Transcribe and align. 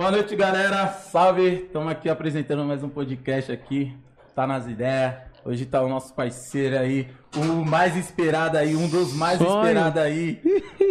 Boa 0.00 0.10
noite, 0.10 0.34
galera. 0.34 0.88
Salve. 0.88 1.64
Estamos 1.66 1.92
aqui 1.92 2.08
apresentando 2.08 2.64
mais 2.64 2.82
um 2.82 2.88
podcast 2.88 3.52
aqui. 3.52 3.94
Tá 4.34 4.46
nas 4.46 4.66
ideias. 4.66 5.16
Hoje 5.44 5.66
tá 5.66 5.82
o 5.82 5.90
nosso 5.90 6.14
parceiro 6.14 6.78
aí, 6.78 7.06
o 7.36 7.66
mais 7.66 7.94
esperado 7.98 8.56
aí, 8.56 8.74
um 8.74 8.88
dos 8.88 9.12
mais 9.12 9.38
esperados 9.38 10.00
aí, 10.00 10.40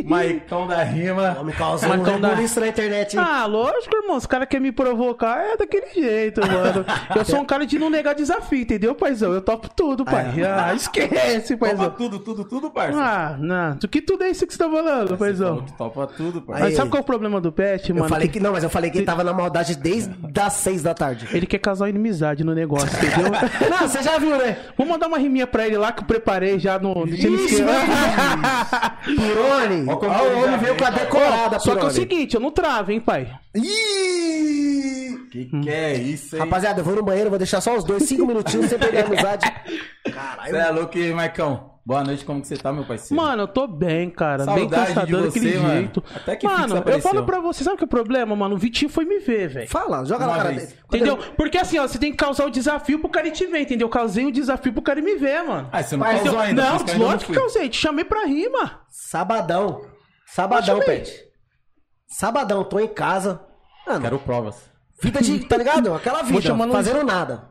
Maicão 0.08 0.68
da 0.68 0.84
Rima. 0.84 1.38
Homem 1.40 1.56
causou 1.56 1.88
um 1.90 1.98
Marcão 1.98 2.20
da- 2.20 2.36
na 2.36 2.68
internet, 2.68 3.18
hein? 3.18 3.24
Ah, 3.26 3.46
lógico, 3.46 3.96
irmão. 3.96 4.18
Os 4.18 4.26
caras 4.26 4.48
querem 4.48 4.64
me 4.68 4.72
provocar, 4.72 5.40
é 5.40 5.58
daquele 5.58 5.88
jeito, 5.94 6.42
mano. 6.42 6.86
Eu 7.16 7.26
sou 7.26 7.40
um 7.40 7.46
cara 7.46 7.66
de 7.66 7.78
não 7.80 7.90
negar 7.90 8.14
desafio, 8.16 8.60
entendeu, 8.62 8.94
paizão? 8.96 9.34
Eu 9.34 9.42
topo 9.42 9.70
tudo, 9.76 10.04
pai. 10.06 10.34
Ah, 10.44 10.74
esquece, 10.74 11.56
Topa 11.56 11.68
paizão. 11.68 11.92
tudo, 11.92 12.20
tudo, 12.20 12.44
tudo, 12.46 12.70
parça. 12.72 13.00
Ah, 13.00 13.36
não. 13.40 13.76
Do 13.76 13.88
que 13.88 14.02
tudo 14.02 14.24
é 14.24 14.30
isso 14.30 14.46
que 14.46 14.54
você 14.54 14.60
tá 14.60 14.70
falando, 14.70 15.18
paizão? 15.18 15.48
falou 15.50 15.64
que 15.64 15.74
topa 15.78 16.08
tudo, 16.08 16.42
parça. 16.42 16.64
Mas 16.64 16.76
sabe 16.76 16.90
qual 16.90 17.00
é 17.00 17.02
o 17.02 17.06
problema 17.06 17.40
do 17.42 17.52
Pet, 17.52 17.92
mano? 17.94 18.06
eu 18.06 18.10
falei 18.10 18.28
que 18.28 18.40
não, 18.40 18.52
mas 18.52 18.64
eu 18.64 18.70
falei 18.70 18.90
que 18.90 18.98
ele 18.98 19.06
tava 19.06 19.24
na 19.24 19.34
maldade 19.34 19.76
desde 19.76 20.10
das 20.32 20.54
seis 20.54 20.82
da 20.84 20.94
tarde. 20.94 21.28
Ele 21.32 21.46
quer 21.46 21.60
causar 21.60 21.90
inimizade 21.90 22.44
no 22.44 22.54
negócio, 22.54 22.88
entendeu? 22.98 23.32
Não, 23.70 23.88
você 23.88 24.02
já 24.02 24.18
viu, 24.18 24.38
né? 24.38 24.58
Vou 24.78 24.86
mandar 24.88 25.08
uma 25.08 25.18
riminha 25.18 25.46
pra 25.48 25.66
ele 25.66 25.78
lá 25.78 25.92
que 25.92 26.02
eu 26.02 26.08
preparei 26.08 26.58
já 26.60 26.78
no. 26.80 27.08
Ixi, 27.08 27.28
esquecer. 27.34 27.66
Ó 29.90 29.98
como 29.98 30.12
o 30.14 30.44
homem 30.44 30.58
veio 30.60 30.78
com 30.78 30.86
a 30.86 30.90
decorada, 30.90 31.60
Só 31.60 31.76
que 31.76 31.86
é 31.86 31.88
o 31.88 31.92
seguinte, 31.92 32.36
eu 32.36 32.40
não 32.40 32.52
travo, 32.52 32.92
hein, 32.92 33.00
pai? 33.00 33.32
Ih! 33.56 35.18
Que 35.32 35.46
que 35.46 35.70
é 35.70 35.94
isso, 35.96 36.36
hein? 36.36 36.40
Rapaziada, 36.42 36.82
eu 36.82 36.84
vou 36.84 36.96
no 36.96 37.04
banheiro, 37.04 37.30
vou 37.30 37.38
deixar 37.38 37.62
só 37.62 37.76
os 37.76 37.84
dois, 37.84 38.04
cinco 38.04 38.26
minutinhos 38.26 38.68
sem 38.68 38.80
perder 38.80 39.04
a 39.04 39.06
amizade. 39.08 39.46
Você 40.50 40.58
é 40.58 40.70
louco, 40.72 40.98
hein, 40.98 41.14
Maicão? 41.14 41.79
Boa 41.90 42.04
noite, 42.04 42.24
como 42.24 42.40
que 42.40 42.48
você 42.48 42.56
tá, 42.56 42.72
meu 42.72 42.86
parceiro? 42.86 43.20
Mano, 43.20 43.42
eu 43.42 43.48
tô 43.48 43.66
bem, 43.66 44.12
cara. 44.12 44.46
bem 44.46 44.70
Saudade 44.70 44.70
de 44.90 44.94
cansadão 44.94 45.22
daquele 45.24 45.52
você, 45.54 45.58
mano. 45.58 45.74
jeito. 45.74 46.04
Até 46.16 46.36
que 46.36 46.46
mano, 46.46 46.84
eu 46.86 47.02
falo 47.02 47.26
pra 47.26 47.40
você, 47.40 47.64
sabe 47.64 47.74
o 47.74 47.78
que 47.80 47.84
é 47.84 47.88
o 47.88 47.90
problema, 47.90 48.36
mano? 48.36 48.54
O 48.54 48.58
Vitinho 48.60 48.92
foi 48.92 49.06
me 49.06 49.18
ver, 49.18 49.48
velho. 49.50 49.68
Fala, 49.68 50.06
joga 50.06 50.26
Uma 50.28 50.34
na 50.34 50.38
cara 50.44 50.50
vez. 50.50 50.68
dele. 50.68 50.80
Entendeu? 50.86 51.18
Porque 51.36 51.58
assim, 51.58 51.80
ó, 51.80 51.88
você 51.88 51.98
tem 51.98 52.12
que 52.12 52.18
causar 52.18 52.46
o 52.46 52.52
desafio 52.52 53.00
pro 53.00 53.10
cara 53.10 53.28
ir 53.28 53.32
te 53.32 53.48
ver, 53.48 53.62
entendeu? 53.62 53.88
Eu 53.88 53.90
causei 53.92 54.24
o 54.24 54.32
desafio 54.32 54.72
pro 54.72 54.84
cara 54.84 55.00
ir 55.00 55.02
me 55.02 55.16
ver, 55.16 55.42
mano. 55.42 55.68
Ah, 55.72 55.82
você 55.82 55.98
não 55.98 56.06
Mas 56.06 56.18
causou 56.22 56.34
eu- 56.34 56.40
ainda. 56.42 56.62
não, 56.62 56.78
ainda 56.78 56.98
lógico 57.00 57.34
que 57.34 57.40
causei. 57.40 57.70
Te 57.70 57.78
chamei 57.78 58.06
pra 58.06 58.24
rima. 58.26 58.82
Sabadão. 58.92 59.82
Sabadão. 60.28 60.80
Pet. 60.82 61.12
Sabadão, 62.08 62.64
tô 62.66 62.80
em 62.80 62.88
casa. 62.88 63.42
Mano, 63.88 64.02
Quero 64.02 64.20
provas. 64.20 64.62
vida 65.02 65.22
de, 65.22 65.40
tá 65.40 65.58
ligado? 65.58 65.92
Aquela 65.96 66.22
vida, 66.22 66.56
fazendo 66.72 67.04
nada. 67.04 67.50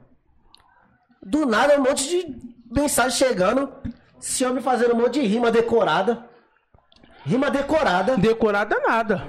Do 1.27 1.44
nada, 1.44 1.77
um 1.77 1.83
monte 1.83 2.09
de 2.09 2.36
mensagem 2.70 3.19
chegando. 3.19 3.69
Esse 4.20 4.44
homem 4.44 4.62
fazendo 4.62 4.94
um 4.94 4.98
monte 4.98 5.20
de 5.20 5.27
rima 5.27 5.50
decorada. 5.50 6.24
Rima 7.24 7.50
decorada. 7.50 8.16
Decorada 8.16 8.77
nada. 8.86 9.22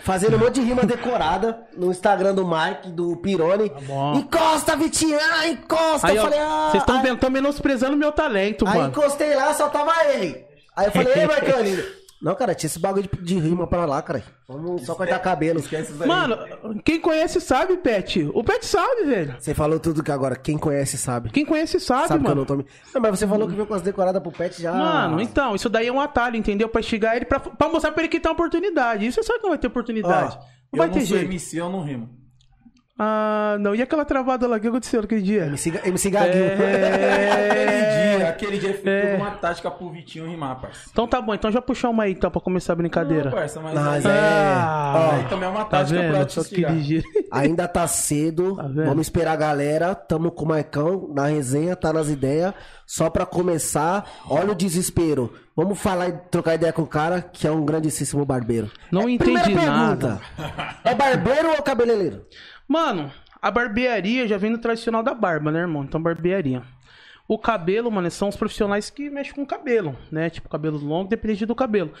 Fazendo 0.00 0.36
um 0.36 0.38
monte 0.38 0.56
de 0.56 0.60
rima 0.60 0.82
decorada 0.84 1.66
no 1.76 1.90
Instagram 1.90 2.34
do 2.34 2.46
Mike, 2.46 2.90
do 2.90 3.16
Pirone. 3.16 3.72
bom. 3.86 4.14
encosta, 4.16 4.76
Vitinho! 4.76 5.18
Ah, 5.18 5.48
encosta! 5.48 6.08
Aí, 6.08 6.16
eu 6.16 6.22
falei, 6.22 6.38
ah. 6.38 6.68
vocês 6.70 6.82
estão 6.82 6.96
aí- 7.28 7.30
menosprezando 7.32 7.96
meu 7.96 8.12
talento, 8.12 8.66
Aí 8.68 8.76
mano. 8.76 8.88
encostei 8.90 9.34
lá, 9.34 9.54
só 9.54 9.68
tava 9.70 9.92
ele. 10.12 10.44
Aí 10.76 10.86
eu 10.86 10.92
falei, 10.92 11.12
ei, 11.14 11.22
ele, 11.58 12.03
Não, 12.24 12.34
cara, 12.34 12.54
tinha 12.54 12.68
esse 12.68 12.78
bagulho 12.78 13.06
de, 13.12 13.20
de 13.22 13.38
rima 13.38 13.66
pra 13.66 13.84
lá, 13.84 14.00
cara. 14.00 14.22
Vamos 14.48 14.86
só 14.86 14.94
cortar 14.94 15.18
cabelo. 15.18 15.60
Esquece 15.60 15.92
isso 15.92 16.02
aí. 16.02 16.08
Mano, 16.08 16.38
quem 16.82 16.98
conhece 16.98 17.38
sabe, 17.38 17.76
Pet. 17.76 18.30
O 18.32 18.42
Pet 18.42 18.64
sabe, 18.64 19.04
velho. 19.04 19.36
Você 19.38 19.52
falou 19.52 19.78
tudo 19.78 20.02
que 20.02 20.10
agora, 20.10 20.34
quem 20.34 20.56
conhece 20.56 20.96
sabe. 20.96 21.28
Quem 21.28 21.44
conhece 21.44 21.78
sabe, 21.78 22.08
Sabe 22.08 22.24
que 22.24 22.30
eu 22.30 22.34
mano. 22.34 22.40
não 22.40 22.46
tô 22.46 22.56
me... 22.56 22.64
Não, 22.94 23.00
mas 23.02 23.18
você 23.18 23.26
falou 23.28 23.46
que 23.46 23.54
veio 23.54 23.66
com 23.66 23.74
as 23.74 23.82
decoradas 23.82 24.22
pro 24.22 24.32
pet 24.32 24.62
já. 24.62 24.72
Mano, 24.72 25.20
então, 25.20 25.54
isso 25.54 25.68
daí 25.68 25.86
é 25.88 25.92
um 25.92 26.00
atalho, 26.00 26.36
entendeu? 26.36 26.66
Pra 26.66 26.80
chegar 26.80 27.14
ele, 27.14 27.26
pra, 27.26 27.38
pra 27.38 27.68
mostrar 27.68 27.92
pra 27.92 28.02
ele 28.02 28.08
que 28.08 28.18
tem 28.18 28.30
uma 28.30 28.34
oportunidade. 28.34 29.06
Isso 29.06 29.20
você 29.22 29.26
sabe 29.26 29.40
que 29.40 29.42
não 29.44 29.50
vai 29.50 29.58
ter 29.58 29.66
oportunidade. 29.66 30.34
Ó, 30.34 30.38
não 30.40 30.46
eu 30.72 30.78
vai 30.78 30.86
não 30.86 30.94
ter 30.94 31.00
sou 31.04 31.18
jeito. 31.18 31.30
MC, 31.30 31.58
eu 31.58 31.68
não 31.68 31.82
rimo. 31.82 32.23
Ah, 32.98 33.56
não. 33.58 33.74
E 33.74 33.82
aquela 33.82 34.04
travada 34.04 34.46
lá, 34.46 34.56
o 34.56 34.60
que 34.60 34.68
aconteceu 34.68 35.02
naquele 35.02 35.22
dia? 35.22 35.46
MC, 35.46 35.80
MC 35.84 36.10
Gaguinho. 36.10 36.44
Aquele 36.54 38.18
dia, 38.18 38.28
aquele 38.28 38.58
dia 38.58 38.74
foi 38.74 39.00
tudo 39.00 39.16
uma 39.16 39.30
tática 39.32 39.70
pro 39.70 39.90
Vitinho 39.90 40.28
rimar, 40.28 40.60
parça. 40.60 40.88
Então 40.92 41.06
tá 41.08 41.20
bom, 41.20 41.34
então 41.34 41.50
já 41.50 41.60
puxar 41.60 41.90
uma 41.90 42.04
aí, 42.04 42.12
então, 42.12 42.30
pra 42.30 42.40
começar 42.40 42.72
a 42.72 42.76
brincadeira. 42.76 43.30
Não, 43.30 43.36
parça, 43.36 43.60
mas, 43.60 43.74
Mas 43.74 44.06
aí, 44.06 44.12
é- 44.12 44.16
Ah, 44.16 45.10
aí 45.16 45.24
também 45.28 45.48
é 45.48 45.50
uma 45.50 45.64
tá 45.64 45.78
tática 45.78 45.98
pra 46.00 46.18
vendo? 46.18 46.26
te 46.26 46.82
dia. 46.82 47.02
Ainda 47.32 47.66
tá 47.66 47.86
cedo. 47.88 48.54
vendo? 48.56 48.84
Vamos 48.86 49.06
esperar 49.06 49.32
a 49.32 49.36
galera. 49.36 49.94
Tamo 49.94 50.30
com 50.30 50.44
o 50.44 50.48
Marcão 50.48 51.10
na 51.12 51.26
resenha, 51.26 51.74
tá 51.74 51.92
nas 51.92 52.08
ideias. 52.08 52.54
Só 52.86 53.10
pra 53.10 53.26
começar, 53.26 54.08
olha 54.28 54.52
o 54.52 54.54
desespero. 54.54 55.32
Vamos 55.56 55.78
falar 55.80 56.08
e 56.08 56.12
trocar 56.30 56.54
ideia 56.54 56.72
com 56.72 56.82
o 56.82 56.86
cara, 56.86 57.22
que 57.22 57.46
é 57.46 57.50
um 57.50 57.64
grandíssimo 57.64 58.24
barbeiro. 58.24 58.70
Não 58.92 59.08
É, 59.08 59.12
entendi 59.12 59.54
nada. 59.54 60.20
É 60.84 60.94
barbeiro 60.94 61.48
ou 61.56 61.62
cabeleireiro? 61.62 62.24
Mano, 62.66 63.12
a 63.40 63.50
barbearia 63.50 64.26
já 64.26 64.36
vem 64.36 64.50
no 64.50 64.58
tradicional 64.58 65.02
da 65.02 65.14
barba, 65.14 65.52
né, 65.52 65.60
irmão? 65.60 65.84
Então, 65.84 66.02
barbearia. 66.02 66.62
O 67.26 67.38
cabelo, 67.38 67.90
mano, 67.90 68.10
são 68.10 68.28
os 68.28 68.36
profissionais 68.36 68.90
que 68.90 69.08
mexem 69.08 69.34
com 69.34 69.42
o 69.42 69.46
cabelo, 69.46 69.96
né? 70.10 70.28
Tipo, 70.28 70.48
cabelo 70.48 70.78
longo, 70.78 71.08
depende 71.08 71.46
do 71.46 71.54
cabelo. 71.54 71.92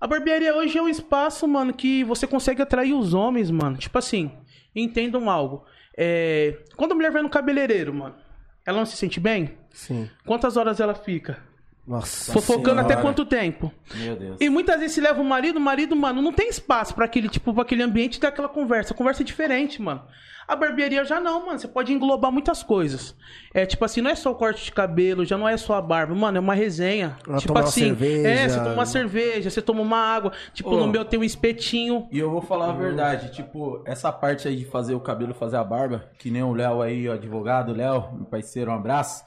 A 0.00 0.06
barbearia 0.06 0.54
hoje 0.54 0.76
é 0.76 0.82
um 0.82 0.88
espaço, 0.88 1.46
mano, 1.48 1.72
que 1.72 2.04
você 2.04 2.26
consegue 2.26 2.62
atrair 2.62 2.94
os 2.94 3.14
homens, 3.14 3.50
mano. 3.50 3.76
Tipo 3.76 3.98
assim, 3.98 4.30
entendam 4.74 5.30
algo. 5.30 5.64
É... 5.96 6.58
Quando 6.76 6.92
a 6.92 6.94
mulher 6.94 7.10
vai 7.10 7.22
no 7.22 7.30
cabeleireiro, 7.30 7.94
mano, 7.94 8.14
ela 8.66 8.78
não 8.78 8.86
se 8.86 8.96
sente 8.96 9.20
bem? 9.20 9.56
Sim. 9.70 10.10
Quantas 10.26 10.56
horas 10.56 10.80
ela 10.80 10.94
fica? 10.94 11.38
Nossa. 11.86 12.32
Fofocando 12.32 12.80
até 12.80 12.94
Senhora. 12.94 13.02
quanto 13.02 13.26
tempo? 13.26 13.70
Meu 13.94 14.16
Deus. 14.16 14.36
E 14.40 14.48
muitas 14.48 14.78
vezes 14.80 14.94
se 14.94 15.00
leva 15.00 15.20
o 15.20 15.24
marido, 15.24 15.56
o 15.56 15.60
marido, 15.60 15.94
mano, 15.94 16.22
não 16.22 16.32
tem 16.32 16.48
espaço 16.48 16.94
pra 16.94 17.04
aquele, 17.04 17.28
tipo, 17.28 17.52
pra 17.52 17.62
aquele 17.62 17.82
ambiente 17.82 18.18
daquela 18.18 18.48
conversa. 18.48 18.94
A 18.94 18.96
conversa 18.96 19.22
é 19.22 19.24
diferente, 19.24 19.80
mano. 19.82 20.02
A 20.46 20.54
barbearia 20.54 21.04
já 21.04 21.20
não, 21.20 21.46
mano. 21.46 21.58
Você 21.58 21.68
pode 21.68 21.92
englobar 21.92 22.30
muitas 22.30 22.62
coisas. 22.62 23.16
É 23.52 23.64
tipo 23.64 23.84
assim, 23.84 24.00
não 24.00 24.10
é 24.10 24.14
só 24.14 24.30
o 24.30 24.34
corte 24.34 24.64
de 24.64 24.72
cabelo, 24.72 25.24
já 25.24 25.38
não 25.38 25.48
é 25.48 25.56
só 25.56 25.74
a 25.74 25.82
barba. 25.82 26.14
Mano, 26.14 26.36
é 26.36 26.40
uma 26.40 26.54
resenha. 26.54 27.16
Ela 27.26 27.38
tipo 27.38 27.52
toma 27.52 27.60
uma 27.60 27.68
assim, 27.68 27.80
cerveja. 27.80 28.28
é, 28.28 28.48
você 28.48 28.58
toma 28.58 28.72
uma 28.72 28.86
cerveja, 28.86 29.50
você 29.50 29.62
toma 29.62 29.80
uma 29.80 29.98
água. 29.98 30.32
Tipo, 30.52 30.70
Ô. 30.70 30.76
no 30.80 30.86
meu 30.86 31.04
tem 31.04 31.18
um 31.18 31.24
espetinho. 31.24 32.08
E 32.10 32.18
eu 32.18 32.30
vou 32.30 32.42
falar 32.42 32.70
a 32.70 32.72
verdade, 32.72 33.32
tipo, 33.32 33.82
essa 33.86 34.12
parte 34.12 34.46
aí 34.46 34.56
de 34.56 34.64
fazer 34.66 34.94
o 34.94 35.00
cabelo, 35.00 35.32
fazer 35.32 35.56
a 35.56 35.64
barba, 35.64 36.10
que 36.18 36.30
nem 36.30 36.42
o 36.42 36.52
Léo 36.52 36.82
aí, 36.82 37.08
o 37.08 37.12
advogado, 37.12 37.72
Léo, 37.72 38.12
meu 38.12 38.26
parceiro, 38.26 38.70
um 38.70 38.74
abraço. 38.74 39.24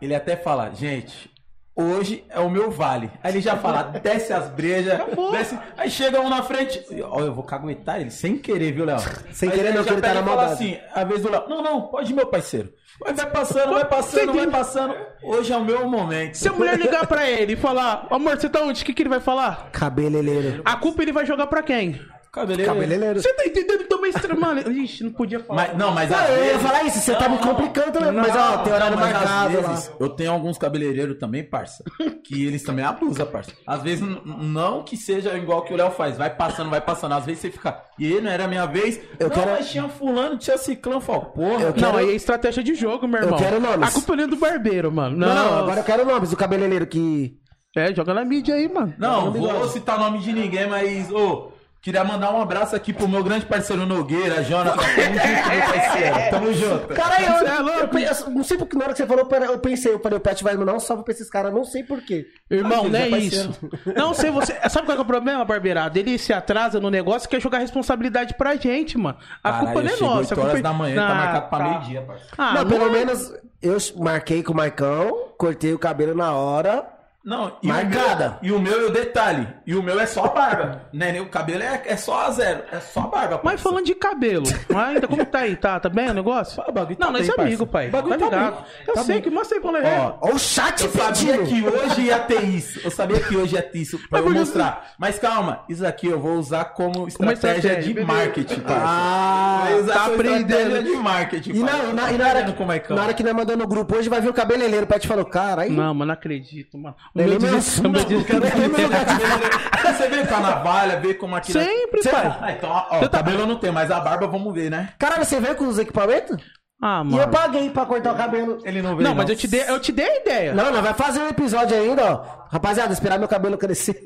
Ele 0.00 0.14
até 0.14 0.36
fala, 0.36 0.70
gente, 0.72 1.30
hoje 1.76 2.24
é 2.30 2.40
o 2.40 2.50
meu 2.50 2.70
vale. 2.70 3.10
Aí 3.22 3.32
ele 3.32 3.40
já 3.40 3.56
fala, 3.56 3.82
desce 3.82 4.32
as 4.32 4.48
brejas, 4.50 5.00
desce. 5.32 5.58
Aí 5.76 5.90
chega 5.90 6.20
um 6.20 6.28
na 6.28 6.42
frente, 6.42 6.84
ó, 7.02 7.20
eu 7.20 7.34
vou 7.34 7.44
caguetar 7.44 8.00
ele, 8.00 8.10
sem 8.10 8.38
querer, 8.38 8.72
viu, 8.72 8.84
Léo? 8.84 8.98
Sem 9.32 9.48
Aí 9.48 9.54
querer, 9.56 9.68
ele 9.68 9.78
não, 9.78 9.84
já 9.84 9.88
que 9.88 9.94
ele 9.94 10.02
tá 10.02 10.14
na 10.14 10.22
fala 10.22 10.36
maldade. 10.36 10.52
assim, 10.52 10.78
a 10.94 11.04
vez 11.04 11.22
do 11.22 11.30
Léo, 11.30 11.48
não, 11.48 11.62
não, 11.62 11.82
pode 11.82 12.12
ir, 12.12 12.14
meu 12.14 12.26
parceiro. 12.26 12.72
Vai, 13.00 13.12
vai 13.12 13.28
passando, 13.30 13.72
vai 13.72 13.84
passando, 13.84 14.32
vai 14.32 14.46
passando. 14.46 14.94
Hoje 15.22 15.52
é 15.52 15.56
o 15.56 15.64
meu 15.64 15.88
momento. 15.88 16.36
Se 16.36 16.48
a 16.48 16.52
mulher 16.52 16.78
ligar 16.78 17.06
pra 17.08 17.28
ele 17.28 17.54
e 17.54 17.56
falar, 17.56 18.06
amor, 18.08 18.36
você 18.38 18.48
tá 18.48 18.60
onde? 18.62 18.82
O 18.82 18.86
que, 18.86 18.94
que 18.94 19.02
ele 19.02 19.08
vai 19.08 19.18
falar? 19.20 19.68
Cabeleireiro. 19.72 20.62
A 20.64 20.76
culpa 20.76 21.02
ele 21.02 21.12
vai 21.12 21.26
jogar 21.26 21.48
pra 21.48 21.60
quem? 21.62 22.00
Cabeleireiro. 22.34 22.72
Cabeleireiro. 22.74 23.20
Você 23.22 23.32
tá 23.32 23.44
entendendo? 23.46 23.82
Então, 23.82 24.00
mas, 24.00 24.14
mano, 24.38 24.72
ixi, 24.72 25.04
não 25.04 25.12
podia 25.12 25.40
falar. 25.40 25.68
Mas, 25.68 25.78
não, 25.78 25.92
mas 25.92 26.10
Não, 26.10 26.18
às 26.18 26.28
eu 26.30 26.36
ia 26.36 26.42
vezes... 26.44 26.62
falar 26.62 26.82
isso, 26.84 26.98
você 26.98 27.14
tá 27.14 27.28
me 27.28 27.38
complicando 27.38 27.92
também. 27.92 28.12
Mas 28.12 28.36
ó, 28.36 28.58
tem 28.58 28.72
horário 28.72 28.96
Não, 28.96 29.02
marcado 29.02 29.24
às 29.24 29.30
lá. 29.30 29.48
vezes, 29.72 29.90
Eu 30.00 30.08
tenho 30.10 30.32
alguns 30.32 30.58
cabeleireiros 30.58 31.18
também, 31.18 31.44
parça, 31.44 31.84
que 32.24 32.44
eles 32.46 32.62
também 32.62 32.84
abusam, 32.84 33.24
parça. 33.26 33.52
Às 33.66 33.82
vezes, 33.82 34.04
não 34.24 34.82
que 34.82 34.96
seja 34.96 35.36
igual 35.36 35.62
que 35.62 35.72
o 35.72 35.76
Léo 35.76 35.90
faz, 35.92 36.16
vai 36.18 36.34
passando, 36.34 36.70
vai 36.70 36.80
passando. 36.80 37.12
Às 37.12 37.24
vezes 37.24 37.40
você 37.42 37.50
fica, 37.50 37.80
e 37.98 38.06
aí, 38.14 38.20
não 38.20 38.30
era 38.30 38.44
a 38.44 38.48
minha 38.48 38.66
vez? 38.66 39.00
Eu 39.18 39.28
não, 39.28 39.34
quero- 39.36 39.50
mas 39.52 39.70
tinha 39.70 39.88
fulano, 39.88 40.36
tinha 40.36 40.58
ciclano. 40.58 41.00
Fala, 41.00 41.20
porra. 41.26 41.62
Eu 41.62 41.66
Não, 41.68 41.72
quero- 41.72 41.96
aí 41.98 42.10
é 42.10 42.14
estratégia 42.14 42.62
de 42.62 42.74
jogo, 42.74 43.06
meu 43.06 43.20
Eu 43.20 43.24
irmão. 43.26 43.38
quero 43.38 43.60
nomes. 43.60 43.88
A 43.88 43.92
culpa 43.92 44.16
não 44.16 44.24
é 44.24 44.26
do 44.26 44.36
barbeiro, 44.36 44.90
mano. 44.92 45.16
Não, 45.16 45.28
Não, 45.28 45.34
não, 45.52 45.58
agora 45.58 45.80
eu 45.80 45.84
quero 45.84 46.04
nomes 46.04 46.30
do 46.30 46.36
cabeleireiro 46.36 46.86
que. 46.86 47.36
É, 47.76 47.92
joga 47.92 48.14
na 48.14 48.24
mídia 48.24 48.54
aí, 48.54 48.72
mano. 48.72 48.94
Não, 48.98 49.32
não 49.32 49.32
vou 49.58 49.68
citar 49.68 49.98
nome 49.98 50.20
de 50.20 50.32
ninguém, 50.32 50.68
mas, 50.68 51.10
ô, 51.10 51.50
queria 51.84 52.02
mandar 52.02 52.32
um 52.32 52.40
abraço 52.40 52.74
aqui 52.74 52.94
pro 52.94 53.06
meu 53.06 53.22
grande 53.22 53.44
parceiro 53.44 53.84
Nogueira, 53.84 54.42
Jonathan. 54.42 54.76
Tamo 54.78 55.18
junto, 55.18 55.48
meu 55.50 55.62
parceiro. 55.68 56.30
Tamo 56.30 56.52
junto. 56.54 56.94
Cara, 56.94 57.22
eu, 57.22 57.46
é 57.46 57.58
louco? 57.60 57.98
eu, 57.98 58.08
eu 58.10 58.30
não 58.30 58.42
sei 58.42 58.56
porque 58.56 58.74
na 58.76 58.84
hora 58.84 58.92
que 58.94 58.98
você 58.98 59.06
falou, 59.06 59.28
eu 59.52 59.58
pensei, 59.58 59.92
eu 59.92 60.00
falei, 60.00 60.16
o 60.16 60.20
Pet 60.20 60.42
vai 60.42 60.56
mandar 60.56 60.72
um 60.72 60.80
salve 60.80 61.04
pra 61.04 61.12
esses 61.12 61.28
caras, 61.28 61.52
não 61.52 61.62
sei 61.62 61.84
porquê. 61.84 62.26
Irmão, 62.50 62.88
não 62.88 62.98
é 62.98 63.08
isso. 63.10 63.54
Não 63.94 64.14
sei, 64.14 64.30
você. 64.30 64.54
Sabe 64.70 64.86
qual 64.86 64.96
que 64.96 65.02
é 65.02 65.04
o 65.04 65.06
problema, 65.06 65.44
barbeirado? 65.44 65.98
Ele 65.98 66.16
se 66.18 66.32
atrasa 66.32 66.80
no 66.80 66.90
negócio 66.90 67.26
e 67.26 67.28
quer 67.28 67.40
jogar 67.40 67.58
responsabilidade 67.58 68.32
pra 68.34 68.56
gente, 68.56 68.96
mano. 68.96 69.18
A 69.42 69.50
Caralho, 69.50 69.66
culpa 69.66 69.82
não 69.82 69.88
é 69.90 70.00
nossa. 70.00 70.18
8 70.20 70.32
a 70.32 70.34
culpa 70.34 70.48
horas 70.48 70.58
é- 70.58 70.62
da 70.62 70.72
manhã, 70.72 71.06
tá 71.06 71.12
Ah, 71.12 71.14
marcado 71.14 71.48
pra 71.50 71.58
tá. 71.58 71.64
meio-dia, 71.68 72.00
parceiro. 72.02 72.34
Ah, 72.38 72.54
não, 72.54 72.62
não 72.62 72.70
pelo 72.70 72.86
é- 72.86 72.90
menos 72.90 73.32
eu 73.60 73.76
marquei 73.98 74.42
com 74.42 74.52
o 74.52 74.56
Marcão, 74.56 75.28
cortei 75.36 75.74
o 75.74 75.78
cabelo 75.78 76.14
na 76.14 76.32
hora. 76.32 76.93
Não, 77.24 77.56
e 77.62 77.66
Marcada. 77.68 78.38
O 78.42 78.44
meu, 78.44 78.52
e 78.52 78.52
o 78.52 78.60
meu 78.60 78.80
é 78.82 78.84
o 78.84 78.90
detalhe. 78.92 79.48
E 79.66 79.74
o 79.74 79.82
meu 79.82 79.98
é 79.98 80.04
só 80.06 80.24
a 80.24 80.28
barba. 80.28 80.82
Né? 80.92 81.10
nem 81.12 81.20
O 81.20 81.28
cabelo 81.28 81.62
é, 81.62 81.82
é 81.86 81.96
só 81.96 82.26
a 82.26 82.30
zero. 82.30 82.62
É 82.70 82.78
só 82.80 83.00
a 83.00 83.06
barba. 83.06 83.40
Mas 83.42 83.60
falando 83.60 83.84
de 83.86 83.94
cabelo, 83.94 84.44
ainda 84.74 85.08
como 85.08 85.24
tá 85.24 85.38
aí? 85.40 85.56
Tá, 85.56 85.80
tá 85.80 85.88
bem 85.88 86.10
o 86.10 86.14
negócio? 86.14 86.62
Ah, 86.62 86.70
o 86.70 86.72
bagulho 86.72 86.96
tá 86.96 87.06
não, 87.06 87.12
nós 87.12 87.28
é 87.28 87.40
amigo, 87.40 87.66
pai. 87.66 87.88
O 87.88 87.92
bagulho 87.92 88.18
tá 88.18 88.28
tá 88.28 88.36
ligado. 88.36 88.54
bem. 88.56 88.64
Eu 88.86 88.94
Tá 88.94 89.02
sei 89.04 89.14
bem. 89.14 89.22
que 89.22 89.30
mostrei 89.30 89.60
quando 89.60 89.78
é. 89.78 89.98
Ó, 89.98 90.14
Ó 90.20 90.30
o 90.34 90.38
chat 90.38 90.84
Eu 90.84 90.90
sabia 90.90 91.38
que 91.38 91.66
hoje 91.66 92.00
ia 92.02 92.18
ter 92.20 92.44
isso. 92.44 92.80
Eu 92.84 92.90
sabia 92.90 93.20
que 93.20 93.36
hoje 93.36 93.54
ia 93.56 93.62
ter 93.62 93.78
isso 93.78 93.98
pra 93.98 94.06
Mas 94.10 94.20
eu 94.20 94.26
que 94.32 94.38
mostrar. 94.38 94.92
Mas 94.98 95.18
calma, 95.18 95.64
isso 95.68 95.84
aqui 95.86 96.06
eu 96.08 96.20
vou 96.20 96.34
usar 96.36 96.64
como 96.66 97.08
estratégia, 97.08 97.58
estratégia, 97.70 97.94
de 97.94 98.04
marketing, 98.04 98.60
parça. 98.60 98.84
Ah, 98.86 99.66
Vou 99.70 99.80
usar 99.80 99.94
tá 99.94 100.06
aprendendo. 100.06 100.82
de 100.84 100.96
marketing, 100.96 101.50
E 101.50 101.58
na, 101.60 101.66
parça. 101.72 101.86
e 101.86 101.92
na, 101.94 102.02
Tá 102.02 102.12
e 102.12 102.18
na 102.18 102.24
hora, 102.24 102.30
aprendendo 102.38 102.56
como 102.56 102.72
é 102.72 102.78
que 102.78 102.92
na 102.92 103.02
hora 103.02 103.14
que 103.14 103.22
nós 103.22 103.32
mandou 103.34 103.56
no 103.56 103.66
grupo 103.66 103.96
hoje, 103.96 104.08
vai 104.08 104.20
vir 104.20 104.28
o 104.28 104.34
cabeleireiro. 104.34 104.84
O 104.84 104.88
Pet 104.88 105.08
falou, 105.08 105.24
cara, 105.24 105.62
aí. 105.62 105.70
Não, 105.70 105.94
mas 105.94 106.06
não 106.06 106.14
acredito, 106.14 106.76
mano. 106.78 106.94
O 107.14 107.20
Ele 107.20 107.38
meu 107.38 107.40
me 107.40 107.50
meu 107.50 107.60
porque 107.60 108.32
eu 108.32 108.40
meu 108.40 108.82
lugar 108.86 109.04
de 109.04 109.92
Você 109.96 110.08
vê 110.08 110.26
com 110.26 110.34
a 110.34 110.40
navalha, 110.40 110.98
vê 111.00 111.14
como 111.14 111.36
aqui... 111.36 111.52
Sempre, 111.52 112.02
pai. 112.10 112.38
Ah, 112.40 112.52
então, 112.52 112.70
ó, 112.70 112.98
Você 112.98 113.04
o 113.04 113.08
tá- 113.08 113.18
cabelo 113.18 113.40
eu 113.42 113.46
não 113.46 113.56
tenho, 113.56 113.72
mas 113.72 113.88
a 113.90 114.00
barba 114.00 114.26
vamos 114.26 114.52
ver, 114.52 114.68
né? 114.68 114.88
Caralho, 114.98 115.24
você 115.24 115.38
veio 115.38 115.54
com 115.54 115.68
os 115.68 115.78
equipamentos? 115.78 116.36
Ah, 116.82 117.02
E 117.06 117.12
eu 117.12 117.18
mano. 117.18 117.32
paguei 117.32 117.70
pra 117.70 117.86
cortar 117.86 118.12
o 118.12 118.16
cabelo. 118.16 118.58
Ele 118.64 118.82
não 118.82 118.96
veio, 118.96 119.08
Não, 119.08 119.14
mas 119.14 119.30
eu 119.30 119.36
te 119.36 119.48
dei, 119.48 119.62
eu 119.68 119.80
te 119.80 119.90
dei 119.92 120.06
a 120.06 120.16
ideia. 120.20 120.54
Não, 120.54 120.70
nós 120.70 120.82
vai 120.82 120.92
fazer 120.92 121.20
um 121.20 121.28
episódio 121.28 121.76
ainda, 121.76 122.04
ó. 122.12 122.44
Rapaziada, 122.50 122.92
esperar 122.92 123.18
meu 123.18 123.28
cabelo 123.28 123.56
crescer. 123.56 123.98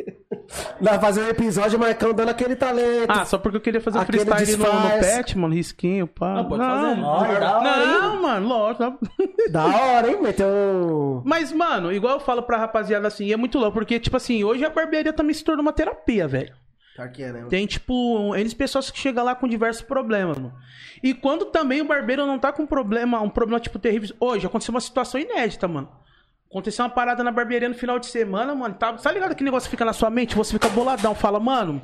nós 0.80 0.90
vai 0.92 0.98
fazer 1.00 1.22
um 1.22 1.28
episódio, 1.28 1.78
Marcão 1.78 2.12
dando 2.14 2.28
aquele 2.28 2.54
talento. 2.54 3.10
Ah, 3.10 3.24
só 3.24 3.36
porque 3.38 3.56
eu 3.56 3.60
queria 3.60 3.80
fazer 3.80 3.98
Aquele 3.98 4.24
freestyle 4.24 4.56
no, 4.58 4.64
no 4.72 4.80
disfarce. 4.80 5.16
pet, 5.16 5.38
mano, 5.38 5.54
risquinho, 5.54 6.06
pá. 6.06 6.34
Não, 6.34 6.44
pode 6.44 6.62
não, 6.62 6.68
fazer. 6.80 7.02
Olha, 7.02 7.40
da 7.40 7.58
hora, 7.58 7.82
hein? 7.82 7.88
Não, 8.00 8.22
mano, 8.22 8.48
lógico. 8.48 8.82
não. 8.84 8.98
Da 9.50 9.64
hora, 9.66 10.10
hein? 10.10 10.22
Meteu. 10.22 11.22
Mas, 11.24 11.52
mano, 11.52 11.90
igual 11.92 12.14
eu 12.14 12.20
falo 12.20 12.42
pra 12.42 12.58
rapaziada 12.58 13.08
assim, 13.08 13.32
é 13.32 13.36
muito 13.36 13.58
louco, 13.58 13.72
porque, 13.72 13.98
tipo 13.98 14.16
assim, 14.16 14.44
hoje 14.44 14.64
a 14.64 14.68
barbearia 14.70 15.12
também 15.12 15.32
se 15.34 15.42
tornou 15.42 15.62
uma 15.62 15.72
terapia, 15.72 16.28
velho. 16.28 16.52
Né? 17.44 17.48
Tem, 17.48 17.66
tipo, 17.66 18.34
eles 18.34 18.54
pessoas 18.54 18.90
que 18.90 18.98
chegam 18.98 19.24
lá 19.24 19.34
com 19.34 19.46
diversos 19.46 19.82
problemas, 19.82 20.38
mano. 20.38 20.54
E 21.02 21.14
quando 21.14 21.46
também 21.46 21.80
o 21.80 21.84
barbeiro 21.84 22.26
não 22.26 22.38
tá 22.38 22.52
com 22.52 22.66
problema, 22.66 23.20
um 23.20 23.30
problema, 23.30 23.60
tipo, 23.60 23.78
terrível. 23.78 24.14
Hoje 24.18 24.46
aconteceu 24.46 24.74
uma 24.74 24.80
situação 24.80 25.20
inédita, 25.20 25.68
mano. 25.68 25.88
Aconteceu 26.50 26.84
uma 26.84 26.90
parada 26.90 27.22
na 27.22 27.30
barbearia 27.30 27.68
no 27.68 27.74
final 27.74 27.98
de 27.98 28.06
semana, 28.06 28.54
mano. 28.54 28.74
Tá, 28.74 28.92
tá 28.94 29.12
ligado 29.12 29.34
que 29.34 29.44
negócio 29.44 29.68
fica 29.68 29.84
na 29.84 29.92
sua 29.92 30.08
mente? 30.08 30.34
Você 30.34 30.52
fica 30.52 30.68
boladão, 30.70 31.14
fala, 31.14 31.38
mano. 31.38 31.80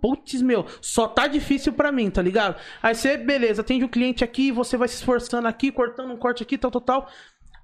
Putz, 0.00 0.42
meu, 0.42 0.66
só 0.82 1.08
tá 1.08 1.26
difícil 1.26 1.72
pra 1.72 1.90
mim, 1.90 2.10
tá 2.10 2.20
ligado? 2.20 2.56
Aí 2.82 2.94
você, 2.94 3.16
beleza, 3.16 3.62
atende 3.62 3.84
um 3.84 3.88
cliente 3.88 4.22
aqui, 4.22 4.52
você 4.52 4.76
vai 4.76 4.86
se 4.86 4.96
esforçando 4.96 5.48
aqui, 5.48 5.72
cortando 5.72 6.12
um 6.12 6.16
corte 6.16 6.42
aqui, 6.42 6.58
tal, 6.58 6.70
tal, 6.70 6.80
tal. 6.80 7.08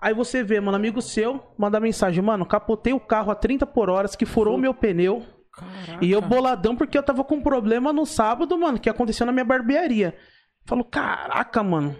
Aí 0.00 0.14
você 0.14 0.42
vê, 0.42 0.58
mano, 0.58 0.76
amigo 0.76 1.02
seu, 1.02 1.52
manda 1.58 1.78
mensagem, 1.78 2.22
mano, 2.22 2.46
capotei 2.46 2.94
o 2.94 3.00
carro 3.00 3.30
a 3.30 3.34
30 3.34 3.66
por 3.66 3.90
horas, 3.90 4.16
que 4.16 4.24
furou 4.24 4.54
o 4.54 4.58
meu 4.58 4.72
pneu. 4.72 5.22
E 6.00 6.10
eu 6.10 6.20
boladão 6.20 6.76
porque 6.76 6.96
eu 6.96 7.02
tava 7.02 7.24
com 7.24 7.36
um 7.36 7.42
problema 7.42 7.92
no 7.92 8.06
sábado, 8.06 8.56
mano, 8.58 8.78
que 8.78 8.88
aconteceu 8.88 9.26
na 9.26 9.32
minha 9.32 9.44
barbearia. 9.44 10.16
Falou, 10.64 10.84
caraca, 10.84 11.62
mano. 11.62 11.96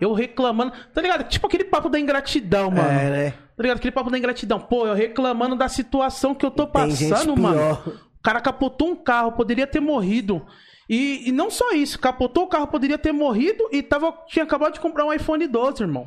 Eu 0.00 0.12
reclamando. 0.12 0.72
Tá 0.92 1.00
ligado? 1.00 1.28
Tipo 1.28 1.46
aquele 1.46 1.64
papo 1.64 1.88
da 1.88 1.98
ingratidão, 1.98 2.70
mano. 2.70 2.88
É, 2.88 3.10
né? 3.10 3.30
Tá 3.30 3.62
ligado? 3.62 3.78
Aquele 3.78 3.92
papo 3.92 4.10
da 4.10 4.18
ingratidão. 4.18 4.60
Pô, 4.60 4.86
eu 4.86 4.94
reclamando 4.94 5.56
da 5.56 5.68
situação 5.68 6.34
que 6.34 6.44
eu 6.44 6.50
tô 6.50 6.66
Tem 6.66 6.90
gente 6.90 7.10
passando, 7.10 7.36
mano. 7.36 7.56
pior. 7.56 7.82
O 8.18 8.22
cara 8.22 8.40
capotou 8.40 8.90
um 8.90 8.96
carro, 8.96 9.32
poderia 9.32 9.66
ter 9.66 9.80
morrido. 9.80 10.44
E, 10.88 11.28
e 11.28 11.32
não 11.32 11.50
só 11.50 11.72
isso, 11.72 11.98
capotou 11.98 12.44
o 12.44 12.46
carro, 12.48 12.66
poderia 12.66 12.98
ter 12.98 13.12
morrido 13.12 13.68
e 13.72 13.82
tava, 13.82 14.12
tinha 14.26 14.44
acabado 14.44 14.74
de 14.74 14.80
comprar 14.80 15.04
um 15.04 15.12
iPhone 15.12 15.46
12, 15.46 15.82
irmão. 15.82 16.06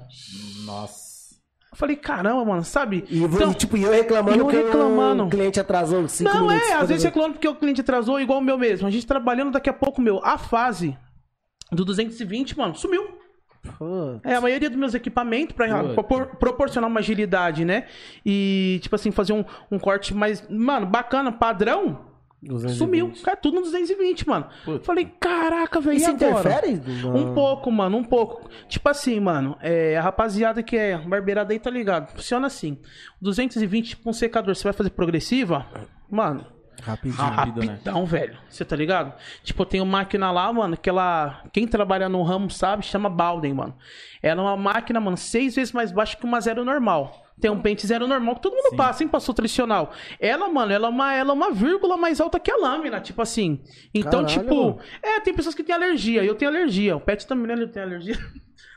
Nossa. 0.66 1.07
Eu 1.78 1.80
falei, 1.80 1.96
caramba, 1.96 2.44
mano, 2.44 2.64
sabe? 2.64 3.06
E, 3.08 3.22
eu- 3.22 3.30
Então- 3.30 3.54
tipo, 3.54 3.78
eu 3.78 3.92
reclamando 3.92 4.40
eu 4.40 4.48
que 4.48 4.56
reclamando. 4.56 5.26
o 5.26 5.30
cliente 5.30 5.60
atrasou 5.60 6.08
cinco 6.08 6.34
Não, 6.34 6.48
minutos. 6.48 6.68
é, 6.70 6.74
às 6.74 6.90
vezes 6.90 7.04
reclamando 7.04 7.36
porque 7.36 7.48
o 7.48 7.54
cliente 7.54 7.82
atrasou, 7.82 8.20
igual 8.20 8.40
o 8.40 8.42
meu 8.42 8.58
mesmo. 8.58 8.88
A 8.88 8.90
gente 8.90 9.06
trabalhando 9.06 9.52
daqui 9.52 9.70
a 9.70 9.74
pouco, 9.74 10.02
meu, 10.02 10.20
a 10.26 10.40
fase 10.40 10.98
do 11.72 11.86
220, 11.86 12.58
mano, 12.58 12.74
sumiu. 12.76 13.04
Pô, 13.78 14.20
É, 14.24 14.34
a 14.34 14.42
maioria 14.42 14.70
dos 14.72 14.80
meus 14.80 14.96
equipamentos 14.96 15.56
pra 15.56 15.68
Puta. 15.68 15.94
propor- 15.94 16.36
proporcionar 16.38 16.90
uma 16.90 17.00
agilidade, 17.00 17.64
né? 17.64 17.86
E, 18.26 18.80
tipo 18.82 18.96
assim, 18.96 19.12
fazer 19.12 19.34
um, 19.34 19.46
um 19.72 19.78
corte 19.78 20.16
mais, 20.16 20.44
mano, 20.50 20.88
bacana, 20.88 21.32
padrão, 21.32 22.07
220. 22.42 22.78
sumiu. 22.78 23.14
Cai 23.24 23.36
tudo 23.36 23.56
no 23.56 23.62
220, 23.62 24.28
mano. 24.28 24.48
Puta. 24.64 24.86
Falei, 24.86 25.06
caraca, 25.20 25.80
velho, 25.82 25.98
Isso 25.98 26.10
agora? 26.10 26.40
interfere? 26.40 26.82
Um 27.06 27.34
pouco, 27.34 27.72
mano, 27.72 27.98
um 27.98 28.04
pouco. 28.04 28.50
Tipo 28.68 28.90
assim, 28.90 29.20
mano, 29.20 29.58
é, 29.62 29.98
a 29.98 30.02
rapaziada 30.02 30.62
que 30.62 30.78
é 30.78 30.98
barbeirada 30.98 31.54
aí 31.54 31.60
tá 31.60 31.70
ligado. 31.70 32.12
Funciona 32.12 32.48
assim. 32.48 32.78
220 33.22 33.90
tipo 33.90 34.10
um 34.10 34.14
secador, 34.14 34.56
você 34.56 34.64
vai 34.64 34.74
fazer 34.74 34.92
progressiva, 34.92 35.66
mano, 36.10 36.46
Rapidinho. 36.84 37.22
Rápido, 37.22 37.60
né? 37.62 37.68
rapidão, 37.74 38.06
velho. 38.06 38.38
Você 38.48 38.64
tá 38.64 38.76
ligado? 38.76 39.14
Tipo, 39.44 39.64
eu 39.64 39.66
tenho 39.66 39.86
máquina 39.86 40.32
lá, 40.32 40.52
mano, 40.54 40.78
que 40.78 40.90
ela. 40.90 41.44
Quem 41.52 41.68
trabalha 41.68 42.08
no 42.08 42.22
ramo 42.22 42.50
sabe, 42.50 42.86
chama 42.86 43.10
Balden, 43.10 43.54
mano. 43.54 43.76
Ela 44.22 44.42
é 44.42 44.46
uma 44.46 44.58
máquina, 44.58 45.00
mano, 45.00 45.18
seis 45.18 45.56
vezes 45.56 45.74
mais 45.74 45.92
baixa 45.92 46.16
que 46.16 46.26
uma 46.26 46.40
zero 46.40 46.64
normal. 46.64 47.27
Tem 47.40 47.52
um 47.52 47.62
pente 47.62 47.86
zero 47.86 48.08
normal 48.08 48.36
que 48.36 48.42
todo 48.42 48.56
mundo 48.56 48.76
passa, 48.76 49.04
hein? 49.04 49.10
Passou 49.10 49.34
tradicional. 49.34 49.92
Ela, 50.20 50.50
mano, 50.50 50.72
ela 50.72 50.88
é, 50.88 50.90
uma, 50.90 51.14
ela 51.14 51.30
é 51.30 51.34
uma 51.34 51.52
vírgula 51.52 51.96
mais 51.96 52.20
alta 52.20 52.40
que 52.40 52.50
a 52.52 52.58
lâmina, 52.58 53.00
tipo 53.00 53.22
assim. 53.22 53.62
Então, 53.94 54.26
Caralho, 54.26 54.28
tipo. 54.28 54.56
mano. 54.56 54.80
É, 55.04 55.20
tem 55.20 55.34
pessoas 55.34 55.54
que 55.54 55.64
têm 55.64 55.76
alergia. 55.76 56.24
Eu 56.24 56.34
tenho 56.34 56.50
alergia. 56.50 56.96
O 56.98 57.00
Pet 57.00 57.28
também, 57.28 57.56
né? 57.56 57.68
Tem 57.68 57.84
alergia. 57.84 58.18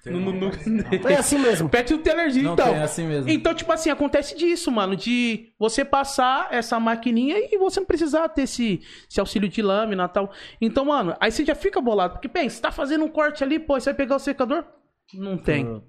No- 0.06 0.18
no- 0.18 0.32
no- 0.32 1.08
É 1.10 1.16
assim 1.16 1.38
mesmo. 1.38 1.66
o 1.66 1.68
Pet 1.70 1.90
não 1.92 2.00
tem 2.00 2.12
alergia, 2.12 2.42
Não 2.42 2.52
então. 2.54 2.66
tem, 2.66 2.74
é 2.76 2.82
assim 2.82 3.06
mesmo. 3.06 3.28
Então, 3.30 3.54
tipo 3.54 3.70
assim, 3.70 3.90
acontece 3.90 4.34
disso, 4.36 4.70
mano, 4.70 4.96
de 4.96 5.52
você 5.58 5.84
passar 5.84 6.48
essa 6.50 6.80
maquininha 6.80 7.36
e 7.52 7.58
você 7.58 7.80
não 7.80 7.86
precisar 7.86 8.26
ter 8.30 8.42
esse, 8.42 8.80
esse 9.10 9.20
auxílio 9.20 9.46
de 9.48 9.60
lâmina 9.60 10.04
e 10.04 10.08
tal. 10.08 10.30
Então, 10.60 10.86
mano, 10.86 11.14
aí 11.20 11.30
você 11.30 11.44
já 11.44 11.54
fica 11.54 11.80
bolado. 11.82 12.14
Porque, 12.14 12.28
pensa, 12.28 12.56
você 12.56 12.62
tá 12.62 12.72
fazendo 12.72 13.04
um 13.04 13.08
corte 13.08 13.44
ali, 13.44 13.58
pô, 13.58 13.78
você 13.78 13.90
vai 13.90 13.94
pegar 13.94 14.16
o 14.16 14.18
secador? 14.18 14.64
Não 15.12 15.36
tem. 15.36 15.82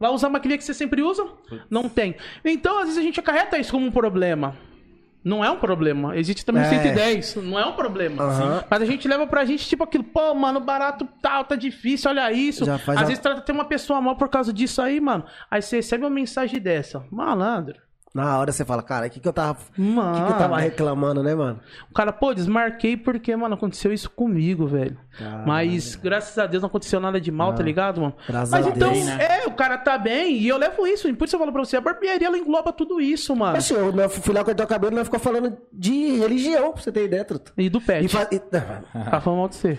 Vai 0.00 0.10
usar 0.10 0.28
a 0.28 0.30
maquininha 0.30 0.56
que 0.58 0.64
você 0.64 0.72
sempre 0.74 1.02
usa? 1.02 1.24
Não 1.68 1.86
tem. 1.88 2.16
Então, 2.44 2.78
às 2.78 2.84
vezes 2.86 2.98
a 2.98 3.02
gente 3.02 3.20
acarreta 3.20 3.58
isso 3.58 3.70
como 3.70 3.86
um 3.86 3.90
problema. 3.92 4.56
Não 5.22 5.44
é 5.44 5.50
um 5.50 5.58
problema. 5.58 6.16
Existe 6.16 6.46
também 6.46 6.62
É. 6.62 6.66
110. 6.70 7.36
Não 7.36 7.58
é 7.58 7.66
um 7.66 7.74
problema. 7.74 8.24
Aham. 8.24 8.64
Mas 8.70 8.80
a 8.80 8.86
gente 8.86 9.06
leva 9.06 9.26
pra 9.26 9.44
gente, 9.44 9.68
tipo, 9.68 9.84
aquilo, 9.84 10.02
pô, 10.02 10.34
mano, 10.34 10.58
barato 10.60 11.06
tal, 11.20 11.44
tá 11.44 11.54
difícil, 11.54 12.10
olha 12.10 12.32
isso. 12.32 12.64
Já 12.64 12.78
faz 12.78 12.96
Às 12.96 13.04
a- 13.04 13.06
vezes 13.08 13.22
trata 13.22 13.40
até 13.40 13.52
uma 13.52 13.66
pessoa 13.66 14.00
mal 14.00 14.16
por 14.16 14.30
causa 14.30 14.50
disso 14.50 14.80
aí, 14.80 14.98
mano. 14.98 15.24
Aí 15.50 15.60
você 15.60 15.76
recebe 15.76 16.04
uma 16.04 16.10
mensagem 16.10 16.58
dessa. 16.58 17.04
Malandro. 17.10 17.76
Na 18.12 18.38
hora 18.38 18.50
você 18.50 18.64
fala, 18.64 18.82
cara, 18.82 19.06
o 19.06 19.10
que, 19.10 19.20
que 19.20 19.28
eu 19.28 19.32
tava. 19.32 19.56
O 19.78 19.82
Mano. 19.82 20.16
que, 20.18 20.26
que 20.26 20.32
eu 20.32 20.36
tava 20.38 20.58
reclamando, 20.58 21.22
né, 21.22 21.32
mano? 21.32 21.60
O 21.88 21.94
cara, 21.94 22.12
pô, 22.12 22.34
desmarquei 22.34 22.96
porque, 22.96 23.34
mano, 23.36 23.54
aconteceu 23.54 23.92
isso 23.92 24.10
comigo, 24.10 24.66
velho. 24.66 24.98
Caralho. 25.16 25.46
Mas, 25.46 25.94
graças 25.94 26.36
a 26.36 26.46
Deus, 26.46 26.60
não 26.60 26.66
aconteceu 26.68 26.98
nada 26.98 27.20
de 27.20 27.30
mal, 27.30 27.54
tá 27.54 27.62
ligado, 27.62 28.00
mano? 28.00 28.14
Graças 28.26 28.50
Mas 28.50 28.66
a 28.66 28.70
então, 28.70 28.92
Deus, 28.92 29.06
né? 29.06 29.18
é, 29.44 29.46
o 29.46 29.52
cara 29.52 29.78
tá 29.78 29.96
bem 29.96 30.36
e 30.38 30.48
eu 30.48 30.56
levo 30.56 30.86
isso. 30.88 31.12
Por 31.14 31.24
isso 31.26 31.36
eu 31.36 31.40
falo 31.40 31.52
pra 31.52 31.64
você, 31.64 31.76
a 31.76 31.80
barbearia, 31.80 32.26
ela 32.26 32.36
engloba 32.38 32.72
tudo 32.72 33.00
isso, 33.00 33.34
mano. 33.36 33.56
Assim, 33.56 33.74
eu 33.74 33.94
eu 33.94 34.10
fui 34.10 34.34
lá 34.34 34.42
cortar 34.42 34.64
o 34.64 34.66
cabelo 34.66 34.98
e 34.98 35.04
ficou 35.04 35.20
falando 35.20 35.56
de 35.72 36.16
religião, 36.16 36.72
pra 36.72 36.82
você 36.82 36.90
ter 36.90 37.04
ideia, 37.04 37.24
truta. 37.24 37.52
E 37.56 37.70
do 37.70 37.80
pet. 37.80 38.04
E, 38.04 38.08
fa... 38.08 38.26
e... 38.32 38.40
Tá 39.10 39.20
falando 39.20 39.38
mal 39.38 39.48
de 39.48 39.54
você. 39.54 39.78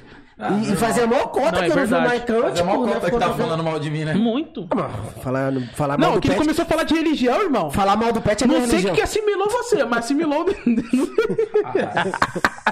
E, 0.63 0.71
e 0.73 0.75
fazia 0.75 1.05
mó 1.05 1.15
cota 1.27 1.51
Não, 1.51 1.59
é 1.63 1.65
que 1.69 1.71
eu 1.71 1.75
não 1.75 1.85
vi 1.85 1.93
o 1.93 2.01
Mas 2.01 2.13
é 2.13 2.21
tipo, 2.21 2.63
uma 2.63 2.85
né, 2.87 2.93
conta 2.93 2.99
que 2.99 3.05
ficou 3.05 3.19
tá 3.19 3.33
falando- 3.33 3.63
mal 3.63 3.79
de 3.79 3.89
mim, 3.91 4.03
né? 4.05 4.13
Muito. 4.13 4.67
Falar, 5.21 5.51
falar 5.75 5.97
mal 5.97 6.09
Não, 6.09 6.15
do 6.15 6.21
que 6.21 6.27
ele 6.27 6.35
pet. 6.35 6.43
começou 6.45 6.63
a 6.63 6.65
falar 6.65 6.83
de 6.83 6.93
religião, 6.95 7.41
irmão. 7.41 7.69
Falar 7.71 7.95
mal 7.95 8.11
do 8.11 8.21
pet 8.21 8.43
é 8.43 8.47
minha 8.47 8.59
Não 8.59 8.65
sei 8.67 8.75
o 8.75 8.81
religião. 8.81 8.95
que 8.95 9.01
assimilou 9.01 9.49
você, 9.49 9.83
mas 9.85 9.99
assimilou. 10.05 10.45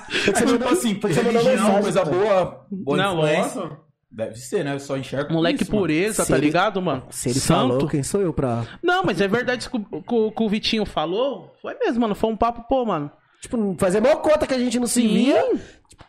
Você 0.09 0.31
tipo 0.33 0.51
mandou- 0.51 0.69
assim, 0.69 0.99
você 0.99 1.21
religião, 1.21 1.43
mensagem, 1.55 1.81
coisa 1.81 2.03
cara. 2.03 2.15
boa, 2.15 2.65
boa 2.71 2.97
Não, 2.97 3.13
influência. 3.15 3.61
lógico. 3.61 3.89
Deve 4.11 4.35
ser, 4.37 4.65
né? 4.65 4.73
Eu 4.73 4.79
só 4.79 4.97
enxergo 4.97 5.31
Moleque 5.31 5.61
isso, 5.61 5.71
pureza, 5.71 6.25
tá 6.25 6.35
ele- 6.35 6.47
ligado, 6.47 6.81
mano? 6.81 7.03
Se 7.11 7.29
ele 7.29 7.39
Santo. 7.39 7.69
falou, 7.73 7.87
quem 7.87 8.01
sou 8.01 8.19
eu 8.21 8.33
pra. 8.33 8.63
Não, 8.81 9.03
mas 9.03 9.21
é 9.21 9.27
verdade 9.27 9.61
isso 9.61 9.69
que, 9.69 9.77
o- 9.77 10.31
que 10.31 10.43
o- 10.43 10.49
Vitinho 10.49 10.83
falou. 10.85 11.53
Foi 11.61 11.75
mesmo, 11.75 12.01
mano. 12.01 12.15
Foi 12.15 12.29
um 12.31 12.35
papo, 12.35 12.63
pô, 12.67 12.83
mano. 12.85 13.11
Tipo, 13.39 13.75
fazer 13.77 14.01
mó 14.01 14.15
conta 14.15 14.47
que 14.47 14.53
a 14.53 14.59
gente 14.59 14.79
não 14.79 14.87
se 14.87 15.01
Sim. 15.01 15.07
via. 15.07 15.45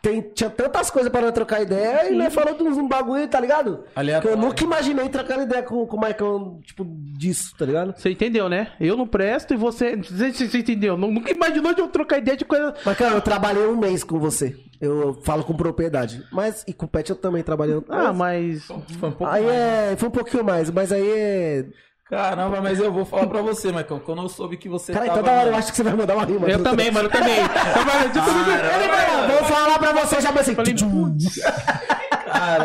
Tem, 0.01 0.21
tinha 0.21 0.49
tantas 0.49 0.89
coisas 0.89 1.11
pra 1.11 1.21
nós 1.21 1.31
trocar 1.31 1.61
ideia 1.61 2.09
e 2.11 2.15
nós 2.15 2.33
falou 2.33 2.55
de 2.55 2.63
uns 2.63 2.77
um 2.77 2.87
bagulho, 2.87 3.27
tá 3.27 3.39
ligado? 3.39 3.83
Aleatório. 3.95 4.35
Que 4.37 4.43
eu 4.43 4.47
nunca 4.47 4.63
imaginei 4.63 5.07
trocando 5.09 5.43
ideia 5.43 5.61
com, 5.61 5.85
com 5.85 5.95
o 5.95 5.99
Maicon, 5.99 6.59
tipo, 6.63 6.83
disso, 6.85 7.53
tá 7.57 7.65
ligado? 7.65 7.93
Você 7.95 8.09
entendeu, 8.09 8.49
né? 8.49 8.71
Eu 8.79 8.97
não 8.97 9.05
presto 9.05 9.53
e 9.53 9.57
você. 9.57 9.95
Você, 9.97 10.31
você 10.33 10.57
entendeu? 10.57 10.97
Nu- 10.97 11.11
Nunca 11.11 11.31
imaginou 11.31 11.73
de 11.73 11.81
eu 11.81 11.87
trocar 11.87 12.17
ideia 12.17 12.35
de 12.35 12.45
coisa. 12.45 12.73
Mas, 12.83 12.97
cara, 12.97 13.13
eu 13.15 13.21
trabalhei 13.21 13.65
um 13.67 13.77
mês 13.77 14.03
com 14.03 14.17
você. 14.19 14.55
Eu 14.79 15.21
falo 15.23 15.43
com 15.43 15.53
propriedade. 15.55 16.23
Mas, 16.31 16.63
e 16.67 16.73
com 16.73 16.85
o 16.85 16.89
Pet 16.89 17.07
eu 17.09 17.15
também 17.15 17.43
trabalhei. 17.43 17.79
Ah, 17.87 18.11
mas. 18.11 18.63
Foi 18.65 18.75
um 19.09 19.11
pouco 19.11 19.25
Aí 19.25 19.43
mais. 19.45 19.55
é. 19.55 19.95
Foi 19.97 20.09
um 20.09 20.11
pouquinho 20.11 20.43
mais, 20.43 20.71
mas 20.71 20.91
aí 20.91 21.07
é. 21.11 21.65
Caramba, 22.11 22.59
mas 22.59 22.77
eu 22.77 22.91
vou 22.91 23.05
falar 23.05 23.25
pra 23.27 23.41
você, 23.41 23.71
Maicon. 23.71 23.97
Quando 24.01 24.21
eu 24.21 24.27
soube 24.27 24.57
que 24.57 24.67
você 24.67 24.91
Cara, 24.91 25.05
tava... 25.05 25.19
toda 25.19 25.31
hora 25.31 25.47
eu 25.47 25.55
acho 25.55 25.71
que 25.71 25.77
você 25.77 25.83
vai 25.83 25.93
mandar 25.93 26.13
uma 26.17 26.25
rima. 26.25 26.45
Eu 26.45 26.61
também, 26.61 26.91
mano, 26.91 27.05
eu 27.07 27.09
também. 27.09 27.37
Eu, 27.37 27.43
eu- 27.45 28.81
Ele 28.81 28.87
vai, 28.89 29.27
vou 29.29 29.45
falar 29.45 29.79
pra 29.79 29.93
você 29.93 30.19
já 30.19 30.29
assim. 30.31 30.53
Falei, 30.53 30.73
tchum. 30.73 31.15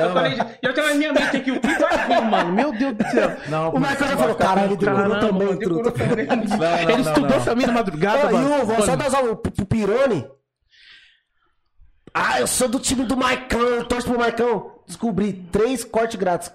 Eu 0.01 0.13
falei, 0.13 0.37
já 0.37 0.73
tem 0.73 0.85
na 0.85 0.95
minha 0.95 1.13
mente 1.13 1.37
aqui, 1.37 1.53
o 1.53 1.61
que 1.61 1.69
vai 1.69 2.09
vir, 2.09 2.23
mano? 2.23 2.53
Meu 2.53 2.73
Deus 2.73 2.95
do 2.97 3.09
céu. 3.09 3.37
Não, 3.49 3.71
O 3.71 3.79
Michael 3.79 4.09
já 4.09 4.17
falou, 4.17 4.35
caralho, 4.35 4.67
ele 4.67 4.77
decorou 4.79 4.97
Caramba, 5.11 5.21
também, 5.21 5.59
truta. 5.61 5.93
Ele 6.91 7.03
estudou 7.03 7.39
não. 7.39 7.45
também 7.45 7.67
na 7.69 7.73
madrugada, 7.73 8.31
mano. 8.33 8.59
e 8.59 8.63
o, 8.63 8.67
vou 8.67 8.83
só 8.83 8.97
dar 8.97 9.09
o 9.23 9.37
Pirone. 9.37 10.29
Ah, 12.13 12.41
eu 12.41 12.49
sou 12.49 12.67
do 12.67 12.81
time 12.81 13.05
do 13.05 13.17
Maicão, 13.17 13.61
eu 13.61 13.85
torço 13.85 14.09
pro 14.09 14.19
Maicão. 14.19 14.73
Descobri, 14.89 15.33
três 15.53 15.85
cortes 15.85 16.17
grátis. 16.19 16.51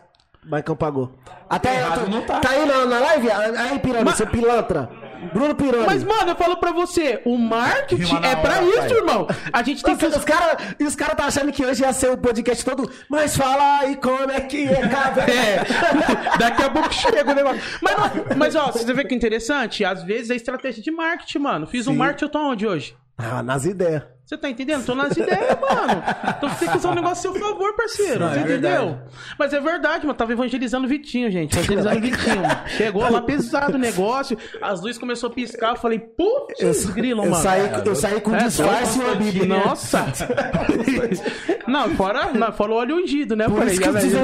Maicão 0.45 0.75
pagou. 0.75 1.13
Até 1.50 1.75
Errado 1.75 2.00
eu 2.01 2.05
tô- 2.05 2.12
não 2.12 2.21
tá. 2.24 2.39
tá 2.39 2.50
aí 2.50 2.65
na, 2.65 2.86
na 2.86 3.00
live? 3.00 3.29
Aí, 3.29 3.81
Mas- 4.03 4.15
seu 4.15 4.27
pilantra. 4.27 4.89
Bruno 5.31 5.53
Pirone. 5.53 5.86
Mas, 5.86 6.03
mano, 6.03 6.31
eu 6.31 6.36
falo 6.36 6.57
pra 6.57 6.71
você, 6.71 7.21
o 7.25 7.38
marketing 7.38 8.15
é 8.24 8.36
pra 8.36 8.55
hora, 8.55 8.63
isso, 8.65 8.79
pai. 8.79 8.98
irmão. 8.98 9.27
A 9.53 9.62
gente 9.62 9.83
tem 9.83 9.95
que... 9.95 10.03
Os, 10.07 10.15
os 10.17 10.25
caras 10.25 10.57
os 10.83 10.95
cara 10.95 11.13
tá 11.13 11.25
achando 11.25 11.51
que 11.51 11.63
hoje 11.63 11.83
ia 11.83 11.93
ser 11.93 12.10
o 12.10 12.17
podcast 12.17 12.65
todo. 12.65 12.89
Mas 13.07 13.38
fala 13.38 13.81
aí 13.81 13.95
como 13.98 14.31
é 14.31 14.41
que 14.41 14.67
é, 14.67 14.88
cara. 14.88 15.21
É, 15.31 15.63
daqui 16.39 16.63
a 16.63 16.69
pouco 16.71 16.91
chega 16.91 17.31
o 17.31 17.36
negócio. 17.36 17.62
Mas, 17.83 18.36
mas 18.36 18.55
ó, 18.55 18.71
você 18.71 18.91
vê 18.95 19.03
que 19.05 19.13
é 19.13 19.17
interessante? 19.17 19.86
Às 19.86 20.01
vezes 20.03 20.31
é 20.31 20.36
estratégia 20.36 20.81
de 20.81 20.89
marketing, 20.89 21.38
mano. 21.39 21.67
Fiz 21.67 21.88
um 21.88 21.91
Sim. 21.91 21.98
marketing, 22.00 22.24
eu 22.25 22.29
tô 22.29 22.39
onde 22.39 22.65
hoje? 22.65 22.95
Ah, 23.24 23.44
nas 23.44 23.66
ideias. 23.66 24.04
Você 24.25 24.38
tá 24.38 24.50
entendendo? 24.50 24.86
Tô 24.86 24.96
nas 24.96 25.12
ideias, 25.18 25.58
mano. 25.60 26.04
Então 26.38 26.50
você 26.50 26.60
tem 26.60 26.70
que 26.70 26.78
usar 26.78 26.92
um 26.92 26.96
negócio 26.96 27.30
a 27.30 27.34
seu 27.34 27.42
favor, 27.42 27.75
parceiro. 27.75 28.20
Não, 28.22 28.30
você 28.30 28.40
é 28.40 28.42
entendeu? 28.44 28.72
verdade. 28.72 29.01
Mas 29.38 29.54
é 29.54 29.60
verdade, 29.60 30.06
mano. 30.08 30.18
Tava 30.18 30.32
evangelizando 30.32 30.86
o 30.86 30.90
Vitinho, 30.90 31.30
gente. 31.30 31.54
Evangelizando 31.58 31.98
o 31.98 32.00
Vitinho. 32.01 32.36
mano. 32.42 32.62
Chegou 32.70 33.12
lá 33.12 33.22
pesado 33.22 33.75
o 33.75 33.78
negócio. 33.78 34.38
As 34.62 34.80
luzes 34.82 34.98
começou 34.98 35.30
a 35.30 35.34
piscar. 35.34 35.72
Eu 35.72 35.75
falei, 35.75 36.00
putz, 36.00 36.86
grilo, 36.92 37.25
eu 37.25 37.30
mano. 37.32 37.44
saí, 37.44 37.70
eu 37.86 37.96
saí 37.96 38.22
com 38.22 38.34
É, 38.34 38.44
disfarce 38.46 39.00
e 39.00 39.04
uma 39.04 39.16
bíblia. 39.16 39.46
Nossa! 39.48 40.06
não, 41.68 41.90
fora, 41.96 42.32
não, 42.32 42.51
fora 42.54 42.72
o 42.72 42.75
óleo 42.75 42.96
ungido, 43.04 43.36
né? 43.36 43.46
Eu 43.46 43.50
Por 43.50 43.58
falei, 43.60 43.74
isso, 43.74 43.82
que 43.82 43.90
eu 43.90 43.94
preciso- 43.94 44.18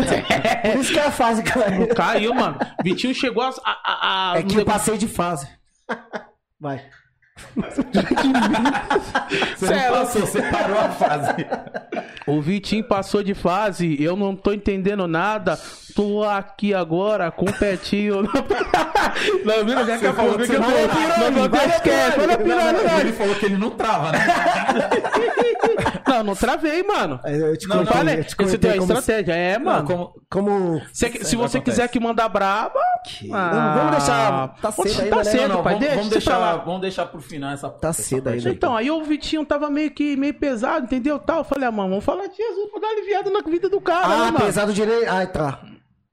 por 0.72 0.80
isso 0.82 0.94
que 0.94 1.00
é 1.00 1.06
a 1.06 1.12
fase, 1.12 1.44
cara. 1.44 1.88
Caiu, 1.88 2.34
mano. 2.34 2.58
Vitinho 2.84 3.13
chegou 3.13 3.44
a. 3.44 3.50
a, 3.63 4.32
a- 4.34 4.38
É 4.39 4.44
que 4.44 4.56
eu 4.58 4.63
passei 4.66 4.98
de 4.98 5.08
fase. 5.08 5.48
Vai. 6.60 6.82
Você 9.58 9.67
Cê 9.67 9.74
é 9.74 9.89
não 9.89 9.98
passou, 9.98 10.22
você 10.22 10.41
parou 10.44 10.77
a 10.79 10.89
fase. 10.89 11.46
O 12.25 12.41
Vitinho 12.41 12.84
passou 12.84 13.24
de 13.24 13.34
fase, 13.34 14.01
eu 14.01 14.15
não 14.15 14.36
tô 14.36 14.51
entendendo 14.53 15.08
nada. 15.08 15.58
Tô 15.96 16.24
aqui 16.24 16.74
agora 16.75 17.32
com 17.32 17.46
o 17.46 17.53
Petinho. 17.53 18.22
Não, 19.44 19.65
viu? 19.65 19.77
A 19.77 19.82
a 19.82 19.86
Vai 19.86 19.98
na 19.98 20.13
pouco. 20.13 20.38
pirâmide, 20.38 20.58
Não, 20.60 21.32
não, 21.32 21.50
vai 21.50 21.67
na 21.67 21.75
esquece, 21.75 22.17
vai 22.17 22.27
na 22.27 22.38
pirâmide. 22.38 23.00
Ele 23.00 23.13
falou 23.13 23.36
que 23.36 23.46
ele 23.46 23.58
não 23.58 23.72
trava, 23.72 24.12
né? 24.12 24.20
Não, 26.08 26.24
não 26.24 26.36
travei, 26.36 26.84
mano. 26.84 27.20
Aí 27.24 27.39
Eu 27.39 27.58
te 27.58 27.67
Não, 27.67 27.77
Não 27.77 27.86
contei, 27.86 27.98
falei. 27.98 28.20
eu 28.20 28.24
te 28.24 28.36
Você 28.36 28.58
tem 28.58 28.72
uma 28.72 28.79
como- 28.79 28.94
estratégia, 29.00 29.34
é, 29.34 29.58
mano. 29.58 29.86
como... 29.88 30.13
Como. 30.29 30.82
Cê- 30.94 31.08
se 31.08 31.12
Sempre 31.12 31.20
você 31.20 31.34
acontece. 31.58 31.62
quiser 31.62 31.88
que 31.89 32.00
mandar 32.00 32.29
braba. 32.29 32.79
Não, 33.24 33.74
vamos 33.74 33.91
deixar- 33.98 34.48
tá 34.62 34.72
cedo 34.72 35.00
ainda, 35.01 35.10
Tá 35.10 35.15
né? 35.17 35.24
cedo, 35.24 35.41
Não, 35.48 35.56
não, 35.56 35.63
pai. 35.63 35.74
vamos, 35.74 35.79
deixa 35.79 35.96
vamos 35.96 36.10
deixar, 36.12 36.56
vamos 36.65 36.82
deixar 36.82 37.06
pro 37.08 37.22
final 37.27 37.51
essa 37.51 37.69
Tá 37.69 37.89
essa 37.89 38.01
cedo 38.01 38.27
ainda. 38.29 38.50
Então, 38.50 38.75
aí 38.75 38.89
o 38.89 39.03
Vitinho 39.03 39.46
tava 39.46 39.69
meio 39.69 39.91
que 39.91 40.15
meio 40.15 40.34
pesado, 40.34 40.86
entendeu? 40.86 41.19
Tal. 41.19 41.39
Eu 41.39 41.43
falei, 41.43 41.67
ah, 41.67 41.72
mano, 41.72 41.89
vamos 41.89 42.05
falar 42.05 42.27
de 42.27 42.36
Jesus 42.38 42.69
pra 42.72 42.79
dar 42.81 42.88
aliviado 42.89 43.29
na 43.31 43.41
vida 43.41 43.69
do 43.69 43.79
cara, 43.81 44.07
né, 44.07 44.15
Ah, 44.15 44.31
mano? 44.31 44.46
pesado 44.46 44.74
direito. 44.74 45.10
Ai, 45.10 45.27
tá. 45.27 45.60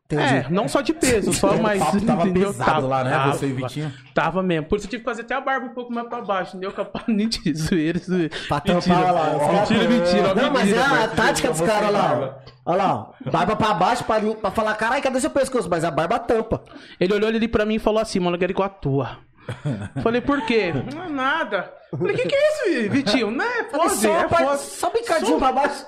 Entendi. 0.06 0.22
É, 0.22 0.46
não 0.50 0.68
só 0.68 0.82
de 0.82 0.92
peso, 0.92 1.32
só 1.32 1.56
mais. 1.62 1.80
O 1.80 1.84
papo 1.86 2.00
tava 2.02 2.22
entendeu? 2.28 2.52
pesado 2.52 2.86
lá, 2.86 3.02
né? 3.02 3.10
Tava, 3.10 3.32
Você 3.32 3.46
e 3.46 3.52
o 3.52 3.56
Vitinho. 3.56 3.92
Tava 4.14 4.42
mesmo. 4.42 4.66
Por 4.68 4.76
isso 4.76 4.86
eu 4.86 4.90
tive 4.90 5.02
que 5.02 5.08
fazer 5.08 5.22
até 5.22 5.34
a 5.34 5.40
barba 5.40 5.66
um 5.66 5.70
pouco 5.74 5.90
mais 5.92 6.06
pra 6.08 6.20
baixo, 6.20 6.50
entendeu? 6.50 6.72
Capaz 6.72 7.04
de 7.08 7.54
zoeira, 7.54 7.98
zoeira. 7.98 8.30
Pra 8.46 8.60
tampar 8.60 9.12
lá. 9.14 9.36
os 9.36 9.42
caras- 9.42 9.70
Mentira, 9.70 9.88
mentira, 9.88 10.34
Não, 10.34 10.50
mas 10.52 10.68
é 10.70 10.76
mentira, 10.76 11.04
a 11.04 11.08
tática 11.08 11.50
dos 11.50 11.60
caras 11.62 11.90
lá. 11.90 12.38
Olha 12.66 12.76
lá, 12.82 12.94
ó. 13.26 13.30
barba 13.30 13.56
pra 13.56 13.74
baixo 13.74 14.04
pra, 14.04 14.20
pra 14.20 14.50
falar, 14.50 14.74
caralho, 14.74 15.02
cadê 15.02 15.20
seu 15.20 15.30
pescoço? 15.30 15.68
Mas 15.70 15.84
a 15.84 15.90
barba 15.90 16.18
tampa. 16.18 16.62
Ele 17.00 17.14
olhou 17.14 17.28
ali 17.28 17.48
pra 17.48 17.64
mim 17.64 17.76
e 17.76 17.78
falou 17.78 18.00
assim, 18.00 18.20
mano, 18.20 18.36
eu 18.36 18.40
quero 18.40 18.52
igual 18.52 18.66
a 18.66 18.70
tua. 18.70 19.18
Falei, 20.02 20.20
por 20.20 20.44
quê? 20.46 20.72
Não 20.94 21.04
é 21.04 21.08
nada. 21.08 21.72
Falei, 21.90 22.16
que 22.16 22.26
que 22.28 22.34
é 22.34 22.80
isso, 22.82 22.90
Vitinho? 22.90 23.30
Não 23.30 23.44
é 23.44 23.62
pose, 23.64 24.02
só, 24.02 24.18
é 24.20 24.28
parte- 24.28 24.44
pose. 24.44 24.70
só 24.70 24.90
bicadinho 24.90 25.38
pra 25.38 25.52
baixo. 25.52 25.84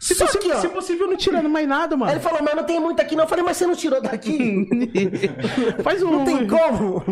Se, 0.00 0.14
Só 0.14 0.26
possi- 0.26 0.38
aqui, 0.38 0.56
se 0.58 0.68
possível, 0.68 1.08
não 1.08 1.16
tirando 1.16 1.48
mais 1.48 1.66
nada, 1.66 1.94
Aí 1.94 1.98
mano. 1.98 2.12
ele 2.12 2.20
falou, 2.20 2.40
mas 2.42 2.54
não 2.54 2.64
tem 2.64 2.78
muito 2.80 3.00
aqui 3.00 3.16
não. 3.16 3.24
Eu 3.24 3.28
falei, 3.28 3.44
mas 3.44 3.56
você 3.56 3.66
não 3.66 3.74
tirou 3.74 4.00
daqui? 4.00 4.68
Faz 5.82 6.02
um... 6.02 6.10
Não 6.10 6.24
tem 6.24 6.46
como. 6.46 7.02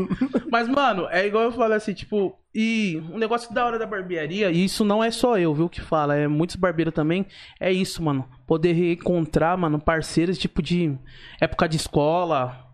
Mas, 0.50 0.68
mano, 0.68 1.06
é 1.11 1.26
igual 1.26 1.45
eu 1.45 1.52
falei 1.52 1.76
assim, 1.76 1.92
tipo, 1.92 2.37
e 2.54 3.02
um 3.12 3.18
negócio 3.18 3.52
da 3.52 3.64
hora 3.66 3.78
da 3.78 3.87
barbearia, 3.87 4.50
e 4.50 4.64
isso 4.64 4.85
não 4.85 5.02
é 5.02 5.11
só 5.11 5.37
eu, 5.38 5.52
viu, 5.52 5.68
que 5.68 5.80
fala, 5.80 6.16
é 6.16 6.28
muitos 6.28 6.56
barbeiros 6.56 6.95
também, 6.95 7.26
é 7.61 7.73
isso, 7.73 8.02
mano. 8.02 8.25
Poder 8.47 8.73
reencontrar, 8.73 9.59
mano, 9.59 9.80
parceiros, 9.80 10.38
tipo, 10.38 10.62
de 10.62 10.97
época 11.40 11.68
de 11.68 11.76
escola. 11.76 12.66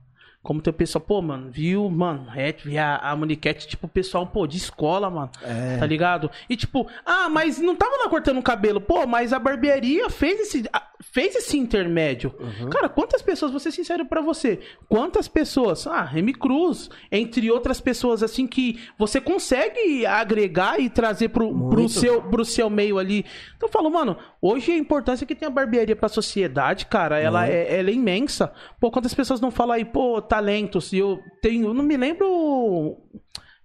Como 0.42 0.60
tem 0.60 0.72
o 0.72 0.74
pessoal, 0.74 1.00
pô, 1.00 1.22
mano, 1.22 1.50
viu, 1.52 1.88
mano, 1.88 2.26
é, 2.34 2.52
a, 2.78 3.10
a 3.12 3.16
Moniquete, 3.16 3.68
tipo, 3.68 3.86
o 3.86 3.88
pessoal, 3.90 4.26
pô, 4.26 4.44
de 4.44 4.56
escola, 4.56 5.08
mano, 5.08 5.30
tá 5.78 5.86
ligado? 5.86 6.28
E 6.50 6.56
tipo, 6.56 6.88
ah, 7.06 7.28
mas 7.28 7.60
não 7.60 7.76
tava 7.76 7.96
lá 7.96 8.08
cortando 8.08 8.38
o 8.38 8.42
cabelo, 8.42 8.80
pô, 8.80 9.06
mas 9.06 9.32
a 9.32 9.38
barbearia 9.38 10.10
fez 10.10 10.40
esse, 10.40 10.64
fez 11.00 11.36
esse 11.36 11.56
intermédio. 11.56 12.34
Cara, 12.70 12.88
quantas 12.88 13.22
pessoas, 13.22 13.52
vou 13.52 13.60
ser 13.60 13.70
sincero 13.70 14.04
pra 14.04 14.20
você, 14.20 14.58
quantas 14.88 15.28
pessoas, 15.28 15.86
ah, 15.86 16.02
Remy 16.02 16.32
Cruz, 16.32 16.90
entre 17.12 17.48
outras 17.48 17.80
pessoas, 17.80 18.22
assim, 18.22 18.46
que 18.46 18.80
você 18.98 19.20
consegue 19.20 20.04
agregar 20.04 20.80
e 20.80 20.90
trazer 20.90 21.28
pro, 21.28 21.68
pro, 21.70 21.88
seu, 21.88 22.20
pro 22.22 22.44
seu 22.44 22.68
meio 22.68 22.98
ali. 22.98 23.24
Então 23.56 23.68
eu 23.68 23.72
falo, 23.72 23.88
mano, 23.90 24.16
hoje 24.40 24.72
a 24.72 24.76
importância 24.76 25.24
que 25.24 25.36
tem 25.36 25.46
a 25.46 25.50
barbearia 25.50 25.94
pra 25.94 26.08
sociedade, 26.08 26.86
cara, 26.86 27.20
ela 27.20 27.46
é, 27.46 27.78
ela 27.78 27.90
é 27.90 27.92
imensa. 27.92 28.52
Pô, 28.80 28.90
quantas 28.90 29.14
pessoas 29.14 29.40
não 29.40 29.52
falam 29.52 29.76
aí, 29.76 29.84
pô, 29.84 30.20
talentos, 30.32 30.94
e 30.94 30.98
eu 30.98 31.22
tenho, 31.42 31.66
eu 31.68 31.74
não 31.74 31.84
me 31.84 31.94
lembro 31.94 32.96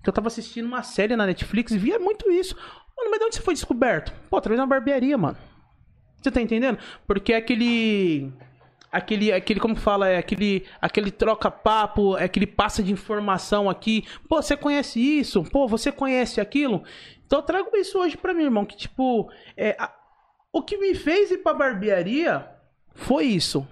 que 0.04 0.10
eu 0.10 0.14
tava 0.14 0.28
assistindo 0.28 0.66
uma 0.66 0.84
série 0.84 1.16
na 1.16 1.26
Netflix 1.26 1.72
e 1.72 1.78
via 1.78 1.98
muito 1.98 2.30
isso. 2.30 2.58
Mano, 2.98 3.10
mas 3.10 3.20
de 3.20 3.26
onde 3.26 3.36
você 3.38 3.42
foi 3.42 3.54
descoberto? 3.54 4.14
Pô, 4.30 4.36
através 4.36 4.60
da 4.60 4.66
barbearia, 4.66 5.18
mano. 5.18 5.38
Você 6.22 6.30
tá 6.30 6.42
entendendo? 6.42 6.78
Porque 7.08 7.32
é 7.32 7.38
aquele. 7.38 8.34
Aquele, 8.92 9.32
aquele, 9.32 9.60
como 9.62 9.76
fala, 9.78 10.10
é 10.10 10.18
aquele, 10.18 10.66
aquele 10.82 11.12
troca-papo, 11.12 12.18
é 12.18 12.24
aquele 12.26 12.48
passa 12.48 12.82
de 12.84 12.92
informação 12.92 13.70
aqui. 13.70 14.06
Pô, 14.28 14.42
você 14.42 14.58
conhece 14.58 15.00
isso? 15.00 15.44
Pô, 15.44 15.68
você 15.70 15.90
conhece 15.92 16.42
aquilo? 16.42 16.84
Então 17.26 17.40
eu 17.40 17.44
trago 17.44 17.70
isso 17.78 17.98
hoje 17.98 18.18
pra 18.18 18.34
mim, 18.34 18.44
irmão. 18.44 18.66
Que 18.66 18.76
tipo, 18.76 19.30
é, 19.56 19.76
a- 19.80 19.94
o 20.52 20.62
que 20.62 20.78
me 20.78 20.96
fez 20.96 21.32
ir 21.32 21.38
pra 21.40 21.54
barbearia 21.54 22.46
foi 22.94 23.26
isso. 23.26 23.66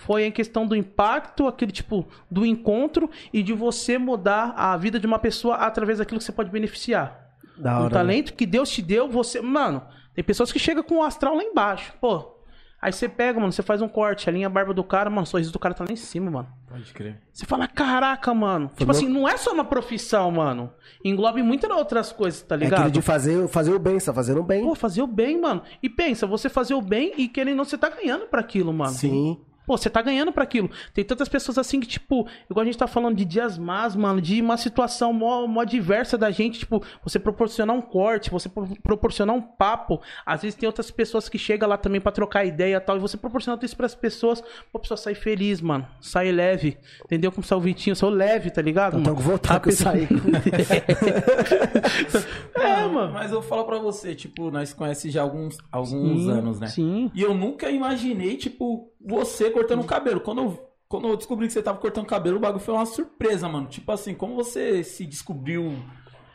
Foi 0.00 0.24
em 0.24 0.30
questão 0.32 0.64
do 0.66 0.76
impacto, 0.76 1.46
aquele 1.48 1.72
tipo, 1.72 2.06
do 2.30 2.46
encontro 2.46 3.10
e 3.32 3.42
de 3.42 3.52
você 3.52 3.98
mudar 3.98 4.54
a 4.56 4.76
vida 4.76 4.98
de 4.98 5.06
uma 5.06 5.18
pessoa 5.18 5.56
através 5.56 5.98
daquilo 5.98 6.18
que 6.18 6.24
você 6.24 6.32
pode 6.32 6.50
beneficiar 6.50 7.32
Da 7.58 7.72
um 7.72 7.74
hora, 7.76 7.84
né? 7.84 7.90
talento 7.90 8.32
que 8.34 8.46
Deus 8.46 8.70
te 8.70 8.80
deu, 8.80 9.08
você. 9.08 9.40
Mano, 9.40 9.82
tem 10.14 10.22
pessoas 10.24 10.52
que 10.52 10.58
chegam 10.58 10.84
com 10.84 10.98
o 10.98 11.02
astral 11.02 11.34
lá 11.34 11.42
embaixo. 11.42 11.92
Pô. 12.00 12.36
Aí 12.80 12.92
você 12.92 13.08
pega, 13.08 13.40
mano, 13.40 13.50
você 13.50 13.60
faz 13.60 13.82
um 13.82 13.88
corte, 13.88 14.28
alinha 14.28 14.46
a 14.46 14.50
barba 14.50 14.72
do 14.72 14.84
cara, 14.84 15.10
mano, 15.10 15.22
o 15.22 15.26
sorriso 15.26 15.52
do 15.52 15.58
cara 15.58 15.74
tá 15.74 15.82
lá 15.82 15.90
em 15.92 15.96
cima, 15.96 16.30
mano. 16.30 16.48
Pode 16.68 16.92
crer. 16.94 17.20
Você 17.32 17.44
fala, 17.44 17.66
caraca, 17.66 18.32
mano. 18.32 18.68
tipo 18.68 18.84
meu- 18.84 18.90
assim, 18.92 19.08
não 19.08 19.28
é 19.28 19.36
só 19.36 19.52
uma 19.52 19.64
profissão, 19.64 20.30
mano. 20.30 20.72
Englobe 21.04 21.42
muitas 21.42 21.68
outras 21.72 22.12
coisas, 22.12 22.40
tá 22.40 22.54
É 22.54 22.58
ligado? 22.58 22.74
aquilo 22.78 22.92
de 22.92 23.02
fazer, 23.02 23.48
fazer 23.48 23.74
o 23.74 23.80
bem, 23.80 23.98
você 23.98 24.06
tá 24.06 24.14
fazendo 24.14 24.38
o 24.40 24.44
bem. 24.44 24.62
Pô, 24.64 24.76
fazer 24.76 25.02
o 25.02 25.08
bem, 25.08 25.40
mano. 25.40 25.60
E 25.82 25.88
pensa, 25.90 26.24
você 26.24 26.48
fazer 26.48 26.74
o 26.74 26.80
bem 26.80 27.12
e 27.18 27.26
querendo 27.26 27.56
não, 27.56 27.64
você 27.64 27.76
tá 27.76 27.88
ganhando 27.88 28.26
pra 28.26 28.38
aquilo, 28.42 28.72
mano. 28.72 28.92
Sim. 28.92 29.40
Pô, 29.68 29.76
você 29.76 29.90
tá 29.90 30.00
ganhando 30.00 30.32
pra 30.32 30.44
aquilo. 30.44 30.70
Tem 30.94 31.04
tantas 31.04 31.28
pessoas 31.28 31.58
assim 31.58 31.78
que, 31.78 31.86
tipo, 31.86 32.26
igual 32.50 32.62
a 32.62 32.64
gente 32.64 32.78
tá 32.78 32.86
falando 32.86 33.14
de 33.16 33.24
dias 33.26 33.58
más, 33.58 33.94
mano, 33.94 34.18
de 34.18 34.40
uma 34.40 34.56
situação 34.56 35.12
mó, 35.12 35.46
mó 35.46 35.62
diversa 35.62 36.16
da 36.16 36.30
gente, 36.30 36.60
tipo, 36.60 36.82
você 37.04 37.18
proporcionar 37.18 37.76
um 37.76 37.82
corte, 37.82 38.30
você 38.30 38.48
pro- 38.48 38.66
proporcionar 38.82 39.36
um 39.36 39.42
papo. 39.42 40.00
Às 40.24 40.40
vezes 40.40 40.58
tem 40.58 40.66
outras 40.66 40.90
pessoas 40.90 41.28
que 41.28 41.36
chegam 41.36 41.68
lá 41.68 41.76
também 41.76 42.00
pra 42.00 42.10
trocar 42.10 42.46
ideia 42.46 42.76
e 42.76 42.80
tal, 42.80 42.96
e 42.96 43.00
você 43.00 43.18
proporciona 43.18 43.58
isso 43.62 43.76
pras 43.76 43.94
pessoas, 43.94 44.40
pô, 44.72 44.78
a 44.78 44.80
pessoa 44.80 44.96
sai 44.96 45.14
feliz, 45.14 45.60
mano. 45.60 45.86
Sai 46.00 46.32
leve. 46.32 46.78
Entendeu? 47.04 47.30
Como 47.30 47.44
saiu 47.46 47.58
o 47.58 47.60
Vitinho, 47.60 47.94
saiu 47.94 48.08
leve, 48.10 48.50
tá 48.50 48.62
ligado? 48.62 48.98
Então 48.98 49.12
mano? 49.12 49.16
vou 49.22 49.32
voltar 49.32 49.56
A 49.56 49.60
que 49.60 49.68
eu 49.68 49.72
pessoa- 49.76 49.92
saí. 49.92 50.08
É, 52.54 52.86
mano. 52.86 53.12
Mas 53.12 53.32
eu 53.32 53.42
falo 53.42 53.64
pra 53.64 53.78
você, 53.78 54.14
tipo, 54.14 54.50
nós 54.50 54.72
conhecemos 54.72 55.14
já 55.14 55.20
há 55.20 55.24
alguns, 55.24 55.58
alguns 55.70 56.22
Sim, 56.22 56.30
anos, 56.30 56.60
né? 56.60 56.66
Sim. 56.68 57.10
E 57.14 57.22
eu 57.22 57.34
nunca 57.34 57.70
imaginei, 57.70 58.36
tipo, 58.36 58.90
você 59.00 59.50
cortando 59.50 59.80
o 59.80 59.84
cabelo. 59.86 60.20
Quando 60.20 60.42
eu, 60.42 60.68
quando 60.88 61.08
eu 61.08 61.16
descobri 61.16 61.46
que 61.46 61.52
você 61.52 61.62
tava 61.62 61.78
cortando 61.78 62.04
o 62.04 62.08
cabelo, 62.08 62.36
o 62.36 62.40
bagulho 62.40 62.62
foi 62.64 62.74
uma 62.74 62.86
surpresa, 62.86 63.48
mano. 63.48 63.66
Tipo 63.66 63.90
assim, 63.92 64.14
como 64.14 64.34
você 64.34 64.82
se 64.84 65.04
descobriu 65.06 65.74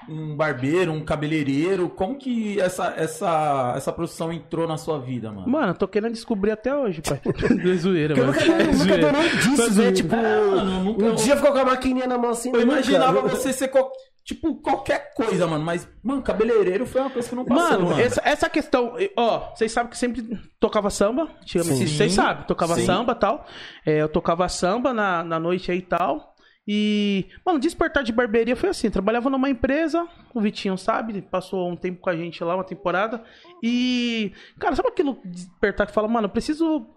um 0.09 0.35
barbeiro, 0.35 0.91
um 0.91 1.03
cabeleireiro? 1.05 1.87
Como 1.89 2.17
que 2.17 2.59
essa, 2.59 2.93
essa, 2.97 3.73
essa 3.77 3.91
profissão 3.91 4.33
entrou 4.33 4.67
na 4.67 4.77
sua 4.77 4.99
vida, 4.99 5.31
mano? 5.31 5.47
Mano, 5.49 5.69
eu 5.69 5.75
tô 5.75 5.87
querendo 5.87 6.11
descobrir 6.13 6.51
até 6.51 6.75
hoje, 6.75 7.01
pai. 7.01 7.21
É 7.71 7.75
zoeira, 7.77 8.13
Eu 8.17 8.25
mano. 8.25 8.33
nunca, 8.33 8.43
É 8.51 8.63
nunca 8.65 8.73
zoeira. 8.73 9.11
dei 9.11 9.21
nem 9.21 9.29
disso, 9.37 9.81
né? 9.81 9.91
Tipo, 9.93 10.15
mano, 10.15 10.83
nunca- 10.83 11.05
um 11.05 11.15
dia 11.15 11.35
ficou 11.37 11.51
com 11.53 11.57
a 11.59 11.65
maquininha 11.65 12.07
na 12.07 12.17
mão 12.17 12.31
assim. 12.31 12.49
Eu 12.49 12.59
nunca. 12.59 12.73
imaginava 12.73 13.21
você 13.21 13.53
ser. 13.53 13.69
co- 13.69 13.91
Tipo, 14.23 14.55
qualquer 14.55 15.13
coisa, 15.13 15.45
mano. 15.45 15.65
Mas, 15.65 15.87
mano, 16.01 16.21
cabeleireiro 16.21 16.85
foi 16.85 17.01
uma 17.01 17.09
coisa 17.09 17.27
que 17.27 17.35
não 17.35 17.43
passou, 17.43 17.71
Mano, 17.71 17.85
mano. 17.89 18.01
Essa, 18.01 18.21
essa 18.23 18.49
questão, 18.49 18.95
ó, 19.17 19.53
vocês 19.53 19.71
sabem 19.71 19.89
que 19.91 19.97
sempre 19.97 20.39
tocava 20.59 20.89
samba, 20.89 21.29
vocês 21.45 22.13
sabem, 22.13 22.45
tocava 22.45 22.75
Sim. 22.75 22.85
samba 22.85 23.11
e 23.11 23.15
tal. 23.15 23.45
É, 23.85 24.01
eu 24.01 24.07
tocava 24.07 24.47
samba 24.47 24.93
na, 24.93 25.23
na 25.23 25.39
noite 25.39 25.71
aí 25.71 25.79
e 25.79 25.81
tal. 25.81 26.33
E, 26.65 27.27
mano, 27.45 27.59
despertar 27.59 28.03
de 28.03 28.13
barbearia 28.13 28.55
foi 28.55 28.69
assim, 28.69 28.89
trabalhava 28.89 29.29
numa 29.29 29.49
empresa, 29.49 30.07
o 30.33 30.39
Vitinho 30.39 30.77
sabe, 30.77 31.21
passou 31.21 31.69
um 31.69 31.75
tempo 31.75 31.99
com 31.99 32.09
a 32.09 32.15
gente 32.15 32.41
lá, 32.41 32.55
uma 32.55 32.63
temporada. 32.63 33.21
E, 33.61 34.31
cara, 34.57 34.73
sabe 34.73 34.87
aquilo 34.87 35.19
despertar 35.25 35.85
que 35.85 35.93
fala, 35.93 36.07
mano, 36.07 36.27
eu 36.27 36.31
preciso, 36.31 36.87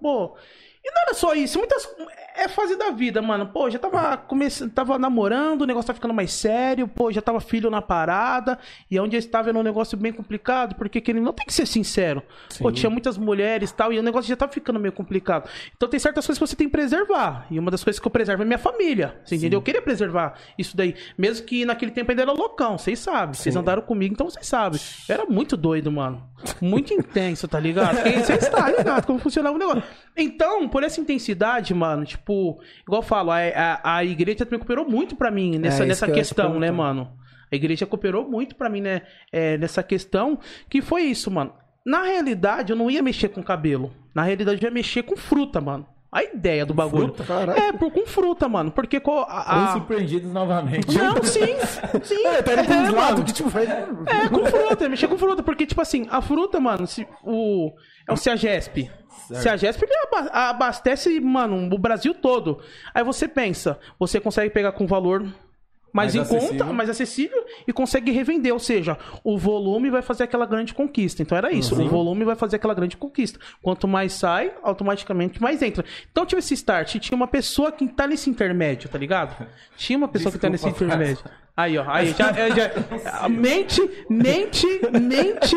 pô, 0.00 0.36
e 0.84 0.90
não 0.90 1.02
era 1.02 1.14
só 1.14 1.34
isso, 1.34 1.58
muitas. 1.58 1.88
É 2.34 2.48
fase 2.48 2.76
da 2.76 2.90
vida, 2.90 3.20
mano. 3.20 3.46
Pô, 3.46 3.68
já 3.68 3.78
tava 3.78 4.16
começando, 4.16 4.72
tava 4.72 4.98
namorando, 4.98 5.62
o 5.62 5.66
negócio 5.66 5.88
tá 5.88 5.94
ficando 5.94 6.14
mais 6.14 6.32
sério, 6.32 6.88
pô, 6.88 7.12
já 7.12 7.20
tava 7.20 7.40
filho 7.40 7.70
na 7.70 7.82
parada, 7.82 8.58
e 8.90 8.98
onde 8.98 9.16
eu 9.16 9.18
estava 9.18 9.50
era 9.50 9.58
um 9.58 9.62
negócio 9.62 9.98
bem 9.98 10.12
complicado, 10.12 10.74
porque 10.74 11.00
que 11.00 11.10
ele 11.10 11.20
não 11.20 11.32
tem 11.32 11.44
que 11.44 11.52
ser 11.52 11.66
sincero. 11.66 12.22
Pô, 12.58 12.72
tinha 12.72 12.88
muitas 12.88 13.18
mulheres 13.18 13.70
e 13.70 13.74
tal, 13.74 13.92
e 13.92 13.98
o 13.98 14.02
negócio 14.02 14.28
já 14.28 14.36
tava 14.36 14.52
ficando 14.52 14.80
meio 14.80 14.92
complicado. 14.92 15.48
Então 15.76 15.88
tem 15.88 16.00
certas 16.00 16.26
coisas 16.26 16.38
que 16.38 16.48
você 16.48 16.56
tem 16.56 16.68
que 16.68 16.72
preservar. 16.72 17.46
E 17.50 17.58
uma 17.58 17.70
das 17.70 17.84
coisas 17.84 18.00
que 18.00 18.06
eu 18.06 18.10
preservo 18.10 18.42
é 18.42 18.46
minha 18.46 18.58
família. 18.58 19.20
Você 19.24 19.36
entendeu? 19.36 19.58
Eu 19.58 19.62
queria 19.62 19.82
preservar 19.82 20.34
isso 20.56 20.76
daí. 20.76 20.94
Mesmo 21.18 21.46
que 21.46 21.64
naquele 21.64 21.90
tempo 21.90 22.10
ainda 22.10 22.22
era 22.22 22.32
loucão, 22.32 22.78
vocês 22.78 22.98
sabem. 22.98 23.34
Vocês 23.34 23.54
andaram 23.54 23.82
comigo, 23.82 24.14
então 24.14 24.28
vocês 24.28 24.46
sabem. 24.46 24.80
Eu 25.08 25.14
era 25.14 25.26
muito 25.26 25.56
doido, 25.56 25.92
mano. 25.92 26.26
Muito 26.60 26.92
intenso, 26.92 27.46
tá 27.46 27.60
ligado? 27.60 27.96
Vocês 28.02 28.42
estão 28.42 28.66
ligados 28.66 29.06
como 29.06 29.18
funcionava 29.18 29.54
o 29.54 29.58
negócio. 29.58 29.82
Então, 30.16 30.68
por 30.68 30.82
essa 30.82 31.00
intensidade, 31.00 31.72
mano, 31.72 32.04
tipo, 32.04 32.21
igual 32.26 33.02
eu 33.02 33.06
falo, 33.06 33.30
a, 33.30 33.38
a, 33.38 33.96
a 33.96 34.04
igreja 34.04 34.44
também 34.44 34.58
cooperou 34.58 34.88
muito 34.88 35.16
pra 35.16 35.30
mim 35.30 35.58
nessa, 35.58 35.78
isso 35.78 35.86
nessa 35.86 36.06
que 36.06 36.12
questão, 36.12 36.58
né, 36.58 36.70
mano? 36.70 37.12
A 37.50 37.56
igreja 37.56 37.84
cooperou 37.84 38.28
muito 38.28 38.56
pra 38.56 38.68
mim, 38.70 38.80
né, 38.80 39.02
é, 39.30 39.58
nessa 39.58 39.82
questão, 39.82 40.38
que 40.70 40.80
foi 40.80 41.02
isso, 41.02 41.30
mano. 41.30 41.52
Na 41.84 42.02
realidade, 42.02 42.72
eu 42.72 42.76
não 42.76 42.90
ia 42.90 43.02
mexer 43.02 43.28
com 43.28 43.42
cabelo. 43.42 43.92
Na 44.14 44.22
realidade, 44.22 44.62
eu 44.62 44.68
ia 44.68 44.72
mexer 44.72 45.02
com 45.02 45.16
fruta, 45.16 45.60
mano. 45.60 45.86
A 46.12 46.22
ideia 46.24 46.66
do 46.66 46.74
bagulho. 46.74 47.06
Fruta? 47.06 47.24
Caralho. 47.24 47.58
É, 47.58 47.72
por, 47.72 47.90
com 47.90 48.04
fruta, 48.06 48.46
mano. 48.46 48.70
Porque 48.70 49.00
com 49.00 49.20
a, 49.20 49.70
a- 49.70 49.72
surpreendidos 49.72 50.30
novamente. 50.30 50.94
Não, 50.96 51.16
sim. 51.24 51.56
Sim. 52.04 52.26
É, 52.26 52.42
tá 52.42 52.52
indo 52.52 52.64
pra 52.66 52.76
uns 52.76 52.88
É, 52.88 52.90
lados 52.90 53.12
mano. 53.14 53.24
que 53.24 53.32
tipo 53.32 53.48
foi. 53.48 53.62
É, 53.64 54.28
com 54.28 54.44
fruta, 54.44 54.88
mexer 54.90 55.08
com 55.08 55.16
fruta, 55.16 55.42
porque, 55.42 55.64
tipo 55.64 55.80
assim, 55.80 56.06
a 56.10 56.20
fruta, 56.20 56.60
mano, 56.60 56.86
se, 56.86 57.06
o, 57.24 57.72
é 58.06 58.12
o 58.12 58.16
Ciagesp. 58.16 58.90
Ciagesp 59.40 59.82
ele 59.84 59.92
aba- 60.12 60.50
abastece, 60.50 61.18
mano, 61.18 61.74
o 61.74 61.78
Brasil 61.78 62.12
todo. 62.12 62.60
Aí 62.92 63.02
você 63.02 63.26
pensa, 63.26 63.78
você 63.98 64.20
consegue 64.20 64.50
pegar 64.50 64.72
com 64.72 64.86
valor 64.86 65.26
mais, 65.92 66.14
Mais 66.14 66.32
em 66.32 66.38
conta, 66.38 66.64
mais 66.72 66.88
acessível 66.88 67.44
e 67.66 67.72
consegue 67.72 68.10
revender, 68.10 68.52
ou 68.52 68.58
seja, 68.58 68.96
o 69.22 69.36
volume 69.36 69.90
vai 69.90 70.02
fazer 70.02 70.24
aquela 70.24 70.46
grande 70.46 70.72
conquista. 70.72 71.22
Então 71.22 71.36
era 71.36 71.52
isso, 71.52 71.80
o 71.80 71.88
volume 71.88 72.24
vai 72.24 72.34
fazer 72.34 72.56
aquela 72.56 72.74
grande 72.74 72.96
conquista. 72.96 73.38
Quanto 73.60 73.86
mais 73.86 74.12
sai, 74.12 74.52
automaticamente 74.62 75.40
mais 75.40 75.60
entra. 75.60 75.84
Então 76.10 76.24
tive 76.24 76.38
esse 76.38 76.54
start, 76.54 76.94
e 76.94 76.98
tinha 76.98 77.16
uma 77.16 77.28
pessoa 77.28 77.70
que 77.70 77.86
tá 77.88 78.06
nesse 78.06 78.30
intermédio, 78.30 78.88
tá 78.88 78.98
ligado? 78.98 79.46
Tinha 79.76 79.98
uma 79.98 80.08
pessoa 80.08 80.32
que 80.32 80.38
tá 80.38 80.48
nesse 80.48 80.64
Desculpa, 80.64 80.94
intermédio. 80.94 81.24
Aí, 81.54 81.76
ó, 81.76 81.84
aí 81.86 82.14
já, 82.16 82.30
é, 82.30 82.48
já 82.50 83.28
mente, 83.28 83.82
mente, 84.08 84.66
mente, 84.90 85.54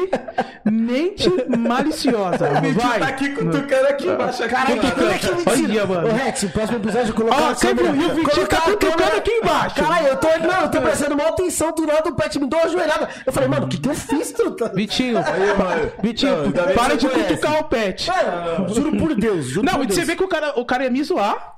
mente 0.65 1.29
maliciosa. 1.57 2.49
O 2.49 2.73
Vai. 2.73 2.99
tá 2.99 3.07
aqui 3.07 3.29
cutucando 3.29 3.87
aqui 3.87 4.07
embaixo. 4.07 4.43
Aqui, 4.43 4.53
Caralho, 4.53 4.79
que 4.81 4.87
mano. 4.87 4.95
coisa 4.97 5.17
que 5.19 5.31
mentira. 5.35 5.73
Olha, 5.73 5.85
mano. 5.85 6.07
Ô, 6.09 6.11
Rex, 6.11 6.43
o 6.43 6.49
próximo 6.49 6.77
episódio 6.79 7.09
eu 7.11 7.15
colocar 7.15 7.51
Ó, 7.51 7.55
sempre 7.55 7.85
o 7.85 7.93
Vitinho 7.93 8.47
tá 8.47 8.61
cutucando 8.61 9.15
aqui 9.17 9.31
embaixo. 9.31 9.75
Caralho, 9.75 10.07
eu 10.07 10.17
tô, 10.17 10.27
não, 10.27 10.61
eu 10.63 10.71
tô 10.71 10.81
prestando 10.81 11.15
maior 11.15 11.29
atenção 11.29 11.71
do 11.73 11.87
nada, 11.87 12.09
o 12.09 12.13
Pet 12.15 12.39
me 12.39 12.47
deu 12.47 12.59
uma 12.59 12.69
joelhada. 12.69 13.09
Eu 13.25 13.31
falei, 13.31 13.49
mano, 13.49 13.65
o 13.65 13.69
que 13.69 13.77
que 13.77 13.87
eu 13.89 13.95
fiz, 13.95 14.31
truta? 14.33 14.69
Vitinho, 14.75 15.17
Aí, 15.17 15.57
mano. 15.57 15.91
Vitinho, 16.03 16.43
Não, 16.47 16.51
para 16.75 16.97
de 16.97 17.07
conhece. 17.07 17.35
cutucar 17.35 17.59
o 17.61 17.63
pet. 17.65 18.11
Mano, 18.11 18.73
juro 18.75 18.97
por 18.97 19.15
Deus, 19.15 19.45
juro 19.45 19.65
Não, 19.65 19.75
por 19.75 19.85
Deus. 19.85 19.97
você 19.97 20.03
vê 20.05 20.15
que 20.17 20.23
o 20.23 20.27
cara, 20.27 20.59
o 20.59 20.65
cara 20.65 20.83
ia 20.83 20.89
me 20.91 21.01
zoar 21.01 21.54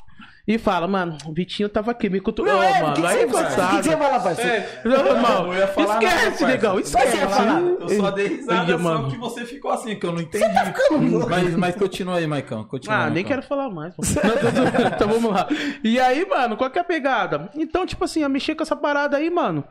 e 0.48 0.58
fala, 0.58 0.88
mano, 0.88 1.18
o 1.26 1.34
Vitinho 1.34 1.68
tava 1.68 1.92
aqui, 1.92 2.10
me 2.10 2.22
cutucou, 2.22 2.54
Não, 2.54 2.64
é, 2.64 2.82
mano. 2.82 2.94
que 2.94 3.02
que 3.02 3.08
aí 3.08 3.26
você 3.26 3.44
é 3.44 3.50
faz? 3.50 3.74
O 3.74 3.78
que 3.78 3.84
você 3.84 3.96
vai 3.98 4.12
lá, 4.12 4.20
parceiro? 4.22 4.52
É, 4.52 4.82
não, 4.86 5.08
irmão, 5.08 5.54
Eu 5.54 5.60
ia 5.60 5.68
falar 5.68 5.94
esquece, 6.02 6.42
nada, 6.42 6.54
negão, 6.54 6.80
esquece. 6.80 7.18
falar. 7.18 7.60
Eu 7.62 7.90
só 7.90 8.12
dei 8.12 8.28
risada, 8.28 8.72
só 8.72 8.78
mano. 8.80 9.12
que 9.12 9.18
você 9.18 9.46
ficou 9.46 9.72
assim, 9.72 9.96
que 10.00 10.06
eu 10.06 10.14
não 10.14 10.22
entendi. 10.22 10.54
tá 10.54 10.66
ficando 10.68 11.12
louco. 11.12 11.30
mas, 11.30 11.54
mas 11.58 11.76
continua 11.76 12.16
aí, 12.16 12.26
Maicão. 12.26 12.64
Continua, 12.64 12.98
Ah, 12.98 13.10
nem 13.10 13.26
quero 13.26 13.44
falar 13.44 13.70
mais. 13.70 13.94
pô. 13.94 14.02
então 14.96 15.08
vamos 15.10 15.32
lá. 15.32 15.48
E 15.84 16.00
aí, 16.00 16.26
mano, 16.26 16.56
qual 16.56 16.70
que 16.70 16.78
é 16.78 16.82
a 16.82 16.86
pegada? 16.86 17.50
Então, 17.54 17.86
tipo 17.86 18.06
assim, 18.06 18.22
eu 18.24 18.30
mexer 18.30 18.56
com 18.56 18.64
essa 18.64 18.76
parada 18.76 19.18
aí, 19.18 19.30
mano. 19.30 19.66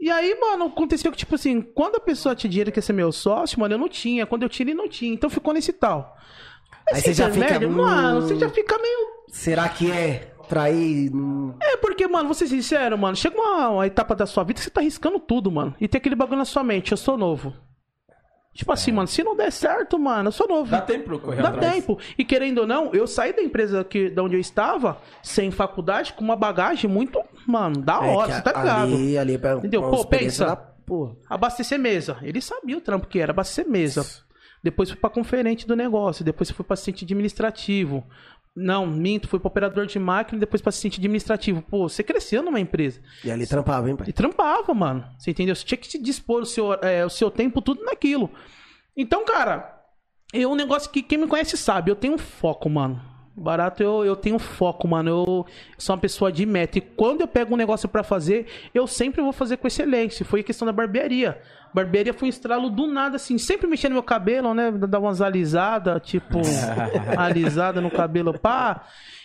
E 0.00 0.10
aí, 0.10 0.34
mano, 0.40 0.64
aconteceu 0.64 1.12
que, 1.12 1.18
tipo 1.18 1.34
assim, 1.34 1.60
quando 1.60 1.96
a 1.96 2.00
pessoa 2.00 2.34
tinha 2.34 2.50
dinheiro 2.50 2.72
que 2.72 2.78
ia 2.78 2.82
ser 2.82 2.92
meu 2.94 3.12
sócio, 3.12 3.60
mano, 3.60 3.74
eu 3.74 3.78
não 3.78 3.88
tinha. 3.88 4.24
Quando 4.26 4.42
eu 4.44 4.48
tinha, 4.48 4.64
ele 4.64 4.74
não 4.74 4.88
tinha. 4.88 5.12
Então 5.12 5.28
ficou 5.30 5.52
nesse 5.52 5.72
tal. 5.74 6.16
Aí 6.90 7.00
você 7.00 7.12
já 7.12 7.30
fica, 7.30 7.58
hum. 7.66 7.70
Mano, 7.70 8.22
você 8.22 8.34
já 8.36 8.48
fica 8.48 8.78
meio. 8.78 9.21
Será 9.32 9.66
que 9.68 9.90
é 9.90 10.34
trair? 10.46 11.10
Hum, 11.14 11.54
É, 11.60 11.76
porque, 11.78 12.06
mano, 12.06 12.26
vou 12.26 12.34
ser 12.34 12.46
sincero, 12.46 12.98
mano. 12.98 13.16
Chega 13.16 13.34
uma, 13.34 13.68
uma 13.70 13.86
etapa 13.86 14.14
da 14.14 14.26
sua 14.26 14.44
vida 14.44 14.58
que 14.58 14.64
você 14.64 14.70
tá 14.70 14.80
arriscando 14.82 15.18
tudo, 15.18 15.50
mano. 15.50 15.74
E 15.80 15.88
tem 15.88 15.98
aquele 15.98 16.14
bagulho 16.14 16.36
na 16.38 16.44
sua 16.44 16.62
mente, 16.62 16.92
eu 16.92 16.98
sou 16.98 17.16
novo. 17.16 17.54
Tipo 18.54 18.70
assim, 18.70 18.92
mano, 18.92 19.08
se 19.08 19.22
não 19.24 19.34
der 19.34 19.50
certo, 19.50 19.98
mano, 19.98 20.28
eu 20.28 20.32
sou 20.32 20.46
novo. 20.46 20.70
Dá 20.70 20.82
tempo 20.82 21.04
pra 21.06 21.18
correr 21.18 21.40
Dá 21.40 21.48
atrás. 21.48 21.72
tempo. 21.74 21.98
E 22.18 22.24
querendo 22.26 22.58
ou 22.58 22.66
não, 22.66 22.92
eu 22.92 23.06
saí 23.06 23.32
da 23.32 23.42
empresa 23.42 23.82
que, 23.82 24.10
da 24.10 24.22
onde 24.22 24.36
eu 24.36 24.40
estava, 24.40 24.98
sem 25.22 25.50
faculdade, 25.50 26.12
com 26.12 26.22
uma 26.22 26.36
bagagem 26.36 26.90
muito, 26.90 27.18
mano, 27.46 27.80
da 27.80 27.94
é 27.94 28.10
hora, 28.14 28.28
que 28.28 28.34
você 28.34 28.42
tá 28.42 28.50
ligado? 28.52 28.82
Ali, 28.94 29.16
ali, 29.16 29.38
pra, 29.38 29.54
Entendeu? 29.54 29.80
pra 29.80 29.90
Pô, 29.90 30.04
pensa. 30.04 30.44
da. 30.44 30.72
Abastecer 31.30 31.78
mesa. 31.78 32.18
Ele 32.20 32.42
sabia 32.42 32.76
o 32.76 32.80
trampo 32.82 33.06
que 33.06 33.18
era, 33.18 33.32
abastecer 33.32 33.66
mesa. 33.66 34.04
Depois 34.62 34.90
fui 34.90 34.98
pra 35.00 35.08
conferente 35.08 35.66
do 35.66 35.74
negócio, 35.74 36.22
depois 36.24 36.50
fui 36.50 36.64
pra 36.64 36.74
assistente 36.74 37.04
administrativo. 37.04 38.04
Não, 38.54 38.86
minto, 38.86 39.28
fui 39.28 39.38
pra 39.38 39.48
operador 39.48 39.86
de 39.86 39.98
máquina 39.98 40.36
e 40.36 40.40
depois 40.40 40.60
pra 40.60 40.68
assistente 40.68 40.98
administrativo. 40.98 41.62
Pô, 41.62 41.88
você 41.88 42.02
cresceu 42.02 42.42
numa 42.42 42.60
empresa. 42.60 43.00
E 43.24 43.30
ali 43.30 43.46
trampava, 43.46 43.88
hein, 43.88 43.96
pai? 43.96 44.08
E 44.08 44.12
trampava, 44.12 44.74
mano. 44.74 45.06
Você 45.18 45.30
entendeu? 45.30 45.54
Você 45.54 45.64
tinha 45.64 45.78
que 45.78 45.86
se 45.86 45.98
dispor 45.98 46.42
o 46.42 46.46
seu, 46.46 46.74
é, 46.74 47.04
o 47.04 47.10
seu 47.10 47.30
tempo 47.30 47.62
tudo 47.62 47.82
naquilo. 47.82 48.30
Então, 48.94 49.24
cara, 49.24 49.82
eu 50.34 50.50
um 50.50 50.54
negócio 50.54 50.90
que 50.90 51.02
quem 51.02 51.18
me 51.18 51.26
conhece 51.26 51.56
sabe, 51.56 51.90
eu 51.90 51.96
tenho 51.96 52.14
um 52.14 52.18
foco, 52.18 52.68
mano. 52.68 53.11
Barato, 53.34 53.82
eu, 53.82 54.04
eu 54.04 54.14
tenho 54.14 54.38
foco, 54.38 54.86
mano. 54.86 55.08
Eu 55.10 55.46
sou 55.78 55.94
uma 55.94 56.00
pessoa 56.00 56.30
de 56.30 56.44
meta. 56.44 56.78
E 56.78 56.80
quando 56.82 57.22
eu 57.22 57.26
pego 57.28 57.54
um 57.54 57.56
negócio 57.56 57.88
pra 57.88 58.02
fazer, 58.02 58.46
eu 58.74 58.86
sempre 58.86 59.22
vou 59.22 59.32
fazer 59.32 59.56
com 59.56 59.66
excelência. 59.66 60.24
Foi 60.24 60.40
a 60.40 60.44
questão 60.44 60.66
da 60.66 60.72
barbearia. 60.72 61.40
Barbearia 61.74 62.12
foi 62.12 62.26
um 62.26 62.30
estralo 62.30 62.68
do 62.68 62.86
nada, 62.86 63.16
assim. 63.16 63.38
Sempre 63.38 63.66
mexendo 63.66 63.92
no 63.92 63.96
meu 63.96 64.02
cabelo, 64.02 64.52
né? 64.52 64.70
Dar 64.70 64.98
umas 64.98 65.22
alisadas, 65.22 66.02
tipo, 66.02 66.40
alisada 67.16 67.80
no 67.80 67.90
cabelo, 67.90 68.38
pá. 68.38 68.84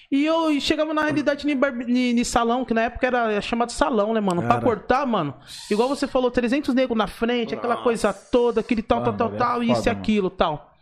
E 0.10 0.26
eu 0.26 0.58
chegava 0.62 0.94
na 0.94 1.04
realidade 1.04 1.46
em, 1.52 1.54
barbe... 1.56 1.84
em- 1.86 2.24
salão, 2.24 2.64
que 2.64 2.74
na 2.74 2.84
época 2.84 3.06
era 3.08 3.42
chamado 3.42 3.74
salão, 3.74 4.14
né, 4.14 4.22
mano? 4.22 4.42
Pra 4.42 4.52
Cara. 4.52 4.62
cortar, 4.62 5.06
mano. 5.06 5.34
Igual 5.70 5.90
você 5.90 6.08
falou, 6.08 6.32
300 6.32 6.74
negros 6.74 6.98
na 6.98 7.08
frente, 7.08 7.54
aquela 7.54 7.76
coisa 7.76 8.14
toda, 8.14 8.62
aquele 8.62 8.82
tal, 8.82 9.04
tal, 9.04 9.14
Ah, 9.14 9.18
tal, 9.18 9.28
velho, 9.28 9.40
tal, 9.40 9.62
é 9.62 9.66
isso 9.66 9.90
e 9.90 9.90
aquilo, 9.90 10.30
tal. 10.30 10.74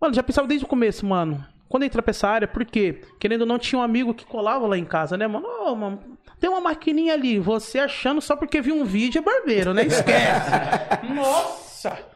Mano, 0.00 0.14
já 0.14 0.22
pensava 0.22 0.46
desde 0.46 0.64
o 0.64 0.68
começo, 0.68 1.04
mano. 1.04 1.44
Quando 1.68 1.82
eu 1.82 1.86
entrei 1.86 2.02
pra 2.02 2.10
essa 2.10 2.28
área, 2.28 2.46
porque, 2.46 3.00
querendo 3.18 3.42
ou 3.42 3.46
não, 3.46 3.58
tinha 3.58 3.78
um 3.78 3.82
amigo 3.82 4.14
que 4.14 4.24
colava 4.24 4.66
lá 4.66 4.78
em 4.78 4.84
casa, 4.84 5.16
né, 5.16 5.26
mano? 5.26 5.46
Mano, 5.76 6.18
tem 6.38 6.48
uma 6.50 6.60
maquininha 6.60 7.14
ali, 7.14 7.38
você 7.38 7.78
achando 7.78 8.20
só 8.20 8.36
porque 8.36 8.60
viu 8.60 8.76
um 8.76 8.84
vídeo 8.84 9.18
é 9.18 9.22
barbeiro, 9.22 9.72
né? 9.74 9.84
Esquece. 9.84 10.50
Nossa! 11.14 12.13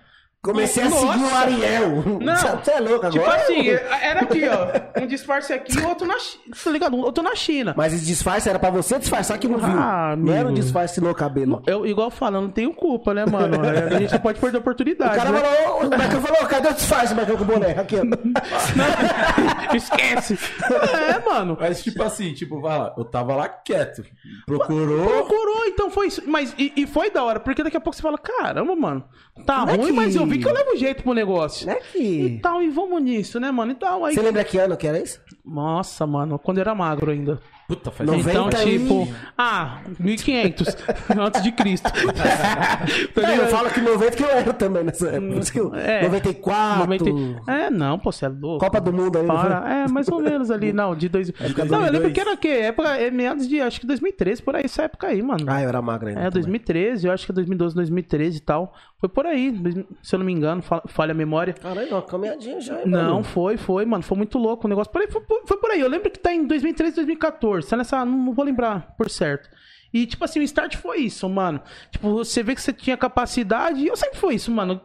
Comecei 0.53 0.83
a 0.85 0.91
seguir 0.91 1.23
o 1.23 1.35
Ariel. 1.37 1.91
Não. 2.21 2.37
Você 2.37 2.71
é 2.71 2.81
louco 2.81 3.07
agora? 3.07 3.11
Tipo 3.11 3.29
assim, 3.31 3.69
era 4.03 4.21
aqui, 4.21 4.43
ó. 4.49 5.03
Um 5.03 5.07
disfarce 5.07 5.53
aqui 5.53 5.79
e 5.79 5.83
outro 5.85 6.07
na 6.07 6.19
China. 6.19 6.43
Tá 6.65 6.71
ligado? 6.71 6.97
Outro 6.97 7.23
na 7.23 7.35
China. 7.35 7.75
Mas 7.77 7.93
esse 7.93 8.05
disfarce 8.07 8.49
era 8.49 8.59
pra 8.59 8.71
você 8.71 8.99
disfarçar 8.99 9.39
que 9.39 9.47
não 9.49 9.59
viu. 9.59 9.69
Ah, 9.79 10.15
não 10.17 10.33
era 10.33 10.49
um 10.49 10.55
disfarce 10.55 11.01
no 11.01 11.15
cabelo. 11.15 11.63
Eu, 11.67 11.87
igual 11.87 12.11
falando, 12.11 12.45
não 12.45 12.51
tenho 12.51 12.73
culpa, 12.73 13.13
né, 13.15 13.25
mano? 13.27 13.59
A 13.95 13.99
gente 14.01 14.19
pode 14.19 14.39
perder 14.41 14.57
a 14.57 14.61
O 14.61 14.63
oportunidade. 14.63 15.17
cara 15.17 15.31
né? 15.31 15.41
falou, 15.41 15.81
o 15.81 15.91
Michael 15.91 16.21
falou, 16.21 16.47
cadê 16.49 16.69
o 16.69 16.75
disfarce, 16.75 17.15
Michael, 17.15 17.37
com 17.37 17.45
o 17.45 17.47
boné? 17.47 17.71
Aqui, 17.73 17.97
ó. 17.97 18.03
Esquece. 19.77 20.39
É, 20.71 21.19
mano. 21.29 21.57
Mas, 21.61 21.83
tipo 21.83 22.03
assim, 22.03 22.33
tipo, 22.33 22.61
vai 22.61 22.79
lá, 22.79 22.95
eu 22.97 23.05
tava 23.05 23.35
lá 23.37 23.49
quieto. 23.49 24.05
Procurou. 24.47 25.07
Procurou, 25.07 25.67
então 25.67 25.91
foi 25.91 26.09
isso. 26.09 26.23
Mas, 26.27 26.55
e, 26.59 26.73
e 26.77 26.87
foi 26.87 27.11
da 27.11 27.23
hora, 27.23 27.41
porque 27.41 27.63
daqui 27.63 27.77
a 27.77 27.81
pouco 27.81 27.97
você 27.97 28.03
fala, 28.03 28.19
caramba, 28.19 28.75
mano, 28.75 29.05
tá 29.47 29.65
Não 29.67 29.75
é 29.75 29.77
ruim, 29.77 29.87
que- 29.87 29.93
mas 29.93 30.15
eu 30.17 30.27
vi 30.27 30.38
que 30.40 30.48
eu 30.48 30.53
levo 30.53 30.77
jeito 30.77 31.03
pro 31.03 31.12
negócio. 31.14 31.66
Não 31.66 31.74
é 31.74 31.81
E 31.94 32.31
que... 32.37 32.38
tal, 32.42 32.62
e 32.62 32.68
vamos 32.68 33.03
nisso, 33.03 33.38
né, 33.40 33.51
mano? 33.51 33.72
E 33.72 33.74
tal, 33.74 34.05
aí. 34.05 34.14
Você 34.14 34.22
lembra 34.22 34.44
que 34.44 34.59
ano 34.59 34.77
que 34.77 34.87
era 34.87 34.98
isso? 34.98 35.20
Nossa, 35.44 36.07
mano, 36.07 36.38
quando 36.38 36.59
eu 36.59 36.62
era 36.62 36.74
magro 36.74 37.11
ainda. 37.11 37.40
Puta, 37.69 37.91
faz 37.91 38.09
90 38.09 38.31
então, 38.31 38.49
e- 38.67 38.79
tipo, 38.79 39.09
ah, 39.37 39.81
1500 40.01 40.75
antes 41.19 41.43
de 41.43 41.53
Cristo. 41.53 41.91
Não, 43.15 43.35
eu 43.35 43.47
falo 43.49 43.71
que 43.71 43.81
90 43.81 44.17
que 44.17 44.23
eu 44.23 44.29
era 44.31 44.53
também 44.55 44.85
nessa 44.85 45.09
época. 45.09 45.33
Por 45.35 45.39
isso 45.43 45.53
que 45.53 45.61
eu, 45.61 45.75
É. 45.75 46.03
94. 46.03 46.81
90 46.81 47.51
É, 47.53 47.69
não, 47.71 47.99
pô, 47.99 48.11
você 48.11 48.25
é 48.25 48.29
louco. 48.29 48.65
Copa 48.65 48.81
do 48.81 48.91
Mundo 48.93 49.19
aí? 49.19 49.27
Para. 49.27 49.71
É, 49.85 49.89
mais 49.89 50.09
ou 50.09 50.21
menos 50.21 50.51
ali, 50.51 50.73
não, 50.73 50.97
de 50.97 51.09
dois... 51.11 51.29
Época 51.29 51.65
Não, 51.67 51.85
eu 51.85 51.93
2002. 51.93 51.93
lembro 51.93 52.11
que 52.13 52.21
era 52.21 52.33
o 52.33 52.37
quê? 52.39 52.49
Época, 52.49 52.89
é 52.97 53.11
meados 53.11 53.47
de, 53.47 53.61
acho 53.61 53.81
que 53.81 53.87
2013, 53.87 54.43
por 54.43 54.57
aí, 54.57 54.65
essa 54.65 54.83
época 54.85 55.07
aí, 55.09 55.23
mano. 55.23 55.45
Ah, 55.47 55.63
eu 55.63 55.69
era 55.69 55.83
magro 55.83 56.09
ainda. 56.09 56.21
É, 56.21 56.25
também. 56.25 56.43
2013, 56.43 57.07
eu 57.07 57.13
acho 57.13 57.27
que 57.27 57.33
é 57.33 57.35
2012, 57.35 57.75
2013 57.75 58.39
e 58.39 58.41
tal. 58.41 58.73
Foi 58.99 59.09
por 59.09 59.27
aí, 59.27 59.55
se 60.03 60.15
eu 60.15 60.19
não 60.19 60.27
me 60.27 60.33
engano, 60.33 60.61
fa- 60.63 60.83
falha 60.87 61.13
a 61.13 61.15
memória. 61.15 61.53
Caralho, 61.53 61.89
uma 61.89 62.03
caminhadinha 62.03 62.61
já, 62.61 62.77
hein, 62.81 62.87
Não, 62.87 63.23
foi, 63.23 63.57
foi, 63.57 63.85
mano. 63.85 64.03
Foi 64.03 64.17
muito 64.17 64.39
louco 64.39 64.67
o 64.67 64.71
negócio. 64.71 64.91
Por 64.93 65.03
aí, 65.03 65.09
foi, 65.11 65.23
foi 65.47 65.57
por 65.59 65.71
aí. 65.71 65.81
Eu 65.81 65.89
lembro 65.89 66.11
que 66.11 66.19
tá 66.19 66.33
em 66.33 66.45
2013, 66.47 66.97
2014. 66.97 67.58
Tá 67.66 67.77
nessa. 67.77 68.05
Não, 68.05 68.18
não 68.18 68.33
vou 68.35 68.44
lembrar 68.44 68.94
por 68.97 69.09
certo. 69.11 69.49
E, 69.92 70.07
tipo 70.07 70.25
assim, 70.25 70.40
o 70.40 70.42
start 70.42 70.77
foi 70.77 70.99
isso, 70.99 71.29
mano. 71.29 71.61
Tipo, 71.90 72.12
você 72.12 72.42
vê 72.42 72.55
que 72.55 72.61
você 72.61 72.73
tinha 72.73 72.97
capacidade. 72.97 73.87
Eu 73.87 73.97
sempre 73.97 74.18
fui 74.18 74.35
isso, 74.35 74.51
mano. 74.51 74.81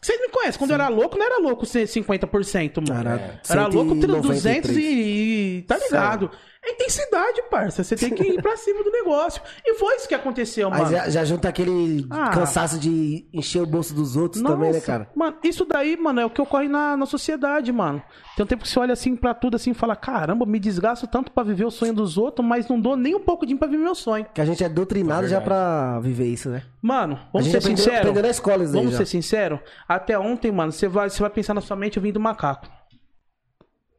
Vocês 0.00 0.20
me 0.20 0.28
conhecem. 0.28 0.58
Quando 0.58 0.72
eu 0.72 0.74
era 0.74 0.88
louco, 0.88 1.16
não 1.16 1.24
era 1.24 1.38
louco 1.40 1.64
ser 1.64 1.84
50%, 1.86 2.86
mano. 2.86 3.00
Era 3.00 3.40
Era 3.48 3.66
louco 3.66 3.94
ter 3.94 4.06
193. 4.08 4.42
200 4.66 4.70
e, 4.76 4.80
e. 4.80 5.62
Tá 5.62 5.78
ligado? 5.78 6.30
É 6.64 6.70
intensidade, 6.74 7.42
parça. 7.50 7.82
Você 7.82 7.96
tem 7.96 8.14
que 8.14 8.22
ir 8.22 8.40
pra 8.40 8.56
cima 8.56 8.84
do 8.84 8.90
negócio. 8.92 9.42
E 9.66 9.74
foi 9.74 9.96
isso 9.96 10.06
que 10.06 10.14
aconteceu, 10.14 10.72
Aí 10.72 10.78
mano. 10.82 10.92
já, 10.92 11.10
já 11.10 11.24
junta 11.24 11.48
aquele 11.48 12.06
Ah. 12.08 12.30
cansaço 12.30 12.78
de 12.78 13.26
encher 13.32 13.60
o 13.62 13.66
bolso 13.66 13.92
dos 13.92 14.14
outros 14.16 14.40
também, 14.40 14.68
né, 14.70 14.74
Nossa, 14.76 14.86
cara? 14.86 15.10
Mano, 15.12 15.38
isso 15.42 15.64
daí, 15.64 15.96
mano, 15.96 16.20
é 16.20 16.24
o 16.24 16.30
que 16.30 16.40
ocorre 16.40 16.68
na, 16.68 16.96
na 16.96 17.04
sociedade, 17.04 17.72
mano. 17.72 18.00
Tem 18.36 18.44
um 18.44 18.46
tempo 18.46 18.62
que 18.62 18.68
você 18.68 18.78
olha 18.78 18.92
assim 18.92 19.16
pra 19.16 19.34
tudo 19.34 19.56
assim 19.56 19.72
e 19.72 19.74
fala: 19.74 19.96
caramba, 19.96 20.46
me 20.46 20.60
desgasto 20.60 21.04
tanto 21.08 21.32
pra 21.32 21.42
viver 21.42 21.64
o 21.64 21.70
sonho 21.70 21.92
dos 21.92 22.16
outros, 22.16 22.46
mas 22.46 22.68
não 22.68 22.80
dou 22.80 22.96
nem 22.96 23.12
um 23.16 23.20
pouco 23.20 23.44
de 23.44 23.54
mim 23.54 23.58
pra 23.58 23.66
viver 23.66 23.82
meu 23.82 23.94
sonho. 23.96 24.24
Que 24.32 24.40
a 24.40 24.44
gente 24.44 24.62
é 24.62 24.68
doutrinado 24.68 25.26
É 25.26 25.30
já 25.30 25.40
pra 25.40 25.98
viver 25.98 26.26
isso, 26.26 26.48
né? 26.48 26.62
Mano, 26.80 27.14
A 27.14 27.28
vamos 27.32 27.44
gente 27.48 27.52
ser 27.52 27.58
aprendeu, 27.58 27.76
sinceros. 27.78 28.00
aprendeu 28.00 28.22
na 28.22 28.30
escola 28.30 28.62
isso 28.62 28.72
Vamos 28.72 28.92
já. 28.92 28.98
ser 28.98 29.06
sinceros? 29.06 29.58
Até 29.88 30.16
ontem, 30.16 30.52
mano, 30.52 30.70
você 30.70 30.86
vai, 30.86 31.10
você 31.10 31.20
vai 31.20 31.30
pensar 31.30 31.54
na 31.54 31.60
sua 31.60 31.76
mente, 31.76 31.96
eu 31.96 32.02
vim 32.02 32.12
do 32.12 32.20
macaco. 32.20 32.68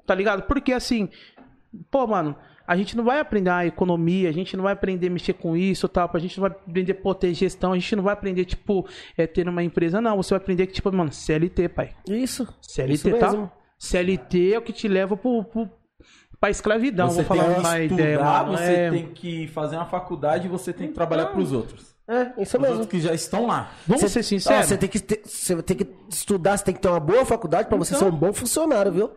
Tá 0.06 0.16
ligado? 0.16 0.44
Porque 0.44 0.72
assim, 0.74 1.10
pô, 1.92 2.08
mano, 2.08 2.36
a 2.68 2.76
gente 2.76 2.96
não 2.96 3.04
vai 3.04 3.20
aprender 3.20 3.50
a 3.50 3.66
economia, 3.66 4.30
a 4.30 4.32
gente 4.32 4.56
não 4.56 4.64
vai 4.64 4.74
aprender 4.74 5.08
a 5.08 5.10
mexer 5.10 5.34
com 5.34 5.56
isso 5.58 5.88
tal, 5.90 6.10
a 6.14 6.20
gente 6.20 6.40
não 6.40 6.48
vai 6.48 6.58
aprender 6.58 7.00
a 7.06 7.14
ter 7.14 7.34
gestão, 7.34 7.72
a 7.74 7.76
gente 7.76 7.96
não 7.96 8.04
vai 8.04 8.14
aprender, 8.14 8.46
tipo, 8.46 8.88
é, 9.18 9.28
ter 9.28 9.48
uma 9.48 9.64
empresa, 9.64 10.00
não. 10.02 10.18
Você 10.18 10.30
vai 10.32 10.38
aprender 10.38 10.68
que, 10.68 10.74
tipo, 10.74 10.92
mano, 10.92 11.12
CLT, 11.12 11.70
pai. 11.70 11.92
Isso. 12.08 12.48
CLT, 12.62 12.94
isso 12.94 13.18
tá? 13.18 13.32
mesmo. 13.32 13.52
CLT 13.78 14.54
é 14.54 14.58
o 14.58 14.62
que 14.62 14.72
te 14.72 14.88
leva 14.88 15.18
pro, 15.18 15.44
pro, 15.44 15.70
pra 16.40 16.50
escravidão. 16.50 17.10
Você 17.10 17.24
Vou 17.24 17.26
falar 17.26 17.44
tem 17.46 17.54
que 17.54 17.60
uma 17.60 17.80
estudar, 17.82 18.02
ideia, 18.02 18.20
mano. 18.24 18.52
você 18.58 18.64
É... 18.64 18.90
tem 18.92 19.08
que 19.14 19.48
fazer 19.50 19.76
uma 19.76 19.86
faculdade 19.86 20.46
e 20.48 20.50
você 20.50 20.72
tem 20.72 20.88
que 20.88 20.94
trabalhar 20.94 21.28
pros 21.28 21.52
outros. 21.52 21.94
É, 22.08 22.34
isso 22.42 22.58
Os 22.58 22.62
mesmo. 22.62 22.68
outros 22.80 22.88
que 22.92 23.00
já 23.00 23.14
estão 23.14 23.46
lá. 23.48 23.72
Vamos 23.88 24.02
Cê- 24.02 24.10
ser 24.10 24.20
Ó, 24.20 24.24
sinceros? 24.24 24.66
Você 24.68 24.78
tem, 24.78 24.90
que 24.90 25.00
ter- 25.00 25.22
você 25.26 25.62
tem 25.64 25.78
que 25.78 25.88
estudar, 26.10 26.58
você 26.58 26.66
tem 26.66 26.74
que 26.74 26.82
ter 26.82 26.90
uma 26.90 27.00
boa 27.00 27.26
faculdade 27.26 27.70
pra 27.70 27.78
você 27.78 27.96
Então. 27.96 28.10
ser 28.10 28.14
um 28.14 28.18
bom 28.18 28.34
funcionário, 28.34 28.92
viu? 28.92 29.12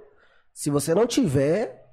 Se 0.55 0.71
você 0.71 0.95
não 0.95 1.07
tiver. 1.07 1.85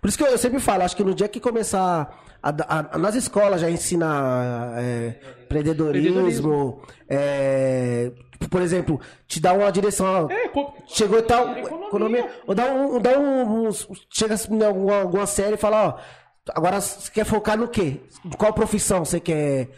Por 0.00 0.08
isso 0.08 0.16
que 0.18 0.24
eu, 0.24 0.28
eu 0.28 0.38
sempre 0.38 0.60
falo, 0.60 0.82
acho 0.84 0.96
que 0.96 1.04
no 1.04 1.14
dia 1.14 1.28
que 1.28 1.40
começar. 1.40 2.08
a 2.42 2.50
a- 2.50 2.86
a- 2.94 2.98
nas 2.98 3.16
escolas 3.16 3.60
já 3.60 3.68
ensina 3.68 4.72
é, 4.76 5.18
empreendedorismo, 5.42 6.80
é, 7.08 8.12
por 8.48 8.62
exemplo, 8.62 9.00
te 9.26 9.40
dá 9.40 9.52
uma 9.52 9.70
direção. 9.72 10.28
É, 10.30 10.48
Chegou 10.86 11.18
e 11.18 11.22
tal, 11.22 11.48
Economia. 11.58 11.88
economia. 11.88 12.30
Ou 12.46 12.54
dá 12.54 12.66
um. 12.66 13.00
Dá 13.00 13.18
um 13.18 13.66
uns- 13.66 13.88
chega 14.10 14.36
em 14.50 14.64
alguma, 14.64 15.00
alguma 15.00 15.26
série 15.26 15.54
e 15.54 15.58
fala, 15.58 15.88
ó. 15.88 16.18
Agora 16.54 16.80
você 16.80 17.10
quer 17.10 17.24
focar 17.26 17.58
no 17.58 17.68
quê? 17.68 18.00
Qual 18.38 18.52
profissão 18.52 19.04
você 19.04 19.18
quer. 19.20 19.68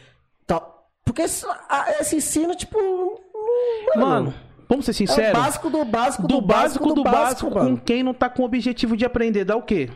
Tal. 0.46 0.86
Porque 1.04 1.22
esse, 1.22 1.44
a- 1.68 1.94
esse 2.00 2.16
ensino, 2.16 2.54
tipo. 2.54 2.78
não- 3.96 4.06
Mano, 4.06 4.34
vamos 4.68 4.84
ser 4.84 4.90
é 4.90 4.94
o 4.94 4.96
sinceros? 4.96 5.32
básico 5.40 5.70
do 5.70 5.84
básico 5.84 6.28
do 6.28 6.40
básico 6.40 6.92
do 6.94 7.02
básico, 7.02 7.50
com 7.50 7.58
mano. 7.58 7.82
quem 7.84 8.02
não 8.02 8.12
tá 8.14 8.28
com 8.28 8.42
o 8.42 8.44
objetivo 8.44 8.96
de 8.96 9.04
aprender, 9.04 9.44
dá 9.44 9.56
o 9.56 9.62
quê? 9.62 9.88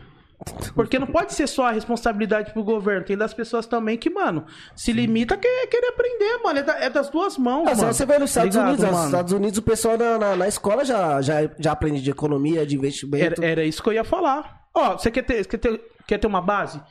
Porque 0.75 0.99
não 0.99 1.07
pode 1.07 1.33
ser 1.33 1.47
só 1.47 1.67
a 1.67 1.71
responsabilidade 1.71 2.51
pro 2.51 2.63
governo, 2.63 3.05
tem 3.05 3.17
das 3.17 3.33
pessoas 3.33 3.65
também 3.65 3.97
que, 3.97 4.09
mano, 4.09 4.45
se 4.75 4.91
limita 4.91 5.33
a 5.35 5.37
querer, 5.37 5.87
aprender, 5.89 6.37
mano. 6.43 6.59
É, 6.59 6.63
da- 6.63 6.79
é 6.79 6.89
das 6.89 7.09
duas 7.09 7.37
mãos, 7.37 7.69
só 7.69 7.75
mano. 7.77 7.93
você 7.93 8.05
vê 8.05 8.19
nos 8.19 8.29
Estados 8.31 8.55
Ligado, 8.55 8.67
Unidos, 8.73 8.91
nos? 8.91 9.05
Estados 9.05 9.31
Unidos 9.33 9.57
o 9.57 9.61
pessoal 9.61 9.97
na, 9.97 10.17
na, 10.17 10.35
na 10.35 10.47
escola 10.47 10.83
já, 10.83 11.21
já, 11.21 11.49
já 11.57 11.71
aprende 11.71 12.01
de 12.01 12.11
economia, 12.11 12.65
de 12.65 12.75
investimento. 12.75 13.41
Era, 13.41 13.51
era 13.51 13.63
isso 13.63 13.81
que 13.81 13.89
eu 13.89 13.93
ia 13.93 14.03
falar. 14.03 14.63
Ó, 14.73 14.97
você 14.97 15.09
quer 15.09 15.23
ter, 15.23 15.45
quer, 15.47 15.57
ter, 15.57 15.81
quer 16.05 16.17
ter 16.17 16.27
uma 16.27 16.41
base? 16.41 16.81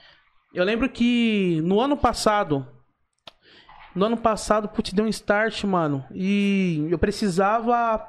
Eu 0.55 0.65
lembro 0.65 0.89
que 0.89 1.61
no 1.65 1.81
ano 1.81 1.97
passado. 1.97 2.67
No 3.95 4.07
ano 4.07 4.17
passado, 4.17 4.69
putz, 4.69 4.93
deu 4.93 5.05
um 5.05 5.09
start, 5.09 5.63
mano. 5.65 6.05
E 6.13 6.87
eu 6.91 6.99
precisava. 6.99 8.09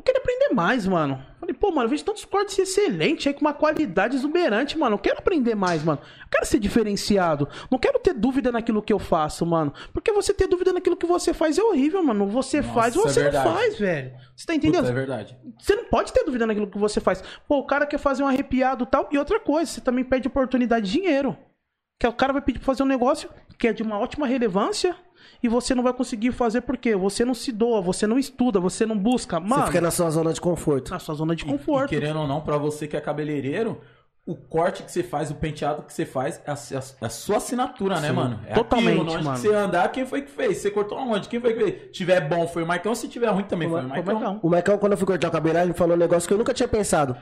Eu 0.00 0.02
queria 0.02 0.18
aprender 0.22 0.54
mais, 0.54 0.86
mano. 0.86 1.22
Falei, 1.38 1.54
pô, 1.54 1.70
mano, 1.70 1.84
eu 1.84 1.90
vejo 1.90 2.02
tantos 2.02 2.24
cortes 2.24 2.58
excelentes 2.58 3.26
aí 3.26 3.34
com 3.34 3.42
uma 3.42 3.52
qualidade 3.52 4.16
exuberante, 4.16 4.78
mano. 4.78 4.94
Eu 4.94 4.98
quero 4.98 5.18
aprender 5.18 5.54
mais, 5.54 5.84
mano. 5.84 6.00
Eu 6.22 6.28
quero 6.30 6.46
ser 6.46 6.58
diferenciado. 6.58 7.46
Não 7.70 7.78
quero 7.78 7.98
ter 7.98 8.14
dúvida 8.14 8.50
naquilo 8.50 8.80
que 8.80 8.94
eu 8.94 8.98
faço, 8.98 9.44
mano. 9.44 9.74
Porque 9.92 10.10
você 10.10 10.32
ter 10.32 10.46
dúvida 10.46 10.72
naquilo 10.72 10.96
que 10.96 11.04
você 11.04 11.34
faz 11.34 11.58
é 11.58 11.62
horrível, 11.62 12.02
mano. 12.02 12.26
Você 12.28 12.62
Nossa, 12.62 12.72
faz, 12.72 12.96
é 12.96 12.98
você 12.98 13.22
não 13.24 13.30
verdade. 13.30 13.52
faz, 13.52 13.78
velho. 13.78 14.12
Você 14.34 14.46
tá 14.46 14.54
Puta, 14.54 14.66
entendendo? 14.66 14.88
é 14.88 14.92
verdade. 14.92 15.38
Você 15.58 15.76
não 15.76 15.84
pode 15.84 16.14
ter 16.14 16.24
dúvida 16.24 16.46
naquilo 16.46 16.66
que 16.70 16.78
você 16.78 16.98
faz. 16.98 17.22
Pô, 17.46 17.58
o 17.58 17.66
cara 17.66 17.84
quer 17.84 17.98
fazer 17.98 18.22
um 18.22 18.26
arrepiado 18.28 18.84
e 18.84 18.86
tal. 18.86 19.06
E 19.12 19.18
outra 19.18 19.38
coisa, 19.38 19.70
você 19.70 19.82
também 19.82 20.02
pede 20.02 20.28
oportunidade 20.28 20.86
de 20.86 20.92
dinheiro. 20.92 21.36
Que 22.00 22.06
o 22.06 22.12
cara 22.14 22.32
vai 22.32 22.40
pedir 22.40 22.58
pra 22.58 22.64
fazer 22.64 22.82
um 22.82 22.86
negócio 22.86 23.28
que 23.58 23.68
é 23.68 23.72
de 23.74 23.82
uma 23.82 23.98
ótima 23.98 24.26
relevância 24.26 24.96
e 25.42 25.48
você 25.48 25.74
não 25.74 25.82
vai 25.82 25.92
conseguir 25.92 26.32
fazer 26.32 26.60
porque 26.62 26.94
você 26.96 27.24
não 27.24 27.34
se 27.34 27.52
doa, 27.52 27.80
você 27.80 28.06
não 28.06 28.18
estuda, 28.18 28.58
você 28.60 28.84
não 28.86 28.96
busca. 28.98 29.38
Mano, 29.40 29.62
Você 29.62 29.66
fica 29.68 29.80
na 29.80 29.90
sua 29.90 30.10
zona 30.10 30.32
de 30.32 30.40
conforto. 30.40 30.90
na 30.90 30.98
sua 30.98 31.14
zona 31.14 31.34
de 31.36 31.44
E- 31.44 31.46
conforto. 31.46 31.92
E, 31.94 31.98
querendo 31.98 32.20
ou 32.20 32.26
não, 32.26 32.40
pra 32.40 32.56
você 32.58 32.86
que 32.86 32.96
é 32.96 33.00
cabeleireiro, 33.00 33.80
o 34.26 34.36
corte 34.36 34.82
que 34.82 34.92
você 34.92 35.02
faz, 35.02 35.30
o 35.30 35.34
penteado 35.34 35.82
que 35.82 35.92
você 35.92 36.04
faz, 36.06 36.40
é 36.46 36.50
a, 36.50 36.54
é 36.54 36.76
a- 36.76 36.82
é 37.02 37.06
a 37.06 37.08
sua 37.08 37.38
assinatura, 37.38 37.98
né, 38.00 38.12
mano? 38.12 38.38
É 38.46 38.52
totalmente, 38.54 38.96
aquilo, 39.00 39.12
onde 39.14 39.24
mano. 39.24 39.36
que 39.36 39.42
você 39.42 39.54
andar, 39.54 39.88
quem 39.90 40.06
foi 40.06 40.22
que 40.22 40.30
fez? 40.30 40.58
Você 40.58 40.70
cortou 40.70 40.98
aonde? 40.98 41.28
Quem 41.28 41.40
foi 41.40 41.54
que 41.54 41.60
fez? 41.64 41.82
Se 41.84 41.88
tiver 41.92 42.20
bom, 42.28 42.46
foi 42.46 42.62
o 42.62 42.66
Marcão. 42.66 42.94
Se 42.94 43.08
tiver 43.08 43.28
ruim, 43.30 43.44
também 43.44 43.68
foi 43.68 43.80
o 43.80 43.88
Marcão. 43.88 44.14
Marcão. 44.14 44.40
O 44.42 44.48
Maicon, 44.48 44.78
quando 44.78 44.92
eu 44.92 44.98
fui 44.98 45.06
cortar 45.06 45.28
o 45.28 45.32
cabelo, 45.32 45.58
ele 45.58 45.72
falou 45.72 45.96
um 45.96 45.98
negócio 45.98 46.28
que 46.28 46.34
eu 46.34 46.38
nunca 46.38 46.54
tinha 46.54 46.68
pensado. 46.68 47.16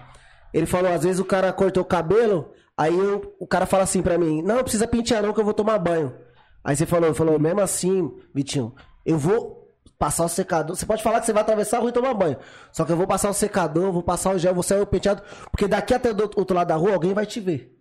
Ele 0.53 0.67
falou, 0.67 0.93
às 0.93 1.03
vezes 1.05 1.19
o 1.21 1.25
cara 1.25 1.53
cortou 1.53 1.83
o 1.83 1.87
cabelo, 1.87 2.51
aí 2.77 2.97
eu- 2.99 3.35
o 3.39 3.47
cara 3.47 3.65
fala 3.65 3.85
assim 3.85 4.03
pra 4.03 4.19
mim, 4.19 4.43
não, 4.43 4.63
precisa 4.63 4.87
pentear 4.87 5.23
não 5.23 5.33
que 5.33 5.41
eu 5.41 5.45
vou 5.45 5.55
tomar 5.55 5.79
banho. 5.79 6.15
Aí 6.69 6.77
você 6.77 6.85
falou, 6.85 7.15
falou, 7.15 7.39
mesmo 7.39 7.63
assim, 7.63 8.15
Vitinho, 8.35 8.75
eu 9.07 9.17
vou 9.17 9.73
passar 9.99 10.27
o 10.27 10.29
secador. 10.29 10.77
Você 10.77 10.85
pode 10.85 11.03
falar 11.03 11.19
que 11.19 11.25
você 11.25 11.33
vai 11.33 11.41
atravessar 11.41 11.79
a 11.79 11.81
rua 11.81 11.89
e 11.89 11.95
tomar 11.95 12.13
banho. 12.13 12.37
Só 12.71 12.85
que 12.85 12.93
eu 12.93 12.97
vou 12.99 13.07
passar 13.07 13.31
o 13.31 13.33
secador, 13.33 13.91
vou 13.91 14.03
passar 14.03 14.35
o 14.35 14.39
gel, 14.39 14.53
vou 14.53 14.63
sair 14.63 14.83
o 14.83 14.87
penteado, 14.87 15.23
porque 15.51 15.67
daqui 15.67 15.95
até 15.95 16.13
do 16.13 16.25
outro 16.25 16.55
lado 16.55 16.69
da 16.69 16.77
rua 16.77 16.93
alguém 16.93 17.15
vai 17.15 17.25
te 17.25 17.41
ver. 17.41 17.75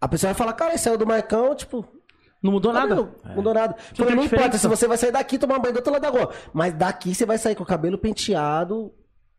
A 0.00 0.08
pessoa 0.08 0.32
vai 0.32 0.36
falar, 0.36 0.54
cara, 0.54 0.74
esse 0.74 0.88
é 0.88 0.92
o 0.92 0.98
do 0.98 1.06
Marcão, 1.06 1.54
tipo, 1.54 1.86
Não 2.42 2.50
mudou 2.50 2.72
nada. 2.72 2.96
Não, 2.96 3.14
mudou 3.36 3.54
nada. 3.54 3.76
Tem 3.96 4.12
não 4.12 4.24
importa 4.24 4.58
se 4.58 4.66
você 4.66 4.88
vai 4.88 4.96
sair 4.96 5.12
daqui 5.12 5.36
e 5.36 5.38
tomar 5.38 5.60
banho 5.60 5.74
do 5.74 5.76
outro 5.76 5.92
lado 5.92 6.02
da 6.02 6.10
rua. 6.10 6.32
Mas 6.52 6.74
daqui 6.74 7.14
você 7.14 7.24
vai 7.24 7.38
sair 7.38 7.54
com 7.54 7.62
o 7.62 7.66
cabelo 7.66 7.96
penteado 7.96 8.92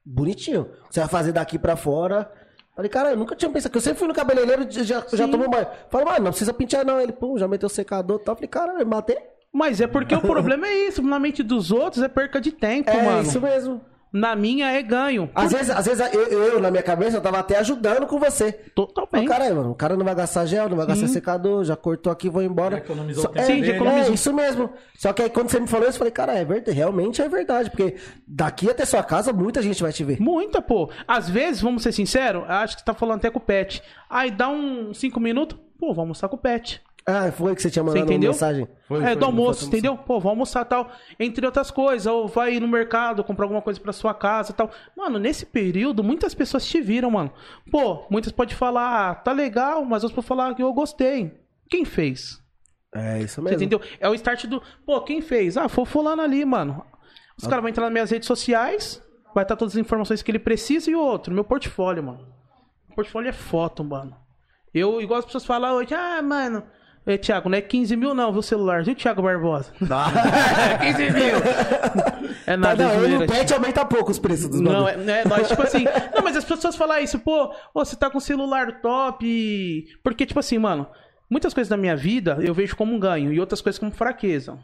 bonitinho. 0.05 0.71
Você 0.89 1.01
vai 1.01 1.09
fazer 1.09 1.33
daqui 1.33 1.59
pra 1.59 1.75
fora. 1.75 2.31
Falei, 2.75 2.89
cara, 2.89 3.11
eu 3.11 3.17
nunca 3.17 3.35
tinha 3.35 3.49
pensado. 3.49 3.71
que 3.71 3.77
Eu 3.77 3.81
sempre 3.81 3.99
fui 3.99 4.07
no 4.07 4.13
cabeleireiro 4.13 4.67
e 4.69 4.83
já, 4.83 5.03
já 5.13 5.27
tomou 5.27 5.49
banho. 5.49 5.67
Falei, 5.89 6.05
mano, 6.05 6.19
não 6.25 6.31
precisa 6.31 6.53
pentear 6.53 6.85
não. 6.85 6.99
Ele, 6.99 7.13
pum, 7.13 7.37
já 7.37 7.47
meteu 7.47 7.67
o 7.67 7.69
secador 7.69 8.19
e 8.21 8.23
tal. 8.25 8.35
Falei, 8.35 8.49
cara, 8.49 8.73
eu 8.79 8.85
matei. 8.85 9.17
Mas 9.53 9.79
é 9.79 9.87
porque 9.87 10.13
o 10.13 10.19
problema 10.21 10.67
é 10.67 10.87
isso. 10.87 11.01
Na 11.01 11.17
mente 11.17 11.41
dos 11.41 11.71
outros 11.71 12.03
é 12.03 12.09
perca 12.09 12.41
de 12.41 12.51
tempo, 12.51 12.89
É 12.89 13.01
mano. 13.03 13.21
isso 13.21 13.39
mesmo. 13.39 13.79
Na 14.15 14.33
minha 14.33 14.71
é 14.71 14.81
ganho. 14.81 15.29
Às 15.35 15.51
vezes, 15.51 15.69
às 15.69 15.85
vezes 15.85 16.13
eu, 16.13 16.21
eu, 16.21 16.59
na 16.61 16.71
minha 16.71 16.81
cabeça, 16.81 17.17
eu 17.17 17.21
tava 17.21 17.39
até 17.39 17.57
ajudando 17.57 18.07
com 18.07 18.17
você. 18.17 18.53
Totalmente. 18.73 19.27
cara, 19.27 19.53
mano, 19.53 19.71
o 19.71 19.75
cara 19.75 19.97
não 19.97 20.05
vai 20.05 20.15
gastar 20.15 20.45
gel, 20.45 20.69
não 20.69 20.77
vai 20.77 20.87
gastar 20.87 21.07
secador, 21.07 21.65
já 21.65 21.75
cortou 21.75 22.11
aqui, 22.13 22.29
vou 22.29 22.41
embora. 22.41 22.77
Já 22.77 22.83
economizou 22.83 23.23
Só- 23.23 23.29
o 23.29 23.33
tempo 23.33 23.43
é, 23.43 23.47
Sim, 23.47 23.59
dele. 23.61 23.75
economizou. 23.75 24.11
É, 24.11 24.13
isso 24.13 24.33
mesmo. 24.33 24.69
Só 24.97 25.11
que 25.11 25.21
aí 25.21 25.29
quando 25.29 25.49
você 25.49 25.59
me 25.59 25.67
falou 25.67 25.85
isso, 25.89 25.95
eu 25.95 25.99
falei, 25.99 26.11
cara, 26.13 26.33
é 26.33 26.45
verdade, 26.45 26.77
realmente 26.77 27.21
é 27.21 27.27
verdade, 27.27 27.69
porque 27.69 27.95
daqui 28.25 28.69
até 28.69 28.85
sua 28.85 29.03
casa 29.03 29.33
muita 29.33 29.61
gente 29.61 29.83
vai 29.83 29.91
te 29.91 30.03
ver. 30.05 30.17
Muita, 30.21 30.61
pô. 30.61 30.89
Às 31.05 31.29
vezes, 31.29 31.61
vamos 31.61 31.83
ser 31.83 31.91
sinceros, 31.91 32.43
acho 32.47 32.75
que 32.75 32.81
você 32.81 32.85
tá 32.85 32.93
falando 32.93 33.17
até 33.17 33.29
com 33.29 33.39
o 33.39 33.41
Pet. 33.41 33.83
Aí 34.09 34.31
dá 34.31 34.47
uns 34.47 34.97
5 34.97 35.19
minutos, 35.19 35.57
pô, 35.77 35.87
vamos 35.87 35.99
almoçar 35.99 36.29
com 36.29 36.37
o 36.37 36.39
Pet. 36.39 36.81
Ah, 37.07 37.31
foi 37.31 37.53
que 37.55 37.61
você 37.61 37.69
tinha 37.69 37.83
Você 37.83 37.99
mandado 37.99 38.09
uma 38.09 38.19
mensagem. 38.19 38.67
Foi, 38.87 38.99
é, 38.99 39.05
foi, 39.05 39.15
do 39.15 39.25
almoço, 39.25 39.59
foi, 39.59 39.67
entendeu? 39.67 39.95
Pô, 39.95 40.15
vamos 40.15 40.29
almoçar 40.31 40.65
tal. 40.65 40.89
Entre 41.19 41.45
outras 41.45 41.69
coisas, 41.69 42.07
ou 42.07 42.27
vai 42.27 42.59
no 42.59 42.67
mercado 42.67 43.23
comprar 43.23 43.45
alguma 43.45 43.61
coisa 43.61 43.79
pra 43.79 43.93
sua 43.93 44.13
casa 44.13 44.53
tal. 44.53 44.71
Mano, 44.97 45.19
nesse 45.19 45.45
período, 45.45 46.03
muitas 46.03 46.33
pessoas 46.33 46.65
te 46.65 46.81
viram, 46.81 47.11
mano. 47.11 47.31
Pô, 47.69 48.07
muitas 48.09 48.31
podem 48.31 48.55
falar, 48.55 49.11
ah, 49.11 49.15
tá 49.15 49.31
legal, 49.31 49.85
mas 49.85 50.03
outras 50.03 50.15
podem 50.15 50.27
falar 50.27 50.55
que 50.55 50.63
eu 50.63 50.73
gostei. 50.73 51.31
Quem 51.69 51.85
fez? 51.85 52.41
É, 52.95 53.19
isso 53.19 53.35
Você 53.35 53.41
mesmo. 53.41 53.57
entendeu? 53.57 53.81
É 53.99 54.09
o 54.09 54.15
start 54.15 54.45
do. 54.47 54.61
Pô, 54.83 54.99
quem 55.01 55.21
fez? 55.21 55.57
Ah, 55.57 55.69
foi 55.69 55.83
o 55.83 55.85
fulano 55.85 56.23
ali, 56.23 56.43
mano. 56.43 56.83
Os 57.37 57.45
caras 57.45 57.61
vão 57.61 57.69
entrar 57.69 57.83
nas 57.83 57.93
minhas 57.93 58.09
redes 58.09 58.27
sociais, 58.27 59.03
vai 59.33 59.43
estar 59.43 59.55
todas 59.55 59.75
as 59.75 59.79
informações 59.79 60.23
que 60.23 60.31
ele 60.31 60.39
precisa 60.39 60.89
e 60.89 60.95
o 60.95 60.99
outro, 60.99 61.33
meu 61.33 61.43
portfólio, 61.43 62.01
mano. 62.01 62.33
portfólio 62.95 63.29
é 63.29 63.33
foto, 63.33 63.83
mano. 63.83 64.15
Eu, 64.73 65.01
igual 65.01 65.19
as 65.19 65.25
pessoas 65.25 65.45
falam 65.45 65.75
hoje, 65.75 65.93
ah, 65.93 66.21
mano. 66.21 66.63
Ei, 67.07 67.19
Thiago, 67.19 67.49
não 67.49 67.57
é 67.57 67.61
15 67.61 67.95
mil 67.95 68.15
não, 68.15 68.33
viu, 68.33 68.41
celular? 68.41 68.83
Viu, 68.83 68.95
Thiago 68.95 69.21
Barbosa? 69.21 69.71
15 69.79 71.11
mil! 71.13 71.35
É 72.47 72.57
nada, 72.57 72.75
Tá, 72.75 72.93
não, 72.93 72.99
zoeira, 72.99 73.19
no 73.19 73.27
pet 73.27 73.53
aumenta 73.53 73.85
pouco 73.85 74.11
os 74.11 74.17
preços 74.17 74.49
dos 74.49 74.59
não, 74.59 74.87
é, 74.89 74.93
é 74.93 75.27
nós, 75.27 75.47
tipo 75.47 75.61
assim. 75.61 75.85
Não, 76.15 76.23
mas 76.23 76.35
as 76.35 76.45
pessoas 76.45 76.75
falam 76.75 76.99
isso, 76.99 77.19
pô, 77.19 77.53
você 77.73 77.95
tá 77.95 78.09
com 78.09 78.19
celular 78.19 78.81
top. 78.81 79.85
Porque, 80.03 80.25
tipo 80.25 80.39
assim, 80.39 80.57
mano, 80.57 80.87
muitas 81.29 81.53
coisas 81.53 81.69
da 81.69 81.77
minha 81.77 81.95
vida 81.95 82.37
eu 82.41 82.53
vejo 82.53 82.75
como 82.75 82.95
um 82.95 82.99
ganho 82.99 83.31
e 83.31 83.39
outras 83.39 83.61
coisas 83.61 83.77
como 83.77 83.91
fraqueza. 83.91 84.57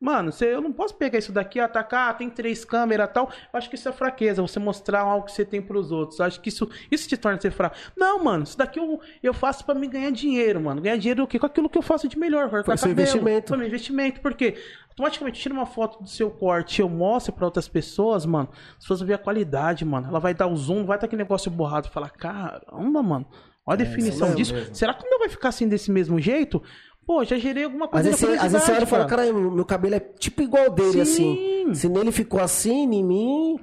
Mano, 0.00 0.32
você, 0.32 0.54
eu 0.54 0.60
não 0.60 0.72
posso 0.72 0.94
pegar 0.96 1.18
isso 1.18 1.32
daqui, 1.32 1.58
atacar, 1.58 2.10
ah, 2.10 2.14
tem 2.14 2.28
três 2.28 2.64
câmeras 2.64 3.08
e 3.08 3.12
tal. 3.12 3.30
Eu 3.52 3.58
acho 3.58 3.70
que 3.70 3.74
isso 3.74 3.88
é 3.88 3.92
fraqueza, 3.92 4.42
você 4.42 4.58
mostrar 4.58 5.00
algo 5.00 5.24
que 5.24 5.32
você 5.32 5.44
tem 5.44 5.62
pros 5.62 5.90
outros. 5.90 6.18
Eu 6.18 6.26
acho 6.26 6.40
que 6.40 6.48
isso, 6.50 6.68
isso 6.90 7.08
te 7.08 7.16
torna 7.16 7.40
ser 7.40 7.50
fraco. 7.50 7.76
Não, 7.96 8.22
mano, 8.22 8.44
isso 8.44 8.58
daqui 8.58 8.78
eu, 8.78 9.00
eu 9.22 9.32
faço 9.32 9.64
pra 9.64 9.74
me 9.74 9.86
ganhar 9.88 10.10
dinheiro, 10.10 10.60
mano. 10.60 10.82
Ganhar 10.82 10.98
dinheiro 10.98 11.22
o 11.22 11.26
quê? 11.26 11.38
Com 11.38 11.46
aquilo 11.46 11.70
que 11.70 11.78
eu 11.78 11.82
faço 11.82 12.06
de 12.06 12.18
melhor. 12.18 12.50
seu 12.76 12.90
cabelo. 12.90 13.00
investimento. 13.00 13.48
Foi 13.48 13.56
meu 13.56 13.66
investimento. 13.66 14.20
Porque 14.20 14.56
automaticamente 14.90 15.40
tira 15.40 15.54
uma 15.54 15.66
foto 15.66 16.02
do 16.02 16.08
seu 16.08 16.30
corte 16.30 16.80
e 16.80 16.82
eu 16.82 16.88
mostro 16.88 17.32
pra 17.32 17.46
outras 17.46 17.68
pessoas, 17.68 18.26
mano. 18.26 18.48
As 18.72 18.80
pessoas 18.80 19.00
vão 19.00 19.06
ver 19.06 19.14
a 19.14 19.18
qualidade, 19.18 19.84
mano. 19.84 20.08
Ela 20.08 20.18
vai 20.18 20.34
dar 20.34 20.48
o 20.48 20.56
zoom, 20.56 20.84
vai 20.84 20.96
estar 20.96 21.06
aquele 21.06 21.22
negócio 21.22 21.50
borrado 21.50 21.88
e 21.88 21.90
falar, 21.90 22.10
caramba, 22.10 23.02
mano. 23.02 23.26
Olha 23.66 23.76
a 23.76 23.76
definição 23.76 24.28
mesmo, 24.28 24.36
disso. 24.36 24.54
mesmo. 24.54 24.74
Será 24.74 24.92
que 24.92 25.06
o 25.06 25.08
meu 25.08 25.18
vai 25.18 25.28
ficar 25.28 25.48
assim 25.48 25.66
desse 25.66 25.90
mesmo 25.90 26.20
jeito? 26.20 26.62
Pô, 27.06 27.22
já 27.24 27.36
gerei 27.36 27.64
alguma 27.64 27.84
Às 27.86 27.90
coisa 27.90 28.10
vezes, 28.10 28.24
às 28.42 28.52
vezes 28.52 28.66
você 28.66 28.72
olha 28.72 28.82
e 28.84 28.86
fala, 28.86 29.04
caralho, 29.06 29.50
meu 29.50 29.64
cabelo 29.64 29.94
é 29.94 30.00
tipo 30.00 30.42
igual 30.42 30.70
dele, 30.70 31.04
Sim. 31.04 31.64
assim. 31.64 31.74
Se 31.74 31.88
nele 31.88 32.10
ficou 32.12 32.40
assim, 32.40 32.84
em 32.94 33.04
mim. 33.04 33.60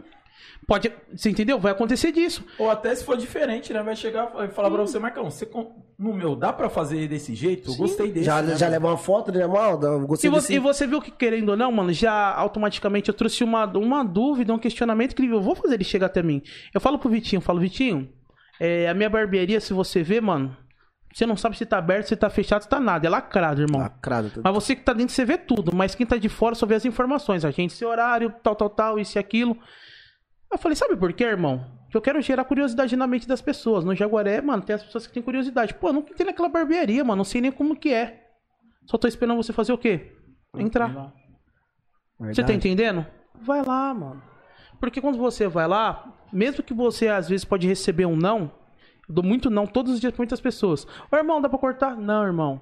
Pode, 0.67 0.91
você 1.13 1.29
entendeu? 1.29 1.59
Vai 1.59 1.71
acontecer 1.71 2.11
disso. 2.11 2.45
Ou 2.57 2.69
até 2.69 2.93
se 2.95 3.03
for 3.03 3.17
diferente, 3.17 3.73
né? 3.73 3.81
Vai 3.81 3.95
chegar 3.95 4.31
e 4.45 4.47
falar 4.49 4.69
pra 4.69 4.81
você, 4.81 4.99
Marcão, 4.99 5.29
você 5.29 5.49
no 5.97 6.13
meu 6.13 6.35
dá 6.35 6.53
pra 6.53 6.69
fazer 6.69 7.07
desse 7.07 7.33
jeito? 7.33 7.71
Eu 7.71 7.75
gostei 7.75 8.11
desse. 8.11 8.25
Já, 8.25 8.41
né, 8.41 8.55
já 8.55 8.67
leva 8.69 8.87
uma 8.87 8.95
foto, 8.97 9.31
né, 9.31 9.45
mal? 9.47 9.81
Eu 9.81 10.03
E 10.03 10.05
gostei 10.05 10.29
você, 10.29 10.47
desse. 10.47 10.53
e 10.53 10.59
você 10.59 10.87
viu 10.87 11.01
que, 11.01 11.11
querendo 11.11 11.49
ou 11.49 11.57
não, 11.57 11.71
mano, 11.71 11.91
já 11.91 12.33
automaticamente 12.35 13.09
eu 13.09 13.13
trouxe 13.13 13.43
uma, 13.43 13.65
uma 13.65 14.03
dúvida, 14.03 14.53
um 14.53 14.59
questionamento 14.59 15.15
que 15.15 15.25
eu 15.25 15.41
vou 15.41 15.55
fazer 15.55 15.73
ele 15.73 15.83
chegar 15.83 16.05
até 16.05 16.21
mim. 16.23 16.41
Eu 16.73 16.79
falo 16.79 16.97
pro 16.99 17.09
Vitinho, 17.09 17.39
eu 17.39 17.41
falo, 17.43 17.59
Vitinho, 17.59 18.07
é, 18.59 18.87
a 18.87 18.93
minha 18.93 19.09
barbearia, 19.09 19.59
se 19.59 19.73
você 19.73 20.03
vê, 20.03 20.21
mano, 20.21 20.55
você 21.13 21.25
não 21.25 21.35
sabe 21.35 21.57
se 21.57 21.65
tá 21.65 21.77
aberto, 21.77 22.07
se 22.07 22.15
tá 22.15 22.29
fechado, 22.29 22.61
se 22.61 22.69
tá 22.69 22.79
nada. 22.79 23.05
É 23.05 23.09
lacrado, 23.09 23.61
irmão. 23.61 23.81
Lacrado. 23.81 24.29
tudo. 24.29 24.43
Mas 24.43 24.53
você 24.53 24.75
que 24.75 24.83
tá 24.83 24.93
dentro, 24.93 25.13
você 25.13 25.25
vê 25.25 25.37
tudo. 25.37 25.75
Mas 25.75 25.93
quem 25.93 26.05
tá 26.05 26.17
de 26.17 26.29
fora 26.29 26.55
só 26.55 26.65
vê 26.65 26.75
as 26.75 26.85
informações. 26.85 27.43
A 27.43 27.51
gente, 27.51 27.71
esse 27.71 27.83
horário, 27.83 28.33
tal, 28.41 28.55
tal, 28.55 28.69
tal, 28.69 28.99
isso 28.99 29.17
e 29.17 29.19
aquilo. 29.19 29.57
Eu 30.51 30.57
falei, 30.57 30.75
sabe 30.75 30.95
por 30.95 31.11
quê, 31.13 31.25
irmão? 31.25 31.65
Que 31.89 31.97
eu 31.97 32.01
quero 32.01 32.21
gerar 32.21 32.45
curiosidade 32.45 32.95
na 32.95 33.05
mente 33.05 33.27
das 33.27 33.41
pessoas. 33.41 33.83
No 33.83 33.93
Jaguaré, 33.93 34.41
mano, 34.41 34.63
tem 34.63 34.75
as 34.75 34.83
pessoas 34.83 35.05
que 35.05 35.13
têm 35.13 35.21
curiosidade. 35.21 35.73
Pô, 35.73 35.89
eu 35.89 35.93
nunca 35.93 36.11
entrei 36.11 36.25
naquela 36.25 36.47
barbearia, 36.47 37.03
mano. 37.03 37.17
Não 37.17 37.23
sei 37.25 37.41
nem 37.41 37.51
como 37.51 37.75
que 37.75 37.93
é. 37.93 38.27
Só 38.85 38.97
tô 38.97 39.07
esperando 39.07 39.35
você 39.35 39.51
fazer 39.51 39.73
o 39.73 39.77
quê? 39.77 40.13
Entrar. 40.57 41.13
Você 42.19 42.43
tá 42.43 42.53
entendendo? 42.53 43.05
Vai 43.41 43.63
lá, 43.63 43.93
mano. 43.93 44.21
Porque 44.79 45.01
quando 45.01 45.17
você 45.17 45.47
vai 45.47 45.67
lá, 45.67 46.13
mesmo 46.31 46.63
que 46.63 46.73
você 46.73 47.07
às 47.07 47.29
vezes 47.29 47.45
pode 47.45 47.67
receber 47.67 48.05
um 48.05 48.15
não, 48.15 48.51
dou 49.11 49.23
muito 49.23 49.49
não 49.49 49.67
todos 49.67 49.93
os 49.93 49.99
dias 49.99 50.11
pra 50.11 50.21
muitas 50.21 50.41
pessoas. 50.41 50.87
Ô 51.11 51.15
irmão, 51.15 51.41
dá 51.41 51.49
pra 51.49 51.59
cortar? 51.59 51.95
Não, 51.95 52.23
irmão. 52.23 52.61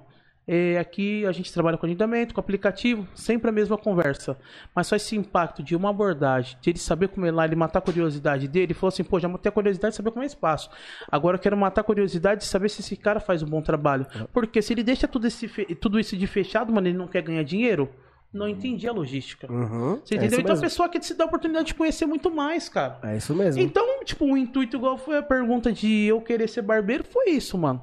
É, 0.52 0.78
aqui 0.78 1.24
a 1.26 1.32
gente 1.32 1.52
trabalha 1.52 1.78
com 1.78 1.86
agendamento, 1.86 2.34
com 2.34 2.40
aplicativo, 2.40 3.06
sempre 3.14 3.48
a 3.48 3.52
mesma 3.52 3.78
conversa. 3.78 4.36
Mas 4.74 4.88
só 4.88 4.96
esse 4.96 5.14
impacto 5.16 5.62
de 5.62 5.76
uma 5.76 5.90
abordagem, 5.90 6.56
de 6.60 6.70
ele 6.70 6.78
saber 6.80 7.06
como 7.06 7.24
é 7.24 7.30
lá, 7.30 7.44
ele 7.44 7.54
matar 7.54 7.78
a 7.78 7.82
curiosidade 7.82 8.48
dele, 8.48 8.66
ele 8.66 8.74
falou 8.74 8.88
assim, 8.88 9.04
pô, 9.04 9.20
já 9.20 9.28
matei 9.28 9.48
a 9.48 9.52
curiosidade 9.52 9.92
de 9.92 9.96
saber 9.96 10.10
como 10.10 10.24
é 10.24 10.26
espaço. 10.26 10.68
Agora 11.08 11.36
eu 11.36 11.40
quero 11.40 11.56
matar 11.56 11.82
a 11.82 11.84
curiosidade 11.84 12.40
de 12.40 12.46
saber 12.46 12.68
se 12.68 12.80
esse 12.80 12.96
cara 12.96 13.20
faz 13.20 13.44
um 13.44 13.46
bom 13.46 13.62
trabalho. 13.62 14.06
Porque 14.32 14.60
se 14.60 14.72
ele 14.72 14.82
deixa 14.82 15.06
tudo, 15.06 15.28
esse 15.28 15.46
tudo 15.76 16.00
isso 16.00 16.16
de 16.16 16.26
fechado, 16.26 16.72
mano, 16.72 16.88
ele 16.88 16.98
não 16.98 17.06
quer 17.06 17.22
ganhar 17.22 17.44
dinheiro, 17.44 17.88
não 18.32 18.48
entendi 18.48 18.88
a 18.88 18.92
logística. 18.92 19.50
Uhum. 19.50 20.00
Você 20.04 20.14
é 20.14 20.16
entendeu? 20.18 20.26
isso 20.26 20.40
então 20.40 20.52
a 20.52 20.54
mesmo. 20.54 20.62
pessoa 20.62 20.88
quer 20.88 21.00
te 21.00 21.14
dar 21.14 21.24
a 21.24 21.26
oportunidade 21.26 21.66
de 21.66 21.74
conhecer 21.74 22.06
muito 22.06 22.30
mais, 22.30 22.68
cara. 22.68 22.98
É 23.02 23.16
isso 23.16 23.34
mesmo. 23.34 23.60
Então, 23.60 24.04
tipo, 24.04 24.24
o 24.24 24.36
intuito, 24.36 24.76
igual 24.76 24.96
foi 24.96 25.18
a 25.18 25.22
pergunta 25.22 25.72
de 25.72 26.04
eu 26.04 26.20
querer 26.20 26.48
ser 26.48 26.62
barbeiro, 26.62 27.04
foi 27.04 27.30
isso, 27.30 27.58
mano. 27.58 27.82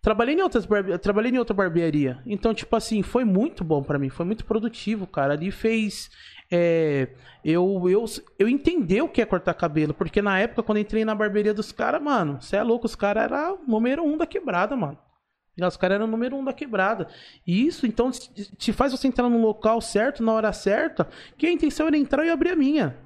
Trabalhei 0.00 0.34
em, 0.34 0.42
outras 0.42 0.66
barbe... 0.66 0.98
Trabalhei 0.98 1.30
em 1.30 1.38
outra 1.38 1.54
barbearia. 1.54 2.20
Então, 2.26 2.52
tipo 2.52 2.74
assim, 2.74 3.02
foi 3.02 3.24
muito 3.24 3.62
bom 3.62 3.82
pra 3.84 4.00
mim. 4.00 4.08
Foi 4.08 4.26
muito 4.26 4.44
produtivo, 4.44 5.06
cara. 5.06 5.34
Ali 5.34 5.52
fez. 5.52 6.10
é, 6.50 7.08
eu, 7.44 7.84
eu, 7.88 8.04
eu 8.36 8.48
entender 8.48 9.00
o 9.00 9.08
que 9.08 9.22
é 9.22 9.24
cortar 9.24 9.54
cabelo. 9.54 9.94
Porque 9.94 10.20
na 10.20 10.40
época, 10.40 10.62
quando 10.64 10.78
entrei 10.78 11.04
na 11.04 11.14
barbearia 11.14 11.54
dos 11.54 11.70
caras, 11.70 12.02
mano, 12.02 12.40
você 12.40 12.56
é 12.56 12.62
louco, 12.64 12.86
os 12.86 12.96
caras 12.96 13.24
eram 13.24 13.60
o 13.64 13.70
número 13.70 14.02
um 14.02 14.16
da 14.16 14.26
quebrada, 14.26 14.74
mano. 14.74 14.98
Os 15.60 15.76
caras 15.76 15.96
eram 15.96 16.06
o 16.06 16.10
número 16.10 16.36
um 16.36 16.44
da 16.44 16.52
quebrada. 16.52 17.08
E 17.46 17.66
isso, 17.66 17.86
então, 17.86 18.10
te 18.10 18.72
faz 18.72 18.92
você 18.92 19.06
entrar 19.06 19.28
no 19.28 19.38
local 19.38 19.80
certo, 19.80 20.22
na 20.22 20.32
hora 20.32 20.52
certa, 20.52 21.06
que 21.36 21.46
a 21.46 21.52
intenção 21.52 21.86
era 21.86 21.96
entrar 21.96 22.24
e 22.24 22.30
abrir 22.30 22.52
a 22.52 22.56
minha. 22.56 22.96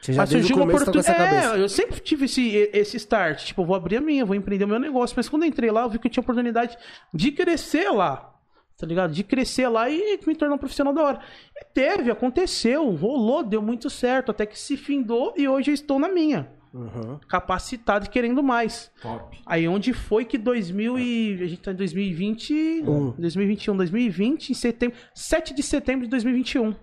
Você 0.00 0.14
já 0.14 0.22
Mas 0.22 0.30
surgiu 0.30 0.56
uma 0.56 0.66
tá 0.66 0.72
oportunidade. 0.72 1.58
É, 1.58 1.62
eu 1.62 1.68
sempre 1.68 2.00
tive 2.00 2.24
esse, 2.24 2.70
esse 2.72 2.96
start. 2.96 3.44
Tipo, 3.44 3.66
vou 3.66 3.76
abrir 3.76 3.98
a 3.98 4.00
minha, 4.00 4.24
vou 4.24 4.34
empreender 4.34 4.64
o 4.64 4.68
meu 4.68 4.78
negócio. 4.78 5.14
Mas 5.14 5.28
quando 5.28 5.42
eu 5.42 5.48
entrei 5.48 5.70
lá, 5.70 5.82
eu 5.82 5.90
vi 5.90 5.98
que 5.98 6.06
eu 6.06 6.10
tinha 6.10 6.22
oportunidade 6.22 6.78
de 7.12 7.30
crescer 7.32 7.90
lá. 7.90 8.34
Tá 8.78 8.86
ligado? 8.86 9.12
De 9.12 9.22
crescer 9.22 9.68
lá 9.68 9.90
e 9.90 10.18
me 10.26 10.34
tornar 10.34 10.54
um 10.54 10.58
profissional 10.58 10.94
da 10.94 11.02
hora. 11.02 11.20
E 11.54 11.66
teve, 11.66 12.10
aconteceu, 12.10 12.88
rolou, 12.92 13.42
deu 13.42 13.60
muito 13.60 13.90
certo. 13.90 14.30
Até 14.30 14.46
que 14.46 14.58
se 14.58 14.74
findou 14.74 15.34
e 15.36 15.46
hoje 15.46 15.70
eu 15.70 15.74
estou 15.74 15.98
na 15.98 16.08
minha. 16.08 16.50
Uhum. 16.72 17.18
Capacitado 17.28 18.06
e 18.06 18.08
querendo 18.08 18.42
mais. 18.42 18.90
Top. 19.02 19.38
Aí 19.44 19.66
onde 19.66 19.92
foi 19.92 20.24
que 20.24 20.38
2000 20.38 20.98
e... 20.98 21.42
A 21.42 21.46
gente 21.46 21.62
tá 21.62 21.72
em 21.72 21.76
2020... 21.76 22.82
2021, 23.18 23.76
2020, 23.76 24.50
em 24.50 24.54
setembro... 24.54 24.96
7 25.14 25.54
de 25.54 25.62
setembro 25.62 26.04
de 26.04 26.10
2021. 26.10 26.74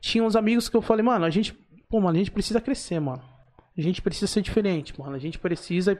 Tinha 0.00 0.24
uns 0.24 0.34
amigos 0.34 0.68
que 0.68 0.76
eu 0.76 0.82
falei, 0.82 1.04
mano, 1.04 1.24
a 1.24 1.30
gente... 1.30 1.52
Pô, 1.88 2.00
mano, 2.00 2.16
a 2.16 2.18
gente 2.18 2.30
precisa 2.30 2.60
crescer, 2.60 2.98
mano. 2.98 3.22
A 3.76 3.80
gente 3.80 4.02
precisa 4.02 4.26
ser 4.26 4.42
diferente, 4.42 4.98
mano. 4.98 5.14
A 5.14 5.18
gente 5.18 5.38
precisa... 5.38 5.98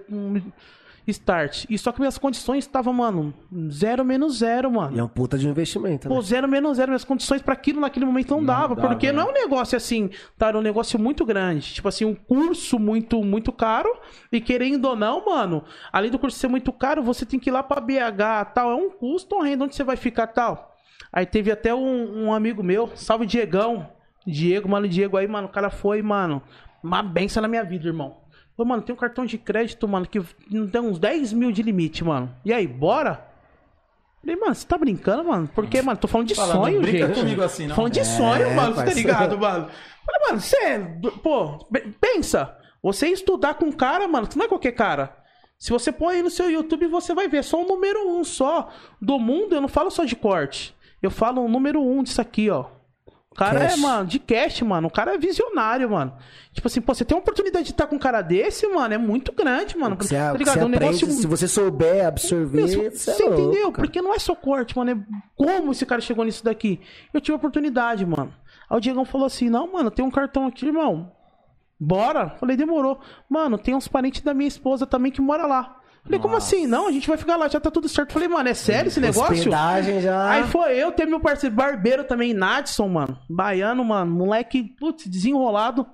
Start. 1.07 1.65
E 1.69 1.77
só 1.77 1.91
que 1.91 1.99
minhas 2.01 2.17
condições 2.19 2.65
estavam, 2.65 2.93
mano, 2.93 3.35
zero 3.71 4.05
menos 4.05 4.39
zero, 4.39 4.71
mano. 4.71 4.97
E 4.97 5.01
é 5.01 5.05
um 5.05 5.09
puta 5.09 5.37
de 5.37 5.49
investimento, 5.49 6.09
né? 6.09 6.15
Pô, 6.15 6.21
zero 6.23 6.49
menos 6.49 6.77
zero, 6.77 6.91
minhas 6.91 7.05
condições 7.05 7.43
pra 7.43 7.55
aquilo 7.55 7.81
naquele 7.81 8.07
momento 8.07 8.31
não, 8.31 8.39
Não 8.39 8.47
dava, 8.47 8.75
dava, 8.75 8.89
porque 8.89 9.09
né? 9.09 9.13
não 9.13 9.29
é 9.29 9.31
um 9.31 9.35
negócio 9.35 9.77
assim, 9.77 10.11
tá? 10.39 10.49
Era 10.49 10.59
um 10.59 10.63
negócio 10.63 10.99
muito 10.99 11.25
grande. 11.25 11.75
Tipo 11.75 11.89
assim, 11.89 12.05
um 12.05 12.15
curso 12.15 12.79
muito, 12.79 13.23
muito 13.25 13.53
caro. 13.53 13.89
E 14.31 14.41
querendo 14.41 14.85
ou 14.87 14.97
não, 14.97 15.25
mano, 15.25 15.65
além 15.93 16.11
do 16.11 16.19
curso 16.19 16.39
ser 16.39 16.49
muito 16.49 16.73
caro, 16.73 17.03
você 17.03 17.27
tem 17.27 17.41
que 17.41 17.51
ir 17.51 17.53
lá 17.53 17.63
pra 17.63 17.81
BH 17.81 18.53
tal. 18.55 18.71
É 18.71 18.75
um 18.75 18.91
custo, 18.91 19.35
uma 19.37 19.45
renda 19.45 19.65
onde 19.65 19.75
você 19.75 19.85
vai 19.85 19.97
ficar 19.97 20.29
tal. 20.29 20.77
Aí 21.13 21.27
teve 21.27 21.51
até 21.51 21.75
um, 21.75 22.27
um 22.27 22.33
amigo 22.33 22.63
meu, 22.63 22.91
salve 22.95 23.27
Diegão. 23.27 23.89
Diego, 24.27 24.69
mano, 24.69 24.89
Diego 24.89 25.17
aí, 25.17 25.27
mano, 25.27 25.49
o 25.49 25.51
cara 25.51 25.69
foi, 25.69 26.01
mano, 26.01 26.41
uma 26.83 27.03
benção 27.03 27.43
na 27.43 27.49
minha 27.49 27.65
vida, 27.65 27.89
irmão. 27.89 28.22
Pô, 28.63 28.65
mano, 28.65 28.81
tem 28.81 28.95
um 28.95 28.99
cartão 28.99 29.27
de 29.27 29.37
crédito, 29.39 29.89
mano, 29.89 30.07
que 30.07 30.21
tem 30.71 30.81
uns 30.81 30.97
10 30.97 31.33
mil 31.33 31.51
de 31.51 31.65
limite, 31.65 32.05
mano. 32.05 32.33
E 32.45 32.53
aí, 32.53 32.65
bora? 32.65 33.27
Falei, 34.21 34.37
mano, 34.37 34.55
você 34.55 34.65
tá 34.65 34.79
brincando, 34.79 35.25
mano? 35.25 35.51
Porque, 35.53 35.83
mano, 35.83 35.99
tô 35.99 36.07
falando 36.07 36.29
de 36.29 36.37
Fala, 36.37 36.55
não 36.55 36.63
sonho, 36.63 36.81
brinca 36.81 37.09
gente. 37.09 37.19
comigo 37.19 37.43
assim, 37.43 37.63
não. 37.65 37.71
Tô 37.71 37.75
falando 37.75 37.93
de 37.93 37.99
É, 37.99 38.05
sonho, 38.05 38.55
mano, 38.55 38.75
você 38.77 38.85
tá 38.85 38.95
ligado, 38.95 39.37
mano? 39.37 39.69
Falei, 40.07 40.29
mano, 40.29 40.41
você 40.41 40.57
é. 40.59 40.79
Pô, 41.25 41.67
pensa. 42.01 42.57
Você 42.81 43.09
estudar 43.09 43.55
com 43.55 43.65
um 43.67 43.73
cara, 43.73 44.07
mano, 44.07 44.29
que 44.29 44.39
não 44.39 44.45
é 44.45 44.49
qualquer 44.49 44.73
cara. 44.73 45.13
Se 45.59 45.71
você 45.71 45.91
põe 45.91 46.15
aí 46.17 46.23
no 46.23 46.31
seu 46.31 46.49
YouTube, 46.49 46.87
você 46.87 47.13
vai 47.17 47.27
ver. 47.27 47.39
É 47.39 47.43
só 47.43 47.61
o 47.61 47.67
número 47.67 48.09
um 48.11 48.23
só 48.23 48.71
do 49.01 49.19
mundo. 49.19 49.57
Eu 49.57 49.61
não 49.61 49.69
falo 49.69 49.91
só 49.91 50.05
de 50.05 50.15
corte. 50.15 50.73
Eu 51.03 51.11
falo 51.11 51.45
o 51.45 51.49
número 51.49 51.83
um 51.83 52.01
disso 52.05 52.21
aqui, 52.21 52.49
ó. 52.49 52.67
O 53.33 53.35
cara 53.35 53.61
Cash. 53.61 53.73
é, 53.73 53.77
mano, 53.77 54.07
de 54.07 54.19
cash, 54.19 54.61
mano. 54.61 54.89
O 54.89 54.91
cara 54.91 55.15
é 55.15 55.19
visionário, 55.19 55.91
mano. 55.91 56.13
Tipo 56.53 56.69
assim, 56.69 56.83
pô, 56.83 56.95
você 56.95 57.03
tem 57.03 57.17
uma 57.17 57.23
oportunidade 57.23 57.65
de 57.65 57.71
estar 57.71 57.87
com 57.87 57.97
um 57.97 57.99
cara 57.99 58.21
desse, 58.21 58.67
mano, 58.69 58.93
é 58.93 58.99
muito 58.99 59.33
grande, 59.33 59.77
mano. 59.77 59.97
Você, 59.99 60.15
tá 60.15 60.33
você 60.33 60.39
ligado? 60.39 60.59
É 60.59 60.63
um 60.63 60.67
aprende, 60.67 60.85
negócio 60.85 61.11
se 61.11 61.27
você 61.27 61.49
souber 61.49 62.07
absorver, 62.07 62.65
isso, 62.65 62.77
você, 62.77 62.91
você 62.91 63.23
é 63.23 63.27
entendeu? 63.27 63.73
Porque 63.73 64.03
não 64.03 64.13
é 64.15 64.19
só 64.19 64.35
corte, 64.35 64.77
mano. 64.77 64.91
É 64.91 64.97
como 65.35 65.73
esse 65.73 65.87
cara 65.87 66.03
chegou 66.03 66.27
nisso 66.27 66.45
daqui. 66.45 66.79
Eu 67.13 67.23
tive 67.23 67.33
a 67.33 67.37
oportunidade, 67.37 68.05
mano. 68.05 68.35
Aí 68.69 68.77
o 68.77 68.81
Diegão 68.81 69.07
falou 69.07 69.27
assim: 69.27 69.49
Não, 69.49 69.73
mano, 69.73 69.91
tem 69.91 70.05
um 70.05 70.11
cartão 70.11 70.47
aqui, 70.47 70.67
irmão. 70.67 71.11
Bora? 71.81 72.37
Falei, 72.39 72.57
demorou. 72.57 73.01
Mano, 73.29 73.57
tem 73.57 73.75
uns 73.75 73.89
parentes 73.89 74.21
da 74.21 74.35
minha 74.35 74.47
esposa 74.47 74.87
também 74.87 75.11
que 75.11 75.23
mora 75.23 75.47
lá. 75.47 75.81
Falei, 76.05 76.19
como 76.19 76.35
Nossa. 76.35 76.55
assim? 76.57 76.67
Não, 76.67 76.89
a 76.89 76.93
gente 76.93 77.07
vai 77.07 77.17
ficar 77.17 77.37
lá, 77.37 77.47
já 77.49 77.61
tá 77.61 77.71
tudo 77.71 77.89
certo. 77.89 78.13
Falei, 78.13 78.27
mano, 78.29 78.49
é 78.49 78.55
sério 78.55 78.89
esse 78.89 79.01
negócio? 79.01 79.33
Hospedagem 79.35 80.01
já. 80.01 80.31
Aí 80.31 80.45
foi 80.49 80.75
eu, 80.77 80.91
teve 80.91 81.11
meu 81.11 81.21
parceiro 81.21 81.55
barbeiro 81.55 82.03
também, 82.05 82.35
Nadson, 82.35 82.89
mano. 82.89 83.17
Baiano, 83.31 83.85
mano. 83.85 84.11
Moleque, 84.13 84.63
putz, 84.63 85.07
desenrolado. 85.07 85.87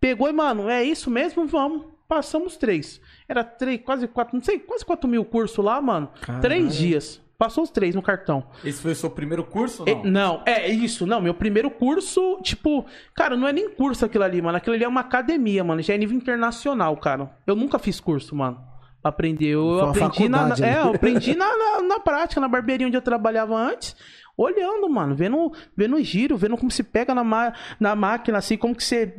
Pegou 0.00 0.28
e, 0.28 0.32
mano, 0.32 0.68
é 0.70 0.84
isso 0.84 1.10
mesmo? 1.10 1.46
Vamos. 1.46 1.84
Passamos 2.06 2.56
três. 2.56 3.00
Era 3.28 3.44
três, 3.44 3.80
quase 3.84 4.08
quatro, 4.08 4.36
não 4.36 4.42
sei, 4.42 4.58
quase 4.58 4.84
quatro 4.84 5.08
mil 5.08 5.24
curso 5.24 5.62
lá, 5.62 5.80
mano. 5.80 6.08
Caralho. 6.20 6.42
Três 6.42 6.76
dias. 6.76 7.20
Passou 7.38 7.64
os 7.64 7.70
três 7.70 7.94
no 7.94 8.02
cartão. 8.02 8.44
Esse 8.64 8.82
foi 8.82 8.92
o 8.92 8.94
seu 8.94 9.08
primeiro 9.10 9.42
curso 9.44 9.82
ou 9.82 9.88
E- 9.88 9.94
não? 9.94 10.10
Não, 10.10 10.42
é 10.44 10.68
isso. 10.68 11.06
Não, 11.06 11.20
meu 11.22 11.32
primeiro 11.34 11.70
curso, 11.70 12.38
tipo, 12.42 12.84
cara, 13.14 13.36
não 13.36 13.48
é 13.48 13.52
nem 13.52 13.70
curso 13.70 14.04
aquilo 14.04 14.24
ali, 14.24 14.42
mano. 14.42 14.58
Aquilo 14.58 14.74
ali 14.74 14.84
é 14.84 14.88
uma 14.88 15.00
academia, 15.00 15.64
mano. 15.64 15.80
Já 15.80 15.94
é 15.94 15.98
nível 15.98 16.16
internacional, 16.16 16.96
cara. 16.98 17.30
Eu 17.46 17.56
nunca 17.56 17.78
fiz 17.78 17.98
curso, 17.98 18.34
mano. 18.36 18.60
Pra 19.02 19.08
aprender. 19.08 19.46
Eu 19.48 19.80
aprendi 19.80 20.28
na, 20.28 20.38
faculdade, 20.38 20.62
né? 20.62 20.72
é, 20.76 20.80
eu 20.82 20.94
aprendi 20.94 21.34
na, 21.34 21.56
na, 21.56 21.82
na 21.82 22.00
prática, 22.00 22.40
na 22.40 22.48
barbearia 22.48 22.86
onde 22.86 22.96
eu 22.96 23.02
trabalhava 23.02 23.54
antes. 23.56 23.96
Olhando, 24.36 24.88
mano, 24.88 25.14
vendo, 25.14 25.52
vendo 25.76 25.96
o 25.96 26.02
giro, 26.02 26.34
vendo 26.36 26.56
como 26.56 26.70
se 26.70 26.82
pega 26.82 27.14
na, 27.14 27.22
ma- 27.22 27.52
na 27.78 27.94
máquina, 27.94 28.38
assim, 28.38 28.56
como 28.56 28.74
que 28.74 28.82
você. 28.82 29.14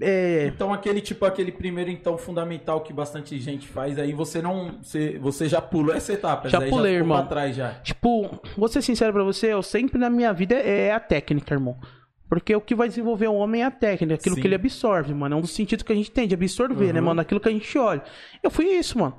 É, 0.00 0.46
Então 0.46 0.72
aquele 0.72 1.02
tipo, 1.02 1.26
aquele 1.26 1.52
primeiro 1.52 1.90
então 1.90 2.16
fundamental 2.16 2.80
que 2.80 2.90
bastante 2.92 3.38
gente 3.38 3.66
faz, 3.68 3.98
aí 3.98 4.12
você 4.14 4.40
não, 4.40 4.78
você, 4.82 5.18
você 5.20 5.48
já 5.48 5.60
pulou 5.60 5.94
essa 5.94 6.14
etapa, 6.14 6.48
Já 6.48 6.60
aí 6.60 6.70
pulei, 6.70 6.92
já 6.92 6.98
irmão. 6.98 7.18
pra 7.18 7.26
trás 7.26 7.54
já. 7.56 7.70
Tipo, 7.82 8.40
vou 8.56 8.68
ser 8.68 8.80
sincero 8.80 9.12
pra 9.12 9.22
você, 9.22 9.52
eu 9.52 9.62
sempre 9.62 9.98
na 9.98 10.08
minha 10.08 10.32
vida 10.32 10.54
é 10.54 10.92
a 10.92 11.00
técnica, 11.00 11.52
irmão. 11.54 11.76
Porque 12.40 12.54
o 12.54 12.60
que 12.60 12.74
vai 12.74 12.88
desenvolver 12.88 13.28
o 13.28 13.34
homem 13.34 13.62
é 13.62 13.66
a 13.66 13.70
técnica, 13.70 14.14
aquilo 14.14 14.34
Sim. 14.34 14.40
que 14.40 14.46
ele 14.46 14.54
absorve, 14.54 15.14
mano. 15.14 15.34
É 15.34 15.38
um 15.38 15.40
dos 15.40 15.52
sentidos 15.54 15.82
que 15.82 15.92
a 15.92 15.96
gente 15.96 16.10
tem 16.10 16.26
de 16.26 16.34
absorver, 16.34 16.92
né, 16.92 17.00
mano? 17.00 17.20
Aquilo 17.20 17.40
que 17.40 17.48
a 17.48 17.52
gente 17.52 17.78
olha. 17.78 18.02
Eu 18.42 18.50
fui 18.50 18.66
isso, 18.66 18.98
mano. 18.98 19.16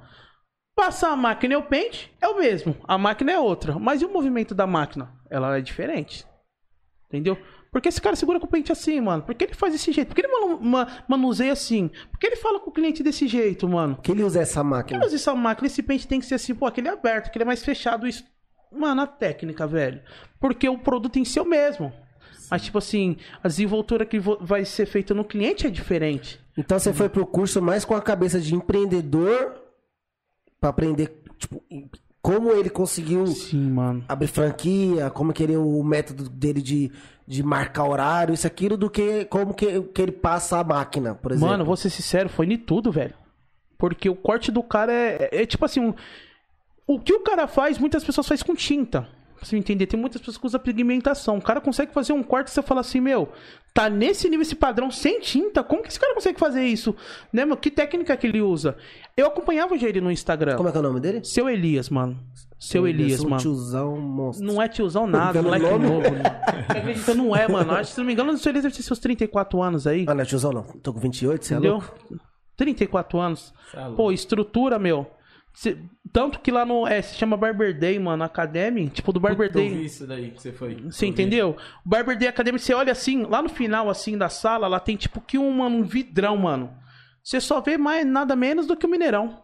Passar 0.75 1.12
a 1.12 1.15
máquina 1.15 1.54
e 1.54 1.58
o 1.58 1.63
pente 1.63 2.12
é 2.19 2.28
o 2.28 2.38
mesmo. 2.38 2.75
A 2.86 2.97
máquina 2.97 3.32
é 3.32 3.39
outra. 3.39 3.80
Mas 3.80 4.01
e 4.01 4.06
o 4.06 4.12
movimento 4.12 4.54
da 4.54 4.67
máquina? 4.67 5.13
Ela 5.30 5.58
é 5.58 5.62
diferente. 5.62 6.25
Entendeu? 7.08 7.38
Porque 7.71 7.88
esse 7.89 8.01
cara 8.01 8.15
segura 8.15 8.39
com 8.39 8.45
o 8.45 8.49
pente 8.49 8.71
assim, 8.71 8.99
mano? 8.99 9.23
Por 9.23 9.34
que 9.36 9.45
ele 9.45 9.54
faz 9.54 9.71
desse 9.73 9.91
jeito? 9.91 10.10
Por 10.10 10.15
que 10.15 10.21
ele 10.25 10.32
manu- 10.32 10.62
ma- 10.62 10.88
manuseia 11.08 11.54
assim? 11.54 11.89
Por 12.12 12.19
que 12.19 12.28
ele 12.28 12.36
fala 12.36 12.60
com 12.60 12.69
o 12.69 12.73
cliente 12.73 13.01
desse 13.04 13.28
jeito, 13.28 13.67
mano? 13.67 13.97
Que 14.01 14.12
ele 14.12 14.23
usa 14.23 14.41
essa 14.41 14.63
máquina? 14.63 14.99
Mas 14.99 15.13
essa 15.13 15.34
máquina, 15.36 15.67
esse 15.67 15.82
pente 15.84 16.08
tem 16.08 16.19
que 16.19 16.25
ser 16.25 16.36
assim, 16.36 16.54
pô, 16.56 16.65
aquele 16.65 16.88
é 16.88 16.91
aberto, 16.91 17.28
aquele 17.28 17.43
é 17.43 17.45
mais 17.45 17.63
fechado. 17.63 18.08
Isso... 18.08 18.23
Mano, 18.71 19.01
a 19.01 19.08
técnica, 19.08 19.65
velho. 19.65 20.01
Porque 20.39 20.67
o 20.67 20.78
produto 20.78 21.17
em 21.19 21.23
si 21.25 21.39
é 21.39 21.41
o 21.41 21.45
mesmo. 21.45 21.93
Mas, 22.50 22.64
tipo 22.64 22.78
assim, 22.78 23.18
a 23.44 23.48
desenvoltura 23.48 24.06
que 24.06 24.20
vai 24.20 24.66
ser 24.66 24.86
feita 24.86 25.14
no 25.14 25.24
cliente 25.24 25.66
é 25.68 25.70
diferente. 25.70 26.40
Então 26.58 26.80
você 26.80 26.94
foi 26.94 27.10
pro 27.10 27.26
curso 27.26 27.62
mais 27.62 27.84
com 27.86 27.96
a 27.96 28.02
cabeça 28.02 28.40
de 28.40 28.56
empreendedor 28.56 29.56
pra 30.60 30.70
aprender, 30.70 31.22
tipo, 31.38 31.62
como 32.22 32.52
ele 32.52 32.70
conseguiu 32.70 33.28
Sim, 33.28 33.76
abrir 34.08 34.28
franquia, 34.28 35.10
como 35.10 35.32
que 35.34 35.44
ele, 35.44 35.56
o 35.58 35.84
método 35.84 36.30
dele 36.30 36.62
de, 36.62 36.92
de 37.28 37.44
marcar 37.44 37.86
horário, 37.88 38.34
isso 38.34 38.48
aquilo, 38.48 38.78
do 38.78 38.90
que 38.90 39.26
como 39.26 39.54
que, 39.54 39.82
que 39.82 40.02
ele 40.02 40.12
passa 40.12 40.58
a 40.58 40.64
máquina, 40.64 41.14
por 41.14 41.32
exemplo. 41.32 41.50
Mano, 41.50 41.66
vou 41.66 41.76
ser 41.76 41.90
sincero, 41.90 42.30
foi 42.30 42.46
em 42.48 42.58
tudo, 42.58 42.92
velho. 42.92 43.14
Porque 43.78 44.10
o 44.10 44.16
corte 44.16 44.52
do 44.52 44.64
cara 44.64 44.92
é, 44.92 45.30
é, 45.32 45.42
é 45.42 45.46
tipo 45.46 45.66
assim, 45.66 45.82
um- 45.82 45.94
o 46.88 47.00
que 47.00 47.14
o 47.14 47.20
cara 47.20 47.48
faz, 47.48 47.78
muitas 47.78 48.04
pessoas 48.04 48.28
fazem 48.28 48.46
com 48.46 48.56
tinta. 48.56 49.08
Pra 49.38 49.45
você 49.45 49.58
entender, 49.58 49.86
tem 49.86 50.00
muitas 50.00 50.19
pessoas 50.21 50.38
que 50.38 50.45
usam 50.45 50.60
pigmentação. 50.60 51.38
O 51.38 51.41
cara 51.41 51.60
consegue 51.62 51.93
fazer 51.93 52.13
um 52.13 52.24
corte 52.24 52.48
e 52.48 52.52
você 52.52 52.62
fala 52.62 52.82
assim, 52.82 53.00
meu, 53.02 53.30
tá 53.74 53.89
nesse 53.89 54.28
nível, 54.30 54.41
esse 54.41 54.56
padrão 54.56 54.89
sem 54.89 55.19
tinta? 55.19 55.63
Como 55.63 55.82
que 55.84 55.89
esse 55.89 56.00
cara 56.00 56.13
consegue 56.13 56.39
fazer 56.39 56.63
isso? 56.65 56.95
Né, 57.32 57.45
meu? 57.45 57.58
Que 57.58 57.69
técnica 57.69 58.15
que 58.17 58.26
ele 58.28 58.41
usa? 58.41 58.76
Eu 59.15 59.28
acompanhava 59.28 59.78
já 59.78 59.88
ele 59.88 60.02
no 60.02 60.10
Instagram. 60.12 60.56
Como 60.56 60.69
é 60.69 60.71
que 60.71 60.78
é 60.78 60.80
o 60.80 60.84
nome 60.84 61.00
dele? 61.00 61.24
Seu 61.24 61.50
Elias, 61.50 61.89
mano. 61.89 62.17
Seu 62.58 62.88
Elias, 62.88 63.19
é 63.21 63.26
um 63.26 63.30
mano. 63.30 63.41
tiozão 63.41 63.98
monstro. 64.00 64.45
Não 64.48 64.62
é 64.62 64.67
tiozão 64.67 65.06
nada, 65.06 65.34
Pelo 65.34 65.45
moleque 65.45 65.65
nome? 65.65 65.86
novo. 65.88 66.02
Mano. 66.10 66.24
Você 66.71 66.78
acredita? 66.78 67.13
Não 67.13 67.36
é, 67.36 67.48
mano. 67.48 67.71
Acho 67.74 67.89
que, 67.89 67.95
se 67.95 68.00
não 68.00 68.06
me 68.08 68.13
engano, 68.13 68.32
o 68.32 68.38
seu 68.38 68.50
Elias 68.52 68.63
deve 68.63 68.76
ter 68.76 68.82
seus 68.82 68.98
34 69.00 69.62
anos 69.62 69.86
aí. 69.86 70.06
Ah, 70.08 70.13
não 70.15 70.21
é 70.21 70.26
tiozão 70.26 70.52
não. 70.52 70.63
Tô 70.63 70.93
com 70.93 71.00
28, 71.00 71.45
você 71.45 71.54
é 71.54 71.58
Entendeu? 71.58 71.74
louco? 71.74 71.93
34 72.58 73.19
anos. 73.19 73.54
É 73.74 73.82
louco. 73.82 73.95
Pô, 73.98 74.12
estrutura, 74.12 74.80
meu. 74.80 75.06
Cê- 75.56 75.78
tanto 76.12 76.39
que 76.39 76.52
lá 76.52 76.65
no. 76.65 76.86
É, 76.86 77.02
se 77.02 77.15
chama 77.15 77.38
Barber 77.38 77.78
Day, 77.80 77.98
mano, 77.98 78.24
Academy. 78.24 78.89
Tipo, 78.89 79.13
do 79.13 79.20
Barber 79.20 79.48
Puta, 79.48 79.60
eu 79.60 79.63
Day. 79.70 79.78
vi 79.78 79.86
isso 79.86 80.06
daí 80.06 80.32
que 80.32 80.41
você 80.41 80.52
foi. 80.52 80.76
Você 80.84 81.06
Eu 81.06 81.10
entendeu? 81.10 81.56
O 81.86 81.89
Barber 81.89 82.18
Day 82.18 82.28
Academy, 82.28 82.60
você 82.60 82.74
olha 82.74 82.91
assim, 82.91 83.24
lá 83.24 83.41
no 83.41 83.50
final, 83.50 83.89
assim, 83.89 84.18
da 84.18 84.28
sala, 84.30 84.68
lá 84.68 84.80
tem 84.80 84.96
tipo 84.98 85.22
que 85.22 85.38
um, 85.38 85.50
mano, 85.52 85.78
um 85.78 85.84
vidrão, 85.84 86.36
mano. 86.38 86.74
Você 87.24 87.39
só 87.39 87.62
vê 87.62 87.78
mais 87.78 88.06
nada 88.06 88.36
menos 88.36 88.68
do 88.68 88.76
que 88.76 88.86
o 88.86 88.89
Mineirão. 88.89 89.41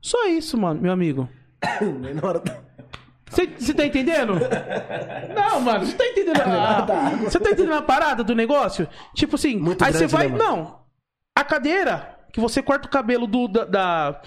Só 0.00 0.26
isso, 0.28 0.56
mano, 0.58 0.80
meu 0.80 0.92
amigo. 0.92 1.28
Da- 2.44 2.60
Você 3.58 3.74
tá 3.74 3.84
entendendo? 3.84 4.34
Não, 5.34 5.60
mano, 5.60 5.84
você 5.84 5.96
tá 5.96 6.06
entendendo? 6.06 6.40
a- 6.40 7.10
Você 7.24 7.40
tá 7.40 7.50
entendendo 7.50 7.74
a 7.74 7.82
parada 7.82 8.22
do 8.24 8.34
negócio? 8.34 8.88
Tipo 9.14 9.34
assim, 9.36 9.56
Muito 9.58 9.84
aí 9.84 9.92
você 9.92 10.06
vai. 10.06 10.28
né, 10.28 10.38
não. 10.38 10.80
A 11.36 11.42
cadeira, 11.44 12.16
que 12.32 12.40
você 12.40 12.62
corta 12.62 12.86
o 12.86 12.90
cabelo 12.90 13.26
do, 13.26 13.48
da, 13.48 13.64
da- 13.64 14.22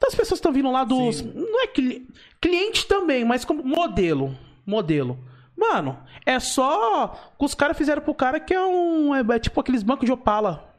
das 0.00 0.14
pessoas 0.14 0.28
que 0.28 0.34
estão 0.34 0.52
vindo 0.52 0.70
lá 0.70 0.84
dos. 0.84 1.22
Não 1.22 1.62
é 1.62 1.66
cli- 1.66 2.06
cliente 2.40 2.86
também, 2.86 3.24
mas 3.24 3.44
como 3.44 3.62
modelo. 3.64 4.36
Modelo. 4.66 5.18
Mano, 5.56 5.98
é 6.24 6.38
só. 6.40 7.08
que 7.38 7.44
Os 7.44 7.54
caras 7.54 7.76
fizeram 7.76 8.02
pro 8.02 8.14
cara 8.14 8.38
que 8.40 8.54
é 8.54 8.64
um. 8.64 9.14
É, 9.14 9.20
é 9.36 9.38
tipo 9.38 9.60
aqueles 9.60 9.82
bancos 9.82 10.06
de 10.06 10.12
Opala. 10.12 10.74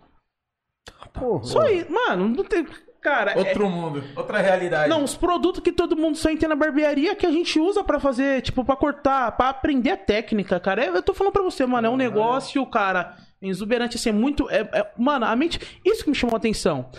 Porra. 1.13 1.43
Só 1.43 1.65
isso. 1.65 1.91
Mano, 1.91 2.29
não 2.29 2.43
tem. 2.43 2.65
Cara, 3.01 3.31
é- 3.31 3.37
Outro 3.39 3.67
mundo, 3.67 4.03
outra 4.15 4.37
realidade. 4.37 4.87
não, 4.87 5.03
os 5.03 5.15
produtos 5.15 5.61
que 5.63 5.71
todo 5.71 5.97
mundo 5.97 6.15
só 6.15 6.29
tem 6.35 6.47
na 6.47 6.55
barbearia 6.55 7.15
que 7.15 7.25
a 7.25 7.31
gente 7.31 7.59
usa 7.59 7.83
pra 7.83 7.99
fazer, 7.99 8.41
tipo, 8.43 8.63
pra 8.63 8.75
cortar, 8.75 9.31
pra 9.35 9.49
aprender 9.49 9.89
a 9.89 9.97
técnica, 9.97 10.59
cara. 10.59 10.85
Eu 10.85 11.01
tô 11.01 11.11
falando 11.11 11.33
pra 11.33 11.41
você, 11.41 11.65
mano, 11.65 11.87
é 11.87 11.89
um 11.89 11.97
negócio, 11.97 12.63
cara, 12.67 13.17
exuberante, 13.41 13.97
assim, 13.97 14.09
é 14.09 14.13
muito. 14.13 14.47
é- 14.51 14.69
é- 14.71 14.91
mano, 14.99 15.25
a 15.25 15.35
mente. 15.35 15.59
Isso 15.83 16.03
que 16.03 16.11
me 16.11 16.15
chamou 16.15 16.35
a 16.35 16.37
atenção. 16.37 16.91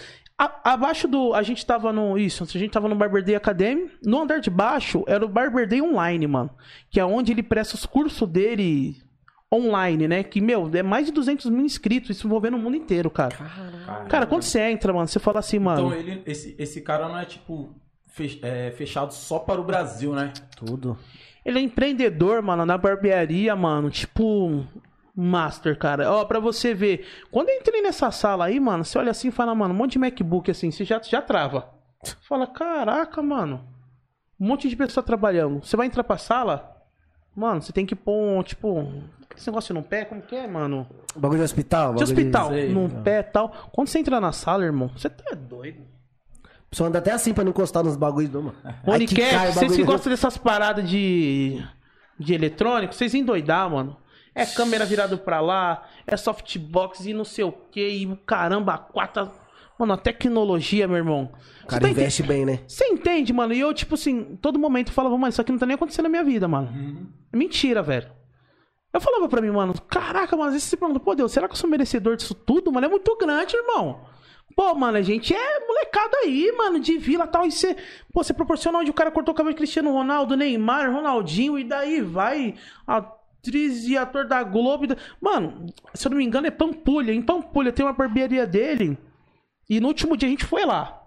A- 0.44 0.72
abaixo 0.72 1.07
do. 1.07 1.35
A 1.35 1.42
gente 1.42 1.64
tava 1.64 1.92
no. 1.92 2.18
Isso, 2.18 2.42
a 2.42 2.46
gente 2.46 2.70
tava 2.70 2.88
no 2.88 2.96
Barber 2.96 3.22
Day 3.22 3.35
Academy. 3.37 3.90
No 4.02 4.22
andar 4.22 4.40
de 4.40 4.50
baixo 4.50 5.05
era 5.07 5.24
o 5.24 5.28
Barber 5.28 5.68
Day 5.68 5.81
Online, 5.81 6.26
mano. 6.26 6.50
Que 6.90 6.98
é 6.98 7.05
onde 7.05 7.31
ele 7.31 7.42
presta 7.42 7.76
os 7.76 7.87
cursos 7.87 8.28
dele 8.28 8.96
online, 9.52 10.09
né? 10.09 10.22
Que, 10.24 10.40
meu, 10.40 10.68
é 10.74 10.83
mais 10.83 11.07
de 11.07 11.12
200 11.12 11.48
mil 11.50 11.64
inscritos, 11.64 12.11
isso 12.16 12.26
envolvendo 12.26 12.57
o 12.57 12.59
mundo 12.59 12.76
inteiro, 12.76 13.11
cara. 13.11 13.37
Cara, 14.09 14.26
quando 14.26 14.42
você 14.42 14.61
entra, 14.62 14.92
mano, 14.92 15.07
você 15.07 15.20
fala 15.20 15.38
assim, 15.38 15.59
mano. 15.59 15.87
Então 15.88 15.94
ele, 15.98 16.22
esse, 16.26 16.57
esse 16.59 16.81
cara 16.81 17.07
não 17.09 17.18
é 17.18 17.24
tipo 17.26 17.72
fech- 18.09 18.40
é, 18.42 18.70
fechado 18.72 19.12
só 19.12 19.38
para 19.38 19.61
o 19.61 19.64
Brasil, 19.64 20.12
né? 20.14 20.33
Tudo. 20.57 20.98
Ele 21.44 21.59
é 21.59 21.62
empreendedor, 21.62 22.40
mano, 22.42 22.64
na 22.64 22.78
barbearia, 22.78 23.55
mano. 23.55 23.90
Tipo, 23.90 24.64
master, 25.14 25.79
cara. 25.79 26.11
Ó, 26.11 26.25
pra 26.25 26.40
você 26.40 26.75
ver. 26.75 27.07
Quando 27.31 27.51
eu 27.51 27.57
entrei 27.57 27.83
nessa 27.83 28.11
sala 28.11 28.46
aí, 28.46 28.59
mano, 28.59 28.85
você 28.85 28.98
olha 28.98 29.11
assim 29.11 29.29
e 29.29 29.33
fala, 29.33 29.55
mano, 29.55 29.75
um 29.75 29.77
monte 29.77 29.92
de 29.92 29.98
MacBook 29.98 30.51
assim, 30.51 30.70
você 30.70 30.85
já, 30.85 31.01
já 31.03 31.20
trava. 31.20 31.68
Você 32.03 32.16
fala, 32.27 32.46
caraca, 32.46 33.22
mano. 33.22 33.66
Um 34.40 34.46
monte 34.46 34.68
de 34.68 34.77
pessoa 34.77 35.05
trabalhando. 35.05 35.64
Você 35.64 35.77
vai 35.77 35.87
entrar 35.87 36.03
pra 36.03 36.16
sala, 36.16 36.77
mano, 37.37 37.62
você 37.62 37.72
tem 37.72 37.87
que 37.87 37.94
pôr, 37.94 38.38
um, 38.38 38.42
tipo, 38.42 38.92
esse 39.37 39.46
negócio 39.48 39.75
no 39.75 39.83
pé, 39.83 40.05
como 40.05 40.22
que 40.22 40.35
é, 40.35 40.46
mano? 40.46 40.87
Bagulho 41.14 41.38
de 41.38 41.44
hospital? 41.44 41.94
De 41.94 42.01
bagulho 42.01 42.18
hospital, 42.18 42.48
sei, 42.48 42.72
num 42.72 42.88
não. 42.88 43.03
pé 43.03 43.20
e 43.20 43.22
tal. 43.22 43.51
Quando 43.72 43.88
você 43.88 43.98
entra 43.98 44.20
na 44.20 44.33
sala, 44.33 44.64
irmão, 44.64 44.88
você 44.88 45.09
tá 45.09 45.35
doido. 45.35 45.83
Só 46.72 46.87
anda 46.87 46.98
até 46.98 47.12
assim 47.12 47.35
pra 47.35 47.44
não 47.44 47.51
encostar 47.51 47.85
nos 47.85 47.96
bagulhos, 47.96 48.33
não, 48.33 48.42
mano. 48.42 48.57
Aí 48.64 49.07
que 49.07 49.14
Onicat, 49.14 49.31
cai 49.31 49.51
o 49.51 49.53
vocês 49.53 49.77
que 49.77 49.85
gostam 49.85 50.11
dessas 50.11 50.38
paradas 50.38 50.88
de, 50.88 51.62
de 52.18 52.33
eletrônico, 52.33 52.94
vocês 52.94 53.14
endoidar, 53.14 53.70
mano. 53.70 53.96
É 54.35 54.47
câmera 54.47 54.87
virada 54.87 55.16
pra 55.16 55.40
lá, 55.40 55.87
é 56.07 56.16
softbox 56.16 57.05
e 57.05 57.12
não 57.12 57.25
sei 57.25 57.45
o 57.45 57.53
que, 57.53 57.87
e 57.87 58.07
o 58.07 58.16
caramba, 58.16 58.75
a 58.75 58.79
quatro. 58.79 59.31
Mano, 59.79 59.92
a 59.92 59.97
tecnologia, 59.97 60.87
meu 60.87 60.97
irmão. 60.97 61.33
O 61.64 61.66
cara 61.66 61.81
Você 61.81 61.81
tá 61.81 61.88
investe 61.90 62.23
bem, 62.23 62.47
né? 62.47 62.61
Você 62.66 62.87
entende, 62.87 63.33
mano? 63.33 63.53
E 63.53 63.61
eu, 63.61 63.75
tipo 63.75 63.95
assim, 63.95 64.38
todo 64.40 64.59
momento 64.59 64.88
eu 64.88 64.95
falava, 64.95 65.16
mano, 65.18 65.31
isso 65.31 65.40
aqui 65.40 65.53
não 65.53 65.59
tá 65.59 65.66
nem 65.66 65.75
acontecendo 65.75 66.05
na 66.05 66.09
minha 66.09 66.25
vida, 66.25 66.47
mano. 66.47 67.12
É 67.33 67.37
mentira, 67.37 67.83
velho. 67.83 68.11
Eu 68.92 69.01
falava 69.01 69.29
pra 69.29 69.40
mim, 69.40 69.51
mano, 69.51 69.75
caraca, 69.88 70.37
mano, 70.37 70.49
às 70.49 70.55
vezes 70.55 70.68
você 70.68 70.77
pergunta, 70.77 71.01
pô, 71.01 71.14
Deus, 71.14 71.33
será 71.33 71.49
que 71.49 71.55
eu 71.55 71.59
sou 71.59 71.68
merecedor 71.68 72.16
disso 72.16 72.35
tudo? 72.35 72.71
Mano, 72.71 72.87
é 72.87 72.90
muito 72.90 73.16
grande, 73.16 73.57
irmão. 73.57 74.05
Pô, 74.55 74.75
mano, 74.75 74.99
a 74.99 75.03
gente 75.03 75.35
é 75.35 75.66
molecada 75.66 76.16
aí, 76.25 76.53
mano, 76.57 76.79
de 76.79 76.99
vila 76.99 77.25
e 77.25 77.29
tal. 77.29 77.47
E 77.47 77.51
você, 77.51 77.75
pô, 78.12 78.23
você 78.23 78.35
proporciona 78.35 78.79
onde 78.79 78.90
o 78.90 78.95
cara 78.95 79.11
cortou 79.11 79.33
o 79.33 79.37
cabelo 79.37 79.55
de 79.55 79.59
Cristiano 79.59 79.92
Ronaldo, 79.92 80.37
Neymar, 80.37 80.92
Ronaldinho, 80.92 81.59
e 81.59 81.64
daí 81.64 82.03
vai 82.03 82.55
atriz 83.42 83.85
e 83.88 83.96
ator 83.96 84.26
da 84.26 84.42
Globo. 84.42 84.87
Mano, 85.20 85.66
se 85.92 86.07
eu 86.07 86.11
não 86.11 86.18
me 86.18 86.24
engano, 86.24 86.46
é 86.46 86.50
Pampulha. 86.50 87.12
Em 87.12 87.20
Pampulha 87.20 87.72
tem 87.72 87.85
uma 87.85 87.92
barbearia 87.92 88.46
dele. 88.46 88.96
E 89.68 89.81
no 89.81 89.88
último 89.88 90.16
dia 90.16 90.28
a 90.28 90.31
gente 90.31 90.44
foi 90.44 90.64
lá. 90.64 91.00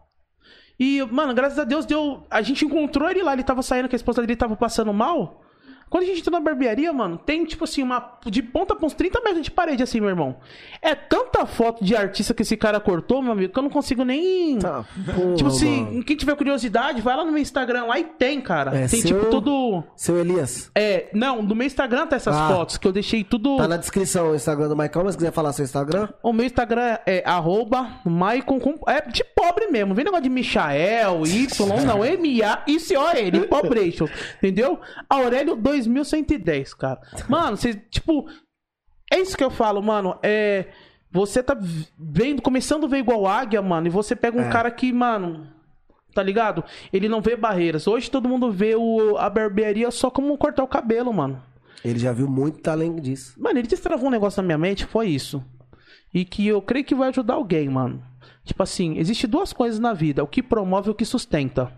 E, 0.78 1.02
mano, 1.06 1.34
graças 1.34 1.58
a 1.58 1.64
Deus 1.64 1.86
deu. 1.86 2.28
A 2.30 2.42
gente 2.42 2.66
encontrou 2.66 3.10
ele 3.10 3.24
lá, 3.24 3.34
ele 3.34 3.44
tava 3.44 3.62
saindo, 3.62 3.88
que 3.88 3.96
a 3.96 3.98
esposa 3.98 4.22
dele 4.22 4.36
tava 4.36 4.58
passando 4.58 4.94
mal. 4.94 5.45
Quando 5.90 6.04
a 6.04 6.08
gente 6.08 6.20
entrou 6.20 6.34
na 6.40 6.44
barbearia, 6.44 6.92
mano, 6.92 7.18
tem, 7.18 7.46
tipo 7.46 7.64
assim, 7.64 7.82
uma. 7.84 8.18
De 8.26 8.42
ponta 8.42 8.76
pra 8.76 8.86
uns 8.86 8.94
30 8.94 9.22
metros 9.22 9.44
de 9.44 9.52
parede, 9.52 9.82
assim, 9.84 10.00
meu 10.02 10.10
irmão. 10.10 10.36
É 10.82 10.94
tanta 10.96 11.46
foto 11.46 11.84
de 11.86 11.96
artista 11.96 12.34
que 12.34 12.42
esse 12.42 12.58
cara 12.58 12.80
cortou, 12.80 13.22
meu 13.22 13.32
amigo, 13.32 13.54
que 13.54 13.58
eu 13.60 13.64
não 13.64 13.70
consigo 13.70 14.04
nem. 14.04 14.58
Tá, 14.60 14.84
porra, 15.16 15.36
tipo 15.36 15.50
assim, 15.50 15.84
mano. 15.86 16.04
quem 16.04 16.16
tiver 16.18 16.36
curiosidade, 16.36 17.02
vai 17.02 17.16
lá 17.16 17.24
no 17.24 17.32
meu 17.32 17.42
Instagram 17.42 17.86
lá 17.86 18.00
e 18.00 18.04
tem, 18.04 18.42
cara. 18.42 18.76
É 18.76 18.88
tem, 18.88 19.02
seu- 19.02 19.20
tipo, 19.20 19.30
tudo. 19.30 19.84
Seu 19.96 20.20
Elias, 20.20 20.70
É, 20.76 21.08
não, 21.14 21.42
no 21.42 21.56
meu 21.56 21.66
Instagram 21.68 22.08
tá 22.08 22.16
essas 22.16 22.36
Ah. 22.36 22.48
fotos, 22.50 22.78
que 22.78 22.88
eu 22.88 22.92
deixei 22.92 23.24
tudo. 23.24 23.58
tá 23.58 23.68
na 23.68 23.78
descrição 23.78 24.32
o 24.32 24.36
Instagram 24.36 24.68
do 24.68 24.76
Maicon, 24.76 25.04
mas 25.04 25.14
se 25.14 25.18
quiser 25.20 25.32
falar 25.32 25.54
seu 25.54 25.64
Instagram, 25.64 26.10
O 26.24 26.34
meu 26.34 26.46
Instagram 26.46 26.98
é 27.06 27.24
arroba 27.26 28.00
Maicon. 28.06 28.60
É 28.88 29.02
de 29.02 29.24
pobre 29.24 29.68
mesmo. 29.68 29.94
Vem 29.94 30.04
negócio 30.04 30.24
de 30.24 30.30
Michael, 30.30 31.22
Y, 31.26 31.86
não. 31.86 32.04
M-A-I-C-O-N, 32.06 33.48
Pobration. 33.48 34.08
Entendeu? 34.38 34.80
Aurélio 35.10 35.56
2110, 35.84 36.74
cara. 36.74 37.02
Mano, 37.30 37.58
você, 37.58 37.74
tipo... 37.76 38.28
É 39.12 39.20
isso 39.20 39.38
que 39.38 39.44
eu 39.44 39.52
falo, 39.52 39.82
mano. 39.84 40.18
É... 40.24 40.68
Você 41.12 41.44
tá 41.44 41.58
vendo, 41.98 42.42
começando 42.42 42.86
a 42.86 42.90
ver 42.90 42.98
igual 42.98 43.28
águia, 43.28 43.62
mano, 43.62 43.88
e 43.88 43.90
você 43.90 44.16
pega 44.16 44.38
um 44.38 44.42
É. 44.46 44.50
cara 44.50 44.72
que, 44.72 44.92
mano... 44.92 45.54
Tá 46.14 46.24
ligado? 46.24 46.64
Ele 46.94 47.10
não 47.10 47.20
vê 47.20 47.36
barreiras. 47.36 47.88
Hoje 47.88 48.10
todo 48.10 48.30
mundo 48.30 48.50
vê 48.50 48.74
o, 48.74 49.18
a 49.18 49.30
barbearia 49.30 49.92
só 49.92 50.10
como 50.10 50.38
cortar 50.38 50.64
o 50.64 50.68
cabelo, 50.68 51.14
mano. 51.14 51.44
Ele 51.84 52.00
já 52.00 52.14
viu 52.14 52.26
muito 52.26 52.66
além 52.70 52.96
disso. 52.96 53.34
Mano, 53.38 53.60
ele 53.60 53.68
destravou 53.68 54.08
um 54.08 54.12
negócio 54.12 54.42
na 54.42 54.46
minha 54.46 54.58
mente, 54.58 54.86
foi 54.86 55.08
isso. 55.10 55.44
E 56.14 56.24
que 56.24 56.48
eu 56.48 56.62
creio 56.62 56.86
que 56.86 56.96
vai 56.96 57.10
ajudar 57.10 57.34
alguém, 57.34 57.68
mano. 57.68 58.02
Tipo 58.46 58.64
assim, 58.64 58.98
existe 58.98 59.28
duas 59.28 59.52
coisas 59.52 59.78
na 59.78 59.92
vida: 59.92 60.24
o 60.24 60.28
que 60.28 60.42
promove 60.42 60.88
e 60.88 60.92
o 60.92 60.96
que 60.96 61.04
sustenta. 61.04 61.70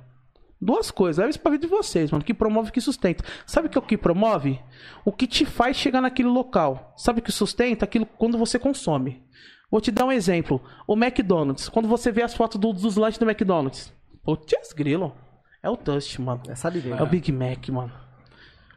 Duas 0.60 0.90
coisas, 0.90 1.18
leva 1.20 1.30
isso 1.30 1.40
pra 1.40 1.52
vida 1.52 1.68
de 1.68 1.72
vocês, 1.72 2.10
mano. 2.12 2.24
Que 2.24 2.34
promove 2.34 2.70
o 2.70 2.74
que 2.74 2.82
sustenta. 2.82 3.24
Sabe 3.46 3.68
o 3.68 3.70
que 3.70 3.78
é 3.78 3.82
o 3.82 3.86
que 3.86 3.98
promove? 3.98 4.60
O 5.06 5.12
que 5.12 5.28
te 5.28 5.46
faz 5.46 5.78
chegar 5.78 6.02
naquele 6.02 6.30
local. 6.30 6.94
Sabe 6.98 7.20
o 7.20 7.22
que 7.24 7.32
sustenta? 7.32 7.86
Aquilo 7.86 8.06
quando 8.06 8.38
você 8.38 8.58
consome. 8.58 9.24
Vou 9.70 9.80
te 9.82 9.92
dar 9.92 10.06
um 10.06 10.12
exemplo. 10.12 10.62
O 10.88 10.96
McDonald's. 10.96 11.70
Quando 11.70 11.88
você 11.88 12.12
vê 12.12 12.24
as 12.24 12.34
fotos 12.34 12.60
do- 12.60 12.74
dos 12.74 12.96
lanches 12.96 13.20
do 13.20 13.30
McDonald's. 13.30 13.94
Putz, 14.24 14.74
grilo. 14.74 15.14
É 15.62 15.70
o 15.70 15.76
Dust, 15.78 16.18
mano. 16.20 16.42
É 16.48 16.56
sabe. 16.56 16.84
É 16.90 17.04
o 17.04 17.06
Big 17.06 17.32
Mac, 17.32 17.70
mano. 17.70 17.92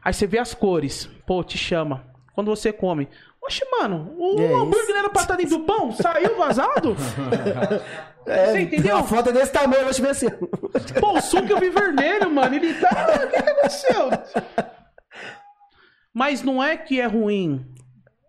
Aí 0.03 0.13
você 0.13 0.27
vê 0.27 0.37
as 0.37 0.53
cores. 0.53 1.09
Pô, 1.25 1.43
te 1.43 1.57
chama. 1.57 2.03
Quando 2.33 2.47
você 2.47 2.71
come. 2.71 3.07
Oxe, 3.43 3.65
mano, 3.71 4.13
o 4.17 4.39
É 4.39 4.53
hambúrguer 4.53 4.83
isso. 4.89 4.97
era 4.97 5.09
pra 5.09 5.21
estar 5.23 5.35
dentro 5.35 5.57
do 5.57 5.65
pão? 5.65 5.91
Saiu 5.91 6.37
vazado? 6.37 6.95
É, 8.23 8.51
Você 8.51 8.61
entendeu? 8.61 8.97
A 8.97 9.03
foto 9.03 9.29
é 9.29 9.33
desse 9.33 9.51
tamanho, 9.51 9.81
eu 9.81 9.91
ver 9.93 10.09
assim. 10.09 10.29
Pô, 10.99 11.17
o 11.17 11.21
suco 11.21 11.51
eu 11.51 11.57
vi 11.59 11.71
vermelho, 11.71 12.29
mano. 12.29 12.53
Ele 12.53 12.71
tá. 12.75 12.89
O 13.25 13.27
que 13.31 13.41
que 13.41 13.49
aconteceu? 13.49 14.09
Mas 16.13 16.43
não 16.43 16.63
é 16.63 16.77
que 16.77 17.01
é 17.01 17.07
ruim. 17.07 17.65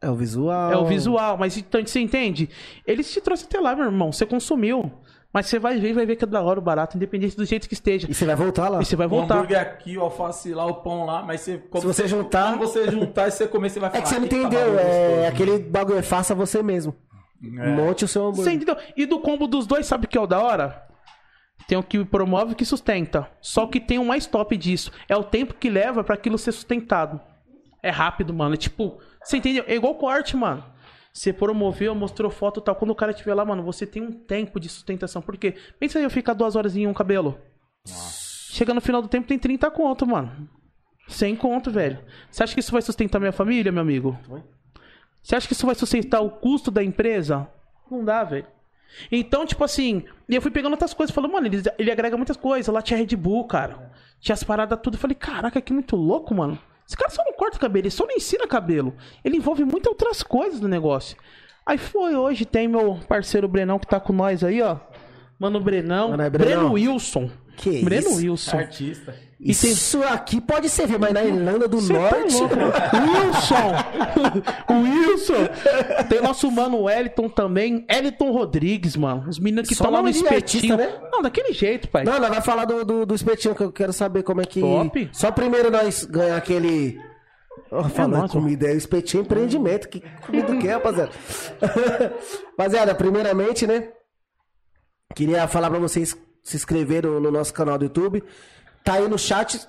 É 0.00 0.08
o 0.08 0.14
visual. 0.14 0.72
É 0.72 0.76
o 0.78 0.86
visual. 0.86 1.36
Mas 1.36 1.58
então, 1.58 1.84
você 1.84 2.00
entende? 2.00 2.48
Ele 2.86 3.04
te 3.04 3.20
trouxe 3.20 3.44
até 3.44 3.60
lá, 3.60 3.76
meu 3.76 3.84
irmão. 3.84 4.10
Você 4.10 4.24
consumiu. 4.24 4.90
Mas 5.33 5.47
você 5.47 5.59
vai 5.59 5.78
ver 5.80 5.91
e 5.91 5.93
vai 5.95 6.05
ver 6.05 6.16
que 6.16 6.24
é 6.24 6.26
da 6.26 6.43
hora 6.43 6.59
o 6.59 6.62
barato, 6.62 6.97
independente 6.97 7.35
do 7.37 7.45
jeito 7.47 7.66
que 7.66 7.72
esteja. 7.74 8.07
E 8.11 8.12
você 8.12 8.26
vai 8.26 8.37
voltar 8.37 8.68
lá. 8.68 8.83
E 8.83 8.85
você 8.85 8.95
vai 8.95 9.07
O 9.07 9.11
voltar. 9.11 9.37
hambúrguer 9.37 9.59
aqui, 9.61 9.97
o 9.97 10.03
alface 10.03 10.53
lá, 10.53 10.66
o 10.66 10.74
pão 10.83 11.07
lá, 11.07 11.22
mas 11.22 11.41
você... 11.41 11.62
Se 11.76 11.87
você 11.87 12.07
juntar- 12.07 12.51
Quando 12.59 12.61
você 12.61 12.91
juntar 12.91 13.28
e 13.28 13.30
você 13.30 13.49
comer, 13.49 13.70
você 13.70 13.80
vai 13.80 13.89
É 13.89 13.93
falar... 13.93 14.03
que 14.03 14.09
você 14.11 14.16
não 14.16 14.24
"Eita, 14.24 14.37
entendeu. 14.37 14.78
É 14.78 15.05
gostoso." 15.14 15.28
aquele 15.28 15.59
bagulho, 15.59 15.99
é 15.99 16.03
faça 16.03 16.35
você 16.35 16.62
mesmo. 16.62 16.95
É. 17.43 17.66
Monte 17.74 18.05
o 18.05 18.09
seu 18.09 18.22
Você 18.30 18.51
hambúrguer. 18.51 18.55
entendeu? 18.55 18.76
E 18.97 19.07
do 19.07 19.18
combo 19.20 19.47
dos 19.47 19.66
dois, 19.66 19.87
sabe 19.87 20.05
o 20.05 20.09
que 20.09 20.18
é 20.18 20.20
o 20.20 20.26
da 20.26 20.39
hora? 20.41 20.83
Tem 21.66 21.78
o 21.78 21.83
que 21.83 22.05
promove 22.05 22.51
e 22.51 22.53
o 22.53 22.57
que 22.57 22.64
sustenta. 22.64 23.26
Só 23.41 23.66
que 23.66 23.80
tem 23.80 23.99
um 23.99 24.05
mais 24.05 24.26
top 24.26 24.55
disso. 24.57 24.91
É 25.09 25.16
o 25.16 25.24
tempo 25.24 25.55
que 25.55 25.70
leva 25.70 26.05
pra 26.05 26.14
aquilo 26.14 26.37
ser 26.37 26.53
sustentado. 26.53 27.18
É 27.83 27.89
rápido, 27.91 28.35
mano. 28.35 28.55
É 28.55 28.59
tipo, 28.59 28.99
você 29.24 29.39
entendeu? 29.39 29.64
É 29.66 29.74
igual 29.74 29.95
corte, 29.95 30.37
mano. 30.37 30.62
Você 31.12 31.32
promoveu, 31.32 31.94
mostrou 31.94 32.30
foto 32.30 32.60
e 32.60 32.62
tal. 32.62 32.74
Quando 32.74 32.92
o 32.92 32.94
cara 32.94 33.12
estiver 33.12 33.34
lá, 33.34 33.44
mano, 33.44 33.62
você 33.62 33.86
tem 33.86 34.02
um 34.02 34.12
tempo 34.12 34.58
de 34.58 34.68
sustentação. 34.68 35.20
Por 35.20 35.36
quê? 35.36 35.54
Pensa 35.78 35.98
aí 35.98 36.04
eu 36.04 36.10
ficar 36.10 36.32
duas 36.32 36.56
horas 36.56 36.74
em 36.74 36.86
um 36.86 36.94
cabelo. 36.94 37.38
Chega 37.84 38.72
no 38.72 38.80
final 38.80 39.02
do 39.02 39.08
tempo, 39.08 39.28
tem 39.28 39.38
30 39.38 39.70
conto, 39.70 40.06
mano. 40.06 40.48
100 41.08 41.36
conto, 41.36 41.70
velho. 41.70 41.98
Você 42.30 42.42
acha 42.42 42.54
que 42.54 42.60
isso 42.60 42.72
vai 42.72 42.80
sustentar 42.80 43.18
minha 43.18 43.32
família, 43.32 43.70
meu 43.70 43.82
amigo? 43.82 44.18
Você 45.22 45.36
acha 45.36 45.46
que 45.46 45.52
isso 45.52 45.66
vai 45.66 45.74
sustentar 45.74 46.20
o 46.20 46.30
custo 46.30 46.70
da 46.70 46.82
empresa? 46.82 47.46
Não 47.90 48.04
dá, 48.04 48.24
velho. 48.24 48.46
Então, 49.10 49.46
tipo 49.46 49.64
assim, 49.64 50.04
e 50.28 50.34
eu 50.34 50.42
fui 50.42 50.50
pegando 50.50 50.72
outras 50.72 50.94
coisas, 50.94 51.14
falando, 51.14 51.32
mano, 51.32 51.46
ele, 51.46 51.62
ele 51.78 51.90
agrega 51.90 52.16
muitas 52.16 52.36
coisas. 52.36 52.72
Lá 52.72 52.80
tinha 52.80 52.98
Red 52.98 53.16
Bull, 53.16 53.46
cara. 53.46 53.92
Tinha 54.20 54.34
as 54.34 54.44
paradas 54.44 54.78
tudo. 54.82 54.94
Eu 54.94 55.00
falei, 55.00 55.14
caraca, 55.14 55.60
que 55.60 55.72
muito 55.72 55.96
louco, 55.96 56.34
mano. 56.34 56.58
Esse 56.87 56.97
cara 56.97 57.11
só 57.11 57.24
não 57.24 57.33
corta 57.33 57.59
cabelo, 57.59 57.85
ele 57.85 57.91
só 57.91 58.07
não 58.07 58.14
ensina 58.14 58.47
cabelo. 58.47 58.95
Ele 59.24 59.37
envolve 59.37 59.64
muitas 59.64 59.91
outras 59.91 60.22
coisas 60.22 60.61
no 60.61 60.68
negócio. 60.68 61.16
Aí 61.64 61.78
foi, 61.78 62.14
hoje 62.14 62.45
tem 62.45 62.66
meu 62.66 62.99
parceiro 63.09 63.47
Brenão 63.49 63.78
que 63.78 63.87
tá 63.87 64.01
com 64.01 64.12
nós 64.12 64.43
aí, 64.43 64.61
ó. 64.61 64.78
Mano, 65.39 65.61
Brenão. 65.61 66.11
Mano, 66.11 66.22
é 66.22 66.30
Brenão. 66.30 66.70
Breno 66.70 66.72
Wilson. 66.74 67.30
Que 67.57 67.83
Breno 67.85 68.09
isso? 68.09 68.16
Wilson. 68.16 68.57
Artista. 68.59 69.14
E 69.45 69.53
tem- 69.53 69.72
Isso 69.72 70.01
aqui 70.05 70.40
pode 70.40 70.68
ser, 70.68 70.86
viu? 70.86 71.01
mas 71.01 71.12
na 71.12 71.24
Irlanda 71.24 71.66
do 71.66 71.80
Cê 71.80 71.93
tá 71.93 71.99
Norte. 71.99 72.34
louco. 72.36 72.55
Wilson! 72.55 73.72
o 74.68 74.72
Wilson! 74.82 75.49
Tem 76.09 76.22
nosso 76.22 76.49
mano 76.49 76.82
Wellington 76.82 77.28
também. 77.28 77.84
Eliton 77.90 78.30
Rodrigues, 78.30 78.95
mano. 78.95 79.28
Os 79.28 79.40
meninos 79.40 79.66
que 79.66 79.74
estão 79.74 79.90
lá 79.90 80.01
no 80.01 80.09
espetinho. 80.09 80.74
artista, 80.74 80.76
né? 80.76 81.09
Não, 81.11 81.20
daquele 81.20 81.53
jeito, 81.53 81.88
pai. 81.88 82.05
Não, 82.05 82.20
nós 82.20 82.30
vai 82.30 82.40
falar 82.40 82.66
do, 82.66 82.84
do, 82.84 83.05
do 83.05 83.14
espetinho 83.16 83.53
que 83.57 83.64
eu 83.64 83.72
quero 83.72 83.93
saber 83.93 84.22
como 84.22 84.40
é 84.40 84.45
que. 84.45 84.61
Top. 84.61 85.11
Só 85.12 85.32
primeiro 85.32 85.72
nós 85.72 86.05
ganhar 86.05 86.36
aquele. 86.36 87.01
Oh, 87.70 87.82
falando 87.84 88.26
de 88.26 88.32
comida, 88.32 88.68
é 88.68 88.74
o 88.74 88.76
espetinho 88.76 89.22
é 89.22 89.24
empreendimento. 89.24 89.88
Que 89.88 90.01
comida 90.24 90.57
que 90.57 90.68
é, 90.68 90.72
rapaziada? 90.74 91.11
rapaziada, 92.57 92.95
primeiramente, 92.95 93.66
né? 93.66 93.88
Queria 95.16 95.47
falar 95.49 95.68
pra 95.68 95.78
vocês 95.78 96.16
se 96.43 96.57
inscreverem 96.57 97.11
no, 97.11 97.20
no 97.20 97.30
nosso 97.30 97.53
canal 97.53 97.76
do 97.76 97.84
YouTube. 97.84 98.22
Tá 98.85 98.95
aí 98.95 99.09
no 99.09 99.18
chat. 99.18 99.61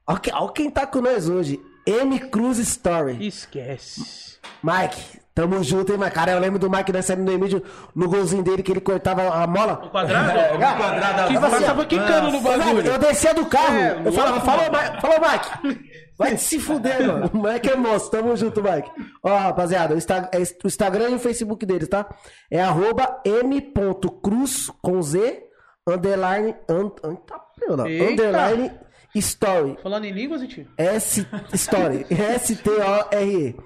Ó 0.04 0.48
quem 0.48 0.68
tá 0.68 0.84
com 0.84 1.00
nós 1.00 1.28
hoje. 1.28 1.60
M 1.86 2.18
Cruz 2.18 2.58
Story. 2.58 3.26
Esquece. 3.26 4.36
Mike, 4.62 5.20
tamo 5.34 5.62
junto, 5.62 5.92
hein, 5.92 5.98
Mike? 5.98 6.10
Cara, 6.10 6.32
eu 6.32 6.40
lembro 6.40 6.58
do 6.58 6.68
Mike 6.68 6.92
nessa 6.92 7.14
no 7.14 7.30
Emílio, 7.30 7.62
no 7.94 8.08
golzinho 8.08 8.42
dele, 8.42 8.62
que 8.62 8.72
ele 8.72 8.80
cortava 8.80 9.22
a 9.28 9.46
mola. 9.46 9.80
O 9.84 9.90
quadrado? 9.90 10.28
É, 10.38 10.54
o 10.54 10.58
quadrado 10.58 11.28
que 11.28 11.38
você 11.38 11.64
tava 11.64 11.84
quicando 11.86 12.30
no 12.32 12.40
bagulho. 12.40 12.86
Eu 12.86 12.98
descia 12.98 13.32
do 13.32 13.46
carro, 13.46 13.76
É, 13.76 14.02
eu 14.04 14.12
falava, 14.12 14.40
falou. 14.40 14.64
Mike, 14.64 15.00
falou, 15.00 15.18
Mike. 15.20 15.98
Vai 16.18 16.36
se 16.36 16.58
fuder, 16.58 17.06
mano. 17.06 17.30
O 17.32 17.42
Mike 17.42 17.70
é 17.70 17.76
moço, 17.76 18.10
tamo 18.10 18.36
junto, 18.36 18.60
Mike. 18.62 18.90
Ó, 19.22 19.36
rapaziada, 19.36 19.94
o, 19.94 19.98
é 19.98 20.38
o 20.38 20.66
Instagram 20.66 21.10
e 21.10 21.14
o 21.14 21.18
Facebook 21.20 21.64
deles, 21.64 21.88
tá? 21.88 22.08
É 22.50 22.60
arroba 22.60 23.20
m.cruz 23.24 24.68
com 24.82 25.00
Z, 25.00 25.47
underline, 25.90 26.54
un, 26.68 26.92
un, 27.04 27.16
tá, 27.16 27.44
underline, 27.62 28.72
story. 29.14 29.76
Falando 29.82 30.04
em 30.04 30.12
línguas, 30.12 30.40
gente. 30.40 30.68
S 30.76 31.26
Story. 31.52 32.06
S-T-O-R-E. 32.10 33.56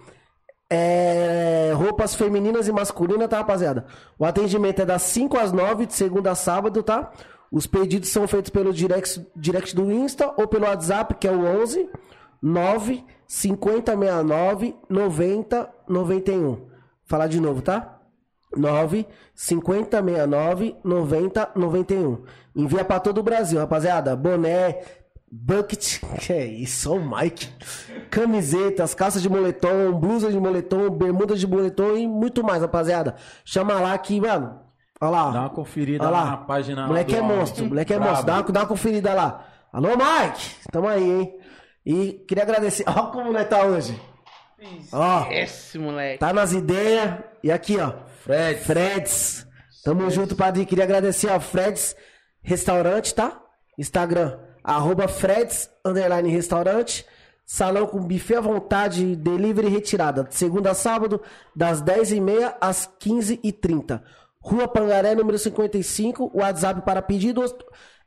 É, 0.74 1.72
roupas 1.74 2.14
femininas 2.14 2.66
e 2.66 2.72
masculinas, 2.72 3.28
tá, 3.28 3.38
rapaziada? 3.38 3.84
O 4.18 4.24
atendimento 4.24 4.80
é 4.80 4.86
das 4.86 5.02
5 5.02 5.36
às 5.36 5.52
9, 5.52 5.84
de 5.84 5.92
segunda 5.92 6.30
a 6.30 6.34
sábado, 6.34 6.82
tá? 6.82 7.12
Os 7.50 7.66
pedidos 7.66 8.08
são 8.08 8.26
feitos 8.26 8.50
pelo 8.50 8.72
direct, 8.72 9.20
direct 9.36 9.76
do 9.76 9.92
Insta 9.92 10.32
ou 10.38 10.48
pelo 10.48 10.64
WhatsApp, 10.64 11.14
que 11.16 11.28
é 11.28 11.30
o 11.30 11.44
11 11.44 11.90
9 12.40 13.04
5069 13.26 14.74
90 14.88 15.70
91. 15.86 16.66
Falar 17.04 17.26
de 17.26 17.38
novo, 17.38 17.60
tá? 17.60 18.00
9 18.56 19.06
5069 19.34 20.76
90 20.84 21.50
91. 21.54 22.24
Envia 22.54 22.84
pra 22.84 23.00
todo 23.00 23.18
o 23.18 23.22
Brasil, 23.22 23.58
rapaziada. 23.58 24.14
Boné, 24.16 24.80
bucket, 25.30 26.00
que 26.20 26.32
é 26.32 26.44
isso, 26.44 26.92
ó, 26.92 26.96
o 26.96 27.16
Mike. 27.16 27.48
Camisetas, 28.10 28.94
calças 28.94 29.22
de 29.22 29.28
moletom, 29.28 29.92
blusa 29.92 30.30
de 30.30 30.38
moletom, 30.38 30.90
bermuda 30.90 31.34
de 31.34 31.46
moletom 31.46 31.96
e 31.96 32.06
muito 32.06 32.44
mais, 32.44 32.60
rapaziada. 32.62 33.14
Chama 33.44 33.74
lá 33.80 33.96
que, 33.98 34.20
mano. 34.20 34.60
Olha 35.00 35.10
lá. 35.10 35.30
Dá 35.30 35.40
uma 35.40 35.50
conferida 35.50 36.04
lá 36.04 36.10
lá. 36.10 36.24
na 36.30 36.36
página 36.36 36.86
Moleque 36.86 37.10
do 37.12 37.16
é 37.16 37.20
álbum. 37.20 37.36
monstro, 37.36 37.66
moleque 37.66 37.92
é 37.92 37.96
Brabo. 37.96 38.10
monstro. 38.10 38.26
Dá 38.26 38.34
uma, 38.34 38.42
dá 38.52 38.60
uma 38.60 38.66
conferida 38.66 39.14
lá. 39.14 39.44
Alô, 39.72 39.88
Mike? 39.88 40.50
Tamo 40.70 40.86
aí, 40.88 41.02
hein? 41.10 41.38
E 41.84 42.12
queria 42.28 42.44
agradecer. 42.44 42.84
Olha 42.88 43.02
como 43.06 43.32
nós 43.32 43.48
tá 43.48 43.64
hoje. 43.64 43.98
Ó. 44.92 45.26
Esse 45.30 45.78
moleque. 45.78 46.18
Tá 46.18 46.32
nas 46.32 46.52
ideias. 46.52 47.18
E 47.42 47.50
aqui, 47.50 47.78
ó. 47.80 47.92
Fred. 48.24 48.60
Freds. 48.60 49.46
Tamo 49.84 50.08
junto, 50.08 50.34
padrinho. 50.36 50.66
Queria 50.66 50.84
agradecer 50.84 51.28
ao 51.28 51.40
Freds 51.40 51.96
Restaurante, 52.40 53.12
tá? 53.14 53.42
Instagram, 53.76 54.38
arroba 54.62 55.08
Freds, 55.08 55.68
underline 55.84 56.30
restaurante. 56.30 57.04
Salão 57.44 57.84
com 57.86 57.98
buffet 57.98 58.36
à 58.36 58.40
vontade, 58.40 59.16
delivery 59.16 59.66
retirada. 59.68 60.22
De 60.24 60.36
segunda 60.36 60.70
a 60.70 60.74
sábado, 60.74 61.20
das 61.54 61.82
10h30 61.82 62.54
às 62.60 62.88
15h30. 63.00 64.00
Rua 64.40 64.66
Pangaré, 64.68 65.14
número 65.14 65.38
55. 65.38 66.30
WhatsApp 66.34 66.80
para 66.82 67.02
pedidos. 67.02 67.54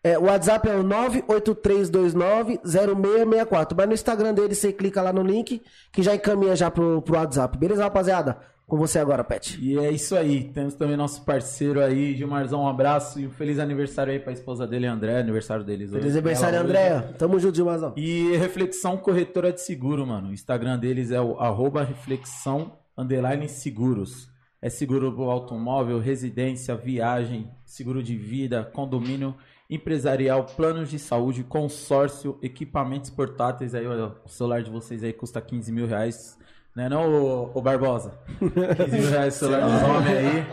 É, 0.01 0.17
o 0.17 0.23
WhatsApp 0.25 0.69
é 0.69 0.75
o 0.75 0.83
983290664. 0.83 3.73
Mas 3.75 3.87
no 3.87 3.93
Instagram 3.93 4.33
dele 4.33 4.55
você 4.55 4.71
clica 4.71 5.01
lá 5.01 5.11
no 5.11 5.23
link 5.23 5.61
que 5.91 6.01
já 6.01 6.15
encaminha 6.15 6.55
já 6.55 6.71
pro, 6.71 7.01
pro 7.01 7.15
WhatsApp. 7.15 7.57
Beleza, 7.57 7.83
rapaziada? 7.83 8.54
Com 8.67 8.77
você 8.77 8.99
agora, 8.99 9.23
Pet. 9.23 9.59
E 9.61 9.77
é 9.77 9.91
isso 9.91 10.15
aí. 10.15 10.45
Temos 10.45 10.73
também 10.73 10.97
nosso 10.97 11.23
parceiro 11.23 11.81
aí, 11.81 12.15
Gilmarzão, 12.15 12.63
um 12.63 12.67
abraço 12.67 13.19
e 13.19 13.27
um 13.27 13.31
feliz 13.31 13.59
aniversário 13.59 14.11
aí 14.11 14.19
pra 14.19 14.33
esposa 14.33 14.65
dele, 14.65 14.87
André, 14.87 15.19
aniversário 15.19 15.63
deles 15.63 15.91
hoje. 15.91 15.99
Feliz 15.99 16.15
aniversário, 16.15 16.59
hoje. 16.59 16.67
Andréia. 16.67 17.01
Tamo 17.17 17.39
junto, 17.39 17.55
Gilmazão. 17.55 17.93
E 17.95 18.35
Reflexão 18.37 18.97
Corretora 18.97 19.51
de 19.51 19.61
Seguro, 19.61 20.05
mano. 20.05 20.29
O 20.29 20.33
Instagram 20.33 20.79
deles 20.79 21.11
é 21.11 21.21
o 21.21 21.39
arroba 21.39 21.83
reflexão 21.83 22.73
underline 22.97 23.47
seguros. 23.47 24.29
É 24.61 24.69
seguro 24.69 25.11
do 25.11 25.23
automóvel, 25.23 25.99
residência, 25.99 26.75
viagem, 26.75 27.51
seguro 27.65 28.01
de 28.01 28.17
vida, 28.17 28.63
condomínio 28.63 29.35
empresarial, 29.69 30.45
planos 30.45 30.89
de 30.89 30.99
saúde, 30.99 31.43
consórcio, 31.43 32.37
equipamentos 32.41 33.09
portáteis. 33.09 33.73
Aí, 33.73 33.85
olha, 33.85 34.11
o 34.23 34.29
celular 34.29 34.61
de 34.61 34.69
vocês 34.69 35.03
aí 35.03 35.13
custa 35.13 35.41
15 35.41 35.71
mil 35.71 35.87
reais. 35.87 36.37
Né 36.75 36.89
não, 36.89 37.09
ô, 37.09 37.51
ô 37.57 37.61
Barbosa? 37.61 38.19
15 38.39 38.91
mil 38.99 39.09
reais 39.09 39.35
o 39.35 39.39
celular 39.39 39.61
dos 39.61 39.81
homens 39.81 40.17
aí. 40.17 40.45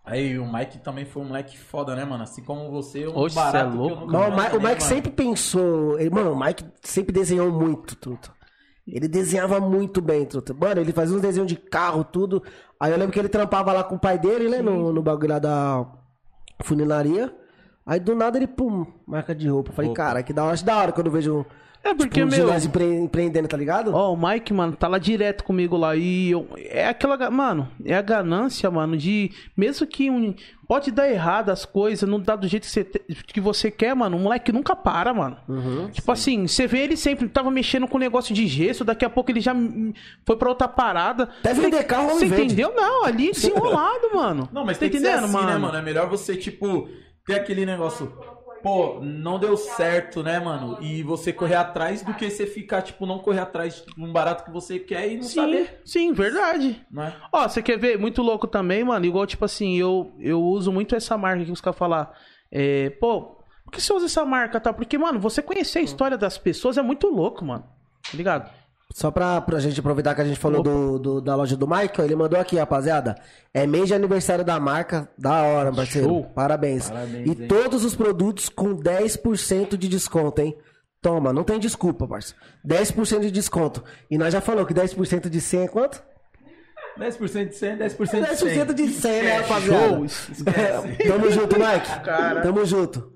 Aí, 0.05 0.37
o 0.39 0.53
Mike 0.53 0.79
também 0.79 1.05
foi 1.05 1.23
um 1.23 1.27
moleque 1.27 1.57
foda, 1.57 1.95
né, 1.95 2.05
mano? 2.05 2.23
Assim 2.25 2.43
como 2.43 2.71
você, 2.71 3.07
um 3.07 3.17
Oxe, 3.17 3.35
barato 3.37 3.57
é 3.57 3.71
que 3.71 3.77
eu 3.77 3.81
louco. 3.81 4.01
nunca 4.07 4.13
Não, 4.13 4.21
o 4.21 4.27
imaginei, 4.29 4.45
Mike, 4.45 4.57
o 4.57 4.61
Mike 4.69 4.83
mano. 4.83 4.95
sempre 4.95 5.11
pensou. 5.13 5.99
Ele, 6.01 6.11
mano, 6.11 6.33
o 6.33 6.39
Mike 6.41 6.65
sempre 6.83 7.13
desenhou 7.13 7.51
muito, 7.53 7.95
truta. 7.97 8.31
Ele 8.87 9.07
desenhava 9.07 9.61
muito 9.61 10.01
bem, 10.03 10.25
truta. 10.27 10.53
Mano, 10.53 10.81
ele 10.81 10.93
fazia 10.93 11.15
uns 11.17 11.23
desenhos 11.23 11.49
de 11.49 11.55
carro, 11.57 12.03
tudo. 12.03 12.43
Aí 12.81 12.91
eu 12.91 12.99
lembro 12.99 13.13
que 13.13 13.19
ele 13.19 13.29
trampava 13.29 13.73
lá 13.73 13.85
com 13.85 13.95
o 13.95 13.99
pai 13.99 14.19
dele, 14.19 14.49
né? 14.49 14.61
No, 14.61 14.93
no 14.93 15.03
bagulho 15.03 15.29
lá 15.31 15.39
da 15.39 15.87
funilaria. 16.65 17.33
Aí 17.85 17.99
do 17.99 18.15
nada 18.15 18.39
ele, 18.39 18.47
pum, 18.47 18.87
marca 19.07 19.35
de 19.35 19.49
roupa. 19.49 19.73
Falei, 19.73 19.89
Roupa. 19.89 20.03
cara, 20.03 20.23
que 20.23 20.33
da 20.33 20.45
hora, 20.45 20.55
acho 20.55 20.65
da 20.65 20.77
hora 20.77 20.93
quando 20.93 21.07
eu 21.09 21.13
vejo. 21.13 21.47
É 21.85 21.93
porque, 21.93 22.21
tipo, 22.25 22.27
um 22.33 22.47
meu. 22.47 22.57
empre- 22.57 22.95
empreendendo, 23.01 23.49
tá 23.49 23.57
ligado? 23.57 23.93
Ó, 23.93 24.13
o 24.13 24.17
Mike, 24.17 24.55
mano, 24.55 24.73
tá 24.77 24.87
lá 24.87 24.99
direto 24.99 25.43
comigo 25.43 25.77
lá. 25.77 25.97
E 25.97 26.31
eu, 26.31 26.47
é 26.57 26.87
aquela. 26.87 27.29
Mano, 27.29 27.69
é 27.85 27.93
a 27.97 28.01
ganância, 28.01 28.71
mano, 28.71 28.97
de. 28.97 29.33
Mesmo 29.57 29.85
que 29.85 30.09
um. 30.09 30.33
Pode 30.69 30.93
dar 30.93 31.11
errado 31.11 31.51
as 31.51 31.65
coisas, 31.65 32.09
não 32.09 32.21
dá 32.21 32.37
do 32.37 32.47
jeito 32.47 32.63
que 32.69 32.71
você, 32.71 32.85
que 33.27 33.41
você 33.41 33.69
quer, 33.69 33.97
mano. 33.97 34.17
O 34.17 34.21
moleque 34.21 34.53
nunca 34.53 34.77
para, 34.77 35.13
mano. 35.13 35.37
tipo 35.91 36.13
assim, 36.13 36.47
você 36.47 36.69
vê 36.69 36.79
ele 36.85 36.97
sempre 36.97 37.29
tava 37.29 37.51
mexendo 37.51 37.89
com 37.89 37.99
negócio 37.99 38.33
de 38.33 38.47
gesso, 38.47 38.85
daqui 38.85 39.05
a 39.05 39.11
pouco 39.11 39.33
ele 39.33 39.41
já 39.41 39.53
foi 40.25 40.37
pra 40.37 40.51
outra 40.51 40.69
parada. 40.69 41.25
Até 41.41 41.53
vender 41.53 41.83
carro, 41.83 42.11
Você 42.11 42.27
entendeu? 42.27 42.73
Não, 42.77 43.05
ali 43.05 43.33
desenrolado, 43.35 44.09
mano. 44.15 44.49
Não, 44.53 44.65
mas 44.65 44.77
tá 44.79 44.83
tem 44.83 44.91
que 44.91 45.01
ser 45.01 45.09
entendendo, 45.09 45.37
assim, 45.37 45.47
né, 45.47 45.59
mano? 45.59 45.77
É 45.77 45.83
melhor 45.83 46.09
você, 46.09 46.37
tipo, 46.37 46.89
ter 47.27 47.35
aquele 47.35 47.65
negócio. 47.67 48.13
Pô, 48.63 49.01
não 49.01 49.41
deu 49.41 49.57
certo, 49.57 50.23
né, 50.23 50.39
mano? 50.39 50.79
E 50.81 51.03
você 51.03 51.33
correr 51.33 51.57
atrás 51.57 52.03
do 52.03 52.15
que 52.15 52.31
você 52.31 52.47
ficar, 52.47 52.83
tipo, 52.83 53.05
não 53.07 53.19
correr 53.19 53.41
atrás 53.41 53.85
de 53.85 54.01
um 54.01 54.13
barato 54.13 54.45
que 54.45 54.53
você 54.53 54.79
quer 54.79 55.11
e 55.11 55.17
não 55.17 55.25
Sim, 55.25 55.35
saber, 55.35 55.81
sim, 55.85 56.13
verdade. 56.13 56.81
né? 56.89 57.13
Ó, 57.33 57.49
você 57.49 57.61
quer 57.61 57.77
ver? 57.77 57.99
Muito 57.99 58.23
louco 58.23 58.47
também, 58.47 58.85
mano. 58.85 59.05
Igual, 59.05 59.27
tipo 59.27 59.45
assim, 59.45 59.77
eu, 59.77 60.13
eu 60.21 60.41
uso 60.41 60.71
muito 60.71 60.95
essa 60.95 61.19
marca 61.19 61.45
que 61.45 61.51
os 61.51 61.61
caras 61.61 61.77
falam. 61.77 62.07
É, 62.53 62.91
pô, 62.91 63.37
por 63.65 63.73
que 63.73 63.81
você 63.81 63.93
usa 63.93 64.07
essa 64.07 64.25
marca, 64.25 64.61
tá? 64.61 64.73
Porque, 64.73 64.97
mano, 64.97 65.19
você 65.19 65.43
conhecer 65.43 65.81
a 65.81 65.83
história 65.83 66.17
das 66.17 66.39
pessoas 66.39 66.79
é 66.79 66.83
muito 66.83 67.09
louco, 67.09 67.45
mano. 67.45 67.65
Tá 68.09 68.17
ligado? 68.17 68.49
Só 68.95 69.11
pra, 69.11 69.41
pra 69.41 69.59
gente 69.59 69.81
aproveitar 69.81 70.15
que 70.15 70.21
a 70.21 70.25
gente 70.25 70.39
falou 70.39 70.63
do, 70.63 70.99
do- 70.99 71.21
da 71.21 71.35
loja 71.35 71.57
do 71.57 71.67
Michael, 71.67 72.05
ele 72.05 72.15
mandou 72.17 72.39
aqui, 72.39 72.57
rapaziada. 72.57 73.15
É 73.55 73.67
mês 73.67 73.89
de 73.89 73.95
aniversário 73.95 74.45
da 74.45 74.59
marca. 74.61 75.09
Da 75.19 75.43
hora, 75.43 75.73
parceiro. 75.73 76.09
Show. 76.09 76.25
Parabéns. 76.35 76.91
Parabéns, 76.91 77.27
e 77.27 77.31
hein? 77.43 77.49
todos 77.49 77.85
os 77.85 77.95
produtos 77.95 78.49
com 78.49 78.77
10% 78.77 79.77
de 79.77 79.89
desconto, 79.89 80.43
hein? 80.43 80.57
Toma, 81.01 81.33
não 81.33 81.43
tem 81.43 81.59
desculpa, 81.59 82.07
parceiro. 82.07 82.41
10% 82.67 83.21
de 83.21 83.31
desconto. 83.31 83.83
E 84.11 84.17
nós 84.19 84.33
já 84.33 84.41
falou 84.41 84.65
que 84.67 84.75
10% 84.75 85.29
de 85.29 85.41
100 85.41 85.63
é 85.65 85.69
quanto? 85.69 86.03
10% 86.99 87.49
de 87.49 87.55
100, 87.57 87.77
10% 87.79 87.99
de 87.99 88.07
100. 88.11 88.23
10% 88.23 88.75
de 88.75 88.89
100, 88.89 89.23
né, 89.23 89.37
rapaziada? 89.39 89.89
Show. 89.89 90.05
Esquece. 90.05 90.97
Tamo 91.09 91.31
junto, 91.31 91.57
Mike. 91.59 92.43
Tamo 92.43 92.65
junto. 92.67 93.13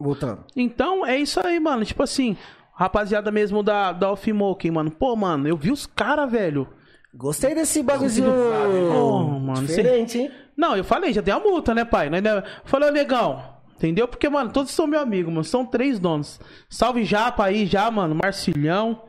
Voltando. 0.00 0.44
Então, 0.56 1.06
é 1.06 1.16
isso 1.16 1.40
aí, 1.44 1.58
mano. 1.58 1.84
Tipo 1.84 2.02
assim, 2.02 2.36
rapaziada 2.78 3.32
mesmo 3.32 3.60
da, 3.60 3.92
da 3.92 4.12
Off-Moking, 4.12 4.70
mano. 4.70 4.88
Pô, 4.88 5.16
mano, 5.16 5.48
eu 5.48 5.56
vi 5.56 5.72
os 5.72 5.84
caras, 5.84 6.30
velho. 6.30 6.68
Gostei 7.12 7.52
desse 7.52 7.82
bagulhozinho 7.82 8.30
Oh, 8.94 9.40
mano, 9.40 9.66
diferente, 9.66 10.18
hein? 10.18 10.30
Não, 10.56 10.76
eu 10.76 10.84
falei, 10.84 11.12
já 11.12 11.20
tem 11.20 11.34
a 11.34 11.40
multa, 11.40 11.74
né, 11.74 11.84
pai? 11.84 12.08
Né, 12.08 12.20
né? 12.20 12.40
Falei, 12.64 12.88
ô, 12.88 12.92
negão. 12.92 13.42
Entendeu? 13.76 14.06
Porque, 14.06 14.28
mano, 14.28 14.52
todos 14.52 14.70
são 14.70 14.86
meu 14.86 15.00
amigo, 15.00 15.28
mano. 15.28 15.42
São 15.42 15.66
três 15.66 15.98
donos. 15.98 16.40
Salve 16.68 17.04
Japa 17.04 17.44
aí, 17.44 17.66
já, 17.66 17.90
mano. 17.90 18.14
Marcilhão. 18.14 19.02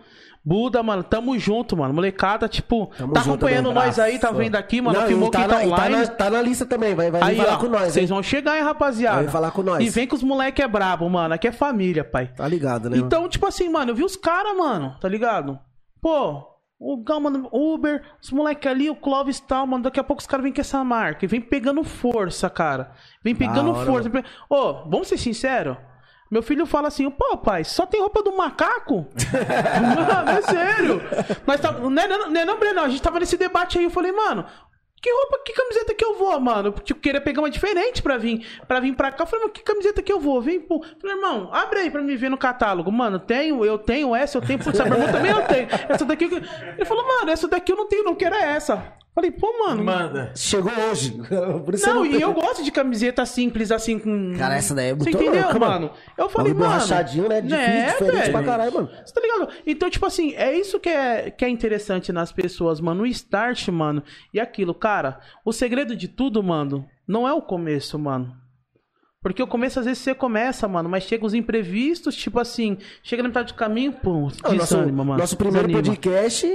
Buda, 0.43 0.81
mano, 0.81 1.03
tamo 1.03 1.37
junto, 1.37 1.75
mano. 1.75 1.93
Molecada, 1.93 2.47
tipo, 2.47 2.91
Tamo 2.97 3.13
tá 3.13 3.21
acompanhando 3.21 3.71
nós 3.71 3.99
aí, 3.99 4.17
tá 4.17 4.31
vendo 4.31 4.55
aqui, 4.55 4.81
mano. 4.81 4.99
Não, 4.99 5.07
Filmou 5.07 5.29
tá, 5.29 5.39
quem 5.39 5.47
tá 5.47 5.53
na, 5.55 5.61
tá, 5.61 5.67
online. 5.67 5.95
na, 5.95 6.07
tá 6.07 6.29
na 6.29 6.41
lista 6.41 6.65
também, 6.65 6.95
vai, 6.95 7.11
vai 7.11 7.21
Aí, 7.21 7.37
falar 7.37 7.55
ó, 7.55 7.57
com 7.57 7.67
nós, 7.67 7.93
vocês 7.93 8.09
vão 8.09 8.23
chegar, 8.23 8.57
hein, 8.57 8.63
rapaziada. 8.63 9.23
Vai 9.23 9.27
falar 9.27 9.51
com 9.51 9.61
nós. 9.61 9.85
E 9.85 9.89
vem 9.89 10.07
que 10.07 10.15
os 10.15 10.23
moleque 10.23 10.61
é 10.61 10.67
brabo, 10.67 11.09
mano. 11.09 11.33
Aqui 11.33 11.47
é 11.47 11.51
família, 11.51 12.03
pai. 12.03 12.27
Tá 12.35 12.47
ligado, 12.47 12.89
né? 12.89 12.97
Então, 12.97 13.27
tipo 13.27 13.45
assim, 13.45 13.69
mano, 13.69 13.91
eu 13.91 13.95
vi 13.95 14.03
os 14.03 14.15
caras, 14.15 14.57
mano, 14.57 14.95
tá 14.99 15.09
ligado? 15.09 15.59
Pô, 16.01 16.41
o 16.79 17.03
Gal, 17.03 17.19
mano, 17.19 17.49
Uber, 17.51 18.01
os 18.23 18.31
moleque 18.31 18.67
ali, 18.67 18.89
o 18.89 18.95
Clóvis 18.95 19.39
tal, 19.41 19.67
mano, 19.67 19.83
daqui 19.83 19.99
a 19.99 20.03
pouco 20.03 20.21
os 20.21 20.27
caras 20.27 20.45
vêm 20.45 20.53
com 20.53 20.61
essa 20.61 20.81
marca 20.81 21.25
e 21.25 21.27
vem 21.27 21.41
pegando 21.41 21.83
força, 21.83 22.49
cara. 22.49 22.91
Vem 23.21 23.35
pegando 23.35 23.71
hora, 23.71 23.85
força. 23.85 24.09
Ô, 24.49 24.89
vamos 24.89 25.09
ser 25.09 25.17
sinceros? 25.17 25.75
Meu 26.31 26.43
filho 26.43 26.65
fala 26.65 26.87
assim, 26.89 27.09
pô, 27.09 27.37
pai, 27.37 27.63
só 27.63 27.85
tem 27.85 28.01
roupa 28.01 28.21
do 28.21 28.35
macaco? 28.37 29.07
mano, 29.97 30.29
é 30.29 30.41
sério. 30.43 31.01
Mas 31.45 31.59
tá, 31.59 31.71
não 31.71 32.01
é 32.01 32.07
não, 32.07 32.29
não, 32.29 32.41
é 32.41 32.45
não, 32.45 32.59
Breno, 32.59 32.81
a 32.81 32.87
gente 32.89 33.01
tava 33.01 33.19
nesse 33.19 33.35
debate 33.37 33.77
aí, 33.79 33.83
eu 33.85 33.89
falei, 33.89 34.11
mano, 34.11 34.45
Que 35.01 35.09
roupa, 35.11 35.39
que 35.45 35.53
camiseta 35.53 35.93
que 35.95 36.03
eu 36.05 36.17
vou, 36.17 36.37
mano? 36.41 36.71
Tipo, 36.83 36.99
queria 36.99 37.21
pegar 37.21 37.41
uma 37.41 37.49
diferente 37.49 38.01
pra 38.03 38.17
vir, 38.17 38.45
pra 38.67 38.79
vir 38.81 38.93
pra 38.95 39.11
cá. 39.11 39.23
Eu 39.23 39.27
falei, 39.27 39.45
mano, 39.45 39.53
que 39.53 39.63
camiseta 39.63 40.01
que 40.03 40.11
eu 40.11 40.19
vou? 40.19 40.41
Vem, 40.41 40.59
pô. 40.59 40.83
Falei, 41.01 41.15
irmão, 41.15 41.49
abre 41.53 41.79
aí 41.79 41.89
pra 41.89 42.01
me 42.01 42.15
ver 42.17 42.29
no 42.29 42.37
catálogo. 42.37 42.91
Mano, 42.91 43.17
tenho, 43.17 43.63
eu 43.65 43.77
tenho 43.79 44.13
essa, 44.13 44.37
eu 44.37 44.41
tenho, 44.41 44.59
putz, 44.59 44.77
essa 44.79 44.87
bermuda 44.89 45.11
também 45.13 45.31
eu 45.31 45.41
tenho. 45.47 45.67
Essa 45.87 46.03
daqui. 46.05 46.25
eu- 46.25 46.37
Ele 46.75 46.85
falou, 46.85 47.07
mano, 47.07 47.31
essa 47.31 47.47
daqui 47.47 47.71
eu 47.71 47.77
não 47.77 47.87
tenho, 47.87 48.03
não 48.03 48.13
quero 48.13 48.35
é 48.35 48.43
essa. 48.55 48.83
Falei, 49.13 49.31
pô, 49.31 49.51
mano. 49.65 49.83
Manda. 49.83 50.31
Chegou 50.35 50.71
hoje. 50.71 51.11
Por 51.65 51.73
isso 51.73 51.85
Não, 51.87 52.05
eu 52.05 52.19
e 52.19 52.21
eu 52.21 52.33
gosto 52.33 52.63
de 52.63 52.71
camiseta 52.71 53.25
simples, 53.25 53.71
assim, 53.71 53.97
com. 53.99 54.33
Cara, 54.37 54.55
essa 54.55 54.73
daí 54.73 54.89
é 54.91 54.95
Você 54.95 55.09
muito 55.09 55.23
entendeu, 55.23 55.43
louca, 55.43 55.59
mano? 55.59 55.71
mano. 55.87 55.91
Eu 56.17 56.29
falei, 56.29 56.53
mano. 56.53 56.71
rachadinho, 56.71 57.27
né? 57.27 57.41
Difícil, 57.41 57.59
É, 57.65 57.85
diferente 57.91 58.13
velho. 58.15 58.31
pra 58.31 58.43
caralho, 58.43 58.73
mano. 58.73 58.89
Você 59.05 59.13
tá 59.13 59.19
ligado? 59.21 59.49
Então, 59.65 59.89
tipo 59.89 60.05
assim, 60.05 60.33
é 60.35 60.55
isso 60.57 60.79
que 60.79 60.89
é, 60.89 61.31
que 61.31 61.43
é 61.43 61.49
interessante 61.49 62.13
nas 62.13 62.31
pessoas, 62.31 62.79
mano. 62.79 63.03
O 63.03 63.07
start, 63.07 63.67
mano. 63.69 64.03
E 64.33 64.39
aquilo, 64.39 64.73
cara, 64.73 65.19
o 65.43 65.51
segredo 65.51 65.95
de 65.95 66.07
tudo, 66.07 66.41
mano, 66.41 66.85
não 67.07 67.27
é 67.27 67.33
o 67.33 67.41
começo, 67.41 67.97
mano. 67.99 68.31
Porque 69.21 69.43
o 69.43 69.47
começo, 69.47 69.79
às 69.79 69.85
vezes, 69.85 70.01
você 70.01 70.15
começa, 70.15 70.65
mano, 70.65 70.87
mas 70.87 71.03
chega 71.03 71.25
os 71.25 71.33
imprevistos, 71.33 72.15
tipo 72.15 72.39
assim, 72.39 72.77
chega 73.03 73.21
na 73.21 73.27
metade 73.27 73.51
do 73.51 73.57
caminho, 73.57 73.91
pô, 73.91 74.11
Não, 74.41 74.53
nosso, 74.55 74.77
mano. 74.77 75.17
nosso 75.17 75.35
primeiro 75.35 75.67
desanima. 75.67 75.93
podcast 75.93 76.47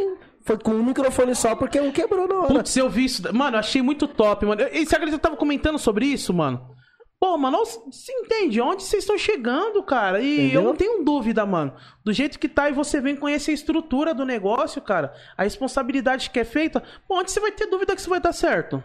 foi 0.44 0.58
com 0.58 0.72
um 0.72 0.84
microfone 0.84 1.34
só 1.34 1.56
porque 1.56 1.80
um 1.80 1.90
quebrou 1.90 2.28
na 2.28 2.40
hora. 2.40 2.54
Putz, 2.54 2.76
eu 2.76 2.88
vi 2.88 3.06
isso. 3.06 3.22
Mano, 3.34 3.56
achei 3.56 3.80
muito 3.80 4.06
top, 4.06 4.44
mano. 4.44 4.60
E 4.70 4.84
você 4.84 4.94
acredita 4.94 5.18
que 5.18 5.26
eu 5.26 5.30
tava 5.30 5.36
comentando 5.36 5.78
sobre 5.78 6.06
isso, 6.06 6.34
mano? 6.34 6.74
Pô, 7.18 7.38
mano, 7.38 7.64
você 7.64 8.12
entende 8.12 8.60
onde 8.60 8.82
vocês 8.82 9.02
estão 9.02 9.16
chegando, 9.16 9.82
cara? 9.82 10.20
E 10.20 10.34
Entendeu? 10.34 10.60
eu 10.60 10.68
não 10.68 10.76
tenho 10.76 11.02
dúvida, 11.02 11.46
mano. 11.46 11.74
Do 12.04 12.12
jeito 12.12 12.38
que 12.38 12.46
tá 12.46 12.68
e 12.68 12.74
você 12.74 13.00
vem 13.00 13.16
conhecer 13.16 13.52
a 13.52 13.54
estrutura 13.54 14.12
do 14.12 14.26
negócio, 14.26 14.82
cara. 14.82 15.14
A 15.34 15.44
responsabilidade 15.44 16.28
que 16.28 16.38
é 16.38 16.44
feita. 16.44 16.82
Pô, 17.08 17.18
onde 17.18 17.30
você 17.30 17.40
vai 17.40 17.50
ter 17.50 17.66
dúvida 17.66 17.94
que 17.94 18.00
isso 18.02 18.10
vai 18.10 18.20
dar 18.20 18.34
certo? 18.34 18.84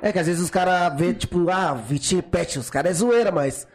É 0.00 0.12
que 0.12 0.18
às 0.20 0.26
vezes 0.26 0.40
os 0.40 0.50
caras 0.50 0.96
vê, 0.96 1.12
tipo, 1.12 1.50
ah, 1.50 1.74
Vitinho 1.74 2.22
Pet, 2.22 2.58
os 2.60 2.70
caras 2.70 2.92
é 2.92 2.94
zoeira, 2.94 3.32
mas 3.32 3.66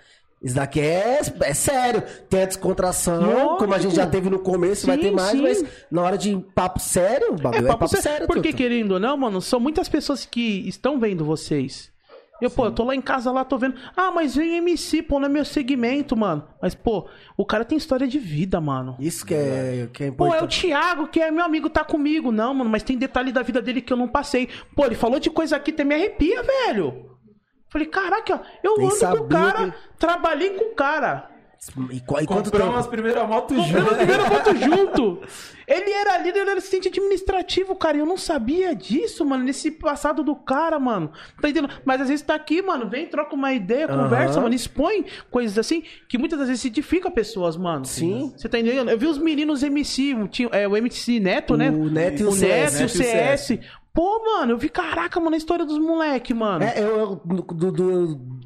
isso 0.42 0.56
daqui 0.56 0.80
é, 0.80 1.20
é 1.42 1.54
sério. 1.54 2.04
Tem 2.30 2.44
a 2.44 2.46
descontração, 2.46 3.22
Lógico. 3.22 3.58
como 3.58 3.74
a 3.74 3.80
gente 3.80 3.96
já 3.96 4.06
teve 4.06 4.30
no 4.30 4.40
começo, 4.40 4.86
vai 4.86 4.98
Sim, 4.98 5.02
ter 5.02 5.12
mais, 5.12 5.32
sim. 5.32 5.42
mas 5.42 5.66
na 5.90 6.02
hora 6.02 6.18
de 6.18 6.36
papo 6.54 6.80
sério, 6.80 7.34
o 7.34 7.36
bagulho 7.36 7.66
é 7.66 7.68
papo, 7.68 7.88
sério. 7.88 8.28
Porque, 8.28 8.50
truta. 8.50 8.58
querendo 8.58 8.92
ou 8.92 9.00
não, 9.00 9.18
mano, 9.18 9.42
são 9.42 9.60
muitas 9.60 9.90
pessoas 9.90 10.26
que 10.26 10.68
estão 10.68 11.00
vendo 11.00 11.26
vocês. 11.26 11.92
Eu, 12.40 12.52
pô, 12.52 12.66
eu 12.66 12.72
tô 12.72 12.84
lá 12.84 12.96
em 12.96 13.02
casa, 13.02 13.32
lá, 13.32 13.44
tô 13.44 13.58
vendo. 13.58 13.76
Ah, 13.96 14.12
mas 14.12 14.36
vem 14.36 14.58
MC, 14.58 15.02
pô, 15.02 15.20
não 15.20 15.26
é 15.26 15.30
meu 15.30 15.44
segmento, 15.44 16.16
mano. 16.16 16.48
Mas, 16.62 16.76
pô, 16.76 17.08
o 17.36 17.44
cara 17.44 17.66
tem 17.66 17.78
história 17.78 18.08
de 18.08 18.20
vida, 18.20 18.62
mano. 18.62 18.96
Isso 19.00 19.26
que 19.26 19.34
é, 19.34 19.90
que 19.92 20.04
é 20.04 20.12
Pô, 20.12 20.26
é 20.26 20.30
o 20.30 20.32
importante. 20.36 20.62
Thiago, 20.62 21.08
que 21.08 21.20
é 21.20 21.32
meu 21.32 21.44
amigo, 21.44 21.68
tá 21.68 21.84
comigo. 21.84 22.32
Não, 22.32 22.54
mano, 22.54 22.70
mas 22.70 22.84
tem 22.84 22.96
detalhe 22.96 23.32
da 23.32 23.42
vida 23.42 23.60
dele 23.60 23.82
que 23.82 23.92
eu 23.92 23.98
não 23.98 24.08
passei. 24.08 24.50
Pô, 24.76 24.86
ele 24.86 24.94
falou 24.94 25.20
de 25.20 25.32
coisa 25.32 25.56
aqui, 25.56 25.72
até 25.72 25.84
me 25.84 25.96
arrepia, 25.96 26.44
velho. 26.44 27.17
Falei, 27.70 27.88
caraca, 27.88 28.42
eu 28.64 28.76
Nem 28.78 28.88
ando 28.88 29.18
com 29.18 29.24
o 29.24 29.28
cara, 29.28 29.66
que- 29.72 29.74
trabalhei 30.00 30.50
com 30.52 30.66
o 30.72 30.76
cara. 30.76 31.32
E, 31.92 32.00
qu- 32.00 32.22
e 32.22 32.26
quanto 32.28 32.46
Compramos 32.52 32.68
tempo? 32.76 32.80
as 32.80 32.88
primeiras 32.88 33.28
motos 33.28 33.58
juntos. 33.66 33.92
o 33.92 33.96
primeiro 33.96 34.26
voto 34.26 34.56
junto. 34.56 35.22
Ele 35.68 35.92
era 35.92 36.18
líder, 36.20 36.40
ele 36.42 36.50
era 36.52 36.60
assistente 36.60 36.88
administrativo, 36.88 37.76
cara. 37.76 37.98
e 37.98 38.00
Eu 38.00 38.06
não 38.06 38.16
sabia 38.16 38.76
disso, 38.76 39.26
mano. 39.26 39.44
Nesse 39.44 39.72
passado 39.72 40.24
do 40.24 40.36
cara, 40.36 40.80
mano. 40.80 41.12
Tá 41.42 41.50
entendendo? 41.50 41.74
Mas 41.84 42.00
às 42.00 42.10
vezes 42.10 42.24
tá 42.24 42.36
aqui, 42.36 42.62
mano. 42.62 42.88
Vem, 42.88 43.08
troca 43.08 43.34
uma 43.36 43.52
ideia, 43.54 43.88
Aham. 43.88 44.04
conversa, 44.04 44.40
mano. 44.40 44.54
Expõe 44.54 45.04
coisas 45.32 45.58
assim 45.58 45.82
que 46.08 46.18
muitas 46.18 46.38
das 46.38 46.48
vezes 46.48 46.64
edifica 46.64 47.10
pessoas, 47.10 47.58
mano. 47.58 47.84
Sim. 47.86 48.32
Você 48.38 48.48
tá 48.48 48.60
entendendo? 48.60 48.92
Eu 48.92 48.98
vi 48.98 49.08
os 49.08 49.18
meninos 49.18 49.64
MC, 49.64 50.14
o 50.14 50.28
tinha- 50.28 50.50
é, 50.54 50.68
o 50.68 50.78
MC 50.78 51.20
Neto, 51.20 51.58
né? 51.58 51.72
O 51.72 51.90
Neto 51.90 52.22
e 52.22 52.26
o 52.26 52.30
o 52.30 52.32
CS. 52.34 52.74
Neto 52.80 52.82
e 52.84 52.86
o 52.86 52.90
CS. 52.90 53.60
Pô, 53.98 54.24
mano, 54.24 54.52
eu 54.54 54.58
vi, 54.60 54.70
caraca, 54.70 55.20
mano, 55.20 55.34
a 55.34 55.38
história 55.40 55.66
dos 55.66 55.80
moleque, 55.80 56.32
mano. 56.32 56.64
É, 56.64 56.80
eu, 56.80 57.00
eu- 57.00 57.16
do, 57.26 57.72
do- 57.72 58.40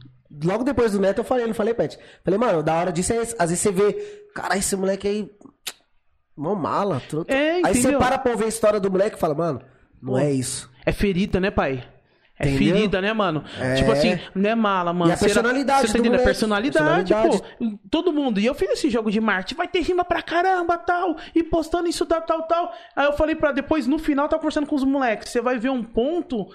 logo 0.45 0.63
depois 0.63 0.93
do 0.93 0.99
Neto 1.01 1.17
eu 1.17 1.25
falei, 1.25 1.45
não 1.45 1.53
falei, 1.53 1.73
Pet. 1.73 1.99
Falei, 2.23 2.39
mano, 2.39 2.63
da 2.63 2.73
hora 2.75 2.89
disso 2.89 3.11
é, 3.11 3.17
às 3.17 3.49
vezes 3.49 3.59
você 3.59 3.69
vê, 3.69 3.91
cara, 4.33 4.55
esse 4.55 4.73
moleque 4.77 5.09
aí, 5.09 5.29
mó 6.37 6.55
mala. 6.55 7.01
truta. 7.01 7.33
É, 7.33 7.55
aí 7.65 7.75
você 7.75 7.97
para 7.97 8.17
pra 8.17 8.31
ouvir 8.31 8.45
a 8.45 8.47
história 8.47 8.79
do 8.79 8.89
moleque 8.89 9.17
e 9.17 9.19
fala, 9.19 9.35
mano, 9.35 9.61
não 10.01 10.17
é 10.17 10.31
isso. 10.31 10.71
É 10.85 10.93
ferida, 10.93 11.37
né, 11.37 11.51
pai? 11.51 11.83
É 12.39 12.47
Entendeu? 12.49 12.73
ferida, 12.75 13.01
né, 13.01 13.13
mano? 13.13 13.43
É. 13.59 13.75
Tipo 13.75 13.91
assim, 13.91 14.17
não 14.33 14.49
é 14.49 14.55
mala, 14.55 14.91
mano. 14.91 15.11
E 15.11 15.13
a 15.13 15.17
personalidade 15.17 15.81
Você 15.81 15.87
tá 15.87 15.93
do 15.93 15.99
entendendo? 15.99 16.19
A 16.21 16.23
personalidade, 16.23 17.13
Personalidade. 17.13 17.43
pô. 17.59 17.79
Todo 17.89 18.11
mundo. 18.11 18.39
E 18.39 18.45
eu 18.45 18.55
fiz 18.55 18.69
esse 18.71 18.89
jogo 18.89 19.11
de 19.11 19.21
marketing. 19.21 19.55
Vai 19.55 19.67
ter 19.67 19.81
rima 19.81 20.03
pra 20.03 20.21
caramba, 20.23 20.77
tal. 20.77 21.15
E 21.35 21.43
postando 21.43 21.87
isso, 21.87 22.03
tal, 22.05 22.21
tal, 22.21 22.43
tal. 22.47 22.73
Aí 22.95 23.05
eu 23.05 23.13
falei 23.13 23.35
pra 23.35 23.51
depois, 23.51 23.85
no 23.85 23.99
final, 23.99 24.27
tá 24.27 24.37
conversando 24.37 24.65
com 24.65 24.75
os 24.75 24.83
moleques. 24.83 25.29
Você 25.29 25.39
vai 25.39 25.59
ver 25.59 25.69
um 25.69 25.83
ponto 25.83 26.47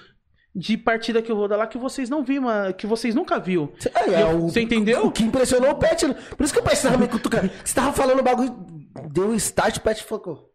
de 0.54 0.76
partida 0.76 1.20
que 1.22 1.30
eu 1.30 1.36
vou 1.36 1.46
dar 1.46 1.56
lá 1.56 1.66
que 1.66 1.78
vocês 1.78 2.08
não 2.10 2.24
viram, 2.24 2.46
que 2.76 2.86
vocês 2.86 3.14
nunca 3.14 3.38
viu. 3.38 3.72
É, 3.94 4.10
é, 4.10 4.22
Eu- 4.22 4.38
o- 4.44 4.48
Você 4.50 4.62
entendeu? 4.62 5.06
O 5.06 5.12
que 5.12 5.22
impressionou 5.22 5.70
o 5.70 5.74
Pet. 5.76 6.04
Por 6.36 6.42
isso 6.44 6.52
que 6.52 6.58
o 6.58 6.62
Pet 6.62 6.82
tava 6.82 6.96
me 6.96 7.06
cutucando. 7.06 7.50
Você 7.62 7.74
tava 7.74 7.92
falando 7.92 8.18
o 8.20 8.22
bagulho, 8.24 8.56
deu 9.12 9.28
um 9.28 9.34
start, 9.34 9.76
o 9.76 9.80
Pet 9.82 10.02
falou. 10.02 10.50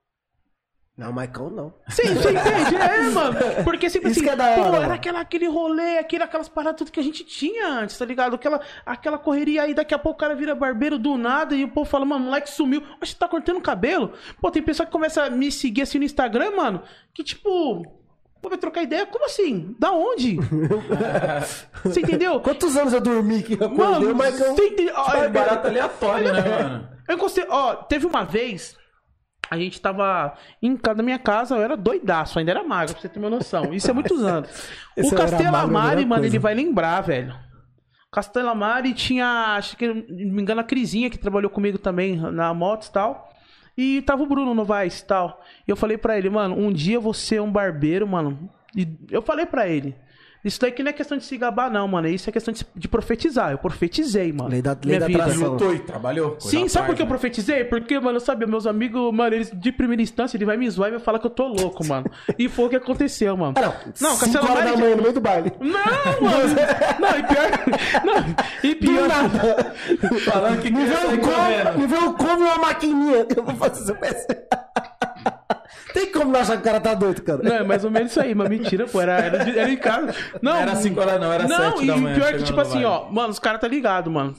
Não, 0.97 1.11
Maicon 1.11 1.49
não. 1.49 1.73
Sim, 1.87 2.13
você 2.13 2.31
entende? 2.31 2.75
É, 2.75 3.01
mano. 3.09 3.37
Porque 3.63 3.89
sempre 3.89 4.11
Isso 4.11 4.19
assim, 4.19 4.29
é 4.29 4.35
da 4.35 4.49
hora, 4.51 4.69
pô, 4.69 4.75
era 4.83 4.93
aquela, 4.93 5.19
aquele 5.21 5.47
rolê, 5.47 5.97
aquele, 5.97 6.23
aquelas 6.23 6.49
paradas 6.49 6.77
tudo 6.77 6.91
que 6.91 6.99
a 6.99 7.03
gente 7.03 7.23
tinha 7.23 7.67
antes, 7.67 7.97
tá 7.97 8.05
ligado? 8.05 8.35
Aquela, 8.35 8.59
aquela 8.85 9.17
correria 9.17 9.63
aí, 9.63 9.73
daqui 9.73 9.93
a 9.95 9.99
pouco 9.99 10.17
o 10.17 10.19
cara 10.19 10.35
vira 10.35 10.53
barbeiro 10.53 10.99
do 10.99 11.17
nada 11.17 11.55
e 11.55 11.63
o 11.63 11.69
povo 11.69 11.89
fala, 11.89 12.05
mano, 12.05 12.23
o 12.23 12.27
moleque 12.27 12.49
sumiu. 12.49 12.83
Oxe, 13.01 13.15
tá 13.15 13.27
cortando 13.27 13.57
o 13.57 13.61
cabelo? 13.61 14.13
Pô, 14.39 14.51
tem 14.51 14.61
pessoa 14.61 14.85
que 14.85 14.91
começa 14.91 15.23
a 15.23 15.29
me 15.29 15.51
seguir 15.51 15.83
assim 15.83 15.97
no 15.97 16.03
Instagram, 16.05 16.51
mano, 16.51 16.83
que 17.13 17.23
tipo. 17.23 17.83
Pô, 18.41 18.49
vai 18.49 18.57
trocar 18.57 18.81
ideia? 18.83 19.05
Como 19.05 19.25
assim? 19.25 19.75
Da 19.79 19.91
onde? 19.91 20.37
você 21.85 21.99
entendeu? 22.01 22.39
Quantos 22.41 22.75
anos 22.75 22.91
eu 22.91 22.99
dormi 23.01 23.43
que 23.43 23.53
eu 23.53 23.67
acordei, 23.67 23.85
Mano, 23.85 24.15
Maicon... 24.15 24.55
você 24.55 24.67
entendeu? 24.67 24.93
Ó, 24.97 25.13
É 25.15 25.29
barato 25.29 25.67
aleatório, 25.67 26.33
né, 26.33 26.41
mano? 26.41 26.89
eu 27.07 27.15
encostei, 27.15 27.45
ó, 27.47 27.75
teve 27.75 28.05
uma 28.07 28.23
vez, 28.23 28.75
a 29.51 29.57
gente 29.57 29.81
tava 29.81 30.33
em 30.61 30.77
casa 30.77 30.95
da 30.95 31.03
minha 31.03 31.19
casa, 31.19 31.55
eu 31.55 31.61
era 31.61 31.75
doidaço, 31.75 32.39
ainda 32.39 32.51
era 32.51 32.63
magro, 32.63 32.93
pra 32.93 33.01
você 33.01 33.09
ter 33.09 33.19
uma 33.19 33.29
noção. 33.29 33.73
Isso 33.73 33.91
é 33.91 33.93
muitos 33.93 34.23
anos. 34.23 34.49
O 34.95 35.01
eu 35.01 35.07
era 35.07 35.11
magro, 35.11 35.25
a 35.25 35.29
Castelamari, 35.29 35.95
melhor 35.97 36.07
mano, 36.07 36.25
ele 36.25 36.39
vai 36.39 36.53
lembrar, 36.53 37.01
velho. 37.01 37.33
O 38.07 38.11
Castelamari 38.11 38.93
tinha, 38.93 39.55
acho 39.57 39.75
que, 39.75 39.87
não 39.87 39.95
me 40.07 40.41
engano, 40.41 40.61
a 40.61 40.63
Crisinha, 40.63 41.09
que 41.09 41.17
trabalhou 41.17 41.49
comigo 41.49 41.77
também 41.77 42.15
na 42.15 42.53
motos 42.53 42.87
e 42.87 42.93
tal. 42.93 43.29
E 43.77 44.01
tava 44.03 44.23
o 44.23 44.25
Bruno 44.25 44.53
Novaes 44.53 44.99
e 44.99 45.05
tal. 45.05 45.41
E 45.67 45.71
eu 45.71 45.75
falei 45.75 45.97
pra 45.97 46.17
ele, 46.17 46.29
mano, 46.29 46.57
um 46.57 46.71
dia 46.71 46.99
vou 46.99 47.13
ser 47.13 47.41
um 47.41 47.51
barbeiro, 47.51 48.07
mano. 48.07 48.49
E 48.75 48.87
eu 49.09 49.21
falei 49.21 49.45
pra 49.45 49.67
ele. 49.67 49.95
Isso 50.43 50.59
daqui 50.59 50.81
não 50.81 50.89
é 50.89 50.93
questão 50.93 51.17
de 51.17 51.23
se 51.23 51.37
gabar, 51.37 51.69
não, 51.69 51.87
mano. 51.87 52.07
Isso 52.07 52.29
é 52.29 52.33
questão 52.33 52.53
de, 52.53 52.65
de 52.75 52.87
profetizar. 52.87 53.51
Eu 53.51 53.57
profetizei, 53.59 54.33
mano. 54.33 54.49
Lei 54.49 54.61
da- 54.61 54.71
lei 54.71 54.79
Minha 54.85 54.99
da 55.01 55.07
vida. 55.07 55.23
atração. 55.23 55.51
Lutou 55.51 55.75
e 55.75 55.79
trabalhou. 55.79 56.31
coisa 56.31 56.49
Sim, 56.49 56.67
sabe 56.67 56.87
por 56.87 56.95
que 56.95 57.01
eu 57.01 57.07
profetizei? 57.07 57.63
Porque, 57.63 57.99
mano, 57.99 58.19
sabe, 58.19 58.45
meus 58.45 58.65
amigos, 58.65 59.13
mano, 59.13 59.35
eles 59.35 59.51
de 59.53 59.71
primeira 59.71 60.01
instância, 60.01 60.37
ele 60.37 60.45
vai 60.45 60.57
me 60.57 60.69
zoar 60.69 60.89
e 60.89 60.91
vai 60.93 60.99
falar 60.99 61.19
que 61.19 61.27
eu 61.27 61.31
tô 61.31 61.47
louco, 61.47 61.85
mano. 61.85 62.09
E 62.39 62.49
foi 62.49 62.65
o 62.65 62.69
que 62.69 62.75
aconteceu, 62.75 63.37
mano. 63.37 63.53
Ah, 63.57 63.61
não. 63.61 63.71
Não, 64.09 64.15
Cinco 64.17 64.31
Castelo 64.33 64.51
horas 64.51 64.71
da 64.71 64.77
manhã 64.77 64.95
no 64.95 65.01
meio 65.03 65.13
do 65.13 65.21
baile. 65.21 65.51
Não, 65.59 65.69
mano. 65.69 66.55
Não, 66.99 67.19
e 67.19 67.23
pior. 67.23 67.51
Não, 68.03 68.69
e 68.71 68.75
pior. 68.75 69.07
nada. 69.07 69.73
Falando 70.25 70.61
que 70.61 70.71
Me 70.71 70.85
vê 70.85 70.95
um 70.95 71.17
como, 71.17 71.79
me 71.79 71.87
vê 71.87 71.97
um 71.97 72.13
como 72.13 72.43
e 72.43 72.45
uma 72.47 72.57
maquininha 72.57 73.25
que 73.25 73.37
eu 73.39 73.43
vou 73.43 73.55
fazer 73.55 73.85
seu 73.85 73.95
peça. 73.95 74.25
Tem 75.93 76.11
como 76.11 76.31
não 76.31 76.39
achar 76.39 76.53
que 76.55 76.61
o 76.61 76.65
cara 76.65 76.79
tá 76.79 76.93
doido, 76.93 77.21
cara. 77.21 77.41
Não, 77.43 77.55
é 77.55 77.63
mais 77.63 77.83
ou 77.83 77.91
menos 77.91 78.11
isso 78.11 78.21
aí, 78.21 78.33
mas 78.35 78.49
mentira, 78.49 78.85
pô. 78.87 79.01
Era, 79.01 79.13
era, 79.19 79.43
de- 79.45 79.57
era 79.57 79.69
em 79.69 79.77
casa. 79.77 80.13
Não, 80.41 80.53
Não 80.53 80.59
era 80.59 80.75
5 80.75 80.99
horas, 80.99 81.19
não, 81.19 81.31
era 81.31 81.47
Não, 81.47 81.71
7 81.77 81.83
e 81.83 81.87
da 81.87 81.97
manhã. 81.97 82.15
pior 82.15 82.25
que, 82.25 82.31
chegando 82.33 82.45
tipo 82.47 82.61
assim, 82.61 82.83
ó, 82.83 83.09
mano, 83.09 83.29
os 83.29 83.39
caras 83.39 83.59
tá 83.61 83.67
ligado, 83.67 84.09
mano. 84.11 84.35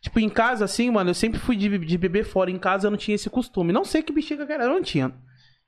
Tipo, 0.00 0.20
em 0.20 0.28
casa, 0.28 0.64
assim, 0.64 0.90
mano, 0.90 1.10
eu 1.10 1.14
sempre 1.14 1.38
fui 1.40 1.56
de, 1.56 1.78
de 1.78 1.98
beber 1.98 2.24
fora. 2.24 2.50
Em 2.50 2.58
casa 2.58 2.86
eu 2.86 2.90
não 2.90 2.98
tinha 2.98 3.14
esse 3.14 3.28
costume. 3.30 3.72
Não 3.72 3.84
sei 3.84 4.02
que 4.02 4.12
bexiga 4.12 4.46
que 4.46 4.52
era, 4.52 4.64
eu 4.64 4.70
não 4.70 4.82
tinha. 4.82 5.12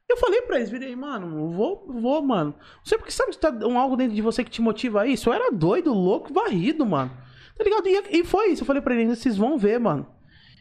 Eu 0.08 0.16
falei 0.18 0.42
pra 0.42 0.56
eles, 0.58 0.70
virei, 0.70 0.94
mano, 0.94 1.26
eu 1.26 1.50
vou, 1.50 1.84
vou, 2.00 2.22
mano. 2.22 2.54
Não 2.58 2.84
sei 2.84 2.96
porque 2.96 3.10
sabe 3.12 3.32
que 3.32 3.38
tá 3.38 3.50
um 3.66 3.76
algo 3.78 3.96
dentro 3.96 4.14
de 4.14 4.22
você 4.22 4.44
que 4.44 4.50
te 4.50 4.62
motiva 4.62 5.02
a 5.02 5.06
isso? 5.06 5.28
Eu 5.28 5.34
era 5.34 5.50
doido, 5.50 5.92
louco, 5.92 6.32
varrido, 6.32 6.86
mano. 6.86 7.10
Tá 7.58 7.64
ligado? 7.64 7.88
E, 7.88 8.20
e 8.20 8.24
foi 8.24 8.50
isso. 8.50 8.62
Eu 8.62 8.66
falei 8.66 8.80
pra 8.82 8.94
eles, 8.94 9.18
vocês 9.18 9.36
vão 9.36 9.58
ver, 9.58 9.80
mano. 9.80 10.06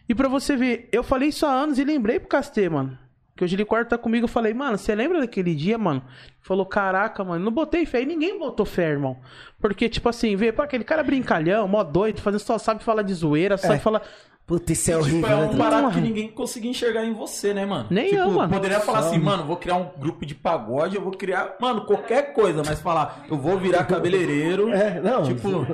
E 0.10 0.16
pra 0.16 0.28
você 0.28 0.56
ver, 0.56 0.90
eu 0.92 1.04
falei 1.04 1.30
isso 1.30 1.46
há 1.46 1.52
anos 1.52 1.78
e 1.78 1.84
lembrei 1.84 2.20
pro 2.20 2.28
Castê, 2.30 2.68
mano. 2.70 2.98
Que 3.36 3.44
hoje 3.44 3.56
ele 3.56 3.66
corta 3.66 3.98
comigo, 3.98 4.24
eu 4.26 4.30
falei, 4.30 4.54
mano, 4.54 4.78
você 4.78 4.96
lembra 4.96 5.20
daquele 5.20 5.54
dia, 5.54 5.78
mano? 5.78 6.02
Falou, 6.42 6.66
caraca, 6.66 7.24
mano, 7.24 7.44
não 7.44 7.52
botei 7.52 7.86
fé. 7.86 8.02
E 8.02 8.06
ninguém 8.06 8.40
botou 8.40 8.66
fé, 8.66 8.90
irmão. 8.92 9.20
Porque, 9.60 9.90
tipo 9.90 10.08
assim, 10.08 10.36
vê, 10.38 10.54
pô, 10.54 10.62
aquele 10.62 10.84
cara 10.86 11.04
brincalhão, 11.04 11.68
mó 11.68 11.84
doido, 11.84 12.22
fazendo 12.22 12.40
só 12.40 12.58
sabe 12.58 12.82
falar 12.84 13.02
de 13.02 13.14
zoeira, 13.14 13.58
sabe 13.58 13.76
É. 13.76 13.80
falar. 13.80 14.04
Puta, 14.48 14.74
isso 14.74 14.92
é 14.92 14.94
Tipo, 14.94 15.06
horrível, 15.06 15.28
é 15.28 15.30
né? 15.30 15.36
um 15.38 15.48
truta? 15.50 15.64
barato 15.64 15.92
que 15.92 16.02
ninguém 16.02 16.28
conseguia 16.30 16.70
enxergar 16.70 17.04
em 17.04 17.14
você, 17.14 17.52
né, 17.52 17.66
mano? 17.66 17.88
Nem 17.90 18.10
tipo, 18.10 18.22
eu, 18.22 18.30
mano. 18.30 18.54
Poderia 18.54 18.80
falar 18.80 19.00
assim, 19.00 19.18
mano, 19.18 19.44
vou 19.44 19.58
criar 19.58 19.76
um 19.78 19.90
grupo 19.98 20.24
de 20.24 20.36
pagode, 20.36 20.96
eu 20.96 21.02
vou 21.02 21.12
criar, 21.14 21.56
mano, 21.60 21.86
qualquer 21.86 22.32
coisa, 22.34 22.62
mas 22.64 22.80
falar, 22.80 23.26
eu 23.28 23.38
vou 23.38 23.58
virar 23.58 23.84
cabeleireiro. 23.86 24.70
É, 24.76 25.00
não. 25.00 25.24
Tipo, 25.24 25.66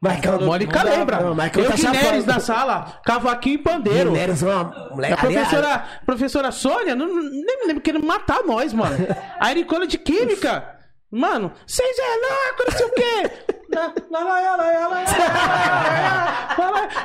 Michael, 0.00 0.42
Mônica 0.42 0.84
não 0.84 0.90
lembra. 0.90 1.20
não, 1.20 1.34
Michael 1.34 1.64
eu 1.64 1.70
tá 1.70 1.76
que 1.76 1.88
Neres 1.88 2.24
na 2.26 2.38
sala, 2.38 3.00
cavaquinho 3.04 3.54
e 3.54 3.58
pandeiro. 3.58 4.12
Neres, 4.12 4.42
uma 4.42 4.64
mulher. 4.92 5.12
A 5.12 5.16
professora, 5.16 5.84
professora 6.06 6.52
Sônia, 6.52 6.94
não, 6.94 7.06
nem 7.06 7.60
me 7.60 7.66
lembro 7.66 7.82
querendo 7.82 8.06
matar 8.06 8.44
nós, 8.44 8.72
mano. 8.72 8.96
A 9.40 9.50
Ericona 9.50 9.86
de 9.86 9.98
Química. 9.98 10.79
Mano, 11.12 11.52
vocês 11.66 11.98
é 11.98 12.02
louco, 12.02 12.64
não 12.70 12.76
sei 12.78 12.86
o 12.86 12.92
quê. 12.92 13.30
Lá, 13.74 13.92
lá, 14.10 14.56
lá, 14.56 14.56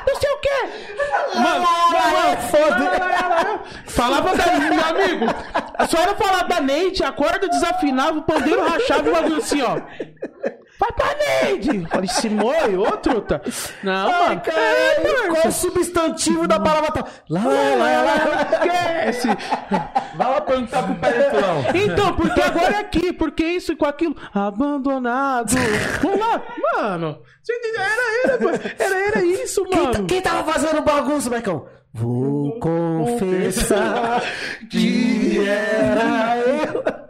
não 0.06 0.16
sei 0.16 0.30
o 0.30 0.38
quê. 0.38 0.58
Mano, 1.34 1.66
mano, 1.92 2.36
foda. 2.50 2.84
Falava 3.86 4.36
da 4.36 4.46
meu 4.58 4.84
amigo. 4.84 5.26
Só 5.88 5.98
era 5.98 6.14
falar 6.14 6.42
da 6.44 6.60
Neide, 6.60 7.02
a 7.02 7.10
corda 7.12 7.48
desafinava, 7.48 8.18
o 8.18 8.22
pandeiro 8.22 8.64
rachava 8.64 9.06
e 9.06 9.10
o 9.10 9.12
bagulho 9.12 9.36
assim, 9.38 9.62
ó. 9.62 9.80
Vai 10.78 10.92
pra 10.92 11.14
Neide! 11.16 11.86
Falei, 11.90 12.08
se 12.08 12.28
morre, 12.28 12.76
ô 12.76 12.90
truta. 12.98 13.40
Não, 13.82 13.92
Ai, 14.10 14.36
mano. 14.36 14.42
É, 14.46 15.28
qual 15.28 15.46
o 15.48 15.52
substantivo 15.52 16.46
da 16.46 16.60
palavra 16.60 16.90
tal? 16.92 17.08
Lá, 17.30 17.42
lá, 17.44 18.02
lá, 18.02 18.02
lá. 18.02 18.42
Esquece. 18.52 19.28
Vai 20.16 20.30
lá 20.30 20.40
perguntar 20.40 20.82
pro 20.82 20.94
Peretrão. 20.96 21.64
Então, 21.74 22.14
porque 22.14 22.40
agora 22.42 22.76
é 22.76 22.80
aqui, 22.80 23.12
porque 23.12 23.44
isso 23.44 23.72
e 23.72 23.76
com 23.76 23.86
aquilo. 23.86 24.16
Abandonado. 24.34 25.54
Vamos 26.02 26.20
lá, 26.20 26.42
mano. 26.74 27.20
Era, 27.78 28.34
era, 28.34 28.74
era, 28.78 28.96
era 29.08 29.22
isso, 29.24 29.64
Quem, 29.64 29.72
tá- 29.86 29.92
mano. 29.92 30.06
quem 30.06 30.20
tava 30.20 30.52
fazendo 30.52 30.82
bagunça, 30.82 31.30
Marcão? 31.30 31.66
Vou 31.94 32.58
confessar 32.60 34.20
que 34.70 35.38
era 35.48 36.36
eu. 36.38 37.05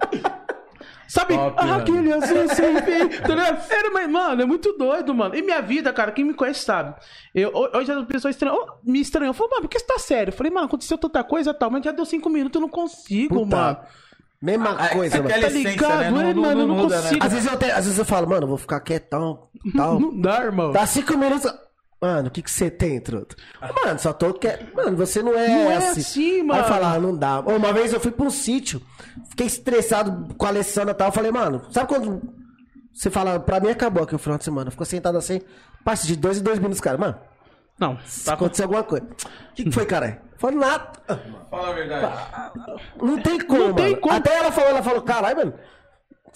Sabe, 1.09 1.35
Top, 1.35 1.57
ah, 1.59 1.77
aquele 1.77 2.13
assim, 2.13 2.49
sem 2.49 2.77
fim, 2.83 3.09
tá 3.21 3.29
ligado? 3.35 3.63
Era, 3.71 3.91
mas, 3.93 4.09
mano, 4.11 4.43
é 4.43 4.45
muito 4.45 4.73
doido, 4.77 5.15
mano. 5.15 5.35
E 5.35 5.43
minha 5.43 5.61
vida, 5.63 5.93
cara, 5.93 6.11
quem 6.13 6.25
me 6.25 6.35
conhece 6.35 6.65
sabe. 6.65 6.95
Eu, 7.35 7.53
hoje 7.55 7.93
as 7.93 8.05
pessoas 8.07 8.35
estranham, 8.35 8.67
me 8.83 9.01
estranham. 9.01 9.33
Falei, 9.33 9.51
mano, 9.51 9.63
por 9.63 9.69
que 9.69 9.79
você 9.79 9.87
tá 9.87 9.99
sério? 9.99 10.31
Eu 10.33 10.37
falei, 10.37 10.53
mano, 10.53 10.67
aconteceu 10.67 10.99
tanta 10.99 11.23
coisa 11.23 11.51
e 11.51 11.55
tal, 11.55 11.71
mas 11.71 11.85
já 11.85 11.93
deu 11.93 12.05
cinco 12.05 12.29
minutos, 12.29 12.57
eu 12.57 12.61
não 12.61 12.69
consigo, 12.69 13.35
Puta, 13.45 13.57
mano. 13.57 13.79
Mesma 14.43 14.75
coisa, 14.89 15.17
mano. 15.17 15.29
aquela 15.29 15.43
Tá 15.43 15.59
ligado? 15.59 15.99
né? 16.01 16.11
Não, 16.11 16.21
É, 16.21 16.35
não, 16.35 16.43
mano, 16.43 16.61
eu 16.61 16.67
não 16.67 16.75
não 16.77 16.83
muda, 16.85 16.97
né? 16.97 17.03
consigo. 17.03 17.25
Às 17.25 17.33
vezes, 17.33 17.53
eu 17.53 17.59
te- 17.59 17.71
às 17.71 17.85
vezes 17.85 17.99
eu 17.99 18.05
falo, 18.05 18.29
mano, 18.29 18.43
eu 18.45 18.49
vou 18.49 18.59
ficar 18.59 18.81
quietão, 18.81 19.49
tal. 19.77 19.99
Não 20.01 20.21
dá, 20.21 20.43
irmão. 20.45 20.73
Dá 20.73 20.85
cinco 20.87 21.17
minutos. 21.17 21.51
Mano, 22.01 22.29
o 22.29 22.31
que 22.31 22.43
que 22.43 22.51
você 22.51 22.71
tem, 22.71 23.01
truto? 23.01 23.35
Mano, 23.85 23.99
só 23.99 24.13
tô 24.13 24.35
quieto. 24.35 24.75
Mano, 24.75 24.97
você 24.97 25.23
não 25.23 25.33
é 25.35 25.49
Não 25.49 25.71
é 25.71 25.77
assim. 25.77 26.01
assim, 26.01 26.43
mano. 26.43 26.63
Aí 26.63 26.69
falar, 26.69 27.01
não 27.01 27.17
dá. 27.17 27.41
Uma 27.41 27.73
vez 27.73 27.93
eu 27.93 27.99
fui 28.01 28.11
pra 28.11 28.27
um 28.27 28.31
sítio, 28.31 28.83
fiquei 29.31 29.47
estressado 29.47 30.35
com 30.35 30.45
a 30.47 30.49
Alessandra 30.51 30.93
e 30.93 30.95
tal. 30.95 31.09
Eu 31.09 31.13
falei, 31.13 31.31
mano, 31.33 31.63
sabe 31.71 31.89
quando 31.89 32.21
você 32.93 33.11
fala, 33.11 33.41
pra 33.41 33.61
mim 33.61 33.71
acabou 33.71 34.03
aqui 34.05 34.15
o 34.15 34.19
final 34.19 34.37
de 34.39 34.45
semana. 34.45 34.71
Ficou 34.71 34.85
sentado 34.87 35.17
assim, 35.17 35.41
passa 35.85 36.07
de 36.07 36.17
dois 36.17 36.39
em 36.39 36.43
dois 36.43 36.59
minutos, 36.59 36.81
cara. 36.81 36.99
Mano, 36.99 37.17
Não, 37.79 37.99
se 38.07 38.27
tá 38.27 38.35
aconteceu 38.35 38.65
alguma 38.67 38.83
coisa. 38.85 39.05
O 39.05 39.55
que, 39.55 39.65
que 39.65 39.71
foi, 39.71 39.87
cara? 39.87 40.21
Falei, 40.39 40.59
nada. 40.59 40.93
Fala 41.51 41.71
a 41.71 41.73
verdade. 41.73 42.13
Não 43.01 43.19
tem 43.23 43.39
como, 43.41 43.69
Não 43.69 43.75
tem 43.75 43.97
como. 43.97 44.15
Até 44.15 44.37
ela 44.37 44.53
falou, 44.53 44.71
ela 44.71 44.83
falou, 44.83 45.01
caralho, 45.01 45.37
mano. 45.39 45.55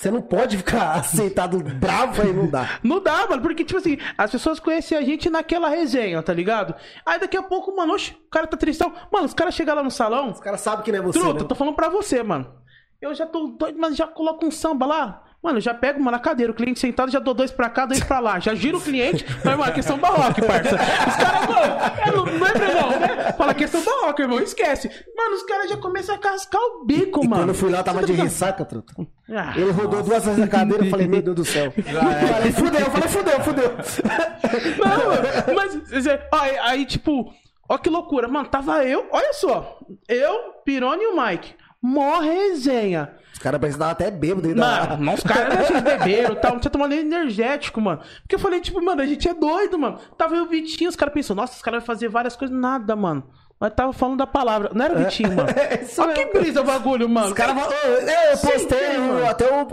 Você 0.00 0.10
não 0.10 0.22
pode 0.22 0.56
ficar 0.56 1.04
sentado 1.04 1.58
bravo 1.58 2.22
aí, 2.22 2.32
não 2.32 2.48
dá. 2.48 2.78
Não 2.82 3.02
dá, 3.02 3.26
mano, 3.28 3.42
porque, 3.42 3.62
tipo 3.62 3.78
assim, 3.78 3.98
as 4.16 4.30
pessoas 4.30 4.58
conhecem 4.58 4.96
a 4.96 5.02
gente 5.02 5.28
naquela 5.28 5.68
resenha, 5.68 6.22
tá 6.22 6.32
ligado? 6.32 6.74
Aí 7.04 7.20
daqui 7.20 7.36
a 7.36 7.42
pouco, 7.42 7.76
mano, 7.76 7.92
oxe, 7.92 8.12
o 8.12 8.30
cara 8.30 8.46
tá 8.46 8.56
tristão. 8.56 8.94
Mano, 9.12 9.26
os 9.26 9.34
caras 9.34 9.54
chegam 9.54 9.74
lá 9.74 9.82
no 9.82 9.90
salão, 9.90 10.30
Os 10.30 10.40
caras 10.40 10.62
sabem 10.62 10.82
que 10.86 10.90
não 10.90 11.00
é 11.00 11.02
você, 11.02 11.18
truta, 11.18 11.42
né? 11.42 11.46
tô 11.46 11.54
falando 11.54 11.74
pra 11.74 11.90
você, 11.90 12.22
mano. 12.22 12.50
Eu 12.98 13.14
já 13.14 13.26
tô 13.26 13.48
doido, 13.48 13.78
mas 13.78 13.94
já 13.94 14.06
coloco 14.06 14.46
um 14.46 14.50
samba 14.50 14.86
lá. 14.86 15.22
Mano, 15.42 15.56
eu 15.56 15.62
já 15.62 15.72
pego, 15.72 15.98
mano, 16.02 16.16
a 16.18 16.20
cadeira, 16.20 16.52
o 16.52 16.54
cliente 16.54 16.78
sentado, 16.78 17.10
já 17.10 17.18
dou 17.18 17.32
dois 17.32 17.50
pra 17.50 17.70
cá, 17.70 17.86
dois 17.86 18.04
pra 18.04 18.18
lá. 18.20 18.38
Já 18.38 18.54
gira 18.54 18.76
o 18.76 18.80
cliente, 18.80 19.24
fala, 19.24 19.56
mano, 19.56 19.72
questão 19.72 19.96
barroca, 19.96 20.42
parça. 20.44 20.76
Os 20.76 21.16
caras, 21.16 21.48
mano, 21.48 21.90
é, 21.98 22.10
não, 22.10 22.46
é 22.46 22.74
não, 22.74 23.00
né? 23.00 23.32
Fala 23.32 23.54
questão 23.54 23.82
barroca, 23.82 24.22
irmão, 24.22 24.38
esquece. 24.40 24.90
Mano, 25.16 25.36
os 25.36 25.42
caras 25.44 25.70
já 25.70 25.78
começam 25.78 26.14
a 26.14 26.18
cascar 26.18 26.60
o 26.60 26.84
bico, 26.84 27.24
E 27.24 27.28
mano. 27.28 27.42
quando 27.42 27.48
eu 27.48 27.54
fui 27.54 27.70
lá, 27.70 27.78
eu 27.78 27.84
tava 27.84 28.00
tá 28.00 28.06
de 28.06 28.12
ligado? 28.12 28.26
ressaca, 28.26 28.64
truta. 28.66 28.92
Ah. 29.30 29.54
Ele 29.56 29.70
rodou 29.70 30.02
duas 30.02 30.22
vezes 30.24 30.38
na 30.38 30.46
cadeira 30.46 30.84
e 30.84 30.90
falei, 30.90 31.08
meu 31.08 31.22
Deus 31.22 31.36
do 31.36 31.44
céu. 31.44 31.72
Falei, 31.72 32.52
fudeu, 32.52 32.80
eu 32.80 32.90
falei, 32.90 33.08
fudeu, 33.08 33.40
fudeu. 33.40 33.70
Não, 34.78 35.06
mano, 35.06 35.22
mas, 35.54 36.06
aí, 36.32 36.58
aí, 36.58 36.84
tipo, 36.84 37.32
ó 37.68 37.78
que 37.78 37.88
loucura, 37.88 38.28
mano, 38.28 38.48
tava 38.48 38.84
eu, 38.84 39.06
olha 39.10 39.32
só, 39.32 39.78
eu, 40.08 40.34
Pirone 40.64 41.02
e 41.02 41.06
o 41.06 41.22
Mike, 41.24 41.54
mó 41.80 42.18
resenha. 42.20 43.14
Caras 43.40 43.58
parecem 43.58 43.82
até 43.82 44.10
bêbado. 44.10 44.54
Mano, 44.54 45.02
não, 45.02 45.14
os 45.14 45.22
caras 45.22 45.66
vocês 45.66 45.80
beberam 45.82 46.34
tal, 46.36 46.52
não 46.52 46.60
tinha 46.60 46.70
tomado 46.70 46.90
nem 46.90 47.00
energético, 47.00 47.80
mano. 47.80 48.02
Porque 48.20 48.34
eu 48.34 48.38
falei, 48.38 48.60
tipo, 48.60 48.82
mano, 48.84 49.00
a 49.00 49.06
gente 49.06 49.26
é 49.26 49.32
doido, 49.32 49.78
mano. 49.78 49.98
Tava 50.18 50.36
eu 50.36 50.46
Vitinho, 50.46 50.90
os 50.90 50.96
caras 50.96 51.14
pensam, 51.14 51.34
nossa, 51.34 51.54
os 51.54 51.62
caras 51.62 51.80
vão 51.80 51.86
fazer 51.86 52.08
várias 52.08 52.36
coisas, 52.36 52.54
nada, 52.54 52.94
mano. 52.94 53.24
Mas 53.60 53.74
tava 53.74 53.92
falando 53.92 54.16
da 54.16 54.26
palavra, 54.26 54.70
não 54.74 54.82
era 54.86 54.94
o 54.94 54.98
Vitinho, 55.04 55.36
mano. 55.36 55.50
É 55.54 56.00
Olha 56.00 56.14
que 56.14 56.24
brisa 56.38 56.62
o 56.62 56.64
bagulho, 56.64 57.06
mano. 57.08 57.26
Os 57.26 57.32
caras 57.34 57.54
falam, 57.60 57.68
"Ô, 57.78 58.08
é, 58.08 58.32
eu 58.32 58.36
Sim, 58.38 58.46
postei, 58.52 58.96
o- 58.98 59.28
até 59.28 59.44
o, 59.52 59.66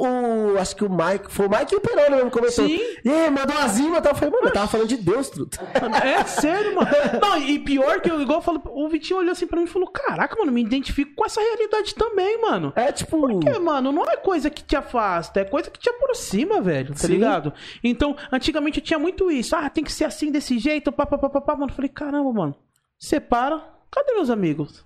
o- 0.53 0.57
Acho 0.59 0.75
que 0.75 0.83
o 0.83 0.89
Mike. 0.89 1.31
Foi 1.31 1.47
o 1.47 1.49
Mike 1.49 1.73
e 1.73 1.77
o 1.77 1.79
Peroni 1.79 2.15
mesmo 2.17 2.29
comentou. 2.31 2.67
Sim. 2.67 2.79
E 3.05 3.09
aí, 3.09 3.29
mandou 3.31 3.55
uma 3.55 3.67
zima 3.69 3.97
e 3.99 4.01
tal. 4.01 4.11
Eu 4.11 4.15
falei, 4.17 4.33
mano, 4.33 4.47
eu 4.47 4.51
tava 4.53 4.67
falando 4.67 4.88
de 4.89 4.97
Deus, 4.97 5.29
truta. 5.29 5.59
É 6.05 6.21
sério, 6.25 6.75
mano. 6.75 6.89
Não, 7.21 7.38
e 7.38 7.59
pior 7.59 8.01
que 8.01 8.11
eu, 8.11 8.21
igual 8.21 8.39
eu 8.39 8.43
falo, 8.43 8.61
o 8.65 8.89
Vitinho 8.89 9.19
olhou 9.19 9.31
assim 9.31 9.47
pra 9.47 9.57
mim 9.57 9.63
e 9.65 9.69
falou: 9.69 9.88
Caraca, 9.88 10.35
mano, 10.38 10.51
me 10.51 10.61
identifico 10.61 11.13
com 11.15 11.25
essa 11.25 11.39
realidade 11.39 11.95
também, 11.95 12.41
mano. 12.41 12.73
É 12.75 12.91
tipo. 12.91 13.17
Porque, 13.21 13.57
mano, 13.57 13.93
não 13.93 14.03
é 14.03 14.17
coisa 14.17 14.49
que 14.49 14.63
te 14.63 14.75
afasta, 14.75 15.39
é 15.39 15.45
coisa 15.45 15.71
que 15.71 15.79
te 15.79 15.89
aproxima, 15.89 16.59
velho, 16.59 16.89
tá 16.93 16.99
Sim. 17.07 17.13
ligado? 17.13 17.53
Então, 17.81 18.17
antigamente 18.33 18.79
eu 18.79 18.83
tinha 18.83 18.99
muito 18.99 19.31
isso. 19.31 19.55
Ah, 19.55 19.69
tem 19.69 19.81
que 19.83 19.91
ser 19.93 20.03
assim, 20.03 20.29
desse 20.29 20.59
jeito, 20.59 20.91
pá, 20.91 21.05
pá, 21.05 21.17
pá, 21.17 21.29
pá, 21.29 21.39
pá. 21.39 21.55
Mano, 21.55 21.71
eu 21.71 21.75
falei, 21.75 21.89
caramba, 21.89 22.33
mano, 22.33 22.55
separa. 22.99 23.61
Cadê 23.91 24.13
meus 24.13 24.29
amigos? 24.29 24.85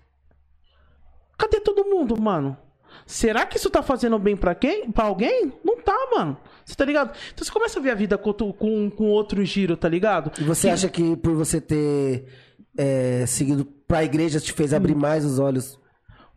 Cadê 1.37 1.59
todo 1.59 1.85
mundo, 1.85 2.19
mano? 2.21 2.57
Será 3.05 3.45
que 3.45 3.57
isso 3.57 3.69
tá 3.69 3.81
fazendo 3.81 4.19
bem 4.19 4.35
pra 4.35 4.53
quem? 4.53 4.91
Pra 4.91 5.05
alguém? 5.05 5.51
Não 5.63 5.77
tá, 5.81 5.95
mano. 6.15 6.37
Você 6.63 6.75
tá 6.75 6.85
ligado? 6.85 7.15
Então 7.33 7.43
você 7.45 7.51
começa 7.51 7.79
a 7.79 7.81
ver 7.81 7.91
a 7.91 7.95
vida 7.95 8.17
com, 8.17 8.29
outro- 8.29 8.53
com, 8.53 8.89
com 8.91 9.05
outro 9.05 9.43
giro, 9.43 9.75
tá 9.75 9.89
ligado? 9.89 10.31
E 10.39 10.43
você 10.43 10.69
acha 10.69 10.87
que 10.89 11.15
por 11.15 11.33
você 11.35 11.59
ter 11.59 12.25
é, 12.77 13.25
seguido 13.25 13.65
pra 13.87 14.03
igreja 14.03 14.39
te 14.39 14.53
fez 14.53 14.73
abrir 14.73 14.95
mais 14.95 15.25
os 15.25 15.39
olhos? 15.39 15.79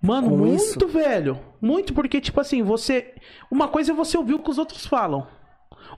Mano, 0.01 0.31
muito, 0.31 0.57
isso? 0.62 0.89
velho. 0.89 1.39
Muito, 1.61 1.93
porque, 1.95 2.21
tipo 2.21 2.41
assim, 2.41 2.62
você. 2.62 3.15
Uma 3.51 3.69
coisa 3.69 3.93
é 3.93 3.95
você 3.95 4.17
ouvir 4.17 4.35
o 4.35 4.39
que 4.43 4.51
os 4.51 4.59
outros 4.59 4.87
falam. 4.87 5.27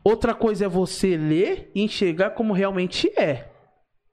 Outra 0.03 0.35
coisa 0.35 0.64
é 0.67 0.69
você 0.69 1.17
ler 1.17 1.71
e 1.75 1.83
enxergar 1.83 2.31
como 2.31 2.53
realmente 2.53 3.09
é. 3.19 3.49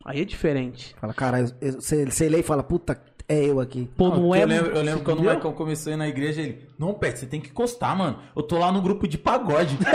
Aí 0.05 0.21
é 0.21 0.25
diferente. 0.25 0.95
Fala, 0.99 1.13
caralho, 1.13 1.51
eu- 1.61 1.73
você, 1.73 2.05
você 2.05 2.27
lê 2.29 2.39
e 2.39 2.43
fala, 2.43 2.63
puta, 2.63 2.99
é 3.27 3.45
eu 3.45 3.59
aqui. 3.59 3.89
Pô, 3.97 4.09
não, 4.09 4.35
é. 4.35 4.43
eu, 4.43 4.47
lembro, 4.47 4.75
eu 4.75 4.81
lembro 4.81 5.03
quando 5.03 5.19
o? 5.19 5.23
Marcão 5.23 5.53
começou 5.53 5.91
a 5.91 5.93
ir 5.93 5.97
na 5.97 6.07
igreja, 6.07 6.41
ele, 6.41 6.67
não, 6.77 6.93
Pet, 6.93 7.17
você 7.17 7.25
tem 7.25 7.39
que 7.39 7.49
encostar, 7.49 7.97
mano. 7.97 8.19
Eu 8.35 8.43
tô 8.43 8.57
lá 8.57 8.71
no 8.71 8.81
grupo 8.81 9.07
de 9.07 9.17
pagode. 9.17 9.77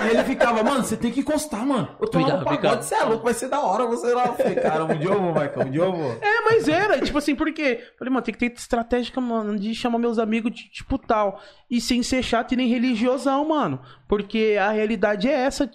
Aí 0.00 0.10
ele 0.10 0.24
ficava, 0.24 0.62
mano, 0.62 0.82
você 0.82 0.96
tem 0.96 1.12
que 1.12 1.20
encostar, 1.20 1.64
mano. 1.64 1.88
Eu 2.00 2.08
tô 2.08 2.18
lá 2.18 2.38
no 2.38 2.44
pagode, 2.44 2.84
você 2.84 2.94
é 2.94 3.04
louco, 3.04 3.24
vai 3.24 3.34
ser 3.34 3.48
da 3.48 3.60
hora 3.60 3.86
você 3.86 4.12
lá. 4.12 4.26
Eu 4.26 4.34
falei, 4.34 4.54
cara, 4.56 4.84
um 4.84 4.98
dia 4.98 5.10
eu 5.10 5.20
vou, 5.22 5.32
Marcão, 5.32 5.62
um 5.62 5.70
dia 5.70 5.82
eu 5.82 5.92
vou. 5.92 6.10
É, 6.20 6.40
mas 6.44 6.68
era, 6.68 7.00
tipo 7.00 7.18
assim, 7.18 7.34
porque. 7.34 7.80
Falei, 7.98 8.12
mano, 8.12 8.24
tem 8.24 8.34
que 8.34 8.40
ter 8.40 8.52
estratégia, 8.52 9.20
mano, 9.20 9.56
de 9.58 9.74
chamar 9.74 9.98
meus 9.98 10.18
amigos 10.18 10.52
de 10.52 10.68
tipo 10.70 10.98
tal. 10.98 11.40
E 11.70 11.80
sem 11.80 12.02
ser 12.02 12.22
chato 12.22 12.52
e 12.52 12.56
nem 12.56 12.68
religiosão, 12.68 13.48
mano. 13.48 13.80
Porque 14.08 14.56
a 14.60 14.70
realidade 14.70 15.28
é 15.28 15.32
essa. 15.32 15.70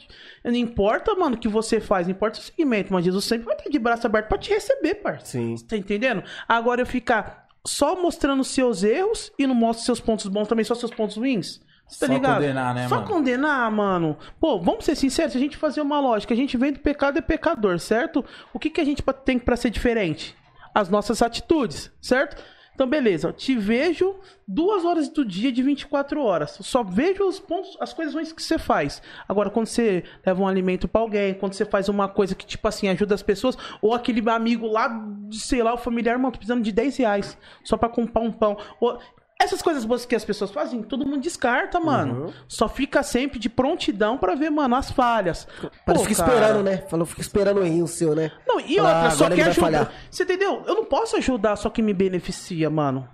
Não 0.52 0.56
importa, 0.56 1.14
mano, 1.16 1.36
o 1.36 1.40
que 1.40 1.48
você 1.48 1.80
faz, 1.80 2.08
não 2.08 2.12
importa 2.14 2.40
o 2.40 2.42
segmento, 2.44 2.94
mas 2.94 3.04
Jesus 3.04 3.26
sempre 3.26 3.46
vai 3.46 3.56
estar 3.56 3.70
de 3.70 3.80
braço 3.80 4.06
aberto 4.06 4.28
pra 4.28 4.38
te 4.38 4.50
receber, 4.52 4.96
parceiro. 4.96 5.58
Sim. 5.58 5.66
Tá 5.66 5.76
entendendo? 5.76 6.24
Agora 6.48 6.82
eu 6.82 6.86
ficar 6.86 7.48
só 7.66 8.00
mostrando 8.00 8.44
seus 8.44 8.84
erros 8.84 9.32
e 9.40 9.48
não 9.48 9.56
mostro 9.56 9.86
seus 9.86 10.00
pontos 10.00 10.28
bons 10.28 10.48
também, 10.48 10.64
só 10.64 10.76
seus 10.76 10.92
pontos 10.92 11.18
ruins. 11.18 11.62
Você 11.88 12.00
tá 12.00 12.08
Só 12.08 12.14
ligado? 12.14 12.36
condenar, 12.36 12.74
né, 12.76 12.88
Só 12.88 12.96
mano? 12.96 13.08
condenar, 13.08 13.72
mano. 13.72 14.18
Pô, 14.40 14.60
vamos 14.60 14.86
ser 14.86 14.96
sinceros, 14.96 15.34
se 15.34 15.38
a 15.38 15.42
gente 15.42 15.56
fazer 15.58 15.82
uma 15.82 16.00
lógica, 16.00 16.34
a 16.34 16.38
gente 16.38 16.58
vem 16.58 16.74
do 16.74 16.80
pecado 16.80 17.18
é 17.20 17.22
pecador, 17.22 17.80
certo? 17.80 18.26
O 18.54 18.58
que, 18.60 18.70
que 18.70 18.82
a 18.82 18.86
gente 18.86 19.04
tem 19.24 19.38
pra 19.38 19.56
ser 19.56 19.70
diferente? 19.70 20.36
As 20.74 20.90
nossas 20.90 21.22
atitudes, 21.22 21.92
certo? 22.02 22.42
Então, 22.76 22.86
beleza, 22.86 23.32
te 23.32 23.56
vejo 23.56 24.16
duas 24.46 24.84
horas 24.84 25.08
do 25.08 25.24
dia 25.24 25.50
de 25.50 25.64
24 25.64 26.22
horas. 26.22 26.58
Só 26.62 26.84
vejo 26.84 27.24
os 27.26 27.40
pontos, 27.40 27.78
as 27.80 27.94
coisas 27.94 28.14
ruins 28.14 28.34
que 28.34 28.44
você 28.44 28.60
faz. 28.60 29.02
Agora, 29.28 29.50
quando 29.50 29.68
você 29.68 30.04
leva 30.26 30.42
um 30.44 30.48
alimento 30.48 30.86
pra 30.86 31.00
alguém, 31.00 31.34
quando 31.34 31.54
você 31.54 31.64
faz 31.66 31.88
uma 31.88 32.10
coisa 32.10 32.36
que, 32.36 32.46
tipo 32.46 32.68
assim, 32.68 32.90
ajuda 32.90 33.16
as 33.16 33.24
pessoas, 33.24 33.58
ou 33.82 33.94
aquele 33.94 34.22
amigo 34.30 34.68
lá, 34.68 34.90
sei 35.32 35.64
lá, 35.64 35.74
o 35.74 35.78
familiar, 35.78 36.18
mano, 36.20 36.34
tô 36.34 36.38
precisando 36.40 36.64
de 36.64 36.72
10 36.74 36.98
reais 36.98 37.38
só 37.64 37.78
pra 37.78 37.88
comprar 37.88 38.22
um 38.22 38.32
pão. 38.32 38.58
Ou- 38.82 39.00
essas 39.40 39.62
coisas 39.62 39.84
boas 39.84 40.06
que 40.06 40.16
as 40.16 40.24
pessoas 40.24 40.50
fazem, 40.50 40.82
todo 40.82 41.06
mundo 41.06 41.22
descarta, 41.22 41.80
mano. 41.80 42.34
Só 42.48 42.70
fica 42.70 43.04
sempre 43.04 43.38
de 43.38 43.50
prontidão 43.50 44.18
pra 44.18 44.34
ver, 44.34 44.50
mano, 44.50 44.76
as 44.76 44.92
falhas. 44.92 45.46
Pô, 45.86 46.00
fica 46.00 46.16
cara. 46.16 46.34
esperando, 46.34 46.64
né? 46.64 46.78
Falou, 46.90 47.06
fica 47.06 47.22
esperando 47.22 47.60
o 47.60 47.66
erro 47.66 47.88
seu, 47.88 48.16
né? 48.16 48.32
Não, 48.48 48.60
e 48.60 48.76
Fala, 48.78 48.90
outra, 48.90 49.08
ah, 49.08 49.12
só 49.12 49.26
agora 49.26 49.36
que 49.36 49.42
ele 49.42 49.44
vai 49.44 49.52
ajuda. 49.52 49.66
falhar. 49.66 49.94
Você 50.10 50.24
entendeu? 50.24 50.64
Eu 50.66 50.76
não 50.76 50.86
posso 50.86 51.18
ajudar 51.18 51.56
só 51.58 51.70
que 51.70 51.82
me 51.82 51.94
beneficia, 51.94 52.70
mano. 52.70 53.08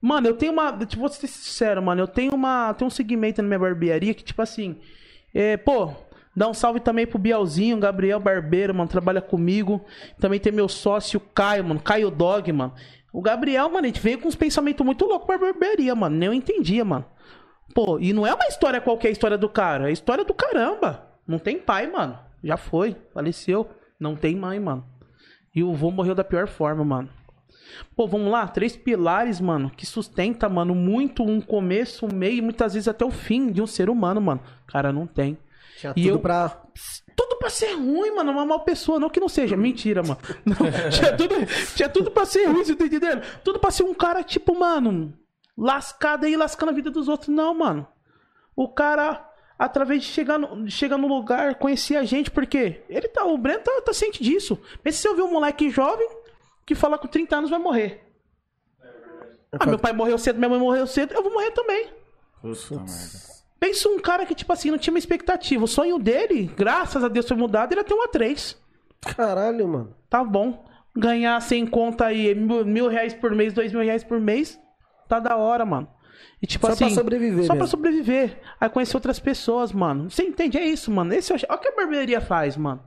Mano, 0.00 0.28
eu 0.28 0.34
tenho 0.34 0.52
uma. 0.52 0.72
Tipo, 0.72 1.00
vou 1.00 1.08
ser 1.08 1.26
sincero, 1.26 1.82
mano. 1.82 2.02
Eu 2.02 2.08
tenho 2.08 2.34
uma. 2.34 2.72
Tem 2.74 2.86
um 2.86 2.90
segmento 2.90 3.42
na 3.42 3.48
minha 3.48 3.58
barbearia 3.58 4.14
que, 4.14 4.24
tipo 4.24 4.40
assim. 4.40 4.78
É, 5.34 5.56
pô, 5.56 5.92
dá 6.34 6.48
um 6.48 6.54
salve 6.54 6.80
também 6.80 7.06
pro 7.06 7.18
Bielzinho, 7.18 7.78
Gabriel 7.78 8.18
Barbeiro, 8.18 8.74
mano. 8.74 8.88
Trabalha 8.88 9.20
comigo. 9.20 9.84
Também 10.18 10.40
tem 10.40 10.52
meu 10.52 10.68
sócio, 10.68 11.20
Caio, 11.20 11.64
mano. 11.64 11.80
Caio 11.80 12.10
Dog, 12.10 12.50
mano. 12.52 12.72
O 13.12 13.20
Gabriel, 13.20 13.68
mano, 13.68 13.84
a 13.84 13.86
gente 13.88 14.00
veio 14.00 14.18
com 14.20 14.28
uns 14.28 14.36
pensamentos 14.36 14.84
muito 14.84 15.04
loucos 15.04 15.26
pra 15.26 15.38
barbearia, 15.38 15.94
mano. 15.94 16.16
Nem 16.16 16.28
eu 16.28 16.32
entendia, 16.34 16.84
mano. 16.84 17.04
Pô, 17.74 17.98
e 17.98 18.12
não 18.12 18.26
é 18.26 18.34
uma 18.34 18.46
história 18.46 18.80
qualquer 18.80 19.10
história 19.10 19.38
do 19.38 19.48
cara, 19.48 19.84
é 19.84 19.88
a 19.88 19.92
história 19.92 20.24
do 20.24 20.34
caramba. 20.34 21.06
Não 21.26 21.38
tem 21.38 21.58
pai, 21.58 21.86
mano. 21.90 22.18
Já 22.42 22.56
foi, 22.56 22.96
faleceu. 23.12 23.68
Não 23.98 24.16
tem 24.16 24.34
mãe, 24.36 24.58
mano. 24.58 24.84
E 25.54 25.62
o 25.62 25.72
vô 25.74 25.90
morreu 25.90 26.14
da 26.14 26.24
pior 26.24 26.46
forma, 26.48 26.84
mano. 26.84 27.08
Pô, 27.94 28.06
vamos 28.06 28.30
lá, 28.32 28.48
três 28.48 28.76
pilares, 28.76 29.40
mano, 29.40 29.70
que 29.70 29.86
sustenta, 29.86 30.48
mano, 30.48 30.74
muito 30.74 31.22
um 31.22 31.40
começo, 31.40 32.06
um 32.06 32.12
meio 32.12 32.38
e 32.38 32.42
muitas 32.42 32.74
vezes 32.74 32.88
até 32.88 33.04
o 33.04 33.10
fim 33.10 33.52
de 33.52 33.62
um 33.62 33.66
ser 33.66 33.88
humano, 33.90 34.20
mano. 34.20 34.40
Cara, 34.66 34.92
não 34.92 35.06
tem. 35.06 35.38
Tinha 35.78 35.92
E 35.96 36.02
tudo 36.02 36.14
eu- 36.14 36.18
pra. 36.20 36.60
Tudo 37.20 37.36
pra 37.36 37.50
ser 37.50 37.74
ruim, 37.74 38.12
mano. 38.12 38.32
Uma 38.32 38.46
mal 38.46 38.60
pessoa. 38.60 38.98
Não 38.98 39.10
que 39.10 39.20
não 39.20 39.28
seja. 39.28 39.54
Mentira, 39.54 40.02
mano. 40.02 40.18
Não, 40.42 40.56
tinha, 40.90 41.14
tudo, 41.14 41.34
tinha 41.76 41.88
tudo 41.88 42.10
pra 42.10 42.24
ser 42.24 42.46
ruim, 42.46 42.64
você 42.64 42.74
tá 42.74 42.86
entendendo? 42.86 43.22
Tudo 43.44 43.58
pra 43.58 43.70
ser 43.70 43.82
um 43.82 43.92
cara, 43.92 44.22
tipo, 44.22 44.58
mano, 44.58 45.12
lascado 45.56 46.24
aí, 46.24 46.34
lascando 46.34 46.70
a 46.70 46.74
vida 46.74 46.90
dos 46.90 47.08
outros. 47.08 47.28
Não, 47.28 47.52
mano. 47.52 47.86
O 48.56 48.68
cara, 48.68 49.22
através 49.58 50.02
de 50.02 50.08
chegar 50.08 50.38
no, 50.38 50.70
chegar 50.70 50.96
no 50.96 51.06
lugar, 51.06 51.56
conhecer 51.56 51.96
a 51.96 52.04
gente, 52.04 52.30
porque 52.30 52.82
ele 52.88 53.08
tá, 53.08 53.22
o 53.26 53.36
Breno 53.36 53.60
tá, 53.60 53.82
tá 53.82 53.92
ciente 53.92 54.22
disso. 54.24 54.58
Mas 54.82 54.96
se 54.96 55.06
eu 55.06 55.14
ver 55.14 55.22
um 55.22 55.32
moleque 55.32 55.68
jovem 55.68 56.08
que 56.64 56.74
fala 56.74 56.96
com 56.96 57.06
30 57.06 57.36
anos 57.36 57.50
vai 57.50 57.58
morrer. 57.58 58.02
Ah, 59.52 59.66
meu 59.66 59.78
pai 59.78 59.92
morreu 59.92 60.16
cedo, 60.16 60.38
minha 60.38 60.48
mãe 60.48 60.58
morreu 60.58 60.86
cedo, 60.86 61.12
eu 61.12 61.22
vou 61.22 61.32
morrer 61.32 61.50
também. 61.50 61.86
Puta 62.40 62.76
merda. 62.76 63.39
Pensa 63.60 63.88
um 63.90 63.98
cara 64.00 64.24
que, 64.24 64.34
tipo 64.34 64.50
assim, 64.52 64.70
não 64.70 64.78
tinha 64.78 64.92
uma 64.92 64.98
expectativa. 64.98 65.62
O 65.62 65.68
sonho 65.68 65.98
dele, 65.98 66.50
graças 66.56 67.04
a 67.04 67.08
Deus 67.08 67.28
foi 67.28 67.36
mudado, 67.36 67.72
ele 67.72 67.80
ia 67.80 67.84
ter 67.84 67.92
um 67.94 68.02
A3. 68.08 68.56
Caralho, 69.16 69.68
mano. 69.68 69.94
Tá 70.08 70.24
bom. 70.24 70.64
Ganhar 70.96 71.40
sem 71.42 71.66
conta 71.66 72.06
aí 72.06 72.34
mil, 72.34 72.64
mil 72.64 72.88
reais 72.88 73.14
por 73.14 73.32
mês, 73.34 73.52
dois 73.52 73.70
mil 73.72 73.82
reais 73.82 74.02
por 74.02 74.18
mês, 74.18 74.58
tá 75.08 75.20
da 75.20 75.36
hora, 75.36 75.64
mano. 75.64 75.86
E 76.42 76.46
tipo 76.46 76.66
Só 76.66 76.72
assim. 76.72 76.86
pra 76.86 76.94
sobreviver 76.94 77.42
Só 77.42 77.48
pra 77.48 77.54
mesmo. 77.56 77.68
sobreviver. 77.68 78.40
Aí 78.60 78.68
conhecer 78.70 78.96
outras 78.96 79.20
pessoas, 79.20 79.72
mano. 79.72 80.10
Você 80.10 80.22
entende? 80.22 80.58
É 80.58 80.64
isso, 80.64 80.90
mano. 80.90 81.12
Esse, 81.14 81.32
olha 81.32 81.42
o 81.50 81.58
que 81.58 81.68
a 81.68 81.76
barbearia 81.76 82.20
faz, 82.20 82.56
mano. 82.56 82.82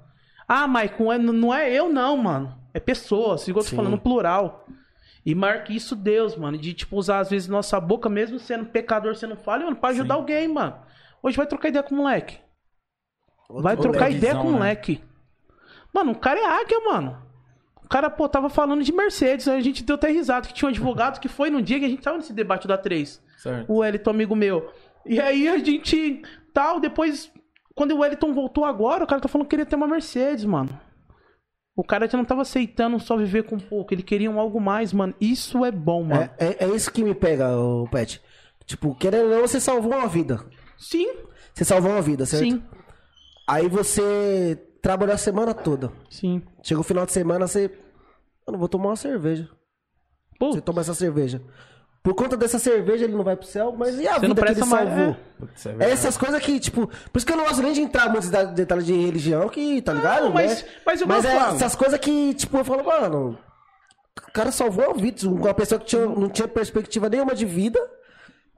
Ah, 0.48 0.68
Maicon, 0.68 1.14
é- 1.14 1.18
não 1.18 1.54
é 1.54 1.72
eu, 1.72 1.88
não, 1.92 2.18
mano. 2.18 2.54
É 2.74 2.80
pessoas, 2.80 3.48
igual 3.48 3.64
eu 3.64 3.70
tô 3.70 3.76
falando, 3.76 3.92
no 3.92 4.00
plural. 4.00 4.66
E 5.26 5.34
marca 5.34 5.72
isso 5.72 5.96
Deus, 5.96 6.36
mano. 6.36 6.58
De, 6.58 6.74
tipo, 6.74 6.98
usar 6.98 7.20
às 7.20 7.30
vezes 7.30 7.48
nossa 7.48 7.80
boca, 7.80 8.10
mesmo 8.10 8.40
sendo 8.40 8.66
pecador, 8.66 9.16
sendo 9.16 9.36
falho, 9.36 9.66
mano, 9.66 9.78
pra 9.78 9.90
ajudar 9.90 10.16
alguém, 10.16 10.48
mano. 10.48 10.76
Hoje 11.22 11.38
vai 11.38 11.48
trocar 11.48 11.70
ideia 11.70 11.84
com 11.84 11.96
o 11.96 11.98
moleque. 11.98 12.40
Vai 13.50 13.76
Outro 13.76 13.92
trocar 13.92 14.10
ideia 14.10 14.36
com 14.36 14.48
o 14.48 14.52
né? 14.52 14.58
moleque. 14.58 15.04
Mano, 15.94 16.12
o 16.12 16.20
cara 16.20 16.40
é 16.40 16.46
águia, 16.46 16.80
mano. 16.82 17.22
O 17.84 17.88
cara, 17.88 18.10
pô, 18.10 18.28
tava 18.28 18.50
falando 18.50 18.84
de 18.84 18.92
Mercedes. 18.92 19.48
A 19.48 19.62
gente 19.62 19.84
deu 19.84 19.96
até 19.96 20.10
risada 20.10 20.48
que 20.48 20.54
tinha 20.54 20.68
um 20.68 20.72
advogado 20.72 21.20
que 21.20 21.28
foi 21.28 21.50
no 21.50 21.62
dia 21.62 21.80
que 21.80 21.86
a 21.86 21.90
gente 21.90 22.02
tava 22.02 22.18
nesse 22.18 22.34
debate 22.34 22.68
da 22.68 22.78
3. 22.78 23.22
Certo. 23.38 23.72
O 23.72 23.78
Wellington, 23.78 24.10
amigo 24.10 24.36
meu. 24.36 24.72
E 25.06 25.20
aí 25.20 25.48
a 25.48 25.58
gente. 25.58 26.22
Tal, 26.54 26.80
depois. 26.80 27.32
Quando 27.76 27.92
o 27.92 28.00
Wellington 28.00 28.34
voltou 28.34 28.66
agora, 28.66 29.04
o 29.04 29.08
cara 29.08 29.22
tá 29.22 29.28
falando 29.28 29.46
que 29.46 29.52
queria 29.52 29.66
ter 29.66 29.76
uma 29.76 29.88
Mercedes, 29.88 30.46
mano. 30.46 30.80
O 31.76 31.84
cara 31.84 32.08
já 32.08 32.18
não 32.18 32.26
tava 32.26 32.42
aceitando 32.44 33.00
só 33.00 33.18
viver 33.18 33.44
com 33.44 33.58
pouco. 33.58 33.94
Ele 33.94 34.04
queria 34.04 34.30
um 34.30 34.40
algo 34.40 34.62
mais, 34.62 34.94
mano. 34.94 35.14
Isso 35.20 35.66
é 35.66 35.72
bom, 35.72 36.04
mano. 36.04 36.30
É, 36.38 36.46
é, 36.60 36.66
é 36.66 36.68
isso 36.70 36.92
que 36.92 37.04
me 37.04 37.16
pega, 37.16 37.58
o 37.58 37.88
Pet. 37.90 38.22
Tipo, 38.66 38.94
querendo 38.96 39.24
ou 39.26 39.30
não, 39.32 39.42
você 39.42 39.60
salvou 39.60 39.92
uma 39.94 40.08
vida. 40.08 40.40
Sim, 40.78 41.08
Você 41.54 41.66
salvou 41.66 41.92
uma 41.92 42.02
vida, 42.02 42.26
certo? 42.26 42.44
sim, 42.44 42.64
Aí 43.48 43.68
você 43.68 44.58
trabalhou 44.82 45.16
a 45.16 45.18
semana 45.18 45.54
toda. 45.54 45.92
sim. 46.10 46.42
Chega 46.62 46.80
o 46.80 46.84
final 46.84 47.06
de 47.06 47.12
semana, 47.12 47.48
você. 47.48 47.66
Eu 48.46 48.52
não 48.54 48.60
vou 48.60 48.70
tomar 48.70 48.90
uma 48.90 48.96
cerveja. 48.96 49.50
Pô, 50.40 50.52
Você 50.52 50.62
toma 50.62 50.82
essa 50.82 50.94
cerveja. 50.94 51.42
Por 52.04 52.14
conta 52.14 52.36
dessa 52.36 52.60
cerveja, 52.60 53.06
ele 53.06 53.16
não 53.16 53.24
vai 53.24 53.38
pro 53.38 53.48
céu, 53.48 53.74
mas 53.78 53.98
e 53.98 54.06
a 54.06 54.16
Você 54.20 54.28
não 54.28 54.36
vida 54.36 54.46
que 54.54 54.60
ele 54.60 54.66
mais, 54.70 54.90
salvou? 54.90 55.16
é. 55.80 55.86
É 55.86 55.90
essas 55.92 56.18
coisas 56.18 56.40
que, 56.42 56.60
tipo. 56.60 56.86
Por 56.88 57.18
isso 57.18 57.26
que 57.26 57.32
eu 57.32 57.38
não 57.38 57.46
gosto 57.46 57.62
nem 57.64 57.72
de 57.72 57.80
entrar 57.82 58.10
muito 58.10 58.28
em 58.28 58.54
detalhes 58.54 58.86
de 58.86 58.94
religião, 58.94 59.48
que, 59.48 59.82
tá 59.82 59.94
ligado? 59.94 60.30
mas- 60.34 60.64
né? 60.64 60.70
mas 60.86 61.00
eu 61.02 61.08
mas 61.08 61.24
é 61.24 61.32
falar. 61.32 61.56
essas 61.56 61.76
coisas 61.76 61.98
que, 62.00 62.34
tipo, 62.34 62.58
eu 62.58 62.66
falo, 62.66 62.84
mano. 62.84 63.38
O 64.28 64.32
cara 64.34 64.52
salvou 64.52 64.90
a 64.90 64.94
vida. 64.94 65.28
Uma 65.30 65.54
pessoa 65.54 65.80
que 65.80 65.86
tinha- 65.86 66.06
não 66.06 66.28
tinha 66.28 66.48
perspectiva 66.48 67.08
nenhuma 67.10 67.34
de 67.34 67.46
vida. 67.46 67.80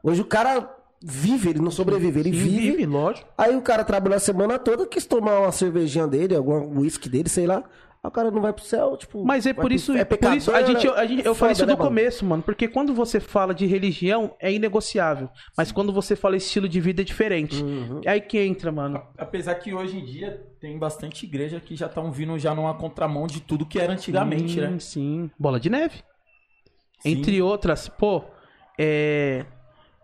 Hoje 0.02 0.22
o 0.22 0.26
cara 0.26 0.68
vive, 1.04 1.50
ele 1.52 1.60
não 1.60 1.70
sobrevive, 1.70 2.20
ele 2.22 2.32
vive. 2.32 2.72
vive, 2.72 2.86
lógico. 2.88 3.28
Aí 3.38 3.56
o 3.56 3.62
cara 3.62 3.84
trabalhou 3.84 4.18
a 4.18 4.20
semana 4.20 4.58
toda, 4.58 4.88
quis 4.88 5.06
tomar 5.06 5.42
uma 5.42 5.52
cervejinha 5.52 6.08
dele, 6.08 6.36
algum 6.36 6.80
uísque 6.80 7.08
dele, 7.08 7.30
sei 7.30 7.46
lá. 7.46 7.64
Aí 8.06 8.10
o 8.10 8.12
cara 8.12 8.30
não 8.30 8.40
vai 8.42 8.54
pro 8.54 8.64
céu, 8.64 8.96
tipo. 8.96 9.26
Mas 9.26 9.46
é 9.46 9.54
por 9.54 9.64
pro- 9.66 9.74
isso, 9.74 9.92
é 9.94 10.06
por 10.06 10.34
isso 10.34 10.52
a 10.52 10.62
gente, 10.64 10.86
né? 10.88 10.94
a 10.96 11.06
gente- 11.06 11.26
eu 11.26 11.34
Foda, 11.34 11.40
falei 11.40 11.54
isso 11.54 11.66
né, 11.66 11.74
do 11.74 11.78
mano? 11.78 11.90
começo, 11.90 12.26
mano, 12.26 12.44
porque 12.44 12.68
quando 12.68 12.94
você 12.94 13.20
fala 13.20 13.54
de 13.54 13.66
religião 13.66 14.36
é 14.40 14.52
inegociável, 14.54 15.28
mas 15.58 15.72
quando 15.72 15.92
você 15.92 16.16
fala 16.16 16.38
estilo 16.38 16.70
de 16.70 16.80
vida 16.80 17.02
é 17.02 17.06
diferente. 17.06 17.64
Uhum. 17.64 18.02
É 18.06 18.12
aí 18.12 18.22
que 18.22 18.38
entra, 18.38 18.72
mano. 18.72 19.02
Apesar 19.18 19.56
que 19.56 19.74
hoje 19.74 19.98
em 19.98 20.06
dia 20.06 20.42
tem 20.62 20.78
bastante 20.78 21.26
igreja 21.26 21.60
que 21.60 21.76
já 21.76 21.88
estão 21.88 22.12
vindo 22.12 22.38
já 22.38 22.54
numa 22.54 22.74
contramão 22.76 23.26
de 23.28 23.42
tudo 23.42 23.66
que 23.66 23.80
era 23.80 23.94
antigamente, 23.94 24.54
sim, 24.54 24.62
né? 24.62 24.80
Sim, 24.80 25.32
bola 25.38 25.60
de 25.60 25.70
neve. 25.70 25.96
Sim. 27.00 27.10
Entre 27.12 27.42
outras, 27.42 27.88
pô, 27.90 28.24
é 28.78 29.46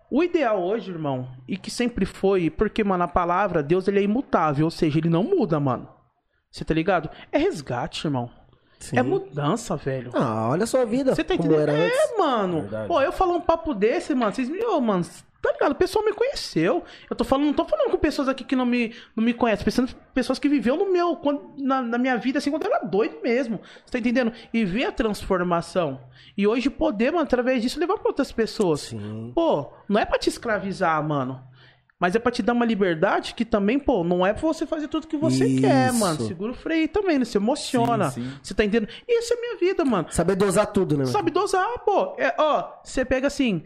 o 0.09 0.23
ideal 0.23 0.61
hoje, 0.61 0.91
irmão, 0.91 1.29
e 1.47 1.55
que 1.55 1.71
sempre 1.71 2.05
foi, 2.05 2.49
porque 2.49 2.83
mano, 2.83 3.03
a 3.03 3.07
palavra 3.07 3.63
Deus 3.63 3.87
ele 3.87 3.99
é 3.99 4.03
imutável, 4.03 4.65
ou 4.65 4.71
seja, 4.71 4.97
ele 4.99 5.09
não 5.09 5.23
muda, 5.23 5.57
mano. 5.59 5.87
Você 6.51 6.65
tá 6.65 6.73
ligado? 6.73 7.09
É 7.31 7.37
resgate, 7.37 8.05
irmão. 8.05 8.29
Sim. 8.79 8.97
É 8.97 9.03
mudança, 9.03 9.75
velho. 9.77 10.11
Ah, 10.13 10.49
olha 10.49 10.63
a 10.63 10.67
sua 10.67 10.85
vida. 10.85 11.13
Você 11.15 11.23
tá 11.23 11.37
como 11.37 11.49
entendendo? 11.53 11.69
era 11.69 11.85
antes. 11.85 11.97
É, 11.97 12.17
mano. 12.17 12.61
Verdade. 12.61 12.87
Pô, 12.87 13.01
eu 13.01 13.11
falar 13.11 13.33
um 13.33 13.41
papo 13.41 13.73
desse, 13.73 14.13
mano, 14.15 14.33
vocês 14.33 14.49
me. 14.49 14.59
Ô, 14.65 14.81
mano, 14.81 15.05
tá 15.39 15.51
ligado? 15.51 15.71
O 15.73 15.75
pessoal 15.75 16.03
me 16.03 16.11
conheceu. 16.13 16.83
Eu 17.07 17.15
tô 17.15 17.23
falando, 17.23 17.45
não 17.45 17.53
tô 17.53 17.63
falando 17.63 17.91
com 17.91 17.97
pessoas 17.97 18.27
aqui 18.27 18.43
que 18.43 18.55
não 18.55 18.65
me, 18.65 18.93
não 19.15 19.23
me 19.23 19.33
conhecem, 19.35 19.63
pensando 19.63 19.91
em 19.91 19.95
pessoas 20.15 20.39
que 20.39 20.49
viveu 20.49 20.75
no 20.75 20.91
meu, 20.91 21.15
quando- 21.15 21.53
na, 21.59 21.79
na 21.83 21.97
minha 21.99 22.17
vida, 22.17 22.39
assim, 22.39 22.49
quando 22.49 22.65
eu 22.65 22.73
era 22.73 22.83
doido 22.83 23.17
mesmo. 23.21 23.61
Você 23.85 23.91
tá 23.91 23.99
entendendo? 23.99 24.33
E 24.51 24.65
ver 24.65 24.85
a 24.85 24.91
transformação. 24.91 26.01
E 26.35 26.47
hoje 26.47 26.69
poder, 26.69 27.11
mano, 27.11 27.23
através 27.23 27.61
disso, 27.61 27.79
levar 27.79 27.97
pra 27.99 28.09
outras 28.09 28.31
pessoas. 28.31 28.81
Sim. 28.81 29.31
Pô, 29.35 29.71
não 29.87 30.01
é 30.01 30.05
pra 30.05 30.17
te 30.17 30.27
escravizar, 30.29 31.01
mano. 31.07 31.41
Mas 32.01 32.15
é 32.15 32.19
pra 32.19 32.31
te 32.31 32.41
dar 32.41 32.53
uma 32.53 32.65
liberdade 32.65 33.35
que 33.35 33.45
também, 33.45 33.77
pô, 33.77 34.03
não 34.03 34.25
é 34.25 34.33
pra 34.33 34.41
você 34.41 34.65
fazer 34.65 34.87
tudo 34.87 35.05
que 35.05 35.15
você 35.15 35.45
Isso. 35.45 35.61
quer, 35.61 35.93
mano. 35.93 36.19
Segura 36.25 36.51
o 36.51 36.55
freio 36.55 36.87
também, 36.87 37.19
né? 37.19 37.25
Você 37.25 37.37
emociona. 37.37 38.09
Sim, 38.09 38.23
sim. 38.23 38.33
Você 38.41 38.55
tá 38.55 38.65
entendendo? 38.65 38.89
Isso 39.07 39.31
é 39.31 39.39
minha 39.39 39.57
vida, 39.57 39.85
mano. 39.85 40.07
Saber 40.09 40.35
dosar 40.35 40.65
tudo, 40.65 40.95
né? 40.95 41.03
mano? 41.03 41.11
Sabe 41.11 41.29
dosar, 41.29 41.77
pô. 41.85 42.15
É, 42.17 42.33
ó, 42.39 42.71
você 42.83 43.05
pega 43.05 43.27
assim, 43.27 43.61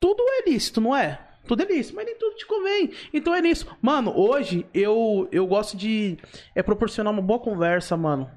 tudo 0.00 0.20
é 0.20 0.50
lícito, 0.50 0.80
não 0.80 0.96
é? 0.96 1.20
Tudo 1.46 1.62
é 1.62 1.66
lícito, 1.66 1.94
mas 1.94 2.04
nem 2.04 2.16
tudo 2.16 2.34
te 2.34 2.46
convém. 2.48 2.90
Então 3.14 3.32
é 3.32 3.40
nisso. 3.40 3.64
Mano, 3.80 4.12
hoje 4.12 4.66
eu, 4.74 5.28
eu 5.30 5.46
gosto 5.46 5.76
de 5.76 6.18
é 6.56 6.64
proporcionar 6.64 7.12
uma 7.12 7.22
boa 7.22 7.38
conversa, 7.38 7.96
mano. 7.96 8.28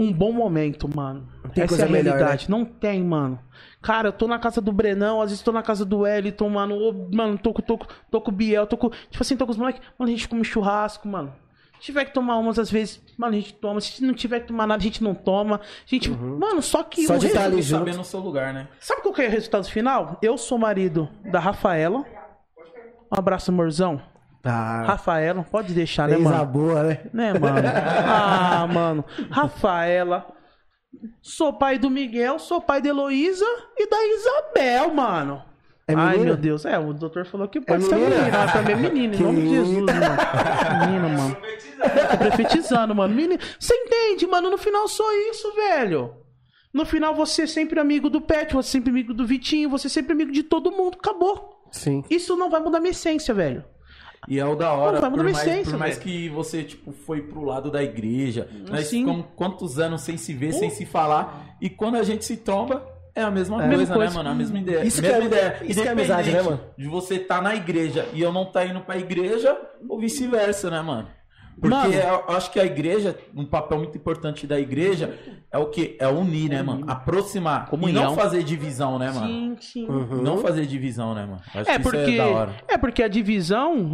Um 0.00 0.12
bom 0.12 0.30
momento, 0.30 0.88
mano. 0.94 1.26
tem 1.52 1.64
Essa 1.64 1.74
é 1.74 1.76
coisa 1.78 1.86
a 1.86 1.88
melhor, 1.88 2.14
realidade. 2.16 2.48
Não 2.48 2.64
tem, 2.64 3.02
mano. 3.02 3.36
Cara, 3.82 4.08
eu 4.08 4.12
tô 4.12 4.28
na 4.28 4.38
casa 4.38 4.60
do 4.60 4.70
Brenão, 4.72 5.20
às 5.20 5.30
vezes 5.30 5.42
tô 5.42 5.50
na 5.50 5.62
casa 5.62 5.84
do 5.84 5.98
Wellington, 6.00 6.48
mano. 6.48 6.76
Ô, 6.76 7.08
mano, 7.12 7.36
tô, 7.36 7.52
com- 7.52 7.62
tô, 7.62 7.76
com- 7.78 7.86
tô 8.08 8.20
com 8.20 8.30
o 8.30 8.34
Biel, 8.34 8.64
tô 8.66 8.76
com. 8.76 8.90
Tipo 8.90 9.20
assim, 9.22 9.36
tô 9.36 9.44
com 9.44 9.50
os 9.50 9.58
moleques. 9.58 9.82
Mano, 9.98 10.08
a 10.12 10.14
gente 10.14 10.28
come 10.28 10.44
churrasco, 10.44 11.08
mano. 11.08 11.32
Se 11.80 11.86
tiver 11.86 12.04
que 12.04 12.12
tomar 12.14 12.38
umas, 12.38 12.58
às 12.58 12.70
vezes, 12.70 13.00
mano, 13.16 13.34
a 13.34 13.36
gente 13.36 13.54
toma. 13.54 13.80
Se 13.80 14.04
não 14.04 14.14
tiver 14.14 14.40
que 14.40 14.46
tomar 14.48 14.66
nada, 14.68 14.80
a 14.80 14.82
gente 14.84 15.02
não 15.02 15.14
toma. 15.14 15.56
A 15.56 15.60
gente. 15.86 16.10
Mano, 16.10 16.62
só 16.62 16.82
que 16.84 17.04
Só 17.06 17.16
o 17.16 17.18
de 17.18 17.28
tá 17.30 17.50
junto. 17.50 17.62
saber 17.64 17.96
no 17.96 18.04
seu 18.04 18.20
lugar, 18.20 18.52
né? 18.54 18.68
Sabe 18.80 19.02
qual 19.02 19.12
que 19.14 19.22
é 19.22 19.26
o 19.28 19.30
resultado 19.30 19.64
final? 19.68 20.16
Eu 20.22 20.38
sou 20.38 20.58
marido 20.58 21.08
da 21.24 21.40
Rafaela. 21.40 22.04
Um 23.10 23.18
abraço, 23.18 23.50
amorzão. 23.50 24.00
Ah, 24.44 24.84
Rafaela, 24.86 25.42
pode 25.42 25.74
deixar, 25.74 26.08
né, 26.08 26.16
mano? 26.16 26.46
boa, 26.46 26.82
né? 26.82 27.00
Né, 27.12 27.32
mano? 27.38 27.68
Ah, 28.06 28.66
mano. 28.72 29.04
Rafaela. 29.30 30.26
Sou 31.20 31.52
pai 31.52 31.78
do 31.78 31.90
Miguel, 31.90 32.38
sou 32.38 32.60
pai 32.60 32.80
da 32.80 32.88
Heloísa 32.88 33.44
e 33.76 33.88
da 33.88 33.96
Isabel, 34.06 34.94
mano. 34.94 35.42
É 35.86 35.94
Ai, 35.94 36.18
meu 36.18 36.36
Deus. 36.36 36.66
É, 36.66 36.78
o 36.78 36.92
doutor 36.92 37.24
falou 37.24 37.48
que 37.48 37.60
pode 37.60 37.84
ser 37.84 37.94
menina? 37.94 38.16
menina. 38.16 38.52
Pra 38.52 38.62
mim 38.62 38.72
é 38.72 38.76
menina, 38.76 39.14
em 39.14 39.16
Que 39.16 39.22
nome 39.22 39.40
de 39.40 39.48
Jesus, 39.48 39.74
mano. 39.80 40.86
Menina, 40.86 41.08
mano. 41.08 41.36
Tô 42.10 42.18
profetizando, 42.18 42.94
mano. 42.94 43.14
Menina. 43.14 43.40
Você 43.58 43.74
entende, 43.74 44.26
mano? 44.26 44.50
No 44.50 44.58
final 44.58 44.86
só 44.86 45.04
isso, 45.30 45.50
velho. 45.54 46.14
No 46.74 46.84
final 46.84 47.14
você 47.14 47.42
é 47.42 47.46
sempre 47.46 47.80
amigo 47.80 48.10
do 48.10 48.20
Pet, 48.20 48.52
você 48.52 48.68
é 48.68 48.72
sempre 48.72 48.90
amigo 48.90 49.14
do 49.14 49.26
Vitinho, 49.26 49.70
você 49.70 49.86
é 49.86 49.90
sempre 49.90 50.12
amigo 50.12 50.30
de 50.30 50.42
todo 50.42 50.70
mundo. 50.70 50.98
Acabou. 51.00 51.66
Sim. 51.72 52.04
Isso 52.10 52.36
não 52.36 52.50
vai 52.50 52.60
mudar 52.60 52.80
minha 52.80 52.90
essência, 52.90 53.32
velho. 53.32 53.64
E 54.26 54.38
é 54.38 54.44
o 54.44 54.54
da 54.56 54.72
hora, 54.72 55.00
vai 55.00 55.10
por 55.10 55.22
mais, 55.22 55.38
essência, 55.38 55.70
por 55.70 55.78
mais 55.78 55.96
velho. 55.98 56.02
que 56.04 56.28
você, 56.30 56.64
tipo, 56.64 56.92
foi 56.92 57.22
pro 57.22 57.44
lado 57.44 57.70
da 57.70 57.82
igreja. 57.82 58.48
Nós 58.68 58.86
Sim. 58.86 59.00
ficamos 59.04 59.26
quantos 59.36 59.78
anos 59.78 60.00
sem 60.00 60.16
se 60.16 60.32
ver, 60.34 60.52
sem 60.52 60.70
se 60.70 60.84
falar. 60.84 61.56
E 61.60 61.70
quando 61.70 61.96
a 61.96 62.02
gente 62.02 62.24
se 62.24 62.36
tromba, 62.38 62.84
é 63.14 63.22
a 63.22 63.30
mesma 63.30 63.56
a 63.56 63.60
coisa, 63.60 63.76
mesma 63.78 63.94
coisa. 63.94 64.10
né, 64.10 64.16
mano? 64.18 64.30
A 64.30 64.34
mesma 64.34 64.58
ideia. 64.58 64.84
Isso 64.84 65.00
que 65.00 65.08
mesma 65.08 65.22
é- 65.22 65.26
ideia. 65.26 65.58
isso 65.64 65.82
que 65.82 65.88
é 65.88 65.90
amizade, 65.92 66.30
né, 66.30 66.42
mano? 66.42 66.60
De 66.76 66.86
você 66.88 67.14
estar 67.16 67.40
na 67.42 67.54
igreja 67.54 68.06
e 68.12 68.20
eu 68.20 68.32
não 68.32 68.44
tá 68.46 68.64
indo 68.66 68.80
pra 68.80 68.96
igreja, 68.98 69.56
ou 69.88 69.98
vice-versa, 70.00 70.70
né, 70.70 70.80
mano? 70.82 71.08
Porque 71.60 71.74
Mano. 71.74 71.92
eu 71.92 72.24
acho 72.36 72.50
que 72.52 72.60
a 72.60 72.64
igreja, 72.64 73.18
um 73.34 73.44
papel 73.44 73.78
muito 73.78 73.96
importante 73.96 74.46
da 74.46 74.60
igreja 74.60 75.18
é 75.50 75.58
o 75.58 75.66
que? 75.66 75.96
É 75.98 76.06
unir, 76.06 76.48
né, 76.48 76.62
mano? 76.62 76.84
Aproximar. 76.88 77.66
Comunhão. 77.66 78.02
E 78.02 78.06
não 78.06 78.14
fazer 78.14 78.44
divisão, 78.44 78.96
né, 78.98 79.10
mano? 79.10 79.26
Sim, 79.26 79.56
sim. 79.60 79.86
Não 80.22 80.38
fazer 80.38 80.66
divisão, 80.66 81.14
né, 81.14 81.22
mano? 81.26 81.40
Acho 81.52 81.68
É 81.70 81.76
que 81.76 81.82
porque, 81.82 81.98
isso 81.98 82.10
é 82.12 82.16
da 82.16 82.26
hora. 82.28 82.56
é 82.68 82.78
porque 82.78 83.02
a 83.02 83.08
divisão, 83.08 83.92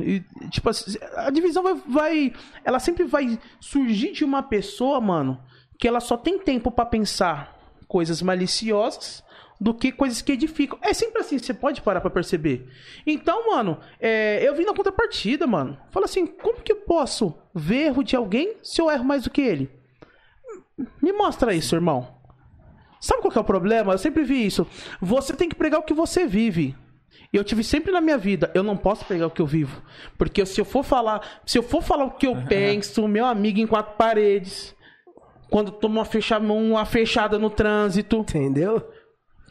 tipo, 0.50 0.68
assim, 0.68 0.94
a 1.16 1.30
divisão 1.30 1.62
vai, 1.62 1.74
vai, 1.88 2.32
ela 2.64 2.78
sempre 2.78 3.04
vai 3.04 3.38
surgir 3.60 4.12
de 4.12 4.24
uma 4.24 4.42
pessoa, 4.42 5.00
mano, 5.00 5.40
que 5.78 5.88
ela 5.88 6.00
só 6.00 6.16
tem 6.18 6.38
tempo 6.38 6.70
pra 6.70 6.84
pensar 6.84 7.56
coisas 7.88 8.20
maliciosas 8.20 9.23
do 9.64 9.72
que 9.72 9.90
coisas 9.90 10.20
que 10.20 10.32
edificam. 10.32 10.78
É 10.82 10.92
sempre 10.92 11.22
assim, 11.22 11.38
você 11.38 11.54
pode 11.54 11.80
parar 11.80 12.02
pra 12.02 12.10
perceber. 12.10 12.68
Então, 13.06 13.50
mano, 13.50 13.80
é, 13.98 14.46
eu 14.46 14.54
vim 14.54 14.66
na 14.66 14.74
contrapartida, 14.74 15.46
mano. 15.46 15.78
Fala 15.90 16.04
assim, 16.04 16.26
como 16.26 16.60
que 16.60 16.70
eu 16.70 16.76
posso 16.76 17.34
ver 17.54 17.86
erro 17.86 18.04
de 18.04 18.14
alguém 18.14 18.56
se 18.62 18.78
eu 18.78 18.90
erro 18.90 19.06
mais 19.06 19.24
do 19.24 19.30
que 19.30 19.40
ele? 19.40 19.70
Me 21.02 21.12
mostra 21.12 21.54
isso, 21.54 21.74
irmão. 21.74 22.14
Sabe 23.00 23.22
qual 23.22 23.32
que 23.32 23.38
é 23.38 23.40
o 23.40 23.44
problema? 23.44 23.94
Eu 23.94 23.98
sempre 23.98 24.22
vi 24.22 24.44
isso. 24.44 24.66
Você 25.00 25.32
tem 25.32 25.48
que 25.48 25.54
pregar 25.54 25.80
o 25.80 25.84
que 25.84 25.94
você 25.94 26.26
vive. 26.26 26.76
E 27.32 27.36
eu 27.38 27.42
tive 27.42 27.64
sempre 27.64 27.90
na 27.90 28.02
minha 28.02 28.18
vida, 28.18 28.50
eu 28.54 28.62
não 28.62 28.76
posso 28.76 29.06
pregar 29.06 29.28
o 29.28 29.30
que 29.30 29.40
eu 29.40 29.46
vivo. 29.46 29.82
Porque 30.18 30.44
se 30.44 30.60
eu 30.60 30.64
for 30.66 30.84
falar, 30.84 31.40
se 31.46 31.56
eu 31.56 31.62
for 31.62 31.82
falar 31.82 32.04
o 32.04 32.10
que 32.10 32.26
eu 32.26 32.36
penso, 32.46 33.08
meu 33.08 33.24
amigo 33.24 33.60
em 33.60 33.66
quatro 33.66 33.96
paredes, 33.96 34.76
quando 35.48 35.72
toma 35.72 36.00
uma, 36.00 36.04
fecha, 36.04 36.38
uma 36.38 36.84
fechada 36.84 37.38
no 37.38 37.48
trânsito, 37.48 38.18
Entendeu? 38.18 38.86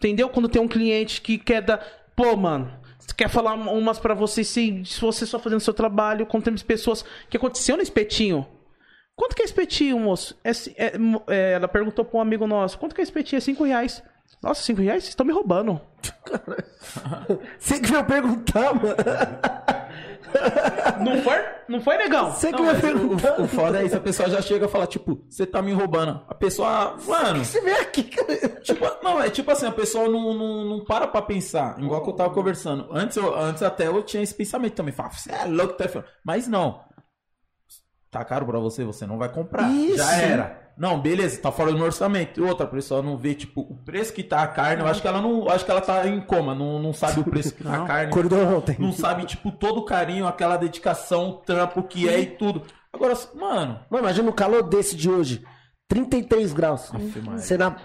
Entendeu? 0.08 0.30
Quando 0.30 0.50
tem 0.50 0.62
um 0.62 0.68
cliente 0.68 1.22
que 1.22 1.38
quer 1.38 1.62
dar, 1.62 1.86
pô, 2.16 2.36
mano, 2.36 2.72
quer 3.16 3.30
falar 3.30 3.54
umas 3.54 4.00
pra 4.00 4.14
você 4.14 4.44
se, 4.44 4.84
você 5.00 5.26
só 5.26 5.40
fazendo 5.40 5.60
seu 5.60 5.74
trabalho, 5.74 6.28
temos 6.44 6.64
pessoas 6.64 7.04
que 7.30 7.38
aconteceu 7.38 7.76
no 7.76 7.84
espetinho. 7.84 8.48
Quanto 9.16 9.36
que 9.36 9.44
é 9.44 9.46
espetinho, 9.46 10.00
moço? 10.00 10.38
É 10.44 10.52
é, 10.52 10.94
é, 11.28 11.54
ela 11.54 11.68
perguntou 11.68 12.04
pra 12.04 12.18
um 12.18 12.22
amigo 12.22 12.48
nosso, 12.48 12.78
quanto 12.78 12.96
que 12.96 13.02
é 13.02 13.04
espetinho? 13.04 13.38
É 13.38 13.42
cinco 13.42 13.64
reais. 13.64 14.02
Nossa, 14.42 14.64
cinco 14.64 14.82
reais? 14.82 15.04
Vocês 15.04 15.12
estão 15.12 15.26
me 15.26 15.32
roubando. 15.32 15.80
Você 17.58 17.80
que 17.80 17.90
veio 17.90 18.04
perguntar, 18.04 18.74
mano. 18.74 18.96
Não 21.04 21.22
foi? 21.22 21.46
Não 21.68 21.82
foi, 21.82 21.98
negão? 21.98 22.32
Você 22.32 22.52
que 22.52 22.76
perguntar. 22.82 23.40
o, 23.40 23.44
o 23.44 23.48
foda 23.48 23.82
é 23.82 23.86
isso, 23.86 23.96
a 23.96 24.00
pessoa 24.00 24.30
já 24.30 24.42
chega 24.42 24.66
e 24.66 24.70
fala, 24.70 24.86
tipo, 24.88 25.24
você 25.30 25.46
tá 25.46 25.62
me 25.62 25.72
roubando. 25.72 26.22
A 26.28 26.36
pessoa, 26.36 26.96
mano, 27.08 27.44
Você 27.44 27.62
veio 27.62 27.82
aqui, 27.82 28.04
cara. 28.04 28.50
tipo, 28.62 28.86
não, 29.04 29.22
é 29.22 29.30
tipo 29.30 29.50
assim, 29.52 29.66
a 29.68 29.72
pessoa 29.72 30.08
não, 30.10 30.34
não, 30.34 30.66
não 30.66 30.86
para 30.86 31.08
pra 31.08 31.22
pensar, 31.22 31.80
igual 31.80 32.02
que 32.04 32.10
eu 32.10 32.14
tava 32.14 32.34
conversando. 32.34 32.88
Antes, 32.92 33.18
eu, 33.18 33.36
antes 33.36 33.64
até 33.64 33.88
eu 33.88 34.02
tinha 34.04 34.22
esse 34.24 34.34
pensamento 34.34 34.74
também, 34.74 34.94
falava, 34.94 35.16
você 35.16 35.32
é 35.32 35.46
louco, 35.46 35.74
tá 35.74 35.88
falando. 35.88 36.08
Mas 36.26 36.48
não. 36.48 36.82
Tá 38.12 38.24
caro 38.24 38.46
pra 38.46 38.60
você, 38.60 38.84
você 38.84 39.08
não 39.08 39.18
vai 39.18 39.30
comprar. 39.30 39.70
Isso. 39.72 39.98
Já 39.98 40.16
era. 40.16 40.63
Não, 40.78 41.00
beleza, 41.00 41.40
tá 41.40 41.52
fora 41.52 41.72
do 41.72 41.78
meu 41.78 41.86
orçamento. 41.86 42.40
E 42.40 42.44
outra, 42.44 42.66
a 42.66 42.70
pessoa 42.70 43.02
não 43.02 43.16
vê, 43.16 43.36
tipo, 43.36 43.62
o 43.62 43.76
preço 43.86 44.12
que 44.12 44.24
tá 44.24 44.42
a 44.42 44.48
carne. 44.48 44.82
Eu 44.82 44.88
acho 44.88 45.02
que 45.02 45.08
ela 45.08 45.22
não. 45.22 45.48
Acho 45.50 45.64
que 45.64 45.70
ela 45.72 45.82
tá 45.82 46.08
em 46.08 46.20
coma, 46.22 46.56
não, 46.56 46.80
não 46.82 46.92
sabe 46.94 47.20
o 47.20 47.24
preço 47.24 47.54
que 47.54 47.64
tá 47.64 47.84
a 47.84 47.86
carne. 47.86 48.12
Acordou 48.12 48.40
ontem. 48.58 48.76
Não 48.80 48.92
sabe, 48.92 49.26
tipo, 49.26 49.52
todo 49.52 49.80
o 49.82 49.86
carinho, 49.86 50.26
aquela 50.26 50.58
dedicação, 50.58 51.30
o 51.30 51.34
trampo 51.34 51.84
que 51.84 52.10
é 52.10 52.20
e 52.20 52.26
tudo. 52.26 52.64
Agora, 52.92 53.14
mano, 53.36 53.80
Mano, 53.90 54.04
imagina 54.04 54.30
um 54.30 54.34
calor 54.34 54.64
desse 54.64 54.96
de 54.96 55.10
hoje. 55.10 55.44
33 55.88 56.54
graus. 56.54 56.92
Você 57.36 57.58
na. 57.58 57.76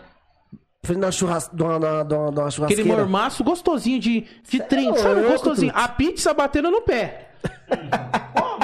Frente 0.84 1.00
da 1.00 1.10
churras... 1.10 1.50
de 1.52 1.62
uma, 1.62 1.78
de 1.78 1.84
uma- 1.84 2.04
de 2.04 2.14
uma 2.14 2.28
Aquele 2.28 2.52
churrasqueira. 2.52 2.88
mormaço 2.96 3.42
gostosinho 3.44 3.98
de, 4.00 4.26
de 4.48 4.62
trem, 4.62 4.90
é 4.90 4.96
sabe? 4.96 5.14
louco, 5.16 5.30
Gostosinho. 5.32 5.72
A 5.74 5.88
pizza 5.88 6.32
batendo 6.32 6.70
no 6.70 6.80
pé. 6.82 7.32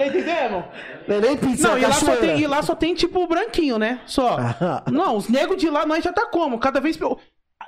Tá 0.00 0.06
entendendo? 0.06 0.64
Não 1.06 1.16
é 1.16 1.20
nem 1.20 1.36
pizza, 1.36 1.68
Não, 1.68 1.76
é 1.76 1.80
e 1.80 1.82
lá, 1.82 1.92
só 1.92 2.16
tem, 2.16 2.40
e 2.40 2.46
lá 2.46 2.62
só 2.62 2.74
tem 2.74 2.94
tipo 2.94 3.26
branquinho, 3.26 3.78
né? 3.78 4.00
Só. 4.06 4.38
Não, 4.90 5.16
os 5.16 5.28
negros 5.28 5.58
de 5.58 5.68
lá 5.68 5.84
nós 5.84 6.02
já 6.02 6.10
tá 6.10 6.24
como? 6.24 6.58
Cada 6.58 6.80
vez. 6.80 6.98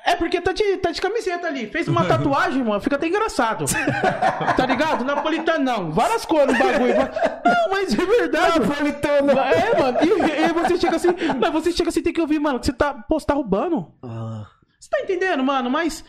É 0.06 0.16
porque 0.16 0.40
tá 0.40 0.52
de, 0.52 0.78
tá 0.78 0.90
de 0.90 1.00
camiseta 1.00 1.46
ali. 1.46 1.66
Fez 1.66 1.86
uma 1.88 2.04
tatuagem, 2.08 2.64
mano. 2.64 2.80
Fica 2.80 2.96
até 2.96 3.06
engraçado. 3.06 3.66
tá 4.56 4.64
ligado? 4.64 5.04
Napolitano 5.04 5.62
não. 5.62 5.92
Várias 5.92 6.24
cores 6.24 6.58
no 6.58 6.64
bagulho. 6.64 6.94
Não, 6.94 7.70
mas 7.70 7.92
é 7.92 8.04
verdade. 8.04 8.60
Napolitano. 8.60 9.32
É, 9.32 9.78
mano. 9.78 9.98
E, 10.00 10.40
e 10.44 10.52
você 10.54 10.78
chega 10.78 10.96
assim. 10.96 11.08
Mas 11.38 11.52
você 11.52 11.70
chega 11.70 11.90
assim, 11.90 12.02
tem 12.02 12.14
que 12.14 12.20
ouvir, 12.20 12.38
mano. 12.38 12.58
Que 12.58 12.66
você 12.66 12.72
tá. 12.72 12.94
Pô, 12.94 13.20
você 13.20 13.26
tá 13.26 13.34
roubando. 13.34 13.92
Ah. 14.02 14.46
Você 14.80 14.88
tá 14.88 15.00
entendendo, 15.00 15.44
mano? 15.44 15.68
Mas. 15.68 16.02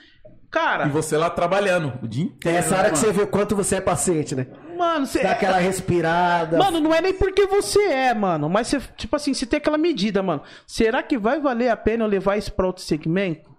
Cara, 0.49 0.85
e 0.85 0.89
você 0.89 1.17
lá 1.17 1.31
trabalhando 1.31 1.93
o 2.01 2.07
dia 2.07 2.23
inteiro. 2.23 2.57
Essa 2.57 2.75
hora 2.75 2.83
né, 2.83 2.89
que 2.91 2.95
mano? 2.95 3.07
você 3.07 3.11
vê 3.11 3.23
o 3.23 3.27
quanto 3.27 3.55
você 3.55 3.77
é 3.77 3.81
paciente, 3.81 4.35
né? 4.35 4.45
Mano, 4.83 5.05
você. 5.05 5.23
Dá 5.23 5.31
aquela 5.31 5.57
respirada. 5.57 6.57
Mano, 6.57 6.79
não 6.79 6.93
é 6.93 7.01
nem 7.01 7.13
porque 7.13 7.47
você 7.47 7.81
é, 7.83 8.13
mano. 8.13 8.49
Mas 8.49 8.67
você, 8.67 8.79
tipo 8.95 9.15
assim, 9.15 9.33
você 9.33 9.45
tem 9.45 9.57
aquela 9.57 9.77
medida, 9.77 10.21
mano. 10.21 10.41
Será 10.67 11.01
que 11.01 11.17
vai 11.17 11.39
valer 11.39 11.69
a 11.69 11.77
pena 11.77 12.03
eu 12.03 12.07
levar 12.07 12.37
isso 12.37 12.51
pra 12.51 12.67
outro 12.67 12.83
segmento? 12.83 13.51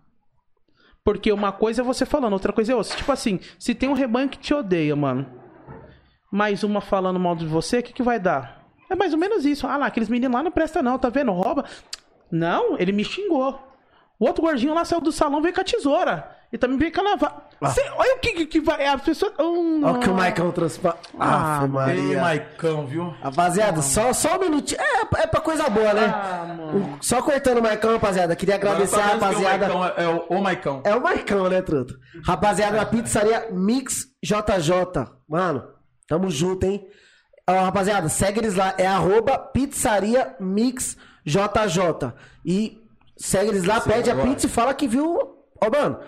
Porque 1.05 1.31
uma 1.33 1.53
coisa 1.53 1.83
é 1.83 1.85
você 1.85 2.07
falando, 2.07 2.33
outra 2.33 2.53
coisa 2.53 2.73
é 2.73 2.77
outra. 2.77 2.97
Tipo 2.97 3.13
assim, 3.13 3.41
se 3.59 3.75
tem 3.75 3.89
um 3.89 3.95
rebanho 3.95 4.29
que 4.29 4.39
te 4.39 4.55
odeia, 4.55 4.97
mano. 4.97 5.27
Mais 6.33 6.65
uma 6.65 6.81
falando 6.81 7.21
mal 7.21 7.37
de 7.37 7.47
você, 7.47 7.79
o 7.79 7.83
que, 7.83 7.93
que 7.93 8.03
vai 8.03 8.19
dar? 8.19 8.65
É 8.91 8.97
mais 8.97 9.13
ou 9.13 9.19
menos 9.19 9.45
isso. 9.45 9.67
Ah 9.67 9.77
lá, 9.77 9.87
aqueles 9.87 10.09
meninos 10.09 10.35
lá 10.35 10.43
não 10.43 10.51
prestam 10.51 10.83
não, 10.83 10.99
tá 10.99 11.09
vendo? 11.09 11.31
Rouba. 11.33 11.65
Não, 12.31 12.79
ele 12.79 12.93
me 12.93 13.05
xingou. 13.05 13.61
O 14.19 14.27
outro 14.27 14.43
gordinho 14.43 14.75
lá 14.75 14.85
saiu 14.85 15.01
do 15.01 15.13
salão, 15.13 15.43
veio 15.43 15.55
com 15.55 15.61
a 15.61 15.65
tesoura. 15.65 16.31
E 16.55 16.59
também 16.59 16.79
veio 16.79 16.93
com 16.93 17.01
a 17.01 17.05
navalha. 17.05 17.35
Cê- 17.73 17.91
olha 17.97 18.15
o 18.15 18.21
que, 18.21 18.33
que, 18.33 18.47
que 18.47 18.61
vai... 18.61 18.87
As 18.87 19.03
pessoas... 19.03 19.33
Hum, 19.41 19.81
Olha 19.83 19.95
o 19.95 19.99
que 19.99 20.09
o 20.09 20.15
Maicon 20.15 20.53
trouxe 20.53 20.79
pra. 20.79 20.95
Ah, 21.19 21.61
Ei, 21.63 21.69
Maria. 21.69 22.21
Maicão, 22.21 22.87
viu? 22.87 23.09
Rapaziada, 23.21 23.83
só, 23.83 24.13
só 24.13 24.37
um 24.37 24.41
minutinho. 24.41 24.81
É, 24.81 25.23
é 25.23 25.27
pra 25.27 25.41
coisa 25.41 25.69
boa, 25.69 25.93
né? 25.93 26.05
Ah, 26.15 26.55
mano. 26.57 26.97
Só 27.01 27.21
cortando 27.23 27.59
o 27.59 27.63
Maicon, 27.63 27.95
rapaziada. 27.95 28.37
Queria 28.37 28.55
agradecer 28.55 29.01
a 29.01 29.05
rapaziada. 29.05 29.75
o 29.75 29.79
Maicão 29.81 29.85
é, 29.87 30.05
é 30.05 30.09
o, 30.09 30.27
o 30.39 30.43
Maicão. 30.43 30.83
É 30.85 30.95
o 30.95 31.03
Maicão, 31.03 31.49
né, 31.49 31.61
truto? 31.61 31.99
Rapaziada 32.25 32.77
da 32.77 32.87
pizzaria 32.87 33.49
Mix 33.51 34.07
JJ. 34.25 35.11
Mano, 35.29 35.65
tamo 36.07 36.31
junto, 36.31 36.65
hein? 36.67 36.87
Ó, 37.51 37.53
rapaziada, 37.65 38.09
segue 38.09 38.39
eles 38.39 38.55
lá. 38.55 38.75
É 38.79 38.87
arroba 38.87 39.37
pizzaria 39.39 40.37
Mix 40.39 40.97
JJ. 41.27 42.13
E 42.47 42.79
segue 43.17 43.49
eles 43.51 43.65
lá, 43.65 43.81
pede 43.81 44.09
a 44.09 44.13
agora. 44.13 44.29
pizza 44.29 44.47
e 44.47 44.51
fala 44.51 44.73
que 44.73 44.87
viu. 44.87 45.19
Ó, 45.61 45.71
mano, 45.71 45.99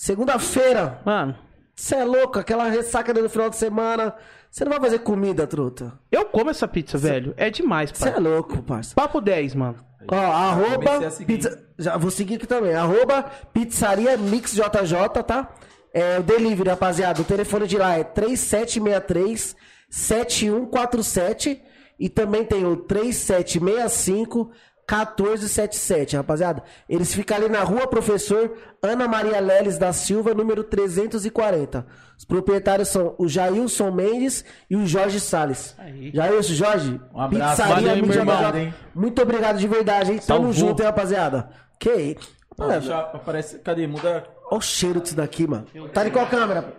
segunda-feira. 0.00 0.98
Mano, 1.04 1.36
Você 1.74 1.96
é 1.96 2.04
louco, 2.04 2.38
aquela 2.38 2.64
ressaca 2.68 3.12
no 3.12 3.28
final 3.28 3.50
de 3.50 3.56
semana. 3.56 4.14
Você 4.50 4.64
não 4.64 4.70
vai 4.72 4.80
fazer 4.80 5.00
comida, 5.00 5.46
truta. 5.46 5.92
eu 6.10 6.24
como 6.24 6.50
essa 6.50 6.66
pizza, 6.66 6.96
velho. 6.98 7.34
É 7.36 7.50
demais, 7.50 7.90
Você 7.90 8.10
pai. 8.10 8.14
é 8.16 8.20
louco, 8.20 8.62
parça. 8.62 8.94
Papo 8.94 9.20
10, 9.20 9.54
mano. 9.54 9.76
Ó, 10.08 10.16
arroba. 10.16 11.10
Pizza... 11.26 11.62
Já 11.78 11.96
vou 11.98 12.10
seguir 12.10 12.36
aqui 12.36 12.46
também. 12.46 12.74
Arroba 12.74 13.24
pizzaria 13.52 14.16
Mix 14.16 14.52
JJ, 14.54 15.22
tá? 15.26 15.54
É 15.92 16.18
o 16.18 16.22
delivery, 16.22 16.70
rapaziada. 16.70 17.20
O 17.20 17.24
telefone 17.24 17.66
de 17.66 17.76
lá 17.76 17.98
é 17.98 18.04
3763 18.04 19.54
7147 19.90 21.62
e 21.98 22.08
também 22.08 22.44
tem 22.44 22.64
o 22.64 22.76
3765 22.76 24.50
1477, 24.90 26.16
rapaziada. 26.16 26.62
Eles 26.88 27.14
ficam 27.14 27.36
ali 27.36 27.48
na 27.48 27.62
rua 27.62 27.86
Professor 27.86 28.56
Ana 28.82 29.06
Maria 29.06 29.40
Leles 29.40 29.78
da 29.78 29.92
Silva, 29.92 30.34
número 30.34 30.64
340. 30.64 31.86
Os 32.18 32.24
proprietários 32.24 32.88
são 32.88 33.14
o 33.18 33.28
Jailson 33.28 33.90
Mendes 33.90 34.44
e 34.68 34.76
o 34.76 34.86
Jorge 34.86 35.20
Salles. 35.20 35.74
Aí. 35.78 36.10
Jailson, 36.12 36.52
Jorge, 36.54 37.00
Um 37.14 37.20
abraço. 37.20 37.62
Valeu, 37.62 37.96
Mix 37.96 38.08
meu 38.08 38.18
irmão, 38.18 38.56
hein? 38.56 38.74
Muito 38.94 39.22
obrigado 39.22 39.58
de 39.58 39.66
verdade, 39.68 40.12
hein? 40.12 40.18
Tamo 40.18 40.52
Salvou. 40.52 40.52
junto, 40.52 40.80
hein, 40.80 40.86
rapaziada. 40.86 41.50
Que 41.78 41.90
isso? 41.94 42.40
Deixa, 42.58 42.98
aparece, 42.98 43.58
cadê? 43.60 43.86
Muda. 43.86 44.26
Olha 44.50 44.58
o 44.58 44.60
cheiro 44.60 45.00
disso 45.00 45.16
daqui, 45.16 45.46
mano. 45.46 45.64
Tá 45.94 46.04
de 46.04 46.10
qual 46.10 46.26
câmera? 46.26 46.74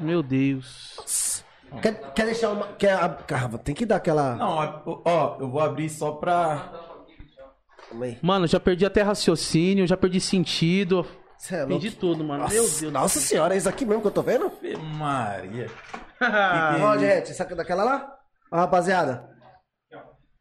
Meu 0.00 0.22
Deus. 0.22 1.44
Quer, 1.80 1.94
quer 2.12 2.24
deixar 2.26 2.50
uma. 2.50 2.66
Quer, 2.76 2.94
a- 2.94 3.08
Caramba, 3.08 3.56
tem 3.58 3.72
que 3.74 3.86
dar 3.86 3.96
aquela. 3.96 4.34
Não, 4.34 4.48
ó, 4.84 5.00
ó, 5.04 5.36
eu 5.38 5.48
vou 5.48 5.60
abrir 5.60 5.88
só 5.88 6.10
pra. 6.12 6.88
Aí. 8.00 8.18
Mano, 8.22 8.46
já 8.46 8.60
perdi 8.60 8.86
até 8.86 9.02
raciocínio, 9.02 9.86
já 9.86 9.96
perdi 9.96 10.20
sentido. 10.20 11.06
Cê 11.38 11.56
é. 11.56 11.66
Perdi 11.66 11.90
tudo, 11.90 12.22
mano. 12.22 12.42
Nossa, 12.42 12.54
Meu 12.54 12.62
Deus. 12.62 12.92
Nossa 12.92 13.18
senhora, 13.20 13.54
é 13.54 13.58
isso 13.58 13.68
aqui 13.68 13.84
mesmo 13.84 14.02
que 14.02 14.08
eu 14.08 14.12
tô 14.12 14.22
vendo? 14.22 14.52
Maria. 14.96 15.70
Ó, 16.82 16.98
gente, 16.98 17.30
essa 17.30 17.44
daquela 17.44 17.82
lá? 17.82 18.14
Ó, 18.52 18.56
rapaziada. 18.56 19.28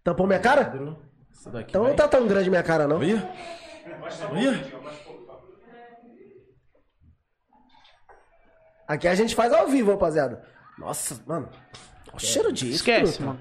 Tampou 0.04 0.28
minha 0.28 0.40
cara? 0.40 0.74
Isso 1.32 1.50
daqui. 1.50 1.70
Então 1.70 1.84
vai. 1.84 1.92
não 1.92 1.98
tá 1.98 2.08
tão 2.08 2.28
grande 2.28 2.50
minha 2.50 2.64
cara, 2.64 2.88
não. 2.88 2.98
Olha. 2.98 3.32
Olha. 4.32 4.80
Aqui 8.88 9.08
a 9.08 9.16
gente 9.16 9.36
faz 9.36 9.54
ao 9.54 9.68
vivo, 9.68 9.92
rapaziada. 9.92 10.44
Nossa, 10.78 11.22
mano. 11.26 11.50
O 12.12 12.20
cheiro 12.20 12.52
disso. 12.52 12.78
Esquece, 12.78 13.22
mano. 13.22 13.40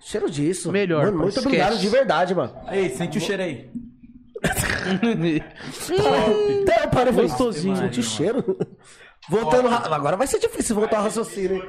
Cheiro 0.00 0.30
disso. 0.30 0.70
Melhor, 0.70 1.06
Mano, 1.06 1.18
muito 1.18 1.28
esquece. 1.30 1.46
obrigado 1.46 1.78
de 1.78 1.88
verdade, 1.88 2.34
mano. 2.34 2.52
Aí, 2.66 2.90
sente 2.90 3.18
o 3.18 3.20
cheiro 3.20 3.42
aí. 3.42 3.70
Então, 6.60 6.88
para, 6.90 7.10
Gostosinho. 7.10 7.76
Senti 7.76 8.00
o 8.00 8.02
cheiro. 8.02 8.56
Voltando. 9.28 9.68
ra- 9.68 9.92
Agora 9.94 10.16
vai 10.16 10.26
ser 10.26 10.38
difícil 10.38 10.76
voltar 10.76 10.98
ao 10.98 11.04
raciocínio. 11.04 11.56
hein? 11.56 11.62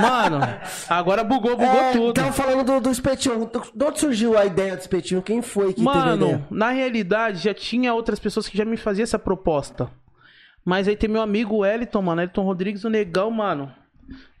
Mano, 0.00 0.40
agora 0.88 1.22
bugou, 1.22 1.56
bugou 1.56 1.66
É, 1.80 1.92
tudo. 1.92 2.14
Tava 2.14 2.32
falando 2.32 2.64
do, 2.64 2.80
do 2.80 2.90
espetinho. 2.90 3.50
De 3.74 3.84
onde 3.84 4.00
surgiu 4.00 4.38
a 4.38 4.46
ideia 4.46 4.74
do 4.76 4.80
espetinho? 4.80 5.20
Quem 5.20 5.42
foi 5.42 5.74
que 5.74 5.84
teve 5.84 5.88
a 5.88 5.92
Mano, 5.92 6.26
ideia? 6.26 6.46
na 6.50 6.70
realidade, 6.70 7.38
já 7.44 7.52
tinha 7.52 7.92
outras 7.92 8.18
pessoas 8.18 8.48
que 8.48 8.56
já 8.56 8.64
me 8.64 8.76
faziam 8.78 9.02
essa 9.04 9.18
proposta. 9.18 9.90
Mas 10.64 10.88
aí 10.88 10.96
tem 10.96 11.10
meu 11.10 11.20
amigo 11.20 11.58
Wellington, 11.58 12.00
mano, 12.00 12.20
Wellington 12.20 12.42
Rodrigues, 12.44 12.84
o 12.84 12.88
negão, 12.88 13.30
mano. 13.30 13.70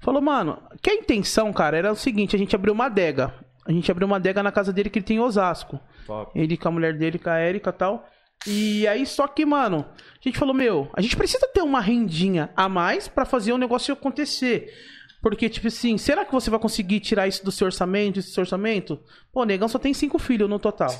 Falou, 0.00 0.20
mano, 0.20 0.62
que 0.80 0.90
a 0.90 0.94
intenção, 0.94 1.52
cara, 1.52 1.76
era 1.76 1.92
o 1.92 1.96
seguinte, 1.96 2.34
a 2.34 2.38
gente 2.38 2.54
abriu 2.54 2.72
uma 2.72 2.86
adega. 2.86 3.34
A 3.66 3.72
gente 3.72 3.90
abriu 3.90 4.06
uma 4.06 4.16
adega 4.16 4.42
na 4.42 4.50
casa 4.50 4.72
dele 4.72 4.90
que 4.90 4.98
ele 4.98 5.06
tem 5.06 5.16
em 5.16 5.20
Osasco. 5.20 5.80
Top. 6.06 6.32
Ele 6.38 6.56
com 6.56 6.68
a 6.68 6.72
mulher 6.72 6.96
dele, 6.96 7.18
com 7.18 7.30
a 7.30 7.40
Erika 7.40 7.70
e 7.70 7.72
tal. 7.72 8.08
E 8.46 8.86
aí, 8.88 9.06
só 9.06 9.28
que, 9.28 9.46
mano, 9.46 9.86
a 9.96 10.28
gente 10.28 10.38
falou, 10.38 10.52
meu, 10.52 10.90
a 10.94 11.00
gente 11.00 11.16
precisa 11.16 11.46
ter 11.46 11.62
uma 11.62 11.80
rendinha 11.80 12.50
a 12.56 12.68
mais 12.68 13.06
pra 13.06 13.24
fazer 13.24 13.52
o 13.52 13.58
negócio 13.58 13.94
acontecer. 13.94 14.68
Porque, 15.22 15.48
tipo 15.48 15.68
assim, 15.68 15.96
será 15.96 16.24
que 16.24 16.32
você 16.32 16.50
vai 16.50 16.58
conseguir 16.58 16.98
tirar 16.98 17.28
isso 17.28 17.44
do 17.44 17.52
seu 17.52 17.66
orçamento, 17.66 18.18
esse 18.18 18.38
orçamento? 18.40 19.00
Pô, 19.32 19.42
o 19.42 19.44
negão 19.44 19.68
só 19.68 19.78
tem 19.78 19.94
cinco 19.94 20.18
filhos 20.18 20.50
no 20.50 20.58
total. 20.58 20.90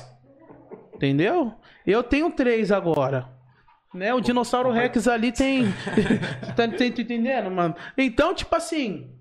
Entendeu? 0.95 1.53
Eu 1.85 2.01
tenho 2.01 2.31
três 2.31 2.71
agora. 2.71 3.27
Né? 3.93 4.13
O 4.13 4.19
dinossauro 4.19 4.71
Rex 4.71 5.07
ali 5.07 5.31
tem. 5.31 5.65
tá, 6.55 6.67
tá 6.67 6.85
entendendo, 6.85 7.51
mano? 7.51 7.75
Então, 7.97 8.33
tipo 8.33 8.55
assim. 8.55 9.11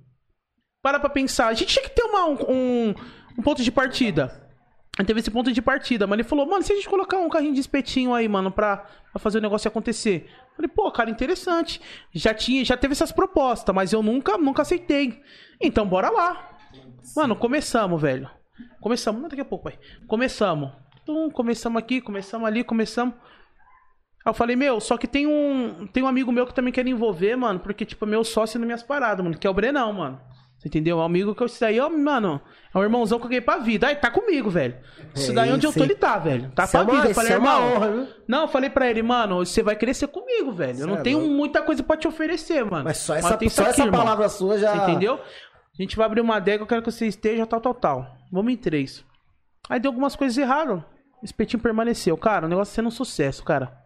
Para 0.82 0.98
pra 0.98 1.10
pensar. 1.10 1.48
A 1.48 1.54
gente 1.54 1.74
tinha 1.74 1.82
que 1.84 1.94
ter 1.94 2.02
uma, 2.02 2.26
um, 2.26 2.94
um 3.38 3.42
ponto 3.42 3.62
de 3.62 3.70
partida. 3.70 4.40
Teve 5.06 5.20
esse 5.20 5.30
ponto 5.30 5.50
de 5.50 5.62
partida, 5.62 6.06
mas 6.06 6.18
ele 6.18 6.28
falou, 6.28 6.46
mano, 6.46 6.62
se 6.62 6.70
a 6.70 6.76
gente 6.76 6.88
colocar 6.88 7.16
um 7.16 7.28
carrinho 7.28 7.54
de 7.54 7.60
espetinho 7.60 8.12
aí, 8.12 8.28
mano, 8.28 8.50
pra, 8.50 8.76
pra 9.10 9.18
fazer 9.18 9.38
o 9.38 9.40
negócio 9.40 9.66
acontecer. 9.66 10.26
Eu 10.28 10.56
Falei, 10.56 10.68
pô, 10.68 10.90
cara, 10.92 11.08
interessante. 11.08 11.80
Já 12.12 12.34
tinha, 12.34 12.62
já 12.62 12.76
teve 12.76 12.92
essas 12.92 13.10
propostas, 13.10 13.74
mas 13.74 13.92
eu 13.92 14.02
nunca, 14.02 14.36
nunca 14.36 14.62
aceitei. 14.62 15.22
Então, 15.60 15.86
bora 15.88 16.10
lá. 16.10 16.56
Mano, 17.16 17.34
começamos, 17.34 18.00
velho. 18.00 18.30
Começamos, 18.80 19.22
daqui 19.22 19.40
a 19.40 19.44
pouco, 19.46 19.64
pai. 19.64 19.78
Começamos. 20.06 20.70
Tum, 21.06 21.30
começamos 21.30 21.78
aqui, 21.78 22.00
começamos 22.00 22.46
ali, 22.46 22.62
começamos. 22.62 23.14
Aí 24.24 24.30
eu 24.30 24.34
falei, 24.34 24.54
meu, 24.56 24.80
só 24.80 24.96
que 24.96 25.06
tem 25.06 25.26
um, 25.26 25.86
tem 25.92 26.02
um 26.02 26.06
amigo 26.06 26.30
meu 26.30 26.46
que 26.46 26.54
também 26.54 26.72
quer 26.72 26.86
envolver, 26.86 27.34
mano, 27.36 27.58
porque, 27.60 27.84
tipo, 27.84 28.04
é 28.04 28.08
meu 28.08 28.22
sócio 28.24 28.58
nas 28.58 28.66
minhas 28.66 28.82
paradas, 28.82 29.24
mano, 29.24 29.36
que 29.36 29.46
é 29.46 29.50
o 29.50 29.54
Brenão, 29.54 29.92
mano. 29.92 30.20
Você 30.58 30.68
entendeu? 30.68 30.98
É 30.98 31.02
um 31.02 31.04
amigo 31.04 31.34
que 31.34 31.42
eu. 31.42 31.46
Isso 31.48 31.58
daí, 31.58 31.80
ó, 31.80 31.90
mano, 31.90 32.40
é 32.72 32.78
um 32.78 32.82
irmãozão 32.84 33.18
que 33.18 33.24
eu 33.24 33.28
ganhei 33.30 33.40
pra 33.40 33.56
vida. 33.58 33.88
Aí, 33.88 33.96
tá 33.96 34.08
comigo, 34.12 34.48
velho. 34.48 34.76
Isso 35.12 35.32
É 35.32 35.34
daí 35.34 35.52
onde 35.52 35.66
eu 35.66 35.72
tô, 35.72 35.82
ele 35.82 35.96
tá, 35.96 36.16
velho. 36.18 36.52
Tá 36.54 36.62
Isso 36.64 36.76
é 36.76 36.84
pra 36.84 36.92
uma- 36.92 37.00
vida. 37.00 37.10
Eu 37.10 37.14
falei, 37.16 37.32
é 37.32 37.38
uma 37.38 37.52
irmão. 37.52 37.72
honra, 37.74 37.90
viu? 37.90 38.08
Não, 38.28 38.42
eu 38.42 38.48
falei 38.48 38.70
pra 38.70 38.88
ele, 38.88 39.02
mano, 39.02 39.44
você 39.44 39.60
vai 39.60 39.74
crescer 39.74 40.06
comigo, 40.06 40.52
velho. 40.52 40.78
Eu 40.78 40.86
não 40.86 40.98
é 40.98 41.00
tenho 41.02 41.18
louco. 41.18 41.34
muita 41.34 41.62
coisa 41.62 41.82
pra 41.82 41.96
te 41.96 42.06
oferecer, 42.06 42.64
mano. 42.64 42.84
Mas 42.84 42.98
só 42.98 43.16
essa, 43.16 43.36
isso 43.44 43.56
só 43.56 43.62
aqui, 43.62 43.70
essa 43.72 43.82
irmão. 43.82 44.00
palavra 44.04 44.28
sua 44.28 44.56
já. 44.56 44.72
Você 44.72 44.82
entendeu? 44.92 45.14
A 45.16 45.82
gente 45.82 45.96
vai 45.96 46.06
abrir 46.06 46.20
uma 46.20 46.36
adega, 46.36 46.62
eu 46.62 46.66
quero 46.68 46.80
que 46.80 46.92
você 46.92 47.08
esteja, 47.08 47.44
tal, 47.44 47.60
tal, 47.60 47.74
tal. 47.74 48.06
Vamos 48.30 48.52
em 48.52 48.56
três. 48.56 49.04
Aí 49.68 49.80
deu 49.80 49.88
algumas 49.88 50.14
coisas 50.14 50.38
erradas. 50.38 50.78
O 51.20 51.24
espetinho 51.24 51.60
permaneceu. 51.60 52.16
Cara, 52.16 52.46
o 52.46 52.48
negócio 52.48 52.72
sendo 52.72 52.86
um 52.86 52.90
sucesso, 52.92 53.42
cara. 53.42 53.81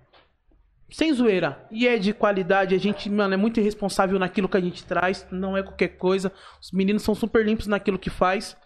Sem 0.90 1.12
zoeira. 1.12 1.66
E 1.70 1.86
é 1.86 1.98
de 1.98 2.12
qualidade. 2.12 2.74
A 2.74 2.78
gente, 2.78 3.10
mano, 3.10 3.34
é 3.34 3.36
muito 3.36 3.58
irresponsável 3.58 4.18
naquilo 4.18 4.48
que 4.48 4.56
a 4.56 4.60
gente 4.60 4.84
traz. 4.84 5.26
Não 5.30 5.56
é 5.56 5.62
qualquer 5.62 5.88
coisa. 5.88 6.32
Os 6.60 6.70
meninos 6.70 7.02
são 7.02 7.14
super 7.14 7.44
limpos 7.44 7.66
naquilo 7.66 7.98
que 7.98 8.10
faz. 8.10 8.56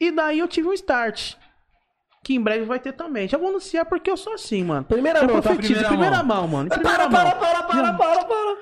E 0.00 0.10
daí 0.10 0.38
eu 0.40 0.48
tive 0.48 0.68
um 0.68 0.72
start. 0.72 1.34
Que 2.24 2.34
em 2.34 2.40
breve 2.40 2.64
vai 2.64 2.78
ter 2.78 2.92
também. 2.92 3.28
Já 3.28 3.38
vou 3.38 3.48
anunciar 3.48 3.86
porque 3.86 4.10
eu 4.10 4.16
sou 4.16 4.34
assim, 4.34 4.64
mano. 4.64 4.84
Primeira 4.84 5.20
Já 5.20 5.26
mão, 5.26 5.36
tá? 5.36 5.42
profetizo. 5.42 5.74
Primeira 5.74 5.88
Primeira 5.88 6.22
mão. 6.22 6.36
mão, 6.42 6.48
mano. 6.48 6.68
Para, 6.68 6.78
Primeira 6.78 7.08
para, 7.08 7.24
mão. 7.24 7.38
para, 7.38 7.62
para, 7.62 7.92
para, 7.94 8.24
para. 8.24 8.56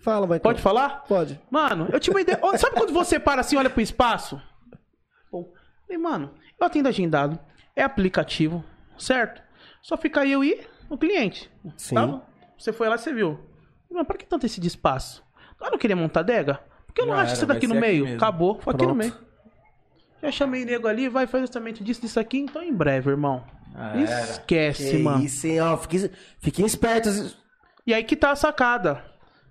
Fala, 0.00 0.26
vai. 0.26 0.40
Pode 0.40 0.62
falar? 0.62 1.04
Pode. 1.06 1.38
Mano, 1.50 1.88
eu 1.92 2.00
tinha 2.00 2.14
uma 2.14 2.20
ideia. 2.20 2.38
Sabe 2.56 2.76
quando 2.76 2.92
você 2.92 3.20
para 3.20 3.40
assim, 3.40 3.56
olha 3.56 3.68
pro 3.70 3.80
espaço? 3.82 4.40
Pô, 5.30 5.52
falei, 5.82 5.98
mano, 5.98 6.34
eu 6.58 6.66
atendo 6.66 6.88
agendado. 6.88 7.38
É 7.76 7.82
aplicativo, 7.82 8.64
certo? 8.98 9.42
Só 9.82 9.96
fica 9.96 10.24
eu 10.26 10.42
e 10.42 10.66
o 10.88 10.96
cliente. 10.96 11.50
Sim. 11.76 11.94
Tá? 11.94 12.20
Você 12.58 12.72
foi 12.72 12.88
lá, 12.88 12.98
você 12.98 13.12
viu. 13.12 13.38
Mano, 13.90 14.04
pra 14.04 14.16
que 14.16 14.26
tanto 14.26 14.44
esse 14.46 14.64
espaço? 14.66 15.24
Eu 15.60 15.70
não 15.70 15.78
queria 15.78 15.96
montar 15.96 16.20
adega? 16.20 16.60
Por 16.86 16.92
que 16.92 17.00
eu 17.00 17.06
não 17.06 17.14
acho 17.14 17.34
isso 17.34 17.46
daqui 17.46 17.66
no 17.66 17.74
aqui 17.74 17.80
meio? 17.80 18.04
mesmo. 18.04 18.16
Acabou, 18.16 18.60
foi 18.60 18.74
aqui 18.74 18.86
no 18.86 18.94
meio. 18.94 19.14
Já 20.22 20.30
chamei 20.32 20.64
nego 20.64 20.88
ali, 20.88 21.08
vai 21.08 21.26
fazer 21.26 21.42
o 21.44 21.46
orçamento 21.46 21.82
disso, 21.84 22.00
disso 22.00 22.18
aqui, 22.18 22.38
então 22.38 22.62
em 22.62 22.72
breve, 22.72 23.10
irmão. 23.10 23.44
Ah. 23.74 23.96
Esquece, 23.96 24.96
Que 24.96 25.02
mano. 25.02 25.24
isso, 25.24 25.46
hein? 25.46 25.60
Ó, 25.60 25.76
fiquem, 25.76 26.10
fiquem 26.40 26.66
espertos. 26.66 27.36
E 27.86 27.94
aí 27.94 28.02
que 28.02 28.16
tá 28.16 28.32
a 28.32 28.36
sacada. 28.36 29.04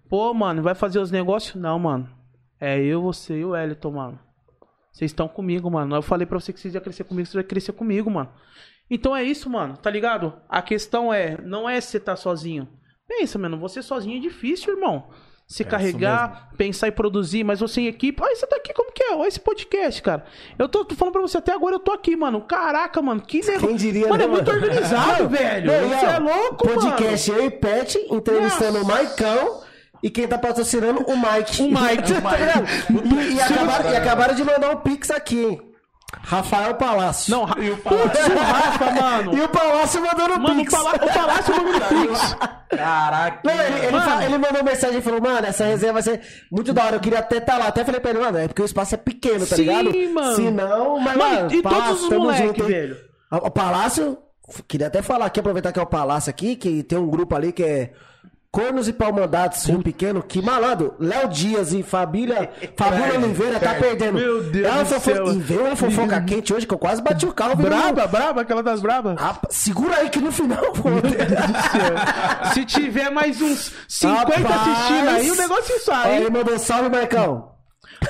Pô, 0.09 0.33
mano, 0.33 0.61
vai 0.61 0.75
fazer 0.75 0.99
os 0.99 1.09
negócios? 1.11 1.55
Não, 1.55 1.79
mano. 1.79 2.09
É 2.59 2.79
eu, 2.79 3.01
você 3.01 3.37
e 3.39 3.45
o 3.45 3.49
Wellington, 3.51 3.91
mano. 3.91 4.19
Vocês 4.91 5.11
estão 5.11 5.27
comigo, 5.27 5.69
mano. 5.69 5.95
Eu 5.95 6.01
falei 6.01 6.25
pra 6.25 6.39
você 6.39 6.51
que 6.51 6.59
vocês 6.59 6.73
iam 6.73 6.81
crescer 6.83 7.03
comigo, 7.03 7.27
você 7.27 7.37
vai 7.37 7.43
crescer 7.43 7.71
comigo, 7.71 8.09
mano. 8.09 8.29
Então 8.89 9.15
é 9.15 9.23
isso, 9.23 9.49
mano. 9.49 9.77
Tá 9.77 9.89
ligado? 9.89 10.33
A 10.49 10.61
questão 10.61 11.13
é, 11.13 11.39
não 11.41 11.69
é 11.69 11.79
você 11.79 11.99
tá 11.99 12.15
sozinho. 12.15 12.67
Pensa, 13.07 13.39
mano, 13.39 13.57
você 13.57 13.81
sozinho 13.81 14.17
é 14.17 14.19
difícil, 14.21 14.73
irmão. 14.73 15.07
Se 15.47 15.63
É 15.63 15.65
carregar, 15.65 16.49
pensar 16.57 16.89
e 16.89 16.91
produzir, 16.91 17.41
mas 17.45 17.61
você 17.61 17.79
em 17.79 17.87
equipe. 17.87 18.21
Olha, 18.21 18.35
você 18.35 18.45
tá 18.45 18.57
aqui, 18.57 18.73
como 18.73 18.91
que 18.91 19.01
é? 19.01 19.15
Olha 19.15 19.29
esse 19.29 19.39
podcast, 19.39 20.01
cara. 20.01 20.25
Eu 20.59 20.67
tô, 20.67 20.83
tô 20.83 20.93
falando 20.93 21.13
pra 21.13 21.21
você 21.21 21.37
até 21.37 21.53
agora, 21.53 21.75
eu 21.75 21.79
tô 21.79 21.93
aqui, 21.93 22.17
mano. 22.17 22.41
Caraca, 22.41 23.01
mano, 23.01 23.21
que 23.21 23.39
negócio. 23.39 23.65
Quem 23.65 23.77
diria, 23.77 24.09
Mano, 24.09 24.17
né, 24.17 24.23
é 24.25 24.27
muito 24.27 24.51
mano? 24.51 24.61
organizado, 24.61 25.29
velho. 25.29 25.71
não, 25.71 25.89
Você 25.89 26.05
não. 26.05 26.11
é 26.13 26.19
louco, 26.19 26.67
mano. 26.67 26.81
Podcast 26.81 27.31
eu 27.31 27.45
e 27.45 27.49
Pet 27.49 27.97
entrevistando 28.11 28.73
Nossa. 28.79 28.83
o 28.83 28.87
Maicão. 28.87 29.61
E 30.03 30.09
quem 30.11 30.27
tá 30.27 30.37
patrocinando, 30.37 31.01
o 31.07 31.15
Mike. 31.17 31.61
O 31.63 31.65
Mike. 31.71 32.21
Tá 32.21 32.37
ligado? 32.37 32.67
e, 33.31 33.33
e 33.35 33.41
acabaram, 33.41 33.89
e 33.91 33.95
acabaram 33.95 34.35
de 34.35 34.43
mandar 34.43 34.69
um 34.71 34.77
pix 34.81 35.09
aqui, 35.09 35.43
hein? 35.45 35.61
Rafael 36.23 36.73
Palácio. 36.75 37.31
Não, 37.31 37.43
Ra- 37.43 37.55
Putz, 37.55 38.27
o 38.27 38.37
Rafa, 38.39 38.91
mano. 38.91 39.37
E 39.37 39.41
o 39.41 39.49
Palácio 39.49 40.01
mandando 40.01 40.39
Mano, 40.39 40.53
o, 40.53 40.57
pix. 40.57 40.73
O 40.73 40.77
Palácio 41.13 41.55
mandando 41.55 41.85
Pix. 42.07 42.35
Caraca. 42.69 43.39
Não, 43.43 43.53
ele, 43.53 43.85
ele, 43.87 43.99
fa- 44.01 44.23
ele 44.25 44.37
mandou 44.37 44.63
mensagem 44.63 44.99
e 44.99 45.01
falou, 45.01 45.21
mano, 45.21 45.45
essa 45.45 45.65
resenha 45.65 45.91
vai 45.93 46.01
ser 46.01 46.21
muito 46.51 46.73
da 46.73 46.85
hora. 46.85 46.95
Eu 46.95 46.99
queria 47.01 47.19
até 47.19 47.37
estar 47.37 47.57
lá. 47.57 47.67
Até 47.67 47.83
falei 47.83 47.99
pra 47.99 48.11
ele, 48.11 48.19
mano, 48.19 48.37
é 48.37 48.47
porque 48.47 48.61
o 48.61 48.65
espaço 48.65 48.95
é 48.95 48.97
pequeno, 48.97 49.45
tá 49.45 49.55
Sim, 49.57 49.63
ligado? 49.63 50.13
mano. 50.13 50.35
Se 50.35 50.49
não, 50.49 50.99
mas, 50.99 51.17
Mano, 51.17 51.35
mano, 51.35 51.53
e 51.53 51.61
Palácio, 51.61 51.85
todos 51.87 52.03
os 52.03 52.09
tamo 52.09 52.21
moleque, 52.23 52.47
junto, 52.47 52.61
hein? 52.63 52.67
velho. 52.69 52.97
O 53.31 53.35
o 53.47 53.51
Palácio, 53.51 54.17
queria 54.67 54.87
até 54.87 55.01
falar 55.01 55.25
aqui, 55.25 55.39
aproveitar 55.41 55.71
que 55.73 55.79
é 55.79 55.83
o 55.83 55.85
Palácio 55.87 56.29
aqui, 56.29 56.55
que 56.55 56.83
tem 56.83 56.97
um 56.97 57.09
grupo 57.09 57.35
ali 57.35 57.51
que 57.51 57.63
é 57.63 57.91
Cornos 58.51 58.87
e 58.87 58.93
Palmandados, 58.93 59.65
Rio 59.65 59.83
Pequeno, 59.83 60.23
que 60.23 60.41
malandro, 60.41 60.95
Léo 60.99 61.27
Dias 61.27 61.73
e 61.73 61.83
Fabília, 61.83 62.49
Fabília 62.75 63.19
Oliveira 63.19 63.59
tá 63.59 63.75
perdendo. 63.75 64.13
Meu 64.13 64.43
Deus 64.43 64.73
uma 64.73 64.83
do 64.83 64.99
céu. 64.99 65.33
E 65.33 65.39
veio 65.39 65.65
uma 65.65 65.75
fofoca 65.75 66.21
quente 66.21 66.53
hoje 66.53 66.65
que 66.65 66.73
eu 66.73 66.77
quase 66.79 67.01
bati 67.01 67.25
o 67.25 67.33
carro. 67.33 67.55
viu? 67.55 67.65
Braba, 67.67 68.07
braba, 68.07 68.41
aquela 68.41 68.63
das 68.63 68.81
brabas. 68.81 69.17
Segura 69.49 69.97
aí 69.97 70.09
que 70.09 70.19
no 70.19 70.31
final, 70.31 70.71
pô. 70.71 70.89
Se 72.53 72.65
tiver 72.65 73.09
mais 73.11 73.41
uns 73.41 73.71
50 73.87 74.39
Rapaz. 74.39 74.45
assistindo 74.45 75.09
aí, 75.09 75.31
o 75.31 75.35
negócio 75.35 75.75
Aí 75.75 75.81
sai. 75.81 76.15
ele 76.17 76.29
mandou 76.29 76.57
salve, 76.57 76.89
Marcão. 76.89 77.56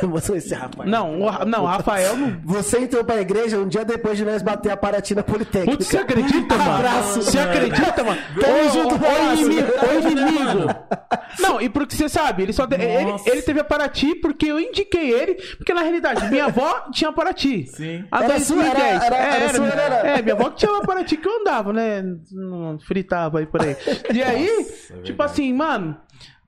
Mandou 0.07 0.35
esse 0.35 0.53
rapaz. 0.53 0.89
Não, 0.89 1.21
o 1.21 1.45
não, 1.45 1.63
o 1.63 1.65
Rafael 1.65 2.15
não. 2.15 2.39
Você 2.45 2.79
entrou 2.79 3.03
pra 3.03 3.21
igreja 3.21 3.57
um 3.57 3.67
dia 3.67 3.83
depois 3.85 4.17
de 4.17 4.25
nós 4.25 4.41
bater 4.41 4.71
a 4.71 4.77
Paratina 4.77 5.23
Politécnica. 5.23 5.77
Putz, 5.77 5.87
você 5.87 5.97
acredita, 5.97 6.55
mano? 6.57 6.71
Abraço. 6.75 7.21
Você 7.21 7.39
acredita, 7.39 8.03
mano? 8.03 8.21
Tamo 8.39 8.69
junto, 8.71 8.95
Ô, 8.95 9.33
inimigo, 9.33 9.67
ô, 9.71 10.09
inimigo. 10.09 10.69
Não, 11.39 11.61
e 11.61 11.69
porque 11.69 11.95
você 11.95 12.09
sabe, 12.09 12.43
ele 12.43 12.53
só. 12.53 12.65
Ele, 12.69 13.11
Nossa. 13.11 13.29
ele 13.29 13.41
teve 13.41 13.59
a 13.59 13.63
Paraty 13.63 14.15
porque 14.15 14.47
eu 14.47 14.59
indiquei 14.59 15.11
ele. 15.13 15.35
Porque 15.57 15.73
na 15.73 15.81
realidade, 15.81 16.27
minha 16.29 16.45
avó 16.45 16.87
tinha 16.91 17.11
Paraty. 17.11 17.67
Sim. 17.67 18.05
A 18.11 18.23
Era 18.23 18.39
sua, 18.39 18.55
2010. 18.57 19.03
era- 19.03 19.15
era- 19.17 19.17
É, 19.37 19.43
era 19.43 19.53
sua, 19.53 19.67
era? 19.67 19.95
É, 20.07 20.21
minha 20.21 20.33
avó 20.35 20.49
que 20.49 20.57
tinha 20.57 20.71
uma 20.71 20.81
Paraty 20.81 21.17
que 21.17 21.27
eu 21.27 21.41
andava, 21.41 21.71
né? 21.71 22.03
Não 22.31 22.79
fritava 22.79 23.39
aí 23.39 23.45
por 23.45 23.61
aí. 23.61 23.75
E 24.13 24.21
aí, 24.23 24.65
tipo 25.03 25.21
assim, 25.21 25.53
mano, 25.53 25.95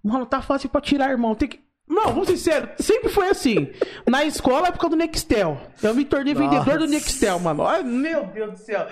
mano, 0.04 0.26
tá 0.26 0.42
fácil 0.42 0.70
pra 0.70 0.82
tirar, 0.82 1.12
irmão. 1.12 1.36
Tem 1.36 1.48
que. 1.48 1.60
Não, 1.90 2.14
vamos 2.14 2.28
ser 2.28 2.38
sérios, 2.38 2.70
sempre 2.78 3.10
foi 3.10 3.30
assim. 3.30 3.72
Na 4.08 4.24
escola, 4.24 4.68
época 4.68 4.90
do 4.90 4.96
Nextel. 4.96 5.60
Eu 5.82 5.96
me 5.96 6.06
tornei 6.06 6.36
vendedor 6.36 6.78
do 6.78 6.82
Nossa. 6.82 6.88
Nextel, 6.88 7.40
mano. 7.40 7.66
Ai, 7.66 7.82
meu 7.82 8.26
Deus 8.28 8.52
do 8.52 8.58
céu. 8.58 8.88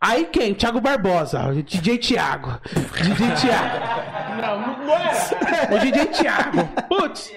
Aí 0.00 0.26
quem? 0.26 0.54
Thiago 0.54 0.80
Barbosa, 0.80 1.52
DJ 1.64 1.98
Thiago. 1.98 2.60
DJ 3.02 3.34
Thiago. 3.34 4.40
Não, 4.40 4.86
não 4.86 4.94
era. 4.94 5.74
O 5.74 5.78
DJ 5.80 6.06
Thiago. 6.06 6.68
Putz. 6.88 7.32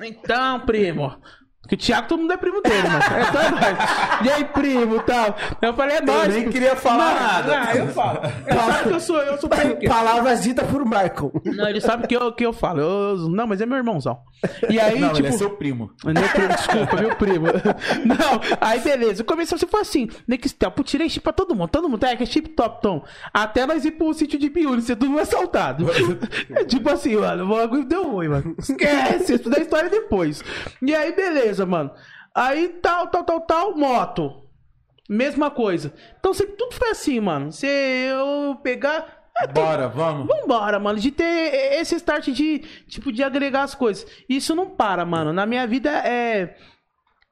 Então, 0.00 0.60
primo. 0.60 1.16
Porque 1.70 1.74
o 1.76 1.78
Thiago 1.78 2.08
todo 2.08 2.20
mundo 2.20 2.32
é 2.32 2.36
primo 2.36 2.60
dele, 2.62 2.82
mano. 2.88 3.00
É 3.16 3.24
só 3.26 3.50
nós. 3.52 4.26
E 4.26 4.30
aí, 4.30 4.44
primo, 4.44 4.98
tal. 5.02 5.36
Eu 5.62 5.72
falei, 5.74 5.98
é 5.98 6.00
nóis. 6.00 6.34
nem 6.34 6.44
pô. 6.44 6.50
queria 6.50 6.74
falar 6.74 7.14
Não, 7.14 7.20
nada. 7.22 7.60
Não, 7.60 7.72
eu 7.74 7.88
falo. 7.88 8.20
Ele 8.46 8.58
sabe 8.58 8.88
que 8.88 8.94
eu 8.94 9.00
sou, 9.00 9.16
eu 9.18 9.38
sou 9.38 9.48
periqueiro. 9.48 9.94
Palavras 9.94 10.42
ditas 10.42 10.66
por 10.68 10.84
Michael. 10.84 11.32
Não, 11.44 11.68
ele 11.68 11.80
sabe 11.80 12.08
que 12.08 12.16
eu, 12.16 12.32
que 12.32 12.44
eu 12.44 12.52
falo. 12.52 12.80
Eu- 12.80 13.28
não, 13.28 13.46
mas 13.46 13.60
é 13.60 13.66
meu 13.66 13.76
irmãozão. 13.76 14.18
E 14.68 14.80
aí, 14.80 14.98
Não, 14.98 15.08
tipo. 15.12 15.20
ele 15.20 15.28
é 15.28 15.38
seu 15.38 15.50
primo. 15.50 15.92
Meu 16.04 16.14
primo, 16.28 16.48
desculpa, 16.48 16.96
meu 16.96 17.14
primo. 17.16 17.46
Não, 18.04 18.40
aí 18.60 18.80
beleza. 18.80 19.22
Começou 19.22 19.54
assim, 19.56 19.66
foi 19.68 19.80
assim. 19.80 20.08
Nextel, 20.26 20.70
pô, 20.72 20.82
tirei 20.82 21.08
chip 21.08 21.22
pra 21.22 21.32
todo 21.32 21.54
mundo. 21.54 21.68
Todo 21.68 21.88
mundo, 21.88 22.04
é 22.04 22.16
que 22.16 22.24
é 22.24 22.26
chip 22.26 22.48
top, 22.50 22.82
Tom. 22.82 23.04
Até 23.32 23.64
nós 23.64 23.84
ir 23.84 23.92
pro 23.92 24.12
sítio 24.12 24.38
de 24.38 24.50
Piúli, 24.50 24.82
ser 24.82 24.96
tudo 24.96 25.18
assaltado. 25.20 25.86
É 26.50 26.64
tipo 26.66 26.90
assim, 26.90 27.16
mano, 27.16 27.44
o 27.44 27.56
bagulho 27.56 27.84
deu 27.84 28.10
ruim, 28.10 28.28
mano. 28.28 28.56
Esquece, 28.58 29.34
isso 29.34 29.48
da 29.48 29.58
história 29.60 29.88
depois. 29.88 30.42
E 30.82 30.94
aí, 30.94 31.12
beleza, 31.14 31.59
mano. 31.66 31.90
Aí, 32.34 32.68
tal, 32.82 33.08
tal, 33.08 33.24
tal, 33.24 33.40
tal, 33.40 33.76
moto. 33.76 34.48
Mesma 35.08 35.50
coisa. 35.50 35.92
Então, 36.18 36.32
sempre 36.32 36.54
tudo 36.56 36.74
foi 36.74 36.90
assim, 36.90 37.18
mano. 37.18 37.50
Se 37.50 37.66
eu 37.66 38.56
pegar. 38.62 39.24
é, 39.36 39.46
tem- 39.46 39.64
Bora, 39.64 39.88
vamos. 39.88 40.28
Vambora, 40.28 40.78
mano. 40.78 40.98
De 41.00 41.10
ter 41.10 41.74
esse 41.80 41.96
start 41.96 42.28
de, 42.28 42.60
tipo, 42.88 43.10
de 43.10 43.22
agregar 43.24 43.62
as 43.64 43.74
coisas. 43.74 44.06
Isso 44.28 44.54
não 44.54 44.70
para, 44.70 45.04
mano. 45.04 45.32
Na 45.32 45.44
minha 45.46 45.66
vida 45.66 45.90
é. 45.90 46.56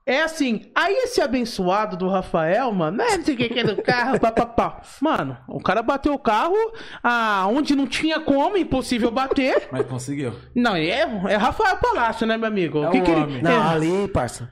É 0.09 0.23
assim. 0.23 0.63
Aí 0.75 0.95
esse 1.05 1.21
abençoado 1.21 1.95
do 1.97 2.09
Rafael, 2.09 2.73
mano, 2.73 2.97
né? 2.97 3.17
Não 3.19 3.25
sei 3.25 3.35
o 3.35 3.37
que 3.37 3.49
que 3.51 3.59
é 3.61 3.65
do 3.65 3.83
carro, 3.83 4.19
papapá. 4.19 4.81
Mano, 5.03 5.37
o 5.47 5.61
cara 5.61 5.83
bateu 5.83 6.15
o 6.15 6.19
carro 6.19 6.57
ah, 7.05 7.47
onde 7.51 7.77
não 7.77 7.87
tinha 7.87 8.19
como, 8.19 8.57
impossível 8.57 9.11
bater. 9.11 9.69
Mas 9.71 9.87
conseguiu. 9.87 10.33
Não, 10.55 10.75
é, 10.75 11.01
é 11.29 11.37
Rafael 11.37 11.77
Palácio, 11.77 12.27
né, 12.27 12.39
meu 12.39 12.49
amigo? 12.49 12.83
É 12.85 12.89
o 12.89 12.91
que 12.91 12.99
o 13.01 13.03
que 13.05 13.11
ele- 13.11 13.21
homem. 13.21 13.43
Não, 13.43 13.53
é. 13.53 13.75
ali, 13.75 14.09
parça. 14.09 14.51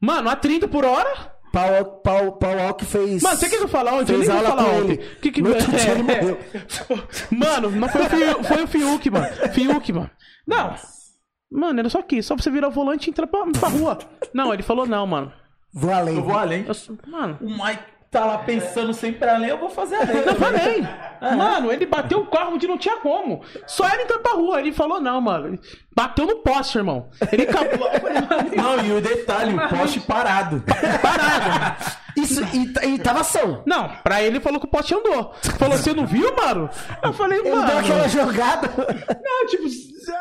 Mano, 0.00 0.28
a 0.28 0.34
30 0.34 0.66
por 0.66 0.84
hora? 0.84 1.38
Pau, 1.52 1.84
pau, 2.02 2.32
pau 2.32 2.58
Alck 2.58 2.84
fez. 2.84 3.22
Mano, 3.22 3.36
você 3.38 3.48
quer 3.48 3.56
que 3.58 3.62
eu 3.64 3.68
fale 3.68 3.88
ontem? 3.90 4.12
Eu 4.14 4.18
Fez 4.18 4.28
nem 4.28 4.36
vou 4.36 4.36
aula 4.36 4.48
falar 4.50 4.64
com 4.70 4.76
ontem. 4.80 4.92
ele. 4.94 5.16
Que 5.22 5.30
que... 5.30 5.40
No 5.42 5.50
outro 5.50 5.70
dia 5.72 5.90
ele 5.92 6.10
É, 6.10 6.14
é. 6.58 7.34
Mano, 7.34 7.70
não 7.70 7.88
foi 7.88 8.02
o, 8.02 8.08
Fiuk, 8.10 8.44
foi 8.46 8.62
o 8.64 8.66
Fiuk, 8.66 9.10
mano. 9.10 9.26
Fiuk, 9.52 9.92
mano. 9.92 10.10
Não. 10.46 10.74
Mano, 11.50 11.80
era 11.80 11.88
só 11.88 11.98
aqui. 12.00 12.22
Só 12.22 12.36
você 12.36 12.50
virar 12.50 12.68
o 12.68 12.72
volante 12.72 13.08
e 13.08 13.10
entrar 13.10 13.26
pra, 13.26 13.44
pra 13.58 13.68
rua. 13.68 13.98
Não, 14.32 14.52
ele 14.52 14.62
falou 14.62 14.86
não, 14.86 15.06
mano. 15.06 15.32
Vou 15.72 15.92
além. 15.92 16.16
Eu 16.16 16.22
vou 16.22 16.36
além. 16.36 16.66
Eu 16.66 16.74
mano, 17.10 17.38
O 17.40 17.50
Mike 17.50 17.82
tá 18.10 18.24
lá 18.24 18.38
pensando 18.38 18.92
sempre 18.94 19.28
além, 19.28 19.50
eu 19.50 19.58
vou 19.58 19.70
fazer 19.70 19.96
além. 19.96 20.16
eu 20.16 20.34
falei. 20.36 20.86
Mano, 21.20 21.72
ele 21.72 21.84
bateu 21.86 22.20
o 22.20 22.26
carro 22.26 22.54
onde 22.54 22.66
não 22.66 22.78
tinha 22.78 22.96
como. 22.98 23.42
Só 23.66 23.86
era 23.86 24.02
entrar 24.02 24.18
pra 24.18 24.32
rua. 24.32 24.60
Ele 24.60 24.72
falou 24.72 25.00
não, 25.00 25.20
mano. 25.20 25.58
Bateu 25.94 26.26
no 26.26 26.36
poste, 26.36 26.78
irmão. 26.78 27.08
Ele 27.32 27.42
acabou. 27.42 27.88
Não, 28.56 28.84
e 28.84 28.92
o 28.92 29.00
detalhe, 29.00 29.54
o 29.54 29.68
poste 29.68 29.98
parado. 30.00 30.62
Parado. 31.02 31.76
Isso, 32.16 32.42
e, 32.52 32.94
e 32.94 32.98
tava 32.98 33.20
ação. 33.20 33.62
Não, 33.66 33.88
pra 34.02 34.22
ele 34.22 34.38
falou 34.40 34.60
que 34.60 34.66
o 34.66 34.70
poste 34.70 34.94
andou. 34.94 35.34
Falou, 35.58 35.76
você 35.76 35.92
não 35.92 36.06
viu, 36.06 36.34
mano? 36.36 36.70
Eu 37.02 37.12
falei, 37.12 37.38
Ele 37.40 37.50
mano. 37.50 37.66
deu 37.66 37.78
aquela 37.78 38.08
jogada. 38.08 38.70
Não, 38.76 39.46
tipo, 39.46 39.64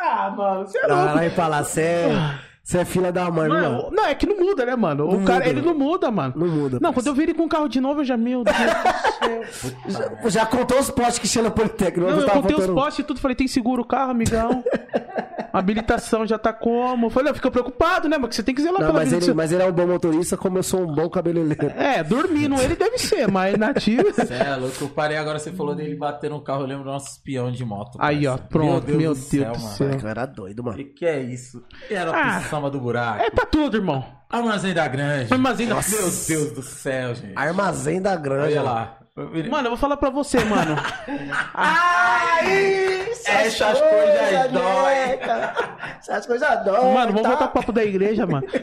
ah, 0.02 0.34
mano, 0.36 0.68
você 0.68 0.78
é 0.80 0.88
louco. 0.88 1.04
Caralho, 1.06 1.32
falar, 1.32 1.66
é, 1.78 2.36
você 2.68 2.80
é 2.80 2.86
filha 2.86 3.14
da 3.14 3.32
mãe, 3.32 3.48
Não, 3.48 3.56
mano. 3.56 3.90
não, 3.94 4.06
é 4.08 4.14
que 4.14 4.26
não 4.28 4.38
muda, 4.38 4.66
né, 4.66 4.76
mano? 4.76 5.08
O 5.08 5.14
Não 5.14 5.24
cara, 5.24 5.40
muda. 5.46 5.50
ele 5.50 5.62
não 5.62 5.74
muda, 5.74 6.12
mano. 6.12 6.34
Não 6.36 6.48
muda, 6.50 6.80
Não, 6.82 6.92
quando 6.92 7.08
eu 7.08 7.14
vi 7.14 7.24
ele 7.24 7.34
com 7.34 7.44
o 7.46 7.48
carro 7.48 7.70
de 7.70 7.80
novo, 7.80 8.02
eu 8.02 8.06
já, 8.06 8.18
meu 8.18 8.44
Deus 8.44 8.58
do 8.58 9.94
céu. 9.96 10.20
Já, 10.26 10.30
já 10.42 10.46
contou 10.46 10.78
os 10.78 10.90
postes 10.92 11.20
que 11.20 11.30
tinha 11.30 11.46
no 11.46 11.52
Politécnico. 11.52 12.12
Não, 12.12 12.20
eu 12.20 12.30
contei 12.30 12.58
os 12.58 12.68
postes 12.68 13.00
e 13.00 13.04
tudo, 13.04 13.22
falei, 13.22 13.36
tem 13.36 13.48
seguro 13.48 13.84
o 13.84 13.86
carro, 13.86 14.12
amigão? 14.12 14.62
Habilitação 15.54 16.28
já 16.28 16.38
tá 16.38 16.52
como? 16.54 17.10
Falei, 17.10 17.32
eu 17.32 17.36
fico 17.36 17.50
preocupado, 17.50 18.08
né, 18.10 18.20
porque 18.20 18.36
você 18.36 18.44
tem 18.44 18.54
que 18.54 18.62
zelar 18.62 18.80
Não, 18.82 18.88
pela 18.90 19.00
mas 19.00 19.10
do 19.12 19.16
ele, 19.16 19.34
mas 19.34 19.52
ele 19.52 19.64
é 19.64 19.66
um 19.66 19.72
bom 19.72 19.88
motorista, 19.88 20.36
como 20.38 20.58
eu 20.58 20.64
sou 20.64 20.82
um 20.82 20.94
bom 20.94 21.10
cabeleireiro. 21.10 21.70
É, 21.78 22.04
dormindo 22.04 22.56
ele 22.62 22.76
deve 22.76 22.98
ser, 23.00 23.32
mas 23.32 23.58
nativo... 23.58 24.04
Cê 24.14 24.34
é 24.34 24.56
louco, 24.56 24.76
eu 24.84 24.90
parei 24.90 25.18
agora, 25.18 25.40
você 25.40 25.52
falou 25.52 25.74
dele 25.74 25.96
bater 25.96 26.30
no 26.30 26.42
carro, 26.42 26.62
eu 26.64 26.68
lembro 26.68 26.84
do 26.84 26.92
nosso 26.92 27.08
espião 27.12 27.52
de 27.52 27.64
moto. 27.66 27.98
Aí, 28.00 28.28
ó, 28.28 28.38
pronto, 28.38 28.88
meu 28.92 29.16
Deus 29.16 29.30
do 29.30 29.40
mano. 29.40 29.56
céu. 29.60 29.90
Eu 30.04 30.08
era 30.08 30.26
doido, 30.26 30.64
mano. 30.64 30.78
Que 30.78 30.84
que 30.84 31.06
é 31.06 31.22
isso? 31.22 31.64
Era 31.90 32.12
Ah. 32.12 32.38
a 32.38 32.42
samba 32.58 32.70
do 32.70 32.80
buraco. 32.80 33.24
É 33.24 33.30
pra 33.30 33.46
tudo, 33.46 33.78
irmão. 33.78 34.04
Armazém 34.30 34.74
da 34.74 34.88
Grande. 34.88 35.32
Armazém 35.34 35.68
da- 35.68 35.76
Meu 35.76 35.84
Deus 36.28 36.52
do 36.52 36.62
céu, 36.62 37.16
gente. 37.16 37.34
Armazém 37.36 38.02
da 38.02 38.16
Granja. 38.16 38.60
Olha 38.60 38.62
lá. 38.62 38.98
Mano, 39.50 39.66
eu 39.66 39.72
vou 39.72 39.78
falar 39.78 39.98
pra 39.98 40.12
você, 40.12 40.38
mano. 40.46 40.76
Ai, 41.52 43.10
Essas 43.26 43.80
coisas 43.82 44.52
dói. 44.52 45.20
Essas 46.00 46.26
coisas 46.28 46.64
dói. 46.64 46.94
Mano, 46.94 47.08
vamos 47.14 47.22
tá? 47.24 47.30
voltar 47.30 47.48
pro 47.48 47.62
papo 47.62 47.72
da 47.72 47.84
igreja, 47.84 48.28
mano. 48.28 48.46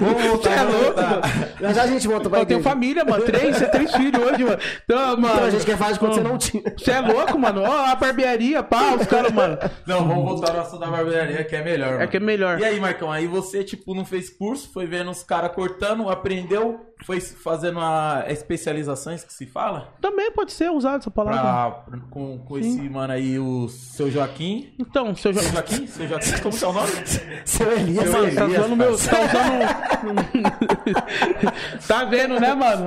Vamos 0.00 0.22
voltar, 0.22 0.50
Você 0.50 0.58
é 0.58 0.62
louco, 0.62 1.00
mano. 1.00 1.22
Já 1.60 1.72
já 1.72 1.82
a 1.82 1.86
gente 1.86 2.08
volta 2.08 2.28
pra 2.28 2.40
Eu 2.40 2.46
tenho 2.46 2.62
família, 2.62 3.04
mano. 3.04 3.24
Três, 3.24 3.56
você 3.56 3.66
tem 3.66 3.86
três 3.86 3.94
filhos 3.94 4.20
hoje, 4.20 4.44
mano. 4.44 4.58
Então, 4.84 5.16
mano. 5.16 5.34
Então 5.34 5.44
a 5.44 5.50
gente 5.50 5.64
quer 5.64 5.76
de 5.76 5.98
quando 5.98 6.14
você 6.14 6.20
não 6.20 6.38
tinha. 6.38 6.62
Você 6.76 6.90
é 6.90 7.00
louco, 7.00 7.38
mano? 7.38 7.62
Ó, 7.62 7.86
a 7.86 7.94
barbearia, 7.94 8.62
pá, 8.62 8.94
os 8.94 9.06
caras, 9.06 9.32
mano. 9.32 9.58
Não, 9.86 10.08
vamos 10.08 10.24
voltar 10.24 10.54
ao 10.54 10.62
assunto 10.62 10.80
da 10.80 10.88
barbearia, 10.88 11.44
que 11.44 11.54
é 11.54 11.62
melhor. 11.62 11.94
É 11.94 11.98
mano. 11.98 12.08
que 12.08 12.16
é 12.16 12.20
melhor. 12.20 12.58
E 12.58 12.64
aí, 12.64 12.80
Marcão, 12.80 13.12
aí 13.12 13.26
você, 13.26 13.62
tipo, 13.62 13.94
não 13.94 14.04
fez 14.04 14.28
curso, 14.28 14.70
foi 14.72 14.86
vendo 14.86 15.10
os 15.10 15.22
caras 15.22 15.52
cortando, 15.52 16.08
aprendeu, 16.08 16.80
foi 17.04 17.20
fazendo 17.20 17.78
a 17.80 18.24
especializações 18.28 19.22
que 19.22 19.32
se 19.32 19.46
fala? 19.46 19.67
Também 20.00 20.30
pode 20.32 20.52
ser 20.52 20.70
usado 20.70 20.98
essa 20.98 21.10
palavra. 21.10 21.82
Pra, 21.82 22.00
com 22.10 22.38
com 22.38 22.58
esse 22.58 22.88
mano 22.88 23.12
aí, 23.12 23.38
o 23.38 23.68
seu 23.68 24.10
Joaquim. 24.10 24.72
Então, 24.78 25.14
seu 25.14 25.32
Seu 25.32 25.42
Joaquim. 25.52 25.86
Seu 25.86 26.08
Joaquim, 26.08 26.32
como 26.42 26.56
que 26.56 26.64
é 26.64 26.68
o 26.68 26.72
nome? 26.72 26.88
Seu 27.44 27.72
Elias. 27.72 28.10
Mano, 28.10 28.34
tá 28.34 28.44
Elias, 28.44 28.64
usando 28.64 28.76
meu. 28.76 28.96
Tá 28.96 29.16
usando. 29.24 30.18
tá 31.88 32.04
vendo, 32.04 32.40
né, 32.40 32.54
mano? 32.54 32.84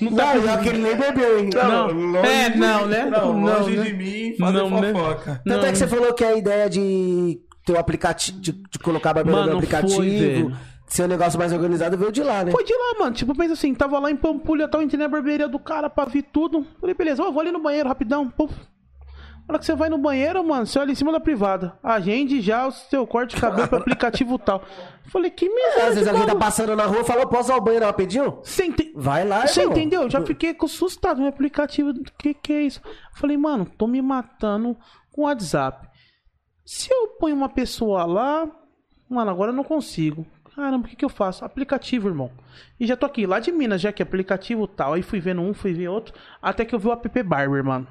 Não 0.00 0.14
tá. 0.14 0.34
Não, 0.34 0.44
e 0.44 0.48
aquele 0.48 0.78
nem 0.78 0.96
bebeu, 0.96 1.38
hein? 1.38 1.50
Não. 1.54 2.16
É, 2.24 2.54
não, 2.54 2.86
né? 2.86 3.04
Não, 3.06 3.32
longe 3.40 3.76
né? 3.76 3.84
de 3.84 3.92
mim 3.92 4.36
fazer 4.38 4.58
Não, 4.58 4.70
né? 4.80 4.92
fofoca. 4.92 5.42
Tanto 5.44 5.60
Não. 5.60 5.68
é 5.68 5.72
que 5.72 5.78
você 5.78 5.86
falou 5.86 6.14
que 6.14 6.24
a 6.24 6.36
ideia 6.36 6.68
de 6.70 7.40
ter 7.64 7.72
o 7.72 7.78
aplicativo, 7.78 8.40
de, 8.40 8.52
de 8.52 8.78
colocar 8.78 9.16
a 9.16 9.24
Mano, 9.24 9.36
no 9.36 9.44
foi, 9.44 9.56
aplicativo, 9.56 10.02
velho. 10.02 10.56
Ser 10.94 11.04
um 11.04 11.08
negócio 11.08 11.38
mais 11.38 11.52
organizado, 11.52 11.96
veio 11.98 12.12
de 12.12 12.22
lá, 12.22 12.44
né? 12.44 12.52
Foi 12.52 12.64
de 12.64 12.72
lá, 12.72 12.98
mano. 13.00 13.14
Tipo, 13.14 13.34
pensa 13.36 13.54
assim, 13.54 13.74
tava 13.74 13.98
lá 13.98 14.10
em 14.10 14.16
Pampulha, 14.16 14.68
tava 14.68 14.84
entrei 14.84 14.98
na 15.00 15.08
barbearia 15.08 15.48
do 15.48 15.58
cara 15.58 15.90
pra 15.90 16.04
ver 16.04 16.22
tudo. 16.22 16.66
Falei, 16.80 16.94
beleza, 16.94 17.22
ó, 17.22 17.30
vou 17.30 17.40
ali 17.40 17.50
no 17.52 17.60
banheiro 17.62 17.88
rapidão. 17.88 18.28
Puf. 18.30 18.54
Na 19.46 19.52
hora 19.52 19.58
que 19.58 19.66
você 19.66 19.74
vai 19.74 19.90
no 19.90 19.98
banheiro, 19.98 20.42
mano, 20.42 20.64
você 20.64 20.78
olha 20.78 20.92
em 20.92 20.94
cima 20.94 21.12
da 21.12 21.20
privada. 21.20 21.78
Agende 21.82 22.40
já 22.40 22.66
o 22.66 22.70
seu 22.70 23.06
corte 23.06 23.34
de 23.34 23.40
cabelo 23.42 23.68
pro 23.68 23.76
aplicativo 23.78 24.38
tal. 24.38 24.62
Falei, 25.10 25.30
que 25.30 25.46
miséria. 25.48 25.88
Às 25.88 25.94
vezes 25.96 26.08
alguém 26.08 26.24
tá 26.26 26.34
passando 26.34 26.74
na 26.74 26.86
rua 26.86 27.00
e 27.00 27.04
fala, 27.04 27.26
posso 27.26 27.50
usar 27.50 27.56
o 27.56 27.60
banheiro 27.60 27.84
rapidinho? 27.84 28.38
Você 28.42 28.64
ente- 28.64 28.90
Vai 28.96 29.26
lá, 29.26 29.46
Você 29.46 29.60
irmão. 29.60 29.76
entendeu? 29.76 30.08
Já 30.08 30.22
fiquei 30.22 30.56
assustado 30.62 31.20
no 31.20 31.26
aplicativo. 31.26 31.90
O 31.90 31.94
que, 32.18 32.32
que 32.32 32.52
é 32.54 32.62
isso? 32.62 32.80
Falei, 33.16 33.36
mano, 33.36 33.66
tô 33.76 33.86
me 33.86 34.00
matando 34.00 34.74
com 35.12 35.22
o 35.22 35.24
WhatsApp. 35.24 35.88
Se 36.64 36.90
eu 36.90 37.08
ponho 37.20 37.36
uma 37.36 37.50
pessoa 37.50 38.06
lá, 38.06 38.48
mano, 39.10 39.30
agora 39.30 39.50
eu 39.50 39.54
não 39.56 39.64
consigo. 39.64 40.24
Caramba, 40.54 40.86
o 40.86 40.88
que, 40.88 40.96
que 40.96 41.04
eu 41.04 41.08
faço? 41.08 41.44
Aplicativo, 41.44 42.08
irmão. 42.08 42.30
E 42.78 42.86
já 42.86 42.96
tô 42.96 43.06
aqui, 43.06 43.26
lá 43.26 43.40
de 43.40 43.50
Minas, 43.50 43.80
já 43.80 43.92
que 43.92 44.02
é 44.02 44.04
aplicativo 44.04 44.66
tal. 44.66 44.92
Aí 44.94 45.02
fui 45.02 45.18
vendo 45.18 45.40
um, 45.40 45.52
fui 45.52 45.72
vendo 45.72 45.92
outro. 45.92 46.14
Até 46.40 46.64
que 46.64 46.74
eu 46.74 46.78
vi 46.78 46.86
o 46.86 46.92
app 46.92 47.22
Barber, 47.22 47.64
mano. 47.64 47.86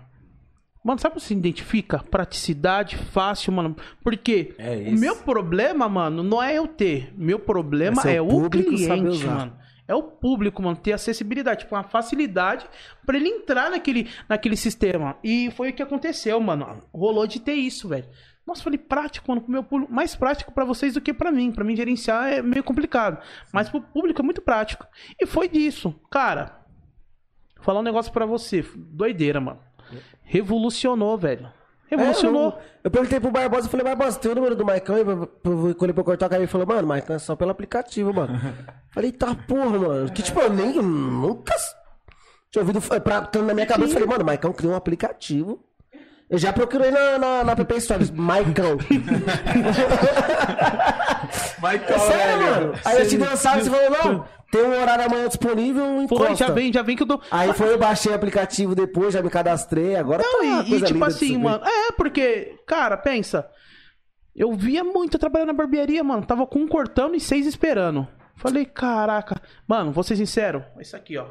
Mano, 0.83 0.99
sabe 0.99 1.13
como 1.13 1.21
se 1.21 1.33
identifica? 1.33 1.99
Praticidade, 1.99 2.97
fácil, 2.97 3.53
mano. 3.53 3.75
Porque 4.03 4.53
É 4.57 4.89
o 4.89 4.99
meu 4.99 5.15
problema, 5.15 5.87
mano, 5.87 6.21
não 6.23 6.43
é 6.43 6.57
eu 6.57 6.67
ter. 6.67 7.13
Meu 7.17 7.39
problema 7.39 8.01
É 8.05 8.15
é, 8.15 8.21
o 8.21 8.49
cliente, 8.49 9.25
mano. 9.25 9.53
É 9.87 9.93
o 9.93 10.03
público, 10.03 10.61
mano, 10.61 10.77
ter 10.77 10.93
acessibilidade, 10.93 11.61
tipo, 11.61 11.75
uma 11.75 11.83
facilidade 11.83 12.65
pra 13.05 13.17
ele 13.17 13.27
entrar 13.27 13.69
naquele, 13.69 14.09
naquele 14.29 14.55
sistema. 14.55 15.17
E 15.23 15.51
foi 15.51 15.69
o 15.69 15.73
que 15.73 15.83
aconteceu, 15.83 16.39
mano. 16.39 16.81
Rolou 16.93 17.27
de 17.27 17.39
ter 17.39 17.53
isso, 17.53 17.89
velho. 17.89 18.07
Nossa, 18.45 18.61
falei 18.63 18.77
prático, 18.77 19.29
mano, 19.29 19.41
pro 19.41 19.51
meu 19.51 19.63
público. 19.63 19.91
Mais 19.93 20.15
prático 20.15 20.51
pra 20.51 20.65
vocês 20.65 20.93
do 20.95 21.01
que 21.01 21.13
pra 21.13 21.31
mim. 21.31 21.51
Pra 21.51 21.63
mim 21.63 21.75
gerenciar 21.75 22.31
é 22.33 22.41
meio 22.41 22.63
complicado. 22.63 23.17
Mas 23.53 23.69
pro 23.69 23.79
público 23.81 24.21
é 24.21 24.23
muito 24.23 24.41
prático. 24.41 24.85
E 25.19 25.25
foi 25.25 25.47
disso. 25.47 25.95
Cara, 26.11 26.59
vou 27.55 27.63
falar 27.63 27.79
um 27.79 27.83
negócio 27.83 28.11
pra 28.11 28.25
você. 28.25 28.65
Doideira, 28.75 29.39
mano. 29.39 29.59
Revolucionou, 30.23 31.17
velho. 31.17 31.49
Revolucionou. 31.87 32.49
É, 32.49 32.55
eu, 32.55 32.61
eu 32.85 32.91
perguntei 32.91 33.19
pro 33.19 33.29
Barbosa, 33.31 33.67
eu 33.67 33.71
falei, 33.71 33.85
Barbosa, 33.85 34.19
tem 34.19 34.31
o 34.31 34.35
número 34.35 34.55
do 34.55 34.65
Maicão 34.65 34.95
aí 34.95 35.05
pra, 35.05 35.15
pra, 35.15 35.27
pra, 35.27 35.51
quando 35.51 35.83
ele 35.83 35.93
for 35.93 36.03
cortar 36.03 36.25
o 36.25 36.29
cabelo? 36.29 36.43
Ele 36.43 36.51
falou, 36.51 36.65
mano, 36.67 36.87
Maicão 36.87 37.15
é 37.15 37.19
só 37.19 37.35
pelo 37.35 37.51
aplicativo, 37.51 38.11
mano. 38.13 38.33
falei, 38.91 39.11
tá 39.11 39.35
porra, 39.35 39.77
mano. 39.77 40.11
Que 40.11 40.23
tipo, 40.23 40.39
eu 40.41 40.49
nem, 40.49 40.81
nunca 40.81 41.53
tinha 42.49 42.61
ouvido, 42.61 42.81
fa- 42.81 42.99
pra, 42.99 43.21
tanto 43.21 43.45
na 43.45 43.53
minha 43.53 43.67
cabeça, 43.67 43.89
eu 43.91 43.93
falei, 43.93 44.07
mano, 44.07 44.25
Maicão 44.25 44.51
criou 44.51 44.73
um 44.73 44.75
aplicativo. 44.75 45.63
Eu 46.29 46.37
já 46.37 46.51
procurei 46.51 46.89
na, 46.89 47.17
na, 47.19 47.43
na 47.43 47.51
App 47.51 47.81
Stories, 47.81 48.09
Maicão. 48.09 48.77
Michael, 51.61 51.99
Sério, 51.99 52.39
velho. 52.39 52.41
mano. 52.67 52.73
Aí 52.85 52.99
eu 52.99 53.07
te 53.07 53.37
salve 53.37 53.61
e 53.61 53.63
você 53.63 53.69
falou, 53.69 53.89
não, 53.91 54.25
tem 54.51 54.63
um 54.63 54.81
horário 54.81 55.05
amanhã 55.05 55.27
disponível, 55.27 55.83
Foi, 55.85 56.03
encosta. 56.03 56.35
já 56.35 56.49
vem, 56.51 56.73
já 56.73 56.81
vem 56.81 56.95
que 56.95 57.03
eu 57.03 57.07
dou. 57.07 57.21
Aí 57.31 57.53
foi, 57.53 57.71
eu 57.73 57.77
baixei 57.77 58.11
o 58.11 58.15
aplicativo 58.15 58.75
depois, 58.75 59.13
já 59.13 59.21
me 59.21 59.29
cadastrei, 59.29 59.95
agora 59.95 60.23
Não, 60.23 60.41
tá 60.41 60.63
e, 60.67 60.73
e 60.75 60.81
tipo 60.81 61.03
assim, 61.03 61.37
mano. 61.37 61.63
É, 61.65 61.91
porque, 61.93 62.57
cara, 62.65 62.97
pensa. 62.97 63.47
Eu 64.35 64.53
via 64.53 64.83
muito 64.83 65.19
trabalhando 65.19 65.49
na 65.49 65.53
barbearia, 65.53 66.03
mano. 66.03 66.25
Tava 66.25 66.47
com 66.47 66.59
um 66.59 66.67
cortando 66.67 67.15
e 67.15 67.19
seis 67.19 67.45
esperando. 67.45 68.07
Falei, 68.35 68.65
caraca. 68.65 69.39
Mano, 69.67 69.91
vou 69.91 70.03
ser 70.03 70.15
sincero. 70.15 70.65
Isso 70.79 70.95
aqui, 70.95 71.17
ó. 71.17 71.27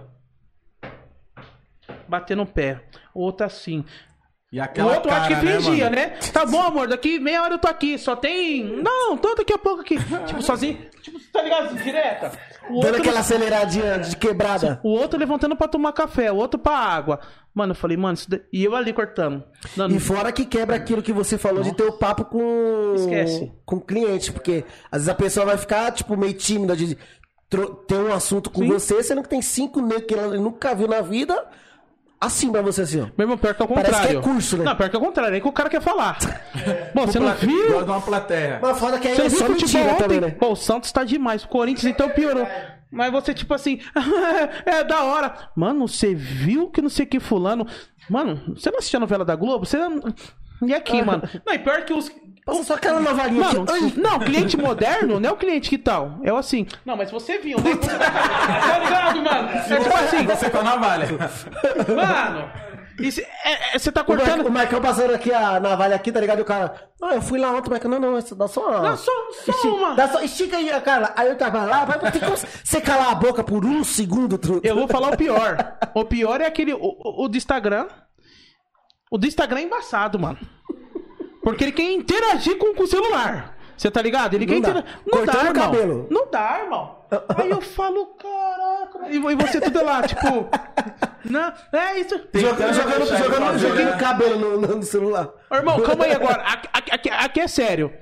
Bater 2.09 2.37
no 2.37 2.47
pé. 2.47 2.81
O 3.13 3.21
outro 3.23 3.45
assim. 3.45 3.85
E 4.53 4.61
O 4.61 4.85
outro 4.85 5.11
acho 5.11 5.29
que 5.29 5.35
cara, 5.35 5.43
né, 5.47 5.53
fingia, 5.61 5.85
mano? 5.85 5.97
né, 5.97 6.07
Tá 6.31 6.45
bom, 6.45 6.61
amor, 6.61 6.87
daqui 6.87 7.19
meia 7.19 7.43
hora 7.43 7.55
eu 7.55 7.59
tô 7.59 7.69
aqui. 7.69 7.97
Só 7.97 8.15
tem. 8.15 8.63
Não, 8.83 9.17
tô 9.17 9.35
daqui 9.35 9.51
a 9.55 9.57
pouco 9.57 9.81
aqui. 9.81 9.97
tipo, 10.27 10.43
sozinho. 10.43 10.79
Tipo, 11.01 11.19
tá 11.33 11.41
ligado? 11.41 11.75
Direta. 11.83 12.33
O 12.69 12.75
Dando 12.81 12.85
outro, 12.87 13.01
aquela 13.01 13.21
aceleradinha 13.21 13.99
de 13.99 14.15
quebrada. 14.15 14.79
o 14.85 14.91
outro 14.91 15.19
levantando 15.19 15.57
pra 15.57 15.67
tomar 15.69 15.93
café, 15.95 16.31
o 16.31 16.37
outro 16.37 16.61
pra 16.61 16.77
água. 16.77 17.19
Mano, 17.55 17.73
eu 17.73 17.75
falei, 17.77 17.97
mano, 17.97 18.13
isso 18.15 18.29
e 18.53 18.63
eu 18.63 18.77
ali 18.77 18.93
cortando. 18.93 19.43
Dando- 19.75 19.95
E 19.95 19.99
fora 19.99 20.31
que 20.31 20.45
quebra 20.45 20.77
aquilo 20.77 21.03
que 21.03 21.13
você 21.15 21.39
falou 21.39 21.63
de 21.63 21.75
ter 21.75 21.85
o 21.85 21.93
papo 21.93 22.25
com 22.27 22.93
Esquece. 22.95 23.51
com 23.65 23.77
o 23.77 23.81
cliente, 23.81 24.31
porque 24.33 24.65
às 24.91 24.99
vezes 25.01 25.09
a 25.09 25.15
pessoa 25.15 25.47
vai 25.47 25.57
ficar 25.57 25.91
tipo 25.93 26.15
meio 26.17 26.35
tímida 26.35 26.77
de 26.77 26.97
ter 27.89 27.97
um 27.97 28.13
assunto 28.13 28.49
com 28.51 28.61
Sim. 28.63 28.69
você, 28.69 29.03
sendo 29.03 29.23
que 29.23 29.29
tem 29.29 29.43
cinco 29.43 29.81
negros 29.81 30.07
que 30.07 30.15
ela 30.15 30.37
nunca 30.37 30.75
viu 30.75 30.87
na 30.89 31.01
vida, 31.01 31.47
assim 32.27 32.51
pra 32.51 32.63
você 32.63 32.83
assim, 32.83 33.01
ó. 33.01 33.05
Meu 33.17 33.25
irmão, 33.25 33.37
pior 33.39 33.55
que 33.55 33.63
é 33.63 33.65
o 33.65 33.69
Parece 33.69 33.91
contrário. 33.93 34.21
que 34.23 34.29
é 34.29 34.33
curso, 34.33 34.57
né? 34.59 34.65
Não, 34.65 34.77
pior 34.77 34.89
que 34.91 34.97
é 34.97 34.99
o 34.99 35.03
contrário. 35.03 35.37
É 35.37 35.41
que 35.41 35.49
o 35.49 35.53
cara 35.53 35.69
quer 35.69 35.81
falar. 35.83 36.19
Bom, 36.95 37.07
você 37.07 37.19
não 37.19 37.35
viu? 37.35 37.67
Igual 37.69 37.85
de 37.85 37.91
uma 37.91 38.01
plateia. 38.01 38.59
Mas 38.63 38.79
foda 38.79 38.99
que 38.99 39.09
aí 39.09 39.15
Você 39.15 39.21
é 39.21 39.25
não 39.25 39.31
viu 39.31 39.39
só 39.39 39.49
mentira 39.49 39.85
ontem? 39.85 39.99
também, 39.99 40.21
né? 40.21 40.31
Pô, 40.31 40.53
o 40.53 40.57
Santos 40.57 40.91
tá 40.93 41.05
demais. 41.05 41.45
O 41.45 41.49
Corinthians 41.49 41.93
então 41.93 42.09
piorou. 42.11 42.47
Mas 42.91 43.11
você, 43.11 43.33
tipo 43.33 43.55
assim, 43.55 43.81
é 44.67 44.85
da 44.85 45.03
hora. 45.05 45.35
Mano, 45.57 45.89
você 45.89 46.15
viu 46.15 46.69
que 46.69 46.83
não 46.83 46.91
sei 46.91 47.07
que 47.07 47.19
fulano. 47.19 47.67
Mano, 48.09 48.55
você 48.55 48.71
não 48.71 48.79
assistiu 48.79 48.99
a 48.99 49.01
novela 49.01 49.25
da 49.25 49.35
Globo? 49.35 49.65
Você 49.65 49.79
não. 49.79 50.01
E 50.67 50.75
aqui, 50.75 51.03
mano? 51.03 51.23
Não, 51.47 51.55
e 51.55 51.59
pior 51.59 51.83
que 51.85 51.93
os. 51.93 52.11
Passa 52.45 52.65
só 52.65 52.75
aquela 52.75 52.99
novalinha 52.99 53.41
Mano, 53.41 53.65
não, 53.97 54.19
cliente 54.19 54.57
moderno 54.57 55.21
não 55.21 55.31
é 55.31 55.33
o 55.33 55.37
cliente 55.37 55.71
que 55.71 55.79
tal. 55.79 56.19
É 56.25 56.33
o 56.33 56.37
assim. 56.37 56.67
Não, 56.85 56.97
mas 56.97 57.09
você 57.09 57.39
viu, 57.39 57.57
né? 57.61 57.71
Você 57.81 57.89
tá, 57.89 57.99
tá 58.11 58.79
ligado, 58.81 59.23
mano? 59.23 59.49
É 59.49 59.77
tipo 59.79 59.97
assim, 59.97 60.27
Você 60.27 60.51
com 60.51 60.59
a 60.59 60.63
navalha. 60.65 61.07
mano. 61.87 62.51
é- 63.45 63.75
é- 63.75 63.79
você 63.79 63.93
tá 63.93 64.03
O, 64.03 64.09
Marcão, 64.11 64.27
cortando. 64.27 64.47
o 64.49 64.51
Marcão 64.51 64.81
passando 64.81 65.15
aqui 65.15 65.33
a 65.33 65.61
navalha 65.61 65.95
aqui, 65.95 66.11
tá 66.11 66.19
ligado? 66.21 66.41
E 66.41 66.43
o 66.43 66.45
cara, 66.45 66.75
ah, 67.01 67.15
eu 67.15 67.23
fui 67.23 67.39
lá 67.39 67.51
ontem, 67.53 67.71
Marcão, 67.71 67.89
não, 67.91 68.01
não, 68.01 68.17
essa 68.17 68.35
dá 68.35 68.49
só 68.49 68.69
uma... 68.69 68.81
Dá 68.81 68.97
só, 68.97 69.13
só 69.45 69.53
Esti- 69.53 69.69
uma. 69.69 69.95
Dá 69.95 70.09
só, 70.09 70.21
estica 70.23 70.57
aí, 70.57 70.69
cara. 70.81 71.13
Aí 71.17 71.29
eu 71.29 71.37
tava 71.39 71.63
lá, 71.65 71.85
vai 71.85 72.11
ter 72.11 72.19
como 72.25 72.37
você 72.37 72.81
calar 72.81 73.13
a 73.13 73.15
boca 73.15 73.45
por 73.45 73.65
um 73.65 73.85
segundo, 73.85 74.37
truto. 74.37 74.67
Eu 74.67 74.75
vou 74.75 74.89
falar 74.89 75.13
o 75.13 75.17
pior. 75.17 75.79
O 75.95 76.05
pior 76.05 76.41
é 76.41 76.47
aquele. 76.47 76.73
O, 76.75 76.79
o- 76.81 77.25
o 77.25 77.29
do 77.29 77.37
Instagram. 77.37 77.87
O 79.13 79.19
do 79.19 79.27
Instagram 79.27 79.61
é 79.61 79.63
embaçado, 79.65 80.19
mano. 80.19 80.39
Porque 81.43 81.65
ele 81.65 81.73
quer 81.73 81.93
interagir 81.93 82.57
com, 82.57 82.73
com 82.75 82.85
o 82.85 82.87
celular. 82.87 83.59
Você 83.77 83.91
tá 83.91 84.01
ligado? 84.01 84.35
Ele 84.35 84.47
Não 84.47 84.55
quer 84.55 84.61
dá. 84.61 84.69
interagir. 84.71 84.99
Não 85.05 85.13
Cortando 85.19 85.35
dá, 85.37 85.49
irmão. 85.49 85.65
cabelo. 85.65 86.07
Não 86.11 86.31
dá, 86.31 86.61
irmão. 86.63 86.99
Aí 87.37 87.51
eu 87.51 87.61
falo, 87.61 88.07
caraca. 88.15 89.09
E, 89.11 89.17
e 89.17 89.35
você 89.37 89.61
tudo 89.61 89.85
lá, 89.85 90.03
tipo. 90.03 90.49
Não, 91.29 91.53
é 91.73 92.01
isso. 92.01 92.19
Jogando, 92.33 92.73
jogando, 92.73 93.07
jogando, 93.07 93.59
jogando 93.59 93.99
cabelo 93.99 94.39
no, 94.39 94.77
no- 94.77 94.83
celular. 94.83 95.29
Ô, 95.51 95.57
irmão, 95.57 95.81
calma 95.83 96.05
aí 96.07 96.13
agora. 96.13 96.43
Aqui, 96.43 96.69
aqui- 96.91 97.11
aqui- 97.11 97.41
é 97.41 97.49
sério. 97.49 97.93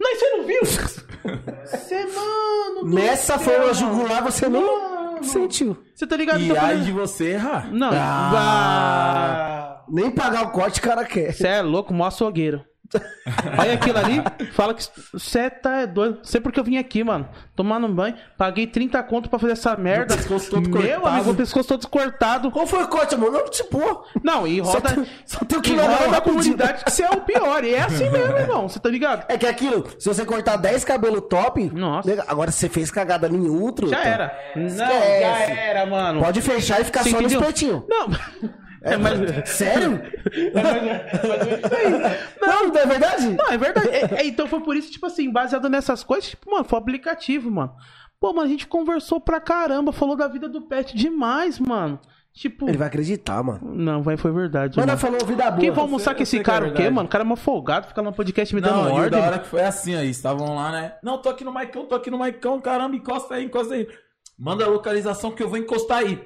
Não, 0.00 0.14
você 0.14 0.30
não 0.36 0.44
viu? 0.44 0.60
Você, 0.64 2.06
mano. 2.06 2.80
do 2.84 2.94
Nessa 2.94 3.38
forma 3.38 3.72
jugular, 3.72 4.22
você 4.22 4.48
não 4.48 5.12
Mano. 5.12 5.24
sentiu. 5.24 5.76
Você 5.94 6.06
tá 6.06 6.16
ligado? 6.16 6.40
E 6.40 6.52
Tá 6.52 6.66
aí 6.66 6.80
de 6.82 6.92
você 6.92 7.30
errar. 7.30 7.68
Não. 7.72 7.90
Ah. 7.92 8.30
Ah. 8.36 9.73
Nem 9.88 10.10
pagar 10.10 10.42
o 10.44 10.50
corte 10.50 10.80
o 10.80 10.82
cara 10.82 11.04
quer. 11.04 11.32
Você 11.32 11.46
é 11.46 11.62
louco, 11.62 11.92
mó 11.94 12.06
açougueiro. 12.06 12.64
Olha 13.58 13.72
aquilo 13.72 13.98
ali, 13.98 14.22
fala 14.52 14.72
que 14.72 14.84
você 15.12 15.50
tá 15.50 15.78
é 15.80 15.86
doido. 15.86 16.20
Sei 16.22 16.40
porque 16.40 16.60
eu 16.60 16.64
vim 16.64 16.76
aqui, 16.76 17.02
mano. 17.02 17.28
Tomando 17.56 17.88
um 17.88 17.92
banho, 17.92 18.14
paguei 18.38 18.68
30 18.68 19.02
conto 19.02 19.28
pra 19.28 19.38
fazer 19.38 19.54
essa 19.54 19.74
merda. 19.76 20.14
pescoço 20.16 20.48
todo 20.50 20.68
Meu 20.68 20.80
cortado. 20.80 21.06
amigo, 21.08 21.30
o 21.30 21.34
pescoço 21.34 21.68
todo 21.70 21.88
cortado. 21.88 22.50
Qual 22.52 22.66
foi 22.68 22.84
o 22.84 22.88
corte, 22.88 23.14
amor? 23.16 23.32
Não, 23.32 23.44
tipo... 23.46 24.06
Não, 24.22 24.46
e 24.46 24.60
roda. 24.60 24.88
Só 24.90 24.94
tem- 24.94 25.06
só 25.26 25.44
tem 25.44 25.58
o 25.58 25.62
que 25.62 25.70
roda 25.74 25.88
na 25.88 25.94
rapidinho. 25.96 26.22
comunidade 26.22 26.84
que 26.84 26.90
você 26.92 27.02
é 27.02 27.10
o 27.10 27.20
pior. 27.22 27.64
E 27.64 27.74
é 27.74 27.80
assim 27.80 28.08
mesmo, 28.10 28.36
irmão. 28.36 28.68
Você 28.68 28.78
tá 28.78 28.88
ligado? 28.88 29.24
É 29.28 29.36
que 29.38 29.46
aquilo, 29.46 29.84
se 29.98 30.06
você 30.06 30.24
cortar 30.24 30.56
10 30.56 30.84
cabelos 30.84 31.22
top, 31.28 31.68
Nossa. 31.74 32.24
agora 32.28 32.52
se 32.52 32.58
você 32.58 32.68
fez 32.68 32.92
cagada 32.92 33.28
nenhum, 33.28 33.72
truta, 33.72 33.96
Já 33.96 34.04
era. 34.04 34.38
Não, 34.54 34.68
já 34.68 34.84
Esquece. 34.86 35.52
era, 35.52 35.86
mano. 35.86 36.20
Pode 36.22 36.40
fechar 36.42 36.80
e 36.80 36.84
ficar 36.84 37.02
Você 37.02 37.10
só 37.10 37.18
entendeu? 37.18 37.40
no 37.40 37.46
espetinho. 37.46 37.84
Não. 37.88 38.08
É, 38.84 38.96
mas. 38.96 39.48
Sério? 39.48 40.00
é, 40.32 40.50
mas- 40.52 41.72
é 41.72 41.76
aí. 41.76 42.18
Não, 42.40 42.68
não 42.68 42.80
é 42.80 42.86
verdade? 42.86 43.28
Não, 43.30 43.50
é 43.50 43.58
verdade. 43.58 43.88
É- 43.88 44.14
é, 44.22 44.26
então 44.26 44.46
foi 44.46 44.60
por 44.60 44.76
isso, 44.76 44.90
tipo 44.92 45.06
assim, 45.06 45.30
baseado 45.30 45.68
nessas 45.68 46.04
coisas, 46.04 46.30
tipo, 46.30 46.50
mano, 46.50 46.64
foi 46.64 46.78
aplicativo, 46.78 47.50
mano. 47.50 47.72
Pô, 48.20 48.32
mano, 48.32 48.46
a 48.46 48.50
gente 48.50 48.66
conversou 48.66 49.20
pra 49.20 49.40
caramba, 49.40 49.92
falou 49.92 50.16
da 50.16 50.28
vida 50.28 50.48
do 50.48 50.62
pet 50.62 50.96
demais, 50.96 51.58
mano. 51.58 51.98
Tipo. 52.32 52.68
Ele 52.68 52.76
vai 52.78 52.88
acreditar, 52.88 53.42
mano. 53.44 53.60
Não, 53.62 54.02
vai, 54.02 54.16
foi 54.16 54.32
verdade. 54.32 54.76
Mas 54.76 54.86
mano. 54.86 54.98
falamos 54.98 55.22
vida 55.24 55.44
boa. 55.50 55.60
Quem 55.60 55.70
vai 55.70 55.80
almoçar 55.80 56.12
eu 56.12 56.16
com 56.16 56.22
esse 56.24 56.36
que 56.36 56.40
é 56.40 56.44
cara 56.44 56.66
o 56.68 56.74
quê, 56.74 56.90
mano? 56.90 57.06
O 57.06 57.10
cara 57.10 57.22
é 57.22 57.26
uma 57.26 57.36
folgado, 57.36 57.86
fica 57.86 58.00
lá 58.02 58.10
no 58.10 58.16
podcast 58.16 58.52
me 58.54 58.60
dando 58.60 58.74
Não, 58.76 58.88
e 58.88 58.92
o 58.92 58.94
ordem. 58.94 59.20
da 59.20 59.26
hora 59.26 59.38
que 59.38 59.46
foi 59.46 59.62
assim 59.62 59.94
aí, 59.94 60.10
estavam 60.10 60.54
lá, 60.56 60.72
né? 60.72 60.94
Não, 61.02 61.18
tô 61.18 61.28
aqui 61.28 61.44
no 61.44 61.52
Maicão, 61.52 61.86
tô 61.86 61.94
aqui 61.94 62.10
no 62.10 62.18
Maicão, 62.18 62.60
caramba, 62.60 62.96
encosta 62.96 63.34
aí, 63.36 63.44
encosta 63.44 63.74
aí. 63.74 63.86
Manda 64.36 64.64
a 64.64 64.68
localização 64.68 65.30
que 65.30 65.42
eu 65.44 65.48
vou 65.48 65.58
encostar 65.58 65.98
aí. 65.98 66.20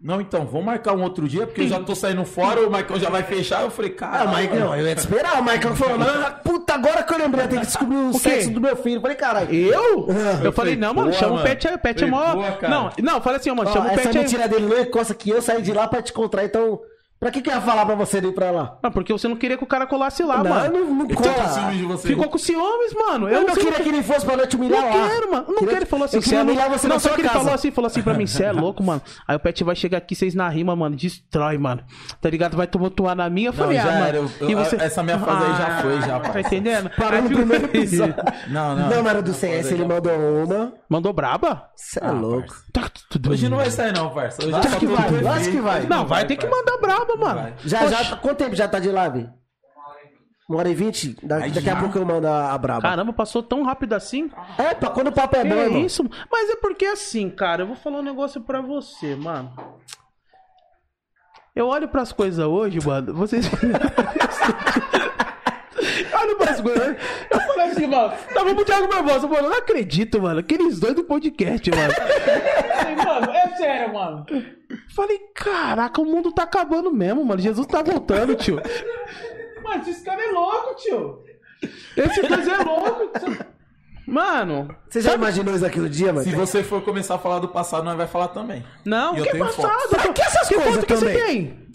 Não, 0.00 0.20
então, 0.20 0.46
vamos 0.46 0.64
marcar 0.64 0.94
um 0.94 1.02
outro 1.02 1.28
dia, 1.28 1.44
porque 1.44 1.62
eu 1.62 1.68
já 1.68 1.80
tô 1.80 1.92
saindo 1.92 2.24
fora, 2.24 2.64
o 2.64 2.70
Maicão 2.70 3.00
já 3.00 3.10
vai 3.10 3.24
fechar. 3.24 3.62
Eu 3.62 3.70
falei, 3.70 3.90
cara, 3.90 4.26
o 4.26 4.32
Maicon, 4.32 4.54
não, 4.54 4.76
eu 4.76 4.86
ia 4.86 4.94
te 4.94 4.98
esperar. 4.98 5.40
O 5.40 5.42
Maicon 5.42 5.74
falou, 5.74 5.98
não, 5.98 6.32
puta, 6.44 6.74
agora 6.74 7.02
que 7.02 7.12
eu 7.12 7.18
lembrei, 7.18 7.44
eu 7.44 7.48
tenho 7.48 7.60
que 7.62 7.66
descobrir 7.66 7.96
o, 7.96 8.12
quê? 8.12 8.18
sexo 8.18 8.50
do 8.50 8.60
meu 8.60 8.76
filho. 8.76 8.98
Eu 8.98 9.00
falei, 9.00 9.16
caralho. 9.16 9.52
Eu? 9.52 10.06
Eu 10.08 10.14
falei, 10.14 10.52
falei, 10.52 10.76
não, 10.76 10.94
mano, 10.94 11.12
chama 11.12 11.40
o 11.40 11.42
pet, 11.42 11.66
o 11.66 11.78
pet 11.78 12.04
é 12.04 12.06
mó. 12.06 12.52
cara. 12.52 12.68
Não, 12.68 12.92
não, 13.02 13.14
eu 13.14 13.20
falei 13.20 13.40
assim, 13.40 13.50
ó, 13.50 13.56
mano, 13.56 13.70
Ó, 13.70 13.72
chama 13.72 13.86
o 13.86 13.90
essa 13.90 14.02
pet 14.02 14.16
aí. 14.16 14.22
mentira 14.22 14.46
dele 14.46 14.66
não 14.66 14.80
encosta 14.80 15.12
que 15.14 15.30
eu 15.30 15.42
saí 15.42 15.62
de 15.62 15.72
lá 15.72 15.88
pra 15.88 16.00
te 16.00 16.12
encontrar, 16.12 16.44
então... 16.44 16.80
Pra 17.20 17.32
que 17.32 17.42
que 17.42 17.50
eu 17.50 17.54
ia 17.54 17.60
falar 17.60 17.84
pra 17.84 17.96
você 17.96 18.18
ir 18.18 18.32
pra 18.32 18.50
lá? 18.52 18.78
Não, 18.80 18.92
porque 18.92 19.12
você 19.12 19.26
não 19.26 19.34
queria 19.34 19.56
que 19.58 19.64
o 19.64 19.66
cara 19.66 19.88
colasse 19.88 20.22
lá, 20.22 20.36
não, 20.42 20.50
mano. 20.50 20.72
não, 20.78 20.94
não 20.94 21.10
eu 21.10 21.16
cola. 21.16 21.32
você. 21.96 22.08
Ficou 22.08 22.28
com 22.28 22.38
ciúmes, 22.38 22.94
mano. 22.94 23.28
Eu 23.28 23.40
não 23.44 23.54
sei- 23.54 23.64
queria 23.64 23.80
que 23.80 23.88
ele 23.88 24.02
fosse 24.04 24.24
pra 24.24 24.36
não 24.36 24.46
te 24.46 24.54
humilhar 24.54 24.80
Não 24.82 24.88
lá. 25.00 25.08
quero, 25.08 25.30
mano. 25.32 25.44
Não 25.48 25.54
Queria- 25.54 25.68
quero. 25.68 25.78
Ele 25.78 25.86
falou 25.86 26.04
assim, 26.04 26.16
eu 26.16 26.22
queria 26.22 26.36
"Cê 26.38 26.40
é 26.40 26.44
louco." 26.44 26.52
humilhar 26.60 26.78
você 26.78 26.86
Não, 26.86 26.94
na 26.94 27.00
só 27.00 27.08
sua 27.08 27.16
que 27.16 27.22
ele 27.22 27.28
falou 27.28 27.52
assim, 27.54 27.70
falou 27.72 27.86
assim 27.88 28.02
pra 28.02 28.14
mim, 28.14 28.26
você 28.26 28.44
é 28.44 28.52
louco, 28.52 28.84
mano. 28.84 29.02
Aí 29.26 29.34
o 29.34 29.40
Pet 29.40 29.64
vai 29.64 29.74
chegar 29.74 29.98
aqui, 29.98 30.14
vocês 30.14 30.32
na 30.34 30.48
rima, 30.48 30.76
mano, 30.76 30.94
destrói, 30.94 31.58
mano. 31.58 31.82
Tá 32.20 32.30
ligado? 32.30 32.56
Vai 32.56 32.68
tumultuar 32.68 33.16
na 33.16 33.28
minha. 33.28 33.48
Eu 33.48 33.52
Não, 33.52 33.58
falei, 33.58 33.76
já 33.78 33.82
ah, 33.82 33.92
mano. 33.94 34.04
era, 34.06 34.16
eu- 34.18 34.30
eu- 34.48 34.58
essa 34.60 35.02
minha 35.02 35.18
fase 35.18 35.44
aí 35.44 35.56
já 35.56 35.82
foi, 35.82 36.00
já, 36.02 36.20
Tá 36.20 36.40
entendendo? 36.40 36.90
Parou 36.96 37.22
no 37.22 37.30
primeiro 37.30 37.64
episódio. 37.64 38.14
Não, 38.48 38.76
não. 38.76 38.90
Não, 38.90 39.02
mas 39.02 39.06
era 39.12 39.22
do 39.22 39.32
CS, 39.34 39.72
ele 39.72 39.84
mandou 39.84 40.12
uma. 40.44 40.72
Mandou 40.88 41.12
braba? 41.12 41.68
Você 41.74 41.98
é 41.98 42.06
Ah, 42.06 42.12
louco. 42.12 42.54
Tá 42.82 42.90
tudo- 43.10 43.30
Hoje 43.30 43.48
não 43.48 43.56
vai 43.58 43.70
sair 43.70 43.92
não, 43.92 44.10
parça. 44.10 44.42
Hoje 44.44 44.54
Acho 44.54 44.68
tá 44.68 44.74
que 44.78 44.86
tudo 44.86 44.96
vai, 44.96 45.08
perfeito. 45.08 45.28
acho 45.28 45.50
que 45.50 45.60
vai. 45.60 45.86
Não, 45.86 46.06
vai 46.06 46.26
ter 46.26 46.36
que 46.36 46.46
mandar 46.46 46.76
braba, 46.78 47.16
mano. 47.16 47.54
Já, 47.64 47.78
Poxa. 47.80 48.04
já, 48.04 48.16
quanto 48.16 48.36
tempo 48.38 48.54
já 48.56 48.68
tá 48.68 48.78
de 48.78 48.90
live? 48.90 49.28
Uma 50.48 50.60
hora 50.60 50.68
e 50.70 50.74
vinte? 50.74 51.14
Da- 51.22 51.40
daqui 51.40 51.58
a 51.58 51.74
já. 51.74 51.76
pouco 51.76 51.98
eu 51.98 52.06
mando 52.06 52.26
a, 52.26 52.52
a 52.54 52.58
braba. 52.58 52.80
Caramba, 52.80 53.12
passou 53.12 53.42
tão 53.42 53.62
rápido 53.64 53.92
assim. 53.92 54.30
É, 54.56 54.72
pra 54.74 54.88
quando 54.90 55.08
o 55.08 55.12
papo 55.12 55.36
é 55.36 55.42
Que 55.42 55.48
bom, 55.48 55.54
irmão. 55.56 55.80
isso? 55.84 56.02
Mas 56.32 56.48
é 56.50 56.56
porque 56.56 56.86
assim, 56.86 57.28
cara, 57.28 57.62
eu 57.62 57.66
vou 57.66 57.76
falar 57.76 57.98
um 57.98 58.02
negócio 58.02 58.40
pra 58.40 58.60
você, 58.62 59.14
mano. 59.14 59.52
Eu 61.54 61.66
olho 61.66 61.88
pras 61.88 62.12
coisas 62.12 62.42
hoje, 62.46 62.78
mano. 62.86 63.12
Vocês. 63.14 63.44
olho 66.22 66.36
pras 66.38 66.60
coisas. 66.60 66.96
Assim, 67.78 67.86
mano. 67.86 68.12
Tava 68.34 68.54
pro 68.54 68.64
Thiago 68.64 68.88
Barbosa, 68.88 69.26
mano. 69.26 69.46
Eu 69.46 69.50
não 69.50 69.58
acredito, 69.58 70.20
mano. 70.20 70.40
Aqueles 70.40 70.78
dois 70.78 70.94
do 70.94 71.04
podcast, 71.04 71.70
mano. 71.70 71.92
Falei, 72.76 72.96
mano, 72.96 73.30
é 73.32 73.48
sério, 73.56 73.94
mano. 73.94 74.26
Falei, 74.94 75.18
caraca, 75.34 76.00
o 76.00 76.04
mundo 76.04 76.32
tá 76.32 76.42
acabando 76.44 76.92
mesmo, 76.92 77.24
mano. 77.24 77.40
Jesus 77.40 77.66
tá 77.66 77.82
voltando, 77.82 78.34
tio. 78.34 78.60
Mano, 79.62 79.82
esse 79.86 80.04
cara 80.04 80.22
é 80.22 80.30
louco, 80.32 80.74
tio. 80.76 81.22
Esse 81.96 82.22
dois 82.22 82.46
é 82.48 82.56
louco. 82.58 83.10
Mano, 84.06 84.74
Você 84.88 85.02
já 85.02 85.10
sabe- 85.10 85.22
imaginou 85.22 85.54
isso 85.54 85.66
aqui 85.66 85.78
no 85.78 85.88
dia, 85.88 86.12
mano? 86.14 86.24
Se 86.24 86.34
você 86.34 86.62
for 86.62 86.80
começar 86.82 87.16
a 87.16 87.18
falar 87.18 87.40
do 87.40 87.48
passado, 87.48 87.84
nós 87.84 87.94
vai 87.96 88.06
falar 88.06 88.28
também. 88.28 88.64
Não, 88.84 89.14
E 89.14 89.18
eu 89.18 89.24
que 89.26 89.32
tenho 89.32 89.44
passado? 89.44 89.88
Pra 89.90 90.12
que 90.14 90.22
essas 90.22 90.48
coisas 90.48 90.74
foto 90.76 90.86
que 90.86 90.96
você 90.96 91.12
tem? 91.12 91.67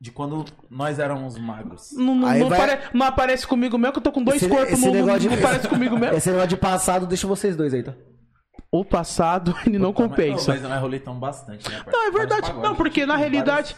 De 0.00 0.12
quando 0.12 0.44
nós 0.70 0.98
éramos 1.00 1.36
magros. 1.36 1.90
Não, 1.96 2.14
não, 2.14 2.28
Aí 2.28 2.38
não 2.40 2.48
vai- 2.48 2.58
apare- 2.72 2.80
não 2.94 3.04
aparece 3.06 3.46
comigo 3.46 3.76
mesmo, 3.76 3.92
que 3.94 3.98
eu 3.98 4.02
tô 4.02 4.12
com 4.12 4.22
dois 4.22 4.40
Esse- 4.40 4.48
corpos, 4.48 4.72
esse 4.74 4.86
não, 4.86 4.92
não, 4.94 5.00
negócio 5.00 5.20
de- 5.20 5.28
não 5.28 5.42
parece 5.42 5.68
comigo 5.68 5.98
mesmo. 5.98 6.16
Esse 6.16 6.28
negócio 6.28 6.48
de 6.50 6.56
passado, 6.56 7.06
deixa 7.06 7.26
vocês 7.26 7.56
dois 7.56 7.74
aí, 7.74 7.82
tá? 7.82 7.94
O 8.70 8.84
passado, 8.84 9.54
ele 9.66 9.78
não 9.78 9.92
compensa. 9.92 10.52
Mas, 10.52 10.62
nós 10.62 10.80
roletamos 10.80 11.18
bastante, 11.20 11.68
né? 11.68 11.82
Não, 11.92 12.06
é 12.06 12.10
verdade. 12.12 12.28
Vários 12.42 12.48
pagodes, 12.48 12.68
Não, 12.70 12.76
porque 12.76 13.04
na 13.06 13.14
vários- 13.16 13.30
realidade... 13.32 13.76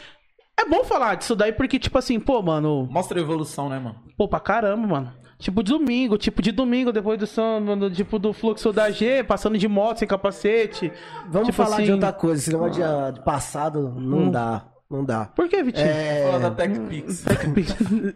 É 0.59 0.65
bom 0.69 0.85
falar 0.85 1.15
disso 1.15 1.35
daí, 1.35 1.53
porque, 1.53 1.79
tipo 1.79 1.97
assim, 1.97 2.21
pô, 2.21 2.43
mano... 2.43 2.87
Mostra 2.91 3.19
a 3.19 3.23
evolução, 3.23 3.71
né, 3.71 3.79
mano? 3.79 3.97
Pô, 4.19 4.29
pra 4.29 4.39
caramba, 4.41 4.87
mano. 4.87 5.13
Tipo 5.39 5.63
de 5.63 5.73
domingo, 5.73 6.19
tipo 6.19 6.43
de 6.43 6.53
domingo, 6.53 6.93
depois 6.93 7.19
do 7.19 7.27
som, 7.27 7.63
do- 7.79 7.91
tipo 7.91 8.19
do 8.19 8.31
fluxo 8.35 8.71
da 8.75 8.91
G, 8.91 9.25
passando 9.25 9.57
de 9.57 9.67
moto 9.67 10.01
sem 10.01 10.07
capacete. 10.09 10.93
Vamos 11.31 11.49
Tipo 11.49 11.63
falar 11.63 11.77
de 11.79 11.85
assim- 11.85 11.93
outra 11.93 12.13
coisa. 12.13 12.43
Esse 12.43 12.53
negócio 12.53 12.75
de, 12.75 13.13
de 13.19 13.25
passado, 13.25 13.95
não 13.97 14.19
Hum. 14.25 14.31
dá. 14.31 14.67
Não 14.91 15.05
dá. 15.05 15.27
Por 15.27 15.49
que, 15.49 15.63
Vitinho? 15.63 15.87
É... 15.87 16.25
Fala 16.25 16.41
da 16.41 16.51
TechPix. 16.51 17.25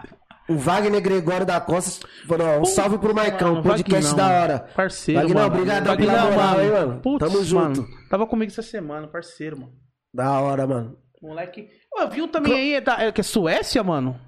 O 0.46 0.56
Wagner 0.56 1.00
Gregório 1.00 1.46
da 1.46 1.58
Costa 1.58 2.06
falou, 2.28 2.46
ó, 2.46 2.60
um 2.60 2.64
salve 2.66 2.98
pro 2.98 3.14
Maicão, 3.14 3.62
podcast 3.62 4.14
da 4.14 4.28
hora. 4.28 4.58
Parceiro, 4.76 5.22
Vagnão, 5.22 5.42
mano. 5.42 5.54
obrigado 5.54 5.96
pela 5.96 6.30
moral, 6.30 6.60
hein, 6.60 6.70
mano. 6.70 7.00
Putz, 7.00 7.18
Tamo 7.26 7.42
junto. 7.42 7.80
mano. 7.80 7.88
Tava 8.10 8.26
comigo 8.26 8.52
essa 8.52 8.60
semana, 8.60 9.06
parceiro, 9.08 9.58
mano. 9.58 9.72
Da 10.12 10.38
hora, 10.38 10.66
mano. 10.66 10.98
Moleque. 11.22 11.70
Ó, 11.96 12.06
viu 12.08 12.28
também 12.28 12.52
aí, 12.52 12.74
é, 12.74 12.80
da, 12.82 13.02
é 13.02 13.10
que 13.10 13.22
é 13.22 13.24
Suécia, 13.24 13.82
mano? 13.82 14.20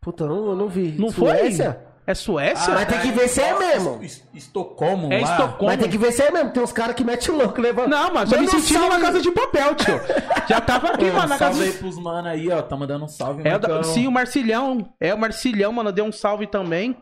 Puta, 0.00 0.24
não, 0.24 0.50
eu 0.50 0.56
não 0.56 0.68
vi. 0.68 0.92
Não 0.92 1.10
Suécia? 1.10 1.72
foi? 1.72 1.89
É 2.10 2.14
Suécia? 2.14 2.72
mas 2.74 2.88
tem 2.88 3.00
que 3.00 3.10
ver 3.12 3.28
se 3.28 3.40
é 3.40 3.58
mesmo. 3.58 4.02
Es- 4.02 4.24
Estocolmo, 4.34 5.12
É 5.12 5.20
lá. 5.20 5.30
Estocolmo. 5.30 5.66
Mas 5.66 5.78
tem 5.80 5.90
que 5.90 5.98
ver 5.98 6.12
se 6.12 6.22
é 6.22 6.30
mesmo. 6.30 6.50
Tem 6.50 6.62
uns 6.62 6.72
caras 6.72 6.94
que 6.96 7.04
metem 7.04 7.34
o 7.34 7.38
louco, 7.38 7.60
levando. 7.60 7.88
Não, 7.90 8.12
mas 8.14 8.28
já 8.30 8.38
me 8.38 8.48
senti 8.48 8.72
numa 8.74 8.88
salve. 8.90 9.04
casa 9.04 9.20
de 9.20 9.30
papel, 9.30 9.74
tio. 9.76 10.00
Já 10.48 10.60
tava 10.60 10.88
aqui, 10.88 11.06
Pô, 11.10 11.12
mano, 11.12 11.26
um 11.26 11.28
na 11.28 11.38
casa 11.38 11.52
salve 11.54 11.62
aí 11.64 11.72
de... 11.72 11.78
pros 11.78 11.98
mano 11.98 12.28
aí, 12.28 12.50
ó. 12.50 12.62
Tá 12.62 12.76
mandando 12.76 13.04
um 13.04 13.08
salve, 13.08 13.42
É, 13.48 13.54
o 13.56 13.58
da- 13.58 13.68
Marcão. 13.68 13.92
sim, 13.94 14.06
o 14.06 14.10
Marcilhão. 14.12 14.92
É, 15.00 15.14
o 15.14 15.18
Marcilhão, 15.18 15.72
mano, 15.72 15.92
deu 15.92 16.04
um 16.04 16.12
salve 16.12 16.46
também. 16.46 16.96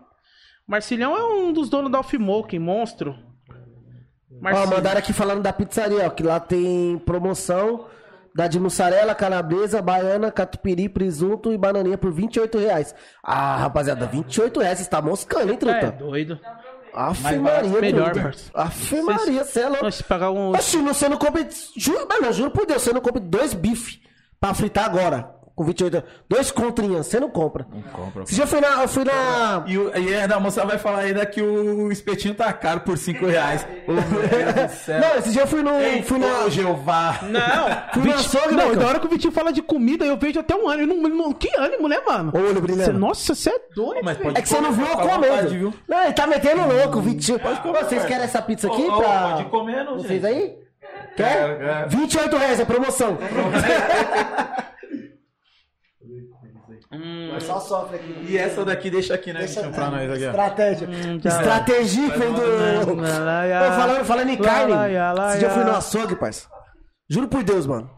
Marcilhão 0.66 1.16
é 1.16 1.24
um 1.24 1.52
dos 1.52 1.68
donos 1.70 1.90
da 1.90 2.01
Off-Smoking, 2.01 2.59
monstro. 2.59 3.16
Ó, 3.51 4.43
Marcilhão. 4.43 4.70
mandaram 4.70 4.98
aqui 4.98 5.12
falando 5.12 5.43
da 5.43 5.52
pizzaria, 5.52 6.06
ó, 6.06 6.10
que 6.10 6.22
lá 6.22 6.39
tem 6.39 6.98
promoção 7.05 7.86
da 8.39 8.47
de 8.47 8.60
mussarela, 8.60 9.16
calabresa, 9.16 9.82
baiana, 9.82 10.31
catupiry, 10.31 10.89
presunto 10.89 11.52
e 11.52 11.59
bananinha 11.59 11.98
por 11.98 12.12
28 12.12 12.56
reais. 12.56 12.94
Ah, 13.20 13.56
rapaziada, 13.56 14.06
28 14.06 14.60
reais, 14.60 14.78
você 14.78 14.89
tá 14.89 15.02
moscando, 15.02 15.48
hein, 15.51 15.55
É, 15.55 15.56
truta? 15.56 15.90
doido. 15.90 16.39
Aff, 16.94 17.20
Mas 17.20 17.36
Maria, 17.40 17.81
melhor, 17.81 18.05
truta. 18.12 18.20
parça. 18.23 18.51
Aff, 18.55 19.02
Maria, 19.02 19.43
você 19.44 19.60
é 19.62 19.69
louco. 19.69 19.90
Se 19.90 20.05
pagar 20.05 20.31
um... 20.31 20.51
Oxi, 20.52 20.77
você 20.78 21.09
não 21.09 21.16
compra. 21.16 21.48
Juro, 21.77 22.06
mano, 22.09 22.32
juro 22.32 22.52
por 22.52 22.65
Deus, 22.65 22.81
você 22.81 22.93
não 22.93 23.01
compra 23.01 23.20
dois 23.20 23.55
bife 23.55 24.02
pra 24.40 24.55
fritar 24.55 24.85
agora. 24.85 25.35
Com 25.59 25.64
28 25.64 26.05
Dois 26.28 26.52
contrinhas, 26.52 27.09
você 27.09 27.18
não 27.18 27.28
compra. 27.28 27.66
Não 27.74 27.82
compra. 27.82 28.22
Esse 28.22 28.36
dia 28.36 28.44
eu 28.44 28.47
fui 28.47 28.60
na. 28.60 28.80
Eu 28.82 28.86
fui 28.86 29.02
na. 29.02 29.64
E, 29.66 29.76
o, 29.76 29.90
e 29.98 30.14
ainda 30.14 30.36
a 30.36 30.39
moça 30.39 30.64
vai 30.64 30.78
falar 30.78 31.01
ainda 31.01 31.26
que 31.26 31.43
o 31.43 31.90
espetinho 31.90 32.32
tá 32.32 32.52
caro 32.52 32.78
por 32.82 32.97
5 32.97 33.26
reais. 33.26 33.66
Ô, 33.89 33.90
meu 33.90 34.02
Deus 34.05 34.55
do 34.55 34.68
céu. 34.85 35.01
Não, 35.01 35.16
esse 35.18 35.32
dia 35.32 35.43
eu 35.43 35.47
fui 35.48 35.60
no. 35.64 35.74
Ei, 35.74 36.01
fui 36.05 36.16
na. 36.20 36.44
ô, 36.44 36.48
Jeová. 36.48 37.18
Não, 37.22 37.66
Fui 37.93 38.02
Viti- 38.02 38.14
açougue, 38.36 38.55
não, 38.55 38.66
Marcão. 38.66 38.76
da 38.76 38.86
hora 38.86 39.01
que 39.01 39.06
o 39.06 39.10
Vitinho 39.10 39.32
fala 39.32 39.52
de 39.52 39.60
comida, 39.60 40.05
eu 40.05 40.16
vejo 40.16 40.39
até 40.39 40.55
um 40.55 40.68
ânimo. 40.68 40.94
Não, 40.94 41.09
não- 41.10 41.32
que 41.32 41.51
ânimo, 41.59 41.89
né, 41.89 41.98
mano? 42.06 42.30
Olho 42.36 42.60
brilhando. 42.60 42.97
Nossa, 42.97 43.35
você 43.35 43.51
é 43.51 43.59
doido, 43.74 44.01
Mas 44.05 44.16
pode 44.16 44.39
É 44.39 44.43
que 44.43 44.48
você 44.48 44.60
não 44.60 44.70
viu 44.70 44.86
eu 44.86 44.97
comendo. 44.97 45.74
Não, 45.89 46.05
ele 46.05 46.12
tá 46.12 46.24
metendo 46.28 46.68
louco, 46.72 47.01
Vitinho. 47.01 47.40
comer, 47.40 47.85
Vocês 47.85 48.05
querem 48.05 48.22
essa 48.22 48.40
pizza 48.40 48.68
aqui 48.68 48.82
ô, 48.82 48.97
pra. 48.98 49.09
pode 49.32 49.44
comer, 49.47 49.85
não, 49.85 49.97
Vocês 49.97 50.22
gente. 50.22 50.26
aí? 50.26 50.68
Quer? 51.16 51.35
Quero, 51.35 51.59
quero. 51.59 51.90
28 51.90 52.36
reais, 52.36 52.60
é 52.60 52.64
promoção. 52.64 53.18
Hum, 56.90 57.31
Mas 57.32 57.43
só 57.43 57.60
sofre 57.60 57.97
aqui. 57.97 58.27
E 58.31 58.39
essa 58.39 58.65
daqui 58.65 58.90
deixa 58.90 59.12
aqui, 59.15 59.31
né? 59.32 59.40
Deixa 59.40 59.69
pra 59.69 59.90
nós 59.90 60.10
aqui. 60.10 60.24
Estratégia. 60.24 60.89
Estratégia 61.24 62.09
vem 62.16 62.32
do. 62.32 62.40
Ô, 62.40 62.97
falando, 63.77 64.05
falando 64.06 64.31
em 64.31 64.36
carne. 64.39 64.73
Lá, 64.73 64.86
lá, 64.86 65.12
lá, 65.12 65.31
Esse 65.31 65.39
dia 65.40 65.48
eu 65.48 65.52
fui 65.52 65.65
no 65.65 65.77
açougue, 65.77 66.16
parça. 66.16 66.48
Juro 67.10 67.28
por 67.28 67.43
Deus, 67.43 67.66
mano. 67.66 67.90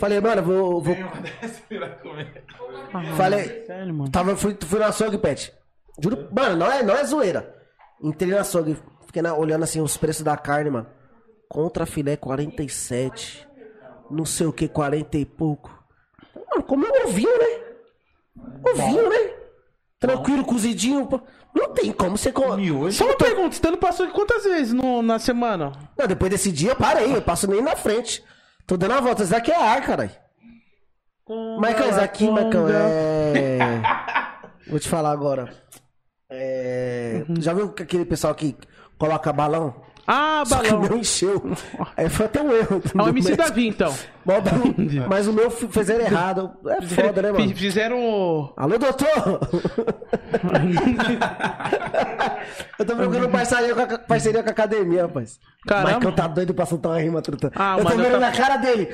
Falei, 0.00 0.20
mano, 0.20 0.42
vou. 0.42 0.80
vou... 0.82 0.96
Comer. 0.96 2.44
Falei. 3.16 3.64
Sério, 3.64 3.94
mano. 3.94 4.10
Tava, 4.10 4.36
fui, 4.36 4.56
fui 4.60 4.78
no 4.78 4.84
açougue, 4.86 5.18
Pet. 5.18 5.52
Juro, 6.02 6.28
mano, 6.32 6.56
não 6.56 6.70
é, 6.70 6.82
não 6.82 6.94
é 6.96 7.04
zoeira. 7.04 7.54
Entrei 8.02 8.30
no 8.30 8.38
açougue, 8.38 8.76
fiquei 9.06 9.22
na- 9.22 9.34
olhando 9.34 9.62
assim 9.62 9.80
os 9.80 9.96
preços 9.96 10.22
da 10.22 10.36
carne, 10.36 10.70
mano. 10.70 10.86
Contra 11.48 11.86
filé 11.86 12.16
47. 12.16 13.46
Não 14.10 14.24
sei 14.24 14.46
o 14.46 14.52
que, 14.52 14.68
40 14.68 15.16
e 15.16 15.24
pouco. 15.24 15.70
Mano, 16.50 16.62
comeu 16.64 16.90
um 16.92 17.08
ovinho, 17.08 17.38
né? 17.38 17.65
Ovinho, 18.72 19.08
né? 19.08 19.30
Tranquilo, 19.98 20.44
cozidinho. 20.44 21.06
pô. 21.06 21.20
Não 21.54 21.72
tem 21.72 21.90
como 21.92 22.16
você 22.18 22.30
comer. 22.30 22.56
Miojo. 22.56 22.96
Só 22.96 23.04
uma 23.06 23.16
pergunta, 23.16 23.56
você 23.56 23.70
não 23.70 23.78
passou 23.78 24.06
quantas 24.10 24.44
vezes 24.44 24.72
no- 24.74 25.00
na 25.02 25.18
semana? 25.18 25.72
Não, 25.98 26.06
depois 26.06 26.30
desse 26.30 26.52
dia, 26.52 26.72
eu 26.72 26.76
parei. 26.76 27.14
Eu 27.16 27.22
passo 27.22 27.48
nem 27.50 27.62
na 27.62 27.74
frente. 27.76 28.22
Tô 28.66 28.76
dando 28.76 28.92
a 28.94 29.00
volta. 29.00 29.22
Isso 29.22 29.32
daqui 29.32 29.50
é 29.50 29.56
ar, 29.56 29.80
caralho. 29.82 30.10
Michael, 31.28 31.90
isso 31.90 32.00
aqui, 32.00 32.30
Michael, 32.30 32.68
é. 32.68 33.82
Vou 34.68 34.78
te 34.78 34.88
falar 34.88 35.10
agora. 35.10 35.52
É. 36.30 37.24
Já 37.40 37.52
viu 37.54 37.66
aquele 37.80 38.04
pessoal 38.04 38.34
que 38.34 38.56
coloca 38.98 39.32
balão? 39.32 39.82
Ah, 40.06 40.44
balão. 40.48 40.78
o 40.78 40.82
meu 40.82 40.96
encheu. 40.98 41.42
Aí 41.96 42.08
foi 42.08 42.26
até 42.26 42.40
um 42.40 42.52
erro. 42.52 42.80
Ah, 42.96 43.04
o 43.04 43.08
MC. 43.08 43.34
Davi, 43.36 43.66
então. 43.68 43.92
Mas 45.08 45.26
o 45.26 45.32
meu 45.32 45.50
fizeram 45.50 46.04
errado. 46.04 46.52
É 46.66 46.80
foda, 46.82 47.22
né, 47.22 47.32
mano? 47.32 47.56
Fizeram. 47.56 48.52
Alô, 48.56 48.78
doutor! 48.78 49.06
eu 52.78 52.84
tô 52.84 52.96
procurando 52.96 53.28
parceria 53.30 53.74
com, 53.74 53.80
a, 53.80 53.98
parceria 53.98 54.42
com 54.42 54.48
a 54.48 54.52
academia, 54.52 55.02
rapaz. 55.02 55.38
Caramba. 55.66 55.94
Michael 55.96 56.14
tá 56.14 56.26
doido 56.28 56.54
pra 56.54 56.66
soltar 56.66 56.92
uma 56.92 57.00
rima, 57.00 57.22
truta. 57.22 57.50
Ah, 57.54 57.76
eu 57.78 57.84
tô 57.84 57.90
mano, 57.90 58.00
eu 58.00 58.04
vendo 58.04 58.14
tô- 58.14 58.20
na 58.20 58.32
cara 58.32 58.56
dele. 58.56 58.90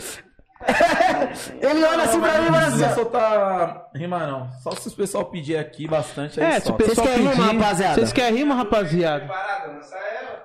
Ele 1.61 1.85
olha 1.85 2.03
assim 2.05 2.21
pra 2.21 2.33
mim 2.41 2.47
e 2.47 2.51
Não 2.51 2.53
fala 2.55 2.61
precisa 2.67 2.87
assim. 2.87 2.93
ó. 2.93 3.03
soltar 3.03 3.87
rima, 3.95 4.27
não. 4.27 4.51
Só 4.63 4.71
se 4.73 4.89
o 4.89 4.93
pessoal 4.93 5.25
pedir 5.27 5.57
aqui 5.57 5.87
bastante, 5.89 6.41
aí 6.41 6.53
É, 6.57 6.61
se 6.61 6.71
o 6.71 6.75
pessoal 6.75 7.07
Vocês 7.07 7.09
querem 7.09 7.29
pedir. 7.29 7.41
rima, 7.43 7.53
rapaziada? 7.63 7.95
Vocês 7.95 8.13
querem 8.13 8.39
rima, 8.39 8.55
rapaziada? 8.55 9.31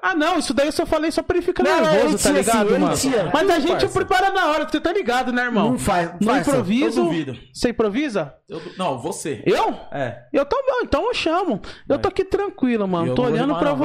Ah, 0.02 0.16
não, 0.16 0.38
isso 0.40 0.54
daí 0.54 0.68
eu 0.68 0.72
só 0.72 0.86
falei 0.86 1.12
só 1.12 1.22
pra 1.24 1.38
ele 1.38 1.46
ficar 1.46 1.64
Não, 1.64 1.82
não, 1.82 1.92
nervoso, 1.92 2.18
tá 2.18 2.30
tinha, 2.30 2.34
ligado, 2.40 2.68
sim, 2.70 2.74
ele 2.76 2.84
mano? 2.84 2.98
tinha. 2.98 3.30
Mas 3.34 3.50
a 3.50 3.60
gente 3.60 3.72
Parça. 3.72 3.88
prepara 3.90 4.30
na 4.32 4.48
hora, 4.48 4.66
você 4.70 4.80
tá 4.80 4.94
ligado, 4.94 5.34
né, 5.34 5.44
irmão? 5.44 5.72
Não 5.72 5.80
faz- 5.80 6.12
No 6.22 6.28
faça. 6.28 6.50
improviso. 6.52 7.00
Eu 7.02 7.04
duvido. 7.06 7.38
Você 7.52 7.70
improvisa? 7.70 8.34
Eu- 8.48 8.62
não, 8.78 9.00
você. 9.00 9.42
Eu? 9.46 9.76
É. 9.92 10.20
Eu 10.32 10.46
tô 10.46 10.56
bom, 10.56 10.80
então 10.84 11.06
eu 11.08 11.14
chamo. 11.14 11.60
Eu 11.90 11.98
tô 12.00 12.08
aqui 12.10 12.24
tranquilo, 12.24 12.88
mano. 12.88 13.08
Eu 13.08 13.16
Tô 13.16 13.24
não 13.24 13.32
olhando 13.32 13.48
rimar, 13.48 13.60
pra 13.60 13.70
não, 13.72 13.78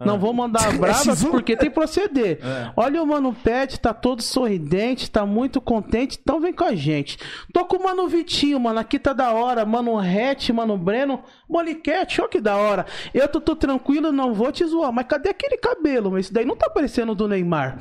Não 0.00 0.18
vou 0.18 0.32
mandar 0.32 0.72
brava 0.78 1.12
X1? 1.12 1.30
porque 1.30 1.56
tem 1.56 1.70
proceder. 1.70 2.38
É. 2.42 2.72
Olha 2.76 3.02
o 3.02 3.06
Mano 3.06 3.32
Pet, 3.32 3.78
tá 3.78 3.92
todo 3.92 4.22
sorridente, 4.22 5.10
tá 5.10 5.24
muito 5.26 5.60
contente, 5.60 6.18
então 6.20 6.40
vem 6.40 6.52
com 6.52 6.64
a 6.64 6.74
gente. 6.74 7.18
Tô 7.52 7.64
com 7.64 7.76
o 7.76 7.82
Mano 7.84 8.08
Vitinho, 8.08 8.58
mano, 8.58 8.78
aqui 8.80 8.98
tá 8.98 9.12
da 9.12 9.32
hora. 9.32 9.64
Mano 9.64 9.96
Rete, 9.96 10.52
Mano 10.52 10.76
Breno, 10.76 11.22
Moliquete, 11.48 12.20
ó 12.20 12.28
que 12.28 12.40
da 12.40 12.56
hora. 12.56 12.86
Eu 13.12 13.28
tô, 13.28 13.40
tô 13.40 13.54
tranquilo, 13.56 14.12
não 14.12 14.34
vou 14.34 14.50
te 14.50 14.64
zoar, 14.64 14.92
mas 14.92 15.06
cadê 15.06 15.30
aquele 15.30 15.56
cabelo? 15.56 16.18
Isso 16.18 16.32
daí 16.32 16.44
não 16.44 16.56
tá 16.56 16.68
parecendo 16.70 17.14
do 17.14 17.28
Neymar. 17.28 17.78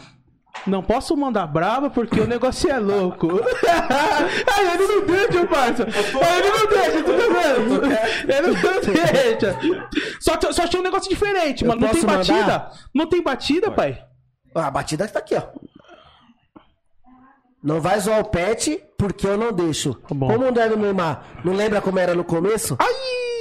Não 0.65 0.81
posso 0.81 1.15
mandar 1.17 1.45
brava 1.47 1.89
porque 1.89 2.19
o 2.19 2.27
negócio 2.27 2.69
é 2.69 2.79
louco. 2.79 3.27
Aí 4.55 4.67
ele 4.73 4.87
não 4.87 5.05
deixa, 5.05 5.47
parça. 5.47 5.83
Aí 5.83 6.39
ele 6.39 6.49
não 6.49 6.67
deixa, 6.67 7.03
tu 7.03 7.11
tá 7.11 7.27
vendo? 7.33 7.85
Ele 8.31 8.47
não 8.47 8.93
deixa. 8.93 9.59
Só, 10.21 10.51
só 10.53 10.63
achei 10.63 10.79
um 10.79 10.83
negócio 10.83 11.09
diferente, 11.09 11.65
mano. 11.65 11.81
Não 11.81 11.89
tem 11.89 12.05
batida? 12.05 12.39
mandar? 12.39 12.71
Não 12.93 13.07
tem 13.07 13.21
batida, 13.21 13.71
pai? 13.71 14.01
Ah, 14.55 14.67
a 14.67 14.71
batida 14.71 15.07
tá 15.07 15.19
aqui, 15.19 15.35
ó. 15.35 15.43
Não 17.61 17.81
vai 17.81 17.99
zoar 17.99 18.19
o 18.19 18.25
pet, 18.25 18.81
porque 18.97 19.25
eu 19.25 19.37
não 19.37 19.51
deixo. 19.51 19.93
Tá 19.93 20.13
bom. 20.13 20.27
Como 20.27 20.45
o 20.45 20.47
André 20.49 20.69
do 20.69 20.77
Neymar 20.77 21.41
não 21.43 21.53
lembra 21.53 21.81
como 21.81 21.97
era 21.97 22.13
no 22.13 22.23
começo? 22.23 22.77
Ai! 22.79 23.32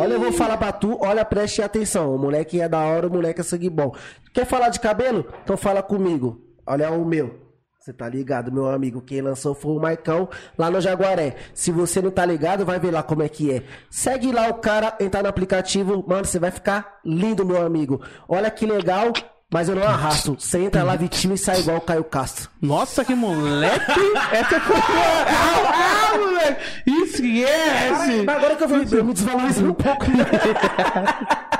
Olha, 0.00 0.14
eu 0.14 0.20
vou 0.20 0.32
falar 0.32 0.56
pra 0.56 0.72
tu, 0.72 0.98
olha, 1.02 1.24
preste 1.24 1.60
atenção. 1.60 2.14
O 2.14 2.18
moleque 2.18 2.60
é 2.60 2.68
da 2.68 2.78
hora, 2.78 3.06
o 3.06 3.12
moleque 3.12 3.40
é 3.40 3.44
sangue 3.44 3.68
bom. 3.68 3.94
Quer 4.32 4.46
falar 4.46 4.70
de 4.70 4.80
cabelo? 4.80 5.26
Então 5.44 5.56
fala 5.56 5.82
comigo. 5.82 6.40
Olha 6.66 6.90
o 6.90 7.04
meu. 7.04 7.50
Você 7.78 7.94
tá 7.94 8.08
ligado, 8.08 8.52
meu 8.52 8.68
amigo? 8.68 9.00
Quem 9.00 9.22
lançou 9.22 9.54
foi 9.54 9.72
o 9.72 9.80
Maicão 9.80 10.28
lá 10.56 10.70
no 10.70 10.80
Jaguaré. 10.80 11.36
Se 11.54 11.72
você 11.72 12.02
não 12.02 12.10
tá 12.10 12.24
ligado, 12.26 12.64
vai 12.64 12.78
ver 12.78 12.90
lá 12.90 13.02
como 13.02 13.22
é 13.22 13.28
que 13.28 13.52
é. 13.52 13.62
Segue 13.90 14.32
lá 14.32 14.48
o 14.48 14.54
cara, 14.54 14.96
entrar 15.00 15.22
no 15.22 15.28
aplicativo. 15.28 16.04
Mano, 16.06 16.24
você 16.24 16.38
vai 16.38 16.50
ficar 16.50 17.00
lindo, 17.04 17.44
meu 17.44 17.64
amigo. 17.64 18.02
Olha 18.28 18.50
que 18.50 18.66
legal, 18.66 19.12
mas 19.52 19.68
eu 19.68 19.74
não 19.76 19.82
arrasto. 19.86 20.36
Você 20.38 20.58
entra 20.60 20.82
lá, 20.82 20.94
Vitinho, 20.96 21.34
e 21.34 21.38
sai 21.38 21.60
igual 21.60 21.78
o 21.78 21.80
Caio 21.80 22.04
Castro. 22.04 22.48
Nossa, 22.62 23.04
que 23.04 23.14
moleque! 23.14 24.00
Essa 24.32 24.60
foi. 24.60 24.76
Ah, 24.76 26.16
moleque! 26.18 26.62
Esquece! 27.04 28.22
Mas 28.24 28.36
agora 28.36 28.56
que 28.56 28.64
eu 28.64 28.68
vi, 28.68 28.96
eu 28.96 29.04
me 29.04 29.12
desvalorizei 29.12 29.66
um 29.66 29.74
pouco. 29.74 30.06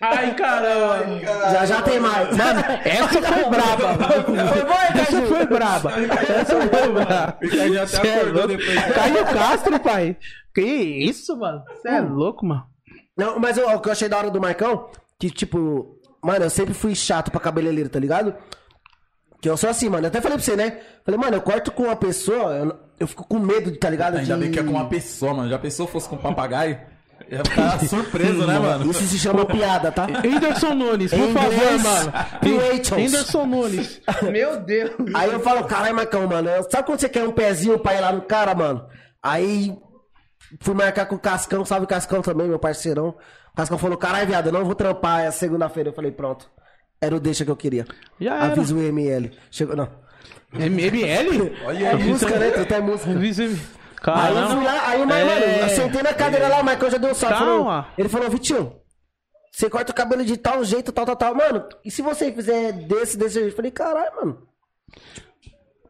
Ai, 0.00 0.34
caramba! 0.34 1.04
já 1.50 1.64
já 1.66 1.82
tem 1.82 1.98
mais. 1.98 2.36
Mano, 2.36 2.60
Essa 2.84 3.22
foi 3.22 3.44
braba! 3.50 3.94
foi 4.04 4.34
hein, 4.36 5.00
Essa 5.00 5.22
foi 5.22 5.46
braba! 5.46 5.92
Essa 5.92 6.56
foi 6.68 6.92
braba! 6.92 7.38
Ricardinho 7.40 7.82
até 7.82 7.86
Cê 7.86 8.06
é 8.06 8.16
acordou 8.20 8.46
louco. 8.46 8.48
depois. 8.48 8.94
Caio 8.94 9.24
Castro, 9.24 9.80
pai! 9.80 10.16
Que 10.54 10.60
isso, 10.62 11.36
mano? 11.38 11.62
Você 11.74 11.88
é 11.88 12.00
louco, 12.00 12.44
mano? 12.46 12.64
Não, 13.16 13.38
mas 13.38 13.56
eu- 13.56 13.68
o 13.68 13.80
que 13.80 13.88
eu 13.88 13.92
achei 13.92 14.08
da 14.08 14.18
hora 14.18 14.30
do 14.30 14.40
Marcão, 14.40 14.88
que 15.30 15.30
tipo, 15.30 15.98
mano, 16.22 16.44
eu 16.44 16.50
sempre 16.50 16.74
fui 16.74 16.94
chato 16.94 17.30
pra 17.30 17.40
cabeleireiro, 17.40 17.88
tá 17.88 17.98
ligado? 17.98 18.34
Que 19.40 19.48
eu 19.48 19.56
sou 19.56 19.68
assim, 19.68 19.88
mano. 19.88 20.04
Eu 20.04 20.08
até 20.08 20.20
falei 20.20 20.38
pra 20.38 20.44
você, 20.44 20.56
né? 20.56 20.78
Falei, 21.04 21.20
mano, 21.20 21.36
eu 21.36 21.40
corto 21.42 21.70
com 21.70 21.84
uma 21.84 21.96
pessoa, 21.96 22.56
eu, 22.56 22.76
eu 23.00 23.06
fico 23.06 23.24
com 23.24 23.38
medo, 23.38 23.70
de, 23.70 23.78
tá 23.78 23.90
ligado? 23.90 24.16
Ainda 24.16 24.34
de... 24.34 24.40
bem 24.40 24.50
que 24.50 24.58
é 24.58 24.62
com 24.62 24.70
uma 24.70 24.88
pessoa, 24.88 25.34
mano. 25.34 25.50
Já 25.50 25.58
pensou 25.58 25.86
fosse 25.86 26.08
com 26.08 26.16
um 26.16 26.18
papagaio? 26.18 26.78
Ia 27.30 27.44
ficar 27.44 27.78
surpreso, 27.86 28.46
né, 28.46 28.58
mano? 28.58 28.90
Isso 28.90 29.04
se 29.04 29.18
chama 29.18 29.44
piada, 29.46 29.92
tá? 29.92 30.06
Anderson 30.24 30.74
Nunes, 30.74 31.10
por 31.10 31.32
favor, 31.32 31.78
mano. 31.82 32.12
Anderson 32.98 33.46
Nunes. 33.46 34.00
Meu 34.30 34.60
Deus. 34.60 34.92
Aí 35.14 35.30
eu 35.30 35.40
falo, 35.40 35.64
caralho, 35.64 35.94
Marcão, 35.94 36.26
mano, 36.26 36.48
sabe 36.70 36.86
quando 36.86 37.00
você 37.00 37.08
quer 37.08 37.26
um 37.26 37.32
pezinho 37.32 37.78
pra 37.78 37.94
ir 37.94 38.00
lá 38.00 38.12
no 38.12 38.22
cara, 38.22 38.54
mano? 38.54 38.86
Aí 39.22 39.76
fui 40.60 40.74
marcar 40.74 41.06
com 41.06 41.16
o 41.16 41.18
Cascão, 41.18 41.64
salve 41.64 41.86
Cascão 41.86 42.20
também, 42.22 42.48
meu 42.48 42.58
parceirão. 42.58 43.14
Cascão 43.56 43.78
falou, 43.78 43.96
caralho, 43.96 44.26
viado, 44.26 44.46
eu 44.46 44.52
não 44.52 44.64
vou 44.64 44.74
trampar 44.74 45.20
é 45.24 45.30
segunda-feira. 45.30 45.90
Eu 45.90 45.94
falei, 45.94 46.10
pronto. 46.10 46.50
Era 47.00 47.14
o 47.16 47.20
deixa 47.20 47.44
que 47.44 47.50
eu 47.50 47.56
queria. 47.56 47.86
Já 48.20 48.34
era. 48.36 48.46
Avisa 48.46 48.74
o 48.74 48.82
ML. 48.82 49.30
Chegou, 49.50 49.76
não. 49.76 49.88
ML? 50.52 51.56
Olha 51.66 51.88
É 51.88 51.94
música, 51.96 52.38
né? 52.38 52.50
Tu 52.50 52.66
tá 52.66 52.78
em 52.78 52.82
música. 52.82 53.10
Avisa- 53.10 53.42
Aí 53.44 53.50
eu 53.50 54.34
Caramba. 54.34 54.54
fui 54.56 54.64
lá, 54.64 54.88
aí, 54.88 55.06
mas, 55.06 55.16
É. 55.16 55.24
mano, 55.24 55.62
eu 55.62 55.68
sentei 55.70 56.02
na 56.02 56.12
cadeira 56.12 56.46
lá, 56.48 56.60
o 56.60 56.64
Marcão 56.64 56.90
já 56.90 56.98
deu 56.98 57.10
um. 57.10 57.14
Calma. 57.14 57.36
falou- 57.38 57.86
Ele 57.96 58.08
falou, 58.08 58.28
Vitinho, 58.28 58.76
você 59.50 59.70
corta 59.70 59.92
o 59.92 59.94
cabelo 59.94 60.22
de 60.24 60.36
tal 60.36 60.62
jeito, 60.62 60.92
tal, 60.92 61.06
tal, 61.06 61.16
tal. 61.16 61.34
Mano, 61.34 61.66
e 61.82 61.90
se 61.90 62.02
você 62.02 62.30
fizer 62.30 62.72
desse, 62.72 63.16
desse 63.16 63.34
jeito? 63.36 63.48
Eu 63.48 63.56
falei, 63.56 63.70
caralho, 63.70 64.14
mano. 64.16 64.46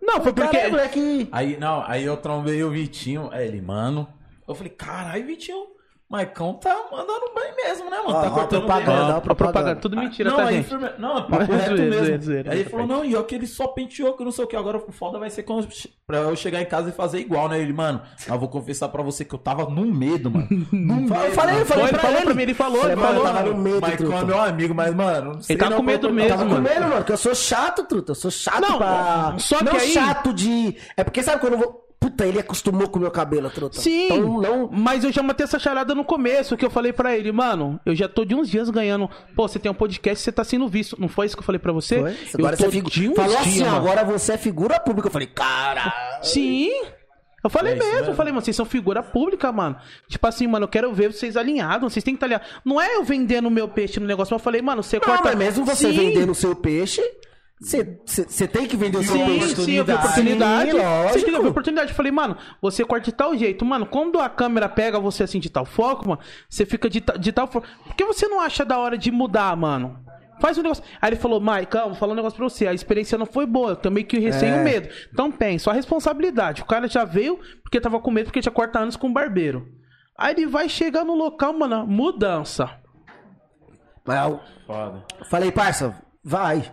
Não, 0.01 0.23
foi 0.23 0.32
porque. 0.32 0.53
Caralho, 0.57 0.70
moleque. 0.73 1.28
Aí, 1.32 1.57
não, 1.59 1.82
aí 1.86 2.05
eu 2.05 2.16
trombei 2.16 2.62
o 2.62 2.70
Vitinho. 2.70 3.31
Aí 3.32 3.49
ele, 3.49 3.61
mano. 3.61 4.07
Eu 4.47 4.55
falei, 4.55 4.70
caralho, 4.73 5.27
Vitinho. 5.27 5.66
Maicão 6.15 6.55
tá 6.55 6.74
mandando 6.93 7.32
bem 7.35 7.55
mesmo, 7.57 7.91
né, 7.91 7.97
mano? 7.99 8.11
Ó, 8.11 8.23
tá 8.23 8.28
ó, 8.28 8.31
cortando 8.31 8.61
propaganda, 8.66 8.91
bem. 8.93 9.12
ó, 9.15 9.16
A 9.16 9.20
propaganda, 9.20 9.35
propaganda. 9.35 9.81
tudo 9.81 9.97
mentira, 9.97 10.31
não, 10.31 10.36
tá, 10.36 10.45
aí 10.47 10.55
gente? 10.62 10.74
Não, 10.99 11.15
papo 11.27 11.45
Zoeira, 11.47 11.57
reto 11.57 11.77
zoeira, 11.77 12.01
mesmo. 12.03 12.23
zoeira, 12.23 12.51
aí 12.53 12.57
ele 12.59 12.65
zoeira. 12.65 12.70
falou, 12.70 12.86
não, 12.86 13.05
e 13.05 13.16
ó, 13.16 13.23
que 13.24 13.35
ele 13.35 13.47
só 13.47 13.66
penteou, 13.66 14.12
que 14.15 14.24
não 14.24 14.31
sei 14.31 14.45
o 14.45 14.47
que. 14.49 14.55
Agora 14.55 14.78
o 14.78 14.93
foda 14.93 15.19
vai 15.19 15.28
ser 15.28 15.43
quando, 15.43 15.66
pra 16.07 16.19
eu 16.19 16.36
chegar 16.36 16.61
em 16.62 16.66
casa 16.66 16.91
e 16.91 16.93
fazer 16.93 17.19
igual, 17.19 17.49
né? 17.49 17.59
Ele, 17.61 17.73
mano, 17.73 18.01
mas 18.28 18.39
vou 18.41 18.49
confessar 18.49 18.89
pra 18.89 19.03
você 19.03 19.24
que 19.24 19.35
eu 19.35 19.39
tava 19.39 19.65
no 19.69 19.85
medo, 19.85 20.31
mano. 20.31 20.47
No 20.73 20.95
medo. 21.03 21.15
Eu 21.15 21.32
falei, 21.32 21.61
eu 21.61 21.66
falei 21.66 21.66
Foi, 21.66 21.82
ele 21.82 21.89
pra 21.91 21.99
falou 22.01 22.16
ele. 22.16 22.24
pra 22.27 22.35
mim, 22.35 22.43
ele 22.43 22.55
falou, 22.55 22.85
ele 22.85 22.97
mano, 22.97 23.07
falou. 23.09 23.27
eu 23.27 23.32
tava 23.35 23.49
no 23.51 23.57
medo, 23.57 23.81
Maicon 23.81 24.19
é 24.19 24.24
meu 24.24 24.41
amigo, 24.41 24.74
mas, 24.74 24.95
mano, 24.95 25.35
não 25.35 25.43
sei 25.43 25.55
Ele 25.55 25.62
tá 25.65 25.70
não 25.70 25.77
com 25.78 25.82
medo 25.82 26.12
mesmo, 26.12 26.28
Tava 26.31 26.45
com 26.45 26.51
mano. 26.51 26.62
medo, 26.62 26.81
mano, 26.89 27.05
que 27.05 27.12
eu 27.12 27.16
sou 27.16 27.35
chato, 27.35 27.85
truta. 27.85 28.12
Eu 28.12 28.16
sou 28.16 28.31
chato 28.31 28.61
Não, 28.61 28.78
pra. 28.78 29.35
só 29.39 29.59
que 29.59 29.65
não 29.65 29.73
aí- 29.74 29.93
chato 29.93 30.32
de. 30.32 30.77
É 30.97 31.03
porque 31.03 31.23
sabe 31.23 31.41
quando 31.41 31.55
eu 31.55 31.59
vou. 31.59 31.84
Puta, 32.15 32.27
ele 32.27 32.39
acostumou 32.39 32.89
com 32.89 32.99
o 32.99 33.03
meu 33.03 33.11
cabelo, 33.11 33.51
truta. 33.51 33.81
Sim, 33.81 34.05
Então 34.07 34.41
não. 34.41 34.69
mas 34.73 35.03
eu 35.03 35.11
já 35.11 35.20
matei 35.23 35.43
essa 35.45 35.59
charada 35.59 35.95
no 35.95 36.05
começo, 36.05 36.57
que 36.57 36.65
eu 36.65 36.70
falei 36.70 36.93
pra 36.93 37.16
ele, 37.16 37.32
mano, 37.32 37.81
eu 37.85 37.95
já 37.95 38.09
tô 38.09 38.24
de 38.24 38.35
uns 38.36 38.49
dias 38.49 38.70
ganhando. 38.70 39.11
Pô, 39.35 39.49
você 39.49 39.59
tem 39.59 39.70
um 39.70 39.74
podcast, 39.74 40.23
você 40.23 40.31
tá 40.31 40.45
sendo 40.45 40.69
visto. 40.69 40.97
Não 41.01 41.09
foi 41.09 41.27
isso 41.27 41.36
que 41.36 41.41
eu 41.43 41.45
falei 41.47 41.59
pra 41.59 41.73
você? 41.73 42.01
Foi? 42.01 42.11
Eu 42.12 42.16
Agora 42.39 42.57
tô 42.57 42.62
você 42.62 42.69
é 42.69 42.70
figu... 42.70 42.91
de 42.91 43.09
uns 43.09 43.16
Falou 43.16 43.36
assim, 43.39 43.51
dias, 43.51 43.66
ó, 43.69 43.70
mano. 43.73 43.77
agora 43.89 44.05
você 44.05 44.32
é 44.35 44.39
figura 44.39 44.78
pública. 44.78 45.09
Eu 45.09 45.12
falei, 45.12 45.27
cara. 45.27 45.93
Sim. 46.23 46.70
Eu 47.43 47.51
falei 47.51 47.73
É 47.73 47.77
isso 47.77 47.85
mesmo, 47.85 47.99
eu 47.99 48.03
mesmo. 48.03 48.15
falei, 48.16 48.32
mano, 48.32 48.45
vocês 48.45 48.57
são 48.57 48.65
figura 48.65 49.03
pública, 49.03 49.51
mano. 49.53 49.77
Tipo 50.09 50.27
assim, 50.27 50.47
mano, 50.47 50.65
eu 50.65 50.69
quero 50.69 50.93
ver 50.95 51.12
vocês 51.12 51.36
alinhados, 51.36 51.93
vocês 51.93 52.03
têm 52.05 52.15
que 52.15 52.16
estar 52.16 52.27
alinhados. 52.27 52.49
Não 52.65 52.81
é 52.81 52.95
eu 52.97 53.05
vendendo 53.05 53.51
meu 53.51 53.69
peixe 53.69 53.99
no 54.01 54.07
negócio, 54.07 54.32
mas 54.35 54.41
eu 54.41 54.45
falei, 54.45 54.62
mano, 54.62 54.82
você 54.82 54.97
Não, 54.97 55.05
corta. 55.05 55.24
mas 55.24 55.35
mesmo 55.36 55.65
você 55.65 55.89
Sim. 55.91 55.93
vendendo 55.93 56.31
o 56.31 56.35
seu 56.35 56.55
peixe, 56.57 57.03
você, 57.60 58.47
tem 58.48 58.66
que 58.66 58.76
vender 58.76 58.98
o 58.98 59.02
seu 59.02 59.14
Sim, 59.16 59.24
peixe. 59.39 59.56
sim, 59.62 59.72
eu 59.74 59.85
vi 59.85 59.93
oportunidade. 59.93 60.70
Sim, 60.72 60.76
lógico. 60.76 61.31
eu 61.31 61.43
vi 61.43 61.48
oportunidade. 61.48 61.90
Eu 61.90 61.97
falei, 61.97 62.12
mano, 62.12 62.36
você 62.60 62.85
corta 62.85 63.05
de 63.06 63.12
tal 63.12 63.35
jeito. 63.36 63.64
Mano, 63.64 63.86
quando 63.86 64.20
a 64.20 64.28
câmera 64.28 64.68
pega 64.68 64.98
você 64.98 65.22
assim 65.22 65.39
de 65.40 65.48
tal 65.48 65.64
foco, 65.64 66.09
mano, 66.09 66.20
você 66.48 66.66
fica 66.66 66.90
de, 66.90 67.02
de 67.18 67.32
tal 67.32 67.47
foco. 67.47 67.66
Por 67.86 67.94
que 67.94 68.05
você 68.05 68.26
não 68.28 68.40
acha 68.40 68.64
da 68.64 68.78
hora 68.78 68.98
de 68.98 69.10
mudar, 69.10 69.56
mano? 69.56 69.98
Faz 70.40 70.59
um 70.59 70.62
negócio. 70.62 70.82
Aí 71.01 71.10
ele 71.10 71.16
falou, 71.16 71.40
Maicon, 71.40 71.85
vou 71.86 71.94
falar 71.94 72.12
um 72.12 72.16
negócio 72.16 72.36
pra 72.36 72.48
você. 72.48 72.66
A 72.66 72.74
experiência 72.74 73.16
não 73.16 73.24
foi 73.24 73.47
boa. 73.47 73.70
Eu 73.70 73.76
também 73.76 74.05
que 74.05 74.18
receio 74.18 74.55
É. 74.56 74.60
o 74.60 74.64
medo. 74.64 74.89
Então 75.12 75.31
pensa, 75.31 75.70
a 75.70 75.74
responsabilidade. 75.74 76.60
O 76.60 76.66
cara 76.66 76.89
já 76.89 77.05
veio 77.05 77.39
porque 77.62 77.81
tava 77.81 78.01
com 78.01 78.10
medo, 78.10 78.26
porque 78.26 78.40
tinha 78.43 78.52
40 78.52 78.78
anos 78.78 78.97
com 78.97 79.06
um 79.06 79.12
barbeiro. 79.12 79.68
Aí 80.18 80.35
ele 80.35 80.47
vai 80.47 80.68
chegar 80.68 81.05
no 81.05 81.14
local, 81.14 81.52
mano, 81.52 81.86
mudança. 81.86 82.68
Mas 84.05 84.28
eu 84.28 84.40
Foda. 84.66 85.05
falei, 85.31 85.51
parça, 85.51 85.94
vai. 86.22 86.70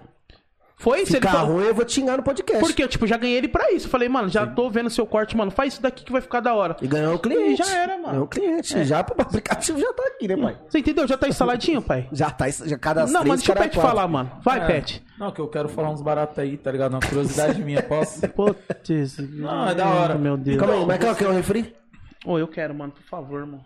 Foi 0.81 1.01
isso? 1.03 1.11
Ele 1.11 1.19
Ficar 1.21 1.33
falou. 1.33 1.57
ruim, 1.57 1.65
eu 1.67 1.75
vou 1.75 1.85
te 1.85 1.91
xingar 1.93 2.17
no 2.17 2.23
podcast. 2.23 2.59
Porque 2.59 2.81
eu, 2.81 2.87
tipo, 2.87 3.05
já 3.05 3.15
ganhei 3.15 3.37
ele 3.37 3.47
pra 3.47 3.71
isso. 3.71 3.85
Eu 3.85 3.91
falei, 3.91 4.09
mano, 4.09 4.27
já 4.29 4.47
tô 4.47 4.67
vendo 4.67 4.89
seu 4.89 5.05
corte, 5.05 5.37
mano. 5.37 5.51
Faz 5.51 5.73
isso 5.73 5.81
daqui 5.81 6.03
que 6.03 6.11
vai 6.11 6.21
ficar 6.21 6.39
da 6.39 6.55
hora. 6.55 6.75
E 6.81 6.87
ganhou 6.87 7.13
o 7.13 7.19
cliente. 7.19 7.61
E 7.61 7.65
já 7.65 7.77
era, 7.77 7.97
mano. 7.97 8.09
Ganhou 8.09 8.23
o 8.23 8.27
cliente. 8.27 8.83
Já 8.83 9.03
pro 9.03 9.21
aplicativo 9.21 9.79
já 9.79 9.93
tá 9.93 10.03
aqui, 10.07 10.27
né, 10.27 10.35
pai? 10.35 10.57
Você 10.67 10.79
entendeu? 10.79 11.07
Já 11.07 11.15
tá 11.19 11.27
instaladinho, 11.27 11.83
pai? 11.83 12.09
Já 12.11 12.31
tá, 12.31 12.49
já 12.49 12.77
cada 12.79 13.05
Não, 13.05 13.23
mas 13.23 13.41
deixa 13.41 13.53
o 13.53 13.55
Pet 13.55 13.75
falar, 13.75 14.07
mano. 14.07 14.31
Vai, 14.41 14.59
É. 14.59 14.65
Pet. 14.65 15.03
Não, 15.19 15.31
que 15.31 15.39
eu 15.39 15.47
quero 15.47 15.69
falar 15.69 15.91
uns 15.91 16.01
baratos 16.01 16.39
aí, 16.39 16.57
tá 16.57 16.71
ligado? 16.71 16.93
Uma 16.93 16.99
curiosidade 16.99 17.61
minha, 17.61 17.81
posso? 17.83 18.27
Putz. 18.29 19.19
Não, 19.19 19.69
é 19.69 19.75
da 19.75 19.87
hora. 19.87 20.15
Meu 20.15 20.35
Deus. 20.35 20.57
Calma 20.57 20.73
aí, 20.73 20.79
Michael, 20.85 21.15
quer 21.15 21.27
um 21.27 21.33
refri? 21.33 21.75
Ô, 22.25 22.39
eu 22.39 22.47
quero, 22.47 22.73
mano, 22.73 22.91
por 22.91 23.03
favor, 23.03 23.45
mano. 23.45 23.63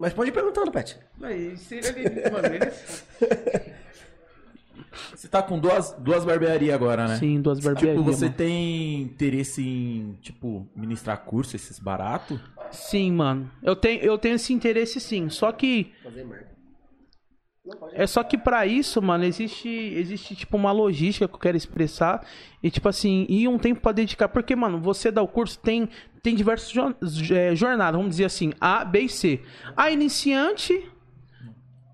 Mas 0.00 0.12
pode 0.12 0.30
ir 0.30 0.32
perguntando, 0.32 0.72
Pet. 0.72 0.98
Você 5.14 5.28
tá 5.28 5.42
com 5.42 5.58
duas, 5.58 5.92
duas 5.98 6.24
barbearias 6.24 6.74
agora, 6.74 7.06
né? 7.08 7.16
Sim, 7.16 7.40
duas 7.40 7.60
barbearias. 7.60 7.96
Tipo, 7.96 8.04
você 8.04 8.26
mano. 8.26 8.36
tem 8.36 9.02
interesse 9.02 9.62
em, 9.62 10.18
tipo, 10.20 10.66
ministrar 10.74 11.18
curso, 11.24 11.56
esses 11.56 11.78
baratos? 11.78 12.38
Sim, 12.70 13.12
mano. 13.12 13.50
Eu 13.62 13.76
tenho, 13.76 14.00
eu 14.02 14.18
tenho 14.18 14.34
esse 14.34 14.52
interesse 14.52 15.00
sim. 15.00 15.28
Só 15.28 15.52
que. 15.52 15.92
É 17.92 18.06
só 18.06 18.22
que 18.22 18.38
pra 18.38 18.64
isso, 18.64 19.02
mano, 19.02 19.24
existe, 19.24 19.68
existe 19.68 20.36
tipo 20.36 20.56
uma 20.56 20.70
logística 20.70 21.26
que 21.26 21.34
eu 21.34 21.38
quero 21.38 21.56
expressar 21.56 22.24
e 22.62 22.70
tipo 22.70 22.88
assim, 22.88 23.26
e 23.28 23.48
um 23.48 23.58
tempo 23.58 23.80
pra 23.80 23.90
dedicar, 23.90 24.28
porque 24.28 24.54
mano, 24.54 24.78
você 24.78 25.10
dá 25.10 25.20
o 25.20 25.26
curso 25.26 25.58
tem 25.58 25.88
tem 26.22 26.36
diversas 26.36 26.72
eh, 27.30 27.54
jornadas, 27.56 27.96
vamos 27.96 28.10
dizer 28.10 28.24
assim, 28.24 28.52
A, 28.60 28.84
B 28.84 29.00
e 29.00 29.08
C. 29.08 29.40
A 29.76 29.90
iniciante, 29.90 30.88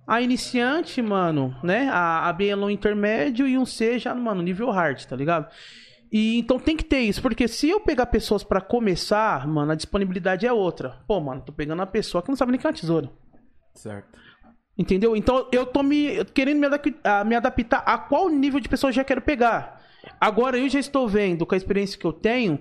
a 0.07 0.20
iniciante, 0.20 1.01
mano, 1.01 1.55
né? 1.62 1.89
A, 1.91 2.29
a 2.29 2.33
B 2.33 2.49
é 2.49 2.73
intermédio 2.73 3.47
e 3.47 3.57
um 3.57 3.65
C 3.66 3.99
já, 3.99 4.15
mano, 4.15 4.43
nível 4.43 4.70
hard, 4.70 5.05
tá 5.05 5.15
ligado? 5.16 5.49
E 6.11 6.39
então 6.39 6.59
tem 6.59 6.77
que 6.77 6.85
ter 6.85 7.01
isso, 7.01 7.23
porque 7.23 7.49
se 7.49 7.70
eu 7.70 7.81
pegar 7.81 8.07
pessoas 8.07 8.45
pra 8.45 8.61
começar, 8.61 9.47
mano, 9.49 9.73
a 9.73 9.74
disponibilidade 9.74 10.47
é 10.47 10.53
outra. 10.53 11.01
Pô, 11.07 11.19
mano, 11.20 11.41
tô 11.41 11.53
pegando 11.53 11.81
uma 11.81 11.87
pessoa 11.87 12.23
que 12.23 12.29
não 12.29 12.37
sabe 12.37 12.53
nem 12.53 12.61
que 12.61 12.66
é 12.66 12.70
uma 12.70 12.77
tesoura. 12.77 13.11
Certo. 13.74 14.19
Entendeu? 14.77 15.16
Então 15.16 15.49
eu 15.53 15.65
tô 15.65 15.83
me 15.83 16.24
querendo 16.35 16.59
me, 16.59 16.66
adap- 16.66 17.01
a- 17.05 17.24
me 17.24 17.35
adaptar 17.35 17.83
a 17.87 17.97
qual 17.97 18.29
nível 18.29 18.61
de 18.61 18.69
pessoa 18.69 18.89
eu 18.91 18.95
já 18.95 19.05
quero 19.05 19.23
pegar. 19.23 19.81
Agora 20.20 20.59
eu 20.59 20.69
já 20.69 20.79
estou 20.81 21.09
vendo 21.09 21.47
com 21.47 21.55
a 21.55 21.59
experiência 21.59 21.99
que 21.99 22.05
eu 22.07 22.12
tenho, 22.12 22.59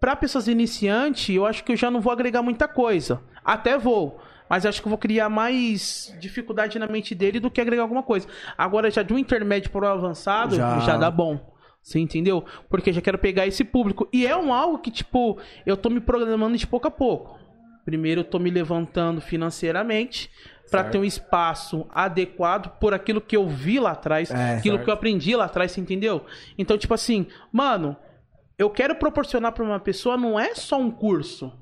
para 0.00 0.14
pessoas 0.16 0.48
iniciantes, 0.48 1.34
eu 1.34 1.44
acho 1.44 1.64
que 1.64 1.72
eu 1.72 1.76
já 1.76 1.90
não 1.90 2.00
vou 2.00 2.12
agregar 2.12 2.42
muita 2.42 2.68
coisa. 2.68 3.20
Até 3.44 3.76
vou, 3.76 4.20
mas 4.48 4.66
acho 4.66 4.80
que 4.80 4.86
eu 4.86 4.90
vou 4.90 4.98
criar 4.98 5.28
mais 5.28 6.14
dificuldade 6.20 6.78
na 6.78 6.86
mente 6.86 7.14
dele 7.14 7.40
do 7.40 7.50
que 7.50 7.60
agregar 7.60 7.82
alguma 7.82 8.02
coisa. 8.02 8.26
Agora 8.56 8.90
já 8.90 9.02
de 9.02 9.12
um 9.12 9.18
intermédio 9.18 9.70
para 9.70 9.86
o 9.86 9.88
avançado, 9.88 10.56
Já. 10.56 10.78
já, 10.80 10.96
dá 10.96 11.10
bom. 11.10 11.52
Você 11.82 11.98
entendeu? 11.98 12.44
Porque 12.68 12.92
já 12.92 13.00
quero 13.02 13.18
pegar 13.18 13.46
esse 13.46 13.62
público. 13.62 14.08
E 14.12 14.26
é 14.26 14.34
um 14.36 14.54
algo 14.54 14.78
que, 14.78 14.90
tipo, 14.90 15.38
eu 15.66 15.76
tô 15.76 15.90
me 15.90 16.00
programando 16.00 16.56
de 16.56 16.66
pouco 16.66 16.88
a 16.88 16.90
pouco. 16.90 17.38
Primeiro 17.84 18.20
eu 18.22 18.24
tô 18.24 18.38
me 18.38 18.50
levantando 18.50 19.20
financeiramente 19.20 20.30
para 20.70 20.84
ter 20.84 20.96
um 20.96 21.04
espaço 21.04 21.86
adequado 21.90 22.78
por 22.80 22.94
aquilo 22.94 23.20
que 23.20 23.36
eu 23.36 23.46
vi 23.46 23.78
lá 23.78 23.90
atrás, 23.90 24.30
É, 24.30 24.56
aquilo 24.56 24.76
certo. 24.76 24.84
que 24.84 24.90
eu 24.90 24.94
aprendi 24.94 25.36
lá 25.36 25.44
atrás, 25.44 25.72
você 25.72 25.80
entendeu? 25.80 26.24
Então, 26.56 26.78
tipo 26.78 26.94
assim, 26.94 27.26
mano, 27.52 27.94
eu 28.58 28.70
quero 28.70 28.94
proporcionar 28.96 29.52
para 29.52 29.62
uma 29.62 29.78
pessoa 29.78 30.16
não 30.16 30.40
é 30.40 30.54
só 30.54 30.80
um 30.80 30.90
curso. 30.90 31.52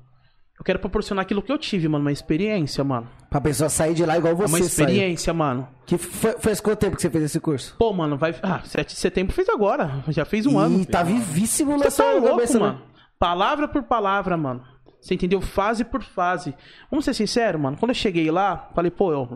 Eu 0.63 0.65
quero 0.65 0.79
proporcionar 0.79 1.23
aquilo 1.23 1.41
que 1.41 1.51
eu 1.51 1.57
tive, 1.57 1.89
mano, 1.89 2.05
uma 2.05 2.11
experiência, 2.13 2.85
mano. 2.85 3.09
Pra 3.29 3.41
pessoa 3.41 3.69
sair 3.69 3.93
de 3.93 4.05
lá 4.05 4.17
igual 4.17 4.33
você 4.33 4.43
uma 4.43 4.57
saiu. 4.59 4.65
experiência, 4.65 5.33
mano. 5.33 5.67
Que 5.85 5.97
foi, 5.97 6.39
faz 6.39 6.61
quanto 6.61 6.79
tempo 6.79 6.95
que 6.95 7.01
você 7.01 7.09
fez 7.09 7.25
esse 7.25 7.39
curso? 7.41 7.75
Pô, 7.77 7.91
mano, 7.91 8.17
vai. 8.17 8.33
Ah, 8.41 8.61
7 8.63 8.93
de 8.93 8.97
setembro 8.97 9.33
fez 9.33 9.49
agora. 9.49 10.01
Já 10.07 10.23
fez 10.23 10.45
um 10.45 10.57
ano. 10.57 10.79
E 10.79 10.85
tá 10.85 11.03
vivíssimo 11.03 11.77
nessa 11.77 12.05
tá 12.05 12.11
louco, 12.13 12.29
cabeça, 12.29 12.53
né? 12.53 12.65
mano. 12.65 12.81
Palavra 13.19 13.67
por 13.67 13.83
palavra, 13.83 14.37
mano. 14.37 14.63
Você 15.01 15.15
entendeu? 15.15 15.41
Fase 15.41 15.83
por 15.83 16.01
fase. 16.01 16.55
Vamos 16.89 17.03
ser 17.03 17.13
sinceros, 17.13 17.59
mano. 17.59 17.75
Quando 17.77 17.89
eu 17.89 17.95
cheguei 17.95 18.31
lá, 18.31 18.69
falei, 18.73 18.89
pô, 18.89 19.11
eu 19.11 19.27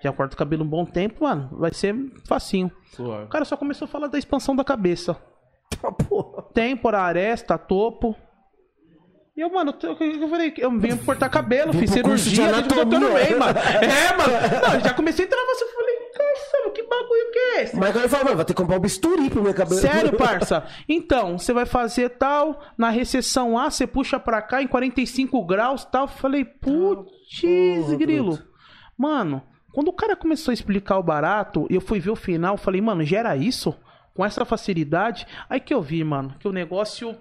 já 0.00 0.12
corto 0.12 0.34
o 0.34 0.38
cabelo 0.38 0.62
um 0.62 0.68
bom 0.68 0.84
tempo, 0.84 1.24
mano. 1.24 1.48
Vai 1.58 1.74
ser 1.74 1.96
facinho. 2.28 2.70
Suave. 2.92 3.24
O 3.24 3.28
cara 3.28 3.44
só 3.44 3.56
começou 3.56 3.86
a 3.86 3.88
falar 3.88 4.06
da 4.06 4.18
expansão 4.18 4.54
da 4.54 4.62
cabeça. 4.62 5.16
Têmpora, 6.54 7.00
aresta, 7.00 7.58
topo. 7.58 8.14
E 9.36 9.40
eu, 9.40 9.50
mano, 9.50 9.74
eu, 9.82 9.96
eu 9.98 10.28
falei, 10.28 10.54
eu 10.58 10.70
vim 10.78 10.96
cortar 10.98 11.28
cabelo, 11.28 11.72
fiz 11.72 11.90
cirurgia, 11.90 12.44
eu 12.44 12.54
anatomia. 12.54 12.86
tornei, 12.86 13.34
mano. 13.34 13.58
É, 13.82 14.16
mano. 14.16 14.32
Não, 14.62 14.80
já 14.80 14.94
comecei 14.94 15.24
a 15.24 15.26
entrar 15.26 15.44
você, 15.44 15.64
eu 15.64 15.68
falei, 15.74 15.94
caramba, 16.14 16.70
que 16.72 16.82
bagulho 16.84 17.32
que 17.32 17.38
é 17.38 17.62
esse? 17.62 17.76
Mas 17.76 17.90
quando 17.90 17.98
ele 18.02 18.08
falou, 18.08 18.24
mano, 18.26 18.36
vai 18.36 18.44
ter 18.44 18.54
que 18.54 18.62
comprar 18.62 18.76
um 18.76 18.80
bisturi 18.80 19.28
pro 19.30 19.42
meu 19.42 19.52
cabelo. 19.52 19.80
Sério, 19.80 20.12
parça? 20.16 20.64
Então, 20.88 21.36
você 21.36 21.52
vai 21.52 21.66
fazer 21.66 22.10
tal, 22.10 22.62
na 22.78 22.90
recessão 22.90 23.58
A, 23.58 23.70
você 23.70 23.88
puxa 23.88 24.20
pra 24.20 24.40
cá 24.40 24.62
em 24.62 24.68
45 24.68 25.44
graus 25.44 25.84
tal. 25.84 26.06
Falei, 26.06 26.44
putz, 26.44 27.40
porra, 27.40 27.96
grilo. 27.96 28.38
Mano, 28.96 29.42
quando 29.72 29.88
o 29.88 29.92
cara 29.92 30.14
começou 30.14 30.52
a 30.52 30.54
explicar 30.54 30.96
o 30.98 31.02
barato, 31.02 31.66
eu 31.68 31.80
fui 31.80 31.98
ver 31.98 32.10
o 32.10 32.16
final, 32.16 32.56
falei, 32.56 32.80
mano, 32.80 33.02
gera 33.04 33.36
isso? 33.36 33.74
Com 34.14 34.24
essa 34.24 34.44
facilidade? 34.44 35.26
Aí 35.50 35.58
que 35.58 35.74
eu 35.74 35.82
vi, 35.82 36.04
mano, 36.04 36.36
que 36.38 36.46
o 36.46 36.52
negócio 36.52 37.16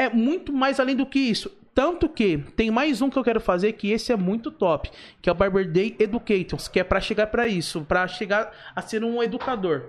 é 0.00 0.08
muito 0.10 0.52
mais 0.52 0.78
além 0.80 0.96
do 0.96 1.06
que 1.06 1.18
isso. 1.18 1.50
Tanto 1.74 2.08
que 2.08 2.38
tem 2.56 2.70
mais 2.70 3.00
um 3.00 3.08
que 3.08 3.16
eu 3.18 3.22
quero 3.24 3.40
fazer 3.40 3.72
que 3.74 3.90
esse 3.92 4.12
é 4.12 4.16
muito 4.16 4.50
top, 4.50 4.90
que 5.22 5.28
é 5.28 5.32
o 5.32 5.34
Barber 5.36 5.70
Day 5.70 5.94
Educators, 5.98 6.66
que 6.68 6.80
é 6.80 6.84
pra 6.84 7.00
chegar 7.00 7.28
pra 7.28 7.46
isso, 7.46 7.82
pra 7.82 8.06
chegar 8.08 8.50
a 8.74 8.82
ser 8.82 9.04
um 9.04 9.22
educador. 9.22 9.84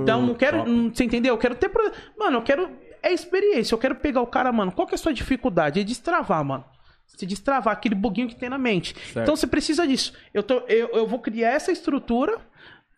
então 0.00 0.22
não 0.26 0.34
quero, 0.34 0.58
top. 0.58 0.70
não- 0.70 0.88
você 0.92 1.04
entendeu? 1.04 1.34
Eu 1.34 1.38
quero 1.38 1.54
ter, 1.54 1.70
mano, 2.18 2.38
eu 2.38 2.42
quero 2.42 2.70
é 3.02 3.12
experiência. 3.12 3.74
Eu 3.74 3.78
quero 3.78 3.96
pegar 3.96 4.22
o 4.22 4.26
cara, 4.26 4.50
mano. 4.50 4.72
Qual 4.72 4.86
que 4.88 4.94
é 4.94 4.96
a 4.96 4.98
sua 4.98 5.12
dificuldade? 5.12 5.78
É 5.78 5.84
destravar, 5.84 6.42
mano. 6.42 6.64
Você 7.06 7.26
destravar 7.26 7.74
aquele 7.74 7.94
buguinho 7.94 8.26
que 8.28 8.34
tem 8.34 8.48
na 8.48 8.56
mente. 8.56 8.96
Então 9.22 9.36
você 9.36 9.46
precisa 9.46 9.86
disso. 9.86 10.14
Eu, 10.32 10.42
tô, 10.42 10.60
eu, 10.68 10.88
eu 10.88 11.06
vou 11.06 11.18
criar 11.18 11.50
essa 11.50 11.70
estrutura 11.70 12.38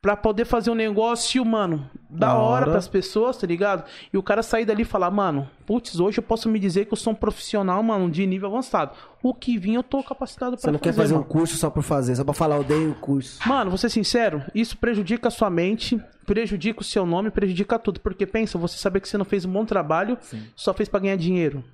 pra 0.02 0.16
poder 0.16 0.44
fazer 0.44 0.70
um 0.70 0.74
negócio, 0.74 1.44
mano, 1.44 1.90
da, 2.09 2.28
Da 2.28 2.35
hora 2.35 2.62
hora. 2.62 2.70
pras 2.73 2.86
pessoas, 2.86 3.36
tá 3.36 3.47
ligado? 3.47 3.85
E 4.12 4.16
o 4.16 4.23
cara 4.23 4.43
sair 4.43 4.64
dali 4.64 4.82
e 4.82 4.85
falar, 4.85 5.10
mano, 5.10 5.48
putz, 5.66 5.98
hoje 5.98 6.18
eu 6.18 6.23
posso 6.23 6.48
me 6.48 6.59
dizer 6.60 6.85
que 6.85 6.93
eu 6.93 6.97
sou 6.97 7.12
um 7.12 7.16
profissional, 7.16 7.82
mano, 7.82 8.09
de 8.10 8.24
nível 8.27 8.48
avançado. 8.48 8.93
O 9.23 9.35
que 9.35 9.59
vir 9.59 9.74
eu 9.74 9.82
tô 9.82 10.02
capacitado 10.02 10.52
pra 10.56 10.60
Você 10.60 10.70
não 10.70 10.78
quer 10.78 10.93
fazer 10.93 11.14
mano. 11.14 11.24
um 11.27 11.28
curso 11.28 11.56
só 11.56 11.68
por 11.70 11.82
fazer, 11.82 12.14
só 12.14 12.23
pra 12.24 12.35
falar, 12.35 12.59
odeio 12.59 12.93
o 12.93 12.94
curso. 12.94 13.40
Mano, 13.48 13.70
vou 13.70 13.78
ser 13.78 13.90
sincero, 13.90 14.43
isso 14.55 14.77
prejudica 14.77 15.27
a 15.28 15.31
sua 15.31 15.51
mente, 15.51 16.01
prejudica 16.24 16.81
o 16.81 16.85
seu 16.85 17.05
nome, 17.05 17.31
prejudica 17.31 17.78
tudo. 17.78 17.98
Porque 18.01 18.24
pensa, 18.27 18.56
você 18.59 18.77
saber 18.78 19.01
que 19.01 19.09
você 19.09 19.18
não 19.18 19.24
fez 19.24 19.44
um 19.44 19.51
bom 19.52 19.64
trabalho, 19.64 20.16
só 20.55 20.73
fez 20.73 20.89
pra 20.89 21.01
ganhar 21.01 21.16
dinheiro. 21.16 21.64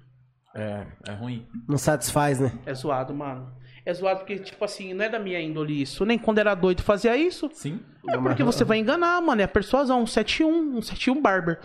É, 0.54 0.86
é 1.08 1.12
ruim. 1.12 1.46
Não 1.68 1.78
satisfaz, 1.78 2.38
né? 2.38 2.52
É 2.66 2.74
zoado, 2.74 3.14
mano. 3.14 3.48
É 3.84 3.92
zoado 3.92 4.20
porque, 4.20 4.38
tipo 4.38 4.64
assim, 4.64 4.94
não 4.94 5.04
é 5.04 5.08
da 5.08 5.18
minha 5.18 5.40
índole 5.40 5.82
isso. 5.82 6.04
Nem 6.04 6.16
quando 6.16 6.38
era 6.38 6.54
doido 6.54 6.82
fazia 6.82 7.16
isso. 7.16 7.50
Sim. 7.52 7.80
É 8.08 8.16
porque 8.16 8.42
você 8.44 8.64
vai 8.64 8.78
enganar, 8.78 9.20
mano. 9.20 9.40
É 9.40 9.44
a 9.44 9.48
persuasão. 9.48 10.02
Um 10.02 10.06
71, 10.06 10.76
um 10.78 10.80
71 10.82 11.20
Barber. 11.20 11.58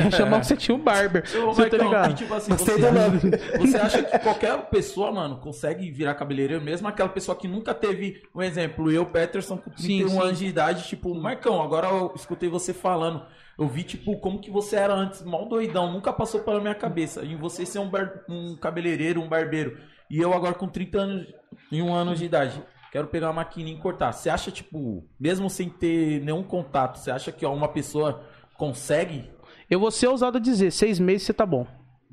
Vai 0.00 0.10
chamar 0.12 0.38
um 0.38 0.42
71 0.42 0.78
Barber. 0.78 1.24
Ô, 1.44 1.52
Você 1.52 1.68
tá 1.68 1.78
Marcão, 1.78 1.86
ligado? 1.88 2.10
e, 2.12 2.14
tipo 2.14 2.34
assim, 2.34 2.52
você, 2.52 2.76
nome. 2.78 3.18
você 3.58 3.76
acha 3.76 4.02
que 4.04 4.18
qualquer 4.20 4.56
pessoa, 4.70 5.10
mano, 5.10 5.38
consegue 5.38 5.90
virar 5.90 6.14
cabeleireiro, 6.14 6.62
mesmo 6.62 6.86
aquela 6.86 7.08
pessoa 7.08 7.36
que 7.36 7.48
nunca 7.48 7.74
teve, 7.74 8.22
um 8.34 8.40
exemplo, 8.42 8.90
eu, 8.90 9.04
Peterson, 9.06 9.56
com 9.56 9.70
31 9.70 10.08
Sim, 10.08 10.08
sim. 10.08 10.20
anos 10.20 10.38
de 10.38 10.46
idade, 10.46 10.88
tipo, 10.88 11.14
Marcão, 11.14 11.60
agora 11.60 11.88
eu 11.88 12.12
escutei 12.14 12.48
você 12.48 12.72
falando, 12.72 13.22
eu 13.58 13.66
vi, 13.66 13.82
tipo, 13.82 14.16
como 14.18 14.40
que 14.40 14.50
você 14.50 14.76
era 14.76 14.94
antes, 14.94 15.22
mal 15.22 15.46
doidão, 15.48 15.92
nunca 15.92 16.12
passou 16.12 16.40
pela 16.40 16.60
minha 16.60 16.74
cabeça, 16.74 17.24
em 17.24 17.36
você 17.36 17.64
ser 17.66 17.78
um, 17.80 17.88
bar- 17.88 18.24
um 18.28 18.56
cabeleireiro, 18.56 19.20
um 19.20 19.28
barbeiro, 19.28 19.76
e 20.12 20.18
eu 20.20 20.34
agora 20.34 20.52
com 20.52 20.68
30 20.68 20.98
anos 20.98 21.26
e 21.70 21.80
um 21.80 21.94
ano 21.94 22.14
de 22.14 22.26
idade, 22.26 22.62
quero 22.92 23.06
pegar 23.08 23.28
uma 23.28 23.36
maquininha 23.36 23.74
e 23.74 23.80
cortar. 23.80 24.12
Você 24.12 24.28
acha, 24.28 24.50
tipo, 24.50 25.08
mesmo 25.18 25.48
sem 25.48 25.70
ter 25.70 26.20
nenhum 26.20 26.42
contato, 26.42 26.98
você 26.98 27.10
acha 27.10 27.32
que 27.32 27.46
ó, 27.46 27.54
uma 27.54 27.68
pessoa 27.68 28.22
consegue? 28.58 29.30
Eu 29.70 29.80
vou 29.80 29.90
ser 29.90 30.08
ousado 30.08 30.36
a 30.36 30.40
dizer, 30.40 30.70
seis 30.70 31.00
meses 31.00 31.22
você 31.22 31.32
tá 31.32 31.46
bom. 31.46 31.66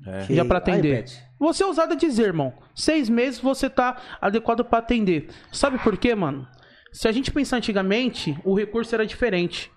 É. 0.07 0.33
Já 0.33 0.45
pra 0.45 0.59
Aí, 0.59 0.61
atender. 0.61 1.03
Pet. 1.03 1.21
Vou 1.37 1.53
ser 1.53 1.65
ousado 1.65 1.91
a 1.91 1.95
dizer, 1.97 2.27
irmão. 2.27 2.53
Seis 2.73 3.09
meses 3.09 3.37
você 3.41 3.69
tá 3.69 3.97
adequado 4.21 4.63
pra 4.63 4.79
atender. 4.79 5.29
Sabe 5.51 5.77
por 5.79 5.97
quê, 5.97 6.15
mano? 6.15 6.47
Se 6.93 7.05
a 7.05 7.11
gente 7.11 7.33
pensar 7.33 7.57
antigamente, 7.57 8.39
o 8.45 8.55
recurso 8.55 8.95
era 8.95 9.05
diferente. 9.05 9.69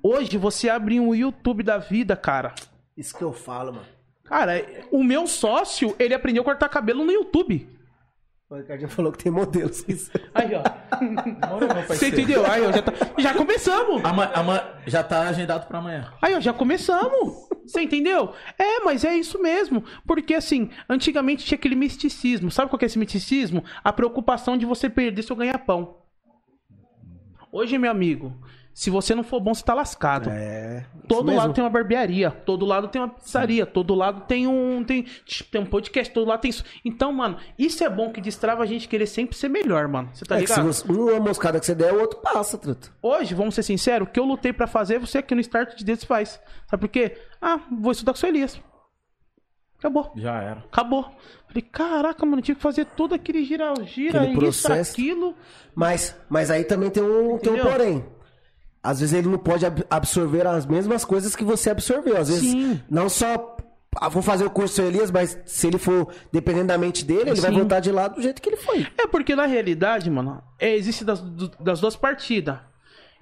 Hoje 0.00 0.38
você 0.38 0.68
abre 0.68 1.00
um 1.00 1.12
YouTube 1.12 1.64
da 1.64 1.76
vida, 1.76 2.14
cara. 2.14 2.54
Isso 2.96 3.16
que 3.18 3.24
eu 3.24 3.32
falo, 3.32 3.72
mano. 3.72 3.93
Cara, 4.24 4.64
o 4.90 5.02
meu 5.04 5.26
sócio, 5.26 5.94
ele 5.98 6.14
aprendeu 6.14 6.42
a 6.42 6.44
cortar 6.44 6.68
cabelo 6.68 7.04
no 7.04 7.12
YouTube. 7.12 7.68
O 8.48 8.56
Ricardinho 8.56 8.88
falou 8.90 9.10
que 9.10 9.18
tem 9.24 9.32
modelos. 9.32 9.84
Isso. 9.88 10.10
Aí, 10.34 10.50
ó. 10.54 10.62
Você 11.88 12.08
entendeu? 12.08 12.44
Aí, 12.46 12.62
ó, 12.64 12.70
já, 12.72 12.82
tá- 12.82 12.92
já 13.18 13.34
começamos. 13.34 14.04
Ama- 14.04 14.30
ama- 14.34 14.64
já 14.86 15.02
tá 15.02 15.22
agendado 15.28 15.66
pra 15.66 15.78
amanhã. 15.78 16.12
Aí, 16.22 16.34
ó, 16.34 16.40
já 16.40 16.52
começamos. 16.52 17.48
Você 17.66 17.80
entendeu? 17.82 18.32
É, 18.58 18.80
mas 18.84 19.04
é 19.04 19.16
isso 19.16 19.40
mesmo. 19.42 19.82
Porque, 20.06 20.34
assim, 20.34 20.70
antigamente 20.88 21.44
tinha 21.44 21.56
aquele 21.56 21.74
misticismo. 21.74 22.50
Sabe 22.50 22.70
qual 22.70 22.78
que 22.78 22.84
é 22.84 22.86
esse 22.86 22.98
misticismo? 22.98 23.64
A 23.82 23.92
preocupação 23.92 24.56
de 24.56 24.66
você 24.66 24.88
perder 24.90 25.22
seu 25.22 25.34
ganha-pão. 25.34 25.96
Hoje, 27.50 27.78
meu 27.78 27.90
amigo, 27.90 28.36
se 28.74 28.90
você 28.90 29.14
não 29.14 29.22
for 29.22 29.38
bom, 29.40 29.54
você 29.54 29.62
tá 29.64 29.72
lascado. 29.72 30.28
É. 30.30 30.84
Todo 31.06 31.32
lado 31.32 31.54
tem 31.54 31.62
uma 31.62 31.70
barbearia, 31.70 32.30
todo 32.32 32.66
lado 32.66 32.88
tem 32.88 33.00
uma 33.00 33.08
pizzaria, 33.08 33.64
todo 33.64 33.94
lado 33.94 34.22
tem 34.26 34.48
um 34.48 34.82
tem, 34.82 35.06
tem 35.50 35.60
um 35.60 35.64
podcast, 35.66 36.12
todo 36.12 36.26
lado 36.26 36.40
tem 36.40 36.48
isso. 36.50 36.64
Então, 36.84 37.12
mano, 37.12 37.38
isso 37.56 37.84
é 37.84 37.88
bom 37.88 38.10
que 38.10 38.20
destrava 38.20 38.64
a 38.64 38.66
gente 38.66 38.88
querer 38.88 39.06
sempre 39.06 39.36
ser 39.36 39.48
melhor, 39.48 39.86
mano. 39.86 40.10
Você 40.12 40.24
tá 40.24 40.36
É 40.38 40.40
que 40.40 40.48
se 40.48 40.52
ligado? 40.58 40.72
você, 40.72 40.92
uma 40.92 41.20
moscada 41.20 41.60
que 41.60 41.66
você 41.66 41.74
der, 41.74 41.94
o 41.94 42.00
outro 42.00 42.18
passa, 42.18 42.58
truta. 42.58 42.88
Hoje, 43.00 43.32
vamos 43.32 43.54
ser 43.54 43.62
sinceros, 43.62 44.08
o 44.08 44.10
que 44.10 44.18
eu 44.18 44.24
lutei 44.24 44.52
pra 44.52 44.66
fazer, 44.66 44.98
você 44.98 45.18
aqui 45.18 45.34
no 45.36 45.40
Start 45.40 45.76
de 45.78 45.84
Dedos 45.84 46.02
faz. 46.04 46.40
Sabe 46.68 46.80
por 46.80 46.88
quê? 46.88 47.16
Ah, 47.40 47.60
vou 47.70 47.92
estudar 47.92 48.12
com 48.12 48.16
o 48.16 48.20
seu 48.20 48.28
Elias. 48.28 48.60
Acabou. 49.78 50.12
Já 50.16 50.40
era. 50.40 50.60
Acabou. 50.72 51.02
Falei, 51.46 51.62
caraca, 51.62 52.24
mano, 52.24 52.40
tinha 52.40 52.54
que 52.54 52.62
fazer 52.62 52.86
todo 52.86 53.14
aquele 53.14 53.44
gira, 53.44 53.72
gira, 53.84 54.22
Aquele 54.22 54.48
isso, 54.48 54.66
processo. 54.66 54.92
aquilo. 54.92 55.34
Mas, 55.74 56.16
mas 56.28 56.50
aí 56.50 56.64
também 56.64 56.90
tem 56.90 57.02
um, 57.02 57.36
tem 57.38 57.52
um 57.52 57.58
porém. 57.62 58.04
Às 58.84 59.00
vezes 59.00 59.14
ele 59.14 59.28
não 59.28 59.38
pode 59.38 59.64
ab- 59.64 59.84
absorver 59.88 60.46
as 60.46 60.66
mesmas 60.66 61.04
coisas 61.06 61.34
que 61.34 61.42
você 61.42 61.70
absorveu. 61.70 62.18
Às 62.18 62.28
vezes, 62.28 62.50
Sim. 62.50 62.80
não 62.90 63.08
só. 63.08 63.56
Ah, 63.96 64.08
vou 64.10 64.20
fazer 64.22 64.44
o 64.44 64.50
curso 64.50 64.82
do 64.82 64.88
Elias, 64.88 65.10
mas 65.10 65.38
se 65.46 65.68
ele 65.68 65.78
for 65.78 66.08
dependendo 66.32 66.66
da 66.66 66.76
mente 66.76 67.04
dele, 67.04 67.30
ele 67.30 67.40
vai 67.40 67.50
voltar 67.50 67.80
de 67.80 67.90
lado 67.90 68.16
do 68.16 68.22
jeito 68.22 68.42
que 68.42 68.48
ele 68.50 68.56
foi. 68.58 68.86
É 68.98 69.06
porque 69.06 69.34
na 69.34 69.46
realidade, 69.46 70.10
mano, 70.10 70.42
é, 70.58 70.76
existe 70.76 71.04
das, 71.04 71.22
das 71.60 71.80
duas 71.80 71.96
partidas. 71.96 72.58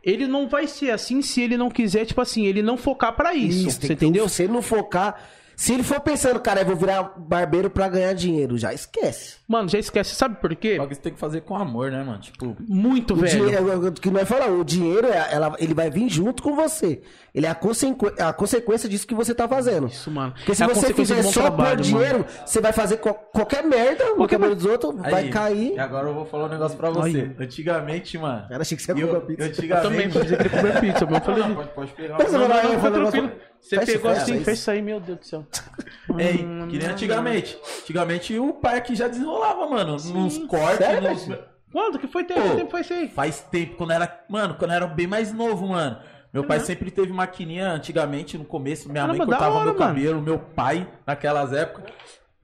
Ele 0.02 0.26
não 0.26 0.48
vai 0.48 0.66
ser 0.66 0.90
assim 0.90 1.22
se 1.22 1.40
ele 1.42 1.56
não 1.56 1.70
quiser, 1.70 2.04
tipo 2.06 2.20
assim, 2.20 2.44
ele 2.44 2.60
não 2.60 2.76
focar 2.76 3.14
pra 3.14 3.34
isso. 3.34 3.78
tem 3.78 3.86
você 3.88 3.92
entendeu? 3.92 4.28
Se 4.28 4.42
ele 4.42 4.52
não 4.52 4.62
focar. 4.62 5.16
Se 5.56 5.72
ele 5.74 5.82
for 5.82 6.00
pensando, 6.00 6.40
cara, 6.40 6.62
eu 6.62 6.66
vou 6.66 6.74
virar 6.76 7.02
barbeiro 7.16 7.70
pra 7.70 7.88
ganhar 7.88 8.12
dinheiro, 8.14 8.56
já 8.58 8.72
esquece. 8.72 9.36
Mano, 9.46 9.68
já 9.68 9.78
esquece. 9.78 10.14
Sabe 10.14 10.36
por 10.40 10.54
quê? 10.56 10.76
Só 10.76 10.86
que 10.86 10.94
você 10.94 11.00
tem 11.00 11.12
que 11.12 11.18
fazer 11.20 11.42
com 11.42 11.54
amor, 11.56 11.90
né, 11.90 12.02
mano? 12.02 12.18
Tipo, 12.20 12.56
Muito, 12.66 13.14
O 13.14 13.16
velho. 13.18 13.44
dinheiro, 13.46 13.70
é 13.70 13.76
o 13.88 13.92
que 13.92 14.10
nós 14.10 14.28
falamos, 14.28 14.60
o 14.60 14.64
dinheiro, 14.64 15.06
é- 15.06 15.28
ela- 15.32 15.54
ele 15.58 15.74
vai 15.74 15.90
vir 15.90 16.08
junto 16.08 16.42
com 16.42 16.56
você. 16.56 17.02
Ele 17.34 17.46
é 17.46 17.48
a, 17.48 17.54
consequ- 17.54 18.12
a 18.20 18.30
consequência 18.30 18.86
disso 18.88 19.06
que 19.06 19.14
você 19.14 19.34
tá 19.34 19.48
fazendo. 19.48 19.86
Isso, 19.86 20.10
mano. 20.10 20.32
Porque 20.34 20.54
se 20.54 20.62
É 20.62 20.66
você 20.66 20.92
fizer 20.92 21.22
só 21.22 21.40
trabalho, 21.42 21.76
por 21.78 21.82
dinheiro, 21.82 22.26
você 22.44 22.60
vai 22.60 22.74
fazer 22.74 22.98
co- 22.98 23.14
qualquer 23.14 23.64
merda 23.64 24.04
no 24.10 24.16
Qualquer 24.16 24.34
cabelo 24.36 24.50
mer- 24.50 24.56
dos 24.56 24.66
outros, 24.66 24.94
vai 24.96 25.14
aí, 25.24 25.30
cair. 25.30 25.72
E 25.72 25.78
agora 25.78 26.08
eu 26.08 26.14
vou 26.14 26.26
falar 26.26 26.44
um 26.44 26.48
negócio 26.50 26.76
pra 26.76 26.90
você. 26.90 27.20
Aí. 27.20 27.36
Antigamente, 27.40 28.18
mano. 28.18 28.46
Cara, 28.48 28.60
achei 28.60 28.76
que 28.76 28.82
você 28.82 28.92
ia 28.92 29.00
eu, 29.00 29.08
comer 29.08 29.20
pizza. 29.22 29.42
Eu 29.42 29.48
Antigamente. 29.48 29.88
também, 29.88 30.10
pra 30.10 30.20
dizer 30.22 30.36
que 30.36 30.48
pizza. 30.80 31.06
mas 31.06 31.14
Eu 31.14 31.20
falei, 31.22 31.42
Não, 31.42 31.54
pode, 31.54 31.68
pode 31.70 31.92
pegar 31.92 32.16
Mas 32.18 32.32
eu 32.34 32.38
não, 32.38 32.46
eu 32.48 32.80
tranquilo. 32.80 32.96
eu 33.06 33.10
vou- 33.28 33.30
Você 33.62 33.76
Fecha, 33.78 33.92
pegou 33.92 34.10
fecha 34.10 34.22
assim, 34.22 34.44
fez 34.44 34.58
isso 34.58 34.70
aí, 34.70 34.82
meu 34.82 35.00
Deus 35.00 35.18
do 35.20 35.24
céu. 35.24 35.46
Ei, 36.18 36.36
que 36.68 36.78
nem 36.78 36.86
antigamente. 36.86 37.58
Antigamente 37.82 38.38
o 38.38 38.52
pai 38.54 38.76
aqui 38.76 38.94
já 38.94 39.08
desenrolava, 39.08 39.66
mano. 39.68 39.92
Nos 39.92 40.36
cortes, 40.46 40.78
Sério, 40.86 41.10
nos... 41.10 41.28
Quando 41.72 41.98
que 41.98 42.06
foi 42.08 42.24
tempo? 42.24 42.40
Pô, 42.42 42.50
Que 42.50 42.56
tempo 42.56 42.70
foi 42.70 42.80
isso 42.82 42.92
aí? 42.92 43.08
Faz 43.08 43.40
tempo, 43.50 43.76
quando 43.76 43.92
era. 43.92 44.20
Mano, 44.28 44.56
quando 44.58 44.72
eu 44.72 44.76
era 44.76 44.86
bem 44.86 45.06
mais 45.06 45.32
novo, 45.32 45.68
mano. 45.68 45.96
Meu 46.32 46.44
pai 46.44 46.60
sempre 46.60 46.90
teve 46.90 47.12
maquininha 47.12 47.70
antigamente, 47.72 48.38
no 48.38 48.44
começo. 48.44 48.90
Minha 48.90 49.06
mãe 49.06 49.18
Caramba, 49.18 49.30
da 49.30 49.36
cortava 49.38 49.54
hora, 49.56 49.64
meu 49.66 49.74
mano. 49.78 49.86
cabelo, 49.94 50.22
meu 50.22 50.38
pai, 50.38 50.88
naquelas 51.06 51.52
épocas. 51.52 51.92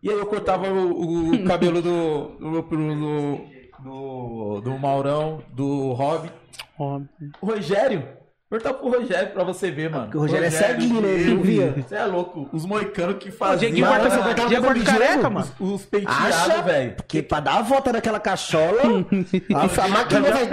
E 0.03 0.11
aí 0.11 0.19
eu 0.19 0.27
cortava 0.27 0.69
o, 0.69 1.33
o 1.35 1.45
cabelo 1.49 1.81
do, 1.81 2.37
do, 2.39 2.63
do, 2.63 3.41
do, 3.83 4.61
do 4.61 4.79
Maurão, 4.79 5.43
do 5.53 5.93
Rob. 5.93 6.31
Ó, 6.79 7.01
O 7.41 7.47
Rogério. 7.47 8.19
Cortava 8.51 8.79
pro 8.79 8.89
Rogério 8.89 9.31
pra 9.33 9.45
você 9.45 9.71
ver, 9.71 9.91
mano. 9.91 10.05
Porque 10.05 10.17
o 10.17 10.21
Rogério 10.21 10.47
é 10.47 10.51
ceguinho, 10.51 11.03
né? 11.03 11.17
Não 11.35 11.43
via. 11.43 11.73
Você 11.73 11.95
é 11.95 12.05
louco. 12.05 12.49
Os 12.51 12.65
moicanos 12.65 13.17
que 13.19 13.31
faziam. 13.31 13.59
Dieguinho 13.59 13.87
corta, 13.87 14.09
Diego 14.09 14.35
cabelo 14.35 14.65
corta 14.65 14.85
careca, 14.85 15.31
mano. 15.31 15.47
Os, 15.61 15.71
os 15.73 15.87
penteados, 15.87 16.65
velho. 16.65 16.95
Porque 16.95 17.23
pra 17.23 17.41
dar 17.41 17.59
a 17.59 17.63
volta 17.63 17.93
naquela 17.93 18.19
cachola, 18.19 18.83
a, 19.55 19.85
a 19.85 19.89
máquina 19.89 20.21
vai... 20.31 20.49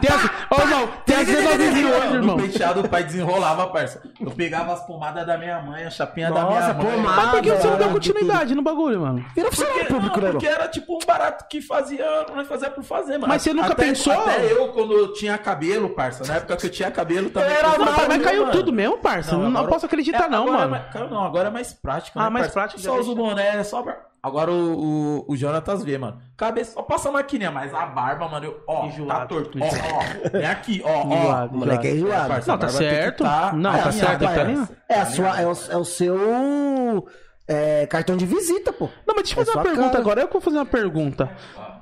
Tem 0.00 0.10
as, 0.14 0.24
ô, 0.24 0.62
irmão, 0.62 0.88
tem 1.04 1.16
as 1.16 1.26
19 1.26 1.84
hoje, 1.86 2.08
No 2.08 2.14
irmão. 2.16 2.36
penteado 2.36 2.80
o 2.80 2.88
pai 2.88 3.04
desenrolava, 3.04 3.66
parça. 3.68 4.02
Eu 4.20 4.30
pegava 4.30 4.72
as 4.72 4.86
pomadas 4.86 5.26
da 5.26 5.36
minha 5.36 5.60
mãe, 5.60 5.84
a 5.84 5.90
chapinha 5.90 6.30
da 6.30 6.42
Nossa, 6.42 6.74
minha 6.74 6.74
mãe. 6.74 6.96
pomada. 7.02 7.16
Mas 7.22 7.30
por 7.30 7.42
que 7.42 7.50
você 7.50 7.66
não 7.68 7.76
deu 7.78 7.88
continuidade 7.90 8.54
no 8.54 8.62
bagulho, 8.62 9.00
mano? 9.00 9.24
Vira 9.34 9.48
funcionário 9.50 9.78
Porque, 9.80 9.94
público, 9.94 10.16
não, 10.20 10.26
né, 10.26 10.32
porque 10.32 10.46
era 10.46 10.68
tipo 10.68 10.94
um 10.94 10.98
barato 11.06 11.46
que 11.48 11.60
fazia, 11.60 12.06
nós 12.34 12.46
fazia 12.48 12.70
por 12.70 12.84
fazer, 12.84 13.12
mano. 13.18 13.26
Mas 13.28 13.42
você 13.42 13.52
nunca 13.52 13.72
Até- 13.72 13.86
pensou? 13.86 14.12
Até 14.12 14.52
eu, 14.52 14.68
quando 14.68 14.92
eu 14.92 15.12
tinha 15.12 15.36
cabelo, 15.38 15.90
parça, 15.90 16.24
na 16.26 16.36
época 16.38 16.56
que 16.56 16.66
eu 16.66 16.70
tinha 16.70 16.90
cabelo 16.90 17.30
também. 17.30 17.50
Era 17.50 17.70
fazia, 17.70 18.08
Mas 18.08 18.22
caiu 18.22 18.42
mano. 18.46 18.52
tudo 18.52 18.72
mesmo, 18.72 18.98
parça. 18.98 19.36
Não, 19.36 19.48
agora- 19.48 19.68
posso 19.68 19.86
acreditar, 19.86 20.26
é, 20.26 20.28
não, 20.28 20.42
agora 20.44 20.58
mano. 20.58 20.74
É 20.74 20.78
mais, 20.78 20.92
caiu 20.92 21.08
não, 21.10 21.24
agora 21.24 21.48
é 21.48 21.50
mais 21.50 21.72
prático, 21.72 22.18
Ah, 22.18 22.24
né, 22.24 22.30
mais 22.30 22.48
prático, 22.48 22.80
Só 22.80 22.92
usa 22.98 23.10
o 23.10 23.14
deixa. 23.14 23.28
boné, 23.30 23.56
é 23.58 23.64
só... 23.64 23.84
Agora 24.28 24.50
o, 24.52 25.24
o, 25.26 25.32
o 25.32 25.36
Jonatas 25.36 25.82
vê, 25.82 25.98
mano. 25.98 26.20
Cabeça 26.36 26.72
só 26.74 26.82
passa 26.82 27.08
a 27.08 27.12
maquininha, 27.12 27.50
mas 27.50 27.74
a 27.74 27.86
barba, 27.86 28.28
mano, 28.28 28.46
eu, 28.46 28.62
ó, 28.66 28.82
tá 28.82 28.86
Enjoado. 28.86 29.28
torto. 29.28 29.58
Ó, 29.60 29.66
ó, 29.66 30.36
é 30.38 30.46
aqui, 30.46 30.80
ó, 30.84 31.02
ó. 31.06 31.46
O 31.52 31.56
moleque 31.58 31.88
é 31.88 31.90
enjoado. 31.96 32.28
parça, 32.28 32.52
Não, 32.52 32.58
tá 32.58 32.68
certo. 32.68 33.24
tá 33.24 33.52
Não, 33.52 33.72
tá 33.72 33.88
alinhada, 33.88 34.28
certo, 34.28 34.66
tá. 34.68 34.74
É, 34.88 35.00
a 35.00 35.06
sua, 35.06 35.40
é, 35.40 35.46
o, 35.46 35.52
é 35.70 35.76
o 35.76 35.84
seu 35.84 37.08
é, 37.46 37.86
cartão 37.86 38.16
de 38.16 38.26
visita, 38.26 38.72
pô. 38.72 38.88
Não, 39.06 39.14
mas 39.16 39.24
deixa 39.24 39.34
eu 39.38 39.42
É 39.42 39.46
fazer 39.46 39.56
uma 39.58 39.64
pergunta 39.64 39.88
cara. 39.90 40.00
agora. 40.00 40.20
Eu 40.20 40.26
que 40.26 40.32
vou 40.34 40.42
fazer 40.42 40.56
uma 40.58 40.66
pergunta. 40.66 41.30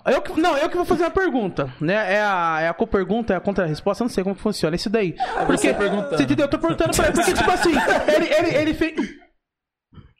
Eu 0.07 0.23
que, 0.23 0.41
não, 0.41 0.57
eu 0.57 0.69
que 0.69 0.77
vou 0.77 0.85
fazer 0.87 1.03
uma 1.03 1.11
pergunta. 1.11 1.69
Né? 1.81 2.15
É 2.15 2.21
a, 2.23 2.59
é 2.61 2.69
a 2.69 2.75
co-pergunta, 2.75 3.35
é 3.35 3.37
a 3.37 3.41
contra-resposta, 3.41 4.05
não 4.05 4.09
sei 4.09 4.23
como 4.23 4.37
que 4.37 4.41
funciona 4.43 4.77
isso 4.77 4.89
daí. 4.89 5.17
Porque, 5.47 5.73
você. 5.73 5.89
Você 6.17 6.23
entendeu? 6.23 6.45
Eu 6.47 6.51
tô 6.51 6.59
perguntando 6.59 6.95
pra 6.97 7.07
ele, 7.07 7.15
porque, 7.15 7.33
tipo 7.35 7.51
assim, 7.51 7.73
ele, 8.15 8.33
ele, 8.33 8.55
ele 8.57 8.75
fez. 8.75 8.95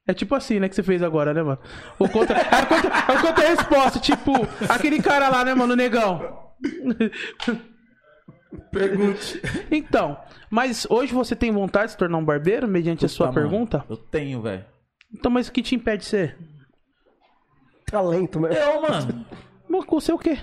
É 0.07 0.15
tipo 0.15 0.35
assim, 0.35 0.61
né, 0.61 0.69
que 0.69 0.75
você 0.75 0.83
fez 0.83 1.03
agora, 1.03 1.35
né, 1.35 1.43
mano? 1.43 1.59
O 1.99 2.09
contra, 2.09 2.39
é 2.39 2.55
a 2.55 2.67
contra, 2.67 2.89
é 2.91 3.19
o 3.19 3.21
contra-resposta, 3.23 3.99
tipo, 3.99 4.33
aquele 4.69 5.03
cara 5.03 5.29
lá, 5.29 5.45
né, 5.45 5.55
mano, 5.55 5.73
o 5.73 5.77
negão. 5.77 6.53
Pergunte. 8.71 9.43
Então, 9.71 10.17
mas 10.49 10.87
hoje 10.89 11.13
você 11.13 11.35
tem 11.35 11.51
vontade 11.51 11.87
de 11.87 11.93
se 11.93 11.99
tornar 11.99 12.19
um 12.19 12.25
barbeiro, 12.25 12.69
mediante 12.69 13.05
a 13.05 13.09
sua 13.09 13.29
Puta, 13.29 13.41
mano, 13.41 13.51
pergunta? 13.51 13.85
Eu 13.89 13.97
tenho, 13.97 14.41
velho. 14.41 14.65
Então, 15.13 15.31
mas 15.31 15.49
o 15.49 15.53
que 15.53 15.63
te 15.63 15.75
impede 15.75 16.05
de 16.05 16.09
ser? 16.09 16.39
Talento 17.87 18.41
mesmo. 18.41 18.57
Eu, 18.57 18.83
mano. 18.83 19.27
Mas 19.69 19.85
Com 19.85 19.97
o 19.97 20.01
seu 20.01 20.17
o 20.17 20.19
quê? 20.19 20.39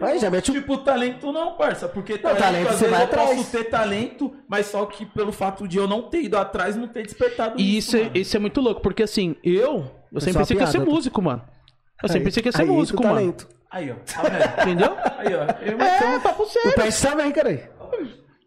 Aí 0.00 0.18
já 0.18 0.30
mete 0.30 0.50
o. 0.50 0.54
Tipo, 0.54 0.78
talento 0.78 1.32
não, 1.32 1.52
parça. 1.54 1.88
Porque 1.88 2.16
talento, 2.18 2.38
talento 2.40 2.68
às 2.68 2.74
você 2.76 2.84
vezes 2.86 2.90
vai 2.90 3.02
eu 3.04 3.08
posso 3.08 3.22
atrás. 3.32 3.50
ter 3.50 3.64
talento, 3.64 4.32
mas 4.48 4.66
só 4.66 4.86
que 4.86 5.04
pelo 5.06 5.32
fato 5.32 5.66
de 5.68 5.78
eu 5.78 5.86
não 5.86 6.02
ter 6.02 6.22
ido 6.22 6.36
atrás, 6.38 6.76
não 6.76 6.88
ter 6.88 7.02
despertado 7.02 7.60
E 7.60 7.76
isso, 7.78 7.96
é, 7.96 8.04
mano. 8.04 8.12
isso 8.16 8.36
é 8.36 8.40
muito 8.40 8.60
louco, 8.60 8.80
porque 8.80 9.02
assim, 9.02 9.36
eu. 9.44 9.90
Eu 10.12 10.20
sempre 10.20 10.38
pensei 10.40 10.56
que 10.56 10.62
ia 10.62 10.66
ser 10.66 10.78
tá? 10.78 10.84
músico, 10.84 11.22
mano. 11.22 11.42
Eu 12.02 12.08
sempre 12.08 12.24
pensei 12.24 12.42
que 12.42 12.48
ia 12.48 12.52
ser 12.52 12.62
aí 12.62 12.68
o 12.68 12.72
músico, 12.74 13.02
mano. 13.02 13.14
talento. 13.14 13.48
Aí, 13.70 13.90
ó. 13.90 13.94
Tá 13.94 14.22
vendo? 14.22 14.62
Entendeu? 14.62 14.96
Aí, 15.18 15.34
ó. 15.34 15.64
Eu, 15.64 15.80
É, 15.80 16.18
papo 16.18 16.42
O 16.42 16.46
sério. 16.46 16.72
Pet 16.74 17.02
também, 17.02 17.30
cara. 17.30 17.70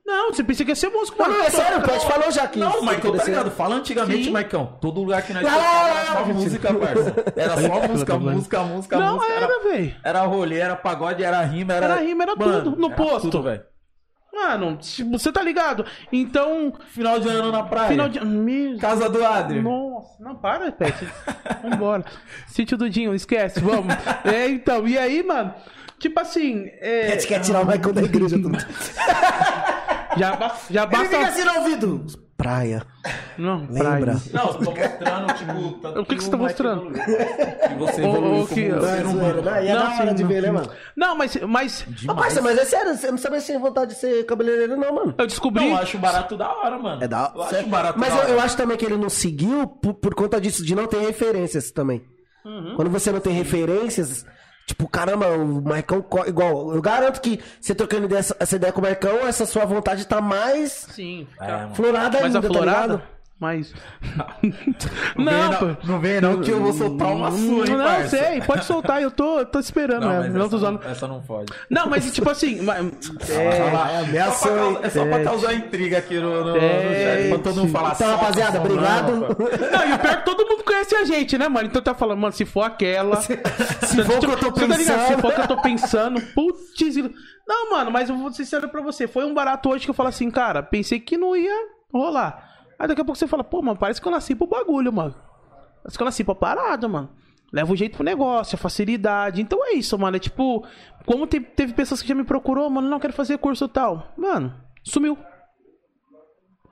Não, 0.06 0.34
você 0.34 0.44
pensei 0.44 0.66
que 0.66 0.72
ia 0.72 0.76
ser 0.76 0.90
músico, 0.90 1.18
Não, 1.18 1.28
mano. 1.28 1.40
não, 1.40 1.48
é 1.48 1.50
sério, 1.50 1.80
o 1.80 1.82
Pet 1.82 2.06
falou 2.06 2.30
já 2.30 2.46
que. 2.46 2.60
Não, 2.60 2.82
Maicon, 2.82 3.16
tá 3.16 3.24
ligado? 3.24 3.52
Fala 3.52 3.76
antigamente. 3.76 4.30
Maicon. 4.30 4.78
Todo 4.82 5.00
lugar 5.00 5.22
que 5.22 5.32
nós 5.34 5.44
lá, 5.44 5.90
era 5.90 6.06
só 6.12 6.26
música, 6.26 6.74
parça. 6.74 7.16
Era 7.38 7.58
só 7.62 7.80
música, 7.88 8.20
música, 8.20 8.64
música, 8.64 9.00
Não, 9.00 9.16
música. 9.16 9.34
era, 9.34 9.64
velho. 9.64 9.96
Era 10.04 10.22
rolê, 10.24 10.58
era 10.60 10.76
pagode, 10.76 11.24
era 11.24 11.42
rima, 11.44 11.74
era. 11.74 11.86
Era 11.86 12.02
rima, 12.02 12.24
era 12.24 12.36
tudo, 12.36 12.76
no 12.76 12.88
era 12.88 12.96
posto. 12.96 13.30
Tudo, 13.30 13.44
velho. 13.44 13.64
Mano, 14.34 14.80
você 15.12 15.32
tá 15.32 15.42
ligado? 15.44 15.86
Então, 16.12 16.74
Final 16.88 17.20
de 17.20 17.30
ano 17.30 17.52
na 17.52 17.64
praia. 17.64 17.90
final 17.90 18.10
de. 18.10 18.20
Me... 18.26 18.78
Casa 18.80 19.08
do 19.08 19.24
Adri. 19.26 19.62
Nossa, 19.62 20.22
não, 20.22 20.36
para, 20.36 20.70
Pet. 20.72 21.08
Vambora. 21.62 22.04
Sítio 22.48 22.76
do 22.76 22.90
Dinho, 22.90 23.14
esquece, 23.14 23.62
vamos. 23.62 23.94
É, 24.26 24.50
então, 24.50 24.86
e 24.88 24.98
aí, 24.98 25.24
mano? 25.24 25.54
Tipo 26.00 26.20
assim, 26.20 26.70
é, 26.82 27.12
Pet 27.12 27.28
quer 27.28 27.40
tirar 27.42 27.62
o 27.62 27.66
Michael 27.66 27.94
da 27.94 28.02
igreja. 28.02 28.36
Já, 30.18 30.36
ba- 30.36 30.56
já 30.70 30.84
Ele 30.84 30.92
basta. 30.92 31.10
fica 31.10 31.28
assim 31.28 31.44
no 31.44 31.54
ouvido. 31.60 32.06
Praia. 32.36 32.84
Não, 33.38 33.60
Lembra? 33.70 33.80
praia. 34.16 34.22
Não, 34.34 34.48
eu 34.48 34.54
tô 34.56 34.72
mostrando, 34.72 35.34
tipo. 35.36 35.72
tanto 35.82 36.00
O 36.02 36.06
que 36.06 36.16
que 36.16 36.24
você 36.24 36.32
tá 36.32 36.38
mostrando? 36.38 36.82
evoluiu. 36.88 37.04
Que 37.70 37.76
você 37.76 38.02
evoluiu 38.04 38.48
que- 38.48 38.70
como 38.70 38.82
Não, 38.82 38.88
ser 38.98 39.06
humano. 39.06 39.42
não, 39.42 39.56
e 39.64 39.68
é 39.68 39.74
Não, 39.74 39.82
da 39.84 39.96
hora 39.96 40.10
sim, 40.10 40.16
de 40.16 40.24
não. 40.24 40.30
ver, 40.30 40.42
né, 40.42 40.52
mano? 40.52 40.70
Não, 40.98 41.16
mas, 41.18 41.36
mas 41.48 41.86
Ô, 42.08 42.16
parça, 42.16 42.42
mas 42.42 42.58
é 42.58 42.66
sério, 42.66 42.96
você 42.98 43.12
não 43.12 43.18
sabe 43.18 43.40
se 43.40 43.48
tem 43.48 43.60
vontade 43.60 43.94
de 43.94 44.00
ser 44.00 44.26
cabeleireiro, 44.26 44.76
não, 44.76 44.94
mano. 44.94 45.16
eu 45.18 45.28
descobri. 45.28 45.64
Não, 45.64 45.72
eu 45.72 45.78
acho 45.78 45.98
barato 46.00 46.36
da 46.36 46.52
hora, 46.52 46.78
mano. 46.78 47.04
É 47.04 47.08
da 47.08 47.32
Eu 47.36 47.44
sério. 47.44 47.60
acho 47.60 47.70
barato 47.70 48.00
Mas 48.00 48.10
da 48.10 48.16
eu, 48.16 48.22
hora. 48.24 48.32
eu 48.32 48.40
acho 48.42 48.58
também 48.58 48.78
que 48.78 48.86
ele 48.86 48.98
não 48.98 49.10
seguiu 49.10 49.68
por, 49.68 49.94
por 49.94 50.14
conta 50.16 50.42
disso, 50.42 50.66
de 50.66 50.76
não 50.76 50.88
ter 50.88 51.00
referências 51.00 51.72
também. 51.72 52.04
Uhum. 52.44 52.74
Quando 52.76 52.90
você 52.92 53.10
não 53.12 53.22
tem 53.22 53.32
referências, 53.34 54.26
tipo, 54.66 54.88
caramba, 54.88 55.28
o 55.30 55.62
Marcão, 55.62 56.06
igual, 56.28 56.74
eu 56.74 56.82
garanto 56.82 57.20
que 57.22 57.40
você 57.60 57.74
trocando 57.76 58.06
ideia- 58.06 58.20
essa 58.40 58.56
ideia 58.56 58.72
com 58.74 58.80
o 58.80 58.84
Marcão, 58.84 59.28
essa 59.28 59.46
sua 59.46 59.66
vontade 59.66 60.06
tá 60.08 60.22
mais 60.22 60.72
Sim, 60.92 61.28
É, 61.40 61.44
fica- 61.46 61.58
mano. 61.58 61.76
florada 61.76 62.20
mais 62.22 62.36
ainda, 62.36 62.42
tá 62.42 62.48
aflorada. 62.48 62.94
ligado? 62.94 63.04
Mas. 63.44 63.74
Não, 65.16 65.26
não, 65.26 65.30
vem, 65.30 65.50
não, 65.50 65.78
não 65.84 66.00
vem 66.00 66.22
não 66.22 66.42
que 66.42 66.52
eu 66.52 66.60
vou 66.60 66.74
soltar 66.74 67.08
uma 67.10 67.32
sua, 67.32 67.68
hein, 67.68 67.76
Não, 67.78 67.84
parça. 67.86 68.18
sei, 68.18 68.42
pode 68.42 68.66
soltar, 68.66 69.02
eu 69.02 69.12
tô, 69.12 69.46
tô 69.46 69.60
esperando, 69.60 70.02
Não, 70.06 70.22
né? 70.22 70.30
Não 70.30 70.40
tô 70.42 70.46
essa, 70.48 70.56
usando. 70.56 70.82
não, 70.84 70.90
essa 70.92 71.08
não 71.08 71.22
pode. 71.22 71.54
Não, 71.70 71.88
mas 71.88 72.12
tipo 72.14 72.30
assim. 72.30 72.60
É, 72.70 73.34
É, 73.34 73.58
causar- 73.58 74.84
é 74.86 74.90
só 74.90 75.06
pra 75.06 75.24
causar 75.24 75.54
intriga 75.54 75.98
aqui 75.98 76.20
no, 76.20 76.44
no, 76.46 76.52
no 76.52 76.58
É, 76.58 77.18
chat, 77.22 77.30
pra 77.30 77.40
todo 77.40 77.56
mundo 77.62 77.72
falar 77.72 77.92
Então, 77.94 78.12
rapaziada, 78.18 78.60
obrigado. 78.60 79.12
não, 79.12 79.88
e 79.90 79.94
o 79.94 80.00
pior 80.00 80.14
é 80.14 80.16
que 80.18 80.26
todo 80.26 80.46
mundo 80.48 80.64
conhece 80.64 80.96
a 80.96 81.06
gente, 81.06 81.38
né, 81.38 81.48
mano? 81.48 81.68
Então 81.68 81.82
tá 81.82 81.94
falando, 81.94 82.20
mano, 82.20 82.34
se 82.34 82.46
for 82.46 82.64
aquela. 82.64 83.18
Se 83.24 84.04
for 84.04 84.18
o 84.18 84.20
que 84.20 84.26
eu 84.26 84.38
tô 84.38 84.52
tá 84.52 84.62
ligado? 84.66 84.80
Se 84.80 84.86
pensando. 84.86 85.22
for 85.22 85.32
o 85.32 85.36
que 85.36 85.42
eu 85.42 85.48
tô 85.48 85.62
pensando, 85.62 86.22
putz. 86.34 86.74
Não, 87.48 87.72
mano, 87.72 87.92
mas 87.92 88.10
eu 88.10 88.18
vou 88.18 88.32
ser 88.32 88.44
sincero 88.46 88.70
pra 88.70 88.82
você. 88.82 89.08
Foi 89.08 89.26
um 89.26 89.34
barato 89.34 89.70
hoje 89.70 89.86
que 89.86 89.92
eu 89.92 89.96
falo 89.96 90.10
assim, 90.10 90.30
cara, 90.32 90.64
pensei 90.64 91.00
que 91.00 91.18
não 91.18 91.36
ia 91.36 91.54
rolar. 91.94 92.53
Aí 92.80 92.88
daqui 92.88 93.02
a 93.02 93.06
pouco 93.06 93.18
você 93.18 93.28
fala, 93.28 93.44
pô, 93.44 93.62
mano, 93.62 93.78
parece 93.78 94.02
que 94.02 94.08
eu 94.08 94.12
nasci 94.12 94.36
pro 94.36 94.48
bagulho, 94.48 94.92
mano. 94.92 95.16
Parece 95.84 95.98
que 95.98 96.02
eu 96.02 96.06
nasci 96.06 96.24
pra 96.24 96.36
parada, 96.36 96.88
mano. 96.88 97.10
Leva 97.52 97.72
o 97.72 97.76
jeito 97.76 97.96
pro 97.98 98.04
negócio, 98.04 98.56
a 98.56 98.58
facilidade. 98.58 99.42
Então 99.42 99.60
é 99.66 99.74
isso, 99.74 99.98
mano. 100.00 100.18
É 100.18 100.20
tipo, 100.20 100.66
como 101.06 101.28
te- 101.28 101.40
teve 101.40 101.74
pessoas 101.74 102.02
que 102.02 102.08
já 102.08 102.16
me 102.16 102.24
procurou, 102.24 102.70
mano, 102.70 102.90
não 102.90 103.00
quero 103.00 103.14
fazer 103.14 103.38
curso 103.38 103.68
tal. 103.68 104.12
Mano, 104.18 104.54
sumiu. 104.84 105.18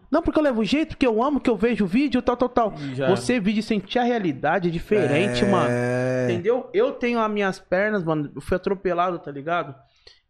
Não, 0.10 0.22
porque 0.22 0.38
eu 0.40 0.44
levo 0.44 0.60
o 0.62 0.66
jeito, 0.66 0.90
porque 0.90 1.08
eu 1.08 1.24
amo, 1.24 1.40
que 1.40 1.50
eu 1.50 1.56
vejo 1.56 1.86
o 1.86 1.88
vídeo, 1.88 2.22
tal, 2.22 2.36
tal, 2.36 2.50
tal. 2.50 2.74
já- 2.94 3.10
Você 3.12 3.40
vídeo 3.40 3.62
e 3.62 3.64
sentir 3.64 3.98
a 4.00 4.04
realidade 4.04 4.68
é 4.68 4.72
diferente, 4.72 5.46
mano. 5.46 5.70
Entendeu? 6.30 6.70
Eu 6.74 6.92
tenho 6.92 7.20
as 7.20 7.32
minhas 7.32 7.60
pernas, 7.60 8.04
mano. 8.04 8.30
Eu 8.36 8.42
fui 8.42 8.58
atropelado, 8.58 9.20
tá 9.20 9.32
ligado? 9.32 9.74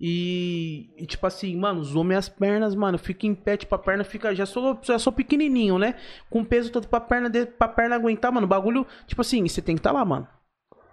E, 0.03 0.89
e, 0.97 1.05
tipo 1.05 1.27
assim, 1.27 1.55
mano, 1.55 1.83
zoou 1.83 2.03
minhas 2.03 2.27
pernas, 2.27 2.73
mano. 2.73 2.97
Fica 2.97 3.27
em 3.27 3.35
pé, 3.35 3.55
tipo, 3.55 3.73
a 3.75 3.77
perna 3.77 4.03
fica. 4.03 4.33
Já 4.33 4.47
sou, 4.47 4.79
já 4.81 4.97
sou 4.97 5.13
pequenininho, 5.13 5.77
né? 5.77 5.95
Com 6.29 6.43
peso 6.43 6.71
todo 6.71 6.87
pra 6.87 6.99
perna, 6.99 7.29
de- 7.29 7.45
pra 7.45 7.67
perna 7.67 7.95
aguentar, 7.95 8.31
mano. 8.31 8.47
Bagulho, 8.47 8.85
tipo 9.05 9.21
assim, 9.21 9.47
você 9.47 9.61
tem 9.61 9.75
que 9.75 9.79
estar 9.79 9.91
tá 9.91 9.99
lá, 9.99 10.03
mano. 10.03 10.27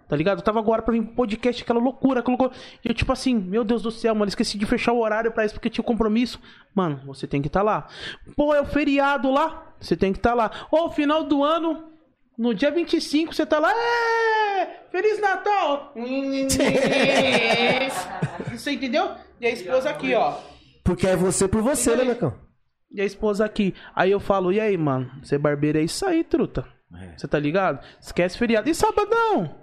Tá 0.09 0.17
ligado? 0.17 0.39
Eu 0.39 0.45
tava 0.45 0.59
agora 0.59 0.81
pra 0.81 0.93
vir 0.93 1.03
pro 1.03 1.15
podcast, 1.15 1.63
aquela 1.63 1.81
loucura, 1.81 2.25
loucura. 2.27 2.51
E 2.83 2.89
eu, 2.89 2.95
tipo 2.95 3.13
assim, 3.13 3.35
meu 3.35 3.63
Deus 3.63 3.83
do 3.83 3.91
céu, 3.91 4.15
mano, 4.15 4.29
esqueci 4.29 4.57
de 4.57 4.65
fechar 4.65 4.93
o 4.93 5.01
horário 5.01 5.31
pra 5.33 5.45
isso 5.45 5.55
porque 5.55 5.69
tinha 5.69 5.85
compromisso. 5.85 6.41
Mano, 6.75 7.03
você 7.07 7.27
tem 7.27 7.43
que 7.43 7.49
estar 7.49 7.61
tá 7.61 7.65
lá. 7.65 7.89
Pô, 8.35 8.55
é 8.55 8.61
o 8.61 8.67
feriado 8.67 9.31
lá, 9.31 9.75
você 9.79 9.97
tem 9.97 10.13
que 10.13 10.19
estar 10.19 10.31
tá 10.31 10.35
lá. 10.35 10.51
Ô, 10.71 10.91
final 10.91 11.25
do 11.25 11.45
ano, 11.45 11.93
no 12.39 12.55
dia 12.55 12.71
25, 12.71 13.35
você 13.35 13.45
tá 13.45 13.59
lá. 13.59 13.73
É! 13.73 14.85
Feliz 14.91 15.21
Natal! 15.21 15.93
você 18.57 18.71
entendeu? 18.71 19.11
E 19.41 19.47
a 19.47 19.51
esposa 19.51 19.91
aqui, 19.91 20.15
ó. 20.15 20.39
Porque 20.85 21.07
é 21.07 21.17
você 21.17 21.47
por 21.49 21.61
você, 21.61 21.95
né, 21.97 22.05
Marcão? 22.05 22.35
E 22.91 23.01
a 23.01 23.05
esposa 23.05 23.45
aqui. 23.45 23.75
Aí 23.95 24.11
eu 24.11 24.21
falo, 24.21 24.53
e 24.53 24.61
aí, 24.61 24.77
mano? 24.77 25.11
Ser 25.23 25.39
barbeiro 25.39 25.79
é 25.79 25.83
isso 25.83 26.07
aí, 26.07 26.25
truta. 26.25 26.65
Você 27.17 27.29
tá 27.29 27.39
ligado? 27.39 27.85
Esquece 28.01 28.39
feriado. 28.39 28.71
E 28.71 28.75
sabadão? 28.75 29.55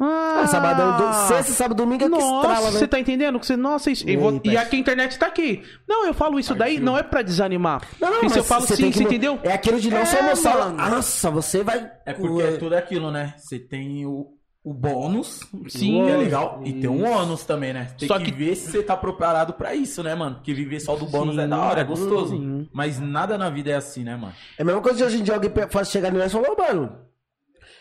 Ah, 0.00 0.40
Ah, 0.42 0.46
sabadão, 0.46 0.96
do... 0.96 1.12
sexta, 1.28 1.52
sábado, 1.52 1.76
domingo 1.76 2.04
é 2.04 2.08
que 2.08 2.14
estrala, 2.14 2.42
Nossa, 2.42 2.64
né? 2.70 2.78
você 2.78 2.86
tá 2.86 3.00
entendendo? 3.00 3.38
Que 3.40 3.46
Você, 3.46 3.56
nossa, 3.56 3.90
isso, 3.90 4.08
e, 4.08 4.12
E 4.12 4.16
vou- 4.16 4.40
e 4.44 4.56
aqui 4.56 4.76
a 4.76 4.78
internet 4.78 5.18
tá 5.18 5.26
aqui. 5.26 5.62
Não, 5.88 6.06
eu 6.06 6.14
falo 6.14 6.38
isso 6.38 6.54
daí, 6.54 6.78
não 6.78 6.96
é 6.96 7.02
pra 7.02 7.22
desanimar. 7.22 7.82
Não, 8.00 8.08
não, 8.08 8.16
isso 8.18 8.24
mas 8.26 8.36
eu 8.36 8.44
falo 8.44 8.66
você 8.66 8.76
sim, 8.76 8.82
tem 8.82 8.92
que 8.92 8.98
você 8.98 9.04
entendeu? 9.04 9.38
É 9.42 9.52
aquilo 9.52 9.80
de 9.80 9.90
não 9.90 9.98
É, 9.98 10.04
só 10.04 10.22
mostrar. 10.22 10.56
mano. 10.70 10.76
Nossa, 10.96 11.30
você 11.30 11.62
vai. 11.64 11.90
É 12.06 12.12
porque 12.12 12.42
é 12.42 12.56
tudo 12.58 12.74
aquilo, 12.76 13.10
né? 13.10 13.34
Você 13.38 13.58
tem 13.58 14.06
o, 14.06 14.28
o 14.64 14.72
bônus, 14.74 15.40
Sim. 15.68 16.04
que 16.04 16.10
é 16.10 16.16
legal, 16.16 16.60
e 16.64 16.72
tem 16.74 16.88
um 16.90 17.04
ônus 17.10 17.44
também, 17.44 17.72
né? 17.72 17.88
Tem 17.98 18.06
Só 18.06 18.18
que, 18.18 18.26
que- 18.26 18.30
ver 18.32 18.54
se 18.54 18.70
você 18.70 18.82
tá 18.82 18.96
preparado 18.96 19.54
pra 19.54 19.74
isso, 19.74 20.02
né, 20.02 20.14
mano? 20.14 20.36
Porque 20.36 20.52
viver 20.54 20.78
só 20.80 20.94
do 20.94 21.06
bônus 21.06 21.34
Sim, 21.36 21.40
é 21.42 21.46
da 21.48 21.58
hora, 21.58 21.80
é 21.80 21.84
gostoso. 21.84 22.36
sim. 22.36 22.68
Mas 22.72 23.00
nada 23.00 23.36
na 23.38 23.48
vida 23.50 23.70
é 23.70 23.74
assim, 23.74 24.04
né, 24.04 24.14
mano? 24.14 24.34
É 24.58 24.62
a 24.62 24.64
mesma 24.64 24.80
coisa 24.80 24.98
de 24.98 25.04
hoje 25.04 25.18
em 25.20 25.22
dia 25.22 25.34
alguém 25.34 25.50
faz 25.70 25.90
chegar 25.90 26.12
no 26.12 26.22
e 26.22 26.28
falar, 26.28 26.50
"Ô, 26.50 26.56
mano, 26.56 26.92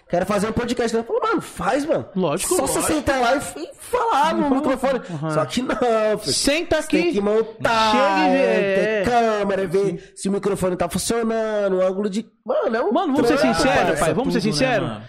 quero 0.10 0.26
fazer 0.26 0.48
um 0.48 0.54
podcast. 0.54 0.96
Eu 0.96 1.04
falo, 1.04 1.20
mano, 1.22 1.42
faz, 1.42 1.86
mano. 1.86 2.08
Lógico, 2.16 2.56
Só 2.56 2.68
você 2.68 2.80
lógico. 2.80 2.94
sentar 2.96 3.20
lá 3.22 3.36
e, 3.38 3.70
falar 3.78 4.36
no 4.36 4.56
microfone. 4.56 5.02
Só 5.34 5.46
que 5.46 5.62
não, 5.62 6.18
filho. 6.20 6.34
Senta 6.34 6.82
Você 6.82 6.88
tem 6.90 7.02
aqui. 7.04 7.14
que 7.14 7.22
montar, 7.22 7.92
Chega 7.92 8.28
e 8.28 8.32
vê, 8.32 8.38
é, 8.38 8.52
é. 9.00 9.04
ter 9.04 9.10
câmera, 9.10 9.68
ver 9.68 10.14
se 10.16 10.30
o 10.30 10.32
microfone 10.32 10.76
tá 10.76 10.90
funcionando, 10.90 11.78
o 11.78 11.82
ângulo 11.86 12.10
de. 12.10 12.26
Mano, 12.46 12.76
é 12.76 12.82
um. 12.84 12.92
Mano, 12.92 13.14
vamos 13.14 13.28
ser 13.28 13.38
sinceros, 13.40 14.00
pai. 14.00 14.14
Vamos 14.14 14.34
ser 14.34 14.40
tudo, 14.40 14.50
né, 14.50 14.54
sinceros. 14.54 14.88
mano? 14.90 15.04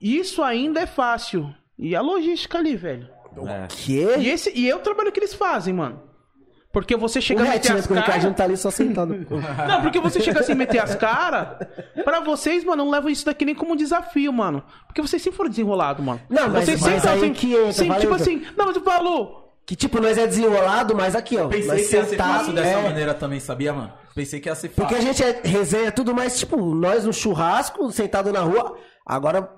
Isso 0.00 0.42
ainda 0.42 0.80
é 0.80 0.86
fácil. 0.86 1.52
E 1.78 1.96
a 1.96 2.00
logística 2.00 2.58
ali, 2.58 2.76
velho. 2.76 3.08
É. 3.46 3.66
Que? 3.68 4.16
E, 4.18 4.28
esse, 4.30 4.52
e 4.54 4.70
é 4.70 4.76
o 4.76 4.78
trabalho 4.78 5.10
que 5.10 5.18
eles 5.18 5.34
fazem, 5.34 5.74
mano. 5.74 6.00
Porque 6.74 6.94
você 6.96 7.20
O 7.20 7.22
chega 7.22 7.40
a 7.42 7.46
Hatch, 7.46 7.54
meter 7.54 7.72
né? 7.72 7.78
as 7.78 7.86
Porque 7.86 8.00
o 8.00 8.04
caras. 8.04 8.36
tá 8.36 8.44
ali 8.44 8.56
só 8.56 8.70
sentado. 8.70 9.14
Não, 9.66 9.80
porque 9.80 10.00
você 10.00 10.20
chega 10.20 10.40
assim 10.40 10.52
e 10.52 10.56
meter 10.56 10.80
as 10.80 10.94
caras. 10.94 11.66
Pra 12.04 12.20
vocês, 12.20 12.64
mano, 12.64 12.84
não 12.84 12.90
levam 12.90 13.08
isso 13.08 13.24
daqui 13.24 13.44
nem 13.46 13.54
como 13.54 13.72
um 13.72 13.76
desafio, 13.76 14.32
mano. 14.32 14.62
Porque 14.86 15.00
vocês 15.00 15.22
sempre 15.22 15.36
foram 15.36 15.48
desenrolados, 15.50 16.04
mano. 16.04 16.20
Não, 16.28 16.48
mas- 16.50 16.64
vocês 16.66 16.80
mas 16.82 16.92
sempre 16.94 17.08
aí 17.08 17.18
assim, 17.18 17.32
que 17.32 17.54
entra, 17.54 17.72
sim, 17.72 17.86
valeu, 17.88 18.00
tipo 18.02 18.14
assim, 18.14 18.42
não, 18.56 18.66
mas 18.66 18.76
eu 18.76 18.82
falo. 18.82 19.44
que 19.64 19.74
tipo, 19.76 20.00
nós 20.00 20.18
é 20.18 20.26
desenrolado, 20.26 20.94
mas 20.94 21.14
aqui, 21.16 21.38
ó. 21.38 21.46
Pensei 21.48 21.66
nós 21.68 21.76
que 21.88 21.94
ia 21.96 22.02
ser 22.04 22.10
sentado, 22.10 22.38
fácil 22.38 22.52
dessa 22.52 22.68
é, 22.80 22.82
maneira 22.82 23.14
também, 23.14 23.38
sabia, 23.40 23.72
mano? 23.72 23.92
Pensei 24.14 24.40
que 24.40 24.48
ia 24.48 24.54
ser 24.54 24.68
fácil. 24.68 24.82
Porque 24.82 24.94
a 24.96 25.00
gente 25.00 25.22
é 25.22 25.40
resenha 25.44 25.90
tudo 25.92 26.12
mais, 26.12 26.38
tipo, 26.38 26.56
nós 26.74 27.04
no 27.04 27.12
churrasco, 27.12 27.90
sentado 27.92 28.32
na 28.32 28.40
rua, 28.40 28.76
agora 29.06 29.48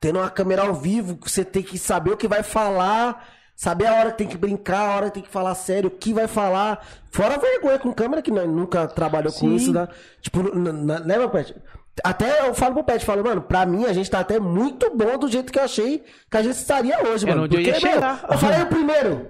tendo 0.00 0.18
uma 0.18 0.28
câmera 0.28 0.62
ao 0.62 0.74
vivo, 0.74 1.18
você 1.22 1.42
tem 1.44 1.62
que 1.62 1.78
saber 1.78 2.10
o 2.10 2.16
que 2.16 2.28
vai 2.28 2.42
falar, 2.42 3.24
saber 3.56 3.86
a 3.86 3.94
hora 3.94 4.10
que 4.12 4.18
tem 4.18 4.26
que 4.26 4.36
brincar, 4.36 4.90
a 4.90 4.96
hora 4.96 5.06
que 5.06 5.14
tem 5.14 5.22
que 5.22 5.30
falar 5.30 5.54
sério, 5.54 5.88
o 5.88 5.90
que 5.90 6.12
vai 6.12 6.26
falar. 6.26 6.84
Fora 7.10 7.34
a 7.34 7.38
vergonha 7.38 7.78
com 7.78 7.92
câmera, 7.92 8.22
que 8.22 8.30
nunca 8.30 8.86
trabalhou 8.88 9.32
com 9.32 9.48
Sim. 9.48 9.54
isso, 9.54 9.72
né? 9.72 9.88
Tipo, 10.20 10.42
né, 10.54 11.18
meu 11.18 11.30
Pet? 11.30 11.54
Até 12.02 12.48
eu 12.48 12.54
falo 12.54 12.74
pro 12.74 12.84
Pet, 12.84 13.04
falo, 13.04 13.22
mano, 13.22 13.42
pra 13.42 13.64
mim 13.64 13.84
a 13.84 13.92
gente 13.92 14.10
tá 14.10 14.18
até 14.18 14.40
muito 14.40 14.90
bom 14.96 15.16
do 15.16 15.28
jeito 15.28 15.52
que 15.52 15.58
eu 15.58 15.62
achei 15.62 16.02
que 16.28 16.36
a 16.36 16.42
gente 16.42 16.56
estaria 16.56 16.98
hoje, 17.08 17.24
mano. 17.24 17.44
onde 17.44 17.56
eu 17.56 17.72
Porque, 17.72 17.86
meu, 17.86 18.00
eu 18.30 18.38
falei 18.38 18.62
o 18.62 18.66
primeiro. 18.66 19.26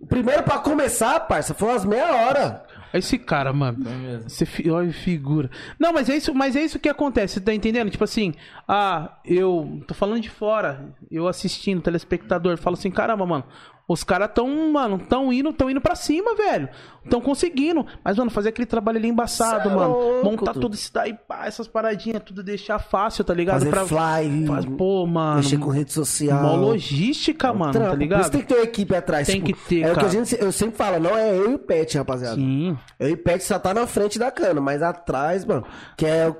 O 0.00 0.06
primeiro 0.06 0.42
pra 0.42 0.58
começar, 0.58 1.20
parça, 1.20 1.52
foi 1.52 1.68
umas 1.68 1.84
meia 1.84 2.10
hora. 2.26 2.64
Esse 2.92 3.18
cara, 3.18 3.52
mano. 3.52 3.78
mesmo. 3.78 4.28
Você 4.28 4.46
olha, 4.70 4.92
figura. 4.92 5.50
Não, 5.78 5.92
mas 5.92 6.08
é 6.08 6.16
isso, 6.16 6.34
mas 6.34 6.56
é 6.56 6.62
isso 6.62 6.78
que 6.78 6.88
acontece, 6.88 7.34
você 7.34 7.40
tá 7.40 7.54
entendendo? 7.54 7.90
Tipo 7.90 8.04
assim, 8.04 8.34
ah, 8.66 9.18
eu 9.24 9.82
tô 9.86 9.94
falando 9.94 10.20
de 10.20 10.30
fora, 10.30 10.92
eu 11.10 11.28
assistindo, 11.28 11.80
telespectador, 11.80 12.56
falo 12.56 12.74
assim, 12.74 12.90
caramba, 12.90 13.24
mano, 13.26 13.44
Os 13.92 14.04
caras 14.04 14.30
tão, 14.32 14.70
mano, 14.70 15.00
tão 15.00 15.32
indo, 15.32 15.52
tão 15.52 15.68
indo 15.68 15.80
pra 15.80 15.96
cima, 15.96 16.32
velho. 16.36 16.68
Tão 17.08 17.20
conseguindo. 17.20 17.84
Mas, 18.04 18.16
mano, 18.18 18.30
fazer 18.30 18.50
aquele 18.50 18.66
trabalho 18.66 18.98
ali 18.98 19.08
embaçado, 19.08 19.64
Cê 19.64 19.68
é 19.68 19.76
mano. 19.76 19.92
louco, 19.98 20.24
montar 20.24 20.52
tu. 20.52 20.60
tudo 20.60 20.74
isso 20.74 20.92
daí, 20.94 21.12
pá, 21.12 21.46
essas 21.46 21.66
paradinhas, 21.66 22.22
tudo 22.24 22.40
deixar 22.40 22.78
fácil, 22.78 23.24
tá 23.24 23.34
ligado? 23.34 23.66
Fazer 23.66 23.86
fly, 23.88 24.46
Faz, 24.46 24.64
pô, 24.64 25.04
mano. 25.08 25.38
mexer 25.38 25.58
com 25.58 25.70
rede 25.70 25.92
social. 25.92 26.40
Mó 26.40 26.54
logística, 26.54 27.52
mano, 27.52 27.72
Trampo. 27.72 27.90
tá 27.90 27.96
ligado? 27.96 28.20
isso 28.20 28.30
tem 28.30 28.40
que 28.42 28.46
ter 28.46 28.54
uma 28.54 28.62
equipe 28.62 28.94
atrás. 28.94 29.26
Tem 29.26 29.42
tipo, 29.42 29.58
que 29.58 29.68
ter, 29.68 29.80
É 29.80 29.86
o 29.86 29.88
que 29.88 29.94
cara. 29.96 30.06
a 30.06 30.10
gente, 30.10 30.36
eu 30.40 30.52
sempre 30.52 30.76
falo, 30.76 31.00
não 31.00 31.16
é 31.18 31.36
eu 31.36 31.50
e 31.50 31.54
o 31.54 31.58
Pet, 31.58 31.98
rapaziada. 31.98 32.36
Sim. 32.36 32.78
Eu 32.96 33.08
e 33.08 33.12
o 33.14 33.18
Pet 33.18 33.42
só 33.42 33.58
tá 33.58 33.74
na 33.74 33.88
frente 33.88 34.20
da 34.20 34.30
cana, 34.30 34.60
mas 34.60 34.82
atrás, 34.82 35.44
mano, 35.44 35.64
que 35.96 36.06
é 36.06 36.32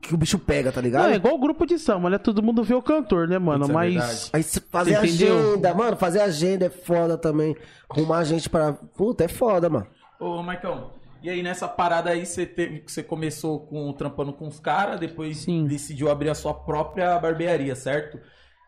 que 0.00 0.14
o 0.14 0.16
bicho 0.16 0.38
pega, 0.38 0.70
tá 0.72 0.80
ligado? 0.80 1.04
Não, 1.04 1.10
é 1.12 1.16
igual 1.16 1.34
o 1.34 1.38
grupo 1.40 1.66
de 1.66 1.78
samba, 1.78 2.08
né? 2.10 2.18
Todo 2.18 2.42
mundo 2.42 2.62
vê 2.62 2.74
o 2.74 2.82
cantor, 2.82 3.26
né, 3.28 3.38
mano? 3.38 3.64
Isso 3.64 3.70
é 3.70 3.74
Mas. 3.74 3.92
verdade. 3.94 4.30
Aí 4.32 4.42
se- 4.42 4.60
fazer 4.60 4.96
Você 5.00 5.06
entendeu? 5.06 5.38
agenda, 5.50 5.74
mano, 5.74 5.96
fazer 5.96 6.20
agenda 6.20 6.66
é 6.66 6.70
foda 6.70 7.16
também. 7.18 7.56
Arrumar 7.90 8.24
gente 8.24 8.48
pra. 8.48 8.72
Puta, 8.72 9.24
é 9.24 9.28
foda, 9.28 9.68
mano. 9.68 9.86
Ô, 10.20 10.42
Marcão, 10.42 10.90
e 11.22 11.28
aí 11.30 11.42
nessa 11.42 11.66
parada 11.68 12.10
aí 12.10 12.24
você 12.26 12.46
teve, 12.46 12.82
você 12.86 13.02
começou 13.02 13.60
com 13.66 13.92
trampando 13.92 14.32
com 14.32 14.46
os 14.46 14.58
caras, 14.60 14.98
depois 15.00 15.38
Sim. 15.38 15.66
decidiu 15.66 16.10
abrir 16.10 16.30
a 16.30 16.34
sua 16.34 16.54
própria 16.54 17.18
barbearia, 17.18 17.74
certo? 17.74 18.18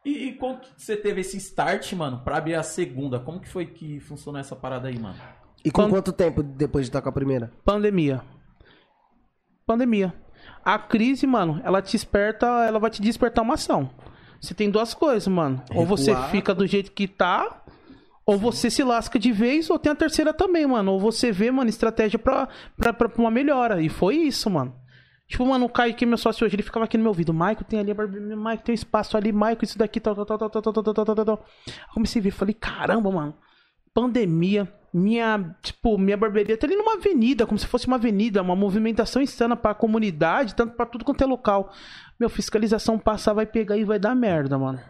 E 0.04 0.32
como 0.32 0.58
que 0.60 0.68
você 0.76 0.96
teve 0.96 1.20
esse 1.20 1.36
start, 1.36 1.92
mano, 1.92 2.20
pra 2.24 2.38
abrir 2.38 2.54
a 2.54 2.62
segunda? 2.62 3.20
Como 3.20 3.38
que 3.38 3.48
foi 3.48 3.66
que 3.66 4.00
funcionou 4.00 4.40
essa 4.40 4.56
parada 4.56 4.88
aí, 4.88 4.98
mano? 4.98 5.16
E 5.64 5.70
com 5.70 5.82
Quando- 5.82 5.90
quanto 5.90 6.12
tempo 6.12 6.42
depois 6.42 6.86
de 6.86 6.88
estar 6.88 7.02
com 7.02 7.08
a 7.10 7.12
primeira? 7.12 7.52
Pandemia. 7.64 8.22
Pandemia. 9.66 10.14
A 10.64 10.78
crise, 10.78 11.26
mano, 11.26 11.60
ela 11.64 11.80
te 11.80 11.96
esperta, 11.96 12.46
ela 12.66 12.78
vai 12.78 12.90
te 12.90 13.00
despertar 13.00 13.42
uma 13.42 13.54
ação. 13.54 13.90
Você 14.40 14.54
tem 14.54 14.70
duas 14.70 14.94
coisas, 14.94 15.28
mano. 15.28 15.62
Ou 15.74 15.84
você 15.84 16.14
fica 16.30 16.54
do 16.54 16.66
jeito 16.66 16.92
que 16.92 17.06
tá, 17.06 17.62
ou 18.24 18.38
você 18.38 18.70
se 18.70 18.82
lasca 18.82 19.18
de 19.18 19.32
vez, 19.32 19.68
ou 19.68 19.78
tem 19.78 19.92
a 19.92 19.94
terceira 19.94 20.32
também, 20.32 20.66
mano. 20.66 20.92
Ou 20.92 21.00
você 21.00 21.30
vê, 21.32 21.50
mano, 21.50 21.68
estratégia 21.68 22.18
pra, 22.18 22.48
pra, 22.76 22.92
pra 22.92 23.10
uma 23.18 23.30
melhora. 23.30 23.82
E 23.82 23.88
foi 23.88 24.16
isso, 24.16 24.48
mano. 24.48 24.74
Tipo, 25.30 25.46
mano, 25.46 25.66
o 25.66 25.68
Kaique, 25.68 26.04
meu 26.04 26.18
sócio 26.18 26.44
hoje, 26.44 26.56
ele 26.56 26.62
ficava 26.62 26.86
aqui 26.86 26.96
no 26.96 27.04
meu 27.04 27.10
ouvido. 27.10 27.32
Maico 27.32 27.62
tem 27.62 27.78
ali, 27.78 27.94
Maico 28.34 28.64
tem 28.64 28.72
um 28.72 28.74
espaço 28.74 29.16
ali, 29.16 29.30
Maico, 29.30 29.64
isso 29.64 29.78
daqui, 29.78 30.00
tal, 30.00 30.14
tal, 30.14 30.26
tal, 30.26 30.38
tal, 30.38 30.50
tal, 30.50 30.62
tal, 30.62 30.82
tal, 30.82 30.94
tal, 30.94 31.14
tal, 31.14 31.24
tal, 31.24 31.44
comecei 31.94 32.20
a 32.20 32.22
ver, 32.24 32.30
falei, 32.32 32.54
caramba, 32.54 33.10
mano. 33.12 33.34
Pandemia, 33.94 34.72
minha, 34.92 35.54
tipo, 35.62 35.96
minha 35.96 36.16
barbearia 36.16 36.56
tá 36.56 36.66
ali 36.66 36.76
numa 36.76 36.94
avenida, 36.94 37.46
como 37.46 37.58
se 37.58 37.66
fosse 37.66 37.86
uma 37.86 37.96
avenida, 37.96 38.42
uma 38.42 38.56
movimentação 38.56 39.22
insana 39.22 39.54
pra 39.56 39.74
comunidade, 39.74 40.54
tanto 40.54 40.74
pra 40.74 40.86
tudo 40.86 41.04
quanto 41.04 41.22
é 41.22 41.26
local. 41.26 41.72
Meu, 42.18 42.28
fiscalização 42.28 42.98
passar, 42.98 43.32
vai 43.32 43.46
pegar 43.46 43.76
e 43.76 43.84
vai 43.84 43.98
dar 43.98 44.14
merda, 44.14 44.58
mano. 44.58 44.80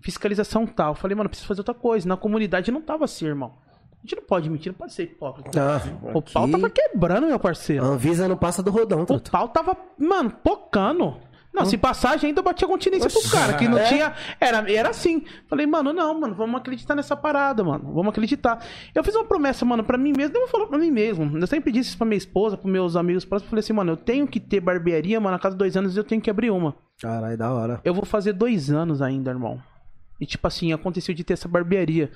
Fiscalização 0.00 0.66
tal. 0.66 0.94
Falei, 0.94 1.16
mano, 1.16 1.28
preciso 1.28 1.48
fazer 1.48 1.60
outra 1.60 1.74
coisa. 1.74 2.08
Na 2.08 2.16
comunidade 2.16 2.70
não 2.70 2.80
tava 2.80 3.04
assim, 3.04 3.26
irmão. 3.26 3.54
A 3.92 4.02
gente 4.02 4.16
não 4.16 4.22
pode 4.24 4.50
mentir, 4.50 4.72
não 4.72 4.78
pode 4.78 4.92
ser 4.92 5.04
hipócrita. 5.04 5.50
Ah, 5.60 5.80
O 6.12 6.20
pau 6.20 6.42
aqui, 6.42 6.52
tava 6.52 6.68
quebrando, 6.70 7.28
meu 7.28 7.38
parceiro. 7.38 7.84
A 7.84 7.88
Anvisa 7.88 8.26
não 8.26 8.36
passa 8.36 8.60
do 8.62 8.70
rodão, 8.70 9.02
O 9.02 9.20
pau 9.20 9.48
tava, 9.48 9.76
mano, 9.96 10.30
pocando. 10.42 11.16
Não, 11.52 11.66
se 11.66 11.76
passagem 11.76 12.28
ainda 12.28 12.40
batia 12.40 12.66
continência 12.66 13.10
pro 13.10 13.30
cara, 13.30 13.54
que 13.54 13.68
não 13.68 13.76
É? 13.78 13.84
tinha. 13.84 14.14
Era, 14.40 14.70
era 14.72 14.88
assim. 14.88 15.22
Falei, 15.48 15.66
mano, 15.66 15.92
não, 15.92 16.18
mano, 16.18 16.34
vamos 16.34 16.56
acreditar 16.60 16.94
nessa 16.94 17.14
parada, 17.14 17.62
mano. 17.62 17.92
Vamos 17.92 18.08
acreditar. 18.08 18.64
Eu 18.94 19.04
fiz 19.04 19.14
uma 19.14 19.24
promessa, 19.24 19.64
mano, 19.64 19.84
pra 19.84 19.98
mim 19.98 20.12
mesmo, 20.16 20.32
não 20.34 20.40
vou 20.42 20.48
falar 20.50 20.66
pra 20.66 20.78
mim 20.78 20.90
mesmo. 20.90 21.36
Eu 21.38 21.46
sempre 21.46 21.70
disse 21.70 21.90
isso 21.90 21.98
pra 21.98 22.06
minha 22.06 22.16
esposa, 22.16 22.56
pros 22.56 22.72
meus 22.72 22.96
amigos 22.96 23.24
próximos. 23.26 23.50
Falei 23.50 23.60
assim, 23.60 23.72
mano, 23.74 23.92
eu 23.92 23.96
tenho 23.96 24.26
que 24.26 24.40
ter 24.40 24.60
barbearia, 24.60 25.20
mano, 25.20 25.36
a 25.36 25.38
cada 25.38 25.54
dois 25.54 25.76
anos 25.76 25.96
eu 25.96 26.04
tenho 26.04 26.22
que 26.22 26.30
abrir 26.30 26.50
uma. 26.50 26.74
Caralho, 27.00 27.36
da 27.36 27.52
hora. 27.52 27.80
Eu 27.84 27.92
vou 27.92 28.04
fazer 28.06 28.32
dois 28.32 28.70
anos 28.70 29.02
ainda, 29.02 29.30
irmão. 29.30 29.60
E 30.22 30.26
tipo 30.26 30.46
assim, 30.46 30.72
aconteceu 30.72 31.12
de 31.12 31.24
ter 31.24 31.32
essa 31.32 31.48
barbearia. 31.48 32.08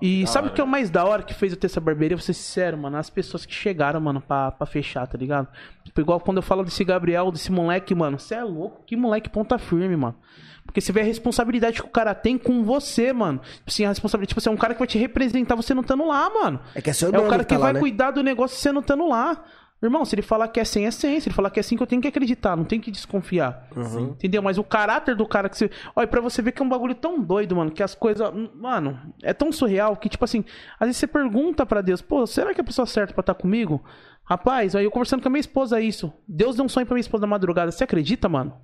E 0.00 0.26
sabe 0.26 0.48
o 0.48 0.52
que 0.52 0.58
é 0.58 0.64
o 0.64 0.66
mais 0.66 0.88
da 0.88 1.04
hora 1.04 1.22
que 1.22 1.34
fez 1.34 1.52
eu 1.52 1.58
ter 1.58 1.66
essa 1.66 1.82
barbearia? 1.82 2.16
Vou 2.16 2.24
ser 2.24 2.32
sincero, 2.32 2.78
mano. 2.78 2.96
As 2.96 3.10
pessoas 3.10 3.44
que 3.44 3.52
chegaram, 3.52 4.00
mano, 4.00 4.22
pra, 4.22 4.52
pra 4.52 4.66
fechar, 4.66 5.06
tá 5.06 5.18
ligado? 5.18 5.48
Tipo, 5.84 6.00
igual 6.00 6.18
quando 6.18 6.38
eu 6.38 6.42
falo 6.42 6.64
desse 6.64 6.82
Gabriel, 6.82 7.30
desse 7.30 7.52
moleque, 7.52 7.94
mano. 7.94 8.18
Você 8.18 8.36
é 8.36 8.42
louco? 8.42 8.82
Que 8.86 8.96
moleque 8.96 9.28
ponta 9.28 9.58
firme, 9.58 9.94
mano. 9.94 10.16
Porque 10.64 10.80
você 10.80 10.92
vê 10.92 11.02
a 11.02 11.04
responsabilidade 11.04 11.82
que 11.82 11.86
o 11.86 11.90
cara 11.90 12.14
tem 12.14 12.38
com 12.38 12.64
você, 12.64 13.12
mano. 13.12 13.38
Tipo 13.40 13.64
assim, 13.66 13.84
a 13.84 13.90
responsabilidade. 13.90 14.28
Tipo 14.28 14.40
assim, 14.40 14.48
é 14.48 14.52
um 14.52 14.56
cara 14.56 14.72
que 14.72 14.78
vai 14.78 14.88
te 14.88 14.96
representar 14.96 15.54
você 15.54 15.74
não 15.74 15.82
estando 15.82 16.06
lá, 16.06 16.30
mano. 16.30 16.58
É 16.74 16.80
que 16.80 16.88
é 16.88 16.94
seu 16.94 17.12
É 17.12 17.18
o 17.18 17.28
cara 17.28 17.44
que 17.44 17.50
que 17.50 17.54
tá 17.54 17.58
lá, 17.58 17.64
vai 17.66 17.72
né? 17.74 17.80
cuidar 17.80 18.12
do 18.12 18.22
negócio 18.22 18.56
você 18.56 18.72
não 18.72 18.80
estando 18.80 19.06
lá. 19.06 19.44
Irmão, 19.82 20.04
se 20.04 20.14
ele 20.14 20.22
falar 20.22 20.46
que 20.48 20.60
é 20.60 20.64
100, 20.64 20.86
é 20.86 20.90
100. 20.90 21.20
Se 21.20 21.28
ele 21.28 21.34
falar 21.34 21.50
que 21.50 21.58
é 21.58 21.62
5, 21.62 21.82
eu 21.82 21.86
tenho 21.86 22.00
que 22.00 22.08
acreditar. 22.08 22.56
Não 22.56 22.64
tenho 22.64 22.80
que 22.80 22.90
desconfiar. 22.90 23.66
Uhum. 23.74 24.10
Entendeu? 24.10 24.40
Mas 24.40 24.56
o 24.56 24.62
caráter 24.62 25.16
do 25.16 25.26
cara 25.26 25.48
que 25.48 25.58
você. 25.58 25.70
Olha, 25.96 26.06
pra 26.06 26.20
você 26.20 26.40
ver 26.40 26.52
que 26.52 26.62
é 26.62 26.64
um 26.64 26.68
bagulho 26.68 26.94
tão 26.94 27.20
doido, 27.20 27.56
mano. 27.56 27.70
Que 27.70 27.82
as 27.82 27.94
coisas. 27.94 28.32
Mano, 28.54 28.98
é 29.22 29.32
tão 29.32 29.50
surreal 29.50 29.96
que, 29.96 30.08
tipo 30.08 30.24
assim. 30.24 30.44
Às 30.78 30.86
vezes 30.86 30.98
você 30.98 31.06
pergunta 31.06 31.66
pra 31.66 31.80
Deus, 31.80 32.00
pô, 32.00 32.26
será 32.26 32.54
que 32.54 32.60
é 32.60 32.62
a 32.62 32.66
pessoa 32.66 32.86
certa 32.86 33.12
pra 33.12 33.22
estar 33.22 33.34
comigo? 33.34 33.82
Rapaz, 34.24 34.76
aí 34.76 34.84
eu 34.84 34.90
conversando 34.90 35.20
com 35.20 35.28
a 35.28 35.30
minha 35.30 35.40
esposa 35.40 35.80
isso. 35.80 36.12
Deus 36.28 36.54
deu 36.54 36.64
um 36.64 36.68
sonho 36.68 36.86
pra 36.86 36.94
minha 36.94 37.00
esposa 37.00 37.22
na 37.22 37.26
madrugada. 37.26 37.72
Você 37.72 37.82
acredita, 37.82 38.28
mano? 38.28 38.54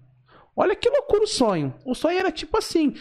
Olha 0.55 0.75
que 0.75 0.89
loucura 0.89 1.25
o 1.25 1.27
sonho. 1.27 1.75
O 1.85 1.95
sonho 1.95 2.19
era 2.19 2.31
tipo 2.31 2.57
assim. 2.59 2.95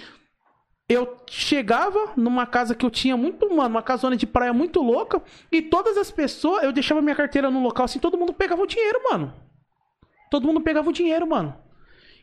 Eu 0.89 1.17
chegava 1.27 2.13
numa 2.15 2.45
casa 2.45 2.73
que 2.73 2.85
eu 2.85 2.89
tinha 2.89 3.17
muito, 3.17 3.49
mano, 3.49 3.75
uma 3.75 3.81
casona 3.81 4.15
de 4.15 4.25
praia 4.25 4.53
muito 4.53 4.81
louca, 4.81 5.21
e 5.51 5.61
todas 5.61 5.97
as 5.97 6.09
pessoas, 6.09 6.63
eu 6.63 6.71
deixava 6.71 7.01
minha 7.01 7.15
carteira 7.15 7.51
no 7.51 7.61
local 7.61 7.83
assim, 7.83 7.99
todo 7.99 8.17
mundo 8.17 8.31
pegava 8.33 8.61
o 8.61 8.67
dinheiro, 8.67 9.01
mano. 9.11 9.33
Todo 10.31 10.47
mundo 10.47 10.61
pegava 10.61 10.89
o 10.89 10.93
dinheiro, 10.93 11.27
mano. 11.27 11.53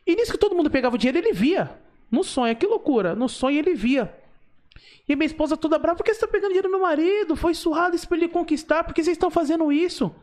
E 0.05 0.15
nisso 0.15 0.31
que 0.31 0.37
todo 0.37 0.55
mundo 0.55 0.71
pegava 0.71 0.95
o 0.95 0.97
dinheiro, 0.97 1.19
ele 1.19 1.31
via. 1.31 1.79
No 2.09 2.23
sonho, 2.23 2.55
que 2.55 2.65
loucura. 2.65 3.15
No 3.15 3.29
sonho 3.29 3.59
ele 3.59 3.75
via. 3.75 4.15
E 5.07 5.15
minha 5.15 5.27
esposa 5.27 5.55
toda 5.55 5.77
brava, 5.77 5.97
por 5.97 6.03
que 6.03 6.13
você 6.13 6.21
tá 6.21 6.27
pegando 6.27 6.49
dinheiro 6.49 6.67
do 6.67 6.71
meu 6.71 6.81
marido? 6.81 7.35
Foi 7.35 7.53
surrado 7.53 7.95
isso 7.95 8.07
pra 8.07 8.17
ele 8.17 8.27
conquistar, 8.27 8.83
por 8.83 8.93
que 8.93 9.03
vocês 9.03 9.15
estão 9.15 9.29
fazendo 9.29 9.71
isso? 9.71 10.13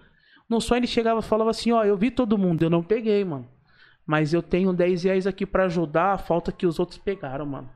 No 0.49 0.61
sonho 0.61 0.81
ele 0.81 0.89
chegava 0.89 1.21
e 1.21 1.23
falava 1.23 1.51
assim, 1.51 1.71
ó, 1.71 1.85
eu 1.85 1.97
vi 1.97 2.11
todo 2.11 2.37
mundo, 2.37 2.65
eu 2.65 2.71
não 2.71 2.83
peguei, 2.83 3.25
mano. 3.25 3.49
Mas 4.05 4.35
eu 4.35 4.43
tenho 4.43 4.73
10 4.73 5.05
reais 5.05 5.27
aqui 5.29 5.47
pra 5.47 5.67
ajudar, 5.67 6.13
a 6.15 6.19
falta 6.19 6.51
que 6.51 6.67
os 6.67 6.81
outros 6.81 6.99
pegaram, 6.99 7.47
mano. 7.47 7.71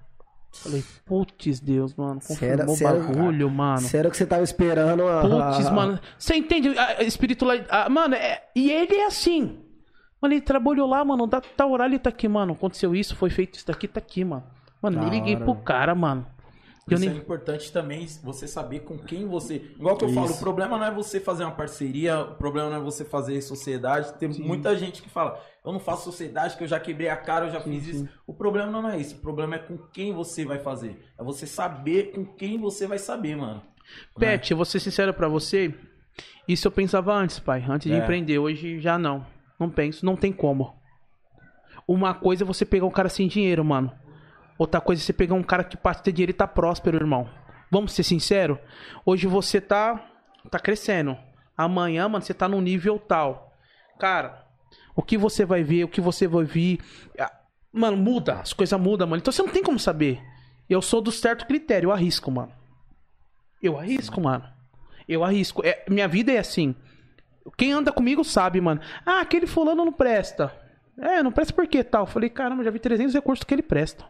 Falei, 0.62 0.84
putz, 1.04 1.60
Deus, 1.60 1.94
mano, 1.94 2.20
confirmou 2.26 2.74
o 2.74 2.78
bagulho, 2.80 3.50
mano. 3.50 3.80
Sério 3.80 4.10
que 4.10 4.16
você 4.16 4.26
tava 4.26 4.42
esperando 4.42 5.06
a... 5.06 5.20
Putz, 5.22 5.66
a- 5.66 5.70
mano. 5.72 6.00
Você 6.18 6.34
entende 6.36 6.76
a 6.78 7.02
espiritualidade? 7.02 7.68
ah, 7.70 7.88
mano, 7.88 8.14
é- 8.14 8.42
e 8.54 8.70
ele 8.70 8.94
é 8.94 9.06
assim. 9.06 9.58
Mano, 10.20 10.34
ele 10.34 10.40
trabalhou 10.40 10.88
lá, 10.88 11.04
mano. 11.04 11.26
Da 11.26 11.40
tal 11.40 11.70
horário 11.72 11.92
ele 11.92 11.98
tá 11.98 12.08
aqui, 12.10 12.26
mano. 12.26 12.54
Aconteceu 12.54 12.94
isso, 12.94 13.14
foi 13.14 13.30
feito 13.30 13.56
isso 13.56 13.66
daqui, 13.66 13.86
tá 13.86 13.98
aqui, 14.00 14.24
mano. 14.24 14.44
Mano, 14.82 14.96
Da 14.96 15.02
nem 15.02 15.10
liguei 15.20 15.34
hora, 15.36 15.44
pro 15.44 15.54
cara, 15.56 15.94
mano. 15.94 16.26
Isso 16.88 17.00
nem... 17.04 17.10
é 17.10 17.14
importante 17.14 17.72
também 17.72 18.06
você 18.22 18.46
saber 18.46 18.80
com 18.80 18.96
quem 18.96 19.26
você. 19.26 19.56
Igual 19.76 19.96
que 19.96 20.04
eu 20.04 20.08
falo, 20.10 20.30
o 20.30 20.38
problema 20.38 20.78
não 20.78 20.86
é 20.86 20.90
você 20.90 21.18
fazer 21.18 21.42
uma 21.42 21.52
parceria, 21.52 22.20
o 22.20 22.34
problema 22.36 22.70
não 22.70 22.76
é 22.76 22.80
você 22.80 23.04
fazer 23.04 23.40
sociedade. 23.42 24.14
Tem 24.14 24.28
muita 24.28 24.76
gente 24.76 25.02
que 25.02 25.08
fala, 25.08 25.40
eu 25.64 25.72
não 25.72 25.80
faço 25.80 26.04
sociedade, 26.04 26.56
que 26.56 26.62
eu 26.62 26.68
já 26.68 26.78
quebrei 26.78 27.08
a 27.08 27.16
cara, 27.16 27.46
eu 27.46 27.50
já 27.50 27.60
fiz 27.60 27.88
isso. 27.88 28.08
O 28.24 28.32
problema 28.32 28.70
não 28.70 28.88
é 28.88 28.96
isso, 28.98 29.16
o 29.16 29.18
problema 29.18 29.56
é 29.56 29.58
com 29.58 29.76
quem 29.76 30.12
você 30.12 30.44
vai 30.44 30.60
fazer. 30.60 31.04
É 31.18 31.24
você 31.24 31.44
saber 31.44 32.12
com 32.12 32.24
quem 32.24 32.56
você 32.56 32.86
vai 32.86 32.98
saber, 32.98 33.36
mano. 33.36 33.62
Pet, 34.16 34.50
eu 34.50 34.56
vou 34.56 34.64
ser 34.64 34.78
sincero 34.78 35.12
pra 35.12 35.26
você. 35.26 35.74
Isso 36.46 36.68
eu 36.68 36.72
pensava 36.72 37.12
antes, 37.12 37.40
pai. 37.40 37.64
Antes 37.68 37.90
de 37.90 37.96
É. 37.96 38.02
empreender. 38.02 38.38
Hoje 38.38 38.78
já 38.80 38.96
não. 38.96 39.26
Não 39.58 39.68
penso, 39.68 40.06
não 40.06 40.14
tem 40.16 40.32
como. 40.32 40.74
Uma 41.86 42.14
coisa 42.14 42.44
é 42.44 42.46
você 42.46 42.64
pegar 42.64 42.86
um 42.86 42.90
cara 42.90 43.08
sem 43.08 43.26
dinheiro, 43.28 43.64
mano. 43.64 43.92
Outra 44.58 44.80
coisa 44.80 45.02
é 45.02 45.04
você 45.04 45.12
pegar 45.12 45.34
um 45.34 45.42
cara 45.42 45.64
que 45.64 45.76
parte 45.76 46.02
ter 46.02 46.12
dinheiro 46.12 46.30
e 46.30 46.34
tá 46.34 46.46
próspero, 46.46 46.96
irmão. 46.96 47.28
Vamos 47.70 47.92
ser 47.92 48.02
sinceros? 48.02 48.58
Hoje 49.04 49.26
você 49.26 49.60
tá, 49.60 50.04
tá 50.50 50.58
crescendo. 50.58 51.16
Amanhã, 51.56 52.08
mano, 52.08 52.24
você 52.24 52.32
tá 52.32 52.48
num 52.48 52.60
nível 52.60 52.98
tal. 52.98 53.52
Cara, 53.98 54.46
o 54.94 55.02
que 55.02 55.18
você 55.18 55.44
vai 55.44 55.62
ver, 55.62 55.84
o 55.84 55.88
que 55.88 56.00
você 56.00 56.26
vai 56.26 56.46
ah, 57.18 57.32
Mano, 57.72 57.96
muda. 57.96 58.40
As 58.40 58.52
coisas 58.52 58.80
mudam, 58.80 59.06
mano. 59.06 59.20
Então 59.20 59.32
você 59.32 59.42
não 59.42 59.50
tem 59.50 59.62
como 59.62 59.78
saber. 59.78 60.22
Eu 60.68 60.80
sou 60.80 61.00
do 61.00 61.12
certo 61.12 61.46
critério, 61.46 61.88
eu 61.88 61.92
arrisco, 61.92 62.30
mano. 62.30 62.52
Eu 63.62 63.78
arrisco, 63.78 64.20
mano. 64.20 64.44
Eu 65.06 65.22
arrisco. 65.22 65.62
É, 65.64 65.84
minha 65.88 66.08
vida 66.08 66.32
é 66.32 66.38
assim. 66.38 66.74
Quem 67.56 67.72
anda 67.72 67.92
comigo 67.92 68.24
sabe, 68.24 68.60
mano. 68.60 68.80
Ah, 69.04 69.20
aquele 69.20 69.46
fulano 69.46 69.84
não 69.84 69.92
presta. 69.92 70.52
É, 70.98 71.22
não 71.22 71.30
presta 71.30 71.52
por 71.52 71.66
que 71.66 71.84
tal? 71.84 72.02
Eu 72.02 72.06
Falei, 72.06 72.30
caramba, 72.30 72.64
já 72.64 72.70
vi 72.70 72.78
300 72.78 73.14
recursos 73.14 73.44
que 73.44 73.54
ele 73.54 73.62
presta. 73.62 74.04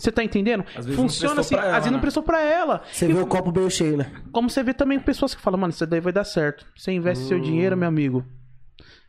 Você 0.00 0.10
tá 0.10 0.24
entendendo? 0.24 0.64
Às 0.74 0.86
vezes 0.86 0.98
não 0.98 1.08
Funciona 1.08 1.40
assim. 1.42 1.54
prestou 1.54 1.58
pra 1.58 1.66
ela, 1.68 1.76
às 1.76 1.82
vezes 1.82 1.90
não 1.92 1.98
né? 1.98 2.00
prestou 2.00 2.22
pra 2.22 2.40
ela. 2.40 2.82
Você 2.90 3.08
E 3.08 3.12
vê 3.12 3.20
o 3.20 3.26
copo 3.26 3.52
meio 3.52 3.70
cheio, 3.70 3.96
né? 3.98 4.10
como 4.32 4.48
você 4.48 4.62
vê 4.62 4.72
também 4.72 4.98
pessoas 4.98 5.34
que 5.34 5.40
falam, 5.42 5.60
mano, 5.60 5.70
isso 5.72 5.86
daí 5.86 6.00
vai 6.00 6.12
dar 6.12 6.24
certo. 6.24 6.66
Você 6.74 6.90
investe 6.92 7.24
seu 7.24 7.38
dinheiro, 7.38 7.76
meu 7.76 7.88
amigo. 7.88 8.24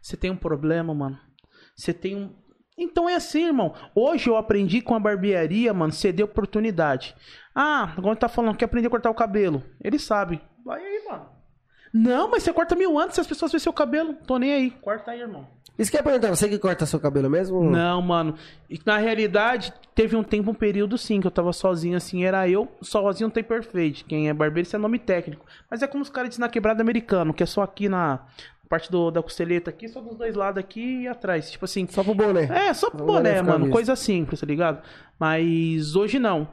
Você 0.02 0.18
tem 0.18 0.30
um 0.32 0.36
problema, 0.36 0.94
mano. 0.94 1.18
Você 1.76 1.94
tem 1.94 2.16
um. 2.16 2.36
Então 2.78 3.08
é 3.08 3.16
assim, 3.16 3.46
irmão. 3.46 3.74
Hoje 3.96 4.30
eu 4.30 4.36
aprendi 4.36 4.82
com 4.82 4.94
a 4.96 5.00
barbearia, 5.00 5.74
mano, 5.74 5.94
ceder 5.94 6.26
oportunidade. 6.26 7.16
Ah, 7.56 7.94
agora 7.98 8.16
tá 8.16 8.28
falando 8.28 8.58
que 8.58 8.66
aprender 8.66 8.88
a 8.88 8.90
cortar 8.90 9.10
o 9.10 9.16
cabelo. 9.16 9.64
Ele 9.84 9.98
sabe. 10.00 10.42
Vai 10.66 10.82
aí, 10.84 11.06
mano. 11.10 11.26
Não, 11.94 12.30
mas 12.30 12.44
você 12.44 12.52
corta 12.54 12.76
mil 12.76 12.98
antes 13.00 13.16
se 13.16 13.22
as 13.22 13.28
pessoas 13.28 13.52
verem 13.52 13.62
seu 13.64 13.74
cabelo. 13.74 14.14
Tô 14.26 14.38
nem 14.38 14.52
aí. 14.54 14.72
Corta 14.72 15.12
aí, 15.12 15.20
irmão. 15.22 15.48
Isso 15.82 15.90
que 15.90 15.98
eu 15.98 16.00
ia 16.00 16.04
perguntar, 16.04 16.30
você 16.30 16.48
que 16.48 16.60
corta 16.60 16.86
seu 16.86 17.00
cabelo 17.00 17.28
mesmo? 17.28 17.64
Não, 17.64 18.00
mano. 18.04 18.36
E, 18.70 18.80
Na 18.86 18.98
realidade, 18.98 19.74
teve 19.96 20.16
um 20.16 20.22
tempo, 20.24 20.52
um 20.52 20.54
período 20.54 20.96
sim, 20.96 21.20
que 21.20 21.26
eu 21.26 21.32
tava 21.32 21.52
sozinho, 21.52 21.98
assim, 21.98 22.24
era 22.24 22.48
eu 22.48 22.72
sozinho 22.84 23.32
tem 23.32 23.44
perfeito. 23.44 24.06
Quem 24.06 24.30
é 24.30 24.34
barbeiro, 24.34 24.68
isso 24.68 24.76
é 24.76 24.80
nome 24.80 25.00
técnico. 25.00 25.44
Mas 25.70 25.82
é 25.82 25.88
como 25.88 26.04
os 26.04 26.10
caras 26.10 26.30
dizem 26.30 26.42
na 26.46 26.50
quebrada 26.50 26.84
americano, 26.84 27.34
que 27.34 27.42
é 27.42 27.48
só 27.48 27.64
aqui 27.64 27.90
na 27.90 28.20
parte 28.70 28.92
do, 28.92 29.10
da 29.10 29.24
costeleta 29.24 29.72
aqui, 29.72 29.88
só 29.90 30.00
dos 30.00 30.16
dois 30.16 30.36
lados 30.36 30.60
aqui 30.60 31.02
e 31.02 31.08
atrás. 31.08 31.50
Tipo 31.50 31.66
assim. 31.66 31.88
Só 31.90 32.04
pro 32.04 32.14
boné. 32.14 32.44
É, 32.44 32.74
só 32.76 32.92
pro 32.92 33.04
boné, 33.04 33.40
ficar 33.40 33.44
mano. 33.44 33.70
Coisa 33.72 33.96
simples, 33.96 34.40
tá 34.40 34.46
ligado? 34.46 34.84
Mas 35.20 35.96
hoje 35.96 36.20
não. 36.20 36.48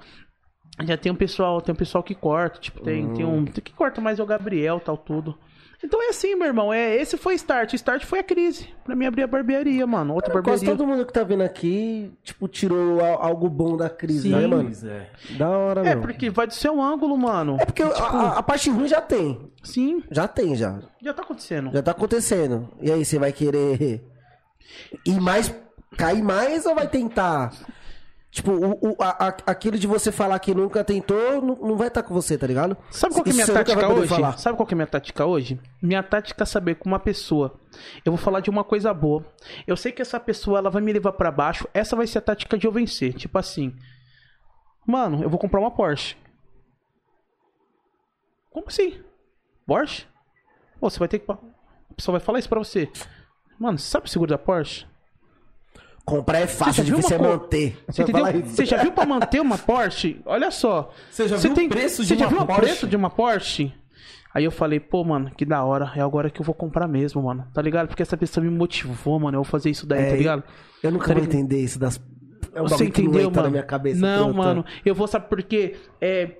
Já 0.85 0.97
tem 0.97 1.13
um 1.13 1.17
pessoal, 1.17 1.61
tem 1.61 1.73
um 1.73 1.77
pessoal 1.77 2.03
que 2.03 2.15
corta, 2.15 2.61
tipo, 2.61 2.81
tem, 2.81 3.13
tem 3.13 3.25
Hum. 3.27 3.39
um. 3.41 3.45
Que 3.45 3.73
corta 3.73 4.01
mais 4.01 4.19
é 4.19 4.23
o 4.23 4.27
Gabriel, 4.27 4.81
tal, 4.81 4.97
tudo. 4.97 5.37
Então 5.83 6.03
é 6.03 6.09
assim, 6.09 6.35
meu 6.35 6.47
irmão. 6.49 6.73
É, 6.73 6.97
esse 6.97 7.17
foi 7.17 7.35
o 7.35 7.37
start. 7.37 7.73
O 7.73 7.77
start 7.77 8.05
foi 8.05 8.19
a 8.19 8.23
crise. 8.25 8.69
Pra 8.85 8.97
mim 8.97 9.07
abrir 9.07 9.23
a 9.23 9.27
barbearia, 9.29 9.87
mano. 9.87 10.13
Outra 10.15 10.33
Quase 10.33 10.45
barbearia. 10.67 10.77
todo 10.77 10.87
mundo 10.87 11.07
que 11.07 11.13
tá 11.13 11.23
vindo 11.23 11.43
aqui, 11.43 12.13
tipo, 12.25 12.49
tirou 12.49 13.01
al- 13.05 13.23
algo 13.23 13.49
bom 13.49 13.77
da 13.77 13.89
crise, 13.89 14.23
Sim. 14.23 14.35
né, 14.35 14.47
mano? 14.47 14.73
É. 14.85 15.07
Da 15.37 15.49
hora, 15.49 15.81
É, 15.89 15.95
meu. 15.95 16.01
porque 16.03 16.31
vai 16.31 16.49
do 16.49 16.55
seu 16.55 16.81
ângulo, 16.83 17.17
mano. 17.17 17.57
É 17.61 17.65
porque 17.65 17.83
a- 17.83 17.89
a, 17.89 18.39
a 18.39 18.43
parte 18.43 18.69
ruim 18.71 18.89
já 18.89 19.01
tem. 19.01 19.51
Sim, 19.63 20.03
Já 20.11 20.27
tem, 20.27 20.57
já. 20.57 20.81
já 21.01 21.15
tá 21.15 21.23
acontecendo. 21.23 21.71
Já 21.73 21.83
tá 21.83 21.91
acontecendo. 21.93 22.69
E 22.81 22.91
aí, 22.91 23.05
você 23.05 23.19
vai 23.19 23.33
querer 23.33 24.03
ir 25.07 25.21
mais, 25.21 25.55
cair 25.97 26.23
mais 26.23 26.67
ou 26.67 26.75
vai 26.75 26.89
tentar? 26.89 27.53
Tipo, 28.31 28.53
o, 28.53 28.91
o- 28.93 28.97
a- 29.03 29.35
aquilo 29.47 29.79
de 29.79 29.87
você 29.87 30.13
falar 30.13 30.39
que 30.39 30.55
nunca 30.55 30.85
tentou, 30.85 31.41
não, 31.41 31.55
não 31.57 31.77
vai 31.79 31.89
estar 31.89 32.03
com 32.03 32.13
você, 32.13 32.37
tá 32.37 32.47
ligado? 32.47 32.77
Sabe 32.91 33.15
qual 33.15 33.25
que 33.25 33.31
é 33.31 33.33
minha 33.33 33.47
tática 33.55 33.89
hoje? 34.01 34.09
falar. 34.09 34.39
Sabe 34.39 34.57
qual 34.59 34.67
que 34.67 34.75
é 34.75 34.77
minha 34.77 34.87
tática 34.87 35.25
hoje? 35.27 35.59
Minha 35.83 36.03
tática 36.03 36.43
é 36.43 36.47
saber 36.47 36.75
com 36.75 36.89
uma 36.91 36.99
pessoa. 37.01 37.59
Eu 38.05 38.13
vou 38.13 38.19
falar 38.19 38.41
de 38.41 38.51
uma 38.51 38.63
coisa 38.63 38.93
boa. 38.93 39.25
Eu 39.67 39.77
sei 39.79 39.93
que 39.93 40.03
essa 40.03 40.21
pessoa 40.21 40.59
ela 40.59 40.69
vai 40.71 40.83
me 40.83 40.93
levar 40.93 41.13
pra 41.13 41.31
baixo. 41.31 41.67
Essa 41.73 41.97
vai 41.97 42.07
ser 42.07 42.19
a 42.19 42.23
tática 42.23 42.59
de 42.59 42.67
eu 42.67 42.73
vencer. 42.73 43.15
Tipo 43.15 43.39
assim. 43.39 43.75
Mano, 44.87 45.23
eu 45.23 45.31
vou 45.31 45.39
comprar 45.39 45.61
uma 45.61 45.71
Porsche. 45.71 46.15
Como 48.51 48.67
assim? 48.69 49.01
Porsche? 49.67 50.07
Pô, 50.81 50.91
você 50.91 50.99
vai 50.99 51.09
ter 51.09 51.19
que. 51.21 51.31
A 51.33 51.39
pessoa 51.97 52.19
vai 52.19 52.25
falar 52.25 52.39
isso 52.39 52.49
pra 52.49 52.59
você. 52.59 52.91
Mano, 53.59 53.79
você 53.79 53.87
sabe 53.89 54.07
o 54.07 54.11
seguro 54.11 54.31
da 54.31 54.39
Porsche? 54.39 54.87
Comprar 56.09 56.39
é 56.39 56.47
fácil, 56.47 56.83
Você 56.85 56.91
difícil 56.91 57.17
é 57.17 57.21
uma 57.21 57.29
manter. 57.29 57.79
Você. 57.87 58.03
Você 58.47 58.65
já 58.65 58.79
viu 58.79 58.93
pra 58.93 59.05
manter 59.05 59.41
uma 59.41 59.59
Porsche? 59.59 60.23
Olha 60.25 60.51
só. 60.51 60.91
Você 61.11 61.29
já 61.29 61.37
viu 61.37 61.53
o 61.53 61.69
preço 61.69 62.03
de 62.03 62.09
Você 62.09 62.17
já 62.17 62.25
uma 62.27 62.31
viu 62.31 62.41
o 62.41 62.47
Porsche? 62.47 62.61
preço 62.63 62.87
de 62.87 62.97
uma 62.97 63.11
Porsche? 63.11 63.75
Aí 64.35 64.43
eu 64.45 64.51
falei, 64.51 64.81
pô, 64.81 65.05
mano, 65.05 65.31
que 65.37 65.45
da 65.45 65.63
hora. 65.63 65.93
É 65.95 66.01
agora 66.01 66.31
que 66.31 66.41
eu 66.41 66.45
vou 66.47 66.55
comprar 66.55 66.89
mesmo, 66.89 67.23
mano. 67.23 67.47
Tá 67.53 67.61
ligado? 67.61 67.89
Porque 67.89 68.03
essa 68.03 68.17
pessoa 68.17 68.43
me 68.43 68.51
motivou, 68.51 69.21
mano. 69.21 69.37
Eu 69.37 69.43
vou 69.43 69.51
fazer 69.51 69.69
isso 69.69 69.87
daí, 69.87 70.03
É, 70.03 70.11
tá 70.11 70.17
ligado? 70.17 70.45
Eu 70.83 70.91
nunca 70.91 71.09
Tá 71.09 71.15
vou 71.15 71.23
entender 71.23 71.63
isso 71.63 71.79
das. 71.79 72.01
É 72.55 72.63
um 72.63 72.69
Você 72.69 72.87
entendeu, 72.87 73.31
mano? 73.31 73.43
na 73.43 73.51
minha 73.51 73.63
cabeça. 73.63 74.01
não, 74.01 74.33
mano. 74.33 74.65
Eu 74.87 74.95
vou, 74.95 75.07
sabe 75.07 75.29
por 75.29 75.43
quê? 75.43 75.77
É... 76.01 76.37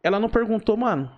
Ela 0.00 0.20
não 0.20 0.28
perguntou, 0.28 0.76
mano. 0.76 1.10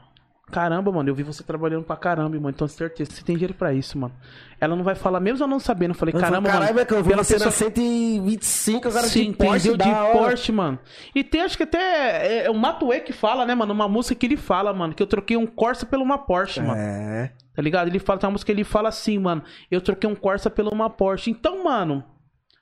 Caramba, 0.50 0.92
mano, 0.92 1.08
eu 1.08 1.14
vi 1.14 1.24
você 1.24 1.42
trabalhando 1.42 1.82
pra 1.82 1.96
caramba, 1.96 2.36
mano. 2.36 2.50
Então, 2.50 2.68
certeza, 2.68 3.10
você 3.10 3.22
tem 3.22 3.34
dinheiro 3.34 3.52
pra 3.52 3.74
isso, 3.74 3.98
mano. 3.98 4.14
Ela 4.60 4.76
não 4.76 4.84
vai 4.84 4.94
falar, 4.94 5.18
mesmo 5.18 5.42
eu 5.42 5.48
não 5.48 5.58
sabendo. 5.58 5.90
Eu 5.90 5.94
falei, 5.96 6.14
Eu 6.14 6.20
falei, 6.20 6.30
caramba, 6.30 6.48
Caralho, 6.48 6.66
mano. 6.66 6.78
Becão, 6.78 6.98
eu 6.98 7.02
vi 7.04 7.10
pela 7.10 7.24
você 7.24 7.32
na 7.36 7.46
pessoa- 7.46 7.70
125, 7.70 8.88
agora 8.88 9.06
Sim, 9.08 9.32
de 9.32 9.36
Porsche, 9.36 9.76
da 9.76 9.84
De. 9.84 10.12
Porsche, 10.12 10.52
mano. 10.52 10.78
E 11.14 11.24
tem, 11.24 11.40
acho 11.42 11.56
que 11.56 11.64
até. 11.64 11.78
É, 12.26 12.44
é 12.46 12.50
o 12.50 12.54
Matuê 12.54 13.00
que 13.00 13.12
fala, 13.12 13.44
né, 13.44 13.54
mano? 13.56 13.72
Uma 13.72 13.88
música 13.88 14.14
que 14.14 14.24
ele 14.24 14.36
fala, 14.36 14.72
mano. 14.72 14.94
Que 14.94 15.02
eu 15.02 15.06
troquei 15.06 15.36
um 15.36 15.46
Corsa 15.46 15.84
por 15.84 15.98
uma 15.98 16.16
Porsche, 16.16 16.60
mano. 16.60 16.80
É. 16.80 17.32
Tá 17.54 17.60
ligado? 17.60 17.88
Ele 17.88 17.98
fala, 17.98 18.18
tem 18.20 18.28
uma 18.28 18.32
música 18.32 18.46
que 18.46 18.52
ele 18.52 18.64
fala 18.64 18.88
assim, 18.88 19.18
mano. 19.18 19.42
Eu 19.68 19.80
troquei 19.80 20.08
um 20.08 20.14
Corsa 20.14 20.48
por 20.48 20.64
uma 20.72 20.88
Porsche. 20.88 21.28
Então, 21.30 21.64
mano. 21.64 22.04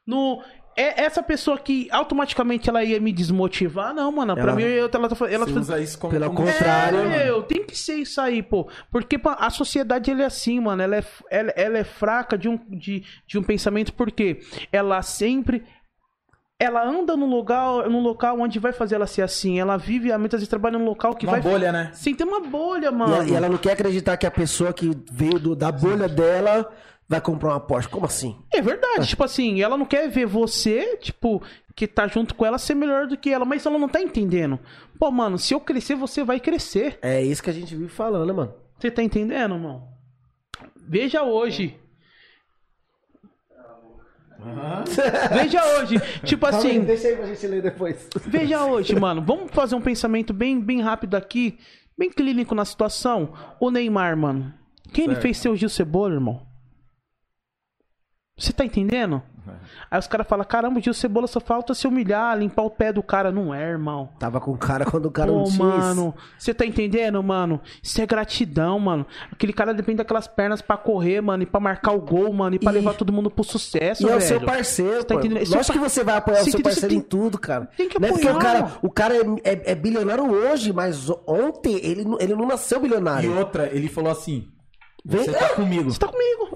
No. 0.07 0.43
É 0.77 1.05
essa 1.05 1.23
pessoa 1.23 1.57
que 1.57 1.89
automaticamente 1.93 2.69
ela 2.69 2.83
ia 2.83 2.99
me 3.01 3.13
desmotivar, 3.13 3.95
não, 3.95 4.11
mano. 4.11 4.35
Pra 4.35 4.43
Ela- 4.43 4.55
mim, 4.57 4.63
eu, 4.63 4.79
ela, 4.81 4.89
tá- 4.89 4.99
ela, 5.31 5.45
usa 5.49 5.79
isso 5.81 5.97
como... 5.99 6.13
Pelo 6.13 6.27
como- 6.33 6.49
contrário. 6.51 6.99
é, 6.99 7.25
meu, 7.27 7.43
tem 7.45 7.65
que 7.65 7.77
ser 7.79 7.95
isso 7.95 8.21
aí, 8.21 8.43
pô. 8.43 8.69
Porque 8.91 9.19
a 9.25 9.51
sociedade 9.51 10.11
ela 10.11 10.23
é 10.23 10.27
assim, 10.27 10.59
mano. 10.59 10.83
Ela 10.83 10.97
é, 10.97 11.05
ela, 11.31 11.51
ela 11.55 11.79
é 11.79 11.85
fraca 11.85 12.37
de 12.37 12.49
um, 12.49 12.59
de, 12.69 13.05
de 13.27 13.39
um 13.39 13.43
pensamento, 13.45 13.93
porque 13.93 14.41
ela 14.73 15.01
sempre. 15.03 15.65
Ela 16.59 16.85
anda 16.87 17.17
num 17.17 17.27
local, 17.29 17.89
num 17.91 18.01
local 18.01 18.41
onde 18.41 18.59
vai 18.61 18.73
fazer 18.73 18.95
ela 18.95 19.07
ser 19.09 19.23
assim. 19.23 19.59
Ela 19.61 19.77
vive, 19.77 20.17
muitas 20.17 20.39
vezes 20.41 20.49
trabalha 20.49 20.79
num 20.79 20.85
local 20.85 21.15
que 21.15 21.27
Uma 21.27 21.33
vai. 21.33 21.41
bolha, 21.41 21.73
né? 21.73 21.91
Sim, 21.93 22.15
tem 22.15 22.27
uma 22.27 22.41
bolha, 22.41 22.89
E 22.89 22.91
mano. 22.91 23.15
ela, 23.15 23.25
e 23.25 23.35
ela 23.35 23.49
não 23.49 23.59
quer 23.59 23.73
acreditar 23.73 24.17
que 24.17 24.27
a 24.27 24.31
pessoa 24.31 24.73
que 24.73 24.91
veio 25.11 25.39
do- 25.39 25.57
da 25.57 25.71
bolha 25.73 26.09
dela 26.09 26.71
vai 27.09 27.21
comprar 27.21 27.51
uma 27.51 27.61
Porsche. 27.61 27.89
Como 27.89 28.07
assim? 28.07 28.37
É 28.53 28.61
verdade, 28.61 29.07
tipo 29.09 29.23
assim, 29.25 29.61
ela 29.61 29.77
não 29.77 29.85
quer 29.87 30.09
ver 30.09 30.27
você, 30.27 30.97
tipo, 30.99 31.43
que 31.75 31.87
tá 31.87 32.07
junto 32.07 32.35
com 32.35 32.45
ela 32.47 32.59
ser 32.59 32.75
melhor 32.75 33.07
do 33.07 33.17
que 33.17 33.31
ela, 33.31 33.45
mas 33.45 33.65
ela 33.67 33.79
não 33.79 33.89
tá 33.89 34.01
entendendo. 34.01 34.59
Pô, 34.99 35.11
mano, 35.11 35.39
se 35.39 35.53
eu 35.55 35.61
crescer, 35.61 35.95
você 35.95 36.23
vai 36.25 36.41
crescer. 36.41 36.99
É 37.03 37.23
isso 37.23 37.43
que 37.43 37.51
a 37.51 37.53
gente 37.55 37.75
vive 37.75 37.89
falando, 37.91 38.33
mano. 38.35 38.55
Você 38.79 38.91
tá 38.91 39.03
entendendo, 39.03 39.55
irmão? 39.55 39.89
Veja 40.77 41.23
hoje. 41.23 41.79
Veja 45.33 45.65
hoje. 45.79 45.97
Tipo 46.25 46.47
assim, 46.47 46.81
Deixa 46.81 47.09
aí 47.09 47.17
pra 47.17 47.27
gente 47.27 47.47
ler 47.47 47.63
depois. 47.63 48.09
veja 48.27 48.65
hoje, 48.67 48.95
mano. 48.99 49.23
Vamos 49.23 49.51
fazer 49.53 49.75
um 49.75 49.81
pensamento 49.81 50.33
bem, 50.33 50.61
bem 50.61 50.81
rápido 50.83 51.15
aqui, 51.15 51.59
bem 51.97 52.11
clínico 52.11 52.55
na 52.55 52.65
situação. 52.65 53.33
O 53.61 53.71
Neymar, 53.71 54.17
mano. 54.17 54.53
Quem 54.93 55.05
ele 55.05 55.15
Certo. 55.15 55.23
fez 55.23 55.39
ser 55.39 55.49
o 55.49 55.57
Gil 55.57 55.69
Cebola, 55.69 56.15
irmão? 56.15 56.47
Você 58.37 58.53
tá 58.53 58.65
entendendo? 58.65 59.23
Aí 59.91 59.99
os 59.99 60.07
caras 60.09 60.27
falam, 60.27 60.45
caramba, 60.45 60.81
o 60.81 60.83
Gil 60.83 60.95
Cebola 60.95 61.27
só 61.27 61.39
falta 61.39 61.75
se 61.75 61.87
humilhar, 61.87 62.37
limpar 62.37 62.63
o 62.63 62.71
pé 62.71 62.93
do 62.93 63.03
cara. 63.03 63.31
Não 63.31 63.55
é, 63.55 63.63
irmão. 63.63 64.09
Tava 64.19 64.41
com 64.41 64.51
o 64.53 64.59
cara 64.59 64.85
quando 64.87 65.07
o 65.07 65.11
cara 65.11 65.31
Pô, 65.31 65.39
não 65.39 65.45
tinha 65.45 65.59
mano, 65.65 66.15
você 66.39 66.53
tá 66.55 66.65
entendendo, 66.67 67.23
mano? 67.23 67.61
Isso 67.83 68.01
é 68.01 68.07
gratidão, 68.07 68.81
mano. 68.81 69.07
Aquele 69.31 69.53
cara 69.53 69.73
depende 69.75 69.99
daquelas 69.99 70.27
pernas 70.27 70.61
pra 70.63 70.77
correr, 70.79 71.21
mano, 71.21 71.43
e 71.43 71.47
pra 71.47 71.61
marcar 71.61 71.93
o 71.93 72.01
gol, 72.01 72.33
mano, 72.33 72.57
e 72.57 72.59
pra 72.59 72.73
E- 72.73 72.77
levar 72.77 72.95
todo 72.95 73.13
mundo 73.13 73.31
pro 73.31 73.45
sucesso, 73.45 74.03
E 74.03 74.07
é 74.11 74.17
o 74.17 74.19
velho. 74.19 74.23
seu 74.23 74.41
parceiro, 74.41 74.97
Você 75.03 75.05
tá 75.05 75.15
entendendo? 75.15 75.39
Lógico 75.41 75.65
seu 75.65 75.73
que 75.75 75.79
você 75.79 76.03
vai 76.03 76.17
apoiar 76.17 76.37
o 76.41 76.45
Você 76.45 76.51
seu 76.51 76.59
entendeu? 76.61 76.73
parceiro 76.73 76.95
Você 76.95 76.99
em 76.99 77.03
tudo, 77.03 77.39
cara. 77.39 77.67
tem 77.77 77.89
que 77.89 78.01
não 78.01 78.09
é 78.09 78.13
porque 78.13 78.27
o 78.27 78.31
apoiar, 78.31 78.53
cara, 78.53 78.73
o 78.83 78.91
cara 78.91 79.15
é, 79.15 79.21
é- 79.45 79.73
é 79.73 79.75
bilionário 79.75 80.25
hoje, 80.29 80.73
mas 80.73 81.09
ontem 81.27 81.79
ele, 81.85 82.05
não- 82.05 82.19
ele 82.19 82.35
não 82.35 82.47
nasceu 82.47 82.79
E 82.79 82.83
bilionário. 82.83 83.37
outra, 83.39 83.69
ele 83.73 83.89
falou 83.89 84.11
assim, 84.11 84.49
Vem- 85.05 85.23
você 85.25 85.33
tá 85.33 85.51
comigo. 85.51 85.91
Você 85.93 86.01
tá 86.01 86.09
comigo. 86.09 86.49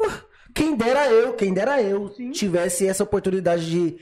Quem 0.58 0.74
dera 0.74 1.08
eu, 1.08 1.34
quem 1.34 1.54
dera 1.54 1.80
eu 1.80 2.08
tivesse 2.32 2.84
essa 2.84 3.04
oportunidade 3.04 3.70
de 3.70 3.96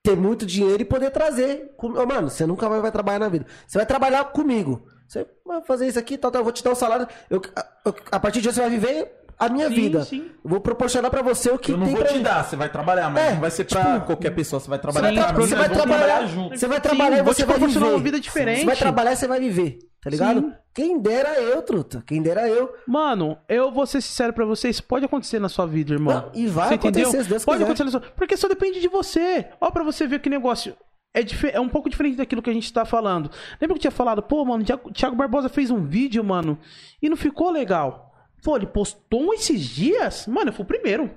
ter 0.00 0.16
muito 0.16 0.46
dinheiro 0.46 0.80
e 0.80 0.84
poder 0.84 1.10
trazer. 1.10 1.74
Mano, 1.82 2.30
você 2.30 2.46
nunca 2.46 2.68
vai, 2.68 2.80
vai 2.80 2.92
trabalhar 2.92 3.18
na 3.18 3.28
vida. 3.28 3.46
Você 3.66 3.78
vai 3.78 3.84
trabalhar 3.84 4.24
comigo. 4.26 4.86
Você 5.08 5.26
vai 5.44 5.60
fazer 5.62 5.88
isso 5.88 5.98
aqui, 5.98 6.16
tal, 6.16 6.30
tal, 6.30 6.38
eu 6.40 6.44
vou 6.44 6.52
te 6.52 6.62
dar 6.62 6.70
um 6.70 6.76
salário. 6.76 7.08
Eu, 7.28 7.42
a, 7.56 7.66
a 8.12 8.20
partir 8.20 8.40
de 8.40 8.48
hoje 8.48 8.54
você 8.54 8.60
vai 8.60 8.70
viver 8.70 9.10
a 9.38 9.48
minha 9.48 9.68
Sim, 9.68 9.74
vida. 9.74 10.04
sim. 10.04 10.30
Eu 10.44 10.50
vou 10.50 10.60
proporcionar 10.60 11.10
pra 11.10 11.22
você 11.22 11.50
o 11.50 11.58
que 11.58 11.72
Eu 11.72 11.76
não 11.78 11.86
tem 11.86 11.94
vou 11.94 12.02
pra 12.04 12.12
te 12.12 12.18
mim. 12.18 12.24
dar, 12.24 12.44
você 12.44 12.56
vai 12.56 12.68
trabalhar, 12.68 13.08
mas 13.10 13.22
É, 13.24 13.32
não 13.34 13.40
vai 13.40 13.50
ser 13.50 13.64
pra 13.64 13.94
tipo, 13.94 14.06
qualquer 14.06 14.30
pessoa, 14.30 14.58
você 14.60 14.68
vai 14.68 14.78
trabalhar 14.78 15.12
vai, 15.14 15.14
pra 15.32 15.38
mim, 15.38 15.46
você 15.46 15.54
nós 15.54 15.66
vai 15.66 15.76
trabalhar, 15.76 16.04
trabalhar 16.06 16.26
junto. 16.26 16.58
você 16.58 16.66
vai 16.66 16.76
Sim, 16.78 16.82
trabalhar 16.82 17.18
e 17.18 17.22
vou 17.22 17.32
você 17.34 17.44
vai 17.44 17.58
viver. 17.58 17.78
uma 17.84 17.98
vida 17.98 18.20
diferente. 18.20 18.60
Você 18.60 18.66
vai 18.66 18.76
trabalhar 18.76 19.12
e 19.12 19.16
você 19.16 19.28
vai 19.28 19.40
viver, 19.40 19.78
tá 20.02 20.10
ligado? 20.10 20.40
Sim. 20.40 20.52
Quem 20.74 20.98
dera 21.00 21.40
eu, 21.40 21.60
truta. 21.62 22.02
Quem 22.06 22.22
dera 22.22 22.48
eu. 22.48 22.72
Mano, 22.86 23.36
eu 23.48 23.70
vou 23.72 23.84
ser 23.86 24.00
sincero 24.00 24.32
pra 24.32 24.44
vocês, 24.44 24.80
pode 24.80 25.04
acontecer 25.04 25.38
na 25.38 25.48
sua 25.48 25.66
vida, 25.66 25.92
irmão. 25.94 26.14
Não, 26.14 26.30
e 26.40 26.46
vai 26.46 26.68
Você 26.68 26.74
acontecer, 26.74 27.00
entendeu? 27.08 27.22
se 27.24 27.28
Deus 27.28 27.44
Pode 27.44 27.56
quiser. 27.58 27.64
acontecer 27.64 27.84
na 27.84 27.90
sua... 27.90 28.00
Porque 28.16 28.36
só 28.36 28.46
depende 28.48 28.80
de 28.80 28.88
você. 28.88 29.46
Ó, 29.60 29.70
pra 29.70 29.82
você 29.82 30.06
ver 30.06 30.20
que 30.20 30.28
negócio 30.30 30.76
é, 31.14 31.22
dife- 31.22 31.50
é 31.52 31.58
um 31.60 31.68
pouco 31.68 31.88
diferente 31.90 32.16
daquilo 32.16 32.40
que 32.42 32.50
a 32.50 32.52
gente 32.52 32.72
tá 32.72 32.84
falando. 32.84 33.28
Lembra 33.60 33.74
que 33.74 33.78
eu 33.78 33.78
tinha 33.80 33.90
falado, 33.90 34.22
pô, 34.22 34.44
mano, 34.44 34.62
Thiago, 34.62 34.92
Thiago 34.92 35.16
Barbosa 35.16 35.48
fez 35.48 35.68
um 35.70 35.82
vídeo, 35.84 36.22
mano, 36.22 36.56
e 37.02 37.08
não 37.08 37.16
ficou 37.16 37.50
legal. 37.50 38.07
Pô, 38.42 38.56
ele 38.56 38.66
postou 38.66 39.20
um 39.28 39.32
esses 39.34 39.60
dias? 39.60 40.26
Mano, 40.26 40.50
eu 40.50 40.52
fui 40.52 40.64
o 40.64 40.68
primeiro. 40.68 41.10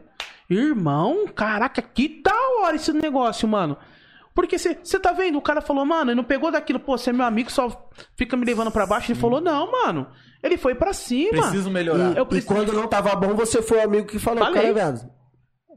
Irmão, 0.49 1.26
caraca, 1.34 1.81
que 1.81 2.22
da 2.22 2.34
hora 2.61 2.76
esse 2.76 2.91
negócio, 2.91 3.48
mano. 3.48 3.77
Porque 4.34 4.57
você 4.57 4.76
tá 4.99 5.11
vendo, 5.11 5.38
o 5.38 5.41
cara 5.41 5.61
falou, 5.61 5.85
mano, 5.85 6.11
ele 6.11 6.15
não 6.15 6.23
pegou 6.23 6.52
daquilo, 6.52 6.80
pô, 6.80 6.98
você 6.98 7.10
é 7.10 7.14
meu 7.14 7.26
amigo, 7.26 7.52
só 7.52 7.89
fica 8.18 8.35
me 8.38 8.45
levando 8.45 8.72
pra 8.72 8.85
baixo. 8.85 9.11
Ele 9.11 9.19
falou, 9.19 9.41
não, 9.41 9.69
mano. 9.72 10.07
Ele 10.41 10.57
foi 10.57 10.73
pra 10.73 10.93
cima. 10.93 11.31
Preciso 11.41 11.69
melhorar. 11.69 12.15
Eu 12.18 12.23
E 12.23 12.27
preciso- 12.27 12.48
quando 12.53 12.73
não 12.73 12.88
tava 12.88 13.14
bom, 13.15 13.35
você 13.35 13.61
foi 13.61 13.77
o 13.80 13.84
amigo 13.84 14.07
que 14.07 14.18
falou, 14.19 14.43
Falei. 14.45 14.61
cara, 14.61 14.73
viado. 14.73 15.10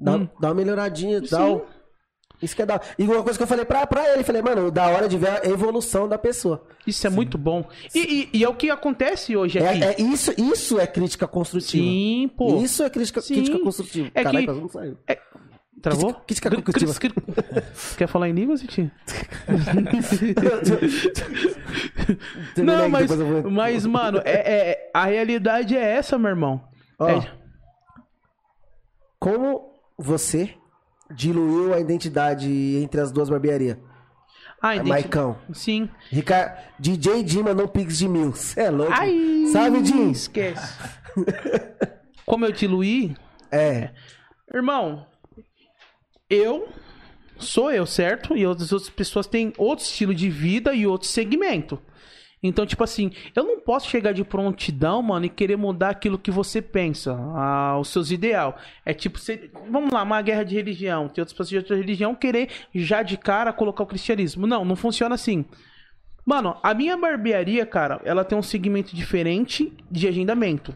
Dá, 0.00 0.12
Hum. 0.12 0.28
dá 0.40 0.48
uma 0.48 0.54
melhoradinha, 0.54 1.20
dá 1.20 1.26
Sim. 1.46 1.62
Isso 2.44 2.54
que 2.54 2.62
é 2.62 2.66
da 2.66 2.80
E 2.98 3.04
uma 3.04 3.22
coisa 3.22 3.38
que 3.38 3.42
eu 3.42 3.46
falei 3.46 3.64
pra, 3.64 3.86
pra 3.86 4.08
ele, 4.12 4.22
falei, 4.24 4.42
mano, 4.42 4.70
da 4.70 4.86
hora 4.88 5.08
de 5.08 5.16
ver 5.18 5.30
a 5.42 5.48
evolução 5.48 6.08
da 6.08 6.18
pessoa. 6.18 6.64
Isso 6.86 7.06
é 7.06 7.10
muito 7.10 7.36
bom. 7.38 7.64
E, 7.94 7.98
e- 8.32 8.38
e 8.38 8.44
é 8.44 8.48
o 8.48 8.54
que 8.54 8.70
acontece 8.70 9.36
hoje 9.36 9.58
É, 9.58 9.68
aqui. 9.68 9.82
é 9.84 10.00
isso, 10.02 10.32
isso 10.40 10.78
é 10.78 10.86
crítica 10.86 11.26
construtiva. 11.26 11.82
Sim, 11.84 12.30
pô. 12.36 12.60
Isso 12.62 12.82
é 12.82 12.90
crítica, 12.90 13.20
Sim. 13.20 13.34
crítica 13.34 13.58
construtiva. 13.60 14.10
É 14.14 14.22
Caralho, 14.22 14.46
que- 14.54 14.60
não 14.60 14.68
saiu. 14.68 14.96
Travou? 15.82 16.14
Crítica 16.14 16.50
construtiva. 16.50 16.94
cri- 16.94 17.12
Quer 17.98 18.06
falar 18.08 18.28
em 18.30 18.32
línguas, 18.32 18.62
Vitinho? 18.62 18.90
Termina 22.54 22.78
Não, 22.78 22.88
mas, 22.88 23.10
mas 23.50 23.86
mano, 23.86 24.20
é, 24.24 24.70
é- 24.70 24.90
a 24.94 25.04
realidade 25.06 25.76
é 25.76 25.82
essa, 25.96 26.18
meu 26.18 26.30
irmão. 26.30 26.62
Ó. 26.98 27.08
É- 27.08 27.30
Como 29.18 29.70
você 29.98 30.50
diluiu 31.10 31.74
a 31.74 31.80
identidade 31.80 32.48
entre 32.82 33.00
as 33.00 33.10
duas 33.12 33.28
barbearias? 33.28 33.76
Ah, 34.60 34.82
Maicão. 34.82 35.36
Sim. 35.52 35.90
Ricardo, 36.10 36.56
DJ 36.78 37.26
Jim 37.26 37.42
mandou 37.42 37.66
um 37.66 37.68
pix 37.68 37.98
de 37.98 38.08
mil. 38.08 38.32
Cê 38.34 38.62
é 38.62 38.70
louco. 38.70 38.92
Ai, 38.94 39.44
Sabe, 39.52 39.84
Jim? 39.84 40.10
Esquece. 40.10 40.78
Como 42.24 42.46
eu 42.46 42.52
diluí, 42.52 43.14
É. 43.52 43.90
Irmão, 44.52 45.06
eu 46.30 46.68
sou 47.38 47.70
eu, 47.70 47.84
certo? 47.84 48.36
E 48.36 48.46
outras 48.46 48.72
outras 48.72 48.90
pessoas 48.90 49.26
têm 49.26 49.52
outro 49.58 49.84
estilo 49.84 50.14
de 50.14 50.30
vida 50.30 50.72
e 50.74 50.86
outro 50.86 51.08
segmento. 51.08 51.78
Então, 52.46 52.66
tipo 52.66 52.84
assim, 52.84 53.10
eu 53.34 53.42
não 53.42 53.58
posso 53.58 53.88
chegar 53.88 54.12
de 54.12 54.22
prontidão, 54.22 55.00
mano, 55.02 55.24
e 55.24 55.30
querer 55.30 55.56
mudar 55.56 55.88
aquilo 55.88 56.18
que 56.18 56.30
você 56.30 56.60
pensa, 56.60 57.16
ah, 57.34 57.78
os 57.80 57.88
seus 57.88 58.10
ideal. 58.10 58.56
É 58.84 58.92
tipo, 58.92 59.18
você- 59.18 59.50
vamos 59.70 59.90
lá, 59.90 60.02
uma 60.02 60.20
guerra 60.20 60.44
de 60.44 60.54
religião, 60.54 61.08
tem 61.08 61.22
outras 61.22 61.32
pessoas 61.32 61.48
de 61.48 61.56
outra 61.56 61.74
religião 61.76 62.14
querer 62.14 62.50
já 62.74 63.02
de 63.02 63.16
cara 63.16 63.50
colocar 63.50 63.82
o 63.82 63.86
cristianismo. 63.86 64.46
Não, 64.46 64.62
não 64.62 64.76
funciona 64.76 65.14
assim. 65.14 65.44
Mano, 66.26 66.56
a 66.62 66.74
minha 66.74 66.96
barbearia, 66.98 67.64
cara, 67.64 68.00
ela 68.04 68.24
tem 68.24 68.36
um 68.36 68.42
segmento 68.42 68.94
diferente 68.94 69.72
de 69.90 70.06
agendamento. 70.06 70.74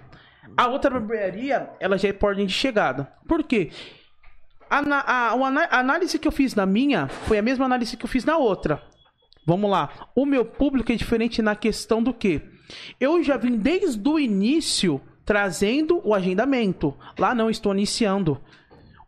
A 0.57 0.69
outra 0.69 0.91
barbearia, 0.91 1.69
ela 1.79 1.99
já 1.99 2.09
é 2.09 2.13
por 2.15 2.31
ordem 2.31 2.47
de 2.47 2.53
chegada. 2.53 3.13
Por 3.29 3.45
quê? 3.45 3.71
A, 4.71 4.79
a- 4.79 5.33
ana- 5.35 5.69
a 5.71 5.79
análise 5.79 6.19
que 6.19 6.27
eu 6.29 6.33
fiz 6.33 6.55
na 6.55 6.67
minha 6.67 7.09
foi 7.09 7.39
a 7.39 7.43
mesma 7.43 7.65
análise 7.67 7.97
que 7.97 8.05
eu 8.05 8.09
fiz 8.09 8.25
na 8.25 8.37
outra. 8.37 8.83
Vamos 9.49 9.71
lá. 9.71 9.89
O 10.15 10.27
meu 10.27 10.45
público 10.45 10.93
é 10.93 10.95
diferente 10.95 11.41
na 11.41 11.57
questão 11.57 12.03
do 12.03 12.13
quê? 12.13 12.43
Eu 13.01 13.23
já 13.23 13.39
vim 13.39 13.57
desde 13.57 14.07
o 14.07 14.19
início 14.19 15.01
trazendo 15.25 16.03
o 16.05 16.15
agendamento. 16.15 16.95
Lá 17.19 17.35
não, 17.35 17.49
estou 17.49 17.73
iniciando. 17.73 18.39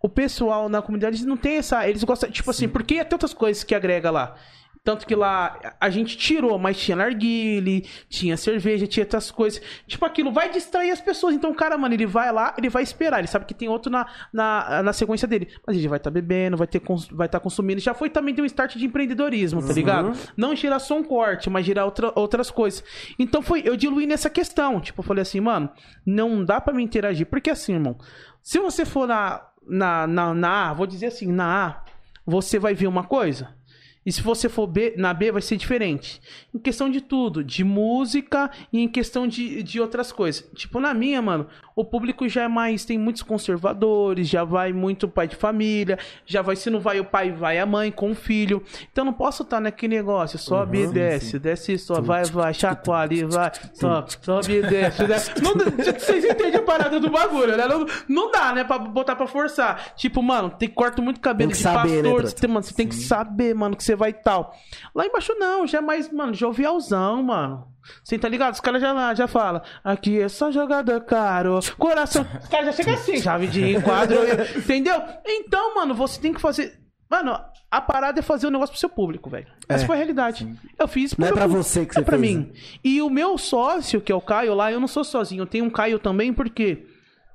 O 0.01 0.09
pessoal 0.09 0.71
na 0.71 0.81
comunidade 0.81 1.27
não 1.27 1.37
tem 1.37 1.59
essa. 1.59 1.87
Eles 1.87 2.03
gostam. 2.05 2.31
Tipo 2.31 2.51
assim, 2.51 2.67
porque 2.71 3.05
tem 3.05 3.13
outras 3.13 3.35
coisas 3.35 3.63
que 3.63 3.75
agrega 3.75 4.11
lá. 4.11 4.35
Tanto 4.83 5.07
que 5.07 5.15
lá 5.15 5.75
a 5.79 5.91
gente 5.91 6.17
tirou, 6.17 6.59
mas 6.59 6.79
tinha 6.79 6.97
narguile, 6.97 7.87
tinha 8.09 8.35
cerveja, 8.35 8.87
tinha 8.87 9.05
outras 9.05 9.31
coisas. 9.31 9.61
Tipo, 9.87 10.07
aquilo 10.07 10.33
vai 10.33 10.49
distrair 10.51 10.91
as 10.91 11.01
pessoas. 11.03 11.35
Então, 11.35 11.51
o 11.51 11.55
cara, 11.55 11.77
mano, 11.77 11.95
ele 11.95 12.07
vai 12.07 12.33
lá, 12.33 12.55
ele 12.57 12.71
vai 12.71 12.83
esperar. 12.83 13.19
Ele 13.19 13.27
sabe 13.29 13.45
que 13.45 13.53
tem 13.53 13.69
outro 13.69 13.93
na, 13.93 14.07
na, 14.33 14.83
na 14.83 14.93
sequência 14.95 15.29
dele. 15.29 15.49
Mas 15.67 15.77
ele 15.77 15.87
vai 15.87 15.99
estar 15.99 16.11
bebendo, 16.11 16.57
vai 16.57 16.67
cons- 16.67 17.09
vai 17.09 17.27
estar 17.27 17.41
consumindo. 17.41 17.79
Já 17.79 17.93
foi 17.93 18.09
também 18.09 18.35
de 18.35 18.41
um 18.41 18.45
start 18.47 18.77
de 18.77 18.87
empreendedorismo, 18.87 19.61
tá 19.61 19.73
ligado? 19.75 20.13
Não 20.35 20.57
girar 20.57 20.81
só 20.81 20.97
um 20.97 21.05
corte, 21.05 21.51
mas 21.51 21.67
girar 21.67 21.85
outra, 21.85 22.11
outras 22.15 22.51
coisas. 22.51 22.83
Então, 23.19 23.43
foi, 23.43 23.63
eu 23.67 23.77
diluí 23.77 24.07
nessa 24.07 24.31
questão. 24.31 24.81
Tipo, 24.81 25.01
eu 25.01 25.05
falei 25.05 25.21
assim, 25.23 25.41
mano, 25.41 25.69
não 26.07 26.43
dá 26.43 26.59
pra 26.59 26.73
me 26.73 26.83
interagir. 26.83 27.27
Porque 27.27 27.51
assim, 27.51 27.75
irmão, 27.75 27.99
se 28.43 28.59
você 28.59 28.87
for 28.87 29.07
na, 29.07 29.43
na, 29.69 30.07
na, 30.07 30.35
na 30.35 30.71
A, 30.71 30.73
vou 30.73 30.87
dizer 30.87 31.07
assim, 31.09 31.31
na 31.31 31.67
A, 31.67 31.85
você 32.25 32.59
vai 32.59 32.73
ver 32.73 32.87
uma 32.87 33.05
coisa. 33.05 33.60
E 34.05 34.11
se 34.11 34.23
você 34.23 34.49
for 34.49 34.67
B, 34.67 34.95
na 34.97 35.13
B, 35.13 35.31
vai 35.31 35.43
ser 35.43 35.57
diferente. 35.57 36.23
Em 36.55 36.59
questão 36.59 36.89
de 36.89 37.03
tudo, 37.03 37.45
de 37.45 37.63
música 37.63 38.51
e 38.73 38.81
em 38.81 38.89
questão 38.89 39.27
de, 39.27 39.63
de 39.63 39.79
outras 39.79 40.11
coisas. 40.11 40.49
Tipo, 40.55 40.81
na 40.81 40.95
minha, 40.95 41.21
mano, 41.21 41.47
o 41.77 41.85
público 41.85 42.27
já 42.27 42.45
é 42.45 42.49
mais. 42.49 42.85
Tem 42.87 42.97
muitos 42.99 43.23
conservadores, 43.23 44.27
já 44.29 44.43
vai 44.43 44.73
muito 44.73 45.07
pai 45.07 45.29
de 45.29 45.37
família, 45.37 45.99
já 46.25 46.41
vai, 46.41 46.57
se 46.57 46.71
não 46.71 46.81
vai 46.81 46.99
o 46.99 47.05
pai, 47.05 47.31
vai 47.31 47.59
a 47.59 47.67
mãe 47.67 47.93
com 47.93 48.11
o 48.11 48.15
filho. 48.15 48.63
Então 48.91 49.05
não 49.05 49.13
posso 49.13 49.43
estar 49.43 49.61
naquele 49.61 49.97
negócio, 49.97 50.39
sobe 50.39 50.79
e 50.83 50.87
desce, 50.87 51.39
desce, 51.39 51.77
só 51.79 52.01
vai, 52.01 52.25
vai, 52.25 52.55
chacoalha 52.55 53.15
e 53.15 53.25
vai, 53.25 53.51
sobe, 53.75 54.13
sobe 54.23 54.53
e 54.59 54.63
desce, 54.63 55.05
desce. 55.07 55.31
Não, 55.43 55.55
dá- 55.55 55.65
vocês 55.99 56.25
entendem 56.25 56.57
a 56.57 56.63
parada 56.63 56.99
do 57.01 57.11
bagulho, 57.11 57.57
né? 57.57 57.67
Não, 57.67 57.87
não 58.09 58.31
dá, 58.31 58.53
né, 58.53 58.65
pra 58.65 58.79
botar 58.79 59.17
pra 59.17 59.27
forçar. 59.27 59.95
Tipo, 59.97 60.23
mano, 60.23 60.51
tem 60.51 60.69
corta 60.69 61.01
muito 61.03 61.21
cabelo 61.21 61.51
Tem 61.51 61.57
que 61.57 61.57
de 61.57 61.63
saber, 61.63 61.89
né, 61.89 61.95
pastor, 62.03 62.13
Trota? 62.21 62.29
você 62.29 62.37
tem- 62.37 62.51
mano, 62.51 62.63
você 62.65 62.75
tem 62.75 62.89
que 62.89 62.95
saber, 62.95 63.55
mano, 63.55 63.77
que 63.77 63.83
você 63.85 63.90
vai 63.97 64.11
e 64.11 64.15
tal. 64.15 64.55
Lá 64.95 65.07
embaixo 65.07 65.35
não, 65.39 65.67
já 65.67 65.79
é 65.79 65.81
mais, 65.81 66.13
mano, 66.13 66.35
jovialzão, 66.35 67.23
mano. 67.23 67.67
Você 68.05 68.19
tá 68.19 68.29
ligado? 68.29 68.55
Os 68.55 68.61
caras 68.61 68.81
já, 68.83 69.15
já 69.15 69.27
falam, 69.27 69.63
aqui 69.83 70.21
é 70.21 70.29
só 70.29 70.51
jogador 70.51 71.01
caro, 71.03 71.59
coração. 71.79 72.27
Os 72.43 72.49
caras 72.49 72.67
já 72.67 72.73
chegam 72.73 72.95
assim, 72.95 73.17
chave 73.21 73.47
de 73.47 73.77
enquadro, 73.77 74.19
entendeu? 74.57 75.03
Então, 75.27 75.75
mano, 75.75 75.95
você 75.95 76.21
tem 76.21 76.33
que 76.33 76.41
fazer. 76.41 76.79
Mano, 77.11 77.37
a 77.71 77.81
parada 77.81 78.21
é 78.21 78.23
fazer 78.23 78.47
o 78.47 78.51
negócio 78.51 78.73
pro 78.73 78.79
seu 78.79 78.89
público, 78.89 79.29
velho. 79.29 79.47
Essa 79.69 79.83
É, 79.83 79.87
foi 79.87 79.97
a 79.97 79.99
realidade. 79.99 80.55
Eu 80.79 80.87
fiz 80.87 81.13
pro 81.15 81.23
Não 81.23 81.29
é 81.29 81.33
pra 81.33 81.43
público. 81.45 81.65
você 81.65 81.85
que 81.85 81.91
é 81.91 81.95
você 81.95 82.03
pra 82.03 82.17
fez, 82.19 82.37
mim. 82.37 82.53
E 82.85 83.03
o 83.03 83.11
meu 83.11 83.37
sócio, 83.37 84.01
que 84.01 84.13
é 84.13 84.15
o 84.15 84.21
Caio 84.21 84.55
lá, 84.55 84.71
eu 84.71 84.79
não 84.79 84.87
sou 84.87 85.03
sozinho. 85.03 85.43
Eu 85.43 85.47
tenho 85.47 85.65
um 85.65 85.71
Caio 85.71 85.99
também, 85.99 86.33
porque. 86.33 86.87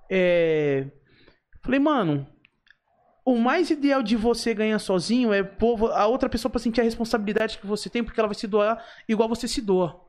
É. 0.09 0.85
Falei, 1.63 1.79
mano, 1.79 2.25
o 3.25 3.39
mais 3.39 3.71
ideal 3.71 4.03
de 4.03 4.15
você 4.15 4.53
ganhar 4.53 4.77
sozinho 4.77 5.33
é 5.33 5.41
pôr 5.41 5.91
a 5.91 6.05
outra 6.05 6.29
pessoa 6.29 6.49
pra 6.51 6.59
sentir 6.59 6.81
a 6.81 6.83
responsabilidade 6.83 7.57
que 7.57 7.65
você 7.65 7.89
tem, 7.89 8.03
porque 8.03 8.19
ela 8.19 8.29
vai 8.29 8.35
se 8.35 8.45
doar 8.45 8.85
igual 9.09 9.27
você 9.27 9.47
se 9.47 9.61
doa. 9.61 10.04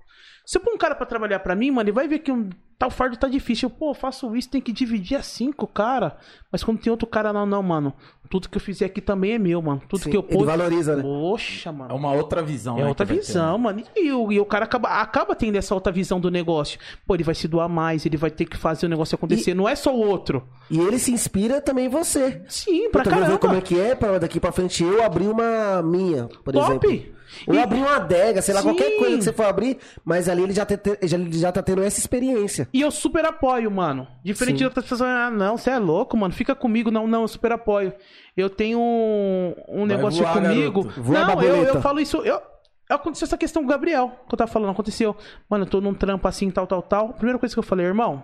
Se 0.46 0.58
eu 0.58 0.62
pôr 0.62 0.72
um 0.72 0.78
cara 0.78 0.94
pra 0.94 1.04
trabalhar 1.04 1.40
pra 1.40 1.56
mim, 1.56 1.72
mano, 1.72 1.88
ele 1.88 1.92
vai 1.94 2.06
ver 2.06 2.20
que 2.20 2.30
um 2.30 2.48
tal 2.78 2.88
fardo 2.88 3.16
tá 3.16 3.26
difícil. 3.26 3.66
Eu, 3.68 3.70
pô, 3.74 3.92
faço 3.92 4.36
isso, 4.36 4.48
tem 4.48 4.60
que 4.60 4.72
dividir 4.72 5.16
a 5.18 5.22
cinco, 5.22 5.66
cara. 5.66 6.16
Mas 6.52 6.62
quando 6.62 6.78
tem 6.78 6.88
outro 6.88 7.04
cara, 7.08 7.32
não, 7.32 7.44
não, 7.44 7.60
mano. 7.64 7.92
Tudo 8.30 8.48
que 8.48 8.56
eu 8.56 8.60
fizer 8.60 8.84
aqui 8.84 9.00
também 9.00 9.32
é 9.32 9.38
meu, 9.40 9.60
mano. 9.60 9.82
Tudo 9.88 10.04
Sim, 10.04 10.10
que 10.10 10.16
eu 10.16 10.24
ele 10.28 10.38
pôr. 10.38 10.46
valoriza, 10.46 10.94
né? 10.94 11.02
Poxa, 11.02 11.72
mano. 11.72 11.90
É 11.90 11.94
uma 11.94 12.12
outra 12.12 12.44
visão, 12.44 12.78
É 12.78 12.82
né, 12.82 12.88
outra 12.88 13.04
ter, 13.04 13.14
visão, 13.14 13.58
né? 13.58 13.64
mano. 13.64 13.82
E 13.96 14.12
o, 14.12 14.30
e 14.30 14.38
o 14.38 14.44
cara 14.46 14.66
acaba, 14.66 14.88
acaba 15.00 15.34
tendo 15.34 15.56
essa 15.56 15.74
outra 15.74 15.92
visão 15.92 16.20
do 16.20 16.30
negócio. 16.30 16.78
Pô, 17.04 17.14
ele 17.16 17.24
vai 17.24 17.34
se 17.34 17.48
doar 17.48 17.68
mais, 17.68 18.06
ele 18.06 18.16
vai 18.16 18.30
ter 18.30 18.44
que 18.44 18.56
fazer 18.56 18.86
o 18.86 18.88
negócio 18.88 19.16
acontecer. 19.16 19.52
Não 19.52 19.68
é 19.68 19.74
só 19.74 19.92
o 19.92 19.98
outro. 19.98 20.46
E 20.70 20.78
ele 20.78 21.00
se 21.00 21.10
inspira 21.12 21.60
também 21.60 21.86
em 21.86 21.88
você. 21.88 22.40
Sim, 22.48 22.88
pra 22.90 23.00
eu 23.00 23.04
também 23.04 23.18
ver 23.18 23.24
caramba. 23.24 23.38
como 23.40 23.54
é 23.56 23.60
que 23.60 23.80
é 23.80 23.96
pra 23.96 24.18
daqui 24.18 24.38
pra 24.38 24.52
frente 24.52 24.84
eu 24.84 25.02
abrir 25.02 25.26
uma 25.26 25.82
minha, 25.82 26.28
por 26.44 26.52
Top. 26.54 26.86
exemplo. 26.86 27.15
Ou 27.46 27.54
E- 27.54 27.58
abrir 27.58 27.78
uma 27.80 27.96
adega, 27.96 28.40
sei 28.42 28.54
lá, 28.54 28.60
Sim. 28.62 28.68
qualquer 28.68 28.96
coisa 28.98 29.16
que 29.18 29.24
você 29.24 29.32
for 29.32 29.46
abrir, 29.46 29.78
mas 30.04 30.28
ali 30.28 30.42
ele 30.42 30.52
já, 30.52 30.64
te- 30.64 30.78
já, 31.02 31.16
ele 31.16 31.32
já 31.38 31.50
tá 31.52 31.62
tendo 31.62 31.82
essa 31.82 31.98
experiência. 31.98 32.68
E 32.72 32.80
eu 32.80 32.90
super 32.90 33.24
apoio, 33.24 33.70
mano. 33.70 34.06
Diferente 34.24 34.54
Sim. 34.54 34.58
de 34.58 34.64
outras 34.64 34.84
pessoas, 34.84 35.02
ah, 35.02 35.30
não, 35.30 35.56
você 35.58 35.70
é 35.70 35.78
louco, 35.78 36.16
mano. 36.16 36.32
Fica 36.32 36.54
comigo. 36.54 36.90
Não, 36.90 37.06
não, 37.06 37.22
eu 37.22 37.28
super 37.28 37.52
apoio. 37.52 37.92
Eu 38.36 38.48
tenho 38.50 38.78
um, 38.78 39.54
um 39.68 39.86
negócio 39.86 40.22
voar, 40.22 40.34
comigo. 40.34 40.82
garoto. 40.84 41.02
Voa, 41.02 41.24
não, 41.34 41.42
eu, 41.42 41.56
eu 41.64 41.80
falo 41.82 42.00
isso. 42.00 42.18
Eu, 42.18 42.40
aconteceu 42.88 43.26
essa 43.26 43.36
questão 43.38 43.62
com 43.62 43.68
o 43.68 43.70
Gabriel, 43.70 44.12
que 44.28 44.34
eu 44.34 44.38
tava 44.38 44.50
falando. 44.50 44.70
Aconteceu. 44.70 45.16
Mano, 45.48 45.64
eu 45.64 45.68
tô 45.68 45.80
num 45.80 45.94
trampo 45.94 46.28
assim, 46.28 46.50
tal, 46.50 46.66
tal, 46.66 46.82
tal. 46.82 47.12
Primeira 47.14 47.38
coisa 47.38 47.54
que 47.54 47.58
eu 47.58 47.62
falei, 47.62 47.86
irmão, 47.86 48.22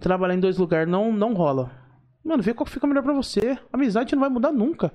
trabalhar 0.00 0.34
em 0.34 0.40
dois 0.40 0.56
lugares 0.58 0.90
não, 0.90 1.12
não 1.12 1.34
rola. 1.34 1.70
Mano, 2.24 2.42
vê 2.42 2.52
qual 2.54 2.64
que 2.66 2.72
fica 2.72 2.86
melhor 2.86 3.02
pra 3.02 3.12
você. 3.12 3.58
Amizade 3.72 4.14
não 4.14 4.20
vai 4.20 4.30
mudar 4.30 4.52
nunca. 4.52 4.92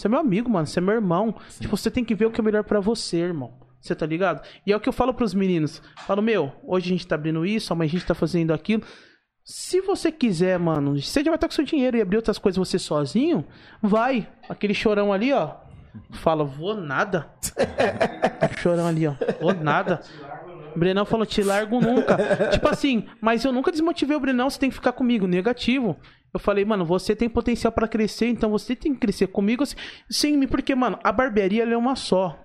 Você 0.00 0.06
é 0.06 0.10
meu 0.10 0.18
amigo, 0.18 0.48
mano. 0.48 0.66
Você 0.66 0.78
é 0.78 0.82
meu 0.82 0.94
irmão. 0.94 1.34
Tipo, 1.60 1.76
você 1.76 1.90
tem 1.90 2.02
que 2.02 2.14
ver 2.14 2.24
o 2.24 2.30
que 2.30 2.40
é 2.40 2.44
melhor 2.44 2.64
pra 2.64 2.80
você, 2.80 3.18
irmão. 3.18 3.52
Você 3.78 3.94
tá 3.94 4.06
ligado? 4.06 4.42
E 4.66 4.72
é 4.72 4.76
o 4.76 4.80
que 4.80 4.88
eu 4.88 4.92
falo 4.94 5.12
pros 5.12 5.34
meninos. 5.34 5.82
Falo, 6.06 6.22
meu, 6.22 6.52
hoje 6.64 6.86
a 6.86 6.88
gente 6.88 7.06
tá 7.06 7.16
abrindo 7.16 7.44
isso, 7.44 7.70
amanhã 7.70 7.88
a 7.88 7.92
gente 7.92 8.06
tá 8.06 8.14
fazendo 8.14 8.52
aquilo. 8.52 8.82
Se 9.44 9.80
você 9.82 10.10
quiser, 10.10 10.58
mano, 10.58 10.98
você 10.98 11.20
já 11.20 11.30
vai 11.30 11.36
estar 11.36 11.48
com 11.48 11.54
seu 11.54 11.64
dinheiro 11.64 11.98
e 11.98 12.00
abrir 12.00 12.16
outras 12.16 12.38
coisas 12.38 12.56
você 12.56 12.78
sozinho, 12.78 13.44
vai. 13.82 14.26
Aquele 14.48 14.72
chorão 14.72 15.12
ali, 15.12 15.34
ó. 15.34 15.56
Fala, 16.12 16.44
vou 16.44 16.74
nada. 16.74 17.30
chorão 18.58 18.86
ali, 18.86 19.06
ó. 19.06 19.14
Vou 19.38 19.54
nada. 19.54 20.00
Brenão 20.76 21.04
falou, 21.04 21.26
te 21.26 21.42
largo 21.42 21.78
nunca. 21.80 22.16
tipo 22.52 22.68
assim, 22.68 23.06
mas 23.20 23.44
eu 23.44 23.52
nunca 23.52 23.70
desmotivei 23.70 24.16
o 24.16 24.20
Brenão, 24.20 24.48
você 24.48 24.58
tem 24.58 24.70
que 24.70 24.76
ficar 24.76 24.92
comigo, 24.92 25.26
negativo. 25.26 25.96
Eu 26.32 26.38
falei, 26.40 26.64
mano, 26.64 26.84
você 26.84 27.16
tem 27.16 27.28
potencial 27.28 27.72
pra 27.72 27.88
crescer, 27.88 28.26
então 28.26 28.50
você 28.50 28.76
tem 28.76 28.94
que 28.94 29.00
crescer 29.00 29.26
comigo 29.26 29.64
sem 30.08 30.36
mim, 30.36 30.46
porque, 30.46 30.74
mano, 30.74 30.98
a 31.02 31.10
barbearia 31.10 31.62
ela 31.62 31.72
é 31.72 31.76
uma 31.76 31.96
só. 31.96 32.38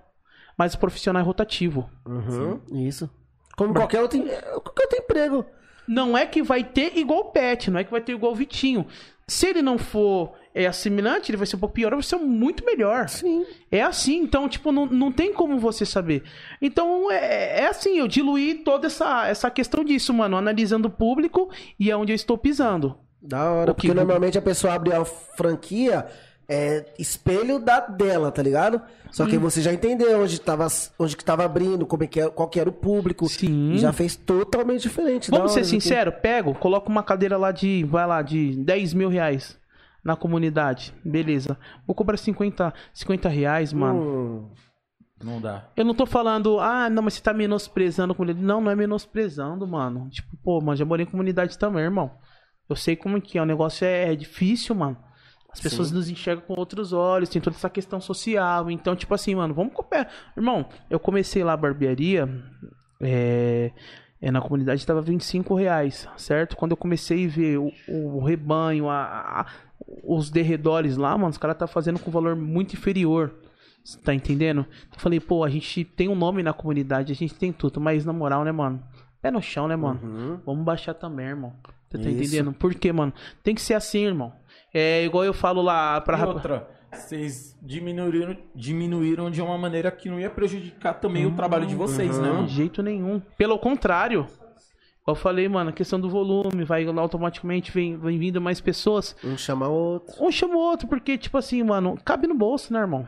Mas 0.58 0.74
o 0.74 0.78
profissional 0.78 1.22
é 1.22 1.24
rotativo. 1.24 1.88
Uhum, 2.06 2.60
isso. 2.86 3.08
Como 3.56 3.74
qualquer 3.74 4.00
outro, 4.00 4.20
qualquer 4.20 4.84
outro 4.84 4.98
emprego. 4.98 5.46
Não 5.86 6.16
é 6.16 6.26
que 6.26 6.42
vai 6.42 6.64
ter 6.64 6.96
igual 6.96 7.20
o 7.20 7.24
Pet, 7.30 7.70
não 7.70 7.78
é 7.78 7.84
que 7.84 7.90
vai 7.90 8.00
ter 8.00 8.12
igual 8.12 8.32
o 8.32 8.34
Vitinho. 8.34 8.86
Se 9.28 9.46
ele 9.48 9.62
não 9.62 9.78
for 9.78 10.34
é, 10.54 10.66
assimilante, 10.66 11.30
ele 11.30 11.36
vai 11.36 11.46
ser 11.46 11.56
um 11.56 11.58
pouco 11.58 11.74
pior, 11.74 11.92
ou 11.92 12.00
vai 12.00 12.02
ser 12.02 12.16
muito 12.16 12.64
melhor. 12.64 13.08
Sim. 13.08 13.44
É 13.70 13.82
assim, 13.82 14.16
então, 14.16 14.48
tipo, 14.48 14.72
não, 14.72 14.86
não 14.86 15.12
tem 15.12 15.32
como 15.32 15.58
você 15.58 15.84
saber. 15.84 16.22
Então, 16.60 17.10
é, 17.10 17.60
é 17.60 17.66
assim, 17.66 17.98
eu 17.98 18.08
diluí 18.08 18.54
toda 18.54 18.86
essa, 18.86 19.26
essa 19.26 19.50
questão 19.50 19.84
disso, 19.84 20.12
mano, 20.12 20.36
analisando 20.36 20.88
o 20.88 20.90
público 20.90 21.50
e 21.78 21.90
é 21.90 21.96
onde 21.96 22.12
eu 22.12 22.16
estou 22.16 22.38
pisando. 22.38 22.98
Da 23.26 23.50
hora, 23.50 23.74
que- 23.74 23.88
porque 23.88 23.94
normalmente 23.94 24.38
a 24.38 24.42
pessoa 24.42 24.74
abre 24.74 24.92
a 24.94 25.04
franquia 25.04 26.06
é 26.48 26.84
espelho 26.98 27.58
da 27.58 27.80
dela, 27.80 28.30
tá 28.30 28.40
ligado? 28.40 28.80
Só 29.10 29.26
que 29.26 29.36
você 29.36 29.60
já 29.60 29.72
entendeu 29.72 30.22
onde 30.22 30.40
tava, 30.40 30.66
onde 30.98 31.16
que 31.16 31.24
tava 31.24 31.44
abrindo, 31.44 31.84
como 31.86 32.04
é 32.04 32.06
que 32.06 32.20
é, 32.20 32.28
qual 32.28 32.48
que 32.48 32.60
era 32.60 32.68
o 32.68 32.72
público. 32.72 33.28
Sim. 33.28 33.72
E 33.72 33.78
já 33.78 33.92
fez 33.92 34.14
totalmente 34.14 34.82
diferente. 34.82 35.30
da 35.30 35.38
Vamos 35.38 35.52
ser 35.52 35.60
hora, 35.60 35.66
né? 35.66 35.70
sinceros, 35.70 36.14
pego, 36.22 36.54
coloco 36.54 36.88
uma 36.90 37.02
cadeira 37.02 37.36
lá 37.36 37.50
de, 37.50 37.82
vai 37.84 38.06
lá, 38.06 38.22
de 38.22 38.54
10 38.64 38.94
mil 38.94 39.08
reais 39.08 39.58
na 40.04 40.14
comunidade. 40.14 40.94
Beleza. 41.04 41.58
Vou 41.86 41.94
cobrar 41.96 42.16
50, 42.16 42.72
50 42.94 43.28
reais, 43.28 43.72
mano. 43.72 44.00
Hum, 44.00 44.50
Não 45.24 45.40
dá. 45.40 45.64
Eu 45.76 45.84
não 45.84 45.94
tô 45.94 46.04
falando, 46.06 46.60
ah, 46.60 46.88
não, 46.90 47.02
mas 47.02 47.14
você 47.14 47.22
tá 47.22 47.32
menosprezando 47.32 48.12
a 48.12 48.14
comunidade. 48.16 48.44
Não, 48.46 48.60
não 48.60 48.70
é 48.70 48.76
menosprezando, 48.76 49.66
mano. 49.66 50.08
Tipo, 50.10 50.36
pô, 50.44 50.60
mas 50.60 50.78
já 50.78 50.84
morei 50.84 51.06
em 51.06 51.10
comunidade 51.10 51.58
também, 51.58 51.82
irmão. 51.82 52.10
Eu 52.68 52.76
sei 52.76 52.96
como 52.96 53.20
que 53.20 53.38
é. 53.38 53.42
O 53.42 53.46
negócio 53.46 53.84
é, 53.84 54.12
é 54.12 54.16
difícil, 54.16 54.74
mano. 54.74 54.96
As 55.52 55.60
pessoas 55.60 55.90
nos 55.90 56.10
enxergam 56.10 56.44
com 56.46 56.54
outros 56.58 56.92
olhos, 56.92 57.28
tem 57.30 57.40
toda 57.40 57.56
essa 57.56 57.70
questão 57.70 58.00
social. 58.00 58.70
Então, 58.70 58.94
tipo 58.94 59.14
assim, 59.14 59.34
mano, 59.34 59.54
vamos 59.54 59.72
copiar. 59.72 60.06
Irmão, 60.36 60.66
eu 60.90 61.00
comecei 61.00 61.42
lá 61.42 61.54
a 61.54 61.56
barbearia. 61.56 62.28
É, 63.00 63.70
é, 64.20 64.30
na 64.30 64.40
comunidade 64.40 64.80
estava 64.80 65.00
25 65.00 65.54
reais, 65.54 66.08
certo? 66.16 66.56
Quando 66.56 66.70
eu 66.72 66.76
comecei 66.76 67.26
a 67.26 67.28
ver 67.28 67.58
o, 67.58 67.70
o 67.88 68.24
rebanho, 68.24 68.88
a, 68.88 69.02
a- 69.40 69.46
os 70.02 70.30
derredores 70.30 70.96
lá, 70.96 71.16
mano, 71.16 71.30
os 71.30 71.38
caras 71.38 71.56
tá 71.56 71.66
fazendo 71.66 71.98
com 71.98 72.10
valor 72.10 72.34
muito 72.36 72.74
inferior. 72.74 73.34
Cê 73.84 73.98
Tá 74.00 74.12
entendendo? 74.14 74.66
Eu 74.92 74.98
falei, 74.98 75.20
pô, 75.20 75.44
a 75.44 75.48
gente 75.50 75.84
tem 75.84 76.08
um 76.08 76.14
nome 76.16 76.42
na 76.42 76.52
comunidade, 76.52 77.12
a 77.12 77.14
gente 77.14 77.34
tem 77.34 77.52
tudo, 77.52 77.80
mas 77.80 78.04
na 78.04 78.12
moral, 78.12 78.42
né, 78.44 78.50
mano? 78.52 78.82
Pé 79.22 79.30
no 79.30 79.40
chão, 79.40 79.68
né, 79.68 79.76
mano? 79.76 80.00
Vamos 80.44 80.64
baixar 80.64 80.94
também, 80.94 81.26
irmão. 81.26 81.52
Você 81.96 82.02
tá 82.04 82.08
Uhum. 82.08 82.14
Isso. 82.20 82.34
entendendo? 82.34 82.52
Por 82.54 82.74
quê, 82.74 82.92
mano? 82.92 83.12
Tem 83.42 83.54
que 83.54 83.60
ser 83.62 83.74
assim, 83.74 84.04
irmão. 84.04 84.32
É 84.72 85.04
igual 85.04 85.24
eu 85.24 85.32
falo 85.34 85.62
lá 85.62 86.00
pra 86.00 86.18
E 86.18 86.24
outra, 86.24 86.68
vocês 86.92 87.56
diminuíram, 87.62 88.36
diminuíram 88.54 89.30
de 89.30 89.40
uma 89.40 89.56
maneira 89.56 89.90
que 89.90 90.08
não 90.08 90.20
ia 90.20 90.28
prejudicar 90.30 90.94
também 90.94 91.24
o 91.26 91.32
trabalho 91.34 91.66
de 91.66 91.74
vocês, 91.74 92.18
né, 92.18 92.28
De 92.28 92.34
mano? 92.34 92.48
jeito 92.48 92.82
nenhum. 92.82 93.20
Pelo 93.38 93.58
contrário. 93.58 94.26
Eu 95.06 95.14
falei, 95.14 95.48
mano, 95.48 95.70
a 95.70 95.72
questão 95.72 96.00
do 96.00 96.10
volume, 96.10 96.64
vai 96.64 96.84
automaticamente 96.84 97.70
vem, 97.70 97.96
vem 97.96 98.18
vindo 98.18 98.40
mais 98.40 98.60
pessoas. 98.60 99.14
Um 99.22 99.36
chama 99.38 99.68
o 99.68 99.72
outro. 99.72 100.14
Um 100.20 100.32
chama 100.32 100.56
o 100.56 100.58
outro, 100.58 100.88
porque, 100.88 101.16
tipo 101.16 101.38
assim, 101.38 101.62
mano, 101.62 101.96
cabe 102.04 102.26
no 102.26 102.34
bolso, 102.34 102.72
né, 102.72 102.80
irmão? 102.80 103.06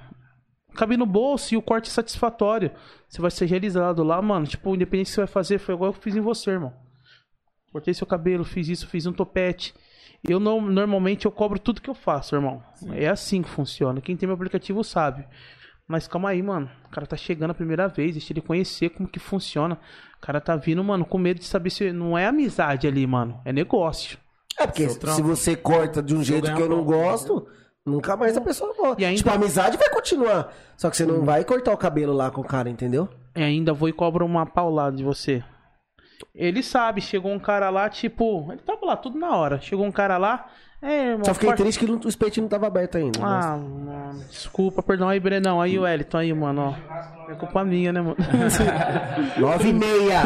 Cabe 0.76 0.96
no 0.96 1.04
bolso 1.04 1.54
e 1.54 1.56
o 1.56 1.62
corte 1.62 1.88
é 1.88 1.92
satisfatório. 1.92 2.70
Você 3.08 3.20
vai 3.20 3.32
ser 3.32 3.46
realizado 3.46 4.04
lá, 4.04 4.22
mano. 4.22 4.46
Tipo, 4.46 4.76
independente 4.76 5.06
do 5.06 5.08
que 5.08 5.14
você 5.14 5.20
vai 5.22 5.26
fazer, 5.26 5.58
foi 5.58 5.74
igual 5.74 5.88
eu 5.90 5.92
fiz 5.92 6.14
em 6.14 6.20
você, 6.20 6.52
irmão. 6.52 6.72
Cortei 7.78 7.94
seu 7.94 8.06
cabelo, 8.08 8.44
fiz 8.44 8.68
isso, 8.68 8.88
fiz 8.88 9.06
um 9.06 9.12
topete. 9.12 9.72
Eu 10.28 10.40
não, 10.40 10.60
normalmente 10.60 11.26
eu 11.26 11.30
cobro 11.30 11.60
tudo 11.60 11.80
que 11.80 11.88
eu 11.88 11.94
faço, 11.94 12.34
irmão. 12.34 12.60
É 12.92 13.06
assim 13.08 13.40
que 13.40 13.48
funciona. 13.48 14.00
Quem 14.00 14.16
tem 14.16 14.26
meu 14.26 14.34
aplicativo 14.34 14.82
sabe. 14.82 15.24
Mas 15.86 16.08
calma 16.08 16.30
aí, 16.30 16.42
mano. 16.42 16.68
O 16.86 16.90
cara 16.90 17.06
tá 17.06 17.16
chegando 17.16 17.52
a 17.52 17.54
primeira 17.54 17.86
vez, 17.86 18.12
deixa 18.14 18.32
ele 18.32 18.40
conhecer 18.40 18.88
como 18.90 19.08
que 19.08 19.20
funciona. 19.20 19.78
O 20.16 20.20
cara 20.20 20.40
tá 20.40 20.56
vindo, 20.56 20.82
mano, 20.82 21.04
com 21.04 21.18
medo 21.18 21.38
de 21.38 21.46
saber 21.46 21.70
se 21.70 21.92
não 21.92 22.18
é 22.18 22.26
amizade 22.26 22.88
ali, 22.88 23.06
mano. 23.06 23.40
É 23.44 23.52
negócio. 23.52 24.18
É, 24.58 24.66
porque 24.66 24.88
trampo. 24.88 25.14
se 25.16 25.22
você 25.22 25.54
corta 25.54 26.02
de 26.02 26.16
um 26.16 26.24
jeito 26.24 26.42
ganhar 26.46 26.56
que 26.56 26.62
eu 26.62 26.68
não 26.68 26.84
pronto, 26.84 26.98
gosto, 27.04 27.46
nunca 27.86 28.16
mais 28.16 28.36
a 28.36 28.40
pessoa 28.40 28.74
gosta. 28.76 29.00
E 29.00 29.04
ainda- 29.04 29.18
Tipo, 29.18 29.30
a 29.30 29.34
amizade 29.34 29.76
vai 29.76 29.88
continuar. 29.88 30.52
Só 30.76 30.90
que 30.90 30.96
você 30.96 31.06
não 31.06 31.24
vai 31.24 31.44
cortar 31.44 31.72
o 31.72 31.76
cabelo 31.78 32.12
lá 32.12 32.28
com 32.28 32.40
o 32.40 32.44
cara, 32.44 32.68
entendeu? 32.68 33.08
E 33.36 33.42
ainda 33.42 33.72
vou 33.72 33.88
e 33.88 33.92
cobro 33.92 34.26
uma 34.26 34.44
paulada 34.44 34.96
de 34.96 35.04
você. 35.04 35.44
Ele 36.34 36.62
sabe, 36.62 37.00
chegou 37.00 37.32
um 37.32 37.38
cara 37.38 37.70
lá, 37.70 37.88
tipo. 37.88 38.48
Ele 38.50 38.60
tava 38.60 38.84
lá 38.86 38.96
tudo 38.96 39.18
na 39.18 39.34
hora. 39.36 39.60
Chegou 39.60 39.84
um 39.86 39.92
cara 39.92 40.16
lá. 40.18 40.46
É, 40.80 41.06
irmão. 41.08 41.24
Só 41.24 41.34
fiquei 41.34 41.48
corta- 41.48 41.62
triste 41.64 41.84
que 41.84 41.90
o 41.90 42.08
espetinho 42.08 42.44
não 42.44 42.48
tava 42.48 42.68
aberto 42.68 42.96
ainda. 42.98 43.18
mas- 43.18 43.44
Ah, 43.46 43.56
mano. 43.56 44.24
Desculpa, 44.30 44.80
perdão 44.82 45.08
aí, 45.08 45.18
Brenão. 45.18 45.60
Aí 45.60 45.76
o 45.76 45.82
Wellington 45.82 46.16
aí, 46.18 46.32
mano, 46.32 46.72
ó. 47.28 47.30
É 47.32 47.34
culpa 47.34 47.64
minha, 47.64 47.92
né, 47.92 48.00
mano? 48.00 48.16
Nove 49.38 49.68
e 49.70 49.72
meia. 49.72 50.22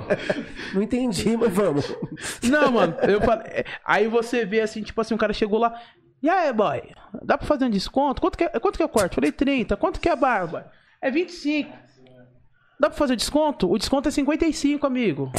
não 0.74 0.82
entendi, 0.82 1.36
mas 1.36 1.52
vamos. 1.52 1.94
Não, 2.42 2.72
mano. 2.72 2.94
Eu 3.02 3.20
falei. 3.20 3.46
é, 3.48 3.64
Aí 3.84 4.08
você 4.08 4.44
vê 4.44 4.60
assim, 4.60 4.82
tipo 4.82 5.00
assim, 5.00 5.14
o 5.14 5.18
cara 5.18 5.32
chegou 5.32 5.58
lá. 5.58 5.74
E 6.22 6.28
aí, 6.30 6.52
boy? 6.52 6.82
Dá 7.22 7.36
pra 7.36 7.46
fazer 7.46 7.66
um 7.66 7.70
desconto? 7.70 8.20
Quanto 8.20 8.38
que 8.38 8.44
é, 8.44 8.48
quanto 8.58 8.76
que 8.76 8.82
é 8.82 8.86
o 8.86 8.88
corte? 8.88 9.14
Falei 9.14 9.30
30. 9.30 9.76
Quanto 9.76 10.00
que 10.00 10.08
é 10.08 10.12
a 10.12 10.16
barba? 10.16 10.70
É 11.00 11.10
25. 11.10 11.70
Dá 12.78 12.88
pra 12.90 12.98
fazer 12.98 13.16
desconto? 13.16 13.70
O 13.70 13.78
desconto 13.78 14.08
é 14.08 14.10
55, 14.12 14.86
amigo. 14.86 15.32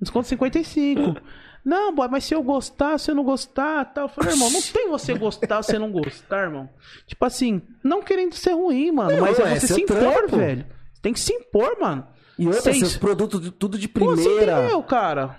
Desconto 0.00 0.26
é 0.26 0.28
55. 0.30 1.16
Não, 1.64 1.94
boy, 1.94 2.08
mas 2.08 2.24
se 2.24 2.34
eu 2.34 2.42
gostar, 2.42 2.98
se 2.98 3.10
eu 3.10 3.14
não 3.14 3.22
gostar, 3.22 3.84
tal. 3.92 4.04
Eu 4.04 4.08
falei, 4.08 4.32
irmão, 4.32 4.50
não 4.50 4.62
tem 4.62 4.88
você 4.88 5.12
gostar, 5.14 5.62
você 5.62 5.78
não 5.78 5.92
gostar, 5.92 6.44
irmão. 6.44 6.68
Tipo 7.06 7.24
assim, 7.24 7.60
não 7.84 8.02
querendo 8.02 8.34
ser 8.34 8.52
ruim, 8.52 8.90
mano. 8.90 9.10
Não, 9.12 9.20
mas 9.20 9.38
é 9.38 9.42
é 9.42 9.60
você 9.60 9.66
se 9.74 9.82
impor, 9.82 9.96
trampo. 9.98 10.36
velho. 10.38 10.64
Tem 11.02 11.12
que 11.12 11.20
se 11.20 11.32
impor, 11.34 11.76
mano. 11.78 12.06
E 12.38 12.46
outra, 12.46 12.62
Sem- 12.62 12.80
seus 12.80 12.96
produtos 12.96 13.52
tudo 13.58 13.78
de 13.78 13.86
Pô, 13.88 14.06
você 14.06 14.22
primeira. 14.24 14.58
entendeu, 14.60 14.82
cara? 14.82 15.38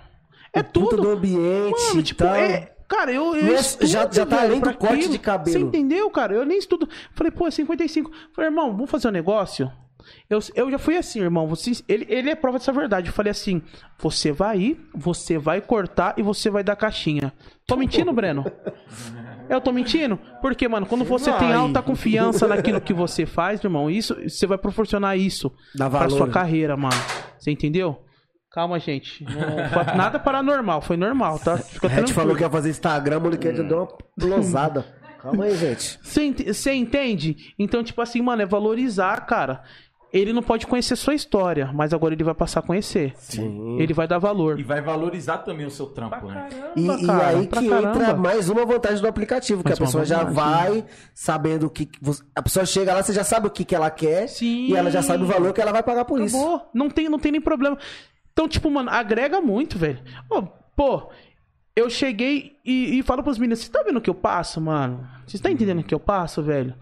É 0.52 0.62
Puta 0.62 0.90
tudo. 0.90 1.02
do 1.02 1.10
ambiente 1.10 1.88
Mano, 1.88 2.02
tipo, 2.02 2.22
tal. 2.22 2.34
é. 2.36 2.72
Cara, 2.86 3.10
eu. 3.10 3.34
eu 3.34 3.42
Não 3.44 3.52
é- 3.52 3.60
estudo, 3.60 3.86
já- 3.88 4.08
já 4.10 4.24
tá 4.26 4.36
velho, 4.36 4.48
além 4.50 4.60
do 4.60 4.74
corte 4.74 4.94
aquilo. 4.94 5.12
de 5.12 5.18
cabelo. 5.18 5.58
Você 5.58 5.64
entendeu, 5.64 6.08
cara? 6.10 6.34
Eu 6.34 6.44
nem 6.44 6.58
estudo. 6.58 6.88
Falei, 7.14 7.30
pô, 7.32 7.48
é 7.48 7.50
55. 7.50 8.10
Falei, 8.32 8.50
irmão, 8.50 8.70
vamos 8.70 8.90
fazer 8.90 9.08
um 9.08 9.12
negócio? 9.12 9.72
Eu, 10.28 10.38
eu 10.54 10.70
já 10.70 10.78
fui 10.78 10.96
assim, 10.96 11.20
irmão. 11.20 11.46
Você, 11.48 11.72
ele, 11.88 12.06
ele 12.08 12.30
é 12.30 12.34
prova 12.34 12.58
dessa 12.58 12.72
verdade. 12.72 13.08
Eu 13.08 13.12
falei 13.12 13.30
assim: 13.30 13.62
você 13.98 14.32
vai 14.32 14.58
ir, 14.58 14.80
você 14.94 15.38
vai 15.38 15.60
cortar 15.60 16.14
e 16.16 16.22
você 16.22 16.50
vai 16.50 16.62
dar 16.64 16.76
caixinha. 16.76 17.32
Tô 17.66 17.76
mentindo, 17.76 18.12
Breno? 18.12 18.44
Eu 19.48 19.60
tô 19.60 19.72
mentindo? 19.72 20.18
Porque, 20.40 20.66
mano, 20.68 20.86
quando 20.86 21.04
você 21.04 21.30
tem 21.32 21.52
alta 21.52 21.82
confiança 21.82 22.46
naquilo 22.46 22.80
que 22.80 22.92
você 22.94 23.26
faz, 23.26 23.62
irmão, 23.62 23.90
isso, 23.90 24.16
você 24.28 24.46
vai 24.46 24.56
proporcionar 24.56 25.18
isso 25.18 25.52
Dá 25.74 25.90
pra 25.90 26.00
valor. 26.00 26.16
sua 26.16 26.28
carreira, 26.28 26.76
mano. 26.76 26.94
Você 27.38 27.50
entendeu? 27.50 28.02
Calma, 28.50 28.78
gente. 28.78 29.24
Não 29.24 29.96
nada 29.96 30.18
paranormal, 30.18 30.82
foi 30.82 30.96
normal, 30.96 31.38
tá? 31.38 31.56
Fica 31.56 31.86
A 31.86 31.90
gente 31.90 32.12
falou 32.12 32.36
que 32.36 32.42
ia 32.42 32.50
fazer 32.50 32.70
Instagram, 32.70 33.16
a 33.16 33.20
moleque 33.20 33.50
deu 33.50 33.78
uma 33.78 33.86
plosada. 34.18 34.84
Calma 35.20 35.44
aí, 35.44 35.56
gente. 35.56 35.98
Você 36.02 36.22
ent- 36.24 36.46
Você 36.46 36.72
entende? 36.72 37.36
Então, 37.58 37.82
tipo 37.82 38.00
assim, 38.02 38.20
mano, 38.20 38.42
é 38.42 38.46
valorizar, 38.46 39.24
cara. 39.26 39.62
Ele 40.12 40.32
não 40.34 40.42
pode 40.42 40.66
conhecer 40.66 40.94
sua 40.94 41.14
história, 41.14 41.70
mas 41.72 41.94
agora 41.94 42.12
ele 42.12 42.22
vai 42.22 42.34
passar 42.34 42.60
a 42.60 42.62
conhecer. 42.62 43.14
Sim. 43.16 43.78
Ele 43.80 43.94
vai 43.94 44.06
dar 44.06 44.18
valor. 44.18 44.60
E 44.60 44.62
vai 44.62 44.82
valorizar 44.82 45.38
também 45.38 45.64
o 45.64 45.70
seu 45.70 45.86
trampo, 45.86 46.26
né? 46.26 46.48
E, 46.76 46.86
Caramba, 46.86 47.02
e 47.02 47.06
cara, 47.06 47.26
aí 47.38 47.46
pra 47.46 47.62
que 47.62 47.68
caramba. 47.70 47.90
entra 47.98 48.14
mais 48.14 48.48
uma 48.50 48.66
vantagem 48.66 49.00
do 49.00 49.08
aplicativo, 49.08 49.62
que 49.62 49.70
Mais 49.70 49.80
a 49.80 49.82
uma 49.82 49.86
pessoa 49.86 50.04
já 50.04 50.22
vai 50.24 50.84
sabendo 51.14 51.64
o 51.66 51.70
que. 51.70 51.86
que 51.86 51.98
você- 52.02 52.22
A 52.36 52.42
pessoa 52.42 52.66
chega 52.66 52.92
lá, 52.92 53.02
você 53.02 53.14
já 53.14 53.24
sabe 53.24 53.46
o 53.46 53.50
que, 53.50 53.64
que 53.64 53.74
ela 53.74 53.90
quer 53.90 54.28
Sim. 54.28 54.66
e 54.68 54.76
ela 54.76 54.90
já 54.90 55.00
sabe 55.00 55.24
o 55.24 55.26
valor 55.26 55.52
que 55.54 55.62
ela 55.62 55.72
vai 55.72 55.82
pagar 55.82 56.04
por 56.04 56.20
isso. 56.20 56.36
Acabou. 56.36 56.68
Não 56.74 56.90
tem, 56.90 57.08
não 57.08 57.18
tem 57.18 57.32
nem 57.32 57.40
problema. 57.40 57.78
Então, 58.34 58.46
tipo, 58.46 58.70
mano, 58.70 58.90
agrega 58.90 59.40
muito, 59.40 59.78
velho. 59.78 60.00
Ô, 60.28 60.42
pô, 60.76 61.08
eu 61.74 61.88
cheguei 61.88 62.56
e, 62.62 62.98
e 62.98 63.02
falo 63.02 63.22
pros 63.22 63.38
meninos, 63.38 63.60
você 63.60 63.70
tá 63.70 63.82
vendo 63.82 63.96
o 63.96 64.00
que 64.02 64.10
eu 64.10 64.14
passo, 64.14 64.60
mano? 64.60 65.08
Você 65.26 65.38
tá 65.38 65.50
entendendo 65.50 65.80
o 65.80 65.84
que 65.84 65.94
eu 65.94 66.00
passo, 66.00 66.42
velho? 66.42 66.74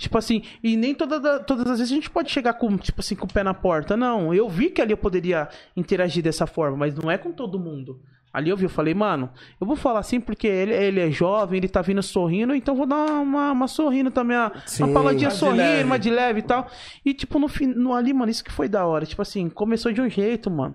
Tipo 0.00 0.16
assim, 0.16 0.42
e 0.62 0.78
nem 0.78 0.94
toda, 0.94 1.20
da- 1.20 1.38
todas 1.40 1.66
as 1.66 1.78
vezes 1.78 1.92
a 1.92 1.94
gente 1.94 2.08
pode 2.08 2.30
chegar 2.30 2.54
com, 2.54 2.74
tipo 2.78 3.00
assim, 3.00 3.14
com 3.14 3.26
o 3.26 3.32
pé 3.32 3.42
na 3.44 3.52
porta. 3.52 3.98
Não, 3.98 4.32
eu 4.32 4.48
vi 4.48 4.70
que 4.70 4.80
ali 4.80 4.92
eu 4.92 4.96
poderia 4.96 5.46
interagir 5.76 6.22
dessa 6.24 6.46
forma, 6.46 6.74
mas 6.74 6.94
não 6.94 7.10
é 7.10 7.18
com 7.18 7.30
todo 7.30 7.58
mundo. 7.60 8.00
Ali 8.32 8.48
eu 8.48 8.56
vi, 8.56 8.64
eu 8.64 8.70
falei, 8.70 8.94
mano, 8.94 9.28
eu 9.60 9.66
vou 9.66 9.76
falar 9.76 9.98
assim 10.00 10.18
porque 10.18 10.46
ele, 10.46 10.72
ele 10.72 11.00
é 11.00 11.10
jovem, 11.10 11.58
ele 11.58 11.68
tá 11.68 11.82
vindo 11.82 12.02
sorrindo, 12.02 12.54
então 12.54 12.72
eu 12.72 12.78
vou 12.78 12.86
dar 12.86 12.96
uma, 13.20 13.50
uma 13.52 13.68
sorrindo 13.68 14.10
também, 14.10 14.36
uma, 14.38 14.52
Sim. 14.64 14.84
uma 14.84 14.92
paladinha 14.94 15.30
sorrindo, 15.30 15.84
uma 15.84 15.98
de 15.98 16.08
leve 16.10 16.38
e 16.38 16.42
tal. 16.44 16.66
E, 17.04 17.12
tipo, 17.12 17.38
no, 17.38 17.46
fim, 17.48 17.66
no 17.66 17.92
ali, 17.92 18.14
mano, 18.14 18.30
isso 18.30 18.42
que 18.44 18.52
foi 18.52 18.68
da 18.70 18.86
hora. 18.86 19.04
Tipo 19.04 19.20
assim, 19.20 19.50
começou 19.50 19.92
de 19.92 20.00
um 20.00 20.08
jeito, 20.08 20.50
mano. 20.50 20.74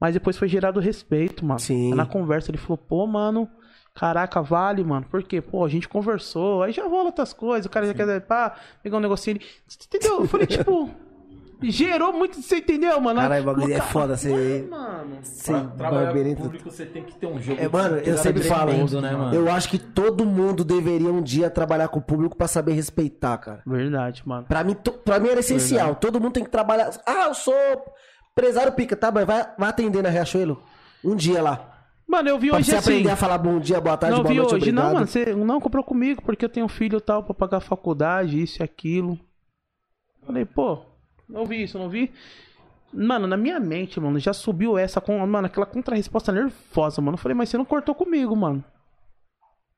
Mas 0.00 0.14
depois 0.14 0.36
foi 0.36 0.48
gerado 0.48 0.80
respeito, 0.80 1.44
mano. 1.44 1.60
Sim. 1.60 1.94
Na 1.94 2.06
conversa 2.06 2.50
ele 2.50 2.58
falou, 2.58 2.76
pô, 2.78 3.06
mano, 3.06 3.48
caraca, 3.94 4.42
vale, 4.42 4.82
mano. 4.84 5.06
Por 5.10 5.22
quê? 5.22 5.40
Pô, 5.40 5.64
a 5.64 5.68
gente 5.68 5.88
conversou, 5.88 6.62
aí 6.62 6.72
já 6.72 6.84
rola 6.86 7.04
outras 7.04 7.32
coisas, 7.32 7.66
o 7.66 7.70
cara 7.70 7.86
já 7.86 7.94
quer, 7.94 8.20
pá, 8.22 8.54
pegar 8.82 8.96
um 8.96 9.00
negocinho 9.00 9.36
ali. 9.36 9.46
Entendeu? 9.86 10.20
Eu 10.20 10.28
falei, 10.28 10.46
tipo, 10.46 10.90
gerou 11.62 12.12
muito, 12.12 12.42
você 12.42 12.56
entendeu, 12.58 13.00
mano? 13.00 13.20
Caralho, 13.20 13.42
o 13.42 13.46
bagulho 13.46 13.72
é 13.72 13.78
Cara, 13.78 13.90
foda. 13.90 14.16
Você. 14.16 14.66
Mano. 14.68 15.18
Você 15.22 15.52
Pra 15.52 15.60
trabalhar 15.62 16.04
barbeiro 16.06 16.28
com 16.36 16.40
o 16.42 16.44
público, 16.44 16.70
você 16.70 16.84
tem 16.84 17.02
que 17.04 17.14
ter 17.16 17.26
um 17.26 17.40
jogo. 17.40 17.60
É, 17.60 17.68
mano, 17.68 17.96
eu 17.98 18.18
sempre 18.18 18.42
falo, 18.42 18.70
tremendo, 18.70 19.00
né, 19.00 19.12
mano? 19.12 19.34
eu 19.34 19.50
acho 19.50 19.68
que 19.70 19.78
todo 19.78 20.26
mundo 20.26 20.64
deveria 20.64 21.10
um 21.10 21.22
dia 21.22 21.48
trabalhar 21.48 21.88
com 21.88 21.98
o 21.98 22.02
público 22.02 22.36
pra 22.36 22.46
saber 22.48 22.72
respeitar, 22.72 23.38
cara. 23.38 23.62
Verdade, 23.64 24.22
mano. 24.26 24.44
Pra 24.46 24.62
mim, 24.64 24.74
to- 24.74 24.92
pra 24.92 25.18
mim 25.18 25.28
era 25.28 25.40
essencial. 25.40 25.94
Todo 25.94 26.20
mundo 26.20 26.32
tem 26.32 26.44
que 26.44 26.50
trabalhar. 26.50 26.90
Ah, 27.06 27.26
eu 27.28 27.34
sou 27.34 27.54
empresário 28.32 28.72
pica, 28.72 28.94
tá? 28.96 29.10
Mas 29.10 29.24
vai, 29.24 29.46
vai 29.56 29.68
atender 29.68 30.02
na 30.02 30.08
Riachuelo 30.10 30.60
um 31.02 31.14
dia 31.14 31.40
lá. 31.40 31.70
Mano, 32.06 32.28
eu 32.28 32.38
vi 32.38 32.48
Pra 32.48 32.58
hoje 32.58 32.70
você 32.70 32.76
assim. 32.76 32.90
aprender 32.92 33.10
a 33.10 33.16
falar 33.16 33.38
bom 33.38 33.58
dia, 33.58 33.80
boa 33.80 33.96
tarde, 33.96 34.16
não 34.16 34.22
boa 34.22 34.32
vi 34.32 34.38
noite, 34.38 34.54
hoje, 34.54 34.62
obrigado. 34.70 34.84
não, 34.84 34.94
mano. 34.94 35.06
Você 35.06 35.34
não 35.34 35.60
comprou 35.60 35.82
comigo 35.82 36.22
porque 36.22 36.44
eu 36.44 36.48
tenho 36.48 36.66
um 36.66 36.68
filho 36.68 36.98
e 36.98 37.00
tal 37.00 37.22
pra 37.22 37.34
pagar 37.34 37.56
a 37.58 37.60
faculdade, 37.60 38.40
isso 38.40 38.60
e 38.60 38.62
aquilo. 38.62 39.18
Falei, 40.26 40.44
pô, 40.44 40.80
não 41.28 41.44
vi 41.46 41.62
isso, 41.62 41.78
não 41.78 41.88
vi. 41.88 42.12
Mano, 42.92 43.26
na 43.26 43.36
minha 43.36 43.58
mente, 43.58 43.98
mano, 43.98 44.18
já 44.20 44.32
subiu 44.32 44.78
essa 44.78 45.00
com, 45.00 45.18
mano, 45.26 45.46
aquela 45.46 45.66
contra-resposta 45.66 46.30
nervosa, 46.30 47.00
mano. 47.02 47.14
Eu 47.14 47.18
falei, 47.18 47.34
mas 47.36 47.48
você 47.48 47.56
não 47.58 47.64
cortou 47.64 47.94
comigo, 47.94 48.36
mano. 48.36 48.62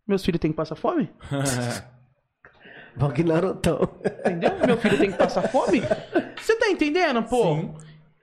Meus 0.06 0.24
filhos 0.24 0.38
têm 0.40 0.50
que 0.50 0.56
passar 0.56 0.74
fome? 0.76 1.08
Bom 2.96 3.10
que 3.10 3.22
Narutão. 3.24 3.80
Entendeu? 4.20 4.50
Meu 4.66 4.76
filho 4.78 4.98
tem 4.98 5.10
que 5.10 5.18
passar 5.18 5.42
fome? 5.48 5.82
Você 6.40 6.56
tá 6.56 6.68
entendendo, 6.68 7.22
pô? 7.22 7.54
Sim. 7.54 7.74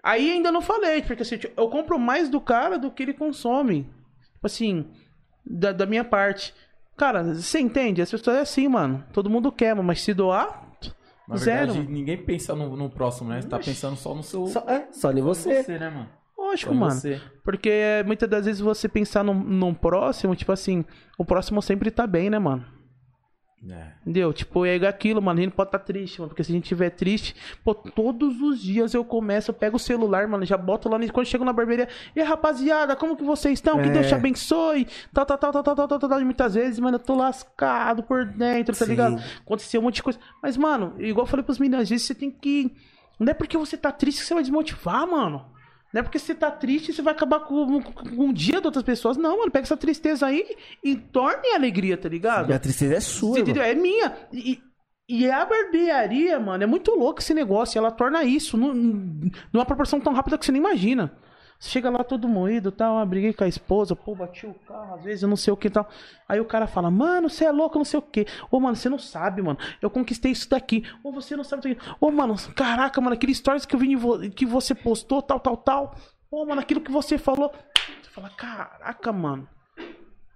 Aí 0.03 0.31
ainda 0.31 0.51
não 0.51 0.61
falei, 0.61 1.01
porque 1.01 1.23
assim, 1.23 1.39
eu 1.55 1.69
compro 1.69 1.97
mais 1.97 2.27
do 2.27 2.41
cara 2.41 2.77
do 2.77 2.91
que 2.91 3.01
ele 3.03 3.13
consome. 3.13 3.83
Tipo 4.33 4.45
assim, 4.47 4.85
da, 5.45 5.71
da 5.71 5.85
minha 5.85 6.03
parte. 6.03 6.53
Cara, 6.97 7.23
você 7.23 7.59
entende? 7.59 8.01
As 8.01 8.11
pessoas 8.11 8.37
é 8.37 8.41
assim, 8.41 8.67
mano. 8.67 9.03
Todo 9.13 9.29
mundo 9.29 9.51
quer, 9.51 9.73
mas 9.75 10.01
se 10.01 10.13
doar, 10.13 10.67
Na 11.27 11.37
zero. 11.37 11.73
verdade, 11.73 11.91
ninguém 11.91 12.17
pensa 12.17 12.53
no, 12.53 12.75
no 12.75 12.89
próximo, 12.89 13.29
né? 13.29 13.41
Você 13.41 13.47
tá 13.47 13.57
pensando 13.57 13.95
só 13.95 14.13
no 14.13 14.21
seu. 14.21 14.45
Só, 14.47 14.59
é, 14.67 14.87
só 14.91 15.09
em 15.11 15.19
em 15.19 15.21
você. 15.21 15.63
você, 15.63 15.79
né, 15.79 15.89
mano? 15.89 16.09
Lógico, 16.37 16.75
mano. 16.75 16.91
você. 16.91 17.21
Porque 17.43 18.03
muitas 18.05 18.29
das 18.29 18.45
vezes 18.45 18.59
você 18.59 18.89
pensar 18.89 19.23
num, 19.23 19.33
num 19.33 19.73
próximo, 19.73 20.35
tipo 20.35 20.51
assim, 20.51 20.83
o 21.17 21.23
próximo 21.23 21.61
sempre 21.61 21.89
tá 21.89 22.05
bem, 22.05 22.29
né, 22.29 22.37
mano? 22.37 22.65
É. 23.69 23.93
Entendeu? 24.01 24.33
Tipo, 24.33 24.65
é 24.65 24.75
aquilo, 24.87 25.21
mano. 25.21 25.39
A 25.39 25.43
gente 25.43 25.53
pode 25.53 25.69
estar 25.69 25.79
tá 25.79 25.85
triste, 25.85 26.19
mano. 26.19 26.29
Porque 26.29 26.43
se 26.43 26.51
a 26.51 26.55
gente 26.55 26.65
estiver 26.65 26.89
triste, 26.89 27.35
pô, 27.63 27.73
todos 27.73 28.41
os 28.41 28.61
dias 28.61 28.93
eu 28.93 29.05
começo, 29.05 29.51
eu 29.51 29.55
pego 29.55 29.77
o 29.77 29.79
celular, 29.79 30.27
mano, 30.27 30.45
já 30.45 30.57
boto 30.57 30.89
lá. 30.89 30.99
Quando 31.11 31.25
chego 31.25 31.45
na 31.45 31.53
barbearia, 31.53 31.87
e 32.15 32.21
rapaziada, 32.21 32.95
como 32.95 33.15
que 33.15 33.23
vocês 33.23 33.53
estão? 33.53 33.79
É. 33.79 33.83
Que 33.83 33.89
Deus 33.89 34.07
te 34.07 34.13
é. 34.13 34.17
abençoe. 34.17 34.87
Tal, 35.13 35.25
tal, 35.25 35.37
tal, 35.37 35.51
tal, 35.51 35.63
tal, 35.63 35.75
tal, 35.75 35.99
tal, 35.99 36.09
tal. 36.09 36.21
E 36.21 36.25
muitas 36.25 36.55
vezes, 36.55 36.79
mano, 36.79 36.95
eu 36.95 36.99
tô 36.99 37.15
lascado 37.15 38.03
por 38.03 38.25
dentro, 38.25 38.75
tá 38.75 38.85
Sim. 38.85 38.91
ligado? 38.91 39.23
Aconteceu 39.45 39.79
um 39.79 39.83
monte 39.85 39.95
de 39.95 40.03
coisa. 40.03 40.19
Mas, 40.41 40.57
mano, 40.57 40.95
igual 40.99 41.25
eu 41.25 41.29
falei 41.29 41.43
pros 41.43 41.59
meninos, 41.59 41.83
às 41.83 41.89
vezes 41.89 42.05
você 42.05 42.15
tem 42.15 42.29
que. 42.29 42.75
Não 43.19 43.31
é 43.31 43.33
porque 43.33 43.57
você 43.57 43.77
tá 43.77 43.91
triste 43.91 44.19
que 44.21 44.25
você 44.25 44.33
vai 44.33 44.43
desmotivar, 44.43 45.07
mano. 45.07 45.52
Não 45.93 45.99
é 45.99 46.03
porque 46.03 46.17
você 46.17 46.33
tá 46.33 46.49
triste 46.49 46.91
você 46.91 47.01
vai 47.03 47.13
acabar 47.13 47.41
com, 47.41 47.79
com, 47.81 47.93
com 47.93 48.29
o 48.29 48.33
dia 48.33 48.59
de 48.59 48.65
outras 48.65 48.83
pessoas. 48.83 49.15
Não, 49.15 49.37
mano, 49.37 49.51
pega 49.51 49.63
essa 49.65 49.77
tristeza 49.77 50.25
aí 50.25 50.43
e 50.83 50.95
torne 50.95 51.49
em 51.49 51.55
alegria, 51.55 51.95
tá 51.95 52.09
ligado? 52.09 52.49
E 52.49 52.53
a 52.53 52.59
tristeza 52.59 52.95
é 52.95 52.99
sua, 52.99 53.33
Você 53.35 53.41
entendeu? 53.41 53.61
É 53.61 53.75
minha. 53.75 54.11
E, 54.31 54.59
e 55.07 55.29
a 55.29 55.45
barbearia, 55.45 56.39
mano, 56.39 56.63
é 56.63 56.67
muito 56.67 56.91
louco 56.95 57.19
esse 57.19 57.33
negócio. 57.33 57.77
Ela 57.77 57.91
torna 57.91 58.23
isso 58.23 58.57
num- 58.57 59.29
numa 59.53 59.65
proporção 59.65 59.99
tão 59.99 60.13
rápida 60.13 60.37
que 60.37 60.45
você 60.45 60.51
nem 60.51 60.59
imagina. 60.61 61.15
Chega 61.65 61.89
lá 61.89 62.03
todo 62.03 62.27
moído, 62.27 62.73
tal, 62.73 62.97
ah, 62.97 63.05
briguei 63.05 63.31
com 63.33 63.45
a 63.45 63.47
esposa, 63.47 63.95
pô, 63.95 64.13
bati 64.13 64.45
o 64.45 64.53
carro, 64.67 64.95
às 64.95 65.01
vezes 65.03 65.23
eu 65.23 65.29
não 65.29 65.37
sei 65.37 65.53
o 65.53 65.55
que 65.55 65.69
tal. 65.69 65.87
Aí 66.27 66.37
o 66.39 66.45
cara 66.45 66.67
fala, 66.67 66.91
mano, 66.91 67.29
você 67.29 67.45
é 67.45 67.51
louco, 67.51 67.77
não 67.77 67.85
sei 67.85 67.99
o 67.99 68.01
que. 68.01 68.25
Ô, 68.51 68.59
mano, 68.59 68.75
você 68.75 68.89
não 68.89 68.99
sabe, 68.99 69.41
mano. 69.41 69.57
Eu 69.81 69.89
conquistei 69.89 70.33
isso 70.33 70.49
daqui. 70.49 70.83
Ô, 71.01 71.11
você 71.13 71.37
não 71.37 71.43
sabe 71.45 71.71
isso. 71.71 71.95
Ô, 72.01 72.11
mano, 72.11 72.35
caraca, 72.53 72.99
mano, 72.99 73.13
aquele 73.13 73.33
stories 73.33 73.65
que 73.65 73.75
eu 73.75 73.79
vi 73.79 73.95
vo- 73.95 74.19
que 74.31 74.45
você 74.45 74.75
postou, 74.75 75.21
tal, 75.21 75.39
tal, 75.39 75.55
tal. 75.55 75.95
Ô, 76.29 76.45
mano, 76.45 76.59
aquilo 76.59 76.81
que 76.81 76.91
você 76.91 77.17
falou. 77.17 77.49
Você 78.01 78.09
fala, 78.11 78.29
caraca, 78.31 79.13
mano. 79.13 79.47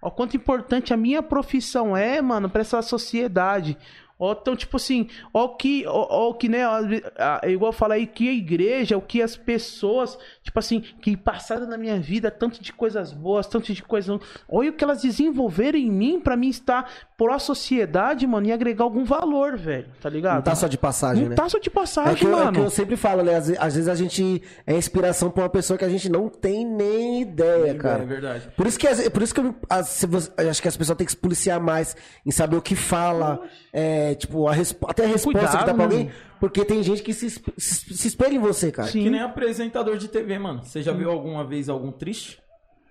Ó, 0.01 0.09
quanto 0.09 0.37
importante 0.37 0.93
a 0.93 0.97
minha 0.97 1.21
profissão 1.21 1.95
é, 1.97 2.21
mano, 2.21 2.49
pra 2.49 2.61
essa 2.61 2.81
sociedade. 2.81 3.77
Ó, 4.19 4.31
então, 4.34 4.56
tipo 4.56 4.77
assim, 4.77 5.07
ó 5.34 5.45
o 5.45 5.49
que, 5.56 5.85
ó, 5.88 6.07
ó 6.10 6.30
o 6.30 6.34
que, 6.34 6.49
né, 6.49 6.68
ó, 6.68 6.80
a- 7.18 7.41
é 7.44 7.52
igual 7.52 7.69
eu 7.69 7.73
falei 7.77 8.06
que 8.07 8.27
a 8.27 8.34
igreja, 8.34 8.98
o 8.98 9.02
que 9.02 9.22
as 9.22 9.38
pessoas, 9.38 10.18
tipo 10.41 10.57
assim, 10.57 10.80
que 10.80 11.15
passaram 11.15 11.68
na 11.68 11.77
minha 11.77 11.99
vida, 11.99 12.31
tanto 12.31 12.61
de 12.61 12.73
coisas 12.73 13.14
boas, 13.14 13.45
tanto 13.48 13.72
de 13.73 13.84
coisas... 13.84 14.19
Olha 14.49 14.69
o 14.69 14.73
que 14.73 14.84
elas 14.84 15.02
desenvolveram 15.03 15.77
em 15.77 15.91
mim 15.91 16.19
pra 16.19 16.35
mim 16.35 16.49
estar 16.49 16.89
pró 17.18 17.38
sociedade, 17.39 18.26
mano, 18.27 18.48
e 18.48 18.52
agregar 18.52 18.84
algum 18.85 19.03
valor, 19.03 19.57
velho, 19.57 19.88
tá 20.02 20.10
ligado? 20.10 20.35
Não 20.35 20.41
tá 20.44 20.56
só 20.56 20.68
de 20.68 20.77
passagem, 20.77 21.23
Não 21.23 21.30
né? 21.31 21.35
tá 21.35 21.49
só 21.49 21.60
de 21.60 21.69
É 21.69 21.72
passagem, 21.72 22.15
que, 22.15 22.26
eu, 22.26 22.31
é 22.39 22.44
mano. 22.45 22.52
que 22.53 22.60
eu 22.60 22.69
sempre 22.69 22.95
falo, 22.95 23.23
né? 23.23 23.35
Às, 23.35 23.49
às 23.52 23.73
vezes 23.76 23.88
a 23.89 23.95
gente 23.95 24.41
é 24.65 24.76
inspiração 24.76 25.30
pra 25.30 25.44
uma 25.44 25.49
pessoa 25.49 25.77
que 25.77 25.85
a 25.85 25.89
gente 25.89 26.10
não 26.10 26.30
tem 26.30 26.65
nem 26.65 27.22
ideia, 27.22 27.76
cara. 27.76 28.03
É 28.03 28.06
verdade. 28.06 28.49
Por 28.56 28.65
isso 28.68 28.77
que, 28.80 29.10
por 29.10 29.22
isso 29.22 29.34
que 29.34 29.41
eu, 29.41 29.56
as- 29.69 29.88
se 29.89 30.06
você- 30.07 30.31
eu 30.38 30.49
acho 30.49 30.61
que 30.61 30.68
as 30.68 30.77
pessoas 30.77 30.98
têm 30.98 31.06
que 31.06 31.11
se 31.11 31.18
policiar 31.18 31.60
mais 31.60 31.95
em 32.26 32.31
saber 32.31 32.56
o 32.56 32.61
que 32.61 32.76
fala, 32.76 33.41
é, 33.73 34.06
tipo, 34.15 34.47
a 34.47 34.53
respo- 34.53 34.88
até 34.89 35.03
a 35.05 35.07
resposta 35.07 35.39
Cuidado, 35.39 35.59
que 35.59 35.65
dá 35.65 35.73
pra 35.73 35.84
alguém, 35.84 36.11
porque 36.39 36.63
tem 36.65 36.81
gente 36.84 37.01
que 37.01 37.13
se, 37.13 37.29
se, 37.29 37.41
se 37.57 38.07
espelha 38.07 38.35
em 38.35 38.39
você, 38.39 38.71
cara. 38.71 38.88
Sim. 38.89 39.03
Que 39.03 39.09
nem 39.09 39.21
apresentador 39.21 39.97
de 39.97 40.07
TV, 40.07 40.38
mano. 40.39 40.63
Você 40.63 40.81
já 40.81 40.91
viu 40.91 41.09
alguma 41.11 41.43
vez 41.43 41.69
algum 41.69 41.91
triste? 41.91 42.39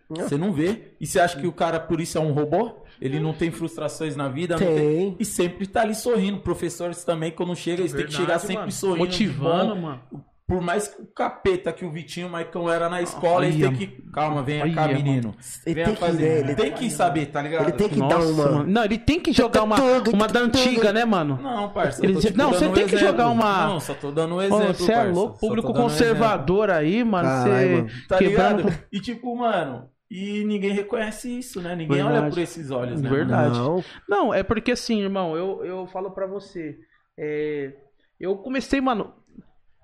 Você 0.08 0.36
não 0.36 0.52
vê. 0.52 0.92
E 1.00 1.06
você 1.06 1.18
acha 1.18 1.38
que 1.40 1.46
o 1.46 1.52
cara, 1.52 1.80
por 1.80 2.00
isso, 2.00 2.16
é 2.16 2.20
um 2.20 2.32
robô? 2.32 2.76
Ele 3.00 3.18
não 3.20 3.34
tem 3.34 3.50
frustrações 3.50 4.14
na 4.16 4.28
vida? 4.28 4.56
não 4.56 4.66
Tem. 4.66 5.16
E 5.18 5.24
sempre 5.24 5.66
tá 5.66 5.82
ali 5.82 5.94
sorrindo. 5.94 6.40
Professores 6.40 7.04
também, 7.04 7.30
quando 7.32 7.54
chega, 7.56 7.82
eles 7.82 7.92
têm 7.92 8.06
que 8.06 8.12
chegar 8.14 8.38
sempre 8.38 8.56
mano. 8.56 8.72
sorrindo. 8.72 8.98
Motivando, 8.98 9.74
bom. 9.74 9.80
mano. 9.80 10.00
Por 10.48 10.60
mais 10.60 10.86
que 10.86 11.02
o 11.02 11.06
capeta 11.06 11.72
que 11.72 11.84
o 11.84 11.90
Vitinho 11.90 12.26
e 12.26 12.28
o 12.28 12.32
Maicon 12.32 12.70
era 12.70 12.88
na 12.88 13.02
escola, 13.02 13.44
eles 13.44 13.56
Olha, 13.56 13.68
têm 13.68 13.76
que. 13.88 14.02
Calma, 14.12 14.44
venha 14.44 14.72
cá, 14.72 14.86
menino. 14.86 15.34
Ele 15.66 15.82
tem 15.84 15.94
que 15.94 16.00
fazer. 16.00 16.18
ver, 16.18 16.44
ele- 16.44 16.54
tem 16.54 16.72
que 16.72 16.88
saber, 16.88 17.26
tá 17.26 17.42
ligado? 17.42 17.62
Ele 17.64 17.72
tem 17.72 17.88
que 17.88 17.98
Nossa, 17.98 18.16
dar 18.16 18.24
uma. 18.24 18.52
mano. 18.58 18.70
Não, 18.72 18.84
ele 18.84 18.96
tem 18.98 19.18
que 19.18 19.32
jogar 19.32 19.64
uma, 19.64 19.76
uma 20.14 20.28
da 20.28 20.38
antiga, 20.40 20.92
né, 20.92 21.04
mano? 21.04 21.36
Não, 21.42 21.68
parça. 21.70 22.04
Ele 22.06 22.14
tipo, 22.20 22.38
não, 22.38 22.50
você 22.52 22.66
um 22.68 22.72
tem 22.72 22.86
que 22.86 22.94
exemplo. 22.94 23.12
jogar 23.12 23.28
uma- 23.30 23.66
Não, 23.66 23.80
só 23.80 23.92
tô 23.94 24.12
dando 24.12 24.34
um 24.34 24.38
Ô, 24.38 24.42
exemplo. 24.42 24.74
Você 24.74 24.92
é 24.92 24.96
parça. 24.96 25.12
louco, 25.12 25.40
público 25.40 25.66
dando 25.72 25.78
um 25.80 25.82
conservador 25.82 26.70
aí, 26.70 27.02
mano. 27.02 27.28
Caralho, 27.28 27.68
Você 27.68 27.76
mano. 27.82 27.88
Tá 28.08 28.18
quebrando. 28.18 28.56
ligado? 28.62 28.78
E 28.92 29.00
tipo, 29.00 29.36
mano, 29.36 29.88
e 30.08 30.44
ninguém 30.44 30.70
reconhece 30.72 31.28
isso, 31.40 31.60
né? 31.60 31.74
Ninguém 31.74 31.96
Verdade. 31.96 32.18
olha 32.20 32.30
por 32.30 32.38
esses 32.38 32.70
olhos, 32.70 33.02
né? 33.02 33.10
Verdade. 33.10 33.58
Não. 33.58 33.84
Não, 34.08 34.32
é 34.32 34.44
porque 34.44 34.70
assim, 34.70 35.00
irmão, 35.02 35.36
eu, 35.36 35.64
eu 35.64 35.86
falo 35.88 36.12
pra 36.12 36.28
você. 36.28 36.76
é, 37.18 37.72
eu 38.20 38.36
comecei, 38.36 38.80
mano. 38.80 39.12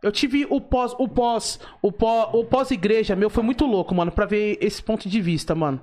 Eu 0.02 0.10
tive 0.10 0.46
o 0.50 0.60
pós, 0.60 0.94
o 0.98 1.06
pós, 1.06 1.60
o 1.80 1.92
pós, 1.92 2.28
o 2.34 2.44
pós-igreja 2.44 3.14
meu 3.14 3.30
foi 3.30 3.42
muito 3.44 3.64
louco, 3.64 3.94
mano, 3.94 4.10
pra 4.10 4.26
ver 4.26 4.58
esse 4.60 4.82
ponto 4.82 5.08
de 5.08 5.20
vista, 5.20 5.54
mano. 5.54 5.80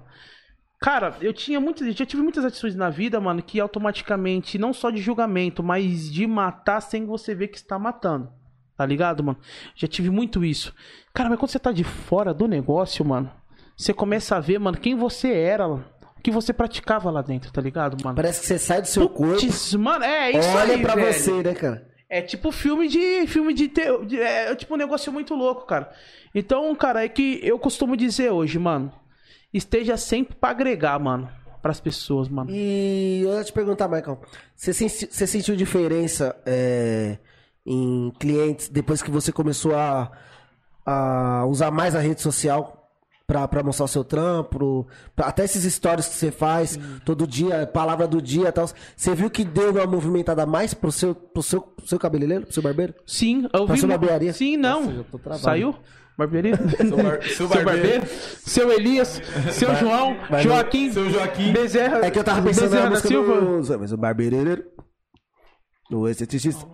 Cara, 0.82 1.16
eu 1.22 1.34
tinha 1.34 1.60
muitas, 1.60 1.94
já 1.96 2.06
tive 2.06 2.22
muitas 2.22 2.44
atitudes 2.46 2.76
na 2.76 2.90
vida, 2.90 3.20
mano, 3.20 3.42
que 3.42 3.60
automaticamente, 3.60 4.58
não 4.58 4.74
só 4.74 4.90
de 4.90 5.02
julgamento, 5.02 5.62
mas 5.64 6.12
de 6.12 6.26
matar 6.28 6.82
sem 6.82 7.06
você 7.06 7.34
ver 7.36 7.50
que 7.50 7.58
está 7.58 7.78
matando. 7.80 8.30
Tá 8.78 8.86
ligado, 8.86 9.22
mano? 9.24 9.38
Já 9.76 9.88
tive 9.88 10.10
muito 10.10 10.44
isso. 10.44 10.74
Cara, 11.14 11.30
mas 11.30 11.38
quando 11.38 11.52
você 11.52 11.60
tá 11.60 11.72
de 11.72 11.84
fora 11.84 12.34
do 12.34 12.48
negócio, 12.48 13.04
mano, 13.04 13.30
você 13.76 13.94
começa 13.94 14.38
a 14.38 14.40
ver, 14.40 14.58
mano, 14.58 14.78
quem 14.78 14.96
você 14.96 15.34
era, 15.34 15.68
o 15.68 15.82
que 16.24 16.32
você 16.32 16.54
praticava 16.54 17.12
lá 17.12 17.22
dentro, 17.22 17.52
tá 17.52 17.62
ligado, 17.62 18.02
mano? 18.02 18.16
Parece 18.16 18.40
que 18.40 18.48
você 18.48 18.58
sai 18.58 18.82
do 18.82 18.88
seu 18.88 19.10
corpo, 19.10 19.42
mano, 19.78 20.06
é 20.06 20.32
isso 20.32 20.50
olha 20.50 20.76
aí, 20.76 20.82
pra 20.82 20.96
velho. 20.96 21.14
você, 21.14 21.44
né, 21.44 21.54
cara? 21.54 21.89
É 22.10 22.22
tipo 22.22 22.52
filme 22.52 22.88
de. 22.88 23.28
filme 23.28 23.54
de, 23.54 23.68
te- 23.68 24.06
de- 24.06 24.20
É 24.20 24.56
tipo 24.56 24.74
um 24.74 24.78
negócio 24.78 25.12
muito 25.14 25.36
louco, 25.36 25.66
cara. 25.68 25.92
Então, 26.34 26.74
cara, 26.76 27.04
é 27.06 27.10
que 27.10 27.40
eu 27.44 27.60
costumo 27.60 27.96
dizer 27.96 28.32
hoje, 28.32 28.58
mano. 28.58 28.92
Esteja 29.54 29.96
sempre 29.98 30.36
pra 30.36 30.50
agregar, 30.50 30.98
mano. 31.00 31.30
Pras 31.62 31.80
pessoas, 31.80 32.28
mano. 32.30 32.50
E 32.52 33.22
eu 33.24 33.34
ia 33.34 33.44
te 33.44 33.52
perguntar, 33.52 33.88
Michael, 33.88 34.20
você, 34.56 34.74
senti- 34.74 35.08
você 35.12 35.28
sentiu 35.28 35.56
diferença 35.56 36.36
é, 36.46 37.18
em 37.66 38.12
clientes 38.20 38.70
depois 38.70 39.02
que 39.04 39.12
você 39.12 39.32
começou 39.32 39.76
a, 39.76 40.10
a 40.86 41.46
usar 41.48 41.70
mais 41.72 41.96
a 41.96 42.00
rede 42.00 42.22
social 42.22 42.79
pra, 43.30 43.48
pra 43.48 43.62
mostrar 43.62 43.86
o 43.86 43.88
seu 43.88 44.04
trampo, 44.04 44.88
pra- 45.16 45.28
até 45.28 45.44
esses 45.46 45.72
stories 45.72 46.08
que 46.08 46.16
você 46.16 46.32
faz 46.32 46.80
todo 47.06 47.28
dia, 47.28 47.68
palavra 47.68 48.08
do 48.08 48.20
dia 48.20 48.48
e 48.50 48.52
tal. 48.52 48.68
Você 48.98 49.14
viu 49.14 49.30
que 49.30 49.46
deu 49.46 49.70
uma 49.70 49.86
movimentada 49.86 50.48
mais 50.48 50.74
pro 50.74 50.92
seu, 50.92 51.14
pro 51.14 51.44
seu, 51.44 51.62
pro 51.62 51.88
seu 51.88 52.00
cabeleireiro, 52.00 52.46
pro 52.46 52.54
seu 52.54 52.64
barbeiro? 52.64 52.96
Sim, 53.06 53.48
eu 53.54 53.66
Pra 53.68 53.76
vi. 53.76 53.82
sua 53.82 53.90
barbearia? 53.90 54.34
Sim, 54.34 54.58
não. 54.58 55.06
Nossa. 55.28 55.38
Saiu? 55.44 55.76
Barbearia? 56.18 56.58
Seu, 56.76 56.98
bar- 56.98 57.22
seu 57.32 57.48
barbeiro. 57.48 58.06
Seu 58.46 58.72
Elias, 58.74 59.22
seu 59.52 59.74
João, 59.76 60.18
vai- 60.30 60.42
Joaquim, 60.44 60.92
Seu 60.92 61.10
Joaquim. 61.10 61.54
Bezerra. 61.54 62.04
É 62.06 62.12
que 62.12 62.20
eu 62.20 62.24
tava 62.26 62.42
pensando 62.42 62.64
Bezerra 62.72 62.90
na 62.90 62.96
Silva. 62.98 63.40
do... 63.40 63.80
Mas 63.80 63.94
o 63.94 63.98
barbeiro... 63.98 64.66
O 65.92 66.08
esteticista. 66.10 66.66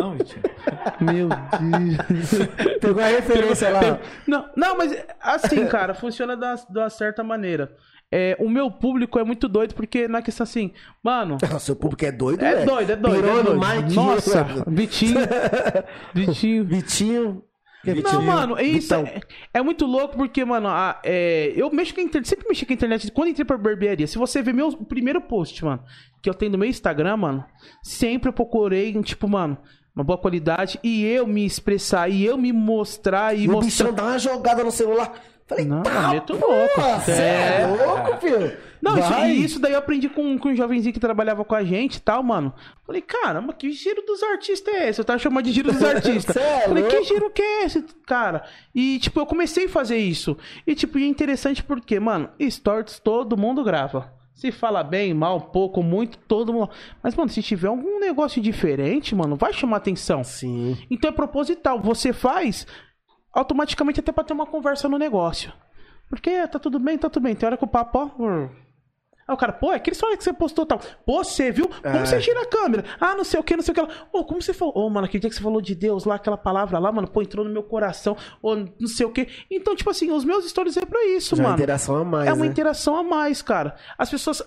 Não, 0.00 0.12
Vitinho. 0.16 0.42
Meu 1.00 1.28
Deus. 1.28 2.78
Pegou 2.80 3.02
a 3.02 3.06
referência 3.06 3.70
lá. 3.70 3.98
Não, 4.26 4.48
não, 4.56 4.76
mas 4.76 4.96
assim, 5.20 5.66
cara, 5.66 5.94
funciona 5.94 6.36
da, 6.36 6.54
de 6.54 6.78
uma 6.78 6.90
certa 6.90 7.22
maneira. 7.22 7.74
É, 8.12 8.36
o 8.40 8.48
meu 8.48 8.68
público 8.72 9.20
é 9.20 9.24
muito 9.24 9.46
doido, 9.48 9.72
porque 9.72 10.08
na 10.08 10.20
questão 10.20 10.42
assim, 10.42 10.72
mano. 11.02 11.38
Nossa, 11.40 11.58
seu 11.60 11.76
público 11.76 12.04
é 12.04 12.10
doido, 12.10 12.42
É 12.44 12.54
velho. 12.56 12.66
doido, 12.66 12.90
é 12.90 12.96
doido. 12.96 13.28
é 13.28 13.42
doido. 13.42 13.60
Mike, 13.60 13.94
Nossa, 13.94 14.46
Vitinho. 14.66 15.20
Vitinho. 16.14 16.64
Vitinho. 16.64 17.44
Que 17.84 17.90
é 17.90 17.94
Não, 17.94 18.02
Vitinho? 18.02 18.22
mano, 18.22 18.58
é 18.58 18.62
isso 18.64 18.92
é, 18.94 19.20
é 19.54 19.62
muito 19.62 19.86
louco 19.86 20.14
porque, 20.16 20.44
mano, 20.44 20.68
a- 20.68 21.00
é, 21.02 21.52
eu 21.56 21.70
mexo 21.72 21.94
com 21.94 22.00
a 22.00 22.04
internet, 22.04 22.28
sempre 22.28 22.46
mexi 22.48 22.66
com 22.66 22.72
a 22.72 22.74
internet. 22.74 23.10
Quando 23.12 23.28
entrei 23.28 23.44
pra 23.44 23.56
barbearia, 23.56 24.06
se 24.06 24.18
você 24.18 24.42
ver 24.42 24.52
meu 24.52 24.68
o 24.68 24.84
primeiro 24.84 25.20
post, 25.22 25.64
mano, 25.64 25.82
que 26.20 26.28
eu 26.28 26.34
tenho 26.34 26.52
no 26.52 26.58
meu 26.58 26.68
Instagram, 26.68 27.16
mano, 27.16 27.44
sempre 27.82 28.28
eu 28.28 28.32
procurei, 28.34 28.92
tipo, 29.02 29.26
mano, 29.28 29.56
uma 30.00 30.04
boa 30.04 30.18
qualidade 30.18 30.78
e 30.82 31.04
eu 31.04 31.26
me 31.26 31.44
expressar 31.44 32.08
e 32.08 32.24
eu 32.24 32.36
me 32.38 32.52
mostrar 32.52 33.34
e, 33.36 33.44
E 33.44 33.48
o 33.48 33.52
mostrar. 33.52 33.66
bichão 33.88 33.92
dá 33.94 34.02
uma 34.04 34.18
jogada 34.18 34.64
no 34.64 34.70
celular. 34.70 35.12
Falei, 35.46 35.64
Não, 35.64 35.82
tá, 35.82 36.08
meto 36.10 36.32
louco. 36.34 36.80
Você 37.04 37.10
é 37.10 37.62
É. 37.62 37.66
louco, 37.66 38.16
filho. 38.20 38.56
Não, 38.80 38.96
isso, 38.96 39.24
isso 39.44 39.58
daí 39.60 39.72
eu 39.72 39.78
aprendi 39.80 40.08
com, 40.08 40.38
com 40.38 40.48
um 40.50 40.54
jovenzinho 40.54 40.92
que 40.94 41.00
trabalhava 41.00 41.44
com 41.44 41.54
a 41.56 41.62
gente 41.64 41.96
e 41.96 42.00
tal, 42.00 42.22
mano. 42.22 42.54
Falei, 42.86 43.02
caramba, 43.02 43.52
que 43.52 43.70
giro 43.72 44.00
dos 44.06 44.22
artistas 44.22 44.72
é 44.72 44.88
esse? 44.88 45.00
Eu 45.00 45.04
tava 45.04 45.18
chamando 45.18 45.44
de 45.44 45.52
giro 45.52 45.72
dos 45.72 45.82
artistas. 45.84 46.36
É 46.36 46.60
Falei, 46.68 46.84
que 46.84 46.94
louco? 46.96 47.08
giro 47.08 47.30
que 47.30 47.42
é 47.42 47.64
esse, 47.64 47.84
cara? 48.06 48.44
E, 48.74 48.98
tipo, 49.00 49.18
eu 49.20 49.26
comecei 49.26 49.66
a 49.66 49.68
fazer 49.68 49.98
isso. 49.98 50.36
E, 50.66 50.74
tipo, 50.76 50.98
é 50.98 51.02
interessante 51.02 51.62
porque, 51.64 51.98
mano, 51.98 52.30
stories 52.48 53.00
todo 53.00 53.36
mundo 53.36 53.62
grava. 53.64 54.12
Se 54.40 54.50
fala 54.50 54.82
bem, 54.82 55.12
mal, 55.12 55.38
pouco, 55.38 55.82
muito, 55.82 56.16
todo 56.16 56.50
mundo. 56.50 56.70
Mas, 57.02 57.14
mano, 57.14 57.28
se 57.28 57.42
tiver 57.42 57.68
algum 57.68 58.00
negócio 58.00 58.40
diferente, 58.40 59.14
mano, 59.14 59.36
vai 59.36 59.52
chamar 59.52 59.76
atenção. 59.76 60.24
Sim. 60.24 60.78
Então 60.90 61.10
é 61.10 61.12
proposital. 61.12 61.78
Você 61.78 62.10
faz 62.10 62.66
automaticamente 63.34 64.00
até 64.00 64.10
pra 64.10 64.24
ter 64.24 64.32
uma 64.32 64.46
conversa 64.46 64.88
no 64.88 64.96
negócio. 64.96 65.52
Porque 66.08 66.48
tá 66.48 66.58
tudo 66.58 66.78
bem, 66.78 66.96
tá 66.96 67.10
tudo 67.10 67.24
bem. 67.24 67.34
Tem 67.34 67.46
hora 67.46 67.58
que 67.58 67.64
o 67.64 67.68
papo, 67.68 67.98
ó. 67.98 68.48
Aí 69.30 69.34
o 69.34 69.38
cara, 69.38 69.52
pô, 69.52 69.72
é 69.72 69.76
aquele 69.76 69.94
história 69.94 70.16
que 70.16 70.24
você 70.24 70.32
postou 70.32 70.66
tal. 70.66 70.80
Pô, 71.06 71.22
você 71.22 71.50
viu? 71.52 71.68
Como 71.68 71.96
É. 71.96 72.04
você 72.04 72.20
gira 72.20 72.42
a 72.42 72.46
câmera? 72.46 72.84
Ah, 73.00 73.14
não 73.14 73.22
sei 73.24 73.38
o 73.38 73.42
que, 73.44 73.56
não 73.56 73.62
sei 73.62 73.72
o 73.72 73.74
que. 73.74 73.92
Ô, 74.12 74.24
como 74.24 74.42
você 74.42 74.52
falou? 74.52 74.76
Ô, 74.76 74.90
mano, 74.90 75.06
aquele 75.06 75.20
dia 75.20 75.30
que 75.30 75.36
você 75.36 75.42
falou 75.42 75.60
de 75.60 75.74
Deus 75.74 76.04
lá, 76.04 76.16
aquela 76.16 76.36
palavra 76.36 76.78
lá, 76.78 76.90
mano, 76.90 77.06
pô, 77.08 77.22
entrou 77.22 77.44
no 77.44 77.50
meu 77.52 77.62
coração. 77.62 78.16
Ou 78.42 78.56
não 78.56 78.88
sei 78.88 79.06
o 79.06 79.10
que. 79.10 79.28
Então, 79.50 79.76
tipo 79.76 79.88
assim, 79.88 80.10
os 80.10 80.24
meus 80.24 80.48
stories 80.50 80.76
é 80.76 80.84
pra 80.84 81.04
isso, 81.06 81.36
Já 81.36 81.42
é 81.42 81.46
mano. 81.46 81.56
interação 81.56 81.96
a 81.96 82.04
mais, 82.04 82.28
É 82.28 82.32
uma 82.32 82.44
né? 82.44 82.50
interação 82.50 82.96
a 82.96 83.02
mais, 83.02 83.40
cara. 83.40 83.76
As 83.96 84.10
pessoas. 84.10 84.42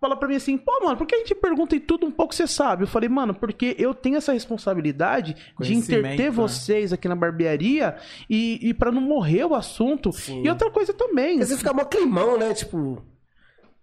fala 0.00 0.16
pra 0.16 0.26
mim 0.26 0.34
assim, 0.34 0.58
pô, 0.58 0.72
mano, 0.82 0.96
por 0.96 1.06
que 1.06 1.14
a 1.14 1.18
gente 1.18 1.32
pergunta 1.32 1.76
e 1.76 1.80
tudo 1.80 2.04
um 2.04 2.10
pouco 2.10 2.34
você 2.34 2.44
sabe? 2.44 2.82
Eu 2.82 2.88
falei, 2.88 3.08
mano, 3.08 3.32
porque 3.34 3.76
eu 3.78 3.94
tenho 3.94 4.16
essa 4.16 4.32
responsabilidade 4.32 5.36
de 5.60 5.74
interter 5.76 6.24
né? 6.24 6.30
vocês 6.30 6.92
aqui 6.92 7.06
na 7.06 7.14
barbearia 7.14 7.94
e, 8.28 8.58
e 8.68 8.74
para 8.74 8.90
não 8.90 9.00
morrer 9.00 9.44
o 9.44 9.54
assunto. 9.54 10.10
E 10.42 10.48
outra 10.48 10.70
coisa 10.72 10.92
também. 10.92 11.34
Porque 11.38 11.46
você 11.46 11.56
fica 11.56 11.72
mó 11.72 11.84
climão, 11.84 12.36
né? 12.36 12.52
Tipo. 12.52 13.00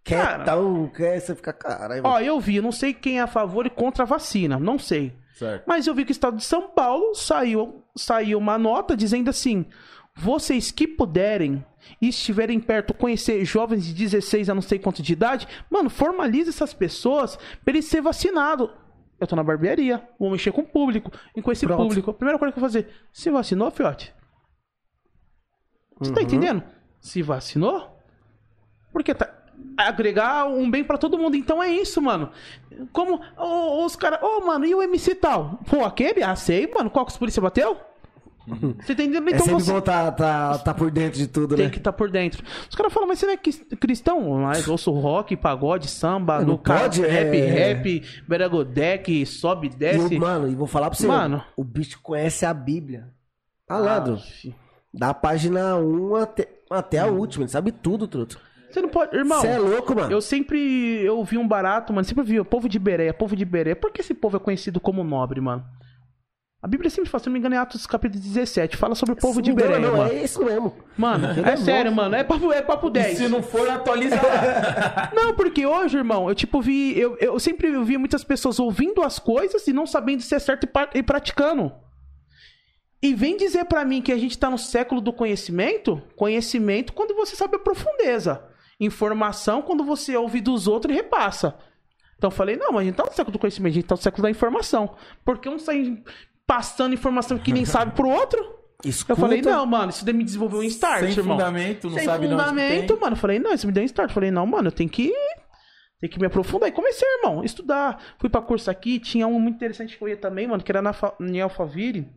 Cara. 0.03 0.35
Quietão, 0.43 0.87
quer, 0.95 1.19
você 1.19 1.35
fica, 1.35 1.53
caralho. 1.53 2.01
Ó, 2.05 2.19
eu 2.19 2.39
vi, 2.39 2.61
não 2.61 2.71
sei 2.71 2.93
quem 2.93 3.19
é 3.19 3.21
a 3.21 3.27
favor 3.27 3.65
e 3.65 3.69
contra 3.69 4.03
a 4.03 4.07
vacina, 4.07 4.57
não 4.59 4.79
sei. 4.79 5.13
Certo. 5.33 5.63
Mas 5.67 5.87
eu 5.87 5.93
vi 5.95 6.03
que 6.05 6.11
o 6.11 6.13
estado 6.13 6.37
de 6.37 6.43
São 6.43 6.69
Paulo 6.69 7.13
saiu, 7.15 7.83
saiu 7.95 8.37
uma 8.37 8.57
nota 8.57 8.95
dizendo 8.97 9.29
assim: 9.29 9.65
vocês 10.15 10.71
que 10.71 10.87
puderem 10.87 11.63
e 12.01 12.09
estiverem 12.09 12.59
perto 12.59 12.93
conhecer 12.93 13.43
jovens 13.45 13.85
de 13.85 13.93
16 13.93 14.49
a 14.49 14.55
não 14.55 14.61
sei 14.61 14.79
quanto 14.79 15.01
de 15.01 15.13
idade, 15.13 15.47
mano, 15.69 15.89
formalize 15.89 16.49
essas 16.49 16.73
pessoas 16.73 17.37
pra 17.63 17.71
eles 17.73 17.85
ser 17.85 18.01
vacinados. 18.01 18.69
Eu 19.19 19.27
tô 19.27 19.35
na 19.35 19.43
barbearia, 19.43 20.01
vou 20.17 20.31
mexer 20.31 20.51
com 20.51 20.61
o 20.61 20.65
público, 20.67 21.11
e 21.35 21.41
com 21.41 21.51
esse 21.51 21.65
Pronto. 21.65 21.83
público. 21.83 22.11
A 22.11 22.13
primeira 22.13 22.39
coisa 22.39 22.51
que 22.53 22.57
eu 22.57 22.61
vou 22.61 22.69
fazer, 22.69 22.89
se 23.11 23.29
vacinou, 23.29 23.69
fiote? 23.69 24.13
Você 25.99 26.09
Uhum. 26.09 26.15
tá 26.15 26.21
entendendo? 26.21 26.63
Se 27.01 27.21
vacinou? 27.21 27.97
Porque 28.93 29.13
tá 29.13 29.25
agregar 29.77 30.45
um 30.47 30.69
bem 30.69 30.83
pra 30.83 30.97
todo 30.97 31.17
mundo. 31.17 31.35
Então 31.35 31.61
é 31.61 31.69
isso, 31.69 32.01
mano. 32.01 32.29
Como 32.91 33.21
ô, 33.37 33.85
os 33.85 33.95
caras, 33.95 34.19
ô, 34.21 34.45
mano, 34.45 34.65
e 34.65 34.75
o 34.75 34.81
MC 34.81 35.15
tal? 35.15 35.59
Pô, 35.69 35.83
aquele? 35.83 36.23
Ah, 36.23 36.35
sei, 36.35 36.67
mano. 36.67 36.89
Qual 36.89 37.05
que 37.05 37.11
os 37.11 37.17
polícia 37.17 37.41
bateu? 37.41 37.77
Você 38.79 38.95
tá 38.95 39.03
entendendo? 39.03 39.27
É 39.29 39.33
Então 39.33 39.45
sempre 39.45 39.63
você 39.63 39.71
bom 39.73 39.81
tá, 39.81 40.11
tá, 40.11 40.57
tá 40.57 40.73
por 40.73 40.89
dentro 40.89 41.19
de 41.19 41.27
tudo, 41.27 41.55
tem 41.55 41.65
né? 41.65 41.71
que 41.71 41.77
estar 41.77 41.93
por 41.93 42.09
dentro. 42.09 42.43
Os 42.67 42.75
caras 42.75 42.91
falam, 42.91 43.07
mas 43.07 43.19
você 43.19 43.25
não 43.27 43.33
é 43.33 43.37
cristão? 43.37 44.39
Mas 44.39 44.67
ouço 44.67 44.91
rock, 44.91 45.35
pagode, 45.37 45.87
samba, 45.87 46.41
no 46.41 46.57
pode, 46.57 47.01
rap, 47.01 47.37
é. 47.37 47.45
rap, 47.45 48.03
beragodec, 48.27 49.25
sobe, 49.25 49.69
desce. 49.69 50.17
mano, 50.17 50.47
e 50.47 50.55
vou 50.55 50.67
falar 50.67 50.89
pra 50.89 50.97
você, 50.97 51.07
Mano. 51.07 51.43
o 51.55 51.63
bicho 51.63 51.99
conhece 52.01 52.45
a 52.45 52.53
Bíblia. 52.53 53.09
Ah, 53.67 53.75
Malandro, 53.75 54.17
fi. 54.17 54.55
da 54.91 55.13
página 55.13 55.75
1 55.75 56.15
até, 56.15 56.47
até 56.71 56.97
a 56.97 57.05
última, 57.05 57.43
ele 57.43 57.51
sabe 57.51 57.71
tudo, 57.71 58.07
truto. 58.07 58.39
Você 58.69 58.81
não 58.81 58.89
pode. 58.89 59.15
Irmão, 59.15 59.41
Você 59.41 59.47
é 59.47 59.57
louco, 59.59 59.95
mano. 59.95 60.11
eu 60.11 60.21
sempre 60.21 61.01
eu 61.03 61.23
vi 61.23 61.37
um 61.37 61.47
barato, 61.47 61.91
mano. 61.93 62.05
Sempre 62.05 62.23
vi 62.23 62.39
o 62.39 62.45
povo 62.45 62.67
de 62.69 62.77
Bereia, 62.79 63.13
povo 63.13 63.35
de 63.35 63.45
Bereia. 63.45 63.75
Por 63.75 63.91
que 63.91 64.01
esse 64.01 64.13
povo 64.13 64.37
é 64.37 64.39
conhecido 64.39 64.79
como 64.79 65.03
nobre, 65.03 65.41
mano? 65.41 65.63
A 66.61 66.67
Bíblia 66.67 66.89
sempre 66.89 67.09
fala, 67.09 67.23
se 67.23 67.27
não 67.29 67.33
me 67.33 67.39
engano, 67.39 67.55
em 67.55 67.57
Atos 67.57 67.87
capítulo 67.87 68.21
17, 68.21 68.75
fala 68.75 68.93
sobre 68.93 69.13
o 69.13 69.15
povo 69.17 69.41
de 69.41 69.49
Não, 69.49 69.55
Bereia, 69.55 69.79
não, 69.79 69.95
mano. 69.95 70.11
é 70.11 70.23
isso 70.23 70.43
mesmo. 70.43 70.75
Mano, 70.97 71.27
é 71.47 71.53
é 71.53 71.55
sério, 71.55 71.89
mano. 71.89 72.13
É 72.15 72.21
papo, 72.21 72.51
é 72.51 72.61
papo 72.61 72.87
E 72.89 72.91
10. 72.91 73.17
se 73.17 73.27
não 73.29 73.41
for, 73.41 73.69
atualiza 73.69 74.15
lá. 74.17 75.09
Não, 75.15 75.33
porque 75.35 75.65
hoje, 75.65 75.97
irmão, 75.97 76.27
eu 76.27 76.35
tipo 76.35 76.61
vi. 76.61 76.99
Eu, 76.99 77.15
eu 77.19 77.39
sempre 77.39 77.71
vi 77.85 77.97
muitas 77.97 78.25
pessoas 78.25 78.59
ouvindo 78.59 79.01
as 79.01 79.17
coisas 79.19 79.65
e 79.67 79.73
não 79.73 79.87
sabendo 79.87 80.21
se 80.21 80.35
é 80.35 80.39
certo 80.39 80.65
e, 80.65 80.99
e 80.99 81.01
praticando. 81.03 81.71
E 83.01 83.13
vem 83.13 83.37
dizer 83.37 83.63
pra 83.63 83.85
mim 83.85 84.01
que 84.01 84.11
a 84.11 84.17
gente 84.17 84.37
tá 84.37 84.49
no 84.49 84.57
século 84.57 84.99
do 84.99 85.13
conhecimento? 85.13 86.01
Conhecimento 86.17 86.91
quando 86.91 87.15
você 87.15 87.37
sabe 87.37 87.55
a 87.55 87.59
profundeza. 87.59 88.43
Informação 88.79 89.61
quando 89.61 89.83
você 89.83 90.15
ouve 90.15 90.39
dos 90.39 90.67
outros 90.67 90.93
e 90.93 90.97
repassa. 90.97 91.57
Então 92.17 92.29
eu 92.29 92.35
falei, 92.35 92.55
não, 92.57 92.71
mas 92.71 92.81
a 92.81 92.83
gente 92.85 92.95
tá 92.95 93.05
no 93.05 93.11
século 93.13 93.33
do 93.33 93.39
conhecimento, 93.39 93.71
a 93.71 93.75
gente 93.75 93.87
tá 93.87 93.95
no 93.95 94.01
século 94.01 94.23
da 94.23 94.29
informação. 94.29 94.95
Porque 95.23 95.47
um 95.47 95.57
sai 95.57 96.01
passando 96.45 96.93
informação 96.93 97.37
que 97.37 97.53
nem 97.53 97.63
sabe 97.65 97.93
pro 97.93 98.09
outro. 98.09 98.59
Escuta. 98.83 99.13
Eu 99.13 99.17
falei, 99.17 99.41
não, 99.41 99.65
mano, 99.65 99.89
isso 99.89 100.05
daí 100.05 100.13
me 100.13 100.23
desenvolveu 100.23 100.59
um 100.59 100.63
start, 100.63 101.01
Sem 101.01 101.09
irmão. 101.11 101.37
fundamento, 101.37 101.89
não 101.89 101.95
Sem 101.95 102.05
sabe 102.05 102.25
que 102.25 102.31
fundamento, 102.31 102.99
mano. 102.99 103.13
Eu 103.13 103.19
falei, 103.19 103.39
não, 103.39 103.53
isso 103.53 103.67
me 103.67 103.73
deu 103.73 103.83
um 103.83 103.85
start. 103.85 104.09
Eu 104.09 104.13
falei, 104.13 104.31
não, 104.31 104.45
mano, 104.45 104.67
eu 104.67 104.71
tenho 104.71 104.89
que. 104.89 105.13
Tem 105.99 106.09
que 106.09 106.17
me 106.17 106.27
aprofundar. 106.27 106.69
E 106.69 106.71
comecei, 106.71 107.07
irmão, 107.17 107.43
estudar. 107.43 108.01
Fui 108.17 108.29
pra 108.29 108.41
curso 108.41 108.71
aqui, 108.71 108.99
tinha 108.99 109.27
um 109.27 109.37
muito 109.37 109.55
interessante 109.55 109.97
que 109.97 110.03
eu 110.03 110.07
ia 110.07 110.15
também, 110.15 110.47
mano, 110.47 110.63
que 110.63 110.71
era 110.71 110.81
na 110.81 110.95
em 111.19 111.41
Alphaville. 111.41 112.07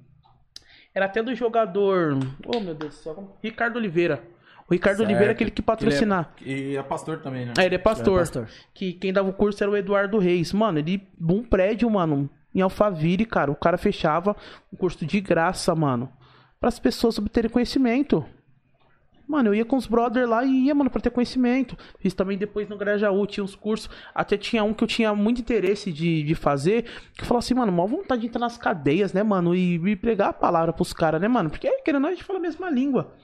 Era 0.94 1.06
até 1.06 1.20
do 1.22 1.34
jogador. 1.34 2.16
Oh, 2.46 2.60
meu 2.60 2.74
Deus 2.74 2.94
do 2.94 3.02
céu. 3.02 3.36
Ricardo 3.42 3.76
Oliveira. 3.76 4.22
O 4.68 4.72
Ricardo 4.72 4.98
Certo. 4.98 5.08
Oliveira 5.08 5.32
é 5.32 5.34
aquele 5.34 5.50
que 5.50 5.62
patrocinar. 5.62 6.32
Ele 6.40 6.52
é, 6.52 6.72
e 6.72 6.76
é 6.76 6.82
pastor 6.82 7.18
também, 7.18 7.46
né? 7.46 7.52
É, 7.58 7.66
ele 7.66 7.74
é 7.74 7.78
pastor. 7.78 8.16
É, 8.16 8.20
pastor. 8.20 8.48
Que 8.72 8.92
quem 8.92 9.12
dava 9.12 9.28
o 9.28 9.32
curso 9.32 9.62
era 9.62 9.70
o 9.70 9.76
Eduardo 9.76 10.18
Reis. 10.18 10.52
Mano, 10.52 10.78
ele. 10.78 11.06
Um 11.20 11.42
prédio, 11.42 11.90
mano. 11.90 12.30
Em 12.54 12.60
Alphaville, 12.60 13.24
cara. 13.24 13.50
O 13.50 13.56
cara 13.56 13.76
fechava 13.76 14.36
um 14.72 14.76
curso 14.76 15.04
de 15.04 15.20
graça, 15.20 15.74
mano. 15.74 16.10
Para 16.60 16.68
as 16.68 16.78
pessoas 16.78 17.18
obterem 17.18 17.50
conhecimento. 17.50 18.24
Mano, 19.26 19.48
eu 19.48 19.54
ia 19.54 19.64
com 19.64 19.76
os 19.76 19.86
brothers 19.86 20.28
lá 20.28 20.44
e 20.44 20.66
ia, 20.66 20.74
mano, 20.74 20.90
pra 20.90 21.00
ter 21.00 21.10
conhecimento. 21.10 21.76
Fiz 21.98 22.12
também 22.12 22.36
depois 22.36 22.68
no 22.68 22.76
Grajaú, 22.76 23.26
tinha 23.26 23.42
uns 23.42 23.54
cursos. 23.54 23.88
Até 24.14 24.36
tinha 24.36 24.62
um 24.62 24.74
que 24.74 24.84
eu 24.84 24.88
tinha 24.88 25.14
muito 25.14 25.40
interesse 25.40 25.90
de, 25.90 26.22
de 26.22 26.34
fazer. 26.34 26.84
Que 27.14 27.22
eu 27.22 27.26
falava 27.26 27.38
assim, 27.38 27.54
mano, 27.54 27.72
maior 27.72 27.86
vontade 27.86 28.20
de 28.20 28.26
entrar 28.26 28.40
nas 28.40 28.58
cadeias, 28.58 29.12
né, 29.12 29.22
mano? 29.22 29.54
E, 29.54 29.74
e 29.76 29.96
pregar 29.96 30.28
a 30.28 30.32
palavra 30.32 30.72
pros 30.72 30.92
caras, 30.92 31.20
né, 31.20 31.28
mano? 31.28 31.48
Porque, 31.48 31.70
querendo 31.82 31.96
ou 31.96 32.00
não, 32.02 32.08
a 32.10 32.12
gente 32.12 32.24
fala 32.24 32.38
a 32.38 32.42
mesma 32.42 32.68
língua. 32.68 33.14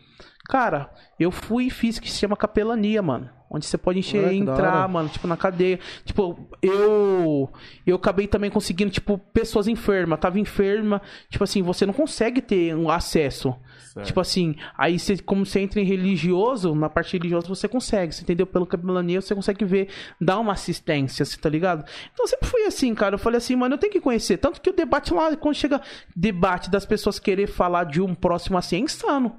Cara, 0.49 0.91
eu 1.21 1.31
fui 1.31 1.67
e 1.67 1.71
fiz 1.71 1.99
que 1.99 2.11
se 2.11 2.19
chama 2.19 2.35
capelania, 2.35 3.03
mano. 3.03 3.29
Onde 3.51 3.65
você 3.65 3.79
pode 3.79 3.99
encher, 3.99 4.25
Olha 4.25 4.31
que 4.31 4.45
da 4.45 4.53
entrar, 4.53 4.89
mano, 4.89 5.09
tipo, 5.09 5.27
na 5.27 5.37
cadeia. 5.37 5.79
Tipo, 6.05 6.49
eu. 6.61 7.51
Eu 7.87 7.97
acabei 7.97 8.27
também 8.27 8.51
conseguindo, 8.51 8.91
tipo, 8.91 9.17
pessoas 9.17 9.67
enfermas. 9.67 10.19
Tava 10.21 10.39
enferma. 10.39 11.01
Tipo 11.31 11.45
assim, 11.45 11.63
você 11.63 11.87
não 11.87 11.95
consegue 11.95 12.43
ter 12.43 12.75
um 12.75 12.91
acesso. 12.91 13.55
Certo. 13.79 14.07
Tipo 14.07 14.21
assim, 14.21 14.55
aí 14.77 14.99
você, 14.99 15.19
como 15.19 15.47
você 15.47 15.61
entra 15.61 15.81
em 15.81 15.85
religioso, 15.85 16.75
na 16.75 16.91
parte 16.91 17.15
religiosa 17.15 17.49
você 17.49 17.67
consegue, 17.67 18.15
você 18.15 18.23
entendeu? 18.23 18.47
Pelo 18.47 18.67
capelania 18.67 19.21
você 19.21 19.35
consegue 19.35 19.65
ver, 19.65 19.89
dar 20.21 20.39
uma 20.39 20.53
assistência, 20.53 21.25
você 21.25 21.39
tá 21.39 21.49
ligado? 21.49 21.85
Então 22.13 22.25
eu 22.25 22.29
sempre 22.29 22.47
fui 22.47 22.65
assim, 22.65 22.95
cara. 22.95 23.15
Eu 23.15 23.19
falei 23.19 23.39
assim, 23.39 23.57
mano, 23.57 23.75
eu 23.75 23.79
tenho 23.79 23.93
que 23.93 24.01
conhecer. 24.01 24.37
Tanto 24.37 24.61
que 24.61 24.69
o 24.69 24.75
debate 24.75 25.13
lá, 25.15 25.35
quando 25.37 25.55
chega 25.55 25.81
debate 26.15 26.71
das 26.71 26.85
pessoas 26.85 27.19
querer 27.19 27.47
falar 27.47 27.85
de 27.85 28.01
um 28.01 28.15
próximo 28.15 28.59
assim, 28.59 28.77
é 28.77 28.81
insano. 28.81 29.39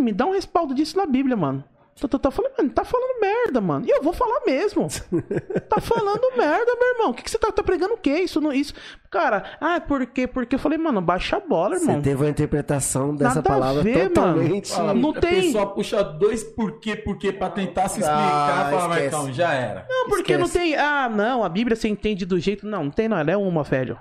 Me 0.00 0.12
dá 0.12 0.26
um 0.26 0.32
respaldo 0.32 0.74
disso 0.74 0.96
na 0.96 1.06
Bíblia, 1.06 1.36
mano. 1.36 1.64
Tá, 2.00 2.08
tá, 2.08 2.18
tá 2.18 2.30
falando, 2.30 2.52
mano, 2.56 2.70
tá 2.70 2.82
falando 2.82 3.20
merda, 3.20 3.60
mano. 3.60 3.84
E 3.86 3.90
eu 3.90 4.02
vou 4.02 4.14
falar 4.14 4.40
mesmo. 4.46 4.88
tá 5.68 5.80
falando 5.82 6.34
merda, 6.34 6.74
meu 6.78 6.88
irmão. 6.94 7.10
O 7.10 7.14
que, 7.14 7.22
que 7.22 7.30
você 7.30 7.38
tá, 7.38 7.52
tá 7.52 7.62
pregando 7.62 7.92
o 7.92 7.98
quê? 7.98 8.20
Isso, 8.20 8.40
não, 8.40 8.50
isso. 8.54 8.72
Cara, 9.10 9.44
ah, 9.60 9.78
por 9.80 10.06
quê? 10.06 10.26
Porque 10.26 10.54
eu 10.54 10.58
falei, 10.58 10.78
mano, 10.78 11.02
baixa 11.02 11.36
a 11.36 11.40
bola, 11.40 11.74
irmão. 11.76 11.96
Você 11.96 12.00
teve 12.02 12.22
uma 12.22 12.30
interpretação 12.30 13.14
dessa 13.14 13.34
Nada 13.34 13.40
a 13.40 13.52
palavra 13.52 13.82
ver, 13.82 14.08
totalmente. 14.08 14.72
Fala, 14.72 14.94
Não 14.94 15.10
a 15.10 15.20
tem- 15.20 15.42
pessoa 15.42 15.66
puxa 15.74 16.02
dois 16.02 16.42
porquê, 16.42 16.96
porquê 16.96 17.32
pra 17.34 17.50
tentar 17.50 17.88
se 17.88 18.00
explicar. 18.00 18.68
Ah, 18.68 18.70
fala, 18.70 19.04
então, 19.04 19.30
já 19.30 19.52
era. 19.52 19.86
Não, 19.86 20.08
porque 20.08 20.38
não 20.38 20.46
Esquece. 20.46 20.64
tem. 20.70 20.76
Ah, 20.76 21.06
não, 21.06 21.44
a 21.44 21.50
Bíblia 21.50 21.76
você 21.76 21.88
entende 21.88 22.24
do 22.24 22.40
jeito. 22.40 22.66
Não, 22.66 22.84
não 22.84 22.90
tem, 22.90 23.08
não. 23.10 23.18
Ela 23.18 23.32
é 23.32 23.36
uma, 23.36 23.62
velho. 23.62 23.98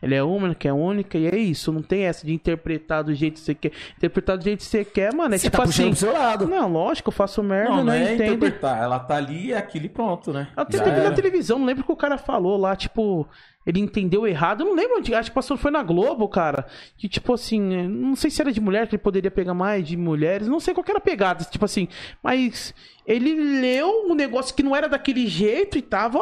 Ela 0.00 0.14
é 0.14 0.22
uma, 0.22 0.54
que 0.54 0.68
é 0.68 0.72
única, 0.72 1.18
e 1.18 1.26
é 1.26 1.36
isso. 1.36 1.72
Não 1.72 1.82
tem 1.82 2.02
essa 2.04 2.24
de 2.26 2.32
interpretar 2.32 3.02
do 3.02 3.14
jeito 3.14 3.34
que 3.34 3.40
você 3.40 3.54
quer. 3.54 3.72
Interpretar 3.96 4.38
do 4.38 4.44
jeito 4.44 4.58
que 4.60 4.64
você 4.66 4.84
quer, 4.84 5.12
mano. 5.12 5.34
É 5.34 5.38
Você 5.38 5.46
tipo 5.48 5.56
tá 5.56 5.64
puxando 5.64 5.92
assim. 5.92 6.06
pro 6.06 6.12
seu 6.12 6.12
lado. 6.12 6.46
Não, 6.46 6.72
lógico, 6.72 7.08
eu 7.08 7.12
faço 7.12 7.42
merda, 7.42 7.70
Não, 7.70 7.76
não, 7.78 7.84
não 7.86 7.92
é 7.92 8.14
entendo. 8.14 8.34
interpretar. 8.34 8.82
Ela 8.82 8.98
tá 9.00 9.16
ali, 9.16 9.52
é 9.52 9.56
aquilo 9.56 9.86
e 9.86 9.88
pronto, 9.88 10.32
né? 10.32 10.48
Até 10.56 10.78
teve 10.78 11.00
na 11.00 11.10
televisão, 11.12 11.58
não 11.58 11.66
lembro 11.66 11.82
o 11.82 11.86
que 11.86 11.92
o 11.92 11.96
cara 11.96 12.16
falou 12.16 12.56
lá, 12.56 12.76
tipo, 12.76 13.26
ele 13.66 13.80
entendeu 13.80 14.26
errado. 14.26 14.62
Eu 14.62 14.66
não 14.68 14.74
lembro 14.74 14.98
onde. 14.98 15.14
Acho 15.14 15.30
que 15.30 15.34
passou, 15.34 15.56
foi 15.56 15.70
na 15.70 15.82
Globo, 15.82 16.28
cara. 16.28 16.66
Que, 16.96 17.08
tipo 17.08 17.34
assim, 17.34 17.60
não 17.88 18.14
sei 18.14 18.30
se 18.30 18.40
era 18.40 18.52
de 18.52 18.60
mulher, 18.60 18.86
que 18.86 18.94
ele 18.94 19.02
poderia 19.02 19.30
pegar 19.30 19.52
mais 19.52 19.86
de 19.86 19.96
mulheres. 19.96 20.46
Não 20.48 20.60
sei 20.60 20.72
qual 20.72 20.84
que 20.84 20.90
era 20.90 20.98
a 20.98 21.02
pegada, 21.02 21.44
tipo 21.44 21.64
assim. 21.64 21.88
Mas 22.22 22.72
ele 23.06 23.34
leu 23.60 24.06
um 24.08 24.14
negócio 24.14 24.54
que 24.54 24.62
não 24.62 24.74
era 24.76 24.88
daquele 24.88 25.26
jeito 25.26 25.76
e 25.76 25.82
tava. 25.82 26.20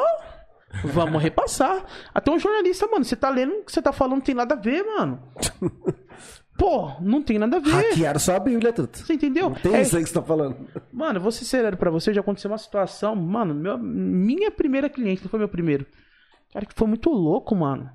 Vamos 0.85 1.23
repassar. 1.23 1.85
Até 2.15 2.31
um 2.31 2.39
jornalista, 2.39 2.87
mano, 2.87 3.05
você 3.05 3.17
tá 3.17 3.29
lendo 3.31 3.53
o 3.53 3.65
que 3.65 3.73
você 3.73 3.81
tá 3.83 3.93
falando, 3.93 4.15
não 4.17 4.21
tem 4.21 4.35
nada 4.35 4.55
a 4.55 4.59
ver, 4.59 4.83
mano. 4.85 5.21
Pô, 6.59 6.91
não 7.01 7.23
tem 7.23 7.39
nada 7.39 7.59
a 7.59 7.61
ver. 7.61 7.71
Hackearam 7.71 8.19
sua 8.19 8.39
Bíblia, 8.41 8.73
tudo. 8.73 8.97
Você 8.97 9.13
entendeu? 9.13 9.51
Não 9.51 9.57
tem 9.57 9.75
É- 9.75 9.83
isso 9.83 9.95
aí 9.97 10.03
que 10.03 10.09
você 10.09 10.15
tá 10.15 10.23
falando. 10.23 10.57
Mano, 10.91 11.19
eu 11.19 11.23
vou 11.23 11.31
ser 11.31 11.45
sério 11.45 11.77
pra 11.77 11.91
você, 11.91 12.15
já 12.15 12.23
aconteceu 12.23 12.51
uma 12.51 12.57
situação, 12.57 13.15
mano, 13.15 13.55
meu- 13.55 13.77
minha 13.79 14.51
primeira 14.51 14.89
cliente, 14.89 15.23
não 15.23 15.29
foi 15.29 15.39
meu 15.39 15.49
primeiro. 15.49 15.85
Cara, 16.53 16.65
que 16.65 16.73
foi 16.75 16.89
muito 16.89 17.11
louco, 17.11 17.55
mano. 17.55 17.91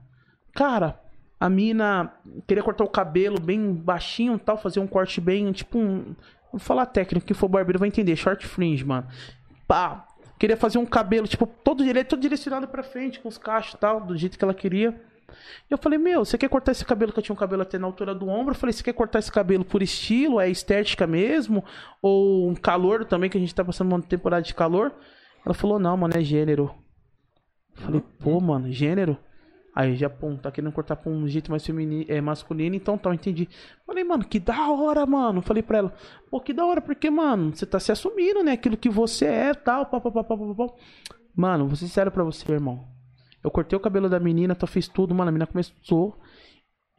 Cara, 0.53 0.99
a 1.39 1.49
mina 1.49 2.13
queria 2.47 2.63
cortar 2.63 2.83
o 2.83 2.89
cabelo 2.89 3.39
bem 3.39 3.73
baixinho 3.73 4.35
e 4.35 4.39
tal, 4.39 4.57
fazer 4.59 4.79
um 4.79 4.85
corte 4.87 5.19
bem, 5.19 5.51
tipo 5.51 5.79
um. 5.79 6.15
Vou 6.51 6.59
falar 6.59 6.85
técnico, 6.85 7.25
que 7.25 7.33
for 7.33 7.47
barbeiro 7.47 7.79
vai 7.79 7.87
entender, 7.87 8.15
short 8.15 8.45
fringe, 8.45 8.85
mano. 8.85 9.07
Pá! 9.67 10.05
Queria 10.41 10.57
fazer 10.57 10.79
um 10.79 10.87
cabelo, 10.87 11.27
tipo, 11.27 11.45
todo, 11.45 11.83
dire- 11.83 12.03
todo 12.03 12.19
direcionado 12.19 12.67
pra 12.67 12.81
frente, 12.81 13.19
com 13.19 13.29
os 13.29 13.37
cachos 13.37 13.75
e 13.75 13.77
tal, 13.77 14.01
do 14.01 14.17
jeito 14.17 14.39
que 14.39 14.43
ela 14.43 14.55
queria. 14.55 14.99
E 15.69 15.71
eu 15.71 15.77
falei, 15.77 15.99
meu, 15.99 16.25
você 16.25 16.35
quer 16.35 16.49
cortar 16.49 16.71
esse 16.71 16.83
cabelo 16.83 17.13
que 17.13 17.19
eu 17.19 17.23
tinha 17.23 17.33
um 17.33 17.37
cabelo 17.37 17.61
até 17.61 17.77
na 17.77 17.85
altura 17.85 18.15
do 18.15 18.27
ombro? 18.27 18.55
Eu 18.55 18.57
falei, 18.57 18.73
você 18.73 18.81
quer 18.81 18.93
cortar 18.93 19.19
esse 19.19 19.31
cabelo 19.31 19.63
por 19.63 19.83
estilo? 19.83 20.39
É 20.39 20.49
estética 20.49 21.05
mesmo? 21.05 21.63
Ou 22.01 22.49
um 22.49 22.55
calor 22.55 23.05
também, 23.05 23.29
que 23.29 23.37
a 23.37 23.39
gente 23.39 23.53
tá 23.53 23.63
passando 23.63 23.89
uma 23.89 24.01
temporada 24.01 24.41
de 24.41 24.55
calor? 24.55 24.91
Ela 25.45 25.53
falou, 25.53 25.77
não, 25.77 25.95
mano, 25.95 26.15
é 26.17 26.21
gênero. 26.23 26.73
Eu 27.77 27.81
falei, 27.83 28.03
pô, 28.19 28.41
mano, 28.41 28.71
gênero? 28.71 29.19
Aí 29.73 29.95
já, 29.95 30.09
pô, 30.09 30.35
tá 30.35 30.51
querendo 30.51 30.71
cortar 30.73 30.97
pra 30.97 31.09
um 31.09 31.25
jeito 31.27 31.49
mais 31.49 31.65
feminino, 31.65 32.05
é, 32.09 32.19
masculino, 32.19 32.75
então 32.75 32.97
tá, 32.97 33.09
eu 33.09 33.13
entendi. 33.13 33.47
Falei, 33.85 34.03
mano, 34.03 34.25
que 34.25 34.39
da 34.39 34.69
hora, 34.69 35.05
mano. 35.05 35.41
Falei 35.41 35.63
pra 35.63 35.77
ela, 35.77 35.93
pô, 36.29 36.41
que 36.41 36.51
da 36.51 36.65
hora, 36.65 36.81
porque, 36.81 37.09
mano, 37.09 37.55
você 37.55 37.65
tá 37.65 37.79
se 37.79 37.91
assumindo, 37.91 38.43
né? 38.43 38.53
Aquilo 38.53 38.75
que 38.75 38.89
você 38.89 39.25
é, 39.25 39.53
tal, 39.53 39.85
pá, 39.85 40.01
pá, 40.01 40.11
pá, 40.11 40.23
pá, 40.23 40.37
pá, 40.37 40.55
pá. 40.55 40.73
Mano, 41.33 41.67
vou 41.67 41.75
ser 41.77 41.85
sincero 41.85 42.11
pra 42.11 42.23
você, 42.23 42.51
irmão. 42.51 42.85
Eu 43.41 43.49
cortei 43.49 43.77
o 43.77 43.79
cabelo 43.79 44.09
da 44.09 44.19
menina, 44.19 44.53
tu 44.53 44.67
fiz 44.67 44.87
tudo, 44.89 45.15
mano. 45.15 45.29
A 45.29 45.31
menina 45.31 45.47
começou 45.47 46.17
a 46.19 46.25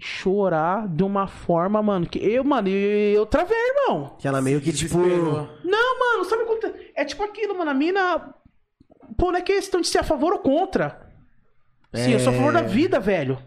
chorar 0.01 0.89
de 0.89 1.05
uma 1.05 1.27
forma, 1.27 1.82
mano, 1.82 2.07
que 2.07 2.19
eu, 2.19 2.43
mano, 2.43 2.69
eu, 2.69 3.15
eu 3.15 3.27
travei, 3.27 3.57
irmão. 3.57 4.16
Que 4.19 4.27
ela 4.27 4.40
meio 4.40 4.61
que, 4.62 4.73
tipo. 4.73 4.97
Desesperou. 4.97 5.49
Não, 5.62 5.99
mano, 5.99 6.24
sabe 6.24 6.44
quanto. 6.47 6.74
É 6.97 7.05
tipo 7.05 7.23
aquilo, 7.23 7.57
mano. 7.57 7.70
A 7.70 7.74
mina. 7.74 8.35
Pô, 9.19 9.31
não 9.31 9.39
é 9.39 9.43
questão 9.43 9.82
de 9.82 9.89
ser 9.89 9.99
a 9.99 10.03
favor 10.03 10.32
ou 10.32 10.39
contra. 10.39 11.12
Sim, 11.94 12.12
eu 12.12 12.20
sou 12.20 12.32
a 12.32 12.36
favor 12.36 12.52
da 12.52 12.62
vida, 12.62 12.98
velho. 12.98 13.39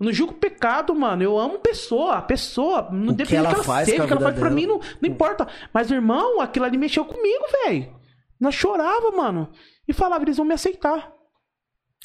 Eu 0.00 0.06
não 0.06 0.12
julgo 0.12 0.34
pecado, 0.34 0.94
mano. 0.94 1.22
Eu 1.22 1.38
amo 1.38 1.58
pessoa. 1.58 2.14
A 2.16 2.22
pessoa, 2.22 2.88
não 2.90 3.12
O 3.12 3.16
depende 3.16 3.36
do 3.36 3.36
ela 3.36 3.48
que 3.50 3.54
ela 3.56 3.64
faz 3.64 3.88
seja, 3.88 4.02
o 4.02 4.06
que 4.06 4.12
ela 4.12 4.20
faz 4.22 4.34
pra 4.34 4.44
dela. 4.48 4.54
mim, 4.54 4.66
não, 4.66 4.80
não 5.00 5.08
importa. 5.08 5.46
Mas, 5.72 5.90
irmão, 5.90 6.40
aquilo 6.40 6.64
ali 6.64 6.76
mexeu 6.78 7.04
comigo, 7.04 7.44
velho. 7.64 7.94
Nós 8.40 8.54
chorava, 8.54 9.10
mano. 9.12 9.50
E 9.86 9.92
falava, 9.92 10.24
eles 10.24 10.36
vão 10.36 10.46
me 10.46 10.54
aceitar. 10.54 11.12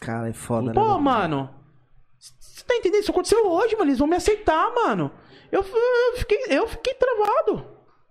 Cara, 0.02 0.30
é 0.30 0.34
foda, 0.34 0.68
né? 0.68 0.74
Pô, 0.74 1.00
mano? 1.00 1.02
mano. 1.02 1.56
Você 2.20 2.64
tá 2.64 2.76
entendendo? 2.76 3.02
Isso 3.02 3.12
aconteceu 3.12 3.48
hoje, 3.50 3.76
mano. 3.76 3.90
Eles 3.90 4.00
vão 4.00 4.08
me 4.08 4.16
aceitar, 4.16 4.72
mano. 4.76 5.12
Eu, 5.52 5.62
eu, 5.64 6.18
fiquei, 6.18 6.46
eu 6.50 6.68
fiquei 6.68 6.94
travado. 6.94 7.66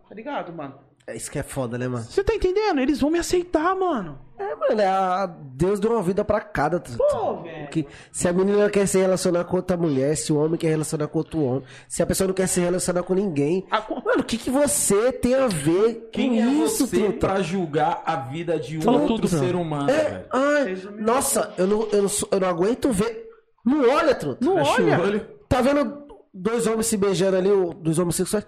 Tá 0.09 0.15
ligado, 0.15 0.53
mano? 0.53 0.81
É 1.09 1.15
isso 1.17 1.31
que 1.31 1.39
é 1.39 1.43
foda, 1.43 1.79
né, 1.79 1.87
mano? 1.87 2.05
Você 2.05 2.25
tá 2.25 2.35
entendendo? 2.35 2.81
Eles 2.81 3.01
vão 3.01 3.11
me 3.11 3.19
aceitar, 3.19 3.77
mano. 3.77 4.19
É, 4.39 4.55
mano, 4.57 4.81
é 4.81 4.87
a... 4.87 5.27
Deus 5.27 5.79
deu 5.79 5.93
uma 5.93 6.03
vida 6.03 6.25
pra 6.25 6.41
cada. 6.41 6.81
Pô, 6.81 7.43
velho. 7.43 7.69
Que 7.69 7.87
se 8.11 8.27
a 8.27 8.33
menina 8.33 8.69
quer 8.69 8.87
se 8.89 8.99
relacionar 8.99 9.45
com 9.45 9.57
outra 9.57 9.77
mulher, 9.77 10.17
se 10.17 10.33
o 10.33 10.37
homem 10.37 10.59
quer 10.59 10.69
relacionar 10.69 11.07
com 11.07 11.19
outro 11.19 11.41
homem, 11.41 11.63
se 11.89 12.03
a 12.03 12.07
pessoa 12.07 12.27
não 12.27 12.35
quer 12.35 12.49
se 12.49 12.61
relacionar 12.61 13.05
com 13.05 13.15
ninguém. 13.15 13.65
A 13.71 13.79
Mano, 13.89 14.21
o 14.21 14.25
que, 14.25 14.37
que 14.37 14.51
você 14.51 15.13
tem 15.13 15.35
a 15.37 15.47
ver 15.47 16.09
Quem 16.13 16.31
com 16.31 16.35
é 16.43 16.65
isso, 16.65 16.87
você 16.89 16.99
truta? 17.05 17.19
pra 17.29 17.41
julgar 17.41 18.03
a 18.05 18.17
vida 18.17 18.59
de 18.59 18.79
um 18.79 18.83
Falou 18.83 19.03
outro 19.03 19.17
tudo, 19.17 19.29
ser 19.29 19.55
humano, 19.55 19.89
É, 19.89 20.03
velho? 20.11 20.25
ai, 20.33 20.83
nossa, 20.99 21.55
eu 21.57 21.67
não, 21.69 21.89
eu, 21.93 22.03
não, 22.03 22.09
sou- 22.09 22.29
eu 22.33 22.41
não 22.41 22.49
aguento 22.49 22.91
ver. 22.91 23.27
Não 23.65 23.89
olha, 23.89 24.15
truta. 24.15 24.45
Não 24.45 24.57
Fecha 24.57 24.83
olha. 24.83 24.99
o 24.99 25.03
olho. 25.03 25.27
Tá 25.49 25.61
vendo 25.63 26.05
dois 26.35 26.67
homens 26.67 26.87
se 26.87 26.97
beijando 26.97 27.37
ali, 27.37 27.49
dois 27.81 27.99
homossexuais? 27.99 28.47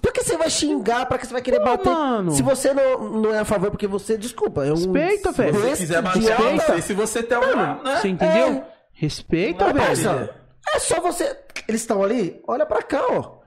Pra 0.00 0.12
que 0.12 0.22
você 0.24 0.36
vai 0.36 0.48
xingar? 0.48 1.06
Pra 1.06 1.18
que 1.18 1.26
você 1.26 1.32
vai 1.32 1.42
querer 1.42 1.58
Pô, 1.58 1.64
bater? 1.64 1.90
mano. 1.90 2.32
Se 2.32 2.42
você 2.42 2.72
não, 2.72 3.20
não 3.20 3.34
é 3.34 3.40
a 3.40 3.44
favor, 3.44 3.70
porque 3.70 3.86
você, 3.86 4.16
desculpa, 4.16 4.64
é 4.64 4.70
um. 4.72 4.74
Respeita, 4.76 5.30
velho. 5.32 5.54
Se 5.54 5.60
você 5.60 5.76
quiser 5.76 6.02
bater, 6.02 6.60
sei 6.62 6.80
se 6.82 6.94
você 6.94 7.22
tem 7.22 7.36
uma, 7.38 7.82
né? 7.82 7.96
Você 8.00 8.08
entendeu? 8.08 8.46
É. 8.48 8.64
Respeita, 8.92 9.66
Não, 9.66 9.74
velho. 9.74 10.30
é 10.74 10.78
só 10.78 11.00
você. 11.00 11.36
Eles 11.68 11.80
estão 11.82 12.02
ali, 12.02 12.40
olha 12.48 12.64
pra 12.64 12.82
cá, 12.82 13.02
ó. 13.10 13.42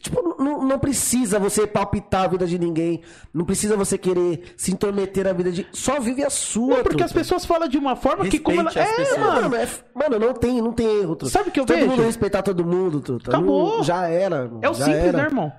Tipo, 0.00 0.36
não, 0.42 0.62
não 0.62 0.78
precisa 0.78 1.38
você 1.38 1.66
palpitar 1.66 2.24
a 2.24 2.28
vida 2.28 2.46
de 2.46 2.58
ninguém. 2.58 3.00
Não 3.32 3.44
precisa 3.44 3.74
você 3.74 3.96
querer 3.96 4.52
se 4.56 4.70
intrometer 4.70 5.24
na 5.24 5.32
vida 5.32 5.50
de. 5.50 5.66
Só 5.72 5.98
vive 5.98 6.22
a 6.22 6.28
sua. 6.28 6.66
Não, 6.68 6.74
porque 6.76 6.88
truta. 6.90 7.04
as 7.06 7.12
pessoas 7.12 7.44
falam 7.46 7.66
de 7.68 7.78
uma 7.78 7.96
forma 7.96 8.26
que 8.26 8.38
como 8.38 8.60
ela... 8.60 8.70
Respeite 8.70 8.90
as 8.90 8.98
É, 8.98 9.02
pessoas. 9.02 9.20
mano. 9.20 9.40
Mano, 9.50 9.56
é, 9.56 9.68
mano, 9.94 10.18
não 10.18 10.34
tem, 10.34 10.60
não 10.60 10.72
tem 10.72 10.86
erro, 11.00 11.16
truta. 11.16 11.32
Sabe 11.32 11.48
o 11.48 11.52
que 11.52 11.58
eu 11.60 11.64
Todo 11.64 11.76
vejo? 11.76 11.88
mundo 11.90 12.02
respeitar 12.02 12.42
todo 12.42 12.64
mundo, 12.66 13.00
truta. 13.00 13.30
Acabou. 13.30 13.76
Não- 13.78 13.82
já 13.84 14.06
era. 14.06 14.50
É 14.60 14.68
o 14.68 14.74
já 14.74 14.84
simples, 14.84 15.04
era. 15.04 15.16
né, 15.18 15.24
irmão? 15.24 15.52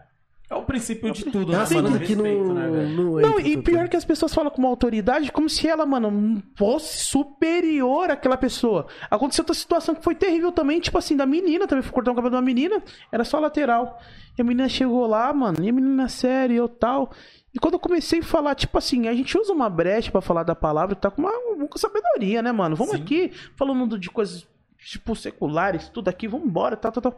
É 0.49 0.53
o 0.53 0.61
princípio 0.63 1.11
de 1.11 1.25
tudo, 1.25 1.51
É 1.53 1.55
né, 1.55 1.61
assim 1.63 1.75
mano? 1.81 1.99
que 1.99 2.15
não, 2.15 2.23
Respeito, 2.23 2.53
né, 2.53 2.69
velho? 2.69 3.19
não, 3.21 3.39
e 3.39 3.57
pior 3.61 3.89
que 3.89 3.97
as 3.97 4.05
pessoas 4.05 4.33
falam 4.33 4.51
com 4.51 4.59
uma 4.59 4.69
autoridade 4.69 5.31
como 5.31 5.49
se 5.49 5.67
ela, 5.67 5.85
mano, 5.87 6.41
fosse 6.55 7.03
superior 7.05 8.11
àquela 8.11 8.37
pessoa. 8.37 8.85
Aconteceu 9.09 9.41
outra 9.41 9.55
situação 9.55 9.95
que 9.95 10.03
foi 10.03 10.13
terrível 10.13 10.51
também, 10.51 10.79
tipo 10.79 10.97
assim, 10.97 11.15
da 11.15 11.25
menina 11.25 11.67
também. 11.67 11.81
Fui 11.81 11.91
cortar 11.91 12.11
o 12.11 12.15
cabelo 12.15 12.29
de 12.31 12.35
uma 12.35 12.41
menina, 12.43 12.81
era 13.11 13.23
só 13.23 13.39
lateral. 13.39 13.99
E 14.37 14.41
a 14.41 14.43
menina 14.43 14.69
chegou 14.69 15.07
lá, 15.07 15.33
mano, 15.33 15.63
e 15.63 15.69
a 15.69 15.73
menina 15.73 16.07
séria 16.07 16.53
e 16.53 16.57
eu 16.57 16.69
tal. 16.69 17.11
E 17.53 17.57
quando 17.59 17.75
eu 17.75 17.79
comecei 17.79 18.19
a 18.19 18.23
falar, 18.23 18.53
tipo 18.53 18.77
assim, 18.77 19.07
a 19.07 19.13
gente 19.13 19.37
usa 19.37 19.51
uma 19.53 19.69
brecha 19.69 20.11
pra 20.11 20.21
falar 20.21 20.43
da 20.43 20.53
palavra, 20.53 20.93
tá 20.95 21.09
com 21.09 21.21
uma, 21.21 21.67
com 21.67 21.77
sabedoria, 21.77 22.41
né, 22.43 22.51
mano? 22.51 22.75
Vamos 22.75 22.95
Sim. 22.97 23.01
aqui, 23.01 23.31
falando 23.55 23.97
de 23.97 24.09
coisas, 24.11 24.45
tipo, 24.77 25.15
seculares, 25.15 25.87
tudo 25.89 26.09
aqui, 26.09 26.27
vamos 26.27 26.47
embora, 26.47 26.75
tal, 26.75 26.91
tal, 26.91 27.01
tal. 27.01 27.17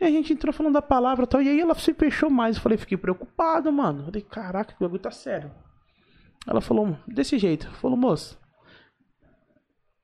E 0.00 0.04
a 0.04 0.10
gente 0.10 0.32
entrou 0.32 0.52
falando 0.52 0.74
da 0.74 0.82
palavra 0.82 1.24
e 1.24 1.26
tal, 1.26 1.42
e 1.42 1.48
aí 1.48 1.60
ela 1.60 1.74
se 1.74 1.94
fechou 1.94 2.28
mais. 2.28 2.56
Eu 2.56 2.62
falei, 2.62 2.76
fiquei 2.78 2.98
preocupado, 2.98 3.72
mano. 3.72 4.00
Eu 4.00 4.04
falei, 4.06 4.22
caraca, 4.22 4.74
o 4.74 4.84
bagulho 4.84 5.00
tá 5.00 5.10
sério. 5.10 5.50
Ela 6.46 6.60
falou, 6.60 6.96
desse 7.06 7.38
jeito. 7.38 7.70
Falou, 7.76 7.96
moço, 7.96 8.38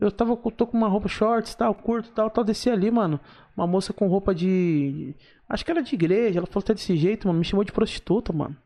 eu 0.00 0.10
tava, 0.10 0.34
tô 0.36 0.66
com 0.66 0.78
uma 0.78 0.88
roupa 0.88 1.08
shorts, 1.08 1.54
tal, 1.54 1.74
curto, 1.74 2.10
tal, 2.12 2.30
tal, 2.30 2.42
desci 2.42 2.70
ali, 2.70 2.90
mano. 2.90 3.20
Uma 3.54 3.66
moça 3.66 3.92
com 3.92 4.08
roupa 4.08 4.34
de. 4.34 5.14
Acho 5.46 5.62
que 5.62 5.70
era 5.70 5.82
de 5.82 5.94
igreja. 5.94 6.38
Ela 6.38 6.46
falou, 6.46 6.62
tá 6.62 6.72
desse 6.72 6.96
jeito, 6.96 7.28
mano. 7.28 7.38
Me 7.38 7.44
chamou 7.44 7.64
de 7.64 7.72
prostituta, 7.72 8.32
mano. 8.32 8.56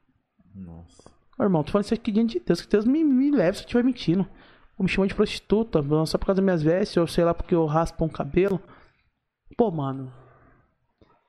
Nossa. 0.54 1.10
Ô, 1.36 1.42
irmão, 1.42 1.64
tô 1.64 1.72
falando 1.72 1.86
isso 1.86 1.94
aqui 1.94 2.12
diante 2.12 2.38
de 2.38 2.44
Deus, 2.44 2.60
que 2.60 2.68
Deus 2.68 2.84
me, 2.84 3.02
me 3.02 3.32
leve 3.32 3.56
se 3.56 3.64
eu 3.64 3.66
estiver 3.66 3.82
mentindo. 3.82 4.24
Ou 4.78 4.84
me 4.84 4.88
chamou 4.88 5.08
de 5.08 5.14
prostituta, 5.14 5.82
só 6.06 6.16
por 6.16 6.26
causa 6.26 6.40
das 6.40 6.44
minhas 6.44 6.62
vestes, 6.62 6.96
ou 6.96 7.06
sei 7.08 7.24
lá, 7.24 7.34
porque 7.34 7.54
eu 7.54 7.66
raspo 7.66 8.04
um 8.04 8.08
cabelo. 8.08 8.60
Pô, 9.56 9.72
mano. 9.72 10.12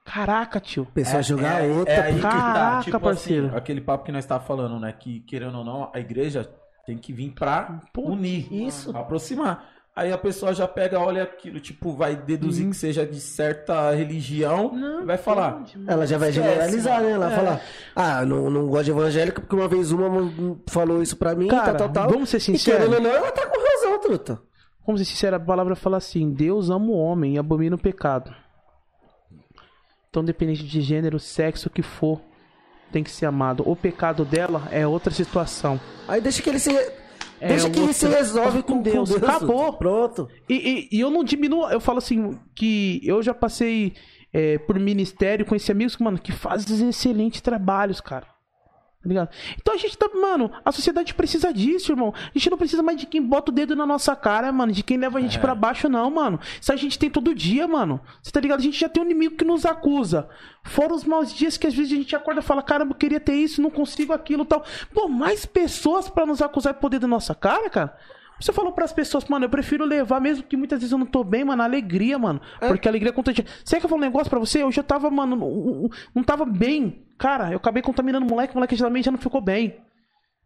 Caraca, 0.06 0.60
tio. 0.60 0.86
Pessoa 0.94 1.22
jogar 1.24 1.64
é, 1.66 1.68
outra. 1.68 1.94
É 1.94 2.02
aí 2.04 2.16
que 2.16 2.22
tá, 2.22 2.30
Caraca, 2.32 2.84
tipo 2.84 3.00
parceiro. 3.00 3.48
assim, 3.48 3.56
aquele 3.58 3.82
papo 3.82 4.06
que 4.06 4.12
nós 4.12 4.26
tava 4.26 4.44
falando, 4.44 4.80
né? 4.80 4.94
Que 4.98 5.20
querendo 5.22 5.58
ou 5.58 5.64
não, 5.66 5.90
a 5.94 6.00
igreja 6.00 6.48
tem 6.86 6.98
que 6.98 7.12
vir 7.12 7.32
pra 7.32 7.80
Pô, 7.92 8.04
unir, 8.12 8.48
isso. 8.54 8.96
aproximar. 8.96 9.70
Aí 9.96 10.12
a 10.12 10.18
pessoa 10.18 10.54
já 10.54 10.68
pega, 10.68 11.00
olha 11.00 11.24
aquilo, 11.24 11.58
tipo, 11.60 11.94
vai 11.94 12.18
deduzir 12.18 12.68
que 12.70 12.76
seja 12.76 13.06
de 13.06 13.20
certa 13.20 13.92
religião 13.96 14.74
e 15.02 15.06
vai 15.06 15.18
falar. 15.18 15.64
Ela 15.88 16.06
já 16.06 16.18
vai 16.18 16.30
Esquece, 16.30 16.48
generalizar, 16.50 17.02
mano. 17.02 17.08
né? 17.08 17.14
Ela 17.16 17.32
É. 17.32 17.36
falar, 17.36 17.62
ah, 17.96 18.26
não, 18.26 18.50
não 18.50 18.68
gosto 18.68 18.84
de 18.86 18.92
evangélica 18.92 19.40
porque 19.42 19.56
uma 19.56 19.70
vez 19.70 19.94
uma 19.94 20.08
hum, 20.10 20.60
falou 20.68 21.02
isso 21.02 21.16
pra 21.16 21.34
mim, 21.34 21.48
Cara, 21.48 21.74
tal, 21.76 21.90
tal, 21.90 21.90
tal. 21.90 22.10
vamos 22.10 22.30
ser 22.30 22.38
E 22.38 22.42
sinceros. 22.42 22.80
querendo 22.88 22.96
ou 22.96 23.02
não, 23.02 23.10
ela 23.10 23.32
tá 23.32 23.48
com 23.48 23.58
razão, 23.58 24.00
truta. 24.02 24.40
Vamos 24.86 25.00
ser 25.02 25.06
sinceros, 25.06 25.40
a 25.42 25.44
palavra 25.44 25.76
fala 25.78 25.96
assim: 25.98 26.30
Deus 26.30 26.70
ama 26.70 26.88
o 26.88 26.98
homem 26.98 27.36
e 27.36 27.40
abomina 27.40 27.76
o 27.78 27.80
pecado. 27.82 28.36
Então, 30.16 30.24
independente 30.24 30.64
de 30.64 30.80
gênero, 30.80 31.20
sexo, 31.20 31.68
o 31.68 31.70
que 31.70 31.82
for, 31.82 32.22
tem 32.90 33.04
que 33.04 33.12
ser 33.12 33.26
amado. 33.26 33.70
O 33.70 33.76
pecado 33.76 34.24
dela 34.24 34.66
é 34.72 34.88
outra 34.88 35.12
situação. 35.14 35.78
Aí 36.08 36.22
deixa 36.22 36.42
que 36.42 36.50
ele 36.50 36.58
se... 36.58 36.72
É 37.42 37.50
deixa 37.50 37.70
que 37.70 37.76
ele 37.78 37.88
outra- 37.88 37.94
se 37.94 38.08
resolve 38.08 38.64
com, 38.64 38.76
com 38.76 38.82
Deus. 38.82 39.10
Deus. 39.10 39.22
Acabou. 39.22 39.74
Pronto. 39.74 40.30
E, 40.48 40.54
e- 40.54 40.98
e 40.98 41.00
eu 41.02 41.10
não 41.10 41.22
diminuo, 41.22 41.68
eu 41.70 41.82
falo 41.82 41.98
assim, 41.98 42.40
que 42.56 43.02
eu 43.04 43.22
já 43.22 43.34
passei 43.34 43.92
é, 44.32 44.58
por 44.58 44.80
ministério, 44.80 45.46
conheci 45.46 45.70
amigos, 45.70 45.98
mano, 45.98 46.18
que 46.18 46.32
fazem 46.32 46.88
excelentes 46.88 47.42
trabalhos, 47.42 48.00
cara. 48.00 48.26
Tá 49.06 49.10
ligado? 49.10 49.30
Então 49.62 49.76
a 49.76 49.78
gente 49.78 49.96
tá, 49.96 50.10
mano, 50.20 50.52
a 50.66 50.72
sociedade 50.72 51.14
precisa 51.14 51.54
disso, 51.54 51.92
irmão. 51.92 52.12
A 52.18 52.32
gente 52.34 52.50
não 52.50 52.58
precisa 52.58 52.82
mais 52.82 52.98
de 52.98 53.06
quem 53.06 53.22
bota 53.22 53.52
o 53.52 53.54
dedo 53.54 53.76
na 53.76 53.86
nossa 53.86 54.16
cara, 54.16 54.52
mano, 54.52 54.72
de 54.72 54.82
quem 54.82 54.98
leva 54.98 55.20
a 55.20 55.22
gente 55.22 55.38
pra 55.38 55.54
baixo, 55.54 55.88
não, 55.88 56.10
mano. 56.10 56.40
Isso 56.60 56.74
a 56.74 56.76
gente 56.76 56.98
tem 56.98 57.08
todo 57.08 57.36
dia, 57.36 57.68
mano. 57.68 58.02
Você 58.24 58.32
tá 58.32 58.40
ligado? 58.40 58.62
A 58.62 58.64
gente 58.64 58.80
já 58.80 58.90
tem 58.90 59.04
um 59.04 59.06
inimigo 59.06 59.36
que 59.36 59.46
nos 59.46 59.64
acusa. 59.64 60.28
Fora 60.64 60.92
os 60.92 61.04
maus 61.04 61.32
dias 61.32 61.56
que 61.56 61.68
às 61.68 61.76
vezes 61.76 61.94
a 61.94 61.96
gente 61.98 62.16
acorda 62.16 62.40
e 62.40 62.44
fala, 62.44 62.64
caramba, 62.64 62.94
eu 62.94 62.98
queria 62.98 63.20
ter 63.20 63.36
isso, 63.36 63.62
não 63.62 63.70
consigo 63.70 64.12
aquilo 64.12 64.44
tal. 64.44 64.66
Pô, 64.92 65.08
mais 65.08 65.46
pessoas 65.46 66.10
pra 66.10 66.26
nos 66.26 66.42
acusar 66.42 66.74
e 66.74 66.78
poder 66.78 66.98
da 66.98 67.08
nossa 67.08 67.36
cara, 67.36 67.70
cara. 67.70 67.96
Você 68.40 68.52
falou 68.52 68.72
pras 68.74 68.92
pessoas, 68.92 69.24
mano, 69.26 69.46
eu 69.46 69.50
prefiro 69.50 69.86
levar, 69.86 70.20
mesmo 70.20 70.44
que 70.44 70.58
muitas 70.58 70.80
vezes 70.80 70.92
eu 70.92 70.98
não 70.98 71.06
tô 71.06 71.24
bem, 71.24 71.44
mano, 71.46 71.62
a 71.62 71.66
alegria, 71.66 72.20
mano. 72.20 72.42
Porque 72.68 72.88
a 72.88 72.92
alegria 72.92 73.10
é 73.12 73.14
contagia. 73.14 73.46
Você 73.64 73.80
quer 73.80 73.88
falar 73.88 73.98
um 73.98 74.02
negócio 74.06 74.30
pra 74.30 74.40
você? 74.40 74.64
Hoje 74.64 74.80
eu 74.80 74.84
tava, 74.84 75.10
mano, 75.10 75.36
não, 75.36 75.90
não 76.14 76.24
tava 76.24 76.46
bem. 76.46 77.06
Cara, 77.18 77.52
eu 77.52 77.58
acabei 77.58 77.82
contaminando 77.82 78.26
o 78.26 78.30
moleque, 78.30 78.54
o 78.54 78.58
moleque 78.58 78.76
também 78.76 79.02
já 79.02 79.10
não 79.12 79.18
ficou 79.18 79.40
bem. 79.42 79.80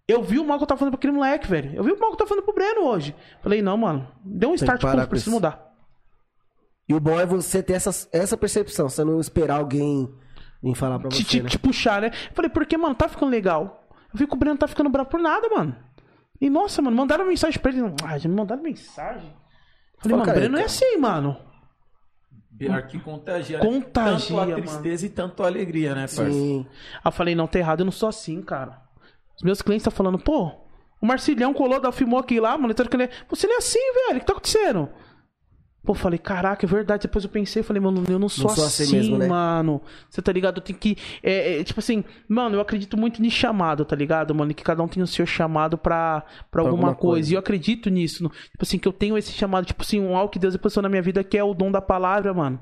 Eu 0.08 0.24
vi 0.24 0.40
o 0.40 0.46
mal 0.46 0.58
que 0.58 0.64
eu 0.64 0.68
tava 0.68 0.80
fazendo 0.80 0.92
pra 0.94 0.98
aquele 1.00 1.14
moleque, 1.14 1.48
velho. 1.48 1.72
Eu 1.76 1.84
vi 1.84 1.92
o 1.92 2.00
mal 2.00 2.10
que 2.10 2.14
eu 2.14 2.18
tava 2.18 2.30
fazendo 2.30 2.44
pro 2.44 2.54
Breno 2.54 2.82
hoje. 2.86 3.16
Falei, 3.42 3.62
não, 3.62 3.78
mano, 3.78 4.08
deu 4.24 4.50
um 4.50 4.54
que 4.54 4.60
start, 4.60 4.82
pô, 4.82 4.88
com 4.88 5.10
preciso 5.10 5.32
mudar. 5.32 5.70
E 6.88 6.94
o 6.94 7.00
bom 7.00 7.20
é 7.20 7.26
você 7.26 7.62
ter 7.62 7.74
essa, 7.74 8.08
essa 8.12 8.36
percepção, 8.36 8.90
você 8.90 9.04
não 9.04 9.20
esperar 9.20 9.60
alguém 9.60 10.12
vir 10.64 10.74
falar 10.76 10.98
pra 11.00 11.10
te, 11.10 11.18
você, 11.18 11.24
te- 11.24 11.44
né? 11.44 11.50
te 11.50 11.60
puxar, 11.60 12.02
né? 12.02 12.12
Falei, 12.34 12.50
porque, 12.50 12.76
mano, 12.78 12.96
tá 12.96 13.08
ficando 13.08 13.30
legal. 13.30 13.88
Eu 14.12 14.18
vi 14.18 14.26
que 14.26 14.34
o 14.34 14.38
Breno 14.38 14.58
tá 14.58 14.68
ficando 14.68 14.90
bravo 14.90 15.10
por 15.10 15.20
nada, 15.20 15.48
mano. 15.50 15.76
E, 16.42 16.50
nossa, 16.50 16.82
mano, 16.82 16.96
mandaram 16.96 17.26
mensagem 17.26 17.60
pra 17.60 17.72
ele. 17.72 17.82
Ah, 18.04 18.18
já 18.18 18.30
me 18.30 18.36
mandaram 18.36 18.62
mensagem. 18.64 19.34
Falei, 19.98 20.18
Fala, 20.18 20.26
mano, 20.26 20.34
Breno 20.34 20.54
não 20.54 20.60
é 20.60 20.66
assim, 20.66 20.98
mano. 20.98 21.38
Pior 22.58 22.82
que 22.88 23.00
contagia. 23.00 23.60
Contagia, 23.60 24.28
Tanto 24.28 24.40
a 24.40 24.46
mano. 24.46 24.56
tristeza 24.62 25.06
e 25.06 25.10
tanto 25.10 25.44
a 25.44 25.48
alegria, 25.48 25.96
né, 25.96 26.02
parceiro? 26.02 26.32
Sim. 26.34 26.66
Aí 26.96 27.02
eu 27.06 27.12
falei, 27.12 27.36
não, 27.36 27.48
tá 27.48 27.60
errado, 27.60 27.82
eu 27.82 27.86
não 27.86 27.92
sou 27.92 28.10
assim, 28.10 28.42
cara. 28.42 28.82
Os 29.38 29.44
meus 29.44 29.62
clientes 29.62 29.82
estão 29.88 29.96
falando, 29.96 30.20
pô, 30.20 30.52
o 31.02 31.06
Marcilhão 31.06 31.54
colou, 31.54 31.80
da- 31.80 31.92
filmou 31.92 32.20
aqui 32.20 32.40
lá, 32.40 32.58
mano, 32.58 32.72
então 32.72 32.86
que 32.86 32.96
ele... 32.98 33.10
Você 33.30 33.48
não 33.48 33.56
é 33.56 33.58
assim, 33.60 33.80
velho, 34.08 34.18
o 34.18 34.20
que 34.20 34.26
tá 34.26 34.34
acontecendo? 34.34 34.90
Pô, 35.84 35.94
falei, 35.94 36.20
caraca, 36.20 36.66
é 36.66 36.70
verdade. 36.70 37.04
Depois 37.04 37.24
eu 37.24 37.30
pensei, 37.30 37.64
falei, 37.64 37.82
mano, 37.82 38.04
eu 38.10 38.20
não 38.20 38.28
sou, 38.30 38.50
sou 38.50 38.66
assim, 38.66 38.84
assim 38.84 38.96
mesmo, 38.98 39.18
né? 39.18 39.28
mano. 39.28 39.82
Você 40.10 40.22
tá 40.22 40.32
ligado? 40.32 40.58
Eu 40.58 40.62
tenho 40.62 40.78
que. 40.78 40.98
é, 41.24 41.60
é, 41.60 41.64
tipo 41.64 41.80
assim, 41.80 42.04
mano, 42.28 42.56
eu 42.58 42.62
acredito 42.62 42.98
muito 42.98 43.24
em 43.24 43.30
chamado, 43.30 43.86
tá 43.86 43.96
ligado, 43.96 44.36
mano? 44.36 44.54
Que 44.54 44.64
cada 44.64 44.84
um 44.84 44.88
tem 44.88 45.02
o 45.02 45.08
seu 45.08 45.26
chamado 45.26 45.78
pra, 45.78 46.24
pra, 46.52 46.62
alguma, 46.62 46.90
alguma 46.90 46.96
coisa. 46.96 47.14
coisa. 47.14 47.32
E 47.32 47.36
eu 47.36 47.40
acredito 47.40 47.90
nisso. 47.90 48.24
no- 48.24 48.30
tipo 48.30 48.62
assim, 48.62 48.78
que 48.78 48.88
eu 48.88 48.94
tenho 48.94 49.18
esse 49.18 49.32
chamado, 49.32 49.66
tipo 49.66 49.82
assim, 49.82 50.00
um 50.00 50.16
algo 50.16 50.32
que 50.32 50.38
Deus 50.40 50.54
depositou 50.54 50.84
na 50.84 50.90
minha 50.90 51.02
vida 51.02 51.24
que 51.24 51.38
é 51.38 51.44
o 51.44 51.54
dom 51.54 51.72
da 51.72 51.82
palavra, 51.82 52.34
mano. 52.34 52.60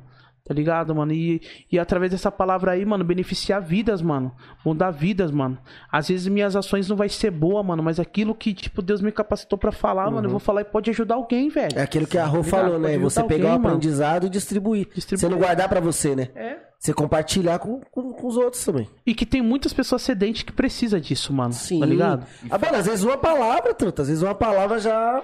Tá 0.48 0.54
ligado, 0.54 0.96
mano? 0.96 1.12
E, 1.12 1.42
e 1.70 1.78
através 1.78 2.12
dessa 2.12 2.32
palavra 2.32 2.72
aí, 2.72 2.86
mano, 2.86 3.04
beneficiar 3.04 3.62
vidas, 3.62 4.02
mano. 4.02 4.34
Mudar 4.66 4.92
vidas, 4.92 5.30
mano. 5.30 5.58
Às 5.92 6.08
vezes 6.08 6.26
minhas 6.28 6.56
ações 6.56 6.88
não 6.88 6.96
vai 6.96 7.10
ser 7.10 7.32
boa, 7.32 7.62
mano, 7.62 7.84
mas 7.84 8.00
aquilo 8.00 8.34
que, 8.34 8.54
tipo, 8.54 8.82
Deus 8.82 9.02
me 9.02 9.12
capacitou 9.12 9.60
pra 9.60 9.74
falar, 9.74 10.10
mano, 10.10 10.28
eu 10.28 10.32
vou 10.32 10.40
falar 10.40 10.62
e 10.62 10.66
pode 10.66 10.90
ajudar 10.90 11.16
alguém, 11.16 11.50
velho. 11.50 11.78
É 11.78 11.82
aquilo 11.82 12.08
que 12.08 12.18
a 12.18 12.26
Rô 12.26 12.38
Tá 12.38 12.44
falou, 12.46 12.80
né? 12.80 12.98
Você 12.98 13.22
pegar 13.24 13.44
o 13.44 13.48
alguém, 13.52 13.62
mano. 13.64 13.76
aprendizado 13.76 14.26
e 14.26 14.30
distribuir. 14.30 14.88
Distribuir. 14.96 15.20
Você 15.20 15.30
não 15.30 15.38
guardar 15.38 15.68
pra 15.68 15.82
você, 15.82 16.16
né? 16.16 16.30
É. 16.34 16.58
Você 16.80 16.94
compartilhar 16.94 17.60
com, 17.60 17.82
com, 17.92 18.14
com 18.14 18.28
os 18.28 18.38
outros 18.38 18.64
também. 18.64 18.88
E 19.06 19.14
que 19.14 19.26
tem 19.26 19.42
muitas 19.42 19.74
pessoas 19.74 20.02
sedentes 20.02 20.44
que 20.44 20.54
precisa 20.54 21.02
disso, 21.02 21.34
mano. 21.34 21.52
Sim. 21.52 21.82
Tá 21.82 21.86
ligado? 21.86 22.26
Ah, 22.50 22.58
mano, 22.58 22.78
às 22.78 22.86
vezes 22.86 23.04
uma 23.04 23.18
palavra, 23.18 23.74
truta. 23.74 24.04
Às 24.04 24.08
vezes 24.08 24.24
uma 24.24 24.36
palavra 24.36 24.80
já 24.80 25.22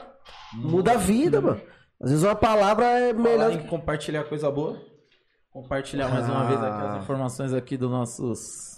muda 0.53 0.93
a 0.93 0.97
vida, 0.97 1.39
mano. 1.39 1.61
Às 2.01 2.09
vezes 2.09 2.25
uma 2.25 2.35
palavra 2.35 2.85
é 2.85 3.13
Falar 3.13 3.23
melhor. 3.23 3.51
em 3.53 3.59
compartilhar 3.67 4.23
coisa 4.25 4.51
boa. 4.51 4.81
Compartilhar 5.53 6.09
mais 6.09 6.27
uma 6.27 6.41
Ah. 6.41 6.47
vez 6.47 6.59
aqui 6.63 6.85
as 6.87 7.03
informações 7.03 7.53
aqui 7.53 7.77
dos 7.77 7.89
nossos. 7.91 8.73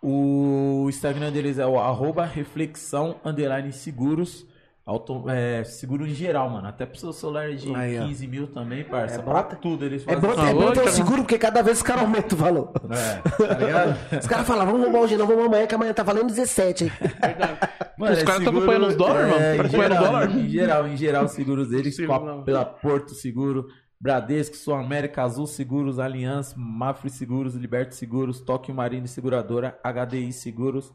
O 0.01 0.85
Instagram 0.89 1.31
deles 1.31 1.59
é 1.59 1.65
o 1.65 1.79
arroba 1.79 2.25
reflexão 2.25 3.19
underline 3.25 3.71
seguros. 3.73 4.45
Auto, 4.85 5.29
é, 5.29 5.63
seguro 5.63 6.05
em 6.05 6.13
geral, 6.13 6.49
mano. 6.49 6.67
Até 6.67 6.85
pro 6.85 6.99
seu 6.99 7.13
celular 7.13 7.49
de 7.55 7.73
Aí, 7.73 7.97
ó. 7.99 8.05
15 8.05 8.27
mil 8.27 8.47
também, 8.47 8.83
parça. 8.83 9.15
É 9.15 9.21
pra 9.21 9.41
bom- 9.43 9.55
tudo 9.55 9.85
eles 9.85 10.01
É 10.05 10.13
fazem. 10.13 10.21
bom, 10.21 10.45
é 10.45 10.53
bom 10.53 10.71
ter 10.73 10.81
o 10.81 10.91
seguro, 10.91 11.21
porque 11.21 11.37
cada 11.37 11.61
vez 11.61 11.77
os 11.77 11.83
caras 11.83 12.03
aumentam 12.03 12.37
o 12.37 12.41
valor. 12.41 12.71
É, 12.91 13.47
tá 13.47 13.53
ligado? 13.65 13.97
Os 14.19 14.27
caras 14.27 14.45
falam, 14.45 14.65
vamos 14.65 14.81
roubar 14.81 14.99
hoje, 14.99 15.15
não 15.15 15.25
vamos 15.25 15.45
amanhã, 15.45 15.65
que 15.67 15.73
amanhã 15.75 15.93
tá 15.93 16.03
valendo 16.03 16.27
17, 16.27 16.83
hein? 16.83 16.91
Mano, 17.97 18.13
Os 18.13 18.19
é 18.19 18.25
caras 18.25 18.43
tão 18.43 18.53
seguro- 18.53 18.57
acompanhando 18.57 18.87
os 18.89 18.95
dólares, 18.97 19.29
mano? 19.31 19.41
é, 19.41 19.55
Parece 19.55 19.75
em 19.75 19.79
geral, 19.79 20.03
dólar. 20.03 20.31
Em 20.37 20.49
geral, 20.49 20.87
em 20.87 20.97
geral, 20.97 21.25
os 21.25 21.31
seguros 21.31 21.69
deles, 21.69 21.95
Sim, 21.95 22.05
com 22.07 22.13
a- 22.13 22.19
não. 22.19 22.43
pela 22.43 22.65
Porto 22.65 23.13
Seguro, 23.13 23.67
Bradesco, 24.01 24.57
Sul 24.57 24.73
América, 24.73 25.23
Azul 25.23 25.47
Seguros, 25.47 25.97
Aliança, 25.97 26.55
Mafre 26.57 27.09
Seguros, 27.09 27.55
Liberto 27.55 27.95
Seguros, 27.95 28.41
Tóquio 28.41 28.75
Marine 28.75 29.07
Seguradora, 29.07 29.79
HDI 29.81 30.33
Seguros. 30.33 30.91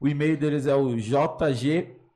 O 0.00 0.08
e-mail 0.08 0.36
deles 0.36 0.66
é 0.66 0.74
o 0.74 0.96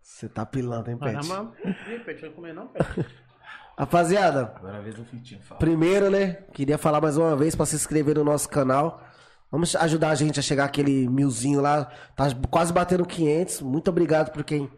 Você 0.00 0.30
tá 0.30 0.46
pilando, 0.46 0.90
hein, 0.90 0.96
Pet? 0.96 1.18
Ih, 1.24 1.98
Pet, 2.00 2.22
vai 2.22 2.30
comer 2.30 2.54
não, 2.54 2.68
Pet? 2.68 2.84
Rapaziada, 3.78 4.54
é 4.64 4.80
vez 4.80 4.94
do 4.94 5.04
Fitinho 5.04 5.40
fala. 5.42 5.58
primeiro, 5.58 6.10
né? 6.10 6.38
Queria 6.52 6.78
falar 6.78 7.00
mais 7.00 7.16
uma 7.16 7.34
vez 7.36 7.54
pra 7.54 7.66
se 7.66 7.76
inscrever 7.76 8.16
no 8.16 8.24
nosso 8.24 8.48
canal. 8.48 9.02
Vamos 9.50 9.74
ajudar 9.76 10.10
a 10.10 10.14
gente 10.14 10.38
a 10.38 10.42
chegar 10.42 10.64
aquele 10.64 11.08
milzinho 11.08 11.60
lá. 11.60 11.90
Tá 12.16 12.26
quase 12.50 12.72
batendo 12.72 13.04
500. 13.04 13.62
Muito 13.62 13.88
obrigado 13.88 14.30
por 14.30 14.44
quem 14.44 14.70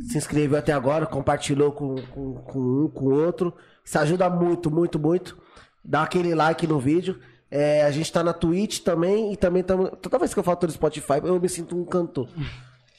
se 0.00 0.16
inscreveu 0.18 0.58
até 0.58 0.72
agora, 0.72 1.06
compartilhou 1.06 1.72
com, 1.72 1.96
com, 2.06 2.34
com 2.34 2.58
um, 2.58 2.88
com 2.88 3.06
outro. 3.06 3.54
Isso 3.84 3.98
ajuda 3.98 4.28
muito, 4.28 4.70
muito, 4.70 4.98
muito. 4.98 5.38
Dá 5.84 6.02
aquele 6.02 6.34
like 6.34 6.66
no 6.66 6.78
vídeo. 6.78 7.20
É, 7.50 7.84
a 7.84 7.90
gente 7.90 8.12
tá 8.12 8.22
na 8.22 8.32
Twitch 8.32 8.80
também 8.80 9.32
e 9.32 9.36
também 9.36 9.60
estamos. 9.60 9.90
Toda 10.00 10.18
vez 10.18 10.32
que 10.32 10.40
eu 10.40 10.44
falo 10.44 10.58
no 10.62 10.70
Spotify, 10.70 11.20
eu 11.22 11.40
me 11.40 11.48
sinto 11.48 11.76
um 11.76 11.84
cantor. 11.84 12.28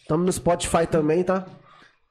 Estamos 0.02 0.26
no 0.26 0.32
Spotify 0.32 0.86
também, 0.86 1.24
tá? 1.24 1.46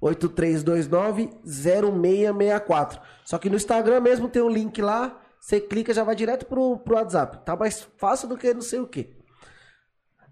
983290664. 0.03 3.01
Só 3.25 3.39
que 3.39 3.51
no 3.51 3.57
Instagram 3.57 4.01
mesmo 4.01 4.29
tem 4.29 4.43
um 4.43 4.51
link 4.51 4.81
lá. 4.81 5.21
Você 5.41 5.61
clica 5.61 5.93
já 5.95 6.05
vai 6.05 6.17
direto 6.17 6.47
pro, 6.47 6.79
pro 6.79 6.95
WhatsApp. 6.97 7.45
Tá 7.45 7.57
mais 7.57 7.87
fácil 7.97 8.29
do 8.29 8.37
que 8.37 8.53
não 8.53 8.63
sei 8.63 8.81
o 8.81 8.87
que. 8.87 9.17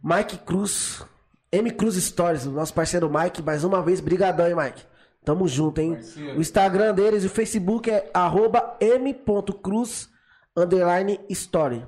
Mike 0.03 0.39
Cruz. 0.39 1.05
M 1.53 1.71
Cruz 1.71 1.95
Stories, 1.97 2.45
nosso 2.45 2.75
parceiro 2.75 3.09
Mike, 3.09 3.41
mais 3.41 3.63
uma 3.63 3.81
vez, 3.81 4.01
brigadão, 4.01 4.49
hein, 4.49 4.57
Mike? 4.57 4.83
Tamo 5.25 5.47
junto, 5.49 5.81
hein? 5.81 5.99
O 6.37 6.41
Instagram 6.41 6.93
deles 6.93 7.23
e 7.25 7.27
o 7.27 7.31
Facebook 7.31 7.91
é 7.91 8.11
arroba 8.13 8.77
m.cruz 8.81 10.11
underline 10.57 11.21
story. 11.31 11.87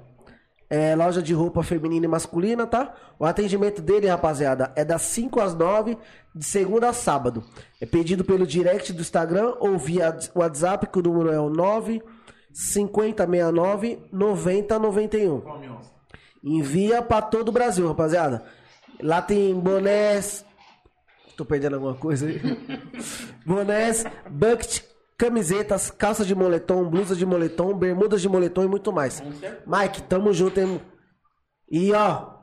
É 0.71 0.95
loja 0.95 1.23
de 1.23 1.33
roupa 1.33 1.63
feminina 1.63 2.05
e 2.05 2.09
masculina, 2.09 2.67
tá? 2.67 2.95
O 3.19 3.25
atendimento 3.25 3.81
dele, 3.81 4.07
rapaziada, 4.07 4.71
é 4.77 4.85
das 4.85 5.03
5 5.03 5.41
às 5.41 5.55
9, 5.55 5.97
de 6.35 6.45
segunda 6.45 6.91
a 6.91 6.93
sábado. 6.93 7.43
É 7.81 7.87
pedido 7.87 8.23
pelo 8.23 8.47
direct 8.47 8.93
do 8.93 9.01
Instagram 9.01 9.55
ou 9.61 9.79
via 9.79 10.17
WhatsApp, 10.35 10.87
que 10.87 10.99
o 10.99 11.03
número 11.03 11.31
é 11.31 11.41
o 11.41 11.49
9 11.49 12.03
5069 12.53 13.99
9091. 14.13 15.43
Envia 16.43 17.03
pra 17.03 17.23
todo 17.23 17.49
o 17.49 17.53
Brasil, 17.53 17.87
rapaziada. 17.89 18.45
Lá 19.03 19.23
tem 19.23 19.55
bonés. 19.55 20.45
Tô 21.37 21.45
perdendo 21.45 21.77
alguma 21.77 21.95
coisa 21.95 22.27
aí. 22.27 22.41
bonés, 23.47 24.05
bucket, 24.29 24.83
camisetas, 25.19 25.91
calça 25.91 26.25
de 26.25 26.33
moletom, 26.33 26.89
blusa 26.89 27.17
de 27.17 27.27
moletom, 27.27 27.75
bermudas 27.77 28.23
de 28.23 28.29
moletom 28.29 28.63
e 28.63 28.69
muito 28.69 28.93
mais. 28.93 29.21
Mike, 29.67 30.03
tamo 30.03 30.33
junto, 30.33 30.61
hein? 30.61 30.81
E 31.69 31.93
ó. 31.93 32.39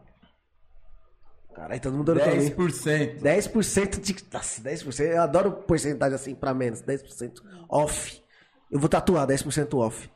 Caralho, 1.56 1.82
todo 1.82 1.98
mundo 1.98 2.14
mim. 2.14 2.22
10%. 2.22 3.22
10% 3.22 4.02
de. 4.02 4.16
Nossa, 4.32 4.62
10%. 4.62 5.00
Eu 5.06 5.22
adoro 5.22 5.54
porcentagem 5.54 6.16
assim 6.16 6.36
pra 6.36 6.54
menos. 6.54 6.82
10% 6.82 7.42
off. 7.70 8.22
Eu 8.70 8.78
vou 8.78 8.90
tatuar 8.90 9.26
10% 9.26 9.74
off. 9.80 10.12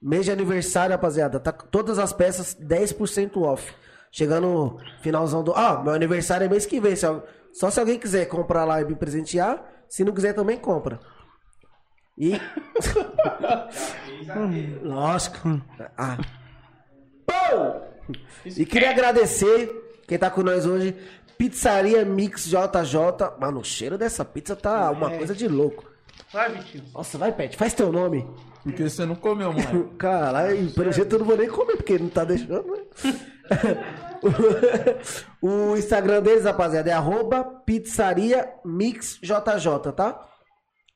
Mês 0.00 0.26
de 0.26 0.30
aniversário, 0.30 0.92
rapaziada. 0.92 1.40
Tá 1.40 1.52
todas 1.52 1.98
as 1.98 2.12
peças 2.12 2.54
10% 2.54 3.38
off. 3.38 3.74
Chegando 4.12 4.78
finalzão 5.00 5.42
do. 5.42 5.54
Ah, 5.54 5.82
meu 5.82 5.94
aniversário 5.94 6.44
é 6.44 6.48
mês 6.48 6.66
que 6.66 6.80
vem. 6.80 6.94
Só 6.94 7.70
se 7.70 7.80
alguém 7.80 7.98
quiser 7.98 8.26
comprar 8.26 8.66
lá 8.66 8.82
e 8.82 8.84
me 8.84 8.94
presentear. 8.94 9.64
Se 9.88 10.04
não 10.04 10.12
quiser, 10.12 10.34
também 10.34 10.58
compra. 10.58 11.00
E. 12.18 12.34
Lógico. 14.82 15.62
Ah. 15.96 16.18
E 18.44 18.66
queria 18.66 18.90
agradecer 18.90 20.00
quem 20.06 20.18
tá 20.18 20.28
com 20.28 20.42
nós 20.42 20.66
hoje. 20.66 20.96
Pizzaria 21.36 22.04
Mix 22.04 22.46
JJ. 22.46 23.38
Mano, 23.40 23.60
o 23.60 23.64
cheiro 23.64 23.96
dessa 23.96 24.24
pizza 24.24 24.56
tá 24.56 24.90
uma 24.90 25.10
coisa 25.10 25.34
de 25.34 25.46
louco. 25.46 25.84
Vai, 26.32 26.52
Vitinho. 26.52 26.84
Nossa, 26.92 27.16
vai, 27.16 27.32
Pet, 27.32 27.56
faz 27.56 27.72
teu 27.72 27.92
nome. 27.92 28.26
Porque 28.62 28.82
você 28.82 29.06
não 29.06 29.14
comeu, 29.14 29.52
moleque. 29.52 29.84
Caralho, 29.96 30.70
pelo 30.72 30.92
jeito 30.92 31.14
eu 31.14 31.20
não 31.20 31.26
vou 31.26 31.36
nem 31.36 31.48
comer, 31.48 31.76
porque 31.76 31.98
não 31.98 32.08
tá 32.08 32.24
deixando, 32.24 32.66
né? 32.66 32.82
o 35.40 35.76
Instagram 35.76 36.20
deles, 36.20 36.44
rapaziada, 36.44 36.90
é 36.90 36.92
arroba 36.92 37.44
pizzaria 37.64 38.52
mix 38.64 39.18
JJ, 39.22 39.92
tá? 39.96 40.27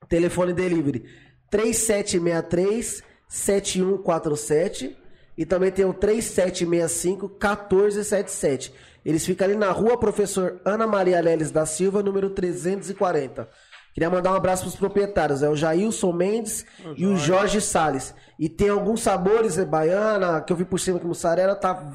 Telefone 0.08 0.52
delivery 0.52 1.04
3763 1.50 3.02
7147 3.28 4.96
e 5.36 5.46
também 5.46 5.70
tem 5.70 5.84
o 5.84 5.94
3765 5.94 7.28
1477. 7.28 8.72
Eles 9.04 9.24
ficam 9.24 9.46
ali 9.46 9.56
na 9.56 9.70
rua 9.70 9.98
Professor 9.98 10.60
Ana 10.64 10.86
Maria 10.86 11.20
Leles 11.20 11.50
da 11.50 11.66
Silva, 11.66 12.02
número 12.02 12.30
340. 12.30 13.48
Queria 13.94 14.08
mandar 14.08 14.32
um 14.32 14.36
abraço 14.36 14.62
pros 14.62 14.76
proprietários, 14.76 15.42
é 15.42 15.48
o 15.48 15.56
Jailson 15.56 16.12
Mendes 16.12 16.64
e 16.96 17.06
o 17.06 17.16
Jorge 17.16 17.60
Salles. 17.60 18.14
E 18.38 18.48
tem 18.48 18.70
alguns 18.70 19.02
sabores, 19.02 19.58
é 19.58 19.64
baiana, 19.64 20.40
que 20.40 20.52
eu 20.52 20.56
vi 20.56 20.64
por 20.64 20.80
cima 20.80 20.98
que 20.98 21.06
mussarela 21.06 21.54
tá 21.54 21.92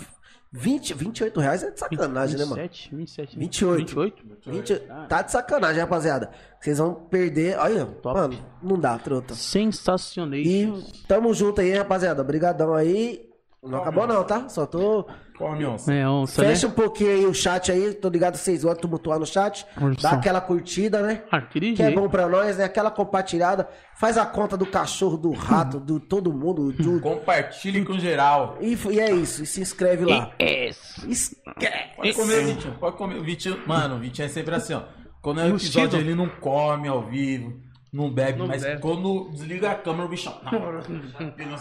20, 0.52 0.94
28 0.94 1.40
reais, 1.40 1.64
é 1.64 1.72
de 1.72 1.80
sacanagem, 1.80 2.38
né, 2.38 2.46
mano? 2.46 2.62
27, 2.62 2.96
27. 2.96 3.40
28. 3.40 3.78
28? 3.78 4.24
20, 4.46 4.82
tá 5.10 5.22
de 5.22 5.32
sacanagem, 5.32 5.82
rapaziada. 5.82 6.32
Vocês 6.60 6.78
vão 6.78 6.94
perder. 6.94 7.58
Olha, 7.58 7.88
mano, 8.04 8.38
não 8.64 8.80
dá, 8.80 8.98
trota. 8.98 9.36
Sensacional. 9.36 10.40
E 10.40 10.72
tamo 11.08 11.34
junto 11.34 11.62
aí, 11.62 11.74
rapaziada. 11.74 12.22
Obrigadão 12.22 12.74
aí. 12.74 13.28
Não 13.62 13.80
acabou 13.80 14.08
não, 14.08 14.24
tá? 14.24 14.48
Só 14.48 14.66
tô... 14.66 15.06
Come, 15.38 15.66
onça. 15.66 15.94
É, 15.94 16.08
onça, 16.10 16.42
né? 16.42 16.50
Fecha 16.50 16.68
um 16.68 16.72
pouquinho 16.72 17.12
aí 17.12 17.26
o 17.28 17.34
chat 17.34 17.72
aí. 17.72 17.94
Tô 17.94 18.10
ligado, 18.10 18.36
vocês 18.36 18.62
de 18.62 18.76
tumultuar 18.76 19.20
no 19.20 19.26
chat. 19.26 19.66
Olha 19.80 19.96
Dá 20.02 20.12
aquela 20.12 20.42
curtida, 20.42 21.02
né? 21.02 21.24
Aquele 21.32 21.74
Que 21.74 21.84
é 21.84 21.92
bom 21.92 22.10
pra 22.10 22.28
nós, 22.28 22.58
né? 22.58 22.64
Aquela 22.64 22.90
compartilhada. 22.90 23.70
Faz 24.00 24.18
a 24.18 24.26
conta 24.26 24.58
do 24.58 24.66
cachorro, 24.66 25.16
do 25.16 25.32
rato, 25.32 25.80
do 25.80 26.00
todo 26.00 26.34
mundo. 26.34 26.72
do- 26.72 27.00
Compartilhe 27.02 27.86
com 27.86 28.00
geral. 28.00 28.58
E, 28.60 28.76
e 28.92 29.00
é 29.00 29.12
isso. 29.12 29.44
E 29.44 29.46
se 29.46 29.62
inscreve 29.62 30.06
lá. 30.06 30.32
Esse. 30.40 31.08
Escreve. 31.10 31.96
Pode 31.96 32.14
comer, 32.14 32.44
Vitinho. 32.46 32.74
Pode 32.80 32.98
comer. 32.98 33.22
Vitinho, 33.22 33.60
mano, 33.68 33.96
o 33.96 34.00
Vitinho 34.00 34.26
é 34.26 34.30
sempre 34.30 34.56
assim, 34.56 34.74
ó. 34.74 34.82
Quando 35.22 35.42
é 35.42 35.46
o 35.46 35.50
episódio, 35.56 36.00
ele 36.00 36.16
não 36.16 36.30
come 36.30 36.88
ao 36.88 37.04
vivo, 37.04 37.60
não 37.98 38.12
bebe, 38.14 38.40
Não 38.40 38.48
mas 38.48 38.62
bebe. 38.64 38.80
quando 38.82 39.30
desliga 39.32 39.72
a 39.72 39.76
câmera, 39.76 40.06
o 40.06 40.10
bichão. 40.10 40.34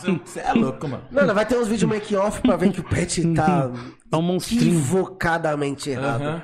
Não, 0.04 0.20
você, 0.24 0.40
é 0.40 0.52
louco, 0.52 0.86
mano. 0.86 1.04
Mano, 1.10 1.34
vai 1.34 1.46
ter 1.46 1.56
uns 1.56 1.68
vídeos 1.68 1.90
making 1.90 2.16
off 2.16 2.40
pra 2.42 2.56
ver 2.56 2.70
que 2.72 2.80
o 2.80 2.84
pet 2.84 3.32
tá 3.34 3.70
É 4.12 4.16
um 4.16 4.22
monstrinho. 4.22 4.62
equivocadamente 4.62 5.90
errado. 5.90 6.22
Aham. 6.22 6.42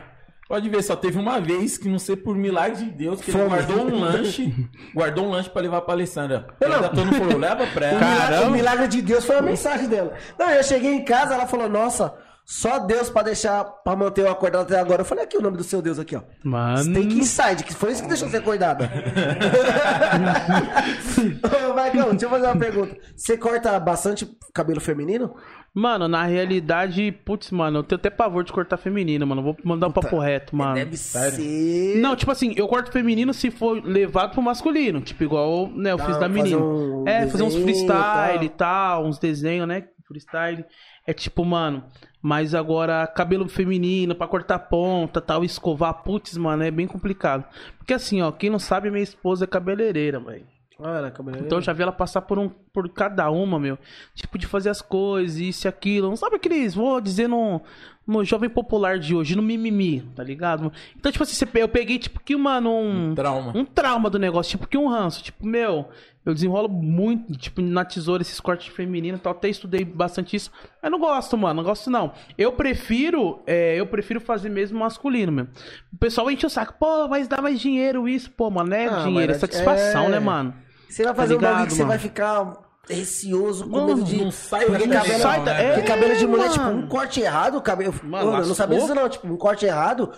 Pode 0.48 0.68
ver, 0.68 0.82
só 0.82 0.94
teve 0.94 1.18
uma 1.18 1.40
vez 1.40 1.78
que, 1.78 1.88
não 1.88 1.98
sei 1.98 2.14
por 2.14 2.36
milagre 2.36 2.84
de 2.84 2.90
Deus, 2.90 3.22
que 3.22 3.30
ele 3.30 3.38
Fome. 3.38 3.48
guardou 3.48 3.86
um 3.86 4.00
lanche, 4.00 4.68
guardou 4.94 5.26
um 5.26 5.30
lanche 5.30 5.48
pra 5.48 5.62
levar 5.62 5.80
pra 5.80 5.94
Alessandra. 5.94 6.46
Eu 6.60 6.68
Eu 6.70 6.82
não. 6.82 6.88
tô 6.90 7.04
no 7.06 7.12
falou, 7.14 7.38
leva 7.38 7.66
pra 7.68 7.86
O 7.86 7.88
ela. 7.88 7.98
milagre, 8.00 8.18
Caramba. 8.34 8.46
o 8.46 8.50
milagre 8.50 8.88
de 8.88 9.00
Deus 9.00 9.24
foi 9.24 9.36
a 9.36 9.42
mensagem 9.42 9.88
dela. 9.88 10.12
Não, 10.38 10.50
eu 10.50 10.62
cheguei 10.62 10.92
em 10.92 11.04
casa, 11.04 11.34
ela 11.34 11.46
falou, 11.46 11.70
nossa, 11.70 12.12
só 12.44 12.78
Deus 12.80 13.08
pra 13.08 13.22
deixar, 13.22 13.64
pra 13.64 13.94
manter 13.96 14.22
eu 14.22 14.30
acordado 14.30 14.62
até 14.62 14.78
agora. 14.78 15.02
Eu 15.02 15.06
falei, 15.06 15.24
aqui 15.24 15.38
o 15.38 15.42
nome 15.42 15.56
do 15.56 15.64
seu 15.64 15.80
Deus 15.80 15.98
aqui, 15.98 16.16
ó. 16.16 16.22
Mano. 16.44 16.78
Steak 16.78 17.14
Inside, 17.18 17.64
que 17.64 17.74
foi 17.74 17.92
isso 17.92 18.02
que 18.02 18.08
deixou 18.08 18.28
você 18.28 18.38
acordada. 18.38 18.90
Ô, 21.70 21.74
Marcão, 21.74 22.10
deixa 22.10 22.26
eu 22.26 22.30
fazer 22.30 22.46
uma 22.46 22.56
pergunta. 22.56 22.96
Você 23.16 23.38
corta 23.38 23.78
bastante 23.78 24.28
cabelo 24.52 24.80
feminino? 24.80 25.34
Mano, 25.74 26.06
na 26.06 26.24
realidade, 26.24 27.10
putz, 27.24 27.50
mano, 27.50 27.78
eu 27.78 27.82
tenho 27.82 27.98
até 27.98 28.10
pavor 28.10 28.44
de 28.44 28.52
cortar 28.52 28.76
feminino, 28.76 29.26
mano. 29.26 29.42
Vou 29.42 29.56
mandar 29.64 29.88
um 29.88 29.92
papo 29.92 30.18
reto, 30.18 30.54
mano. 30.54 30.74
Deve 30.74 30.98
ser. 30.98 31.96
Não, 31.98 32.14
tipo 32.14 32.30
assim, 32.30 32.52
eu 32.56 32.68
corto 32.68 32.92
feminino 32.92 33.32
se 33.32 33.50
for 33.50 33.82
levado 33.82 34.32
pro 34.32 34.42
masculino. 34.42 35.00
Tipo, 35.00 35.24
igual, 35.24 35.70
né, 35.74 35.92
eu 35.92 35.96
Dá 35.96 36.04
fiz 36.04 36.18
da 36.18 36.28
menina. 36.28 36.58
um 36.58 37.04
é, 37.08 37.26
fazer 37.26 37.42
uns 37.42 37.54
desenho 37.54 37.70
e 37.70 37.72
freestyle 37.72 38.44
e 38.44 38.48
tal, 38.50 39.06
uns 39.06 39.18
desenhos, 39.18 39.66
né? 39.66 39.84
Freestyle. 40.06 40.62
É 41.06 41.12
tipo, 41.12 41.44
mano, 41.44 41.84
mas 42.20 42.54
agora 42.54 43.06
cabelo 43.06 43.48
feminino 43.48 44.14
pra 44.14 44.28
cortar 44.28 44.58
ponta, 44.60 45.20
tal, 45.20 45.42
escovar, 45.44 46.02
putz, 46.02 46.36
mano, 46.36 46.62
é 46.62 46.70
bem 46.70 46.86
complicado. 46.86 47.44
Porque 47.76 47.92
assim, 47.92 48.22
ó, 48.22 48.30
quem 48.30 48.48
não 48.48 48.58
sabe, 48.58 48.90
minha 48.90 49.02
esposa 49.02 49.44
é 49.44 49.46
cabeleireira, 49.48 50.20
velho. 50.20 50.46
Ah, 50.80 50.98
era 50.98 51.10
cabeleireiro. 51.10 51.46
Então 51.46 51.58
eu 51.58 51.62
já 51.62 51.72
vi 51.72 51.82
ela 51.82 51.92
passar 51.92 52.22
por 52.22 52.38
um 52.38 52.48
por 52.48 52.88
cada 52.88 53.30
uma, 53.30 53.58
meu. 53.58 53.78
Tipo, 54.14 54.38
de 54.38 54.46
fazer 54.46 54.70
as 54.70 54.80
coisas, 54.82 55.38
isso 55.38 55.66
e 55.66 55.68
aquilo. 55.68 56.08
Não 56.08 56.16
sabe 56.16 56.36
aqueles, 56.36 56.74
vou 56.74 57.00
dizer 57.00 57.28
no, 57.28 57.60
no 58.06 58.24
jovem 58.24 58.50
popular 58.50 58.98
de 58.98 59.14
hoje, 59.14 59.36
no 59.36 59.42
mimimi, 59.42 60.00
tá 60.14 60.24
ligado? 60.24 60.72
Então, 60.96 61.12
tipo 61.12 61.22
assim, 61.22 61.44
eu 61.54 61.68
peguei, 61.68 61.98
tipo, 61.98 62.20
que, 62.20 62.34
mano, 62.36 62.74
um. 62.74 63.14
Trauma. 63.14 63.52
Um 63.54 63.64
trauma 63.64 64.10
do 64.10 64.18
negócio, 64.18 64.52
tipo, 64.52 64.66
que 64.66 64.78
um 64.78 64.88
ranço. 64.88 65.22
Tipo, 65.22 65.46
meu, 65.46 65.88
eu 66.24 66.32
desenrolo 66.34 66.68
muito, 66.68 67.36
tipo, 67.36 67.60
na 67.60 67.84
tesoura 67.84 68.22
esses 68.22 68.38
cortes 68.40 68.72
femininos 68.74 69.18
e 69.20 69.22
tal. 69.22 69.32
Até 69.32 69.48
estudei 69.48 69.84
bastante 69.84 70.36
isso. 70.36 70.50
Mas 70.82 70.90
não 70.92 70.98
gosto, 70.98 71.36
mano, 71.36 71.54
não 71.54 71.64
gosto 71.64 71.90
não. 71.90 72.12
Eu 72.38 72.52
prefiro, 72.52 73.40
é, 73.46 73.74
eu 73.78 73.86
prefiro 73.86 74.20
fazer 74.20 74.48
mesmo 74.48 74.78
masculino, 74.78 75.32
meu. 75.32 75.46
O 75.92 75.96
pessoal 75.98 76.30
enche 76.30 76.46
o 76.46 76.50
saco, 76.50 76.74
pô, 76.78 77.08
mas 77.08 77.26
dá 77.28 77.42
mais 77.42 77.60
dinheiro 77.60 78.08
isso, 78.08 78.30
pô, 78.30 78.50
mano. 78.50 78.70
Não 78.70 78.76
é 78.76 78.86
Ah, 78.88 79.02
dinheiro, 79.04 79.32
é 79.32 79.34
é- 79.34 79.38
satisfação, 79.38 80.04
é. 80.06 80.08
né, 80.10 80.20
mano? 80.20 80.54
Você 80.88 81.04
vai 81.04 81.14
fazer 81.14 81.34
Tá 81.34 81.38
um 81.38 81.42
bagulho 81.42 81.54
ligado, 81.56 81.68
que 81.68 81.74
você 81.74 81.84
vai 81.84 81.98
ficar 81.98 82.58
receoso, 82.88 83.64
com 83.68 83.76
Não, 83.78 83.86
medo 83.86 84.04
de. 84.04 84.16
não 84.24 84.30
sai 84.30 84.66
porque 84.66 84.86
da 84.86 84.96
cabelo, 85.00 85.20
sai 85.22 85.44
da- 85.44 85.54
porque 85.54 85.80
é, 85.80 85.82
cabelo 85.82 86.16
de 86.16 86.26
mulher, 86.26 86.50
tipo, 86.50 86.64
mano. 86.64 86.78
um 86.84 86.86
corte 86.88 87.20
errado, 87.20 87.56
o 87.58 87.62
cabelo. 87.62 87.94
Mano, 88.04 88.26
Mano, 88.32 88.42
eu 88.42 88.46
não 88.48 88.54
sabia 88.54 88.78
disso, 88.78 88.94
não. 88.94 89.08
Tipo, 89.08 89.26
um 89.28 89.36
corte 89.36 89.64
errado, 89.64 90.12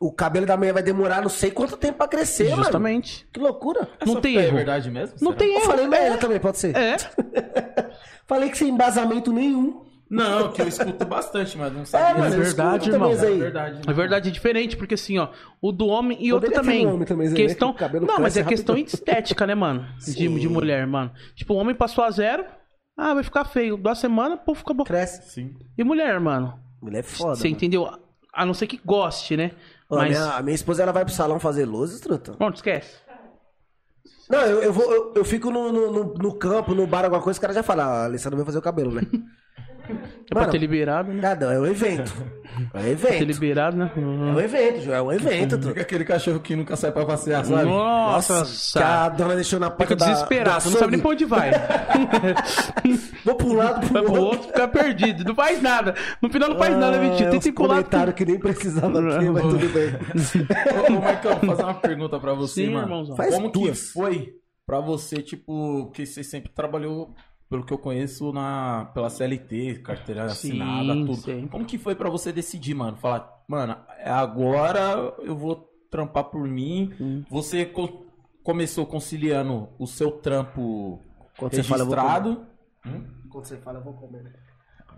o 0.00 0.10
cabelo 0.10 0.46
da 0.46 0.56
mulher 0.56 0.72
vai 0.72 0.82
demorar 0.82 1.20
não 1.20 1.28
sei 1.28 1.50
quanto 1.50 1.76
tempo 1.76 1.98
pra 1.98 2.08
crescer, 2.08 2.48
mano. 2.50 2.62
Justamente. 2.64 3.28
Que 3.30 3.38
loucura. 3.38 3.86
Não 4.06 4.14
Essa 4.14 4.20
tem 4.22 4.38
é 4.38 4.46
erro. 4.46 4.56
verdade 4.56 4.90
mesmo? 4.90 5.16
Não 5.20 5.32
Será? 5.32 5.38
tem 5.38 5.48
Eu 5.52 5.56
erro. 5.58 5.66
falei 5.66 5.84
é. 5.84 5.88
merda 5.88 6.16
também, 6.18 6.40
pode 6.40 6.58
ser. 6.58 6.74
É. 6.74 6.96
Falei 8.26 8.48
que 8.48 8.56
sem 8.58 8.68
embasamento 8.68 9.32
nenhum. 9.32 9.84
Não, 10.08 10.50
que 10.50 10.60
eu 10.60 10.66
escuto 10.66 11.04
bastante, 11.04 11.56
mas 11.56 11.72
não 11.72 11.82
É, 11.82 11.84
sabia. 11.84 12.22
mano, 12.22 12.34
eu 12.34 12.40
verdade, 12.42 12.88
escuto 12.88 12.98
também 12.98 13.12
irmão. 13.12 13.28
É 13.28 13.38
verdade. 13.38 13.80
É 13.86 13.92
verdade, 13.92 14.28
é 14.28 14.32
diferente, 14.32 14.76
porque 14.76 14.94
assim, 14.94 15.18
ó, 15.18 15.28
o 15.62 15.70
do 15.70 15.86
homem 15.86 16.18
e 16.20 16.32
outro 16.32 16.50
também. 16.50 16.84
um 16.84 16.94
homem 16.94 17.06
também, 17.06 17.28
né, 17.28 17.36
questão... 17.36 17.72
que 17.72 17.84
Não, 18.00 18.18
mas 18.18 18.36
é 18.36 18.42
questão 18.42 18.74
rapidão. 18.74 18.92
estética, 18.98 19.46
né, 19.46 19.54
mano? 19.54 19.86
De, 20.04 20.28
de 20.28 20.48
mulher, 20.48 20.84
mano. 20.86 21.12
Tipo, 21.36 21.54
o 21.54 21.56
homem 21.58 21.74
passou 21.76 22.02
a 22.02 22.10
zero, 22.10 22.44
ah, 22.96 23.14
vai 23.14 23.22
ficar 23.22 23.44
feio. 23.44 23.76
Duas 23.76 23.98
semanas, 23.98 24.40
pô, 24.44 24.52
fica 24.54 24.74
bom. 24.74 24.82
Cresce. 24.82 25.30
Sim. 25.30 25.54
E 25.78 25.84
mulher, 25.84 26.18
mano? 26.18 26.58
Mulher 26.82 27.00
é 27.00 27.02
foda. 27.02 27.36
Você 27.36 27.44
mano. 27.44 27.56
entendeu? 27.56 27.88
A 28.32 28.46
não 28.46 28.54
ser 28.54 28.66
que 28.66 28.80
goste, 28.84 29.36
né? 29.36 29.52
Ó, 29.88 29.96
Mas. 29.96 30.08
minha, 30.10 30.24
a 30.36 30.42
minha 30.42 30.54
esposa 30.54 30.82
ela 30.82 30.92
vai 30.92 31.04
pro 31.04 31.12
salão 31.14 31.40
fazer 31.40 31.64
luzes, 31.64 32.00
truta. 32.00 32.32
Pronto, 32.32 32.56
esquece. 32.56 32.96
Não, 34.28 34.40
eu, 34.42 34.62
eu 34.62 34.72
vou, 34.72 34.92
eu, 34.92 35.12
eu 35.16 35.24
fico 35.24 35.50
no, 35.50 35.72
no, 35.72 35.90
no- 35.92 36.14
no 36.14 36.34
campo, 36.38 36.72
no 36.74 36.86
bar, 36.86 37.04
alguma 37.04 37.20
coisa, 37.20 37.36
os 37.36 37.40
caras 37.40 37.56
já 37.56 37.62
falam, 37.64 37.84
ah, 37.86 38.02
a 38.02 38.04
Alessandra 38.04 38.36
vai 38.36 38.46
fazer 38.46 38.58
o 38.58 38.62
cabelo, 38.62 38.92
né? 38.92 39.02
É 40.30 40.34
pra 40.34 40.46
ter 40.46 40.58
liberado, 40.58 41.12
né? 41.12 41.20
Nada, 41.22 41.52
é 41.52 41.58
um 41.58 41.66
evento. 41.66 42.12
É 42.50 42.62
um 42.62 42.66
Pra 42.68 42.80
ter 42.82 42.88
evento. 42.90 43.24
liberado, 43.24 43.76
né? 43.76 43.90
É 43.96 44.00
um 44.00 44.40
evento, 44.40 44.80
João, 44.82 44.96
é 44.96 45.02
um 45.02 45.12
evento, 45.12 45.50
truta. 45.50 45.68
Fica 45.68 45.80
aquele 45.82 46.04
cachorro 46.04 46.40
que 46.40 46.56
nunca 46.56 46.74
sai 46.74 46.90
pra 46.90 47.06
passear, 47.06 47.44
sabe? 47.44 47.62
Nossa, 47.64 48.44
que 48.76 48.84
a 48.84 49.08
dona 49.08 49.36
deixou 49.36 49.60
na 49.60 49.70
porta 49.70 49.94
Fica 49.94 49.96
da, 49.96 50.06
desesperado, 50.12 50.64
do 50.64 50.70
não 50.72 50.78
sabe 50.80 50.90
nem 50.90 51.00
pra 51.00 51.10
onde 51.10 51.24
vai. 51.24 51.52
Vou 53.24 53.34
pro 53.36 53.52
lado, 53.54 53.80
pro 53.86 53.92
Vai 53.94 54.02
pro 54.02 54.12
outro. 54.12 54.24
outro, 54.26 54.46
fica 54.48 54.68
perdido. 54.68 55.24
Não 55.24 55.34
faz 55.34 55.62
nada. 55.62 55.94
No 56.20 56.28
final 56.28 56.48
não 56.50 56.58
faz 56.58 56.76
nada, 56.76 56.96
Ah, 56.96 57.00
mentira. 57.00 57.28
uns 57.28 57.32
Tenta 57.34 57.48
ir 57.48 57.52
pro 57.52 57.62
lado. 57.66 57.76
comentário 57.76 58.12
que 58.12 58.24
nem 58.24 58.38
precisava 58.38 58.98
aqui, 59.16 59.30
mas 59.30 59.42
tudo 59.42 59.68
bem. 59.68 59.90
Ô, 60.90 60.98
ô 60.98 61.00
Marcão, 61.02 61.36
vou 61.36 61.50
fazer 61.50 61.62
uma 61.62 61.74
pergunta 61.74 62.18
pra 62.18 62.34
você, 62.34 62.64
Sim, 62.66 62.70
mano. 62.72 62.86
irmãozão. 62.86 63.16
Faz 63.16 63.34
Como 63.34 63.50
duas. 63.50 63.80
que 63.86 63.92
foi 63.92 64.28
pra 64.66 64.80
você, 64.80 65.22
tipo, 65.22 65.90
que 65.94 66.04
você 66.06 66.22
sempre 66.24 66.50
trabalhou, 66.52 67.14
pelo 67.50 67.64
que 67.64 67.72
eu 67.72 67.78
conheço, 67.78 68.32
na, 68.32 68.88
pela 68.94 69.10
CLT, 69.10 69.80
carteira 69.82 70.28
Sim, 70.28 70.50
assinada, 70.52 70.94
tudo. 70.94 71.16
sim. 71.16 71.48
Como 71.48 71.64
que 71.66 71.76
foi 71.76 71.96
pra 71.96 72.08
você 72.08 72.32
decidir, 72.32 72.74
mano? 72.74 72.96
Falar, 72.96 73.28
mano, 73.48 73.76
é 73.98 74.08
agora 74.08 75.12
eu 75.18 75.36
vou 75.36 75.68
trampar 75.90 76.24
por 76.24 76.46
mim. 76.46 76.92
Hum. 77.00 77.24
Você 77.28 77.66
co- 77.66 78.06
começou 78.44 78.86
conciliando 78.86 79.68
o 79.80 79.86
seu 79.86 80.12
trampo 80.12 81.00
Quando 81.36 81.52
você 81.56 81.62
fala, 81.64 81.82
registrado. 81.82 82.46
Quando 83.28 83.44
você 83.44 83.56
fala, 83.56 83.80
eu 83.80 83.84
vou 83.84 83.94
comer. 83.94 84.32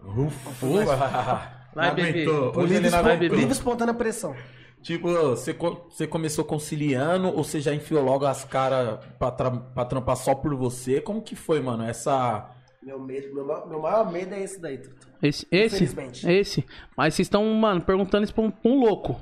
Ufa! 0.05 1.63
Vai, 1.75 1.89
Não 1.89 1.95
bebê. 1.95 2.25
Por 2.53 2.69
livre 2.69 3.53
espontânea 3.53 3.95
pressão. 3.95 4.37
Tipo, 4.83 5.09
você, 5.13 5.53
você 5.89 6.07
começou 6.09 6.45
conciliando 6.45 7.29
ou 7.29 7.45
você 7.45 7.61
já 7.61 7.73
enfiou 7.73 8.03
logo 8.03 8.27
as 8.27 8.45
caras 8.45 8.99
pra, 9.19 9.31
tra 9.31 9.51
pra 9.51 9.85
trampar 9.85 10.17
só 10.17 10.35
por 10.35 10.55
você? 10.57 11.01
Como 11.01 11.23
que 11.23 11.37
foi, 11.37 11.61
mano? 11.61 11.85
Essa. 11.85 12.51
Meu, 12.83 12.99
medo, 12.99 13.33
meu, 13.33 13.47
ma- 13.47 13.65
meu 13.65 13.81
maior 13.81 14.11
medo 14.11 14.35
é 14.35 14.41
esse 14.43 14.61
daí, 14.61 14.79
Truto. 14.79 15.07
Esse, 15.23 15.47
esse, 15.53 15.77
Infelizmente. 15.77 16.29
esse. 16.29 16.67
Mas 16.97 17.15
vocês 17.15 17.27
estão, 17.27 17.45
mano, 17.55 17.81
perguntando 17.81 18.25
isso 18.25 18.35
pra 18.35 18.43
um, 18.43 18.51
pra 18.51 18.71
um 18.71 18.81
louco. 18.81 19.21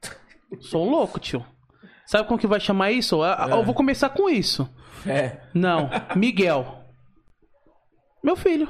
Sou 0.60 0.86
um 0.86 0.90
louco, 0.90 1.20
tio. 1.20 1.44
Sabe 2.06 2.26
como 2.26 2.40
que 2.40 2.46
vai 2.46 2.58
chamar 2.58 2.90
isso? 2.92 3.22
Ah, 3.22 3.48
Eu 3.50 3.62
vou 3.64 3.74
começar 3.74 4.08
com 4.08 4.30
isso. 4.30 4.66
É. 5.06 5.40
Não, 5.52 5.90
Miguel. 6.14 6.84
Meu 8.24 8.34
filho. 8.34 8.68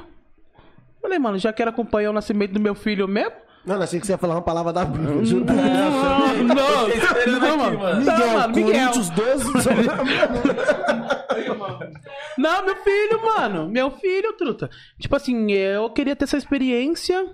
Falei, 1.01 1.19
mano, 1.19 1.37
já 1.37 1.53
quero 1.53 1.69
acompanhar 1.69 2.09
o 2.09 2.13
nascimento 2.13 2.51
do 2.51 2.59
meu 2.59 2.75
filho 2.75 3.07
mesmo? 3.07 3.46
Não, 3.67 3.75
não, 3.75 3.83
achei 3.83 3.99
que 3.99 4.07
você 4.07 4.13
ia 4.13 4.17
falar 4.17 4.35
uma 4.35 4.41
palavra 4.41 4.71
da 4.71 4.85
Bíblia. 4.85 5.25
juro. 5.25 5.43
Não, 5.45 6.55
não, 6.55 6.87
esperando 6.87 7.39
não, 7.41 7.65
aqui, 7.65 7.77
mano. 7.77 7.79
mano. 7.79 8.05
Não, 8.05 8.17
Miguel, 8.17 8.33
mano, 8.33 8.55
Miguel. 8.55 8.73
Coríntios 8.73 9.09
12. 9.09 9.45
Não, 12.37 12.65
meu 12.65 12.75
filho, 12.77 13.25
mano. 13.25 13.67
Meu 13.67 13.91
filho, 13.91 14.33
truta. 14.33 14.69
Tipo 14.99 15.15
assim, 15.15 15.51
eu 15.51 15.89
queria 15.89 16.15
ter 16.15 16.23
essa 16.23 16.37
experiência, 16.37 17.29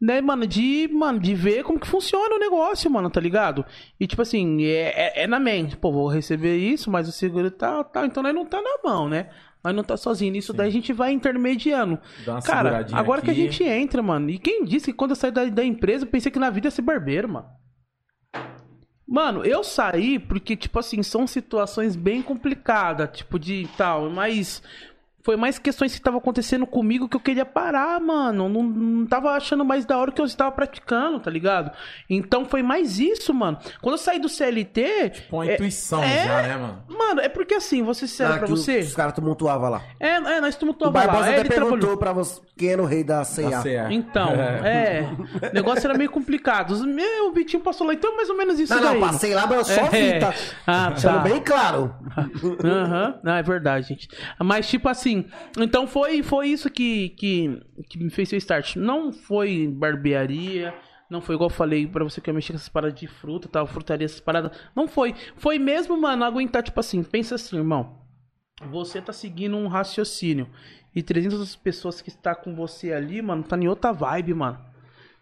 né, 0.00 0.20
mano, 0.20 0.46
de, 0.46 0.88
mano, 0.92 1.20
de 1.20 1.34
ver 1.34 1.62
como 1.62 1.78
que 1.78 1.86
funciona 1.86 2.34
o 2.34 2.38
negócio, 2.38 2.90
mano, 2.90 3.10
tá 3.10 3.20
ligado? 3.20 3.64
E 4.00 4.06
tipo 4.06 4.22
assim, 4.22 4.64
é, 4.64 5.20
é, 5.20 5.22
é 5.24 5.26
na 5.26 5.38
mente. 5.38 5.76
Pô, 5.76 5.92
vou 5.92 6.08
receber 6.08 6.56
isso, 6.56 6.90
mas 6.90 7.08
o 7.08 7.12
seguro 7.12 7.50
tá, 7.50 7.84
tá. 7.84 8.04
Então 8.04 8.22
nós 8.22 8.34
não 8.34 8.44
tá 8.46 8.60
na 8.60 8.78
mão, 8.82 9.08
né? 9.08 9.28
Nós 9.62 9.74
não 9.74 9.82
tá 9.82 9.96
sozinho. 9.96 10.32
Nisso 10.32 10.52
daí 10.52 10.68
a 10.68 10.72
gente 10.72 10.92
vai 10.92 11.12
intermediando. 11.12 11.98
Dá 12.24 12.34
uma 12.34 12.42
Cara, 12.42 12.86
agora 12.92 13.20
que 13.20 13.30
a 13.30 13.32
aqui. 13.32 13.42
gente 13.42 13.64
entra, 13.64 14.02
mano. 14.02 14.30
E 14.30 14.38
quem 14.38 14.64
disse 14.64 14.86
que 14.86 14.96
quando 14.96 15.10
eu 15.10 15.16
saí 15.16 15.30
da, 15.30 15.44
da 15.46 15.64
empresa, 15.64 16.04
eu 16.04 16.08
pensei 16.08 16.30
que 16.30 16.38
na 16.38 16.50
vida 16.50 16.68
ia 16.68 16.70
ser 16.70 16.82
barbeiro, 16.82 17.28
mano. 17.28 17.46
Mano, 19.06 19.42
eu 19.44 19.64
saí 19.64 20.18
porque, 20.18 20.54
tipo 20.54 20.78
assim, 20.78 21.02
são 21.02 21.26
situações 21.26 21.96
bem 21.96 22.20
complicadas, 22.20 23.16
tipo 23.16 23.38
de 23.38 23.66
tal, 23.76 24.10
mas 24.10 24.62
foi 25.28 25.36
mais 25.36 25.58
questões 25.58 25.92
que 25.92 25.98
estavam 25.98 26.18
acontecendo 26.20 26.66
comigo 26.66 27.06
que 27.06 27.14
eu 27.14 27.20
queria 27.20 27.44
parar, 27.44 28.00
mano. 28.00 28.48
Não, 28.48 28.62
não 28.62 29.06
tava 29.06 29.32
achando 29.32 29.62
mais 29.62 29.84
da 29.84 29.98
hora 29.98 30.08
o 30.08 30.12
que 30.14 30.22
eu 30.22 30.24
estava 30.24 30.50
praticando, 30.50 31.20
tá 31.20 31.30
ligado? 31.30 31.70
Então 32.08 32.46
foi 32.46 32.62
mais 32.62 32.98
isso, 32.98 33.34
mano. 33.34 33.58
Quando 33.82 33.92
eu 33.96 33.98
saí 33.98 34.18
do 34.18 34.26
CLT. 34.26 35.24
Com 35.28 35.42
a 35.42 35.46
é- 35.46 35.52
intuição 35.52 36.02
é- 36.02 36.24
já, 36.26 36.42
né, 36.42 36.56
mano? 36.56 36.82
Mano, 36.88 37.20
é 37.20 37.28
porque 37.28 37.52
assim, 37.52 37.82
vou 37.82 37.92
ser 37.92 38.06
sincero 38.06 38.32
Ah, 38.32 38.38
pra 38.38 38.46
você. 38.46 38.78
Os 38.78 38.94
caras 38.96 39.12
tumultuavam 39.12 39.68
lá. 39.68 39.82
É, 40.00 40.14
é, 40.14 40.40
nós 40.40 40.54
O 40.54 40.58
tumultuava 40.60 40.92
Barbosa 40.98 41.20
lá. 41.20 41.26
É, 41.26 41.30
até 41.32 41.40
ele 41.40 41.48
perguntou 41.50 41.76
trabalhou. 41.78 41.98
pra 41.98 42.12
você 42.14 42.40
quem 42.56 42.70
era 42.70 42.82
o 42.82 42.86
rei 42.86 43.04
da 43.04 43.22
C&A. 43.22 43.92
Então, 43.92 44.30
é. 44.64 45.06
O 45.50 45.54
negócio 45.54 45.86
era 45.86 45.96
meio 45.98 46.10
complicado. 46.10 46.74
Meu, 46.86 47.28
o 47.28 47.32
Vitinho 47.32 47.62
passou 47.62 47.86
lá, 47.86 47.92
então 47.92 48.16
mais 48.16 48.30
ou 48.30 48.36
menos 48.36 48.58
isso 48.58 48.74
Não, 48.74 48.82
daí. 48.82 48.98
não, 48.98 49.06
passei 49.06 49.34
lá, 49.34 49.46
mas 49.46 49.58
eu 49.58 49.64
só 49.76 49.80
É. 49.94 50.12
vi, 50.14 50.18
tá? 50.20 50.34
Ah, 50.66 50.88
Deixando 50.88 51.12
tá. 51.16 51.18
bem 51.20 51.40
claro. 51.42 51.94
Aham, 52.64 53.20
Não, 53.22 53.32
é 53.34 53.42
verdade, 53.42 53.88
gente. 53.88 54.08
Mas, 54.42 54.66
tipo 54.68 54.88
assim, 54.88 55.17
então 55.58 55.86
foi, 55.86 56.22
foi 56.22 56.48
isso 56.48 56.70
que, 56.70 57.10
que, 57.10 57.60
que 57.88 57.98
me 57.98 58.10
fez 58.10 58.28
ser 58.28 58.36
start. 58.36 58.76
Não 58.76 59.12
foi 59.12 59.66
barbearia, 59.68 60.74
não 61.10 61.20
foi 61.20 61.34
igual 61.34 61.48
eu 61.48 61.54
falei 61.54 61.86
pra 61.86 62.04
você 62.04 62.20
que 62.20 62.28
eu 62.28 62.34
mexi 62.34 62.52
com 62.52 62.56
essas 62.56 62.68
paradas 62.68 62.98
de 62.98 63.06
fruta, 63.06 63.48
tal, 63.48 63.66
frutaria, 63.66 64.04
essas 64.04 64.20
paradas. 64.20 64.52
Não 64.76 64.86
foi. 64.86 65.14
Foi 65.36 65.58
mesmo, 65.58 65.96
mano, 66.00 66.24
aguentar, 66.24 66.62
tipo 66.62 66.78
assim, 66.78 67.02
pensa 67.02 67.36
assim, 67.36 67.56
irmão. 67.56 67.98
Você 68.70 69.00
tá 69.00 69.12
seguindo 69.12 69.56
um 69.56 69.68
raciocínio. 69.68 70.48
E 70.94 71.02
300 71.02 71.38
outras 71.38 71.56
pessoas 71.56 72.02
que 72.02 72.08
está 72.08 72.34
com 72.34 72.54
você 72.54 72.92
ali, 72.92 73.22
mano, 73.22 73.42
tá 73.42 73.56
em 73.56 73.68
outra 73.68 73.92
vibe, 73.92 74.34
mano. 74.34 74.58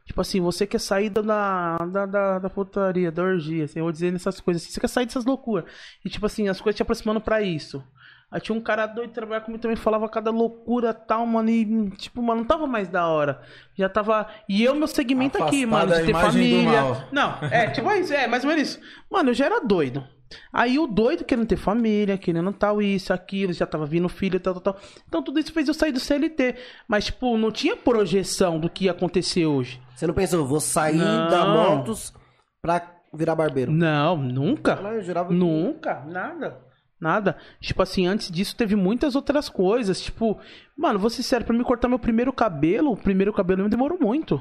Tipo 0.06 0.20
assim, 0.20 0.40
você 0.40 0.66
quer 0.66 0.78
sair 0.78 1.10
da, 1.10 1.20
da, 1.20 2.06
da, 2.06 2.38
da 2.38 2.50
putaria, 2.50 3.10
da 3.10 3.22
orgia, 3.22 3.64
assim, 3.64 3.80
eu 3.80 3.84
vou 3.84 3.92
essas 3.92 4.40
coisas 4.40 4.62
assim. 4.62 4.72
Você 4.72 4.80
quer 4.80 4.88
sair 4.88 5.06
dessas 5.06 5.24
loucuras. 5.24 5.68
E 6.04 6.08
tipo 6.08 6.24
assim, 6.24 6.48
as 6.48 6.60
coisas 6.60 6.76
te 6.76 6.82
aproximando 6.82 7.20
pra 7.20 7.42
isso. 7.42 7.82
Aí 8.30 8.40
tinha 8.40 8.56
um 8.58 8.60
cara 8.60 8.86
doido 8.86 9.10
que 9.10 9.14
trabalhava 9.14 9.44
comigo 9.44 9.62
também, 9.62 9.76
falava 9.76 10.08
cada 10.08 10.30
loucura 10.30 10.92
tal, 10.92 11.24
mano. 11.26 11.48
E 11.48 11.90
tipo, 11.90 12.20
mano, 12.20 12.40
não 12.40 12.46
tava 12.46 12.66
mais 12.66 12.88
da 12.88 13.06
hora. 13.06 13.40
Já 13.74 13.88
tava. 13.88 14.26
E 14.48 14.64
eu, 14.64 14.74
meu 14.74 14.88
segmento 14.88 15.42
aqui, 15.42 15.64
Afastado 15.64 15.88
mano, 15.90 16.00
de 16.00 16.06
ter 16.06 16.12
família. 16.12 17.08
Não, 17.12 17.38
é, 17.50 17.70
tipo 17.70 17.90
isso, 17.92 18.12
é, 18.12 18.26
mais 18.26 18.42
ou 18.44 18.50
menos 18.50 18.68
isso. 18.68 18.80
Mano, 19.10 19.30
eu 19.30 19.34
já 19.34 19.46
era 19.46 19.60
doido. 19.60 20.04
Aí 20.52 20.76
o 20.76 20.88
doido 20.88 21.24
querendo 21.24 21.46
ter 21.46 21.56
família, 21.56 22.18
querendo 22.18 22.52
tal, 22.52 22.82
isso, 22.82 23.12
aquilo, 23.12 23.52
já 23.52 23.64
tava 23.64 23.86
vindo 23.86 24.08
filho, 24.08 24.40
tal, 24.40 24.54
tal, 24.54 24.74
tal. 24.74 24.82
Então 25.06 25.22
tudo 25.22 25.38
isso 25.38 25.52
fez 25.52 25.68
eu 25.68 25.74
sair 25.74 25.92
do 25.92 26.00
CLT. 26.00 26.56
Mas, 26.88 27.04
tipo, 27.06 27.36
não 27.38 27.52
tinha 27.52 27.76
projeção 27.76 28.58
do 28.58 28.68
que 28.68 28.86
ia 28.86 28.90
acontecer 28.90 29.46
hoje. 29.46 29.80
Você 29.94 30.04
não 30.04 30.12
pensou, 30.14 30.44
vou 30.44 30.58
sair 30.58 30.96
Não. 30.96 31.28
da 31.30 31.46
motos 31.46 32.12
pra 32.60 32.82
virar 33.14 33.36
barbeiro? 33.36 33.70
Não, 33.70 34.16
nunca. 34.16 34.72
Eu 34.72 35.00
jurava 35.00 35.28
que- 35.28 35.34
Nunca, 35.34 36.02
nada. 36.06 36.65
Nada. 37.00 37.36
Tipo 37.60 37.82
assim, 37.82 38.06
antes 38.06 38.30
disso 38.30 38.56
teve 38.56 38.74
muitas 38.74 39.14
outras 39.14 39.48
coisas. 39.48 40.00
Tipo, 40.00 40.38
mano, 40.76 41.10
ser 41.10 41.22
sério, 41.22 41.46
pra 41.46 41.56
me 41.56 41.64
cortar 41.64 41.88
meu 41.88 41.98
primeiro 41.98 42.32
cabelo, 42.32 42.92
o 42.92 42.96
primeiro 42.96 43.32
cabelo 43.32 43.64
me 43.64 43.68
demorou 43.68 43.98
muito. 44.00 44.40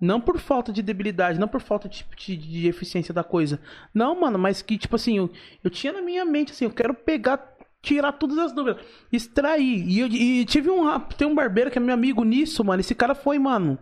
Não 0.00 0.20
por 0.20 0.38
falta 0.38 0.72
de 0.72 0.82
debilidade, 0.82 1.40
não 1.40 1.48
por 1.48 1.60
falta 1.60 1.88
de, 1.88 2.04
de, 2.16 2.36
de 2.36 2.68
eficiência 2.68 3.14
da 3.14 3.24
coisa. 3.24 3.60
Não, 3.94 4.18
mano, 4.20 4.38
mas 4.38 4.60
que, 4.62 4.76
tipo 4.76 4.94
assim, 4.94 5.16
eu, 5.16 5.30
eu 5.64 5.70
tinha 5.70 5.92
na 5.92 6.02
minha 6.02 6.24
mente, 6.24 6.52
assim, 6.52 6.66
eu 6.66 6.70
quero 6.70 6.92
pegar, 6.92 7.56
tirar 7.82 8.12
todas 8.12 8.36
as 8.38 8.52
dúvidas, 8.52 8.84
extrair. 9.10 9.88
E, 9.88 10.00
eu, 10.00 10.06
e 10.08 10.44
tive 10.44 10.70
um, 10.70 11.00
tem 11.16 11.26
um 11.26 11.34
barbeiro 11.34 11.70
que 11.70 11.78
é 11.78 11.80
meu 11.80 11.94
amigo 11.94 12.24
nisso, 12.24 12.62
mano. 12.62 12.80
Esse 12.80 12.94
cara 12.94 13.14
foi, 13.14 13.38
mano. 13.38 13.78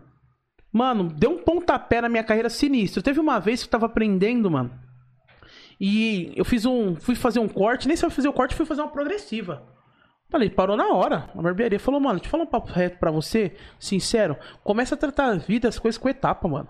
Mano, 0.73 1.05
deu 1.09 1.31
um 1.31 1.39
pontapé 1.39 2.01
na 2.01 2.09
minha 2.09 2.25
carreira 2.25 2.49
sinistro. 2.49 3.03
Teve 3.03 3.21
uma 3.21 3.39
vez 3.39 3.63
que 3.63 3.67
eu 3.67 3.71
tava 3.71 3.87
aprendendo, 3.87 4.51
mano. 4.51 4.84
E 5.81 6.33
eu 6.37 6.45
fiz 6.45 6.65
um. 6.65 6.95
Fui 6.97 7.15
fazer 7.15 7.41
um 7.41 7.49
corte, 7.49 7.89
nem 7.89 7.97
sabia 7.97 8.15
fazer 8.15 8.29
o 8.29 8.33
corte, 8.33 8.55
fui 8.55 8.67
fazer 8.67 8.81
uma 8.83 8.91
progressiva. 8.91 9.63
Falei, 10.31 10.51
parou 10.51 10.77
na 10.77 10.89
hora. 10.89 11.31
A 11.37 11.43
barbearia 11.43 11.79
falou, 11.79 12.01
mano, 12.01 12.15
deixa 12.19 12.27
eu 12.27 12.31
falar 12.31 12.45
um 12.45 12.49
papo 12.49 12.73
reto 12.73 12.99
pra 12.99 13.11
você, 13.11 13.55
sincero. 13.79 14.37
Começa 14.65 14.95
a 14.95 14.99
tratar 14.99 15.27
a 15.27 15.35
vida, 15.37 15.69
as 15.69 15.79
coisas 15.79 15.99
com 15.99 16.09
etapa, 16.09 16.49
mano. 16.49 16.69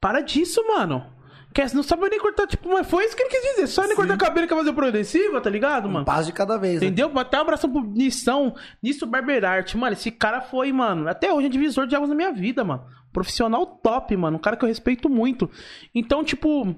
Para 0.00 0.20
disso, 0.20 0.62
mano. 0.66 1.12
Quer, 1.54 1.72
não 1.72 1.82
sabe 1.82 2.08
nem 2.10 2.20
cortar, 2.20 2.46
tipo, 2.46 2.68
mas 2.68 2.86
foi 2.86 3.04
isso 3.04 3.16
que 3.16 3.22
ele 3.22 3.30
quis 3.30 3.40
dizer. 3.50 3.66
Só 3.66 3.86
nem 3.86 3.96
cortar 3.96 4.18
cabelo 4.18 4.46
que 4.46 4.52
vai 4.54 4.62
fazer 4.62 4.74
progressiva, 4.74 5.40
tá 5.40 5.48
ligado, 5.48 5.88
Um 5.88 5.92
mano? 5.92 6.04
passo 6.04 6.26
de 6.26 6.32
cada 6.32 6.58
vez, 6.58 6.80
né? 6.80 6.86
Entendeu? 6.86 7.10
Até 7.18 7.38
um 7.38 7.40
abração 7.40 7.70
pro 7.72 7.80
Nissão, 7.82 8.54
Nisso 8.82 9.06
Barberart. 9.06 9.74
Mano, 9.74 9.94
esse 9.94 10.10
cara 10.10 10.42
foi, 10.42 10.70
mano, 10.70 11.08
até 11.08 11.32
hoje 11.32 11.46
é 11.46 11.50
divisor 11.50 11.86
de 11.86 11.96
águas 11.96 12.10
na 12.10 12.14
minha 12.14 12.30
vida, 12.32 12.62
mano. 12.62 12.84
Profissional 13.10 13.64
top, 13.66 14.14
mano. 14.18 14.36
Um 14.36 14.40
cara 14.40 14.54
que 14.56 14.64
eu 14.64 14.68
respeito 14.68 15.08
muito. 15.08 15.50
Então, 15.94 16.22
tipo, 16.22 16.76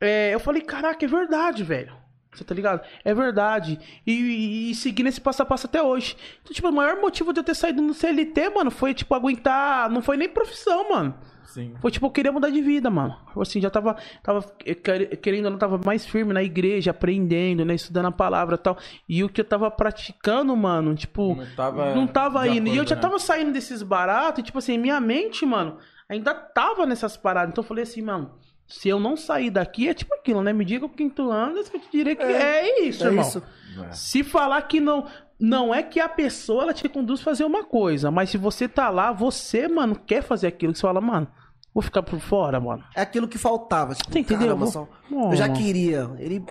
é, 0.00 0.34
eu 0.34 0.40
falei, 0.40 0.62
caraca, 0.62 1.04
é 1.04 1.08
verdade, 1.08 1.62
velho. 1.64 1.92
Você 2.32 2.44
tá 2.44 2.54
ligado? 2.54 2.82
É 3.04 3.12
verdade. 3.14 3.80
E, 4.06 4.12
e, 4.12 4.70
e 4.70 4.74
seguir 4.74 5.02
nesse 5.02 5.20
passo 5.20 5.42
a 5.42 5.46
passo 5.46 5.66
até 5.66 5.82
hoje. 5.82 6.16
Então, 6.42 6.52
tipo, 6.52 6.68
o 6.68 6.72
maior 6.72 7.00
motivo 7.00 7.32
de 7.32 7.40
eu 7.40 7.44
ter 7.44 7.54
saído 7.54 7.82
no 7.82 7.92
CLT, 7.94 8.50
mano, 8.50 8.70
foi, 8.70 8.94
tipo, 8.94 9.14
aguentar. 9.14 9.90
Não 9.90 10.02
foi 10.02 10.16
nem 10.16 10.28
profissão, 10.28 10.90
mano. 10.90 11.14
Sim. 11.46 11.74
Foi 11.80 11.90
tipo, 11.90 12.04
eu 12.04 12.10
queria 12.10 12.30
mudar 12.30 12.50
de 12.50 12.60
vida, 12.60 12.90
mano. 12.90 13.16
Assim, 13.40 13.58
já 13.60 13.70
tava, 13.70 13.96
tava 14.22 14.42
quer- 14.82 15.16
querendo 15.16 15.46
ou 15.46 15.50
não, 15.52 15.58
tava 15.58 15.78
mais 15.78 16.04
firme 16.04 16.34
na 16.34 16.42
igreja, 16.42 16.90
aprendendo, 16.90 17.64
né? 17.64 17.74
Estudando 17.74 18.06
a 18.06 18.12
palavra 18.12 18.54
e 18.56 18.58
tal. 18.58 18.76
E 19.08 19.24
o 19.24 19.28
que 19.30 19.40
eu 19.40 19.44
tava 19.46 19.70
praticando, 19.70 20.54
mano, 20.54 20.94
tipo, 20.94 21.34
Não 21.34 21.46
tava 21.56 21.94
não 21.94 22.06
tava 22.06 22.46
indo. 22.46 22.68
E 22.68 22.72
eu 22.72 22.74
acordo, 22.74 22.88
já 22.90 22.96
né? 22.96 23.00
tava 23.02 23.18
saindo 23.18 23.50
desses 23.50 23.82
baratos, 23.82 24.40
e 24.40 24.42
tipo 24.42 24.58
assim, 24.58 24.76
minha 24.76 25.00
mente, 25.00 25.46
mano, 25.46 25.78
ainda 26.08 26.34
tava 26.34 26.84
nessas 26.84 27.16
paradas. 27.16 27.50
Então 27.50 27.64
eu 27.64 27.68
falei 27.68 27.82
assim, 27.84 28.02
mano, 28.02 28.30
se 28.68 28.88
eu 28.88 29.00
não 29.00 29.16
sair 29.16 29.50
daqui, 29.50 29.88
é 29.88 29.94
tipo 29.94 30.14
aquilo, 30.14 30.42
né? 30.42 30.52
Me 30.52 30.64
diga 30.64 30.86
tu 31.08 31.32
andas, 31.32 31.68
que 31.68 31.76
eu 31.78 31.80
te 31.80 31.88
direi 31.90 32.14
que 32.14 32.22
é, 32.22 32.86
isso, 32.86 33.02
É 33.02 33.06
irmão. 33.08 33.26
isso. 33.26 33.42
É. 33.82 33.92
Se 33.92 34.22
falar 34.22 34.60
que 34.62 34.78
não. 34.78 35.06
Não 35.40 35.72
é 35.72 35.84
que 35.84 36.00
a 36.00 36.08
pessoa 36.08 36.64
ela 36.64 36.74
te 36.74 36.88
conduz 36.88 37.20
a 37.20 37.22
fazer 37.22 37.44
uma 37.44 37.62
coisa, 37.62 38.10
mas 38.10 38.28
se 38.28 38.36
você 38.36 38.66
tá 38.68 38.90
lá, 38.90 39.12
você, 39.12 39.68
mano, 39.68 39.94
quer 39.94 40.20
fazer 40.20 40.48
aquilo 40.48 40.72
que 40.72 40.80
você 40.80 40.86
fala, 40.86 41.00
mano, 41.00 41.28
vou 41.72 41.80
ficar 41.80 42.02
por 42.02 42.18
fora, 42.18 42.58
mano. 42.58 42.82
É 42.92 43.02
aquilo 43.02 43.28
que 43.28 43.38
faltava. 43.38 43.94
Tipo, 43.94 44.10
Você 44.12 44.18
entendeu? 44.18 44.48
caramba, 44.48 44.64
Vou- 44.66 44.72
só-. 44.72 44.88
Eu 45.30 45.36
já 45.36 45.48
queria. 45.48 46.10
Ele 46.18 46.44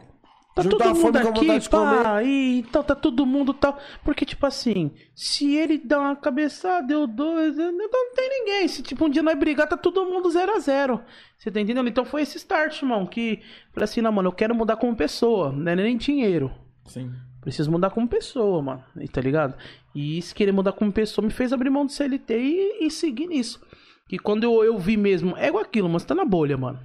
Tá 0.57 0.63
juntou 0.63 0.79
todo 0.79 0.95
mundo 0.95 1.19
fome 1.19 1.51
aqui, 1.51 1.69
pá, 1.69 2.23
e 2.23 2.59
então 2.59 2.81
tá 2.81 2.95
todo 2.95 3.27
mundo 3.27 3.53
tal. 3.53 3.77
Porque, 4.03 4.25
tipo 4.25 4.43
assim, 4.43 4.91
se 5.13 5.55
ele 5.55 5.77
dá 5.77 5.99
uma 5.99 6.15
cabeçada, 6.15 6.87
deu 6.87 7.05
dois, 7.05 7.53
então 7.53 7.87
não 7.91 8.13
tem 8.15 8.27
ninguém. 8.27 8.67
Se, 8.67 8.81
tipo, 8.81 9.05
um 9.05 9.09
dia 9.09 9.21
nós 9.21 9.37
brigar, 9.37 9.67
tá 9.67 9.77
todo 9.77 10.03
mundo 10.05 10.31
zero 10.31 10.55
a 10.55 10.59
zero. 10.59 10.99
Você 11.37 11.51
tá 11.51 11.61
entendendo? 11.61 11.87
Então 11.87 12.03
foi 12.03 12.23
esse 12.23 12.37
start, 12.37 12.81
irmão, 12.81 13.05
que, 13.05 13.39
falei 13.71 13.83
assim, 13.83 14.01
não, 14.01 14.11
mano, 14.11 14.29
eu 14.29 14.33
quero 14.33 14.55
mudar 14.55 14.77
como 14.77 14.95
pessoa, 14.95 15.51
não 15.51 15.71
é 15.71 15.75
nem 15.75 15.95
dinheiro. 15.95 16.51
Sim. 16.87 17.13
Preciso 17.39 17.69
mudar 17.69 17.91
como 17.91 18.07
pessoa, 18.07 18.59
mano. 18.59 18.83
E 18.99 19.07
tá 19.07 19.21
ligado? 19.21 19.53
E 19.93 20.17
isso 20.17 20.33
querer 20.33 20.51
mudar 20.51 20.71
como 20.71 20.91
pessoa 20.91 21.23
me 21.23 21.31
fez 21.31 21.53
abrir 21.53 21.69
mão 21.69 21.85
do 21.85 21.91
CLT 21.91 22.33
e, 22.35 22.87
e 22.87 22.89
seguir 22.89 23.27
nisso. 23.27 23.61
Que 24.09 24.17
quando 24.17 24.43
eu, 24.43 24.63
eu 24.63 24.79
vi 24.79 24.97
mesmo, 24.97 25.37
é 25.37 25.49
igual 25.49 25.63
aquilo, 25.63 25.87
mas 25.87 26.03
tá 26.03 26.15
na 26.15 26.25
bolha, 26.25 26.57
mano. 26.57 26.79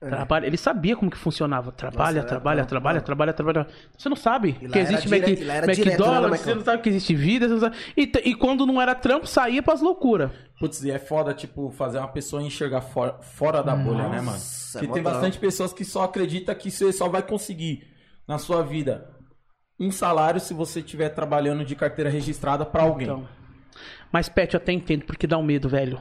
Trabalha, 0.00 0.46
ele 0.46 0.56
sabia 0.56 0.96
como 0.96 1.10
que 1.10 1.18
funcionava. 1.18 1.70
Trabalha, 1.72 2.16
Nossa, 2.22 2.28
trabalha, 2.28 2.60
era 2.60 2.66
trabalha, 2.66 3.02
trabalha, 3.02 3.32
trabalha. 3.34 3.66
Você 3.98 4.08
não 4.08 4.16
sabe 4.16 4.54
que 4.54 4.78
existe 4.78 5.06
Mac- 5.10 5.20
né, 5.20 5.58
McDonald's, 5.66 6.40
você 6.40 6.54
não 6.54 6.64
sabe 6.64 6.82
que 6.82 6.88
existe 6.88 7.14
vida, 7.14 7.46
você 7.46 7.52
não 7.52 7.60
sabe. 7.60 7.76
E, 7.94 8.10
e 8.30 8.34
quando 8.34 8.64
não 8.64 8.80
era 8.80 8.94
trampo, 8.94 9.26
saía 9.26 9.62
pras 9.62 9.82
loucuras. 9.82 10.30
Putz, 10.58 10.82
e 10.84 10.90
é 10.90 10.98
foda, 10.98 11.34
tipo, 11.34 11.70
fazer 11.72 11.98
uma 11.98 12.08
pessoa 12.08 12.42
enxergar 12.42 12.80
fora, 12.80 13.20
fora 13.20 13.62
da 13.62 13.76
bolha, 13.76 14.08
né, 14.08 14.22
mano? 14.22 14.38
É 14.38 14.72
Porque 14.72 14.86
mó 14.86 14.94
tem 14.94 15.02
bastante 15.02 15.38
pessoas 15.38 15.70
que 15.70 15.84
só 15.84 16.04
acreditam 16.04 16.54
que 16.54 16.70
você 16.70 16.90
só 16.94 17.06
vai 17.06 17.22
conseguir 17.22 17.86
na 18.26 18.38
sua 18.38 18.62
vida 18.62 19.06
um 19.78 19.90
salário 19.90 20.40
se 20.40 20.54
você 20.54 20.80
estiver 20.80 21.10
trabalhando 21.10 21.62
de 21.62 21.76
carteira 21.76 22.08
registrada 22.08 22.64
pra 22.64 22.84
alguém. 22.84 23.06
Então. 23.06 23.28
Mas, 24.10 24.30
Pet, 24.30 24.54
eu 24.54 24.58
até 24.58 24.72
entendo 24.72 25.04
porque 25.04 25.26
dá 25.26 25.36
um 25.36 25.42
medo, 25.42 25.68
velho. 25.68 26.00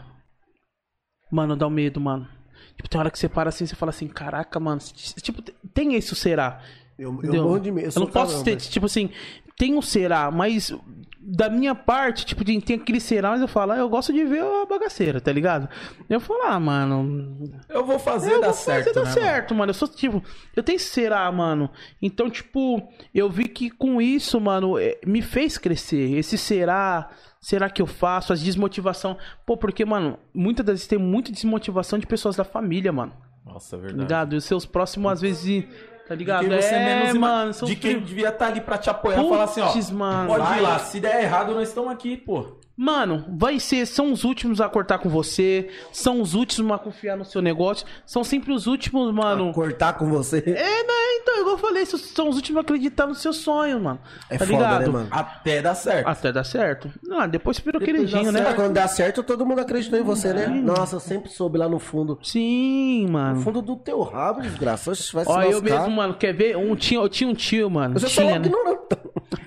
Mano, 1.29 1.57
dá 1.57 1.67
um 1.67 1.69
medo, 1.69 1.99
mano. 1.99 2.38
Tipo, 2.75 2.89
tem 2.89 2.99
hora 2.99 3.11
que 3.11 3.19
você 3.19 3.27
para 3.29 3.49
assim, 3.49 3.65
você 3.65 3.75
fala 3.75 3.89
assim, 3.91 4.07
caraca, 4.07 4.59
mano. 4.59 4.79
Tipo, 5.21 5.41
tem 5.73 5.95
esse 5.95 6.13
o 6.13 6.15
será. 6.15 6.61
Eu, 6.97 7.11
eu 7.11 7.17
Entendeu? 7.19 7.43
morro 7.43 7.59
de 7.59 7.71
medo. 7.71 7.87
Eu, 7.87 7.91
sou 7.91 8.03
não 8.03 8.07
posso 8.11 8.31
cagão, 8.31 8.43
ter, 8.43 8.57
tipo 8.57 8.85
assim, 8.85 9.09
tem 9.57 9.75
um 9.77 9.81
será, 9.81 10.29
mas 10.31 10.73
da 11.21 11.49
minha 11.49 11.75
parte, 11.75 12.25
tipo, 12.25 12.43
de- 12.43 12.59
tem 12.61 12.77
aquele 12.77 12.99
será, 12.99 13.29
mas 13.31 13.41
eu 13.41 13.47
falo, 13.47 13.73
ah, 13.73 13.77
eu 13.77 13.87
gosto 13.87 14.11
de 14.11 14.23
ver 14.25 14.41
a 14.41 14.65
bagaceira, 14.65 15.21
tá 15.21 15.31
ligado? 15.31 15.69
Eu 16.09 16.19
falo, 16.19 16.41
ah, 16.43 16.59
mano, 16.59 17.37
Eu 17.69 17.85
vou 17.85 17.99
fazer 17.99 18.33
eu 18.33 18.41
dar 18.41 18.47
vou 18.47 18.55
certo, 18.55 18.85
fazer 18.87 18.95
dar 18.95 19.05
né, 19.05 19.11
certo, 19.11 19.53
mano. 19.53 19.69
Eu 19.69 19.73
sou, 19.73 19.87
tipo, 19.87 20.23
eu 20.55 20.63
tenho 20.63 20.79
será, 20.79 21.31
mano. 21.31 21.69
Então, 22.01 22.29
tipo, 22.29 22.81
eu 23.13 23.29
vi 23.29 23.47
que 23.47 23.69
com 23.69 24.01
isso, 24.01 24.39
mano, 24.41 24.77
eh, 24.79 24.97
me 25.05 25.21
fez 25.21 25.57
crescer. 25.57 26.17
Esse 26.17 26.37
será, 26.37 27.09
será 27.39 27.69
que 27.69 27.81
eu 27.81 27.87
faço? 27.87 28.33
As 28.33 28.41
desmotivação. 28.41 29.17
Pô, 29.45 29.55
porque, 29.57 29.83
mano, 29.85 30.17
muitas 30.33 30.65
das 30.65 30.73
vezes 30.75 30.87
tem 30.87 30.99
muita 30.99 31.31
desmotivação 31.31 31.97
de 31.99 32.05
pessoas 32.07 32.35
da 32.35 32.43
família, 32.43 32.91
mano. 32.91 33.13
Nossa, 33.45 33.75
é 33.75 33.79
Tá 33.79 33.81
verdade. 33.81 34.01
ligado? 34.03 34.33
E 34.35 34.37
os 34.37 34.43
seus 34.45 34.65
próximos, 34.65 35.11
às 35.11 35.21
vezes, 35.21 35.65
tá 36.07 36.13
De 36.13 36.19
ligado? 36.19 36.47
quem 36.47 36.61
você 36.61 36.75
é, 36.75 36.85
menos 37.03 37.17
mano, 37.17 37.53
são 37.53 37.67
De 37.67 37.75
quem 37.75 37.99
devia 37.99 38.29
estar 38.29 38.47
ali 38.47 38.61
pra 38.61 38.77
te 38.77 38.89
apoiar 38.89 39.23
e 39.23 39.29
falar 39.29 39.43
assim, 39.45 39.61
ó. 39.61 39.71
Puts, 39.71 39.89
mano. 39.89 40.27
Pode 40.27 40.57
ir 40.57 40.61
lá, 40.61 40.77
se 40.79 40.99
der 40.99 41.23
errado, 41.23 41.53
nós 41.55 41.69
estamos 41.69 41.89
aqui, 41.91 42.15
pô. 42.17 42.58
Mano, 42.81 43.25
vai 43.37 43.59
ser, 43.59 43.85
são 43.85 44.13
os 44.13 44.23
últimos 44.23 44.61
a 44.61 44.69
cortar 44.69 44.99
com 44.99 45.09
você, 45.09 45.67
são 45.91 46.21
os 46.21 46.33
últimos 46.33 46.71
a 46.71 46.77
confiar 46.77 47.17
no 47.17 47.25
seu 47.25 47.41
negócio, 47.41 47.85
são 48.05 48.23
sempre 48.23 48.53
os 48.53 48.67
últimos, 48.67 49.13
mano. 49.13 49.51
Cortar 49.51 49.97
com 49.97 50.09
você. 50.09 50.37
É, 50.37 50.83
né? 50.87 50.93
Então, 51.21 51.41
igual 51.41 51.55
eu 51.55 51.57
falei, 51.57 51.85
são 51.85 52.29
os 52.29 52.37
últimos 52.37 52.59
a 52.59 52.61
acreditar 52.61 53.05
no 53.05 53.13
seu 53.15 53.33
sonho, 53.33 53.81
mano. 53.81 53.99
É 54.29 54.37
tá 54.37 54.45
foda, 54.45 54.57
ligado? 54.57 54.79
né, 54.79 54.87
mano? 54.87 55.07
Até 55.11 55.61
dar 55.61 55.75
certo. 55.75 56.07
Até 56.07 56.31
dar 56.31 56.45
certo. 56.45 56.89
Não, 57.03 57.27
depois 57.27 57.57
você 57.57 57.63
virou 57.63 57.81
queridinho, 57.81 58.31
né? 58.31 58.47
Ah, 58.47 58.53
quando 58.53 58.71
dá 58.71 58.87
certo, 58.87 59.23
todo 59.23 59.45
mundo 59.45 59.59
acreditou 59.59 59.99
em 59.99 60.03
você, 60.03 60.31
né? 60.31 60.47
Nossa, 60.47 60.95
eu 60.95 60.99
sempre 61.01 61.29
soube 61.29 61.57
lá 61.57 61.67
no 61.67 61.79
fundo. 61.79 62.17
Sim, 62.23 63.07
No 63.07 63.11
mano. 63.11 63.41
fundo 63.41 63.61
do 63.61 63.75
teu 63.75 64.01
rabo, 64.03 64.39
desgraça. 64.39 64.93
Vai 65.11 65.25
se 65.25 65.29
Ó, 65.29 65.41
eu 65.41 65.61
mesmo, 65.61 65.89
mano, 65.91 66.13
quer 66.13 66.33
ver? 66.33 66.55
Um 66.55 66.77
tio, 66.77 67.01
eu 67.01 67.09
tinha 67.09 67.29
um 67.29 67.33
tio, 67.33 67.69
mano. 67.69 67.97
Eu 67.97 68.07
tinha, 68.07 68.39
né? 68.39 68.47
ignorante. 68.47 68.79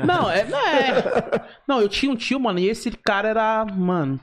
Não, 0.05 0.31
é, 0.31 0.45
não 0.45 0.59
é. 0.59 1.49
Não, 1.67 1.81
eu 1.81 1.89
tinha 1.89 2.11
um 2.11 2.17
tio, 2.17 2.39
mano, 2.39 2.59
e 2.59 2.69
esse 2.69 2.91
cara 2.91 3.29
era, 3.29 3.65
mano. 3.65 4.21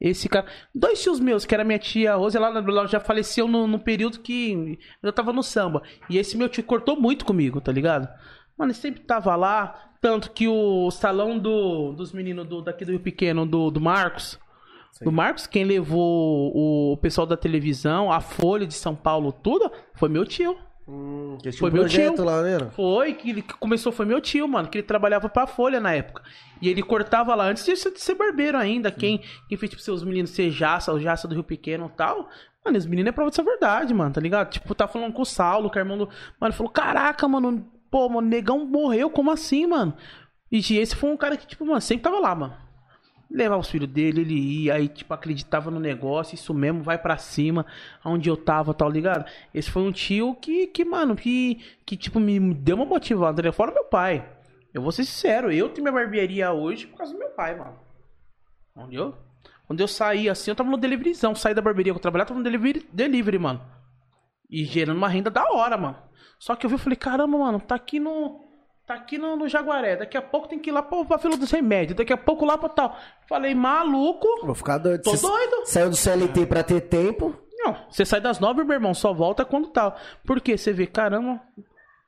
Esse 0.00 0.28
cara. 0.28 0.46
Dois 0.74 1.00
tios 1.00 1.20
meus, 1.20 1.44
que 1.44 1.54
era 1.54 1.62
minha 1.62 1.78
tia 1.78 2.16
Rose, 2.16 2.36
ela, 2.36 2.48
ela 2.48 2.86
já 2.88 2.98
faleceu 2.98 3.46
no, 3.46 3.68
no 3.68 3.78
período 3.78 4.18
que 4.18 4.78
eu 5.00 5.12
tava 5.12 5.32
no 5.32 5.42
samba. 5.42 5.82
E 6.10 6.18
esse 6.18 6.36
meu 6.36 6.48
tio 6.48 6.64
cortou 6.64 7.00
muito 7.00 7.24
comigo, 7.24 7.60
tá 7.60 7.70
ligado? 7.70 8.08
Mano, 8.58 8.72
ele 8.72 8.78
sempre 8.78 9.00
tava 9.02 9.36
lá. 9.36 9.90
Tanto 10.00 10.32
que 10.32 10.48
o 10.48 10.90
salão 10.90 11.38
do, 11.38 11.92
dos 11.92 12.12
meninos 12.12 12.48
do, 12.48 12.60
daqui 12.60 12.84
do 12.84 12.90
Rio 12.90 13.00
Pequeno, 13.00 13.46
do, 13.46 13.70
do 13.70 13.80
Marcos. 13.80 14.36
Do 15.00 15.12
Marcos, 15.12 15.46
quem 15.46 15.64
levou 15.64 16.52
o 16.54 16.96
pessoal 16.96 17.26
da 17.26 17.36
televisão, 17.36 18.10
a 18.10 18.20
Folha 18.20 18.66
de 18.66 18.74
São 18.74 18.94
Paulo, 18.94 19.32
tudo, 19.32 19.70
foi 19.94 20.08
meu 20.08 20.26
tio. 20.26 20.56
Hum, 20.92 21.38
que 21.42 21.50
Foi 21.52 21.70
um 21.70 21.72
meu 21.72 21.88
tio. 21.88 22.22
lá, 22.22 22.42
né? 22.42 22.70
Foi, 22.72 23.14
que 23.14 23.30
ele 23.30 23.42
começou 23.58 23.90
foi 23.90 24.04
meu 24.04 24.20
tio, 24.20 24.46
mano, 24.46 24.68
que 24.68 24.76
ele 24.78 24.86
trabalhava 24.86 25.26
pra 25.26 25.46
Folha 25.46 25.80
na 25.80 25.94
época. 25.94 26.22
E 26.60 26.68
ele 26.68 26.82
cortava 26.82 27.34
lá 27.34 27.46
antes 27.46 27.64
de 27.64 27.74
ser, 27.76 28.14
barbeiro 28.14 28.58
ainda. 28.58 28.90
Quem, 28.90 29.22
quem 29.48 29.56
fez, 29.56 29.70
tipo, 29.70 29.82
seus 29.82 30.04
meninos 30.04 30.30
ser 30.30 30.50
jaça, 30.50 30.92
o 30.92 31.00
jaça 31.00 31.26
do 31.26 31.34
Rio 31.34 31.42
Pequeno 31.42 31.90
e 31.92 31.96
tal. 31.96 32.28
Mano, 32.62 32.76
os 32.76 32.84
meninos 32.84 33.08
é 33.08 33.12
prova 33.12 33.30
dessa 33.30 33.42
verdade, 33.42 33.94
mano, 33.94 34.12
tá 34.12 34.20
ligado? 34.20 34.50
Tipo, 34.50 34.74
tá 34.74 34.86
falando 34.86 35.14
com 35.14 35.22
o 35.22 35.26
Saulo, 35.26 35.70
que 35.70 35.78
é 35.78 35.80
irmão 35.80 35.96
do. 35.96 36.06
Mano, 36.06 36.50
ele 36.50 36.52
falou: 36.52 36.70
caraca, 36.70 37.26
mano, 37.26 37.66
pô, 37.90 38.08
mano, 38.10 38.28
negão 38.28 38.66
morreu, 38.66 39.08
como 39.08 39.30
assim, 39.30 39.66
mano? 39.66 39.94
E 40.50 40.58
esse 40.58 40.94
foi 40.94 41.10
um 41.10 41.16
cara 41.16 41.38
que, 41.38 41.46
tipo, 41.46 41.64
mano, 41.64 41.80
sempre 41.80 42.04
tava 42.04 42.20
lá, 42.20 42.34
mano. 42.34 42.54
Levava 43.32 43.60
os 43.60 43.70
filhos 43.70 43.88
dele, 43.88 44.20
ele 44.20 44.34
ia, 44.34 44.74
aí, 44.74 44.88
tipo, 44.88 45.14
acreditava 45.14 45.70
no 45.70 45.80
negócio, 45.80 46.34
isso 46.34 46.52
mesmo, 46.52 46.82
vai 46.82 46.98
pra 46.98 47.16
cima, 47.16 47.64
aonde 48.04 48.28
eu 48.28 48.36
tava, 48.36 48.74
tal, 48.74 48.90
ligado? 48.90 49.24
Esse 49.54 49.70
foi 49.70 49.82
um 49.82 49.90
tio 49.90 50.34
que, 50.34 50.66
que 50.66 50.84
mano, 50.84 51.16
que, 51.16 51.60
que, 51.86 51.96
tipo, 51.96 52.20
me 52.20 52.38
deu 52.52 52.76
uma 52.76 52.84
motivada, 52.84 53.40
né? 53.42 53.50
Fora 53.50 53.72
meu 53.72 53.84
pai. 53.84 54.28
Eu 54.74 54.82
vou 54.82 54.92
ser 54.92 55.04
sincero, 55.04 55.50
eu 55.50 55.68
tenho 55.70 55.82
minha 55.82 55.92
barbearia 55.92 56.52
hoje 56.52 56.86
por 56.86 56.98
causa 56.98 57.12
do 57.12 57.18
meu 57.18 57.30
pai, 57.30 57.56
mano. 57.56 57.78
Entendeu? 58.76 59.14
Quando 59.66 59.80
eu 59.80 59.88
saí 59.88 60.28
assim, 60.28 60.50
eu 60.50 60.54
tava 60.54 60.70
no 60.70 60.76
deliveryzão, 60.76 61.34
saí 61.34 61.54
da 61.54 61.62
barbearia 61.62 61.92
que 61.92 61.96
eu 61.96 62.02
trabalhava, 62.02 62.28
tava 62.28 62.38
no 62.38 62.44
delivery, 62.44 62.86
delivery, 62.92 63.38
mano. 63.38 63.60
E 64.50 64.64
gerando 64.64 64.98
uma 64.98 65.08
renda 65.08 65.30
da 65.30 65.50
hora, 65.50 65.78
mano. 65.78 65.96
Só 66.38 66.54
que 66.54 66.66
eu 66.66 66.70
vi 66.70 66.76
e 66.76 66.78
falei, 66.78 66.96
caramba, 66.96 67.38
mano, 67.38 67.60
tá 67.60 67.74
aqui 67.74 67.98
no. 67.98 68.51
Tá 68.92 68.98
aqui 68.98 69.16
no, 69.16 69.36
no 69.36 69.48
Jaguaré. 69.48 69.96
Daqui 69.96 70.18
a 70.18 70.22
pouco 70.22 70.48
tem 70.48 70.58
que 70.58 70.68
ir 70.68 70.72
lá 70.72 70.82
pra, 70.82 71.02
pra 71.04 71.18
fila 71.18 71.34
dos 71.34 71.50
remédios. 71.50 71.96
Daqui 71.96 72.12
a 72.12 72.16
pouco 72.16 72.44
lá 72.44 72.58
pra 72.58 72.68
tal. 72.68 72.94
Falei, 73.26 73.54
maluco. 73.54 74.28
Vou 74.44 74.54
ficar 74.54 74.76
doido. 74.76 75.02
Tô 75.02 75.12
Você 75.12 75.26
doido. 75.26 75.62
Saiu 75.64 75.88
do 75.88 75.96
CLT 75.96 76.44
pra 76.44 76.62
ter 76.62 76.82
tempo. 76.82 77.34
Não, 77.54 77.74
você 77.88 78.04
sai 78.04 78.20
das 78.20 78.38
nove, 78.38 78.64
meu 78.64 78.74
irmão, 78.74 78.92
só 78.92 79.14
volta 79.14 79.44
quando 79.44 79.68
tal. 79.68 79.96
Porque 80.26 80.58
você 80.58 80.72
vê, 80.72 80.86
caramba, 80.86 81.40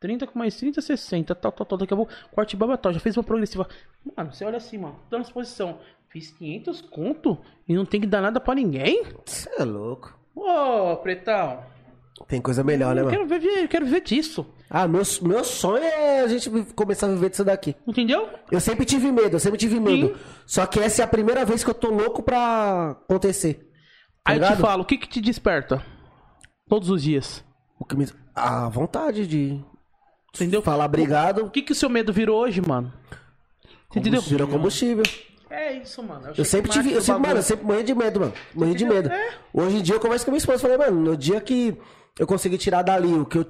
30 0.00 0.26
com 0.26 0.38
mais 0.38 0.56
30, 0.56 0.82
60, 0.82 1.34
tal, 1.34 1.52
tal, 1.52 1.64
tal. 1.64 1.78
Daqui 1.78 1.94
a 1.94 1.96
pouco, 1.96 2.12
corte 2.32 2.54
baba 2.56 2.76
tal. 2.76 2.92
Já 2.92 3.00
fez 3.00 3.16
uma 3.16 3.22
progressiva. 3.24 3.66
Mano, 4.16 4.34
você 4.34 4.44
olha 4.44 4.58
assim, 4.58 4.76
mano, 4.76 5.00
transposição. 5.08 5.78
Fiz 6.10 6.30
500 6.32 6.82
conto 6.82 7.38
e 7.66 7.74
não 7.74 7.86
tem 7.86 8.00
que 8.00 8.06
dar 8.06 8.20
nada 8.20 8.40
pra 8.40 8.54
ninguém? 8.54 9.04
Você 9.24 9.48
é 9.58 9.64
louco. 9.64 10.18
Ô, 10.34 10.96
pretão. 10.96 11.64
Tem 12.28 12.40
coisa 12.40 12.62
melhor, 12.62 12.94
né, 12.94 13.00
Eu 13.00 13.06
mano? 13.06 13.16
quero 13.26 13.28
ver, 13.40 13.62
eu 13.64 13.68
quero 13.68 13.86
ver 13.86 14.00
disso. 14.00 14.46
Ah, 14.70 14.86
meu, 14.88 15.02
meu 15.22 15.44
sonho 15.44 15.82
é 15.84 16.20
a 16.20 16.28
gente 16.28 16.48
começar 16.74 17.06
a 17.06 17.10
viver 17.10 17.30
disso 17.30 17.44
daqui. 17.44 17.74
Entendeu? 17.86 18.28
Eu 18.50 18.60
sempre 18.60 18.84
tive 18.84 19.10
medo, 19.12 19.36
eu 19.36 19.40
sempre 19.40 19.58
tive 19.58 19.78
medo. 19.80 20.16
Só 20.46 20.64
que 20.66 20.78
essa 20.80 21.02
é 21.02 21.04
a 21.04 21.08
primeira 21.08 21.44
vez 21.44 21.62
que 21.64 21.70
eu 21.70 21.74
tô 21.74 21.90
louco 21.90 22.22
pra 22.22 22.90
acontecer. 22.92 23.68
Tá 24.24 24.32
Aí 24.32 24.36
eu 24.38 24.42
te 24.42 24.44
ligado? 24.44 24.60
falo, 24.60 24.82
o 24.82 24.86
que 24.86 24.96
que 24.96 25.08
te 25.08 25.20
desperta? 25.20 25.84
Todos 26.68 26.88
os 26.88 27.02
dias. 27.02 27.44
O 27.78 27.84
que 27.84 27.96
me... 27.96 28.06
A 28.34 28.68
vontade 28.68 29.26
de 29.26 29.60
Entendeu? 30.34 30.62
falar 30.62 30.86
obrigado. 30.86 31.44
O 31.44 31.50
que 31.50 31.62
que 31.62 31.72
o 31.72 31.74
seu 31.74 31.88
medo 31.90 32.12
virou 32.12 32.40
hoje, 32.40 32.60
mano? 32.60 32.92
Você 33.90 33.98
entendeu? 34.00 34.20
Virou 34.22 34.48
combustível. 34.48 35.04
É 35.50 35.72
isso, 35.74 36.02
mano. 36.02 36.32
Eu 36.36 36.44
sempre 36.44 36.70
tive, 36.70 36.92
eu 36.92 37.00
sempre, 37.02 37.22
mano, 37.22 37.38
eu 37.38 37.42
sempre 37.42 37.64
morri 37.64 37.84
de 37.84 37.94
medo, 37.94 38.18
mano. 38.18 38.32
Morri 38.54 38.74
de 38.74 38.84
medo. 38.84 39.08
É. 39.08 39.34
Hoje 39.52 39.76
em 39.76 39.82
dia 39.82 39.94
eu 39.94 40.00
converso 40.00 40.24
com 40.24 40.30
a 40.30 40.32
minha 40.32 40.38
esposa, 40.38 40.58
falei, 40.58 40.76
mano, 40.78 41.00
no 41.00 41.16
dia 41.16 41.40
que 41.40 41.76
eu 42.18 42.26
conseguir 42.26 42.58
tirar 42.58 42.82
dali 42.82 43.12
o 43.12 43.24
que 43.26 43.38
eu 43.38 43.46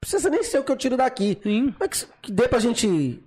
precisa 0.00 0.28
nem 0.28 0.42
ser 0.42 0.58
o 0.58 0.64
que 0.64 0.70
eu 0.72 0.76
tiro 0.76 0.96
daqui. 0.96 1.38
Sim. 1.42 1.74
Mas 1.78 1.88
que, 2.04 2.06
que 2.22 2.32
dê 2.32 2.46
pra 2.48 2.58
gente 2.58 3.22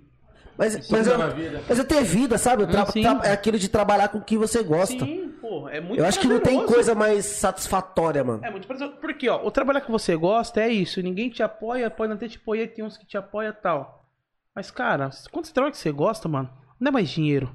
mas, 0.56 0.88
mas, 0.90 1.06
eu, 1.06 1.16
na 1.16 1.28
vida. 1.28 1.62
mas 1.68 1.78
eu 1.78 1.84
ter 1.84 2.02
vida, 2.02 2.36
sabe? 2.36 2.64
Eu 2.64 2.66
tra- 2.68 2.84
tra- 2.84 3.20
é 3.24 3.32
aquilo 3.32 3.56
de 3.58 3.68
trabalhar 3.68 4.08
com 4.08 4.18
o 4.18 4.24
que 4.24 4.36
você 4.36 4.60
gosta. 4.62 5.04
Sim, 5.04 5.28
pô, 5.40 5.68
é 5.68 5.80
muito 5.80 6.00
Eu 6.00 6.04
acho 6.04 6.18
que 6.18 6.26
não 6.26 6.40
tem 6.40 6.66
coisa 6.66 6.96
mais 6.96 7.24
satisfatória, 7.26 8.24
mano. 8.24 8.44
É 8.44 8.50
muito 8.50 8.66
prazeroso. 8.66 8.96
Porque, 9.00 9.28
ó, 9.28 9.44
o 9.46 9.52
trabalhar 9.52 9.80
que 9.82 9.90
você 9.90 10.16
gosta 10.16 10.60
é 10.60 10.68
isso. 10.68 11.00
Ninguém 11.00 11.30
te 11.30 11.44
apoia, 11.44 11.88
pode 11.88 12.12
até 12.12 12.26
te 12.26 12.38
apoiar, 12.38 12.66
tem 12.68 12.84
uns 12.84 12.96
que 12.96 13.06
te 13.06 13.16
apoiam 13.16 13.50
e 13.50 13.54
tal. 13.54 14.04
Mas, 14.52 14.68
cara, 14.72 15.10
quando 15.30 15.46
você 15.46 15.52
trabalha 15.52 15.70
que 15.70 15.78
você 15.78 15.92
gosta, 15.92 16.28
mano, 16.28 16.50
não 16.80 16.88
é 16.88 16.92
mais 16.92 17.08
dinheiro. 17.08 17.54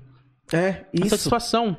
É, 0.53 0.57
É 0.67 0.85
isso. 0.93 1.09
satisfação. 1.09 1.75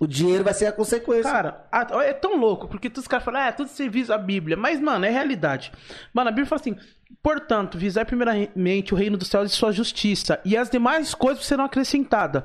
O 0.00 0.06
dinheiro 0.06 0.42
vai 0.42 0.52
ser 0.52 0.66
a 0.66 0.72
consequência. 0.72 1.30
Cara, 1.30 1.68
é 2.04 2.12
tão 2.12 2.36
louco, 2.36 2.66
porque 2.66 2.90
todos 2.90 3.04
os 3.04 3.08
caras 3.08 3.24
falam, 3.24 3.40
ah, 3.40 3.46
é 3.46 3.52
tudo 3.52 3.68
serviço 3.68 4.12
à 4.12 4.18
Bíblia. 4.18 4.56
Mas, 4.56 4.80
mano, 4.80 5.04
é 5.04 5.10
realidade. 5.10 5.70
Mano, 6.12 6.28
a 6.28 6.32
Bíblia 6.32 6.46
fala 6.46 6.60
assim: 6.60 6.76
portanto, 7.22 7.78
visar 7.78 8.04
primeiramente 8.04 8.92
o 8.92 8.96
reino 8.96 9.16
dos 9.16 9.28
céus 9.28 9.52
e 9.52 9.54
sua 9.54 9.70
justiça, 9.70 10.40
e 10.44 10.56
as 10.56 10.68
demais 10.68 11.14
coisas 11.14 11.46
serão 11.46 11.64
acrescentadas. 11.64 12.42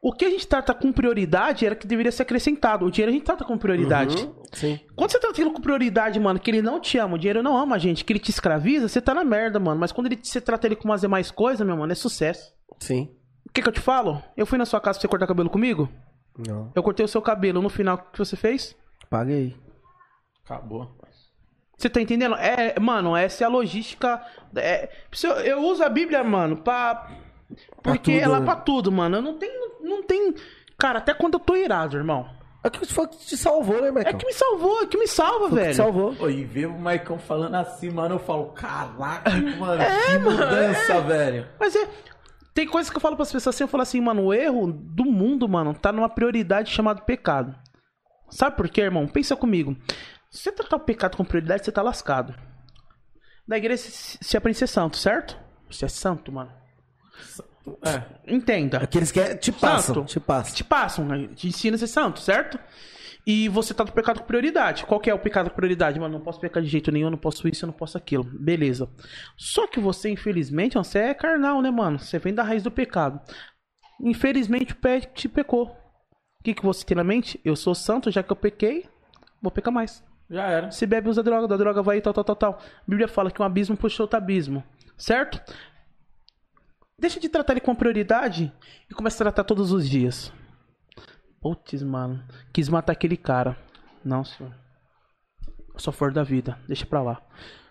O 0.00 0.12
que 0.12 0.24
a 0.24 0.30
gente 0.30 0.46
trata 0.46 0.72
com 0.72 0.92
prioridade 0.92 1.66
era 1.66 1.74
que 1.74 1.86
deveria 1.86 2.12
ser 2.12 2.22
acrescentado. 2.22 2.84
O 2.84 2.90
dinheiro 2.90 3.10
a 3.10 3.14
gente 3.14 3.24
trata 3.24 3.44
com 3.44 3.58
prioridade. 3.58 4.16
Uhum, 4.16 4.42
sim. 4.52 4.78
Quando 4.94 5.10
você 5.10 5.18
trata 5.18 5.34
aquilo 5.34 5.52
com 5.52 5.60
prioridade, 5.60 6.20
mano, 6.20 6.38
que 6.38 6.48
ele 6.48 6.62
não 6.62 6.78
te 6.78 6.96
ama, 6.98 7.16
o 7.16 7.18
dinheiro 7.18 7.42
não 7.42 7.56
ama 7.56 7.74
a 7.74 7.78
gente, 7.78 8.04
que 8.04 8.12
ele 8.12 8.20
te 8.20 8.30
escraviza, 8.30 8.88
você 8.88 9.00
tá 9.00 9.12
na 9.12 9.24
merda, 9.24 9.58
mano. 9.58 9.80
Mas 9.80 9.90
quando 9.90 10.06
ele, 10.06 10.20
você 10.22 10.40
trata 10.40 10.68
ele 10.68 10.76
com 10.76 10.84
umas 10.84 11.00
demais 11.00 11.32
coisas, 11.32 11.66
meu 11.66 11.76
mano, 11.76 11.90
é 11.90 11.96
sucesso. 11.96 12.52
Sim. 12.78 13.10
O 13.48 13.52
que 13.52 13.60
que 13.60 13.68
eu 13.68 13.72
te 13.72 13.80
falo? 13.80 14.22
Eu 14.36 14.46
fui 14.46 14.58
na 14.58 14.66
sua 14.66 14.80
casa 14.80 14.98
pra 14.98 15.02
você 15.02 15.08
cortar 15.08 15.26
cabelo 15.26 15.50
comigo? 15.50 15.88
Não. 16.38 16.70
Eu 16.74 16.82
cortei 16.82 17.04
o 17.04 17.08
seu 17.08 17.22
cabelo. 17.22 17.62
No 17.62 17.68
final, 17.68 17.96
o 17.96 18.12
que 18.12 18.18
você 18.18 18.36
fez? 18.36 18.76
Paguei. 19.08 19.56
Acabou. 20.44 20.94
Você 21.76 21.90
tá 21.90 22.00
entendendo? 22.00 22.34
É, 22.36 22.78
mano, 22.80 23.14
essa 23.16 23.44
é 23.44 23.46
a 23.46 23.50
logística. 23.50 24.22
É, 24.54 24.88
eu, 25.22 25.30
eu 25.32 25.58
uso 25.62 25.82
a 25.84 25.88
Bíblia, 25.88 26.24
mano, 26.24 26.56
pra. 26.56 27.08
Porque 27.82 28.12
tudo, 28.18 28.24
ela 28.24 28.38
é 28.38 28.44
pra 28.44 28.56
tudo, 28.56 28.90
mano. 28.90 29.16
Eu 29.18 29.22
não 29.22 29.38
tenho. 29.38 29.80
Não 29.82 30.02
tem. 30.02 30.34
Cara, 30.78 30.98
até 30.98 31.12
quando 31.14 31.34
eu 31.34 31.40
tô 31.40 31.54
irado, 31.54 31.96
irmão. 31.96 32.28
É 32.64 32.70
que 32.70 32.84
foi 32.86 33.06
que 33.06 33.18
te 33.18 33.36
salvou, 33.36 33.80
né, 33.80 33.88
É 33.88 33.92
Maicon? 33.92 34.18
que 34.18 34.26
me 34.26 34.32
salvou, 34.32 34.82
é 34.82 34.86
que 34.86 34.98
me 34.98 35.06
salva, 35.06 35.38
Foi 35.40 35.48
que 35.50 35.54
velho. 35.54 35.70
te 35.70 35.76
salvou. 35.76 36.14
Pô, 36.16 36.28
e 36.28 36.44
ver 36.44 36.66
o 36.66 36.72
Maicon 36.76 37.16
falando 37.18 37.54
assim, 37.54 37.90
mano, 37.90 38.16
eu 38.16 38.18
falo, 38.18 38.46
caraca, 38.46 39.30
mano, 39.56 39.80
É, 39.82 40.06
que 40.06 40.18
mano, 40.18 40.30
mudança, 40.32 41.00
velho. 41.02 41.46
Mas 41.60 41.76
é. 41.76 41.88
Tem 42.56 42.66
coisas 42.66 42.88
que 42.90 42.96
eu 42.96 43.00
falo 43.02 43.16
pras 43.16 43.30
pessoas 43.30 43.54
assim, 43.54 43.64
eu 43.64 43.68
falo 43.68 43.82
assim, 43.82 44.00
mano, 44.00 44.22
o 44.22 44.32
erro 44.32 44.72
do 44.72 45.04
mundo, 45.04 45.46
mano, 45.46 45.74
tá 45.74 45.92
numa 45.92 46.08
prioridade 46.08 46.70
chamada 46.72 47.02
pecado. 47.02 47.54
Sabe 48.30 48.56
por 48.56 48.66
quê, 48.66 48.80
irmão? 48.80 49.06
Pensa 49.06 49.36
comigo. 49.36 49.76
Se 50.30 50.38
você 50.44 50.52
tratar 50.52 50.76
o 50.76 50.80
pecado 50.80 51.18
com 51.18 51.24
prioridade, 51.24 51.66
você 51.66 51.70
tá 51.70 51.82
lascado. 51.82 52.34
Na 53.46 53.58
igreja 53.58 53.82
se 53.82 54.16
se 54.22 54.36
aprende 54.38 54.56
a 54.56 54.58
ser 54.60 54.68
santo, 54.68 54.96
certo? 54.96 55.38
Você 55.70 55.84
é 55.84 55.88
santo, 55.88 56.32
mano. 56.32 56.50
É. 57.84 58.34
Entenda. 58.34 58.78
Aqueles 58.78 59.12
que 59.12 59.20
é- 59.20 59.36
te 59.36 59.52
passam, 59.52 59.96
Santo. 59.96 60.06
te 60.06 60.18
passam. 60.18 60.54
Te 60.54 60.64
passam, 60.64 61.04
né? 61.04 61.28
te 61.34 61.48
ensina 61.48 61.74
a 61.76 61.78
ser 61.78 61.88
santo, 61.88 62.20
certo? 62.20 62.58
E 63.26 63.48
você 63.48 63.74
tá 63.74 63.82
do 63.82 63.90
pecado 63.90 64.20
com 64.20 64.26
prioridade. 64.26 64.86
Qual 64.86 65.00
que 65.00 65.10
é 65.10 65.14
o 65.14 65.18
pecado 65.18 65.50
com 65.50 65.56
prioridade? 65.56 65.98
Mano, 65.98 66.18
não 66.18 66.24
posso 66.24 66.38
pecar 66.38 66.62
de 66.62 66.68
jeito 66.68 66.92
nenhum, 66.92 67.10
não 67.10 67.18
posso 67.18 67.48
isso, 67.48 67.64
eu 67.64 67.66
não 67.66 67.74
posso 67.74 67.98
aquilo. 67.98 68.22
Beleza. 68.22 68.88
Só 69.36 69.66
que 69.66 69.80
você, 69.80 70.08
infelizmente, 70.08 70.78
você 70.78 71.00
é 71.00 71.14
carnal, 71.14 71.60
né, 71.60 71.70
mano? 71.70 71.98
Você 71.98 72.20
vem 72.20 72.32
da 72.32 72.44
raiz 72.44 72.62
do 72.62 72.70
pecado. 72.70 73.20
Infelizmente, 74.00 74.74
o 74.74 74.76
pé 74.76 75.00
te 75.00 75.28
pecou. 75.28 75.76
O 76.40 76.44
que, 76.44 76.54
que 76.54 76.62
você 76.62 76.86
tem 76.86 76.96
na 76.96 77.02
mente? 77.02 77.40
Eu 77.44 77.56
sou 77.56 77.74
santo, 77.74 78.12
já 78.12 78.22
que 78.22 78.30
eu 78.30 78.36
pequei, 78.36 78.88
vou 79.42 79.50
pecar 79.50 79.74
mais. 79.74 80.04
Já 80.30 80.44
era. 80.46 80.70
Se 80.70 80.86
bebe, 80.86 81.08
usa 81.08 81.22
droga, 81.22 81.48
da 81.48 81.56
droga 81.56 81.82
vai 81.82 82.00
tal, 82.00 82.12
tal, 82.12 82.24
tal, 82.24 82.36
tal. 82.36 82.52
A 82.60 82.84
Bíblia 82.86 83.08
fala 83.08 83.30
que 83.32 83.42
um 83.42 83.44
abismo 83.44 83.76
puxa 83.76 84.04
outro 84.04 84.16
abismo, 84.16 84.62
certo? 84.96 85.40
Deixa 86.98 87.18
de 87.18 87.28
tratar 87.28 87.54
ele 87.54 87.60
com 87.60 87.74
prioridade 87.74 88.52
e 88.88 88.94
começa 88.94 89.16
a 89.16 89.26
tratar 89.26 89.44
todos 89.44 89.72
os 89.72 89.88
dias. 89.88 90.32
Putz, 91.46 91.80
mano, 91.80 92.20
quis 92.52 92.68
matar 92.68 92.92
aquele 92.92 93.16
cara. 93.16 93.56
Não, 94.04 94.24
senhor. 94.24 94.52
Sou 95.76 95.92
for 95.92 96.12
da 96.12 96.24
vida, 96.24 96.58
deixa 96.66 96.84
pra 96.84 97.00
lá. 97.00 97.22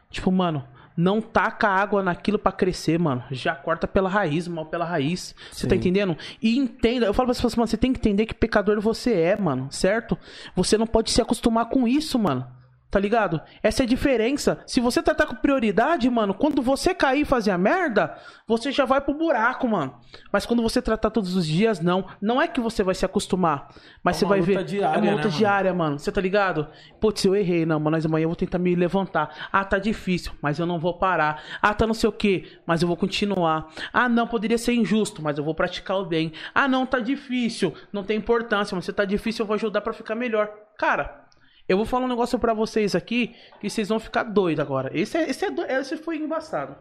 Tipo, 0.10 0.32
mano, 0.32 0.66
não 0.96 1.20
taca 1.22 1.68
água 1.68 2.02
naquilo 2.02 2.40
pra 2.40 2.54
crescer, 2.54 2.98
mano. 2.98 3.22
Já 3.32 3.54
corta 3.54 3.86
pela 3.86 4.08
raiz, 4.08 4.48
mal 4.48 4.66
pela 4.68 4.86
raiz. 4.86 5.36
Você 5.52 5.68
tá 5.68 5.76
entendendo? 5.76 6.18
E 6.42 6.58
entenda, 6.58 7.06
eu 7.06 7.14
falo 7.14 7.28
pra 7.28 7.36
pessoas, 7.36 7.54
mano, 7.58 7.68
você 7.68 7.76
tem 7.76 7.92
que 7.92 8.00
entender 8.00 8.26
que 8.26 8.34
pecador 8.34 8.80
você 8.80 9.14
é, 9.14 9.36
mano, 9.38 9.70
certo? 9.70 10.18
Você 10.56 10.78
não 10.78 10.88
pode 10.88 11.12
se 11.12 11.22
acostumar 11.22 11.66
com 11.66 11.86
isso, 11.86 12.18
mano. 12.18 12.48
Tá 12.96 13.00
ligado? 13.02 13.42
Essa 13.62 13.84
é 13.84 13.86
a 13.86 13.90
diferença. 13.90 14.64
Se 14.66 14.80
você 14.80 15.04
tratar 15.04 15.26
com 15.26 15.36
prioridade, 15.36 16.10
mano, 16.10 16.34
quando 16.34 16.62
você 16.62 16.96
cair 16.96 17.24
e 17.24 17.26
fazer 17.26 17.52
a 17.52 17.58
merda, 17.58 18.16
você 18.48 18.72
já 18.72 18.86
vai 18.86 19.02
pro 19.02 19.14
buraco, 19.14 19.68
mano. 19.68 20.00
Mas 20.32 20.46
quando 20.46 20.64
você 20.64 20.82
tratar 20.82 21.10
todos 21.10 21.36
os 21.36 21.46
dias, 21.46 21.82
não. 21.82 22.06
Não 22.22 22.42
é 22.42 22.48
que 22.48 22.62
você 22.62 22.84
vai 22.84 22.96
se 22.96 23.04
acostumar, 23.04 23.68
mas 24.02 24.16
É 24.16 24.20
você 24.20 24.26
vai 24.26 24.40
ver. 24.40 24.64
diária, 24.64 24.96
é 24.96 24.98
uma 25.02 25.06
né, 25.08 25.12
luta 25.12 25.24
mano? 25.28 25.38
diária, 25.38 25.74
mano. 25.74 26.00
Você 26.00 26.10
tá 26.10 26.22
ligado? 26.22 26.70
Putz, 27.02 27.26
eu 27.26 27.36
errei, 27.36 27.66
não, 27.66 27.82
mas 27.82 28.06
amanhã 28.06 28.24
eu 28.24 28.30
vou 28.30 28.36
tentar 28.38 28.60
me 28.60 28.74
levantar. 28.76 29.50
Ah, 29.52 29.66
tá 29.66 29.78
difícil, 29.78 30.32
mas 30.42 30.58
eu 30.58 30.66
não 30.66 30.80
vou 30.80 30.98
parar. 30.98 31.44
Ah, 31.62 31.74
tá 31.74 31.86
não 31.86 31.94
sei 31.94 32.08
o 32.08 32.14
que, 32.14 32.58
mas 32.66 32.82
eu 32.82 32.88
vou 32.88 32.96
continuar. 32.96 33.74
Ah, 33.92 34.08
não, 34.08 34.26
poderia 34.26 34.58
ser 34.58 34.72
injusto, 34.74 35.22
mas 35.22 35.38
eu 35.38 35.44
vou 35.44 35.54
praticar 35.54 35.98
o 35.98 36.06
bem. 36.06 36.32
Ah, 36.54 36.66
não, 36.66 36.86
tá 36.86 37.00
difícil, 37.00 37.74
não 37.92 38.06
tem 38.06 38.16
importância, 38.18 38.74
mas 38.74 38.86
se 38.86 38.94
tá 38.94 39.04
difícil, 39.04 39.44
eu 39.44 39.48
vou 39.48 39.56
ajudar 39.56 39.82
pra 39.82 39.92
ficar 39.92 40.16
melhor. 40.16 40.50
Cara, 40.78 41.25
eu 41.68 41.78
vou 41.78 41.86
falar 41.86 42.06
um 42.06 42.10
negócio 42.10 42.38
pra 42.40 42.54
vocês 42.54 42.96
aqui 42.96 43.36
que 43.60 43.70
vocês 43.70 43.90
vão 43.90 44.00
ficar 44.00 44.24
doidos 44.24 44.64
agora. 44.64 44.90
Esse, 44.98 45.18
é, 45.18 45.30
esse, 45.30 45.46
é, 45.46 45.52
do- 45.52 45.66
esse 45.66 45.98
foi 45.98 46.18
embaçado. 46.18 46.76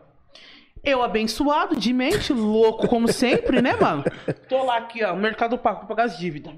Eu 0.83 1.03
abençoado, 1.03 1.75
de 1.77 1.93
mente, 1.95 2.33
louco 2.33 2.87
como 2.87 3.11
sempre, 3.11 3.63
né, 3.63 3.75
mano? 3.75 4.05
Tô 4.49 4.63
lá 4.65 4.77
aqui, 4.77 5.03
ó, 5.03 5.17
Mercado 5.17 5.57
Pago 5.57 5.87
pagar 5.87 6.05
as 6.05 6.19
dívidas. 6.19 6.53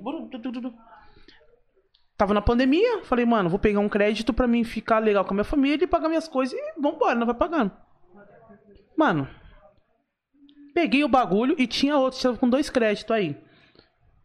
Tava 2.16 2.32
na 2.34 2.40
pandemia, 2.40 3.04
falei, 3.04 3.24
mano, 3.26 3.48
vou 3.50 3.58
pegar 3.58 3.78
um 3.78 3.88
crédito 3.88 4.32
pra 4.32 4.46
mim 4.48 4.64
ficar 4.64 4.98
legal 4.98 5.24
com 5.24 5.32
a 5.32 5.34
minha 5.34 5.44
família 5.44 5.84
e 5.84 5.86
pagar 5.86 6.08
minhas 6.08 6.26
coisas 6.26 6.58
e 6.58 6.80
vambora, 6.80 7.14
não 7.14 7.26
vai 7.26 7.34
pagando. 7.36 7.70
Mano, 8.96 9.28
peguei 10.74 11.04
o 11.04 11.08
bagulho 11.08 11.54
e 11.58 11.66
tinha 11.66 11.96
outro, 11.98 12.20
tava 12.20 12.38
com 12.38 12.48
dois 12.48 12.70
créditos 12.70 13.14
aí. 13.14 13.36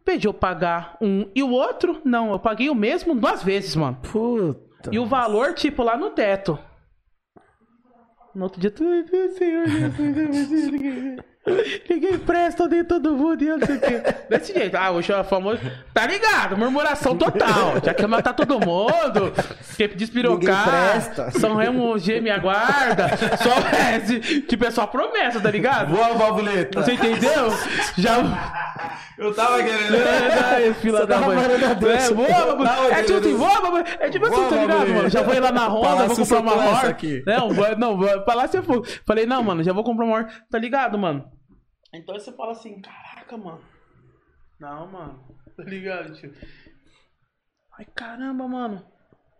Pedi 0.05 0.27
eu 0.27 0.33
pagar 0.33 0.97
um 1.01 1.29
e 1.35 1.43
o 1.43 1.49
outro, 1.51 2.01
não, 2.03 2.31
eu 2.31 2.39
paguei 2.39 2.69
o 2.69 2.75
mesmo 2.75 3.13
duas 3.15 3.43
vezes, 3.43 3.75
mano. 3.75 3.97
Puta. 4.11 4.89
E 4.91 4.97
o 4.97 5.05
valor, 5.05 5.53
tipo, 5.53 5.83
lá 5.83 5.95
no 5.95 6.09
teto. 6.09 6.57
No 8.33 8.43
outro 8.45 8.59
dia, 8.61 8.71
tu 8.71 8.83
Senhor 9.37 9.67
Jesus, 9.67 10.71
ninguém- 11.89 12.19
presta 12.19 12.67
nem 12.67 12.83
todo 12.83 13.11
mundo, 13.13 13.43
e 13.43 13.47
eu 13.47 13.57
não 13.57 13.65
sei 13.65 13.75
o 13.75 13.79
quê. 13.81 14.01
Desse 14.29 14.53
jeito. 14.53 14.75
Ah, 14.75 14.91
hoje 14.91 15.11
é 15.11 15.23
famoso. 15.23 15.59
Tá 15.93 16.05
ligado? 16.05 16.55
Murmuração 16.55 17.17
total. 17.17 17.73
Já 17.83 17.93
quer 17.93 18.07
matar 18.07 18.33
todo 18.33 18.59
mundo. 18.59 19.33
Quer 19.75 19.89
despirocar. 19.89 21.31
São 21.31 21.55
Remo 21.55 21.97
G 21.97 22.21
me 22.21 22.29
aguarda. 22.29 23.09
Só 23.37 23.97
esse. 23.97 24.41
Tipo, 24.43 24.65
é 24.65 24.71
só 24.71 24.85
promessa, 24.87 25.41
tá 25.41 25.49
ligado? 25.51 25.93
Boa, 25.93 26.13
Valvuleta. 26.13 26.81
Você 26.81 26.93
entendeu? 26.93 27.49
Já. 27.97 28.17
Eu 29.21 29.33
tava 29.35 29.63
querendo. 29.63 29.95
É, 29.95 30.73
fila 30.81 31.05
da 31.05 31.21
mãe. 31.21 31.37
falando 31.37 31.63
a 31.63 31.73
Deus. 31.75 31.93
É, 31.93 32.13
boa, 32.13 32.27
bagulho. 32.27 32.69
Tava 32.69 32.87
É 32.91 33.03
tipo 33.03 33.17
assim, 33.19 33.37
boa. 33.37 33.79
É 33.99 34.09
tipo 34.09 34.25
assim, 34.25 34.35
Boa, 34.35 34.49
tá 34.49 34.55
ligado, 34.61 34.87
mano? 34.89 35.09
Já 35.09 35.21
vou 35.21 35.33
ir 35.35 35.39
lá 35.39 35.51
na 35.51 35.67
Honda, 35.69 36.07
vou 36.07 36.15
comprar 36.17 36.39
uma 36.41 36.55
Horta. 36.55 36.87
aqui. 36.89 37.23
Não, 37.27 37.49
vou- 37.53 37.77
não, 37.77 37.97
vou- 37.97 38.21
Palácio 38.25 38.59
é 38.59 38.63
fogo. 38.63 38.83
Falei, 39.05 39.25
não, 39.25 39.43
mano, 39.43 39.63
já 39.63 39.71
vou 39.73 39.83
comprar 39.83 40.05
uma 40.05 40.15
Horta. 40.17 40.33
Tá 40.49 40.57
ligado, 40.57 40.97
mano? 40.97 41.31
Então 41.93 42.17
você 42.17 42.31
fala 42.31 42.51
assim, 42.53 42.81
caraca, 42.81 43.37
mano. 43.37 43.61
Não, 44.59 44.87
mano. 44.91 45.19
Tá 45.55 45.63
ligado, 45.63 46.13
tio? 46.13 46.33
Ai, 47.77 47.85
caramba, 47.93 48.47
mano. 48.47 48.83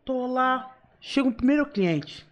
Tô 0.06 0.28
lá. 0.28 0.76
Chega 1.00 1.28
um 1.28 1.32
primeiro 1.34 1.66
cliente. 1.66 2.28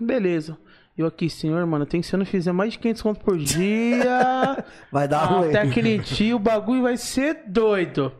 Beleza. 0.00 0.58
Eu 0.96 1.06
aqui, 1.06 1.30
senhor, 1.30 1.64
mano, 1.66 1.86
tem 1.86 2.00
que 2.00 2.06
se 2.06 2.14
eu 2.14 2.18
não 2.18 2.26
fizer 2.26 2.52
mais 2.52 2.74
de 2.74 2.78
500 2.78 3.02
conto 3.02 3.20
por 3.24 3.38
dia. 3.38 4.64
Vai 4.92 5.08
dar 5.08 5.24
ruim. 5.24 5.48
Até 5.48 5.62
aquele 5.62 5.98
dia 5.98 6.36
o 6.36 6.38
bagulho 6.38 6.82
vai 6.82 6.98
ser 6.98 7.44
doido. 7.46 8.12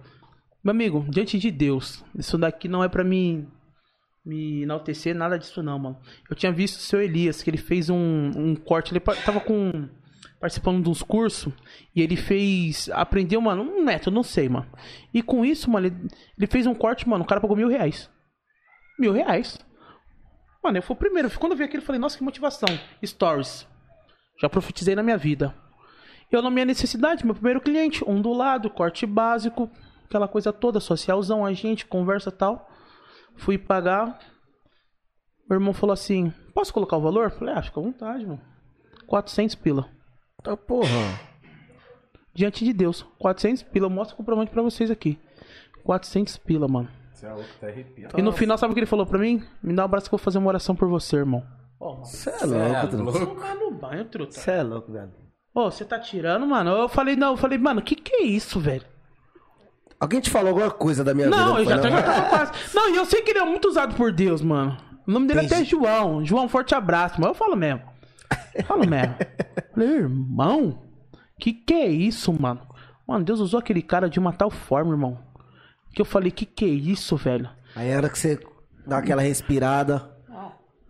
Meu 0.64 0.70
amigo, 0.70 1.04
diante 1.08 1.38
de 1.38 1.50
Deus, 1.50 2.02
isso 2.16 2.38
daqui 2.38 2.68
não 2.68 2.82
é 2.82 2.88
pra 2.88 3.04
mim 3.04 3.46
me 4.24 4.62
enaltecer, 4.62 5.14
nada 5.14 5.38
disso 5.38 5.62
não, 5.62 5.78
mano. 5.78 5.98
Eu 6.30 6.36
tinha 6.36 6.52
visto 6.52 6.76
o 6.76 6.82
seu 6.82 7.02
Elias, 7.02 7.42
que 7.42 7.50
ele 7.50 7.58
fez 7.58 7.90
um, 7.90 8.30
um 8.34 8.54
corte, 8.54 8.92
ele 8.92 9.00
tava 9.00 9.40
com 9.40 9.88
participando 10.40 10.82
de 10.82 10.90
uns 10.90 11.02
cursos 11.04 11.52
e 11.94 12.02
ele 12.02 12.16
fez, 12.16 12.90
aprendeu, 12.92 13.40
mano, 13.40 13.62
um 13.62 13.84
método, 13.84 14.14
não 14.14 14.24
sei, 14.24 14.48
mano. 14.48 14.66
E 15.14 15.22
com 15.22 15.44
isso, 15.44 15.70
mano, 15.70 15.86
ele, 15.86 15.96
ele 16.36 16.46
fez 16.48 16.66
um 16.66 16.74
corte, 16.74 17.08
mano, 17.08 17.22
o 17.22 17.26
cara 17.26 17.40
pagou 17.40 17.56
mil 17.56 17.68
reais. 17.68 18.10
Mil 18.98 19.12
reais. 19.12 19.58
Mano, 20.62 20.78
eu 20.78 20.82
fui 20.82 20.94
o 20.94 20.98
primeiro. 20.98 21.30
Quando 21.38 21.52
eu 21.52 21.58
vi 21.58 21.64
aquilo, 21.64 21.82
eu 21.82 21.86
falei, 21.86 22.00
nossa, 22.00 22.16
que 22.16 22.22
motivação. 22.22 22.68
Stories. 23.04 23.66
Já 24.40 24.48
profetizei 24.48 24.94
na 24.94 25.02
minha 25.02 25.18
vida. 25.18 25.54
Eu 26.30 26.40
na 26.40 26.50
minha 26.50 26.64
necessidade, 26.64 27.26
meu 27.26 27.34
primeiro 27.34 27.60
cliente, 27.60 28.02
um 28.08 28.20
do 28.20 28.32
lado, 28.32 28.70
corte 28.70 29.04
básico, 29.04 29.70
aquela 30.06 30.26
coisa 30.26 30.52
toda, 30.52 30.80
socialzão, 30.80 31.44
a 31.44 31.52
gente, 31.52 31.84
conversa 31.84 32.30
e 32.30 32.32
tal. 32.32 32.70
Fui 33.36 33.58
pagar. 33.58 34.18
Meu 35.48 35.58
irmão 35.58 35.74
falou 35.74 35.92
assim: 35.92 36.32
Posso 36.54 36.72
colocar 36.72 36.96
o 36.96 37.02
valor? 37.02 37.30
Falei: 37.32 37.54
Ah, 37.54 37.62
fica 37.62 37.78
à 37.78 37.82
vontade, 37.82 38.24
mano. 38.24 38.40
400 39.06 39.54
pila. 39.56 39.90
Tá 40.42 40.56
porra. 40.56 40.88
Diante 42.34 42.64
de 42.64 42.72
Deus, 42.72 43.04
400 43.18 43.62
pila. 43.64 43.86
Eu 43.86 43.90
mostro 43.90 44.14
o 44.14 44.16
comprovante 44.16 44.50
pra 44.50 44.62
vocês 44.62 44.90
aqui. 44.90 45.18
400 45.84 46.38
pila, 46.38 46.66
mano. 46.66 46.88
Você 47.22 47.26
é 47.26 47.32
louco, 47.34 47.48
tá 47.60 47.66
arrepiado. 47.68 48.18
E 48.18 48.22
no 48.22 48.32
final, 48.32 48.58
sabe 48.58 48.72
o 48.72 48.74
que 48.74 48.80
ele 48.80 48.86
falou 48.86 49.06
pra 49.06 49.16
mim? 49.18 49.40
Me 49.62 49.72
dá 49.74 49.82
um 49.82 49.84
abraço 49.84 50.08
que 50.08 50.14
eu 50.14 50.18
vou 50.18 50.24
fazer 50.24 50.38
uma 50.38 50.48
oração 50.48 50.74
por 50.74 50.88
você, 50.88 51.16
irmão. 51.16 51.44
Você 51.78 52.30
é 52.30 52.42
é 52.42 52.46
louco, 52.46 52.88
truta. 52.88 53.54
no 53.54 53.70
banho, 53.70 54.04
truta. 54.06 54.32
Você 54.32 54.50
é 54.50 54.62
louco, 54.62 54.90
velho. 54.92 55.12
Ô, 55.54 55.70
você 55.70 55.84
tá 55.84 55.98
tirando, 56.00 56.46
mano? 56.46 56.70
Eu 56.70 56.88
falei, 56.88 57.14
não, 57.14 57.30
eu 57.32 57.36
falei, 57.36 57.58
mano, 57.58 57.80
que 57.82 57.94
que 57.94 58.14
é 58.16 58.22
isso, 58.24 58.58
velho? 58.58 58.84
Alguém 60.00 60.20
te 60.20 60.30
falou 60.30 60.48
alguma 60.48 60.70
coisa 60.70 61.04
da 61.04 61.14
minha 61.14 61.28
Não, 61.28 61.58
eu 61.58 61.64
vida? 61.64 61.76
já, 61.76 61.80
tô- 61.82 61.88
já 61.90 62.02
tava 62.02 62.28
quase. 62.28 62.52
Não, 62.74 62.90
e 62.92 62.96
eu 62.96 63.04
sei 63.06 63.22
que 63.22 63.30
ele 63.30 63.38
é 63.38 63.44
muito 63.44 63.68
usado 63.68 63.94
por 63.94 64.10
Deus, 64.10 64.42
mano. 64.42 64.76
O 65.06 65.10
nome 65.12 65.26
dele 65.28 65.40
Entendi. 65.40 65.54
até 65.54 65.62
é 65.62 65.64
João. 65.64 66.24
João, 66.24 66.48
forte 66.48 66.74
abraço, 66.74 67.20
mas 67.20 67.28
eu 67.28 67.34
falo 67.34 67.54
mesmo. 67.54 67.82
Falo 68.64 68.84
mesmo. 68.86 69.14
Falei, 69.72 69.88
irmão, 69.88 70.82
que 71.38 71.52
que 71.52 71.72
é 71.74 71.86
isso, 71.88 72.32
mano? 72.32 72.60
Mano, 73.06 73.24
Deus 73.24 73.38
usou 73.40 73.60
aquele 73.60 73.82
cara 73.82 74.08
de 74.08 74.18
uma 74.18 74.32
tal 74.32 74.50
forma, 74.50 74.90
irmão. 74.92 75.18
Que 75.92 76.00
eu 76.00 76.06
falei, 76.06 76.30
que 76.30 76.46
que 76.46 76.64
é 76.64 76.68
isso, 76.68 77.16
velho? 77.16 77.48
Aí 77.76 77.92
a 77.92 77.96
hora 77.96 78.08
que 78.08 78.18
você 78.18 78.38
dá 78.86 78.98
aquela 78.98 79.22
respirada, 79.22 80.10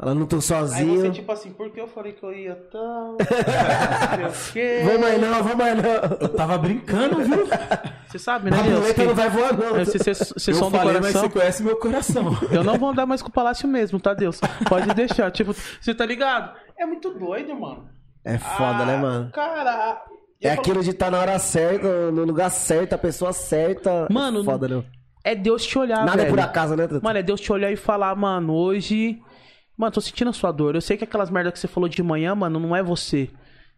ela 0.01 0.15
não 0.15 0.27
tô 0.27 0.37
Aí 0.37 0.43
sozinho. 0.43 1.01
você, 1.01 1.11
tipo 1.11 1.31
assim, 1.31 1.53
por 1.53 1.71
que 1.71 1.81
eu 1.81 1.87
falei 1.87 2.13
que 2.13 2.23
eu 2.25 2.33
ia 2.33 2.57
tão. 2.73 3.17
Não 4.21 4.31
sei 4.33 4.51
o 4.51 4.53
quê. 4.53 4.83
Vamos 4.85 5.01
mais 5.01 5.21
não, 5.21 5.43
vamos 5.45 5.57
mais 5.57 5.77
não. 5.77 5.93
Eu 6.21 6.29
tava 6.31 6.59
brincando, 6.59 7.17
viu? 7.25 7.47
Você 8.09 8.19
sabe, 8.19 8.51
né, 8.51 8.59
A 8.59 8.63
Deus? 8.63 8.97
não 8.97 9.15
vai 9.15 9.31
voar 9.31 9.57
não. 9.57 9.75
Você, 9.85 9.99
você, 9.99 10.13
você 10.15 10.51
eu 10.51 10.55
som 10.57 10.71
do 10.71 10.77
falei, 10.77 10.95
mas 10.95 11.13
coração. 11.13 11.23
você 11.23 11.29
conhece 11.29 11.63
meu 11.63 11.77
coração. 11.77 12.37
Eu 12.51 12.65
não 12.65 12.77
vou 12.79 12.91
andar 12.91 13.07
mais 13.07 13.23
com 13.23 13.29
o 13.29 13.33
palácio 13.33 13.69
mesmo, 13.69 14.01
tá, 14.01 14.13
Deus? 14.13 14.41
Pode 14.69 14.93
deixar. 14.95 15.31
Tipo, 15.31 15.55
você 15.81 15.95
tá 15.95 16.05
ligado? 16.05 16.53
É 16.77 16.85
muito 16.85 17.11
doido, 17.17 17.55
mano. 17.55 17.89
É 18.25 18.39
foda, 18.39 18.83
Ah, 18.83 18.87
né, 18.87 18.97
mano? 18.97 19.31
Cara. 19.31 20.03
É 20.43 20.51
aquilo 20.53 20.83
de 20.83 20.91
estar 20.91 21.11
na 21.11 21.19
hora 21.19 21.39
certa, 21.39 22.11
no 22.11 22.25
lugar 22.25 22.51
certo, 22.51 22.93
a 22.95 22.99
pessoa 22.99 23.33
certa. 23.33 24.07
Mano, 24.11 24.41
É 24.41 24.45
foda, 24.45 24.69
né? 24.69 24.85
é 25.25 25.35
Deus 25.35 25.65
te 25.65 25.79
olhar, 25.79 26.05
Nada 26.05 26.23
é 26.23 26.25
velho. 26.25 26.31
por 26.31 26.41
acaso, 26.41 26.75
né? 26.77 26.89
Mano, 27.03 27.19
é 27.19 27.23
Deus 27.23 27.41
te 27.41 27.53
olhar 27.53 27.71
e 27.71 27.77
falar, 27.77 28.15
mano, 28.17 28.53
hoje. 28.55 29.21
Mano, 29.77 29.93
tô 29.93 30.01
sentindo 30.01 30.31
a 30.31 30.33
sua 30.33 30.51
dor. 30.53 30.75
Eu 30.75 30.81
sei 30.81 30.97
que 30.97 31.05
aquelas 31.05 31.31
merdas 31.31 31.53
que 31.55 31.59
você 31.61 31.69
falou 31.69 31.89
de 31.89 32.03
manhã, 32.03 32.35
mano, 32.35 32.59
não 32.59 32.75
é 32.75 32.83
você. 32.83 33.31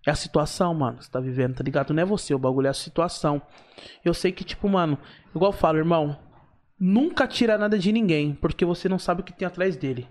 É 0.06 0.10
a 0.10 0.14
situação, 0.14 0.74
mano. 0.74 1.00
Você 1.00 1.10
tá 1.10 1.20
vivendo, 1.20 1.54
tá 1.54 1.62
ligado? 1.64 1.92
Não 1.94 2.02
é 2.02 2.06
você, 2.06 2.34
o 2.34 2.38
bagulho 2.38 2.66
é 2.66 2.70
a 2.70 2.74
situação. 2.74 3.40
Eu 4.04 4.12
sei 4.14 4.32
que, 4.32 4.44
tipo, 4.44 4.68
mano, 4.68 4.98
igual 5.34 5.52
eu 5.52 5.56
falo, 5.56 5.78
irmão, 5.78 6.16
nunca 6.78 7.26
tira 7.26 7.56
nada 7.56 7.78
de 7.78 7.90
ninguém, 7.92 8.34
porque 8.34 8.64
você 8.64 8.88
não 8.88 8.98
sabe 8.98 9.20
o 9.20 9.24
que 9.24 9.32
tem 9.32 9.46
atrás 9.46 9.76
dele. 9.76 10.06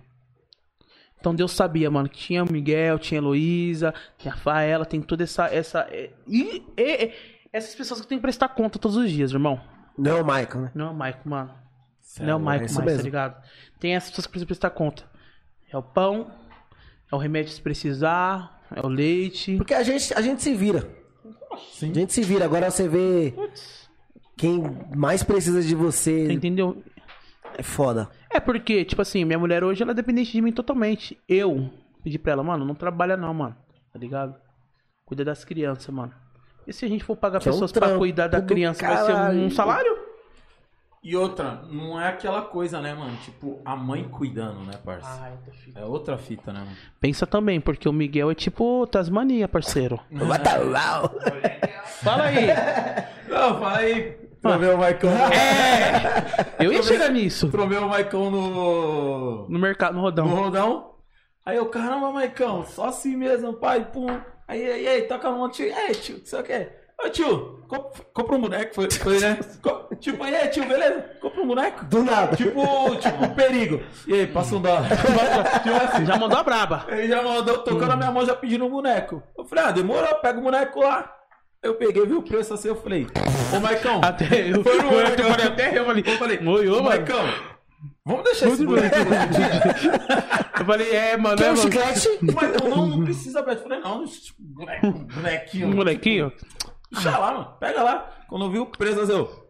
Então 1.24 1.34
Deus 1.34 1.54
sabia, 1.54 1.90
mano, 1.90 2.10
que 2.10 2.18
tinha 2.18 2.44
o 2.44 2.52
Miguel, 2.52 3.00
tinha 3.00 3.18
a 3.18 3.24
Heloísa, 3.24 3.94
tem 4.22 4.30
a 4.30 4.36
Faela, 4.36 4.86
tem 4.86 5.02
toda 5.02 5.24
essa. 5.24 5.46
essa 5.46 5.88
e, 5.90 6.12
e- 6.28 6.62
e- 6.78 7.12
essas 7.54 7.74
pessoas 7.74 8.02
que 8.02 8.08
tem 8.08 8.18
que 8.18 8.22
prestar 8.22 8.50
conta 8.50 8.78
todos 8.78 8.98
os 8.98 9.10
dias, 9.10 9.32
irmão. 9.32 9.58
Não, 9.98 10.20
o 10.20 10.26
Michael, 10.26 10.64
né? 10.64 10.72
Não 10.76 10.88
é 10.88 10.90
o 10.90 10.94
Maico, 10.94 11.30
mano. 11.30 11.54
Não 12.20 12.28
é 12.30 12.36
o 12.36 12.40
é 12.40 12.42
Maico 12.42 12.66
isso 12.66 12.76
mais, 12.76 12.86
tá 12.88 12.92
mesmo. 12.92 13.04
ligado? 13.06 13.42
Tem 13.80 13.96
essas 13.96 14.10
pessoas 14.10 14.26
que 14.26 14.32
precisam 14.32 14.48
prestar 14.48 14.70
conta. 14.72 15.04
É 15.72 15.78
o 15.78 15.82
pão, 15.82 16.30
é 17.10 17.16
o 17.16 17.18
remédio 17.18 17.54
se 17.54 17.62
precisar, 17.62 18.62
é 18.76 18.86
o 18.86 18.90
leite. 18.90 19.56
Porque 19.56 19.74
a 19.74 19.82
gente, 19.82 20.14
a 20.14 20.22
gente 20.22 20.44
se 20.44 20.54
vira. 20.54 20.90
Sim. 21.72 21.92
A 21.92 21.94
gente 21.94 22.12
se 22.12 22.22
vira. 22.22 22.44
Agora 22.44 22.70
você 22.70 22.86
vê 22.86 23.34
quem 24.36 24.62
mais 24.94 25.24
precisa 25.24 25.62
de 25.62 25.74
você. 25.74 26.34
Entendeu? 26.34 26.84
É 27.58 27.64
foda. 27.64 28.10
É 28.30 28.40
porque, 28.40 28.84
tipo 28.86 29.02
assim, 29.02 29.26
minha 29.26 29.40
mulher 29.40 29.64
hoje 29.64 29.84
ela 29.84 29.92
é 29.92 29.96
dependente 29.96 30.32
de 30.32 30.42
mim 30.42 30.52
totalmente. 30.52 31.20
Eu 31.28 31.70
pedi 32.04 32.18
pra 32.18 32.34
ela, 32.34 32.44
mano, 32.44 32.66
não 32.66 32.76
trabalha 32.76 33.16
não, 33.16 33.34
mano. 33.34 33.56
Tá 33.92 34.00
ligado? 34.00 34.36
Cuida 35.06 35.24
das 35.24 35.46
crianças, 35.46 35.94
mano. 35.94 36.14
E 36.66 36.74
se 36.74 36.86
a 36.86 36.88
gente 36.88 37.04
for 37.04 37.16
pagar 37.16 37.40
Que 37.40 37.48
é 37.48 37.52
um 37.52 37.56
pessoas 37.56 37.72
pra 37.72 37.98
cuidar 37.98 38.28
da 38.28 38.42
criança, 38.42 38.86
vai 38.86 39.06
ser 39.06 39.38
um 39.38 39.50
salário? 39.50 40.04
E 41.04 41.18
outra, 41.18 41.64
não 41.70 42.00
é 42.00 42.08
aquela 42.08 42.42
coisa, 42.44 42.80
né, 42.80 42.94
mano? 42.94 43.18
Tipo, 43.18 43.62
a 43.66 43.76
mãe 43.76 44.08
cuidando, 44.08 44.62
né, 44.62 44.72
parça? 44.86 45.34
É 45.76 45.84
outra 45.84 46.18
fita, 46.18 46.54
né, 46.54 46.60
mano? 46.60 46.78
Pensa 47.02 47.28
também, 47.28 47.60
porque 47.60 47.90
o 47.90 47.94
Miguel 47.94 48.32
é 48.32 48.36
tipo 48.36 48.88
Tasmania, 48.88 49.50
parceiro. 49.50 50.00
Fala 52.02 52.24
aí. 52.24 52.48
Não, 53.28 53.60
fala 53.60 53.78
aí. 53.80 54.18
Tromeu 54.44 54.76
o 54.76 54.78
Maicon. 54.78 55.08
Eu 56.60 56.74
ia 56.74 56.84
chegar 56.84 57.10
nisso. 57.10 57.50
Tromeu 57.50 57.84
o 57.84 57.90
Maicon 57.90 58.30
no. 58.30 59.48
No 59.50 59.60
mercado, 59.60 59.94
no 59.94 60.00
no 60.02 60.04
rodão. 60.04 60.28
rodão. 60.28 60.94
Aí 61.46 61.58
eu, 61.58 61.66
caramba, 61.68 62.12
Maicão, 62.12 62.66
só 62.66 62.86
assim 62.86 63.16
mesmo, 63.16 63.54
pai, 63.54 63.86
pum. 63.92 64.08
Aí, 64.48 64.64
aí, 64.70 64.88
aí, 64.88 65.02
toca 65.04 65.28
a 65.28 65.32
mão, 65.32 65.50
tio. 65.50 65.66
Ei, 65.66 65.92
tio, 65.94 66.22
sei 66.26 66.40
o 66.40 66.44
quê. 66.44 66.70
Ô, 67.04 67.10
tio, 67.10 67.64
comp- 67.68 67.98
compra 68.14 68.36
um 68.36 68.42
boneco, 68.42 68.76
foi, 68.76 68.90
foi 68.92 69.20
né? 69.20 69.40
Co- 69.62 69.90
tipo, 69.96 70.24
aí, 70.24 70.48
tio, 70.50 70.66
beleza? 70.66 71.02
Compra 71.22 71.42
um 71.42 71.48
boneco. 71.48 71.86
Do 71.86 72.04
nada. 72.04 72.36
Tipo, 72.36 72.96
tipo, 72.98 73.24
um 73.26 73.34
perigo. 73.34 73.82
E 74.08 74.14
aí, 74.14 74.28
passa 74.28 74.56
um 74.56 74.62
dólar. 74.62 74.88
tipo 75.64 75.76
assim. 75.84 76.06
Já 76.06 76.18
mandou 76.18 76.38
a 76.40 76.44
braba. 76.44 76.86
Ele 76.90 77.08
já 77.08 77.22
mandou, 77.22 77.58
tocou 77.60 77.88
na 77.88 77.96
minha 77.98 78.12
mão, 78.12 78.26
já 78.26 78.36
pedindo 78.36 78.66
um 78.66 78.70
boneco. 78.70 79.22
Eu 79.38 79.44
falei, 79.46 79.66
ah, 79.66 79.72
demorou, 79.72 80.16
pega 80.16 80.40
o 80.40 80.44
boneco 80.44 80.80
lá. 80.82 81.12
Eu 81.64 81.76
peguei, 81.76 82.06
vi 82.06 82.14
o 82.14 82.22
preço 82.22 82.54
assim, 82.54 82.68
eu 82.68 82.76
falei, 82.76 83.08
ô 83.56 83.60
Maicão. 83.62 84.02
Até 84.04 84.52
eu, 84.52 84.62
Foi 84.62 84.78
no 84.82 84.92
eu, 84.92 85.30
falei, 85.30 85.48
até 85.48 85.80
eu 85.80 85.86
falei, 85.86 86.04
Eu 86.06 86.18
falei, 86.18 86.40
Oi, 86.46 86.70
ô. 86.70 86.84
Maicão, 86.84 87.24
vamos 88.06 88.26
deixar 88.26 88.50
esse 88.50 88.66
boneco 88.66 88.94
Eu 90.60 90.66
falei, 90.66 90.92
é, 90.94 91.16
mano, 91.16 91.38
Quer 91.38 91.46
é, 91.46 91.52
um 91.52 91.56
mano. 91.56 91.62
chiclete? 91.62 92.10
Maicão, 92.22 92.70
não, 92.70 92.88
não 92.88 93.04
precisa, 93.06 93.42
Beto. 93.42 93.62
Eu 93.62 93.64
falei, 93.64 93.80
não. 93.80 94.04
Um 95.70 95.74
molequinho. 95.74 96.34
Deixa 96.92 97.18
lá, 97.18 97.32
mano, 97.32 97.54
pega 97.60 97.82
lá. 97.82 98.12
Quando 98.28 98.44
eu 98.44 98.52
vi 98.52 98.60
o 98.60 98.66
preço, 98.66 99.00
assim, 99.00 99.14
eu... 99.14 99.43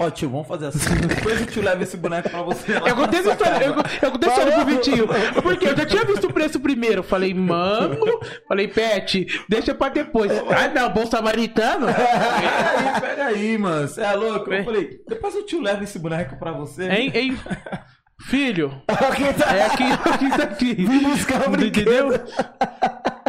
Ó, 0.00 0.08
tio, 0.08 0.30
vamos 0.30 0.48
fazer 0.48 0.68
assim. 0.68 0.94
Depois 1.06 1.42
o 1.42 1.44
tio 1.44 1.62
leva 1.62 1.82
esse 1.82 1.94
boneco 1.94 2.30
pra 2.30 2.40
você 2.40 2.72
Eu 2.72 2.96
contei 2.96 3.20
essa 3.20 3.32
história, 3.32 3.66
eu, 3.66 3.74
eu 4.00 4.10
contei 4.10 4.30
história 4.30 4.52
pro 4.54 4.64
Vitinho. 4.64 5.06
Porque 5.42 5.68
eu 5.68 5.76
já 5.76 5.84
tinha 5.84 6.04
visto 6.06 6.26
o 6.26 6.32
preço 6.32 6.58
primeiro. 6.58 7.02
Falei, 7.02 7.34
mano. 7.34 7.98
Falei, 8.48 8.66
Pet, 8.66 9.26
deixa 9.46 9.74
pra 9.74 9.90
depois. 9.90 10.32
Ah, 10.48 10.68
não, 10.68 10.88
bom 10.88 11.04
samaritano. 11.04 11.86
Pega 11.88 12.70
aí, 12.70 13.00
pega 13.00 13.24
aí, 13.26 13.58
mano. 13.58 13.86
Você 13.86 14.00
é 14.00 14.12
louco? 14.14 14.50
Eu 14.50 14.64
falei, 14.64 15.02
depois 15.06 15.34
o 15.34 15.42
tio 15.42 15.60
leva 15.60 15.84
esse 15.84 15.98
boneco 15.98 16.34
pra 16.38 16.52
você. 16.52 16.88
Hein, 16.88 17.12
hein? 17.14 17.38
Filho, 18.22 18.82
tá. 18.86 18.94
é 19.54 19.66
aqui, 19.66 19.84
isso 20.26 20.42
aqui. 20.42 20.74
Vim 20.74 21.02
buscar 21.02 21.46
um 21.46 21.54
Entendeu? 21.54 22.10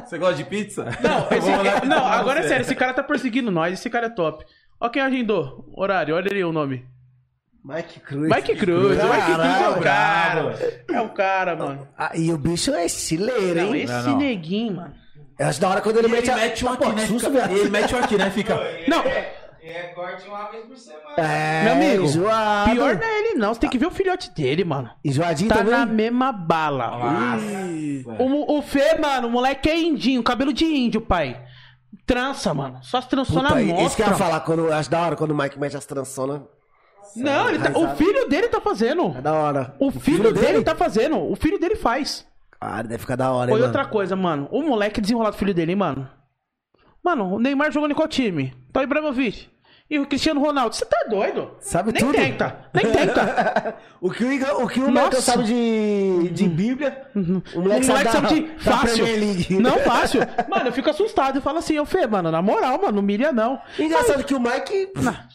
Você 0.05 0.17
gosta 0.17 0.35
de 0.35 0.43
pizza? 0.43 0.85
Não, 1.01 1.37
esse, 1.37 1.85
não, 1.87 2.05
agora 2.05 2.41
é 2.41 2.43
sério, 2.43 2.63
esse 2.63 2.75
cara 2.75 2.93
tá 2.93 3.01
perseguindo 3.01 3.49
nós, 3.49 3.79
esse 3.79 3.89
cara 3.89 4.07
é 4.07 4.09
top. 4.09 4.45
Ó 4.81 4.89
quem 4.89 5.01
agendou. 5.01 5.63
Horário, 5.75 6.15
olha 6.15 6.29
ali 6.31 6.43
o 6.43 6.51
nome. 6.51 6.83
Mike 7.63 7.99
Cruz. 7.99 8.27
Mike 8.27 8.55
Cruz, 8.55 8.97
Mike 8.97 9.33
Cruz 9.35 9.61
é 9.61 9.69
o 9.69 9.81
cara. 9.81 10.55
É 10.91 11.01
o 11.01 11.09
cara, 11.09 11.55
mano. 11.55 11.87
Ah, 11.95 12.11
e 12.15 12.33
o 12.33 12.37
bicho 12.37 12.73
é 12.73 12.85
estileiro, 12.85 13.61
Não, 13.61 13.75
hein? 13.75 13.83
esse 13.83 13.93
Não, 13.93 14.03
não. 14.11 14.17
neguinho, 14.17 14.75
mano. 14.77 14.93
Eu 15.37 15.47
acho 15.47 15.61
da 15.61 15.69
hora 15.69 15.81
quando 15.81 15.97
ele, 15.97 16.07
Ele 16.07 16.15
mete, 16.15 16.31
a... 16.31 16.35
mete 16.35 16.65
um 16.65 16.75
Pô, 16.75 16.83
aqui, 16.85 16.95
né? 16.95 17.05
susto, 17.05 17.31
Fica... 17.31 17.51
Ele 17.51 17.69
mete 17.69 17.95
um 17.95 17.99
aqui, 17.99 18.17
né? 18.17 18.29
Fica... 18.31 18.55
Não, 18.87 19.03
É 19.03 19.83
corte 19.93 20.27
uma 20.27 20.49
vez 20.49 20.65
por 20.65 20.75
semana. 20.75 21.13
É, 21.17 21.63
meu 21.63 21.73
amigo, 21.73 22.03
enjoado. 22.05 22.71
pior 22.71 22.95
não 22.95 23.03
é 23.03 23.19
ele 23.19 23.33
não, 23.35 23.53
você 23.53 23.59
tem 23.59 23.69
que 23.69 23.77
ver 23.77 23.85
o 23.85 23.91
filhote 23.91 24.31
dele, 24.31 24.63
mano. 24.63 24.89
Enjoadinho 25.05 25.49
Tá 25.49 25.57
também? 25.57 25.71
na 25.71 25.85
mesma 25.85 26.31
bala. 26.31 26.87
Nossa. 26.97 28.23
O, 28.23 28.57
o 28.57 28.61
Fê, 28.63 28.97
mano, 28.99 29.27
o 29.27 29.31
moleque 29.31 29.69
é 29.69 29.79
indinho, 29.79 30.23
cabelo 30.23 30.51
de 30.51 30.65
índio, 30.65 31.01
pai. 31.01 31.39
Trança, 32.11 32.53
mano. 32.53 32.79
Só 32.83 32.99
se 33.01 33.07
trançou 33.07 33.41
Puta, 33.41 33.55
na 33.55 33.61
isso 33.61 33.73
que 33.73 33.79
eu 33.79 33.83
mostra. 33.83 34.05
ia 34.09 34.13
falar, 34.15 34.39
quando, 34.41 34.59
eu 34.67 34.73
acho 34.73 34.89
da 34.89 34.99
hora 35.01 35.15
quando 35.15 35.31
o 35.31 35.35
Mike 35.35 35.57
mete 35.59 35.77
as 35.77 35.85
trançonas. 35.85 36.41
Não, 37.15 37.49
ele 37.49 37.59
tá- 37.59 37.77
o 37.77 37.95
filho 37.95 38.27
dele 38.29 38.47
tá 38.47 38.59
fazendo. 38.61 39.13
É 39.17 39.21
da 39.21 39.33
hora. 39.33 39.75
O 39.79 39.91
filho, 39.91 40.33
dele? 40.33 40.61
tá 40.63 40.75
fazendo. 40.75 41.17
O 41.19 41.35
filho 41.35 41.59
dele 41.59 41.75
faz. 41.75 42.25
Cara, 42.59 42.83
deve 42.83 42.99
ficar 42.99 43.15
da 43.15 43.31
hora, 43.31 43.49
hein, 43.49 43.53
Foi 43.57 43.59
mano? 43.61 43.65
outra 43.73 43.85
coisa, 43.89 44.15
mano. 44.15 44.47
O 44.51 44.61
moleque 44.61 45.01
desenrolado 45.01 45.35
filho 45.35 45.53
dele, 45.53 45.71
hein, 45.71 45.77
mano. 45.77 46.07
Mano, 47.03 47.35
o 47.35 47.39
Neymar 47.39 47.71
jogando 47.71 47.91
em 47.91 47.95
qual 47.95 48.07
time? 48.07 48.53
Tá 48.71 48.79
o 48.79 48.83
Ibrahimovic. 48.83 49.49
E 49.91 49.99
o 49.99 50.05
Cristiano 50.05 50.39
Ronaldo. 50.39 50.73
Você 50.73 50.85
tá 50.85 51.05
doido? 51.09 51.51
Sabe 51.59 51.91
Nem 51.91 52.01
tudo. 52.01 52.13
tenta. 52.13 52.55
Nem 52.73 52.85
tenta. 52.93 53.75
O 53.99 54.09
que 54.09 54.23
o, 54.23 54.63
o, 54.63 54.67
que 54.69 54.79
o. 54.79 54.87
Michael 54.89 55.21
sabe 55.21 55.43
de, 55.43 56.29
de 56.29 56.47
Bíblia, 56.47 57.07
o 57.13 57.19
O 57.19 57.61
moleque, 57.61 57.87
moleque 57.87 58.09
sabe 58.09 58.27
de 58.27 58.41
da 58.63 58.77
fácil. 58.77 59.05
Não 59.59 59.77
fácil. 59.83 60.21
Mano, 60.49 60.69
eu 60.69 60.71
fico 60.71 60.89
assustado. 60.89 61.35
Eu 61.35 61.41
falo 61.41 61.57
assim, 61.57 61.77
ô 61.77 61.85
Fê, 61.85 62.07
mano, 62.07 62.31
na 62.31 62.41
moral, 62.41 62.77
mano, 62.81 62.93
não 62.93 63.01
milha 63.01 63.33
não. 63.33 63.59
Engraçado 63.77 64.23
que 64.23 64.33
o 64.33 64.39
Mike 64.39 64.93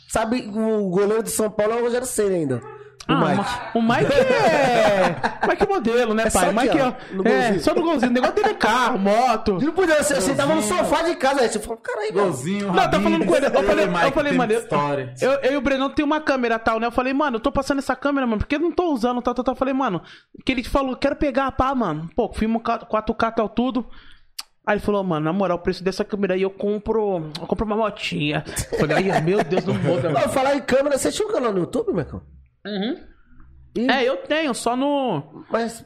sabe, 0.09 0.49
o 0.49 0.89
goleiro 0.89 1.23
do 1.23 1.29
São 1.29 1.51
Paulo 1.51 1.75
é 1.75 1.77
o 1.77 1.83
Rogério 1.83 2.07
Senna 2.07 2.35
ainda. 2.37 2.76
O 3.09 3.13
Ah, 3.13 3.25
Mike. 3.25 3.51
o 3.75 3.83
Mike 3.83 4.13
é. 4.13 5.17
Mike 5.49 5.63
é 5.63 5.67
modelo, 5.67 6.13
né, 6.15 6.25
É 6.27 6.31
só 6.31 6.41
pai? 6.41 6.49
aqui, 6.49 6.59
Mike 6.59 6.81
ó, 6.81 6.89
é. 6.89 7.15
no 7.15 7.29
é, 7.29 7.41
golzinho. 7.43 7.61
só 7.61 7.75
no 7.75 7.83
golzinho. 7.83 8.11
O 8.11 8.15
negócio 8.15 8.35
dele 8.35 8.49
é 8.49 8.55
carro, 8.55 8.99
moto. 8.99 9.59
Não 9.63 9.73
podia, 9.73 10.03
você, 10.03 10.15
você 10.21 10.35
tava 10.35 10.55
no 10.57 10.63
sofá 10.63 11.03
de 11.03 11.15
casa, 11.15 11.43
aí 11.43 11.49
você 11.49 11.61
falou, 11.61 11.77
caralho, 11.79 12.15
mano. 12.15 12.27
Golzinho, 12.27 12.67
Não, 12.67 12.91
tá 12.91 13.01
falando 13.01 13.25
com 13.25 13.37
ele. 13.37 13.47
Eu 13.47 13.53
falei, 13.65 13.85
eu 13.85 13.91
Mike, 13.93 14.11
falei 14.13 14.33
mano, 14.33 14.53
eu, 14.53 14.59
história. 14.61 15.15
eu, 15.21 15.31
eu 15.35 15.53
e 15.53 15.57
o 15.57 15.61
Brenão 15.61 15.89
tem 15.89 16.05
uma 16.05 16.21
câmera 16.21 16.59
tal, 16.59 16.81
né? 16.81 16.87
Eu 16.89 16.93
falei, 16.93 17.13
mano, 17.13 17.37
eu 17.37 17.41
tô 17.41 17.53
passando 17.53 17.79
essa 17.79 17.95
câmera, 17.95 18.27
mano, 18.27 18.39
porque 18.39 18.57
eu 18.57 18.61
não 18.61 18.73
tô 18.73 18.93
usando, 18.93 19.23
tal, 19.23 19.35
tal, 19.35 19.45
tal. 19.45 19.53
Eu 19.55 19.59
falei, 19.59 19.73
mano, 19.75 20.03
que 20.45 20.51
ele 20.51 20.65
falou, 20.65 20.97
quero 20.97 21.15
pegar, 21.15 21.53
pá, 21.53 21.73
mano. 21.77 22.11
Pô, 22.17 22.33
filma 22.35 22.59
4K, 22.59 23.35
tal, 23.35 23.49
tudo. 23.49 23.87
Aí 24.67 24.75
ele 24.75 24.81
falou, 24.81 25.05
mano, 25.05 25.25
na 25.27 25.33
moral, 25.33 25.59
o 25.59 25.61
preço 25.61 25.85
dessa 25.85 26.05
câmera 26.05 26.35
aí 26.35 26.43
eu 26.43 26.51
compro. 26.51 27.31
Eu 27.41 27.47
compro 27.47 27.65
uma 27.65 27.77
motinha. 27.77 28.43
Eu 28.73 28.79
falei, 28.81 29.11
ai, 29.13 29.21
meu 29.21 29.45
Deus, 29.45 29.65
não 29.65 29.75
muda, 29.75 30.11
Não, 30.11 30.23
falar 30.23 30.57
em 30.57 30.61
câmera, 30.61 30.99
você 30.99 31.13
tinha 31.13 31.29
um 31.29 31.31
canal 31.31 31.53
no 31.53 31.61
YouTube, 31.61 31.93
Michael? 31.93 32.21
Uhum. 32.67 33.91
É, 33.91 34.05
eu 34.05 34.17
tenho, 34.19 34.55
só 34.55 34.75
no. 34.77 35.45
Mas, 35.51 35.85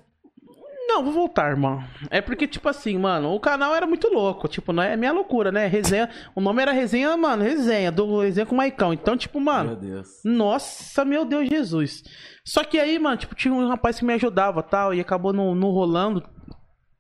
Não, 0.89 1.05
vou 1.05 1.13
voltar, 1.13 1.51
irmão. 1.51 1.83
É 2.11 2.21
porque, 2.21 2.49
tipo 2.49 2.69
assim, 2.69 2.99
mano, 2.99 3.33
o 3.33 3.39
canal 3.41 3.75
era 3.75 3.87
muito 3.87 4.09
louco. 4.09 4.49
Tipo, 4.49 4.73
não 4.73 4.83
é 4.83 4.97
minha 4.97 5.13
loucura, 5.13 5.53
né? 5.53 5.67
Resenha. 5.67 6.09
O 6.35 6.41
nome 6.41 6.63
era 6.63 6.73
Resenha, 6.73 7.17
mano, 7.17 7.45
Resenha, 7.45 7.93
do 7.93 8.21
Resenha 8.21 8.47
com 8.47 8.55
o 8.55 8.59
Maicão. 8.59 8.93
Então, 8.93 9.17
tipo, 9.17 9.41
mano. 9.41 9.71
Meu 9.71 9.77
Deus. 9.77 10.09
Nossa, 10.25 11.05
meu 11.05 11.25
Deus, 11.25 11.49
Jesus. 11.49 12.03
Só 12.45 12.65
que 12.65 12.79
aí, 12.79 12.99
mano, 12.99 13.17
tipo, 13.17 13.35
tinha 13.37 13.55
um 13.55 13.69
rapaz 13.69 13.99
que 13.99 14.05
me 14.05 14.15
ajudava 14.15 14.63
tal, 14.63 14.93
e 14.93 15.01
acabou 15.01 15.33
não 15.33 15.71
rolando. 15.71 16.29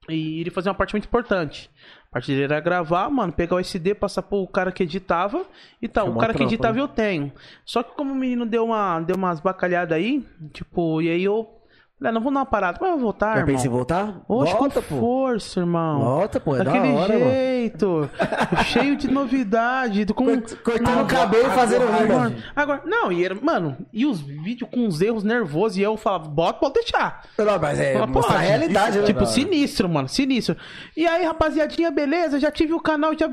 E 0.08 0.40
ele 0.40 0.50
fazia 0.50 0.70
uma 0.70 0.78
parte 0.78 0.94
muito 0.94 1.06
importante. 1.06 1.70
A 2.12 2.18
dele 2.18 2.42
era 2.42 2.58
gravar, 2.58 3.08
mano, 3.08 3.32
pegar 3.32 3.54
o 3.54 3.60
SD, 3.60 3.94
passar 3.94 4.22
pro 4.22 4.44
cara 4.48 4.72
que 4.72 4.82
editava 4.82 5.46
e 5.80 5.86
tal. 5.86 6.08
É 6.08 6.10
o 6.10 6.16
cara 6.16 6.34
que 6.34 6.42
editava 6.42 6.74
né? 6.74 6.80
eu 6.80 6.88
tenho. 6.88 7.32
Só 7.64 7.84
que 7.84 7.94
como 7.94 8.12
o 8.12 8.16
menino 8.16 8.44
deu, 8.44 8.64
uma, 8.64 8.98
deu 8.98 9.14
umas 9.14 9.38
bacalhadas 9.38 9.96
aí, 9.96 10.26
tipo, 10.52 11.00
e 11.00 11.08
aí 11.08 11.22
eu. 11.22 11.59
Ah, 12.02 12.10
não 12.10 12.20
vou 12.22 12.32
dar 12.32 12.40
uma 12.40 12.46
parada, 12.46 12.78
mas 12.80 12.88
eu 12.88 12.94
vou 12.96 13.04
voltar, 13.04 13.34
já 13.34 13.40
irmão. 13.40 13.54
pensa 13.54 13.66
em 13.66 13.70
voltar? 13.70 14.22
Oxe, 14.26 14.52
Volta, 14.54 14.80
com 14.80 14.88
pô. 14.94 15.00
força, 15.00 15.60
irmão. 15.60 16.00
Volta, 16.00 16.40
pô, 16.40 16.54
é 16.54 16.58
da 16.58 16.64
Daquele 16.64 16.92
hora, 16.94 17.12
mano. 17.18 17.30
jeito. 17.30 18.10
cheio 18.64 18.96
de 18.96 19.08
novidade. 19.10 20.06
Com... 20.06 20.24
Cort- 20.24 20.54
Cortando 20.62 21.02
o 21.02 21.06
cabelo 21.06 21.46
e 21.48 21.50
fazendo 21.50 21.82
agora- 21.82 22.02
rima. 22.28 22.34
Agora, 22.56 22.82
não, 22.86 23.12
e 23.12 23.22
era, 23.22 23.34
mano, 23.34 23.76
e 23.92 24.06
os 24.06 24.18
vídeos 24.20 24.70
com 24.72 24.86
os 24.86 25.00
erros 25.02 25.22
nervosos, 25.22 25.76
e 25.76 25.82
eu 25.82 25.94
falava, 25.98 26.26
bota, 26.28 26.58
pode 26.58 26.74
deixar. 26.74 27.22
Não, 27.36 27.58
mas 27.58 27.78
é 27.78 28.06
mostrar 28.06 28.36
a 28.36 28.38
realidade, 28.38 28.98
né? 28.98 29.04
Tipo, 29.04 29.20
da- 29.20 29.26
sinistro, 29.26 29.86
mano, 29.88 30.08
sinistro. 30.08 30.56
E 30.96 31.06
aí, 31.06 31.24
rapaziadinha, 31.26 31.90
beleza, 31.90 32.40
já 32.40 32.50
tive 32.50 32.72
o 32.72 32.80
canal, 32.80 33.12
já 33.18 33.28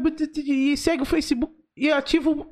e 0.45 0.75
segue 0.75 1.03
o 1.03 1.05
Facebook, 1.05 1.53
e 1.75 1.89
ativo. 1.89 2.47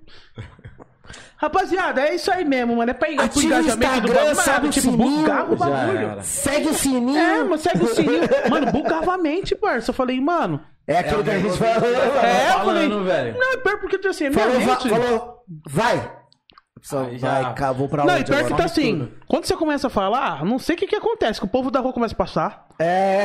Rapaziada, 1.38 2.02
é 2.02 2.16
isso 2.16 2.32
aí 2.32 2.44
mesmo, 2.46 2.76
mano. 2.76 2.92
É 2.92 2.94
pra 2.94 3.10
ir 3.10 3.16
pro 3.16 3.26
Ativa 3.26 3.40
o 3.40 3.60
engajamento 3.60 4.02
do 4.02 4.08
Instagram, 4.08 4.14
bagulho. 4.14 4.36
sabe 4.36 4.58
Mano, 4.58 4.68
o 4.68 4.72
tipo, 4.72 4.92
sininho. 4.92 5.18
bugava 5.22 5.54
o 5.54 5.56
bagulho. 5.56 6.18
Segue 6.24 6.68
o 6.70 6.74
sininho. 6.74 7.18
É, 7.20 7.44
mas 7.44 7.62
segue 7.62 7.84
o 7.84 7.88
sininho. 7.88 8.22
Mano, 8.50 8.72
bugava 8.72 9.14
a 9.14 9.18
mente, 9.18 9.56
parça. 9.56 9.90
Eu 9.92 9.94
falei, 9.96 10.20
mano. 10.22 10.60
É 10.88 11.00
aquilo 11.00 11.24
que 11.24 11.30
a 11.32 11.40
gente 11.40 11.58
falou. 11.58 11.74
É, 11.90 12.06
eu 12.08 12.12
falei. 12.60 12.90
falando, 12.90 13.04
velho. 13.04 13.38
Não, 13.38 13.54
é 13.54 13.58
pior 13.58 13.80
porque, 13.80 13.98
tipo 13.98 14.10
assim, 14.10 14.26
a 14.28 14.30
minha 14.30 14.44
Falou, 14.46 14.60
va- 14.62 14.66
mente. 14.74 14.90
falou, 14.90 15.44
vai. 15.68 15.98
A 15.98 16.80
pessoa 16.80 17.08
Aí 17.08 17.18
já- 17.18 17.42
vai, 17.42 17.54
cá, 17.56 17.72
vou 17.72 17.90
pra 17.90 18.06
Não, 18.06 18.14
onde 18.14 18.22
e 18.22 18.26
pior 18.26 18.44
que 18.46 18.54
tá 18.54 18.66
assim, 18.66 19.12
quando 19.28 19.46
você 19.46 19.56
começa 19.56 19.88
a 19.88 19.90
falar, 19.90 20.46
não 20.46 20.60
sei 20.60 20.76
o 20.76 20.78
que 20.78 20.86
que 20.86 20.96
acontece, 20.96 21.40
que 21.40 21.46
o 21.46 21.50
povo 21.50 21.72
da 21.72 21.80
rua 21.80 21.92
começa 21.92 22.14
a 22.14 22.18
passar. 22.18 22.68
É. 22.78 23.24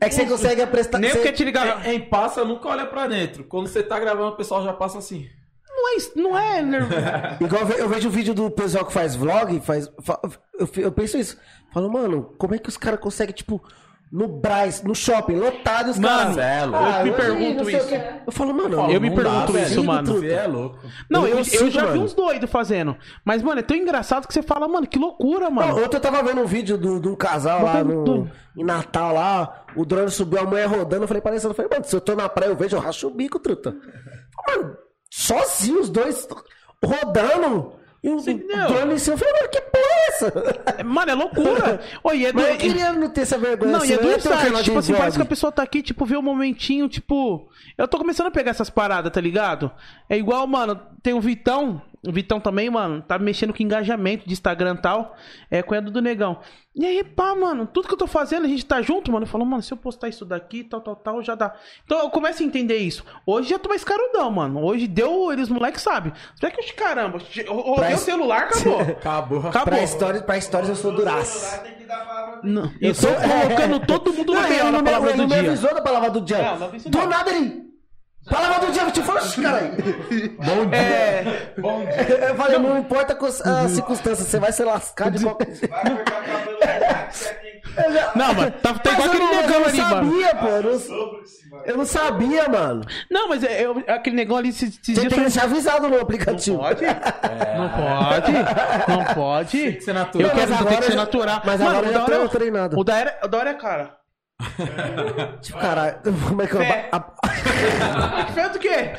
É 0.00 0.08
que 0.08 0.14
você 0.14 0.24
consegue 0.26 0.66
prestar. 0.66 0.98
Nem 0.98 1.10
você- 1.10 1.16
porque 1.18 1.32
te 1.32 1.44
ligar. 1.44 1.86
Em 1.86 2.00
passa, 2.00 2.44
nunca 2.44 2.68
olha 2.68 2.86
pra 2.86 3.06
dentro. 3.06 3.44
Quando 3.44 3.66
você 3.68 3.82
tá 3.82 4.00
gravando, 4.00 4.30
o 4.30 4.36
pessoal 4.36 4.64
já 4.64 4.72
passa 4.72 4.98
assim. 4.98 5.26
Não 5.82 5.88
é, 5.92 5.96
isso- 5.96 6.12
não 6.16 6.38
é 6.38 6.62
nervo- 6.62 6.94
Igual 7.40 7.62
eu 7.62 7.66
ve- 7.66 7.80
eu 7.80 7.88
vejo 7.88 8.08
o 8.08 8.12
vídeo 8.12 8.34
do 8.34 8.50
pessoal 8.50 8.84
que 8.84 8.92
faz 8.92 9.16
vlog, 9.16 9.60
faz. 9.60 9.90
fa- 10.02 10.20
Eu, 10.58 10.68
eu 10.76 10.92
penso 10.92 11.16
isso. 11.18 11.36
Falo, 11.72 11.90
mano, 11.92 12.34
como 12.38 12.54
é 12.54 12.58
que 12.58 12.68
os 12.68 12.76
caras 12.76 13.00
conseguem, 13.00 13.34
tipo, 13.34 13.60
no 14.12 14.28
Braz, 14.28 14.82
no 14.82 14.94
shopping, 14.94 15.36
lotado, 15.36 15.90
os 15.90 15.98
Mano, 15.98 16.36
caras. 16.36 16.38
é 16.38 16.64
louco. 16.66 16.86
eu 16.86 17.04
me 17.04 17.12
pergunto 17.12 17.70
isso. 17.70 17.94
Eu 18.26 18.30
falo, 18.32 18.52
mano, 18.54 18.90
Eu 18.92 19.00
me 19.00 19.08
Não 19.08 19.16
dá, 19.16 19.22
pergunto 19.22 19.52
velho. 19.54 19.66
isso, 19.66 19.82
mano. 19.84 20.06
Você 20.18 20.28
é 20.28 20.46
louco. 20.46 20.78
Não, 21.08 21.22
Eu 21.26 21.38
eu, 21.38 21.38
eu 21.38 21.70
já 21.70 21.80
vi 21.86 21.88
mano. 21.92 22.02
uns 22.02 22.12
doidos 22.12 22.50
fazendo. 22.50 22.94
Mas, 23.24 23.42
mano, 23.42 23.60
é 23.60 23.62
tão 23.62 23.74
engraçado 23.76 24.28
que 24.28 24.34
você 24.34 24.42
fala, 24.42 24.68
mano, 24.68 24.86
que 24.86 24.98
loucura, 24.98 25.46
Não, 25.46 25.52
mano. 25.52 25.82
Ontem 25.82 25.96
eu 25.96 26.00
tava 26.00 26.22
vendo 26.22 26.42
um 26.42 26.46
vídeo 26.46 26.76
do- 26.76 27.00
de 27.00 27.08
um 27.08 27.16
casal 27.16 27.64
lá 27.64 27.82
no, 27.82 28.28
em 28.54 28.62
Natal 28.64 29.14
lá, 29.14 29.64
o 29.74 29.84
drone 29.86 30.10
subiu, 30.10 30.40
a 30.40 30.44
mulher 30.44 30.66
rodando, 30.68 31.04
eu 31.04 31.08
falei 31.08 31.22
pra 31.22 31.30
Alessandra, 31.32 31.52
eu 31.52 31.56
falei, 31.56 31.70
mano, 31.72 31.84
se 31.86 31.96
eu 31.96 32.00
tô 32.00 32.14
na 32.14 32.28
praia, 32.28 32.50
eu 32.50 32.56
vejo, 32.56 32.76
eu 32.76 32.80
racho 32.80 33.06
o 33.08 33.10
bico, 33.10 33.38
truta. 33.38 33.74
Mano, 34.46 34.76
sozinho 35.12 35.80
os 35.80 35.90
dois 35.90 36.26
rodando, 36.82 37.74
e 38.02 38.08
o, 38.08 38.16
eu 38.16 38.20
falei, 38.20 39.34
mano, 39.34 39.48
que 39.52 39.60
porra 39.60 39.84
é 39.84 40.08
essa? 40.08 40.84
Mano, 40.84 41.10
é 41.12 41.14
loucura. 41.14 41.80
Oi, 42.02 42.26
é 42.26 42.32
do... 42.32 42.40
Eu 42.40 42.56
queria 42.56 42.92
não 42.92 43.08
ter 43.08 43.20
essa 43.20 43.38
vergonha. 43.38 43.70
Não, 43.70 43.84
e 43.84 43.92
é 43.92 43.96
do 43.96 44.10
insight. 44.10 44.64
Tipo 44.64 44.78
assim, 44.78 44.92
parece 44.92 45.16
que 45.16 45.22
a 45.22 45.26
pessoa 45.26 45.52
tá 45.52 45.62
aqui, 45.62 45.82
tipo, 45.82 46.04
vê 46.04 46.16
um 46.16 46.22
momentinho, 46.22 46.88
tipo. 46.88 47.48
Eu 47.78 47.86
tô 47.86 47.98
começando 47.98 48.26
a 48.26 48.30
pegar 48.32 48.50
essas 48.50 48.68
paradas, 48.68 49.12
tá 49.12 49.20
ligado? 49.20 49.70
É 50.08 50.16
igual, 50.16 50.44
mano, 50.48 50.80
tem 51.00 51.14
o 51.14 51.20
Vitão. 51.20 51.80
O 52.04 52.10
Vitão 52.10 52.40
também, 52.40 52.68
mano, 52.68 53.00
tá 53.00 53.16
mexendo 53.16 53.54
com 53.54 53.62
engajamento 53.62 54.26
de 54.26 54.32
Instagram 54.32 54.74
e 54.76 54.82
tal. 54.82 55.16
É 55.48 55.62
cunhado 55.62 55.88
do 55.88 56.02
negão. 56.02 56.40
E 56.74 56.84
aí, 56.84 57.04
pá, 57.04 57.32
mano, 57.34 57.64
tudo 57.64 57.86
que 57.86 57.94
eu 57.94 57.98
tô 57.98 58.08
fazendo, 58.08 58.44
a 58.44 58.48
gente 58.48 58.64
tá 58.66 58.82
junto, 58.82 59.12
mano. 59.12 59.24
Eu 59.24 59.28
falo, 59.28 59.46
mano, 59.46 59.62
se 59.62 59.72
eu 59.72 59.76
postar 59.76 60.08
isso 60.08 60.24
daqui, 60.24 60.64
tal, 60.64 60.80
tal, 60.80 60.96
tal, 60.96 61.22
já 61.22 61.36
dá. 61.36 61.54
Então 61.84 62.00
eu 62.00 62.10
começo 62.10 62.42
a 62.42 62.46
entender 62.46 62.78
isso. 62.78 63.04
Hoje 63.24 63.50
já 63.50 63.58
tô 63.58 63.68
mais 63.68 63.84
carudão, 63.84 64.30
mano. 64.32 64.64
Hoje 64.64 64.88
deu, 64.88 65.30
eles 65.32 65.48
moleque 65.48 65.80
sabe. 65.80 66.12
Será 66.40 66.50
que 66.50 66.60
eu, 66.60 66.74
caramba, 66.74 67.18
rodei 67.48 67.94
o 67.94 67.98
celular, 67.98 68.44
acabou. 68.48 68.80
Acabou. 68.80 69.38
Acabou. 69.46 69.64
Pra 69.64 69.86
stories, 69.86 70.22
pra 70.22 70.40
stories 70.40 70.68
eu 70.70 70.76
sou 70.76 70.92
duraço. 70.92 71.60
Não, 72.42 72.72
eu 72.80 72.94
tô 72.94 73.06
colocando 73.14 73.86
todo 73.86 74.12
mundo 74.12 74.34
Não, 74.34 74.42
na 74.42 74.48
não 74.64 74.72
na 74.72 74.82
palavra 74.82 75.10
ele 75.10 75.16
do 75.18 75.22
não 75.28 75.36
me 75.36 75.40
dia. 75.40 75.50
avisou 75.50 75.74
da 75.74 75.82
palavra 75.82 76.10
do 76.10 76.20
dia. 76.20 76.38
Não, 76.42 76.58
não 76.58 76.70
Do 76.70 76.98
não. 76.98 77.06
nada 77.08 77.30
ele... 77.30 77.71
Palavra 78.28 78.66
do 78.66 78.72
dia, 78.72 78.82
eu 78.82 78.90
te 78.92 79.02
falo, 79.02 79.18
caralho. 79.42 79.74
É. 80.72 81.52
Eu 82.30 82.36
falei, 82.36 82.58
não 82.58 82.78
importa 82.78 83.18
a 83.44 83.68
circunstância, 83.68 84.24
você 84.24 84.38
vai 84.38 84.52
se 84.52 84.62
lascar 84.64 85.10
de 85.10 85.22
qualquer 85.24 85.54
jeito. 85.54 85.68
Vai 85.68 85.82
cortar 85.84 86.20
o 86.20 86.24
cabelo 86.24 86.58
lá, 86.60 87.08
você 87.10 87.34
tem 87.34 87.60
que 87.60 88.18
Não, 88.18 88.34
mano, 88.34 88.50
tá, 88.62 88.74
tá 88.74 88.92
igual 88.92 89.06
eu 89.08 89.12
aquele 89.12 89.24
não, 89.24 89.32
eu 89.32 89.40
negão 89.42 89.60
não 89.60 89.66
ali, 89.68 89.80
mano. 89.80 89.94
sabia, 90.12 90.34
pô. 90.36 90.46
Eu 90.46 90.62
não, 90.62 91.62
eu 91.66 91.76
não 91.78 91.84
sabia, 91.86 92.48
mano. 92.48 92.84
Não, 93.10 93.28
mas 93.28 93.42
é, 93.44 93.64
eu- 93.64 93.82
aquele 93.88 94.16
negão 94.16 94.36
ali 94.36 94.48
esses 94.50 94.78
esses 94.78 94.94
Você 94.94 95.00
tem 95.00 95.08
que 95.10 95.20
deixar 95.20 95.44
avisado 95.44 95.88
no 95.88 96.00
aplicativo. 96.00 96.58
Pode? 96.58 96.84
Não 96.84 97.68
pode? 97.68 98.32
Não 98.88 99.14
pode? 99.14 99.58
Tem 99.62 99.72
que 99.74 99.80
ser 99.80 99.92
natural. 99.94 100.28
Eu 100.28 100.34
quero 100.34 100.56
tem 100.66 100.76
que 100.78 100.84
ser 100.84 100.90
já- 100.92 100.96
natural. 100.96 101.42
mas 101.44 101.60
Mano, 101.60 101.70
agora 101.78 101.88
o 101.88 101.92
já 101.92 102.00
tô 102.04 102.12
é- 102.24 102.28
treinado. 102.28 102.78
O 102.78 102.84
da 102.84 102.94
hora, 102.94 103.18
o 103.24 103.28
da 103.28 103.38
hora 103.38 103.50
é 103.50 103.54
cara. 103.54 104.01
Tipo, 105.40 105.58
caralho, 105.58 105.96
como 106.28 106.42
é 106.42 106.46
que 106.46 106.54
eu... 106.54 106.60
Fé. 106.60 106.88
a- 106.92 107.12
Feito 108.34 108.56
o 108.56 108.58
quê? 108.58 108.92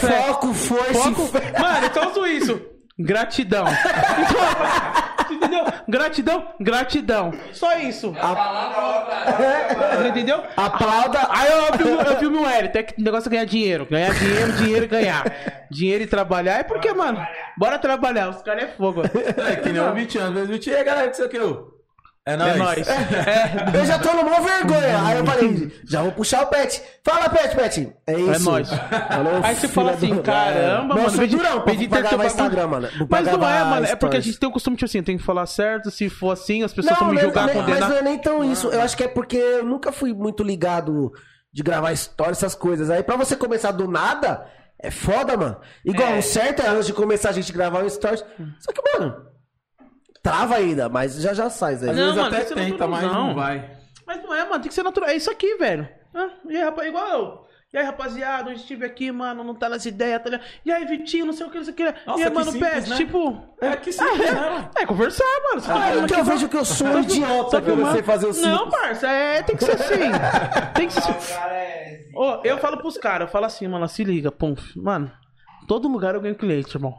Foco, 0.00 0.54
força 0.54 0.94
Foco. 1.12 1.26
fé. 1.26 1.52
Mano, 1.58 1.86
então 1.86 2.02
eu 2.04 2.10
uso 2.10 2.26
isso. 2.26 2.60
Gratidão. 2.98 3.64
Entendeu? 5.30 5.64
Gratidão, 5.88 6.46
gratidão. 6.60 7.32
Só 7.52 7.76
isso. 7.78 8.14
Entendeu? 10.08 10.42
Aplauda. 10.56 11.26
Aí 11.30 11.48
eu 11.50 11.72
vi, 11.78 12.10
eu 12.10 12.18
vi 12.20 12.26
o 12.26 12.30
meu 12.30 12.46
L, 12.48 12.68
tem 12.68 12.84
que 12.84 13.00
o 13.00 13.04
negócio 13.04 13.28
é 13.28 13.30
ganhar 13.32 13.44
dinheiro. 13.46 13.86
Ganhar 13.90 14.14
dinheiro, 14.14 14.52
dinheiro 14.52 14.84
e 14.84 14.88
ganhar. 14.88 15.24
Dinheiro 15.70 16.04
e 16.04 16.06
trabalhar. 16.06 16.58
É 16.58 16.62
porque, 16.62 16.92
mano, 16.92 17.18
bora 17.58 17.78
trabalhar. 17.78 18.28
Os 18.28 18.42
caras 18.42 18.64
é 18.64 18.68
fogo. 18.68 19.02
É 19.04 19.56
que 19.56 19.70
nem 19.70 19.82
o 19.82 19.92
Vitinho. 19.92 20.24
Às 20.26 20.32
vezes 20.32 20.48
o 20.48 20.52
Vitinho, 20.52 20.76
"E 20.78 20.84
galera, 20.84 21.08
que 21.10 21.16
sei 21.16 21.26
o 21.26 21.28
que 21.28 21.36
eu. 21.36 21.73
É 22.26 22.36
nóis. 22.36 22.54
É 22.54 22.58
nóis. 22.58 22.88
É, 22.88 23.78
Eu 23.78 23.84
já 23.84 23.98
tô 23.98 24.12
no 24.14 24.24
maior 24.24 24.40
vergonha. 24.42 25.02
Aí 25.04 25.18
eu 25.18 25.26
falei, 25.26 25.80
já 25.86 26.02
vou 26.02 26.12
puxar 26.12 26.42
o 26.42 26.46
Pet. 26.46 26.82
Fala, 27.04 27.28
Pet, 27.28 27.54
Pet. 27.54 27.92
É 28.06 28.18
isso. 28.18 28.30
É 28.32 28.38
nóis. 28.38 28.68
Falou, 28.70 29.40
Aí 29.42 29.54
você 29.54 29.68
fala 29.68 29.90
assim, 29.92 30.14
do- 30.14 30.22
caramba, 30.22 30.94
Não, 30.94 31.02
mano. 31.02 31.18
de- 31.28 31.36
durão 31.36 31.64
de 31.66 31.88
pra 31.88 32.00
bagulho. 32.02 32.26
Instagram, 32.26 32.66
mano. 32.66 32.88
Mas 33.10 33.26
não 33.26 33.48
é, 33.48 33.64
mano. 33.64 33.86
É 33.86 33.94
porque 33.96 34.16
a 34.16 34.20
gente 34.20 34.38
tem 34.38 34.48
o 34.48 34.52
costume, 34.52 34.76
tipo 34.76 34.86
assim, 34.86 35.02
tem 35.02 35.18
que 35.18 35.22
falar 35.22 35.44
certo. 35.46 35.90
Se 35.90 36.08
for 36.08 36.30
assim, 36.30 36.62
as 36.62 36.72
pessoas 36.72 36.98
vão 36.98 37.08
Não, 37.08 37.14
me 37.14 37.20
não, 37.20 37.28
julgar, 37.28 37.46
não, 37.46 37.54
condenar. 37.54 37.80
mas 37.80 37.88
não 37.90 37.96
é 37.98 38.02
nem 38.02 38.18
tão 38.18 38.42
isso. 38.52 38.68
Eu 38.68 38.80
acho 38.80 38.96
que 38.96 39.04
é 39.04 39.08
porque 39.08 39.36
eu 39.36 39.64
nunca 39.64 39.92
fui 39.92 40.14
muito 40.14 40.42
ligado 40.42 41.12
de 41.52 41.62
gravar 41.62 41.94
stories, 41.94 42.38
essas 42.38 42.54
coisas. 42.54 42.88
Aí 42.90 43.02
pra 43.02 43.16
você 43.16 43.36
começar 43.36 43.70
do 43.70 43.86
nada, 43.86 44.46
é 44.82 44.90
foda, 44.90 45.36
mano. 45.36 45.56
Igual, 45.84 46.08
É. 46.14 46.18
o 46.18 46.22
certo 46.22 46.62
é 46.62 46.68
antes 46.68 46.86
de 46.86 46.92
começar 46.94 47.28
a 47.28 47.32
gente 47.32 47.52
gravar 47.52 47.84
um 47.84 47.88
stories. 47.88 48.24
Só 48.60 48.72
que, 48.72 48.98
mano, 48.98 49.14
trava 50.24 50.56
ainda, 50.56 50.88
mas 50.88 51.14
já 51.20 51.32
já 51.34 51.48
sai. 51.50 51.74
Aí. 51.74 51.76
Às 51.76 51.82
Não, 51.82 51.94
vezes 51.94 52.14
mano, 52.16 52.26
até 52.34 52.44
que 52.44 52.54
tenta, 52.54 52.88
mas 52.88 53.02
não 53.02 53.34
vai. 53.34 53.70
Mas 54.06 54.22
não 54.22 54.34
é, 54.34 54.42
mano. 54.44 54.60
Tem 54.60 54.68
que 54.68 54.74
ser 54.74 54.82
natural. 54.82 55.10
É 55.10 55.14
isso 55.16 55.30
aqui, 55.30 55.54
velho. 55.56 55.86
Ah, 56.14 56.30
e 56.48 56.56
aí, 56.56 56.64
rapaz, 56.64 56.88
igual 56.88 57.06
eu. 57.08 57.44
E 57.72 57.76
aí, 57.76 57.84
rapaziada, 57.84 58.50
hoje 58.50 58.60
estive 58.60 58.86
aqui, 58.86 59.10
mano, 59.10 59.42
não 59.42 59.52
tá 59.52 59.68
nas 59.68 59.84
ideias, 59.84 60.22
tá 60.22 60.30
ligado? 60.30 60.46
E 60.64 60.70
aí, 60.70 60.84
Vitinho, 60.84 61.26
não 61.26 61.32
sei 61.32 61.44
o 61.44 61.50
que, 61.50 61.56
não 61.58 61.64
sei 61.64 61.72
o 61.74 61.76
que. 61.76 61.84
Nossa, 62.06 62.20
e 62.20 62.22
aí, 62.22 62.30
que 62.30 62.36
mano, 62.36 62.52
simples, 62.52 62.70
Pet, 62.72 62.90
né? 62.90 62.96
tipo. 62.96 63.42
É 63.60 63.76
que 63.76 63.92
simples, 63.92 64.32
né, 64.32 64.40
mano? 64.48 64.70
É, 64.76 64.86
conversar, 64.86 65.24
mano. 65.48 65.60
Você 65.60 65.66
tá 65.66 65.74
Ah, 65.74 65.90
então 65.90 66.04
aqui, 66.04 66.14
eu 66.14 66.24
vejo 66.24 66.48
que 66.48 66.56
eu 66.56 66.64
sou 66.64 66.86
um 66.86 67.00
idiota 67.00 67.60
pra 67.60 67.74
você 67.74 68.02
fazer 68.04 68.26
o 68.26 68.28
Não, 68.28 68.58
simples. 68.58 68.80
parça, 68.80 69.08
é, 69.08 69.42
tem 69.42 69.56
que 69.56 69.64
ser 69.64 69.72
assim. 69.72 70.10
tem 70.74 70.86
que 70.86 70.92
ser 70.92 71.00
assim. 71.00 71.34
O 71.34 71.36
cara 71.36 71.54
é. 71.54 72.04
Ô, 72.14 72.40
eu 72.44 72.58
falo 72.58 72.76
pros 72.78 72.96
caras, 72.96 73.26
eu 73.26 73.32
falo 73.32 73.46
assim, 73.46 73.66
mano, 73.66 73.88
se 73.88 74.04
liga, 74.04 74.30
pum. 74.30 74.54
Mano, 74.76 75.10
todo 75.66 75.88
lugar 75.88 76.14
eu 76.14 76.20
ganho 76.20 76.36
cliente, 76.36 76.76
irmão. 76.76 76.94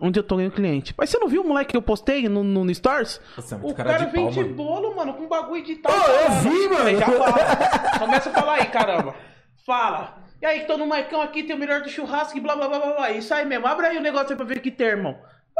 Onde 0.00 0.18
eu 0.18 0.22
tô 0.22 0.36
ganhando 0.36 0.52
cliente. 0.52 0.94
Mas 0.96 1.10
você 1.10 1.18
não 1.18 1.26
viu 1.28 1.42
o 1.42 1.48
moleque 1.48 1.70
que 1.72 1.76
eu 1.76 1.82
postei 1.82 2.28
no, 2.28 2.44
no, 2.44 2.64
no 2.64 2.74
Stories? 2.74 3.20
Nossa, 3.36 3.54
é 3.54 3.58
muito 3.58 3.72
o 3.72 3.76
cara 3.76 3.90
cara, 3.94 4.04
de 4.06 4.12
vem 4.12 4.24
pau, 4.24 4.32
de 4.32 4.40
mano. 4.42 4.54
bolo, 4.54 4.96
mano, 4.96 5.14
com 5.14 5.26
bagulho 5.28 5.64
de 5.64 5.76
tal. 5.76 5.92
Ô, 5.92 5.96
eu 5.96 6.30
vi, 6.42 6.68
mano. 6.68 6.86
Aí 6.88 6.96
já 6.98 7.06
fala. 7.06 7.98
Começa 7.98 8.30
a 8.30 8.32
falar 8.32 8.54
aí, 8.54 8.66
caramba. 8.66 9.14
Fala. 9.66 10.18
E 10.40 10.46
aí, 10.46 10.60
tô 10.66 10.78
no 10.78 10.86
Maicão 10.86 11.20
aqui, 11.20 11.42
tem 11.42 11.56
o 11.56 11.58
melhor 11.58 11.80
do 11.82 11.88
churrasco 11.88 12.38
e 12.38 12.40
blá 12.40 12.54
blá 12.54 12.68
blá 12.68 12.78
blá 12.78 12.92
blá. 12.94 13.10
Isso 13.10 13.34
aí 13.34 13.44
mesmo. 13.44 13.66
Abre 13.66 13.86
aí 13.86 13.98
o 13.98 14.00
negócio 14.00 14.30
aí 14.30 14.36
pra 14.36 14.46
ver 14.46 14.60
que 14.60 14.70
tem, 14.70 14.86
irmão. 14.86 15.16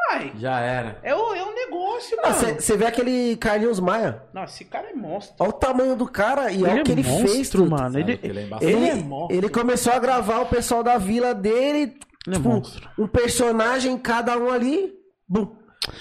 Vai. 0.09 0.33
Já 0.37 0.61
era. 0.61 1.01
É, 1.03 1.13
o, 1.13 1.35
é 1.35 1.43
um 1.45 1.53
negócio, 1.53 2.17
mano. 2.23 2.33
Você 2.61 2.77
vê 2.77 2.87
aquele 2.87 3.37
Carlinhos 3.39 3.81
Maia. 3.81 4.23
Nossa, 4.33 4.55
esse 4.55 4.65
cara 4.65 4.89
é 4.91 4.95
monstro. 4.95 5.35
Olha 5.41 5.49
o 5.51 5.53
tamanho 5.53 5.97
do 5.97 6.07
cara 6.07 6.53
e 6.53 6.63
olha 6.63 6.83
o 6.83 6.85
que 6.85 6.93
é 6.93 6.95
ele 6.95 7.03
monstro, 7.03 7.29
fez, 7.63 7.71
mano. 7.71 7.99
Ele, 7.99 8.17
que 8.17 8.27
ele 8.29 8.39
é 8.39 8.43
embaçado. 8.45 8.65
ele 8.71 8.77
Ele, 8.77 8.89
é 8.91 8.95
monstro. 9.03 9.37
ele 9.37 9.49
começou 9.49 9.93
a 9.93 9.99
gravar 9.99 10.39
o 10.39 10.47
pessoal 10.47 10.85
da 10.85 10.97
vila 10.97 11.35
dele, 11.35 11.99
Ele 12.29 12.37
é 12.37 12.39
tipo, 12.39 12.49
monstro. 12.49 12.89
um 12.99 13.07
personagem, 13.07 13.99
cada 13.99 14.37
um 14.39 14.51
ali. 14.51 14.93
Bum. 15.29 15.57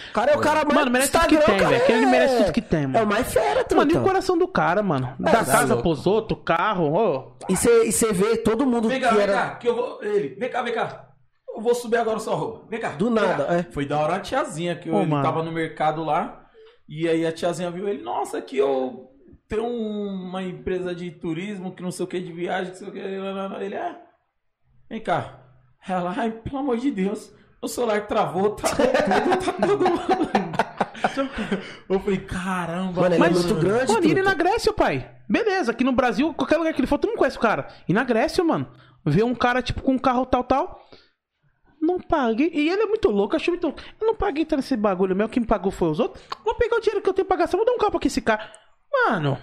O 0.10 0.14
cara 0.14 0.32
é 0.32 0.36
o 0.36 0.40
cara 0.42 0.64
mais. 0.66 0.76
Mano, 0.80 0.92
merece 0.92 1.12
tudo 1.12 1.28
que 1.28 1.38
tem, 1.38 1.58
velho. 1.58 1.78
Aquele 1.78 2.04
é- 2.04 2.06
merece 2.08 2.38
tudo 2.38 2.52
que 2.54 2.62
tem, 2.62 2.88
mano. 2.88 2.98
É 2.98 3.04
o 3.04 3.08
mais 3.08 3.32
fera, 3.32 3.64
truta. 3.64 3.76
Mano, 3.76 3.92
e 3.92 3.98
o 3.98 4.04
coração 4.04 4.38
do 4.38 4.48
cara, 4.48 4.84
mano? 4.84 5.16
Da 5.20 5.32
tá 5.32 5.46
casa 5.46 5.74
louco. 5.76 5.84
pros 5.84 6.06
outros, 6.08 6.40
carro, 6.44 6.92
ô. 6.94 7.38
E 7.50 7.56
você 7.56 8.12
vê 8.12 8.38
todo 8.38 8.66
mundo 8.66 8.90
Vem 8.90 9.00
que 9.00 9.06
cá, 9.06 9.12
vem 9.14 9.22
era. 9.24 9.34
cá, 9.34 9.56
que 9.56 9.68
eu 9.70 9.76
vou. 9.76 10.04
Ele, 10.04 10.30
vem 10.36 10.50
cá, 10.50 10.62
vem 10.62 10.74
cá. 10.74 11.08
Eu 11.56 11.62
vou 11.62 11.74
subir 11.74 11.98
agora 11.98 12.20
sua 12.20 12.36
roupa. 12.36 12.68
Vem 12.70 12.80
cá. 12.80 12.90
Do 12.90 13.06
vem 13.06 13.14
nada, 13.14 13.46
cá. 13.46 13.54
é. 13.56 13.64
Foi 13.64 13.86
da 13.86 13.98
hora 14.00 14.16
a 14.16 14.20
tiazinha 14.20 14.76
que 14.76 14.90
Ô, 14.90 15.00
ele 15.02 15.10
mano. 15.10 15.24
tava 15.24 15.42
no 15.42 15.52
mercado 15.52 16.04
lá. 16.04 16.46
E 16.90 17.08
aí 17.08 17.26
a 17.26 17.32
tiazinha 17.32 17.72
viu 17.72 17.88
ele, 17.88 18.02
nossa, 18.04 18.40
aqui 18.40 18.58
eu 18.58 19.10
tenho 19.48 19.66
uma 19.66 20.42
empresa 20.44 20.94
de 20.94 21.10
turismo 21.12 21.74
que 21.74 21.82
não 21.84 21.92
sei 21.92 22.04
o 22.04 22.08
que, 22.08 22.20
de 22.20 22.32
viagem, 22.34 22.66
que 22.66 22.72
não 22.72 22.78
sei 22.80 22.88
o 22.90 22.92
que. 22.92 23.00
Ele 23.64 23.76
é. 23.76 23.96
Vem 24.90 25.00
cá. 25.02 25.40
Ela, 25.88 26.14
ai, 26.16 26.32
pelo 26.32 26.58
amor 26.58 26.78
de 26.78 26.92
Deus. 26.92 27.32
O 27.62 27.68
celular 27.68 28.06
travou, 28.06 28.52
tá 28.52 28.70
tudo, 28.70 28.92
tá 31.02 31.18
tudo. 31.18 31.64
Eu 31.90 32.00
falei, 32.00 32.20
caramba, 32.20 33.02
Mano, 33.02 33.16
ele 33.16 33.20
Mas, 33.20 33.32
é 33.32 33.48
muito 33.48 33.56
grande, 33.56 33.92
mano, 33.92 34.06
e 34.06 34.12
ele 34.12 34.22
na 34.22 34.34
Grécia, 34.34 34.72
pai. 34.72 35.10
Beleza, 35.28 35.72
aqui 35.72 35.84
no 35.84 35.92
Brasil, 35.92 36.34
qualquer 36.34 36.58
lugar 36.58 36.74
que 36.74 36.80
ele 36.80 36.88
for, 36.88 37.00
tu 37.00 37.08
não 37.08 37.16
conhece 37.16 37.38
o 37.38 37.40
cara. 37.42 37.68
E 37.88 37.94
na 37.94 38.04
Grécia, 38.04 38.44
mano, 38.44 38.68
vê 39.06 39.24
um 39.24 39.34
cara, 39.34 39.62
tipo, 39.62 39.82
com 39.82 39.94
um 39.94 39.98
carro 39.98 40.26
tal, 40.26 40.44
tal. 40.44 40.88
Não 41.82 42.00
paguei. 42.00 42.52
E 42.54 42.70
ele 42.70 42.84
é 42.84 42.86
muito 42.86 43.10
louco, 43.10 43.34
eu 43.34 43.38
acho 43.38 43.50
muito 43.52 43.64
louco. 43.64 43.82
Eu 44.00 44.08
não 44.08 44.16
paguei 44.16 44.46
tá 44.46 44.56
nesse 44.56 44.76
bagulho 44.78 45.16
meu, 45.16 45.30
quem 45.30 45.42
me 45.42 45.48
pagou 45.48 45.72
foi 45.72 45.90
os 45.90 46.00
outros. 46.00 46.24
Vou 46.44 46.56
pegar 46.56 46.78
o 46.78 46.80
dinheiro 46.80 47.02
que 47.02 47.10
eu 47.10 47.14
tenho 47.14 47.28
pra 47.28 47.38
gastar, 47.38 47.58
vou 47.58 47.66
dar 47.66 47.74
um 47.74 47.78
carro 47.78 47.92
pra 47.92 48.08
esse 48.08 48.22
cara. 48.22 48.52
Mano, 48.92 49.38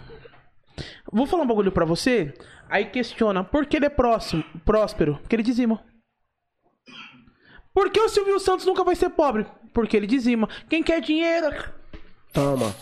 vou 1.12 1.26
falar 1.26 1.42
um 1.42 1.46
bagulho 1.46 1.72
pra 1.72 1.84
você. 1.84 2.32
Aí 2.68 2.86
questiona, 2.86 3.42
por 3.42 3.66
que 3.66 3.76
ele 3.76 3.86
é 3.86 3.90
próximo, 3.90 4.44
próspero? 4.64 5.18
Porque 5.20 5.34
ele 5.34 5.42
dizima. 5.42 5.80
Por 7.74 7.90
que 7.90 8.00
o 8.00 8.08
Silvio 8.08 8.38
Santos 8.38 8.64
nunca 8.64 8.84
vai 8.84 8.94
ser 8.94 9.10
pobre? 9.10 9.44
Porque 9.72 9.96
ele 9.96 10.06
dizima. 10.06 10.48
Quem 10.68 10.82
quer 10.82 11.00
dinheiro? 11.00 11.52
Toma. 12.32 12.74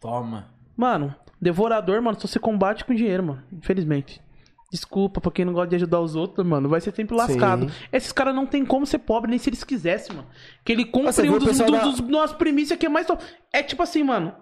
Toma. 0.00 0.48
Mano, 0.76 1.14
devorador, 1.40 2.00
mano, 2.02 2.18
só 2.20 2.26
se 2.26 2.38
combate 2.38 2.84
com 2.84 2.94
dinheiro, 2.94 3.22
mano. 3.22 3.42
Infelizmente. 3.52 4.20
Desculpa 4.72 5.20
pra 5.20 5.32
quem 5.32 5.44
não 5.44 5.52
gosta 5.52 5.68
de 5.70 5.76
ajudar 5.76 6.00
os 6.00 6.14
outros, 6.14 6.46
mano. 6.46 6.68
Vai 6.68 6.80
ser 6.80 6.94
sempre 6.94 7.16
lascado. 7.16 7.68
Sim. 7.68 7.74
Esses 7.92 8.12
caras 8.12 8.34
não 8.34 8.46
tem 8.46 8.64
como 8.64 8.86
ser 8.86 8.98
pobre, 9.00 9.28
nem 9.28 9.38
se 9.38 9.50
eles 9.50 9.64
quisessem, 9.64 10.14
mano. 10.14 10.28
Que 10.64 10.72
ele 10.72 10.84
cumpre 10.84 11.22
viu 11.22 11.32
um 11.32 11.36
o 11.36 11.38
dos, 11.40 11.48
pessoal 11.48 11.70
dos, 11.70 11.78
da- 11.80 11.84
dos, 11.86 12.00
das 12.20 12.32
primícias 12.32 12.78
que 12.78 12.86
é 12.86 12.88
mais. 12.88 13.06
É 13.52 13.62
tipo 13.62 13.82
assim, 13.82 14.02
mano. 14.04 14.32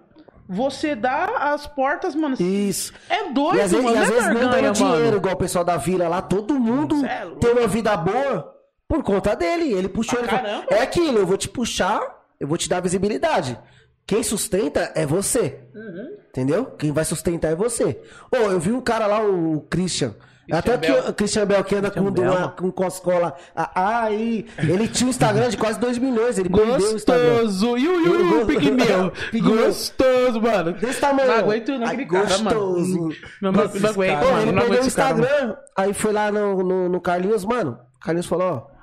Você 0.47 0.95
dá 0.95 1.51
as 1.53 1.67
portas, 1.67 2.15
mano. 2.15 2.35
Isso. 2.39 2.91
É 3.09 3.27
E 3.29 3.33
doido, 3.33 3.61
às 3.61 3.71
vezes, 3.71 3.85
mano. 3.85 3.95
e 3.95 3.99
às 3.99 4.07
não 4.09 4.15
é 4.15 4.19
vezes 4.21 4.33
não 4.43 4.49
dando 4.51 4.71
dinheiro, 4.73 5.03
mano. 5.05 5.17
igual 5.17 5.33
o 5.33 5.37
pessoal 5.37 5.63
da 5.63 5.77
vila 5.77 6.07
lá. 6.07 6.21
Todo 6.21 6.59
mundo 6.59 7.03
é 7.05 7.25
tem 7.39 7.51
uma 7.51 7.67
vida 7.67 7.95
boa 7.97 8.55
por 8.89 9.03
conta 9.03 9.35
dele. 9.35 9.71
Ele 9.71 9.87
puxou 9.87 10.19
Pra 10.19 10.39
ele. 10.39 10.47
falou. 10.47 10.65
É 10.71 10.81
aquilo, 10.81 11.19
eu 11.19 11.27
vou 11.27 11.37
te 11.37 11.47
puxar, 11.47 12.01
eu 12.39 12.47
vou 12.47 12.57
te 12.57 12.67
dar 12.67 12.81
visibilidade. 12.81 13.57
Quem 14.05 14.23
sustenta 14.23 14.91
é 14.95 15.05
você. 15.05 15.59
Uhum. 15.75 16.17
Entendeu? 16.29 16.65
Quem 16.65 16.91
vai 16.91 17.05
sustentar 17.05 17.51
é 17.51 17.55
você. 17.55 18.01
Ô, 18.31 18.37
eu 18.37 18.59
vi 18.59 18.71
um 18.71 18.81
cara 18.81 19.05
lá, 19.05 19.23
o 19.23 19.61
Christian. 19.69 20.15
Até 20.51 20.79
que 20.79 20.91
o 20.91 21.13
Christian 21.13 21.45
Bell 21.45 21.63
que 21.63 21.75
anda 21.75 21.91
com, 21.91 22.05
Christian 22.05 22.23
Bell, 22.23 22.39
uma, 22.39 22.49
com 22.49 22.71
coscola. 22.71 23.35
Ah, 23.55 24.05
aí, 24.05 24.47
ele 24.57 24.87
tinha 24.87 25.05
um 25.05 25.11
Instagram 25.11 25.49
de 25.49 25.57
quase 25.57 25.79
2 25.79 25.99
milhões. 25.99 26.39
Ele 26.39 26.49
perdeu 26.49 26.73
o 26.73 26.95
Instagram. 26.95 27.43
Gostoso. 27.43 27.77
E 27.77 27.87
o, 27.87 28.45
Pigmeu? 28.47 29.13
Gostoso, 29.43 30.41
mano. 30.41 30.73
Desse 30.73 30.99
tamanho. 30.99 31.27
Não 31.27 31.35
aguento 31.35 31.77
não 31.77 31.85
aquele 31.85 32.05
cara, 32.07 32.25
gostoso. 32.25 33.09
Não, 33.39 33.51
não, 33.51 33.51
não 33.51 33.89
aguento, 33.91 34.23
ele 34.41 34.53
perdeu 34.53 34.81
o 34.81 34.87
esse 34.87 34.95
cara. 34.95 35.19
Instagram, 35.19 35.55
aí 35.77 35.93
foi 35.93 36.13
lá 36.13 36.31
no, 36.31 36.63
no, 36.63 36.89
no 36.89 36.99
Carlinhos, 36.99 37.45
mano. 37.45 37.77
O 37.97 37.99
Carlinhos 37.99 38.25
falou, 38.25 38.53
ó. 38.75 38.78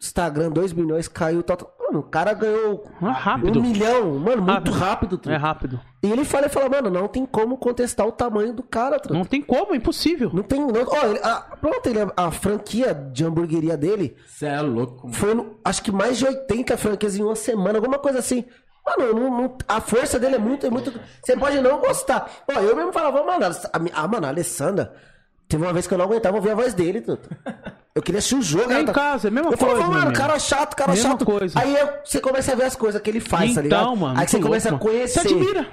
Instagram, 0.00 0.50
2 0.50 0.72
milhões, 0.72 1.08
caiu. 1.08 1.42
Tal, 1.42 1.56
tal. 1.56 1.74
Mano, 1.80 1.98
o 2.00 2.02
cara 2.04 2.32
ganhou 2.32 2.84
rápido. 3.00 3.58
um 3.58 3.62
milhão. 3.62 4.18
Mano, 4.18 4.42
muito 4.42 4.70
rápido. 4.70 5.18
truta. 5.18 5.32
É 5.32 5.36
rápido. 5.36 5.78
E 6.02 6.10
ele 6.10 6.24
fala, 6.24 6.44
ele 6.46 6.52
fala, 6.52 6.68
mano, 6.68 6.88
não 6.90 7.06
tem 7.06 7.26
como 7.26 7.58
contestar 7.58 8.06
o 8.06 8.12
tamanho 8.12 8.52
do 8.54 8.62
cara, 8.62 8.98
truta. 8.98 9.14
Não 9.16 9.24
tem 9.24 9.42
como, 9.42 9.74
é 9.74 9.76
impossível. 9.76 10.30
Não 10.32 10.42
tem. 10.42 10.58
Não, 10.60 10.68
ó, 10.86 11.06
ele- 11.06 11.20
a, 11.22 11.36
pronto, 11.60 11.86
ele, 11.86 11.98
a 12.16 12.30
franquia 12.30 12.94
de 12.94 13.24
hamburgueria 13.24 13.76
dele 13.76 14.16
Você 14.26 14.46
é 14.46 14.60
louco. 14.62 15.02
mano. 15.02 15.14
foi, 15.14 15.34
no- 15.34 15.56
acho 15.64 15.82
que 15.82 15.92
mais 15.92 16.18
de 16.18 16.24
80 16.26 16.76
franquias 16.78 17.16
em 17.16 17.22
uma 17.22 17.36
semana, 17.36 17.78
alguma 17.78 17.98
coisa 17.98 18.18
assim. 18.20 18.44
Mano, 18.84 19.12
não- 19.14 19.30
não- 19.42 19.56
a 19.68 19.80
força 19.80 20.18
dele 20.18 20.36
é 20.36 20.38
muito, 20.38 20.66
é 20.66 20.70
muito. 20.70 20.92
Você 21.22 21.36
pode 21.36 21.60
não 21.60 21.78
gostar. 21.78 22.28
Ó, 22.52 22.58
eu 22.58 22.74
mesmo 22.74 22.92
falava, 22.92 23.22
mano, 23.22 23.44
a, 23.44 23.50
ah, 24.02 24.08
mano, 24.08 24.26
a 24.26 24.30
Alessandra. 24.30 24.92
Teve 25.52 25.62
uma 25.64 25.72
vez 25.72 25.86
que 25.86 25.94
eu 25.94 25.98
não 25.98 26.04
aguentava 26.06 26.36
ouvir 26.36 26.50
a 26.50 26.54
voz 26.54 26.74
dele, 26.74 27.00
tudo. 27.00 27.20
Eu 27.94 28.00
queria 28.00 28.20
assistir 28.20 28.36
o 28.36 28.42
jogo. 28.42 28.72
É 28.72 28.80
em 28.80 28.86
tá- 28.86 28.92
casa, 28.94 29.28
é 29.28 29.30
a 29.30 29.30
mesma 29.30 29.50
eu 29.50 29.58
coisa, 29.58 29.74
meu 29.76 29.86
mano, 29.88 30.02
amigo. 30.06 30.16
cara 30.18 30.38
chato, 30.38 30.74
cara 30.74 30.92
Mesma 30.92 31.10
chato. 31.10 31.26
coisa. 31.26 31.60
Aí 31.60 31.76
eu- 31.76 31.88
você 32.02 32.20
começa 32.22 32.50
a 32.52 32.54
ver 32.54 32.64
as 32.64 32.74
coisas 32.74 32.98
que 33.02 33.10
ele 33.10 33.20
faz, 33.20 33.54
tá 33.54 33.60
ligado? 33.60 33.82
então, 33.82 33.96
mano. 33.96 34.18
Aí 34.18 34.26
você 34.26 34.38
muito 34.38 34.46
começa 34.48 34.70
louco, 34.70 34.86
a 34.86 34.88
mano. 34.88 34.98
conhecer. 34.98 35.20
Você 35.20 35.28
admira. 35.28 35.66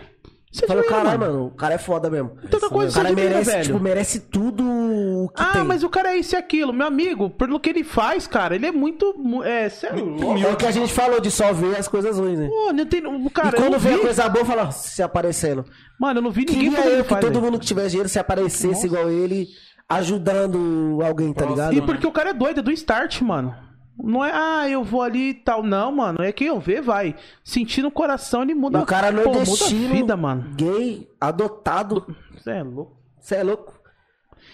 Você 0.52 0.66
Fala, 0.68 0.84
caralho, 0.84 1.20
mano. 1.20 1.34
mano, 1.34 1.46
o 1.46 1.52
cara 1.52 1.76
é 1.76 1.78
foda 1.78 2.10
mesmo. 2.10 2.32
Tanta 2.50 2.68
coisa 2.70 2.92
o 2.92 2.94
cara 2.96 3.08
admira, 3.10 3.30
merece, 3.30 3.52
velho. 3.52 3.64
tipo, 3.68 3.80
merece 3.80 4.20
tudo 4.20 4.64
o 4.68 5.30
que 5.30 5.42
Ah, 5.44 5.52
tem. 5.54 5.64
mas 5.64 5.82
o 5.84 5.90
cara 5.90 6.10
é 6.12 6.18
isso 6.18 6.36
e 6.36 6.38
aquilo. 6.38 6.74
Meu 6.74 6.88
amigo, 6.88 7.30
pelo 7.30 7.58
que 7.60 7.70
ele 7.70 7.84
faz, 7.86 8.28
cara, 8.28 8.54
ele 8.56 8.66
é 8.66 8.72
muito. 8.72 9.14
mu- 9.18 9.44
É, 9.44 9.70
cê 9.70 9.88
é 9.88 9.92
louco. 9.94 10.38
É 10.40 10.52
o 10.52 10.58
que 10.58 10.66
a 10.66 10.72
gente 10.72 10.92
falou 10.92 11.22
de 11.22 11.30
só 11.32 11.54
ver 11.54 11.78
as 11.78 11.88
coisas 11.88 12.18
ruins, 12.20 12.38
né? 12.40 12.50
Pô, 12.50 12.74
não 12.74 12.86
tem. 12.86 13.02
Cara, 13.32 13.56
e 13.56 13.62
eu 13.62 13.64
quando 13.64 13.80
vê 13.80 13.94
a 13.94 13.98
coisa 14.00 14.28
boa, 14.28 14.44
fala, 14.44 14.72
se 14.72 15.02
aparecendo. 15.02 15.64
Mano, 15.98 16.18
eu 16.20 16.24
não 16.24 16.32
vi 16.32 16.42
ninguém 16.42 16.56
Queria 16.72 16.82
que 16.82 16.88
eu 16.88 16.94
ele 16.96 17.04
que 17.04 17.10
faz. 17.10 17.22
todo 17.24 17.40
mundo 17.42 17.58
que 17.60 17.66
tivesse 17.66 17.90
dinheiro 17.92 18.10
se 18.10 18.18
aparecesse 18.20 18.88
igual 18.88 19.08
ele, 19.10 19.48
ajudando 19.90 21.00
alguém, 21.04 21.34
tá 21.34 21.46
ligado? 21.46 21.74
E 21.74 21.82
porque 21.82 22.06
o 22.08 22.12
cara 22.12 22.30
é 22.30 22.34
doido, 22.34 22.60
é 22.60 22.64
do 22.64 22.72
start, 22.72 23.22
mano. 23.22 23.56
Não 24.02 24.24
é, 24.24 24.32
ah, 24.34 24.70
eu 24.70 24.82
vou 24.84 25.02
ali 25.02 25.32
e 25.32 25.34
tal. 25.34 25.62
Não, 25.62 25.92
mano. 25.92 26.22
É 26.24 26.32
quem 26.32 26.48
eu 26.48 26.60
ver, 26.60 26.82
vai. 26.82 27.16
Sentir 27.44 27.82
no 27.82 27.92
coração, 27.92 28.44
ele 28.44 28.54
E 28.54 28.56
muda. 28.56 28.80
o 28.80 28.86
cara 28.86 29.12
pô, 29.12 29.30
muda 29.34 29.42
a 29.42 29.68
vida, 29.68 30.16
mano. 30.16 30.52
gay, 30.56 31.10
adotado. 31.20 32.16
Você 32.38 32.52
é 32.52 32.64
louco. 32.64 32.98
Você 33.20 33.36
é 33.36 33.44
louco? 33.44 33.78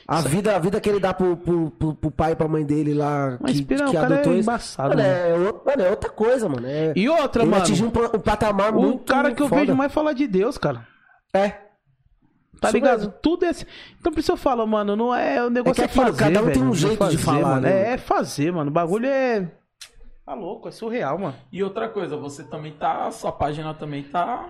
A 0.07 0.21
vida, 0.21 0.55
a 0.55 0.59
vida 0.59 0.79
que 0.79 0.87
ele 0.89 0.99
dá 0.99 1.13
pro, 1.13 1.35
pro, 1.37 1.71
pro, 1.71 1.95
pro 1.95 2.11
pai 2.11 2.31
e 2.33 2.35
pra 2.35 2.47
mãe 2.47 2.63
dele 2.63 2.93
lá, 2.93 3.37
Mas, 3.41 3.57
que, 3.59 3.65
Pirão, 3.65 3.85
que 3.89 3.97
o 3.97 3.99
cara 4.01 4.15
adotou 4.15 4.33
é 4.33 4.37
embaçado, 4.37 4.89
mano, 4.89 5.01
é, 5.01 5.33
outro- 5.33 5.61
mano, 5.65 5.81
é 5.81 5.89
outra 5.89 6.09
coisa, 6.11 6.47
mano. 6.49 6.67
É, 6.67 6.93
E 6.95 7.09
outra, 7.09 7.41
ele 7.41 7.49
mano. 7.49 7.63
atingiu 7.63 7.87
um, 7.87 7.89
um 7.89 8.19
patamar 8.19 8.75
O 8.75 8.81
muito 8.81 9.03
cara 9.03 9.33
que 9.33 9.41
eu 9.41 9.47
foda. 9.47 9.61
vejo 9.61 9.75
mais 9.75 9.91
falar 9.91 10.13
de 10.13 10.27
Deus, 10.27 10.59
cara. 10.59 10.85
É. 11.33 11.53
Tá 12.65 12.69
Isso 12.69 12.77
ligado? 12.77 12.97
mesmo. 12.99 13.13
Tudo 13.21 13.45
é 13.45 13.49
assim. 13.49 13.65
Então 13.99 14.11
por 14.13 14.19
isso 14.19 14.31
eu 14.31 14.37
falo, 14.37 14.65
mano, 14.67 14.95
não 14.95 15.13
é 15.15 15.43
o 15.45 15.49
negócio 15.49 15.81
É 15.81 15.85
é, 15.85 15.87
fazer, 15.87 16.17
cada 16.17 16.41
um 16.43 16.51
tem 16.51 16.63
um 16.63 16.73
jeito 16.73 16.93
de 16.93 16.97
fazer, 16.97 17.17
falar, 17.17 17.41
mano. 17.55 17.61
né, 17.61 17.69
É, 17.71 17.83
mano? 17.83 17.93
é 17.93 17.97
fazer, 17.97 18.51
mano. 18.51 18.69
O 18.69 18.73
bagulho 18.73 19.07
é 19.07 19.47
tá 20.25 20.33
louco, 20.33 20.67
é 20.67 20.71
surreal, 20.71 21.17
mano. 21.19 21.35
E 21.51 21.63
outra 21.63 21.87
coisa, 21.87 22.17
você 22.17 22.43
também 22.43 22.71
tá. 22.73 23.11
Sua 23.11 23.31
página 23.31 23.73
também 23.73 24.03
tá. 24.03 24.49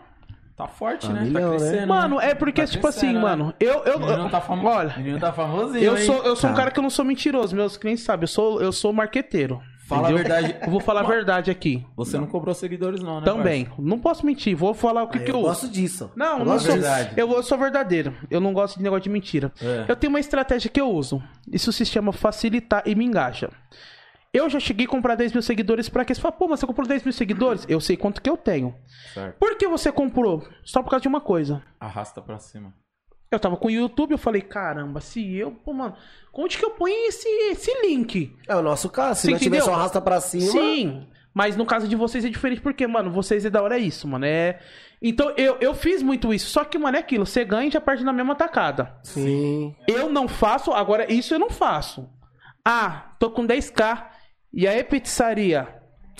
Tá 0.55 0.67
forte, 0.69 1.05
Tá 1.07 1.11
né? 1.13 1.21
milhão, 1.23 1.41
tá 1.41 1.49
né? 1.49 1.57
crescendo. 1.57 1.87
Mano, 1.89 2.15
né? 2.17 2.29
é 2.29 2.33
porque 2.35 2.61
Tá 2.61 2.67
tipo 2.67 2.87
assim, 2.87 3.11
né? 3.11 3.19
mano, 3.19 3.53
eu 3.59 3.83
eu, 3.83 3.97
O 3.97 3.99
menino 3.99 4.29
tá 4.29 4.39
famo... 4.39 4.65
olha, 4.65 4.93
o 4.95 4.99
menino 4.99 5.19
tá 5.19 5.33
famosinho. 5.33 5.83
eu 5.83 5.97
sou 5.97 6.23
eu 6.23 6.33
sou 6.33 6.49
um 6.49 6.53
Tá. 6.53 6.59
cara 6.59 6.71
que 6.71 6.79
eu 6.79 6.83
não 6.83 6.89
sou 6.89 7.03
mentiroso, 7.03 7.53
meus 7.53 7.75
clientes 7.75 8.05
sabem, 8.05 8.23
eu 8.23 8.27
sou 8.29 8.61
eu 8.61 8.71
sou 8.71 8.93
marqueteiro. 8.93 9.61
Fala 9.85 10.07
a 10.07 10.11
entendeu? 10.11 10.29
verdade. 10.29 10.57
Eu 10.63 10.71
vou 10.71 10.79
falar 10.79 11.01
a 11.01 11.03
verdade 11.03 11.51
aqui. 11.51 11.85
Você 11.95 12.17
não 12.17 12.25
cobrou 12.25 12.55
seguidores, 12.55 13.03
não, 13.03 13.19
né? 13.19 13.25
Também. 13.25 13.67
Não 13.77 13.99
posso 13.99 14.25
mentir, 14.25 14.55
vou 14.55 14.73
falar 14.73 15.03
o 15.03 15.07
que, 15.07 15.19
que 15.19 15.29
eu 15.29 15.35
eu 15.35 15.41
gosto 15.41 15.69
disso. 15.69 16.11
Não, 16.15 16.39
eu 16.39 16.45
não 16.45 16.45
gosto 16.53 16.65
sou. 16.65 16.75
disso. 16.75 16.87
verdade. 16.87 17.13
Eu, 17.15 17.43
sou 17.43 17.57
verdadeiro. 17.57 18.15
Eu 18.31 18.41
não 18.41 18.51
gosto 18.51 18.77
de 18.77 18.83
negócio 18.83 19.03
de 19.03 19.09
mentira. 19.09 19.53
É. 19.61 19.85
Eu 19.87 19.95
tenho 19.95 20.11
uma 20.11 20.19
estratégia 20.19 20.71
que 20.71 20.81
eu 20.81 20.89
uso. 20.89 21.21
Isso 21.51 21.71
se 21.71 21.85
chama 21.85 22.11
facilitar 22.11 22.81
e 22.85 22.95
me 22.95 23.05
engaja. 23.05 23.51
Eu 24.33 24.49
já 24.49 24.59
cheguei 24.59 24.87
a 24.87 24.89
comprar 24.89 25.15
10 25.15 25.33
mil 25.33 25.41
seguidores 25.41 25.87
pra 25.87 26.03
quê? 26.03 26.15
Você 26.15 26.19
fala, 26.19 26.33
pô, 26.33 26.47
mas 26.47 26.59
você 26.59 26.65
comprou 26.65 26.87
10 26.87 27.03
mil 27.03 27.13
seguidores? 27.13 27.65
Eu 27.69 27.79
sei 27.79 27.95
quanto 27.95 28.21
que 28.21 28.29
eu 28.29 28.35
tenho. 28.35 28.75
Certo. 29.13 29.37
Por 29.37 29.55
que 29.55 29.67
você 29.67 29.91
comprou? 29.91 30.45
Só 30.63 30.81
por 30.81 30.89
causa 30.89 31.03
de 31.03 31.07
uma 31.07 31.21
coisa. 31.21 31.61
Arrasta 31.79 32.21
pra 32.21 32.39
cima. 32.39 32.73
Eu 33.31 33.39
tava 33.39 33.57
com 33.57 33.67
o 33.67 33.71
YouTube, 33.71 34.11
eu 34.11 34.17
falei, 34.17 34.41
caramba, 34.41 35.01
se 35.01 35.35
eu, 35.35 35.51
pô, 35.51 35.73
mano, 35.73 35.95
onde 36.33 36.57
que 36.57 36.65
eu 36.65 36.71
ponho 36.71 37.07
esse, 37.07 37.27
esse 37.51 37.71
link? 37.81 38.35
É 38.47 38.55
o 38.55 38.61
nosso 38.61 38.89
caso. 38.89 39.21
Se 39.21 39.27
Você 39.27 39.31
não 39.31 39.39
tiver 39.39 39.61
só 39.61 39.73
arrasta 39.73 39.99
pra 39.99 40.21
cima. 40.21 40.51
Sim, 40.51 41.07
mas 41.33 41.57
no 41.57 41.65
caso 41.65 41.87
de 41.87 41.95
vocês 41.95 42.23
é 42.23 42.29
diferente, 42.29 42.61
porque, 42.61 42.87
mano, 42.87 43.11
vocês 43.11 43.43
é 43.45 43.49
da 43.49 43.61
hora 43.61 43.77
isso, 43.77 44.07
mano. 44.07 44.25
É. 44.25 44.59
Então 45.01 45.33
eu, 45.37 45.57
eu 45.59 45.73
fiz 45.73 46.01
muito 46.01 46.33
isso. 46.33 46.49
Só 46.49 46.63
que, 46.63 46.77
mano, 46.77 46.95
é 46.95 46.99
aquilo, 46.99 47.25
você 47.25 47.43
ganha 47.43 47.67
e 47.67 47.71
já 47.71 47.81
parte 47.81 48.03
na 48.03 48.13
mesma 48.13 48.35
tacada. 48.35 48.95
Sim. 49.03 49.75
Eu 49.87 50.09
não 50.09 50.27
faço, 50.27 50.71
agora 50.71 51.11
isso 51.11 51.33
eu 51.33 51.39
não 51.39 51.49
faço. 51.49 52.09
Ah, 52.63 53.15
tô 53.19 53.29
com 53.29 53.45
10k. 53.45 54.07
E 54.53 54.67
aí, 54.67 54.83
pizzaria? 54.83 55.67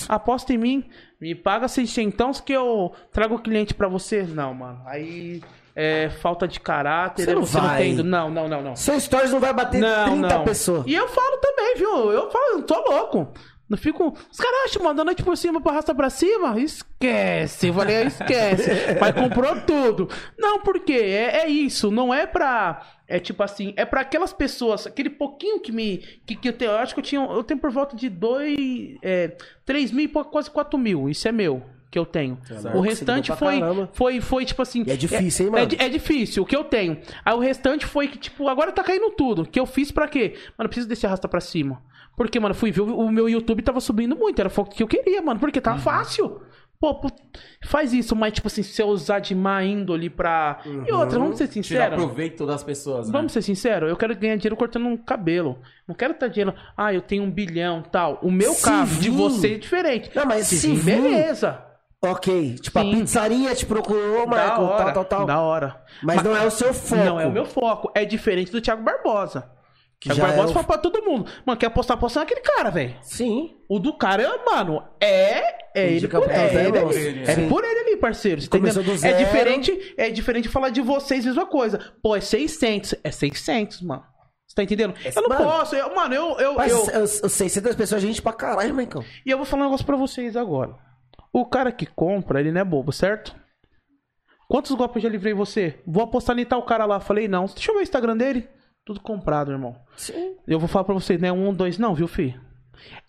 Aposta 0.09 0.53
em 0.53 0.57
mim, 0.57 0.89
me 1.21 1.33
paga 1.33 1.69
seiscentãos 1.69 2.41
que 2.41 2.51
eu 2.51 2.93
trago 3.11 3.35
o 3.35 3.41
cliente 3.41 3.73
pra 3.73 3.87
você. 3.87 4.23
Não, 4.23 4.53
mano. 4.53 4.81
Aí 4.85 5.41
é 5.75 6.09
falta 6.09 6.47
de 6.47 6.59
caráter, 6.59 7.25
Você 7.25 7.33
não 7.35 7.45
você 7.45 7.57
não 7.57 7.67
vai. 7.67 7.81
tem. 7.81 7.93
Não, 7.95 8.29
não, 8.29 8.47
não, 8.47 8.61
não. 8.61 8.75
Seu 8.75 8.99
stories 8.99 9.31
não 9.31 9.39
vai 9.39 9.53
bater 9.53 9.81
Não, 9.81 10.05
30 10.21 10.27
não. 10.37 10.43
pessoas. 10.45 10.83
E 10.87 10.93
eu 10.93 11.07
falo 11.07 11.37
também, 11.37 11.75
viu? 11.75 12.11
Eu 12.11 12.31
falo, 12.31 12.45
eu 12.53 12.61
tô 12.63 12.75
louco. 12.89 13.33
Não 13.67 13.77
fico. 13.79 14.15
Os 14.31 14.37
caras 14.37 14.65
acham, 14.65 14.83
mano, 14.83 14.95
da 14.97 15.03
noite 15.03 15.23
por 15.23 15.35
cima 15.35 15.59
pra 15.59 15.71
arrastar 15.71 15.95
pra 15.95 16.07
cima? 16.09 16.59
Esquece. 16.59 17.67
Eu 17.69 17.73
falei, 17.73 18.03
esquece. 18.03 18.69
Mas 19.01 19.15
comprou 19.15 19.59
tudo. 19.61 20.07
Não, 20.37 20.59
por 20.61 20.79
quê? 20.81 20.93
É, 20.93 21.39
é 21.39 21.47
isso. 21.49 21.89
Não 21.89 22.13
é 22.13 22.27
pra. 22.27 22.83
É 23.07 23.19
tipo 23.19 23.41
assim, 23.43 23.73
é 23.75 23.83
pra 23.83 24.01
aquelas 24.01 24.31
pessoas, 24.33 24.85
aquele 24.85 25.09
pouquinho 25.09 25.59
que 25.59 25.71
me. 25.71 25.97
Que, 26.27 26.35
que 26.35 26.49
eu, 26.49 26.53
tenho, 26.53 26.71
eu 26.71 26.77
acho 26.77 26.93
que 26.93 26.99
eu 26.99 27.03
tinha. 27.03 27.21
Eu 27.21 27.43
tenho 27.43 27.59
por 27.59 27.71
volta 27.71 27.95
de 27.95 28.07
dois. 28.07 28.55
É, 29.01 29.35
3 29.65 29.91
mil 29.91 30.05
e 30.05 30.07
quase 30.07 30.49
4 30.51 30.77
mil. 30.77 31.09
Isso 31.09 31.27
é 31.27 31.31
meu. 31.31 31.63
Que 31.95 31.99
eu 31.99 32.05
tenho. 32.05 32.37
louco, 32.61 32.77
o 32.77 32.81
restante 32.81 33.31
foi, 33.37 33.57
caramba. 33.57 33.89
foi, 33.93 34.19
foi 34.19 34.43
tipo 34.43 34.61
assim. 34.61 34.83
E 34.85 34.91
é 34.91 34.97
difícil, 34.97 35.45
hein, 35.45 35.47
é- 35.55 35.59
mano? 35.61 35.71
é 35.79 35.85
é 35.85 35.87
difícil, 35.87 36.43
o 36.43 36.45
que 36.45 36.53
eu 36.53 36.65
tenho. 36.65 36.99
Aí 37.23 37.33
o 37.33 37.39
restante 37.39 37.85
foi 37.85 38.09
que, 38.09 38.17
tipo, 38.17 38.49
agora 38.49 38.73
tá 38.73 38.83
caindo 38.83 39.11
tudo. 39.11 39.45
Que 39.45 39.57
eu 39.57 39.65
fiz 39.65 39.93
pra 39.93 40.05
quê? 40.09 40.33
Mano, 40.57 40.65
eu 40.65 40.67
preciso 40.67 40.89
desse 40.89 41.05
arrasta 41.05 41.25
pra 41.29 41.39
cima. 41.39 41.81
Porque, 42.17 42.37
mano, 42.37 42.51
eu 42.53 42.59
fui 42.59 42.69
ver, 42.69 42.81
o 42.81 42.97
o 42.97 43.09
meu 43.09 43.29
YouTube 43.29 43.61
tava 43.61 43.79
subindo 43.79 44.13
muito. 44.13 44.37
Era 44.41 44.49
foco 44.49 44.75
que 44.75 44.83
eu 44.83 44.87
queria, 44.89 45.21
mano. 45.21 45.39
Porque 45.39 45.59
Uhum. 45.59 45.63
tava 45.63 45.79
fácil. 45.79 46.41
Pô, 46.77 47.09
faz 47.65 47.93
isso, 47.93 48.13
mas, 48.17 48.33
tipo 48.33 48.47
assim, 48.47 48.61
se 48.61 48.81
eu 48.81 48.87
usar 48.89 49.19
de 49.19 49.33
má 49.33 49.63
índole 49.63 50.09
pra. 50.09 50.59
E 50.85 50.91
outra, 50.91 51.17
vamos 51.17 51.37
ser 51.37 51.47
Tirar 51.47 51.63
sinceros. 51.63 51.95
proveito 52.03 52.45
das 52.45 52.61
pessoas, 52.65 53.07
né? 53.07 53.13
Vamos 53.13 53.31
ser 53.31 53.41
sinceros, 53.41 53.89
eu 53.89 53.95
quero 53.95 54.13
ganhar 54.17 54.35
dinheiro 54.35 54.57
cortando 54.57 54.85
um 54.87 54.97
cabelo. 54.97 55.57
Não 55.87 55.95
quero 55.95 56.11
estar 56.13 56.27
dinheiro. 56.27 56.53
Ah, 56.75 56.93
eu 56.93 57.01
tenho 57.01 57.23
um 57.23 57.31
bilhão 57.31 57.81
tal. 57.81 58.19
O 58.21 58.29
meu 58.29 58.53
caso 58.55 58.99
de 58.99 59.09
você 59.09 59.53
é 59.53 59.57
diferente. 59.57 60.11
Não, 60.13 60.25
mas 60.25 60.51
vir, 60.51 60.83
beleza. 60.83 61.63
Ok. 62.03 62.55
Tipo, 62.55 62.79
Sim. 62.79 62.93
a 62.93 62.97
pizzaria 62.97 63.55
te 63.55 63.65
procurou, 63.65 64.25
Da 64.27 64.35
Marco, 64.35 64.61
hora, 64.63 64.83
tal, 64.85 64.93
tal, 64.93 65.05
tal. 65.05 65.25
da 65.25 65.39
hora. 65.41 65.83
Mas, 66.03 66.21
não 66.21 66.35
é 66.35 66.45
o 66.45 66.51
seu 66.51 66.73
foco. 66.73 67.03
Não 67.03 67.19
é 67.19 67.25
o 67.25 67.31
meu 67.31 67.45
foco. 67.45 67.91
É 67.95 68.05
diferente 68.05 68.51
do 68.51 68.61
Thiago 68.61 68.83
Barbosa. 68.83 69.49
Que 69.99 70.09
Thiago 70.09 70.21
já 70.21 70.27
Barbosa 70.27 70.47
é 70.47 70.51
o- 70.51 70.53
fala 70.53 70.65
pra 70.67 70.77
todo 70.77 71.03
mundo. 71.03 71.31
Mano, 71.45 71.57
quer 71.59 71.65
apostar, 71.67 71.97
apostar 71.97 72.21
naquele 72.23 72.41
cara, 72.41 72.69
velho. 72.69 72.95
Sim. 73.01 73.55
O 73.67 73.79
do 73.79 73.97
cara, 73.97 74.23
mano, 74.45 74.83
é. 75.01 75.65
É 75.77 75.87
ele 75.89 76.07
por, 76.07 76.29
é 76.29 76.53
ele, 76.67 76.77
ali. 76.77 77.23
É 77.23 77.35
Sim. 77.35 77.49
por 77.49 77.63
ele 77.63 77.79
ali, 77.79 77.97
parceiro. 77.97 78.39
você 78.41 78.47
Começou 78.49 78.83
do 78.83 78.91
É 78.93 78.97
zero. 78.97 79.17
diferente, 79.17 79.93
é 79.97 80.09
diferente 80.09 80.47
falar 80.47 80.69
de 80.69 80.81
vocês, 80.81 81.25
mesma 81.25 81.45
coisa. 81.45 81.79
Pô, 82.03 82.15
é 82.15 82.21
600. 82.21 82.93
É 83.03 83.11
600, 83.11 83.81
mano. 83.81 84.03
Você 84.47 84.55
tá 84.55 84.63
entendendo? 84.63 84.93
eu 85.03 85.21
não 85.23 85.29
mano, 85.29 85.43
posso. 85.43 85.75
eu- 85.75 85.93
mano, 85.95 86.13
eu. 86.13 86.37
eu, 86.39 86.53
Mas 86.53 86.71
eu- 86.71 86.85
eu, 86.91 86.99
eu, 87.01 87.07
600 87.07 87.75
pessoas 87.75 88.03
é 88.03 88.07
gente 88.07 88.21
pra 88.21 88.31
caralho, 88.31 88.73
Maicon. 88.75 89.03
E 89.25 89.31
eu 89.31 89.37
vou 89.37 89.45
falar 89.45 89.63
um 89.63 89.65
negócio 89.65 89.85
pra 89.85 89.97
vocês 89.97 90.37
agora. 90.37 90.75
O 91.37 91.45
cara 91.45 91.69
que 91.71 91.85
compra, 91.85 92.39
ele 92.39 92.51
não 92.51 92.61
é 92.61 92.63
bobo, 92.63 92.91
certo? 92.93 93.35
Quantos 94.47 94.71
golpes 94.71 94.97
eu 94.97 95.01
já 95.01 95.09
livrei 95.09 95.33
você? 95.33 95.81
Vou 95.85 96.03
apostar 96.03 96.37
em 96.39 96.45
tal 96.45 96.63
cara 96.63 96.85
lá. 96.85 96.99
Falei, 96.99 97.27
não. 97.27 97.45
Deixa 97.45 97.71
eu 97.71 97.75
ver 97.75 97.81
o 97.81 97.83
Instagram 97.83 98.15
dele. 98.15 98.47
Tudo 98.85 98.99
comprado, 99.01 99.51
irmão. 99.51 99.75
Sim. 99.97 100.35
Eu 100.47 100.59
vou 100.59 100.67
falar 100.69 100.85
pra 100.85 100.93
vocês, 100.93 101.19
não 101.19 101.27
é 101.27 101.31
um, 101.31 101.53
dois, 101.53 101.77
não, 101.77 101.95
viu, 101.95 102.07
fi? 102.07 102.39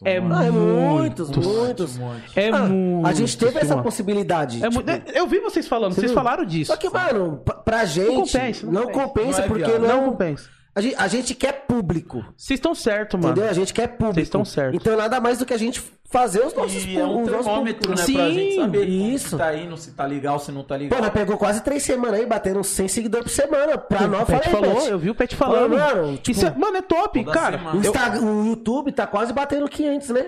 É 0.05 0.17
Ah, 0.19 0.45
é 0.45 0.51
muitos, 0.51 1.29
muitos. 1.31 1.99
muitos. 1.99 2.37
É 2.37 2.49
Ah, 2.49 2.63
muito. 2.67 3.07
a 3.07 3.13
gente 3.13 3.37
teve 3.37 3.59
essa 3.59 3.75
mano. 3.75 3.83
possibilidade. 3.83 4.65
É 4.65 4.71
tipo, 4.71 4.83
muito- 4.85 5.11
Eu 5.13 5.27
vi 5.27 5.39
vocês 5.41 5.69
falando, 5.69 5.93
vocês 5.93 6.07
viu? 6.07 6.15
falaram 6.15 6.45
disso. 6.45 6.73
Só 6.73 6.79
que, 6.79 6.89
mano, 6.89 7.43
pra, 7.65 7.85
gente. 7.85 8.15
compensa, 8.15 8.67
não 8.67 8.73
não 8.73 8.83
compensa. 8.91 9.07
compensa, 9.07 9.39
Não 9.39 9.45
é 9.45 9.49
porque 9.49 9.79
não. 9.79 9.89
Não 9.89 10.05
compensa. 10.11 10.51
A 10.77 10.81
gente, 10.83 10.95
a 10.97 11.09
gente 11.09 11.35
quer 11.35 11.65
público. 11.67 12.23
Vocês 12.37 12.59
estão 12.59 12.75
certos, 12.75 13.19
mano. 13.19 13.33
Entendeu? 13.33 13.51
A 13.51 13.55
gente 13.55 13.73
quer 13.73 13.87
público. 13.89 14.15
Vocês 14.15 14.27
estão 14.27 14.45
certos. 14.45 14.79
Então 14.79 14.95
nada 14.97 15.19
mais 15.19 15.39
do 15.39 15.47
que 15.47 15.55
a 15.55 15.59
gente 15.59 15.83
fazer 16.09 16.45
os 16.45 16.53
nossos 16.55 16.85
E 16.85 16.97
é 16.99 17.05
um 17.05 17.23
os 17.23 17.31
nossos 17.31 17.47
termômetro, 17.47 17.91
né? 17.91 17.97
públicos. 17.97 18.15
pra 18.15 18.27
Sim, 18.29 18.35
gente 18.35 18.57
saber 18.57 18.87
como 18.87 19.09
isso. 19.15 19.29
se 19.31 19.37
tá 19.39 19.57
indo, 19.57 19.77
se 19.79 19.91
tá 19.93 20.05
legal, 20.07 20.39
se 20.39 20.53
não 20.53 20.63
tá 20.63 20.75
Pô, 20.77 20.81
legal. 20.83 21.01
nós 21.01 21.11
pegou 21.11 21.39
quase 21.39 21.63
três 21.63 21.83
semanas 21.83 22.21
aí, 22.21 22.27
batendo 22.27 22.61
uns 22.61 22.67
100 22.69 22.89
seguidores 22.89 23.25
por 23.27 23.33
semana. 23.33 23.79
Pra 23.79 24.05
O 24.05 24.09
nós, 24.09 24.25
Pet 24.27 24.49
falei, 24.51 24.61
falou, 24.71 24.81
Pet. 24.83 24.91
eu 24.93 24.99
vi 24.99 25.11
o 25.11 25.15
Pet 25.15 25.35
falando. 25.35 25.79
Falou, 25.79 25.97
mano, 26.05 26.17
tipo, 26.19 26.31
Isso 26.31 26.47
é, 26.47 26.51
mano, 26.55 26.77
é 26.77 26.83
top, 26.83 27.25
toda 27.25 27.33
cara. 27.33 27.59
semana. 27.59 27.77
O, 27.79 27.83
Eu- 27.83 27.91
Insta- 27.91 28.21
o 28.21 28.47
YouTube 28.47 28.93
tá 28.93 29.07
quase 29.07 29.33
batendo 29.33 29.67
500, 29.69 30.11
né? 30.11 30.27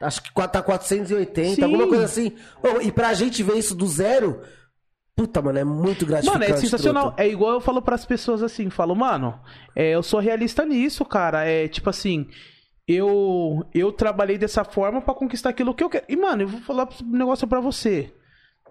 Acho 0.00 0.22
que 0.22 0.32
tá 0.32 0.62
480, 0.62 1.56
Sim. 1.56 1.62
alguma 1.64 1.88
coisa 1.88 2.04
assim. 2.04 2.32
Ô, 2.62 2.80
e 2.80 2.92
pra 2.92 3.12
gente 3.14 3.42
ver 3.42 3.56
isso 3.58 3.74
do 3.74 3.86
zero, 3.88 4.42
puta, 5.18 5.42
mano, 5.42 5.58
é 5.58 5.64
muito 5.64 6.06
gratificante. 6.06 6.48
Mano, 6.48 6.54
é 6.54 6.56
sensacional. 6.56 7.06
truta. 7.08 7.22
É 7.22 7.28
igual 7.28 7.54
eu 7.54 7.60
falo 7.60 7.82
pras 7.82 8.06
pessoas 8.06 8.40
assim, 8.40 8.70
falo, 8.70 8.94
mano, 8.94 9.40
é, 9.74 9.90
eu 9.96 10.02
sou 10.02 10.20
realista 10.20 10.64
nisso, 10.64 11.04
cara. 11.04 11.44
É 11.44 11.66
tipo 11.66 11.90
assim, 11.90 12.28
eu 12.86 13.66
eu 13.74 13.90
trabalhei 13.90 14.38
dessa 14.38 14.62
forma 14.64 15.00
pra 15.00 15.12
conquistar 15.14 15.50
aquilo 15.50 15.74
que 15.74 15.82
eu 15.82 15.90
quero. 15.90 16.04
E, 16.08 16.16
mano, 16.16 16.42
eu 16.42 16.48
vou 16.48 16.60
falar 16.60 16.88
um 17.02 17.16
negócio 17.18 17.48
pra 17.48 17.58
você. 17.58 18.14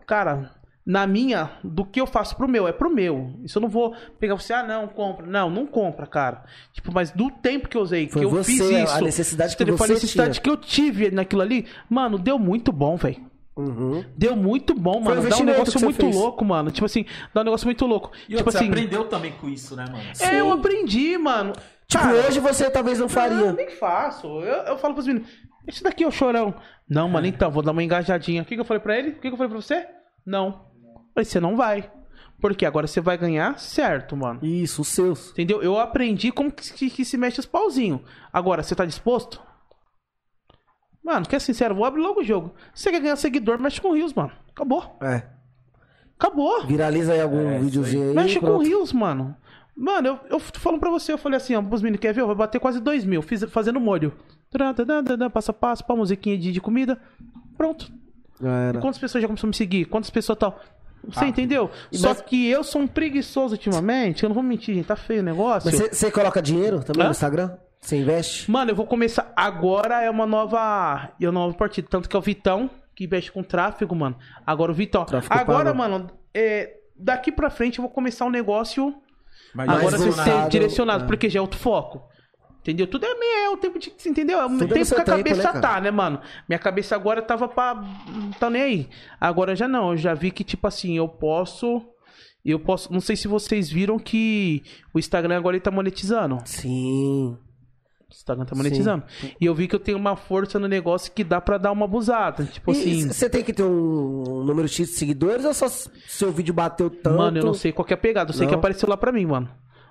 Cara, 0.08 0.56
na 0.86 1.06
minha, 1.06 1.52
do 1.62 1.84
que 1.84 2.00
eu 2.00 2.08
faço 2.08 2.38
pro 2.38 2.48
meu, 2.48 2.66
é 2.66 2.72
pro 2.72 2.90
meu. 2.90 3.34
Isso 3.44 3.58
eu 3.58 3.62
não 3.62 3.68
vou 3.68 3.94
pegar 4.18 4.36
você, 4.36 4.54
ah, 4.54 4.64
não, 4.64 4.88
compra. 4.88 5.28
Não, 5.28 5.50
não 5.50 5.68
compra, 5.68 6.08
cara. 6.08 6.46
Tipo, 6.72 6.94
mas 6.94 7.12
do 7.12 7.30
tempo 7.30 7.68
que 7.68 7.76
eu 7.76 7.82
usei, 7.82 8.08
Foi 8.08 8.22
que 8.22 8.26
eu 8.26 8.30
você, 8.30 8.54
fiz 8.54 8.72
a 8.72 8.84
isso. 8.84 9.04
necessidade 9.04 9.58
que? 9.58 9.66
Foi 9.74 9.86
a 9.86 9.90
necessidade 9.90 10.34
tinha. 10.36 10.44
que 10.44 10.50
eu 10.50 10.56
tive 10.56 11.12
naquilo 11.12 11.42
ali. 11.42 11.66
Mano, 11.90 12.18
deu 12.18 12.40
muito 12.40 12.72
bom, 12.72 12.96
velho. 12.96 13.22
Uhum. 13.62 14.04
Deu 14.16 14.36
muito 14.36 14.74
bom, 14.74 15.04
Foi 15.04 15.14
um 15.14 15.16
mano. 15.16 15.30
Dá 15.30 15.38
um 15.38 15.44
negócio 15.44 15.82
muito 15.82 16.02
fez. 16.02 16.16
louco, 16.16 16.46
mano. 16.46 16.72
Tipo 16.72 16.86
assim, 16.86 17.06
dá 17.34 17.42
um 17.42 17.44
negócio 17.44 17.66
muito 17.68 17.86
louco. 17.86 18.12
E 18.30 18.36
tipo 18.36 18.50
você 18.52 18.58
assim, 18.58 18.68
aprendeu 18.68 19.06
também 19.06 19.32
com 19.34 19.50
isso, 19.50 19.76
né, 19.76 19.86
mano? 19.92 20.04
é, 20.20 20.40
eu 20.40 20.52
aprendi, 20.52 21.18
mano. 21.18 21.54
Tipo, 21.88 22.04
Cara, 22.04 22.28
hoje 22.28 22.40
você 22.40 22.70
talvez 22.70 23.00
não 23.00 23.08
faria. 23.10 23.38
Não, 23.38 23.54
nem 23.54 23.70
faço. 23.70 24.28
Eu, 24.42 24.64
eu 24.66 24.78
falo 24.78 24.94
pros 24.94 25.08
meninos, 25.08 25.28
esse 25.66 25.82
daqui 25.84 26.04
é 26.04 26.08
o 26.08 26.12
chorão. 26.12 26.54
Não, 26.90 27.08
mano, 27.10 27.28
então, 27.28 27.50
vou 27.50 27.64
dar 27.64 27.72
uma 27.72 27.84
engajadinha. 27.84 28.42
O 28.42 28.46
que, 28.46 28.56
que 28.56 28.62
eu 28.62 28.66
falei 28.66 28.82
pra 28.82 28.98
ele? 28.98 29.10
O 29.10 29.14
que, 29.16 29.22
que 29.22 29.28
eu 29.28 29.38
falei 29.38 29.50
pra 29.50 29.62
você? 29.62 29.88
Não. 30.26 30.66
Falei, 31.14 31.26
você 31.26 31.40
não 31.40 31.56
vai. 31.56 31.90
Porque 32.40 32.66
agora 32.66 32.86
você 32.86 33.02
vai 33.02 33.18
ganhar 33.18 33.58
certo, 33.58 34.16
mano. 34.16 34.40
Isso, 34.44 34.82
os 34.84 34.90
seus. 34.90 35.32
Entendeu? 35.32 35.64
Eu 35.64 35.80
aprendi 35.80 36.32
como 36.32 36.52
que, 36.52 36.72
que- 36.74 36.90
que 36.90 37.04
se 37.06 37.18
mexe 37.18 37.40
os 37.40 37.46
pauzinhos. 37.48 38.02
Agora, 38.32 38.62
você 38.62 38.76
tá 38.76 38.86
disposto? 38.86 39.42
Mano, 41.08 41.26
quer 41.26 41.40
sincero, 41.40 41.74
vou 41.74 41.86
abrir 41.86 42.02
logo 42.02 42.20
o 42.20 42.24
jogo. 42.24 42.54
Você 42.74 42.92
quer 42.92 43.00
ganhar 43.00 43.16
seguidor, 43.16 43.58
mexe 43.62 43.80
com 43.80 43.94
rios, 43.96 44.14
mano. 44.14 44.32
Acabou. 44.54 44.98
É. 45.02 45.24
Acabou. 46.20 46.66
Viraliza 46.66 47.14
aí 47.14 47.22
algum 47.22 47.50
É, 47.50 47.60
videozinho 47.60 48.10
aí. 48.10 48.14
Mexe 48.14 48.40
com 48.42 48.46
pronto. 48.48 48.64
rios, 48.66 48.92
mano. 48.92 49.34
Mano, 49.74 50.08
eu, 50.08 50.20
eu 50.32 50.40
tô 50.52 50.60
falando 50.60 50.80
pra 50.82 50.90
você, 50.90 51.14
eu 51.14 51.18
falei 51.18 51.38
assim, 51.38 51.56
ó, 51.56 51.62
pros 51.62 51.82
meninos, 51.82 52.02
quer 52.02 52.14
ver? 52.14 52.22
Eu 52.22 52.28
vou 52.28 52.36
bater 52.36 52.60
quase 52.60 52.82
2 52.82 53.06
mil, 53.06 53.22
fiz, 53.22 53.44
fazendo 53.46 53.80
molho. 53.80 54.12
Passo 55.32 55.52
a 55.52 55.54
passo, 55.54 55.86
pá, 55.86 55.96
musiquinha 55.96 56.38
de, 56.38 56.52
de 56.52 56.60
comida. 56.60 57.00
Pronto. 57.58 57.90
Já 58.42 58.50
E 58.50 58.70
era. 58.70 58.80
quantas 58.82 59.00
pessoas 59.00 59.22
já 59.22 59.28
começaram 59.28 59.48
a 59.48 59.52
me 59.52 59.56
seguir? 59.56 59.86
Quantas 59.86 60.10
pessoas 60.10 60.38
tal? 60.38 60.60
Você 61.08 61.24
Ah, 61.24 61.28
entendeu? 61.28 61.70
e 61.92 61.98
Só 61.98 62.10
mas- 62.10 62.22
que 62.22 62.48
eu 62.50 62.64
sou 62.64 62.82
um 62.82 62.88
preguiçoso 62.88 63.54
ultimamente, 63.54 64.24
eu 64.24 64.30
não 64.30 64.34
vou 64.34 64.44
mentir, 64.44 64.76
gente, 64.76 64.88
tá 64.88 64.96
feio 64.96 65.22
o 65.22 65.24
negócio. 65.24 65.70
Mas 65.72 65.80
você- 65.80 65.94
você 65.94 66.12
coloca 66.12 66.42
dinheiro 66.42 66.84
também 66.84 67.04
Hã? 67.04 67.06
no 67.06 67.12
Instagram? 67.12 67.52
Você 67.80 67.98
investe? 67.98 68.50
Mano, 68.50 68.72
eu 68.72 68.76
vou 68.76 68.86
começar. 68.86 69.32
Agora 69.36 70.02
é 70.02 70.10
uma 70.10 70.26
nova. 70.26 71.12
É 71.20 71.26
uma 71.26 71.40
nova 71.40 71.56
partida. 71.56 71.88
Tanto 71.90 72.10
que 72.10 72.16
é 72.16 72.20
o 72.20 72.22
Vitão, 72.22 72.70
que 72.96 73.08
mexe 73.08 73.32
com 73.32 73.44
tráfego, 73.44 73.96
mano. 73.96 74.18
Agora 74.46 74.72
o 74.72 74.76
Vitão. 74.76 75.06
Tráfego 75.06 75.34
Agora, 75.34 75.66
pago. 75.66 75.78
mano, 75.78 76.12
é, 76.34 76.78
daqui 76.96 77.32
pra 77.32 77.50
frente 77.50 77.80
eu 77.80 77.84
vou 77.84 77.92
começar 77.92 78.26
um 78.26 78.30
negócio. 78.30 78.94
Mas 79.54 79.70
agora 79.70 79.98
você 79.98 80.12
ser 80.12 80.50
direcionado, 80.50 81.04
é. 81.04 81.08
porque 81.08 81.30
já 81.30 81.40
é 81.40 81.42
outro 81.42 81.60
foco. 81.60 82.08
Entendeu? 82.68 82.86
Tudo 82.86 83.06
é 83.06 83.16
meio. 83.16 83.46
É 83.46 83.50
o 83.50 83.58
tempo 83.58 83.80
de. 83.80 83.94
Entendeu? 84.06 84.40
É 84.40 84.46
o 84.46 84.50
Tudo 84.50 84.68
tempo 84.68 84.86
que 84.86 85.02
a 85.02 85.04
tempo, 85.04 85.06
cabeça 85.06 85.54
né, 85.54 85.62
tá, 85.62 85.80
né, 85.80 85.90
mano? 85.90 86.20
Minha 86.50 86.60
cabeça 86.60 86.96
agora 86.96 87.22
tava 87.22 87.48
pra. 87.48 87.76
Não 87.76 88.32
tá 88.32 88.50
nem 88.50 88.62
aí. 88.62 88.90
Agora 89.22 89.56
já 89.56 89.68
não. 89.68 89.92
Eu 89.92 89.98
já 89.98 90.14
vi 90.14 90.32
que, 90.32 90.44
tipo 90.44 90.68
assim, 90.68 90.98
eu 90.98 91.08
posso. 91.08 91.82
Eu 92.44 92.60
posso. 92.60 92.92
Não 92.92 93.00
sei 93.00 93.16
se 93.16 93.28
vocês 93.28 93.70
viram 93.70 93.98
que 93.98 94.64
o 94.94 95.00
Instagram 95.00 95.38
agora 95.38 95.56
ele 95.56 95.64
tá 95.64 95.72
monetizando. 95.72 96.40
Sim. 96.44 97.38
Instagram 98.10 98.46
tá 98.46 98.56
monetizando. 98.56 99.04
E 99.40 99.46
eu 99.46 99.54
vi 99.54 99.68
que 99.68 99.76
eu 99.76 99.80
tenho 99.80 99.98
uma 99.98 100.16
força 100.16 100.58
no 100.58 100.68
negócio 100.68 101.12
que 101.12 101.24
dá 101.24 101.42
pra 101.42 101.58
dar 101.58 101.72
uma 101.72 101.86
abusada. 101.86 102.46
Tipo 102.46 102.72
E 102.72 102.78
assim. 102.80 103.08
você 103.10 103.30
tem 103.30 103.44
que 103.44 103.52
ter 103.54 103.64
um 103.64 104.44
número 104.46 104.68
X 104.68 104.88
de 104.90 104.94
seguidores 104.96 105.44
ou 105.46 105.54
só 105.54 105.68
seu 105.70 106.32
vídeo 106.32 106.54
bateu 106.54 106.90
tanto? 106.90 107.18
Mano, 107.18 107.38
eu 107.40 107.46
não 107.46 107.54
sei 107.54 107.72
qual 107.72 107.86
que 107.86 107.94
é 107.94 107.96
a 107.96 108.00
pegada. 108.00 108.30
Eu 108.32 108.34
sei 108.34 108.46
Não. 108.46 108.50
que 108.50 108.56
apareceu 108.56 108.88
lá 108.90 108.96
pra 108.98 109.12
mim, 109.12 109.26
mano. 109.26 109.50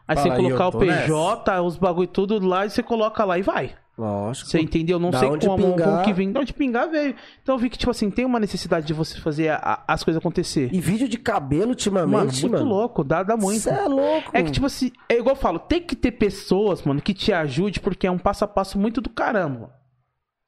Aí 0.08 0.16
Fala 0.16 0.36
você 0.36 0.42
colocar 0.42 0.68
o 0.68 0.72
PJ, 0.78 1.62
os 1.62 1.76
bagulho 1.76 2.06
tudo 2.08 2.38
lá 2.46 2.64
e 2.66 2.70
você 2.70 2.82
coloca 2.82 3.24
lá 3.24 3.38
e 3.38 3.42
vai. 3.42 3.74
Lógico. 3.98 4.50
Você 4.50 4.60
entendeu? 4.60 4.98
Não 4.98 5.10
Da 5.10 5.18
sei 5.20 5.28
como, 5.38 5.56
pingar. 5.72 5.88
como 5.88 6.02
que 6.04 6.12
vem. 6.12 6.30
De 6.30 6.38
onde 6.38 6.52
pingar 6.52 6.88
veio. 6.90 7.14
Então 7.42 7.54
eu 7.54 7.58
vi 7.58 7.70
que, 7.70 7.78
tipo 7.78 7.90
assim, 7.90 8.10
tem 8.10 8.26
uma 8.26 8.38
necessidade 8.38 8.86
de 8.86 8.92
você 8.92 9.18
fazer 9.18 9.48
a- 9.48 9.56
a- 9.56 9.94
as 9.94 10.04
coisas 10.04 10.20
acontecer. 10.20 10.68
E 10.70 10.78
vídeo 10.80 11.08
de 11.08 11.16
cabelo 11.16 11.60
Mano, 11.62 11.70
ultimamente, 11.72 12.42
muito 12.42 12.58
mano. 12.58 12.68
louco. 12.68 13.02
Dá, 13.02 13.22
dá 13.22 13.38
muito. 13.38 13.60
Você 13.62 13.70
é 13.70 13.88
louco. 13.88 14.30
É 14.34 14.42
que, 14.42 14.50
tipo 14.52 14.66
assim, 14.66 14.92
é 15.08 15.14
igual 15.16 15.34
eu 15.34 15.40
falo, 15.40 15.58
tem 15.58 15.80
que 15.80 15.96
ter 15.96 16.12
pessoas, 16.12 16.82
mano, 16.82 17.00
que 17.00 17.14
te 17.14 17.32
ajude, 17.32 17.80
porque 17.80 18.06
é 18.06 18.10
um 18.10 18.18
passo 18.18 18.44
a 18.44 18.48
passo 18.48 18.78
muito 18.78 19.00
do 19.00 19.08
caramba. 19.08 19.70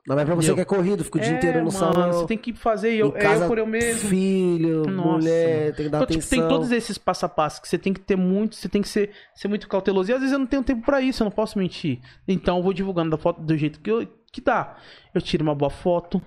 Não 0.09 0.19
é 0.19 0.25
pra 0.25 0.35
você 0.35 0.55
que 0.55 0.61
é 0.61 0.65
corrido, 0.65 1.05
fica 1.05 1.19
o 1.19 1.21
dia 1.21 1.33
É, 1.33 1.37
inteiro 1.37 1.59
no 1.59 1.65
mano, 1.67 1.79
salão. 1.79 2.13
Você 2.13 2.27
tem 2.27 2.39
que 2.39 2.53
fazer, 2.55 2.95
eu, 2.95 3.13
casa, 3.13 3.45
eu 3.45 3.49
por 3.49 3.59
eu 3.59 3.67
mesmo. 3.67 4.09
Filho, 4.09 4.85
Nossa, 4.89 5.19
mulher, 5.19 5.75
tem 5.75 5.85
que 5.85 5.91
dar 5.91 5.99
Então, 5.99 6.07
tipo, 6.07 6.19
atenção. 6.21 6.39
tem 6.39 6.49
todos 6.49 6.73
esses 6.73 6.97
passo 6.97 7.27
a 7.27 7.29
passo 7.29 7.61
que 7.61 7.69
você 7.69 7.77
tem 7.79 7.93
que 7.93 8.01
ter 8.01 8.17
muito, 8.17 8.57
você 8.57 8.69
tem 8.69 8.81
que 8.83 8.89
ser, 8.89 9.11
ser 9.35 9.49
muito 9.49 9.69
cauteloso. 9.69 10.11
E 10.11 10.15
às 10.15 10.21
vezes 10.21 10.33
eu 10.33 10.39
não 10.39 10.47
tenho 10.47 10.63
tempo 10.63 10.83
pra 10.85 11.01
isso, 11.01 11.23
eu 11.23 11.27
não 11.27 11.31
posso 11.33 11.59
mentir. 11.59 12.01
Então 12.27 12.57
eu 12.57 12.63
vou 12.63 12.73
divulgando 12.73 13.11
da 13.11 13.19
foto 13.19 13.41
do 13.43 13.57
jeito 13.57 13.81
que, 13.81 13.91
eu, 13.91 14.07
que 14.33 14.41
dá. 14.41 14.77
Eu 15.15 15.21
tiro 15.21 15.43
uma 15.43 15.55
boa 15.55 15.71
foto. 15.71 16.21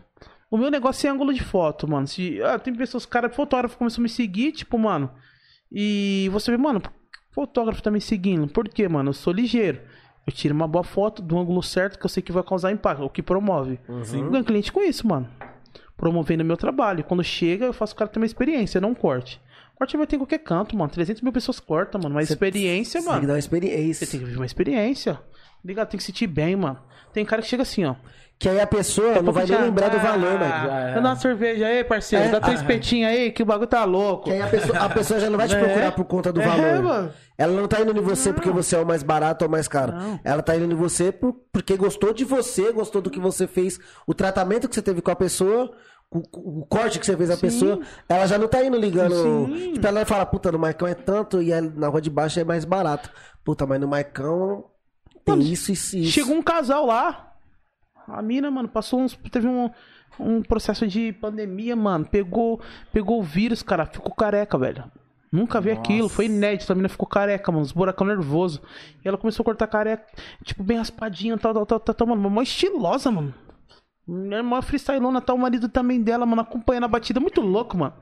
O 0.49 0.57
meu 0.57 0.69
negócio 0.69 1.07
é 1.07 1.09
ângulo 1.09 1.33
de 1.33 1.41
foto, 1.43 1.89
mano. 1.89 2.05
Se, 2.07 2.41
ah, 2.43 2.59
tem 2.59 2.75
pessoas, 2.75 3.05
cara, 3.05 3.29
fotógrafo 3.29 3.77
começou 3.77 4.01
a 4.01 4.03
me 4.03 4.09
seguir, 4.09 4.51
tipo, 4.51 4.77
mano. 4.77 5.09
E 5.71 6.29
você 6.31 6.51
vê, 6.51 6.57
mano, 6.57 6.81
fotógrafo 7.31 7.81
tá 7.81 7.89
me 7.89 8.01
seguindo. 8.01 8.47
Por 8.47 8.67
quê, 8.67 8.87
mano? 8.87 9.09
Eu 9.09 9.13
sou 9.13 9.31
ligeiro. 9.33 9.79
Eu 10.25 10.31
tiro 10.33 10.53
uma 10.53 10.67
boa 10.67 10.83
foto 10.83 11.21
do 11.21 11.37
ângulo 11.37 11.63
certo 11.63 11.97
que 11.97 12.05
eu 12.05 12.09
sei 12.09 12.21
que 12.21 12.31
vai 12.31 12.43
causar 12.43 12.71
impacto, 12.71 13.03
o 13.03 13.09
que 13.09 13.21
promove. 13.23 13.79
Uhum. 13.87 14.03
Eu 14.25 14.29
ganho 14.31 14.43
cliente 14.43 14.71
com 14.71 14.81
isso, 14.81 15.07
mano. 15.07 15.27
Promovendo 15.97 16.43
meu 16.45 16.57
trabalho. 16.57 17.03
Quando 17.03 17.23
chega, 17.23 17.65
eu 17.65 17.73
faço 17.73 17.93
o 17.93 17.95
cara 17.97 18.09
ter 18.09 18.19
uma 18.19 18.25
experiência, 18.25 18.79
não 18.81 18.93
corte. 18.93 19.41
Corte 19.75 19.97
vai 19.97 20.05
ter 20.05 20.15
em 20.15 20.19
qualquer 20.19 20.39
canto, 20.39 20.75
mano. 20.77 20.91
300 20.91 21.21
mil 21.23 21.31
pessoas 21.33 21.59
cortam, 21.59 21.99
mano. 22.01 22.13
Mas 22.15 22.27
Cê- 22.27 22.33
experiência, 22.33 23.01
Você 23.01 23.05
tem 23.07 23.07
que 23.07 23.15
mano. 23.15 23.27
dar 23.27 23.33
uma 23.33 23.39
experiência. 23.39 24.05
Você 24.05 24.11
tem 24.11 24.19
que 24.19 24.25
viver 24.25 24.37
uma 24.39 24.45
experiência. 24.45 25.19
Ligado? 25.63 25.89
Tem 25.89 25.97
que 25.97 26.03
sentir 26.03 26.27
bem, 26.27 26.55
mano. 26.55 26.79
Tem 27.13 27.25
cara 27.25 27.41
que 27.41 27.47
chega 27.47 27.63
assim, 27.63 27.85
ó. 27.85 27.95
Que 28.39 28.49
aí 28.49 28.59
a 28.59 28.65
pessoa 28.65 29.21
não 29.21 29.31
vai 29.31 29.45
nem 29.45 29.55
Já- 29.55 29.61
lembrar 29.63 29.89
do 29.89 29.97
Ah, 29.97 29.99
valor, 29.99 30.39
mano. 30.39 30.65
Já 30.67 30.79
é. 30.79 30.93
Dá 30.95 30.99
uma 31.01 31.15
cerveja 31.15 31.67
aí, 31.67 31.83
parceiro. 31.83 32.25
É, 32.25 32.29
Dá 32.29 32.39
três 32.39 32.59
ah, 32.59 32.61
espetinhos 32.63 33.11
aí, 33.11 33.31
que 33.31 33.43
o 33.43 33.45
bagulho 33.45 33.67
tá 33.67 33.83
louco. 33.83 34.23
Que 34.23 34.31
aí 34.31 34.41
a 34.41 34.47
pessoa, 34.47 34.79
a 34.79 34.89
pessoa 34.89 35.19
já 35.19 35.29
não 35.29 35.37
vai 35.37 35.47
te 35.47 35.53
É. 35.55 35.59
procurar 35.59 35.91
por 35.91 36.05
conta 36.05 36.33
do 36.33 36.41
É, 36.41 36.45
valor. 36.47 36.81
mano. 36.83 37.13
Ela 37.37 37.53
não 37.53 37.67
tá 37.67 37.81
indo 37.81 37.95
em 37.95 38.01
você 38.01 38.33
porque 38.33 38.49
você 38.49 38.75
é 38.75 38.79
o 38.79 38.85
mais 38.85 39.03
barato 39.03 39.45
ou 39.45 39.49
o 39.49 39.51
mais 39.51 39.67
caro. 39.67 39.91
Não. 39.93 40.19
Ela 40.23 40.41
tá 40.41 40.55
indo 40.55 40.71
em 40.73 40.75
você 40.75 41.11
por- 41.11 41.35
porque 41.51 41.75
gostou 41.77 42.13
de 42.13 42.25
você, 42.25 42.71
gostou 42.71 42.99
do 43.01 43.11
que 43.11 43.19
você 43.19 43.45
fez, 43.45 43.77
o 44.07 44.13
tratamento 44.15 44.67
que 44.67 44.73
você 44.73 44.81
teve 44.81 45.01
com 45.01 45.11
a 45.11 45.15
pessoa, 45.15 45.71
o, 46.09 46.61
o 46.61 46.65
corte 46.65 46.97
que 46.99 47.05
você 47.05 47.15
fez 47.15 47.29
a 47.29 47.37
pessoa. 47.37 47.79
Ela 48.09 48.25
já 48.25 48.39
não 48.39 48.47
tá 48.47 48.63
indo 48.65 48.75
ligando. 48.77 49.13
Sim. 49.53 49.73
Tipo, 49.73 49.85
ela 49.85 50.03
fala, 50.03 50.25
puta, 50.25 50.51
no 50.51 50.57
Marcão 50.57 50.87
é 50.87 50.95
tanto 50.95 51.43
e 51.43 51.51
na 51.61 51.89
rua 51.89 52.01
de 52.01 52.09
baixo 52.09 52.39
é 52.39 52.43
mais 52.43 52.65
barato. 52.65 53.11
Puta, 53.43 53.67
mas 53.67 53.79
no 53.79 53.87
Marcão 53.87 54.65
tem 55.23 55.35
Mano, 55.35 55.47
isso, 55.47 55.71
isso, 55.71 55.97
isso. 55.97 56.11
Chegou 56.11 56.35
um 56.35 56.41
casal 56.41 56.85
lá. 56.85 57.33
A 58.07 58.21
mina, 58.21 58.49
mano, 58.49 58.67
passou 58.67 58.99
uns. 58.99 59.17
Teve 59.31 59.47
um, 59.47 59.69
um 60.19 60.41
processo 60.41 60.87
de 60.87 61.13
pandemia, 61.13 61.75
mano. 61.75 62.05
Pegou, 62.05 62.61
pegou 62.91 63.19
o 63.19 63.23
vírus, 63.23 63.61
cara. 63.61 63.85
Ficou 63.85 64.13
careca, 64.13 64.57
velho. 64.57 64.83
Nunca 65.31 65.61
vi 65.61 65.71
aquilo. 65.71 66.09
Foi 66.09 66.25
inédito. 66.25 66.71
A 66.71 66.75
mina 66.75 66.89
ficou 66.89 67.07
careca, 67.07 67.51
mano. 67.51 67.63
Os 67.63 67.71
buracão 67.71 68.05
nervoso. 68.05 68.61
E 69.03 69.07
ela 69.07 69.17
começou 69.17 69.43
a 69.43 69.45
cortar 69.45 69.67
careca. 69.67 70.05
Tipo, 70.43 70.63
bem 70.63 70.77
raspadinha, 70.77 71.37
tal, 71.37 71.53
tal, 71.53 71.65
tal, 71.65 71.79
tal, 71.79 71.95
tal 71.95 72.07
mano. 72.07 72.29
Mó 72.29 72.41
estilosa, 72.41 73.11
mano. 73.11 73.33
Minha 74.07 74.37
irmã 74.37 74.61
freestylona, 74.61 75.21
tá 75.21 75.33
o 75.33 75.37
marido 75.37 75.69
também 75.69 76.01
dela, 76.01 76.25
mano, 76.25 76.41
acompanhando 76.41 76.85
a 76.85 76.89
batida. 76.89 77.19
Muito 77.19 77.39
louco, 77.39 77.77
mano. 77.77 77.93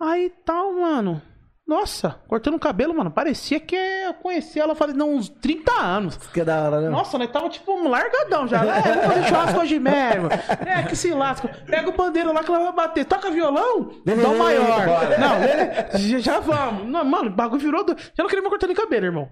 Aí 0.00 0.32
tal, 0.44 0.72
mano. 0.74 1.20
Nossa, 1.66 2.20
cortando 2.28 2.54
o 2.54 2.60
cabelo, 2.60 2.94
mano. 2.94 3.10
Parecia 3.10 3.58
que 3.58 3.74
eu 3.74 4.14
conheci 4.14 4.60
ela 4.60 4.76
faz 4.76 4.94
não, 4.94 5.16
uns 5.16 5.28
30 5.28 5.72
anos. 5.72 6.16
Que 6.32 6.40
é 6.40 6.44
da 6.44 6.62
hora, 6.62 6.80
né? 6.80 6.88
Nossa, 6.88 7.18
nós 7.18 7.28
tava 7.28 7.48
tipo 7.48 7.72
um 7.72 7.88
largadão 7.88 8.46
já. 8.46 8.64
É, 8.64 8.80
vamos 8.80 9.04
fazer 9.06 9.24
churrasco 9.24 9.60
hoje 9.60 9.78
mesmo. 9.80 10.28
É, 10.64 10.84
que 10.84 10.94
se 10.94 11.12
lasca. 11.12 11.48
Pega 11.66 11.90
o 11.90 11.92
pandeiro 11.92 12.32
lá 12.32 12.44
que 12.44 12.50
ela 12.52 12.66
vai 12.66 12.72
bater. 12.72 13.04
Toca 13.04 13.32
violão, 13.32 13.90
dá 14.04 14.28
o 14.28 14.38
maior. 14.38 14.86
Não, 15.18 15.98
já, 15.98 16.18
já 16.20 16.40
vamos. 16.40 16.86
Não, 16.86 17.04
mano, 17.04 17.30
o 17.30 17.34
bagulho 17.34 17.60
virou. 17.60 17.82
Do... 17.82 17.96
Já 17.98 18.22
não 18.22 18.28
queria 18.28 18.42
me 18.42 18.48
cortar 18.48 18.68
nem 18.68 18.76
cabelo, 18.76 19.06
irmão. 19.06 19.28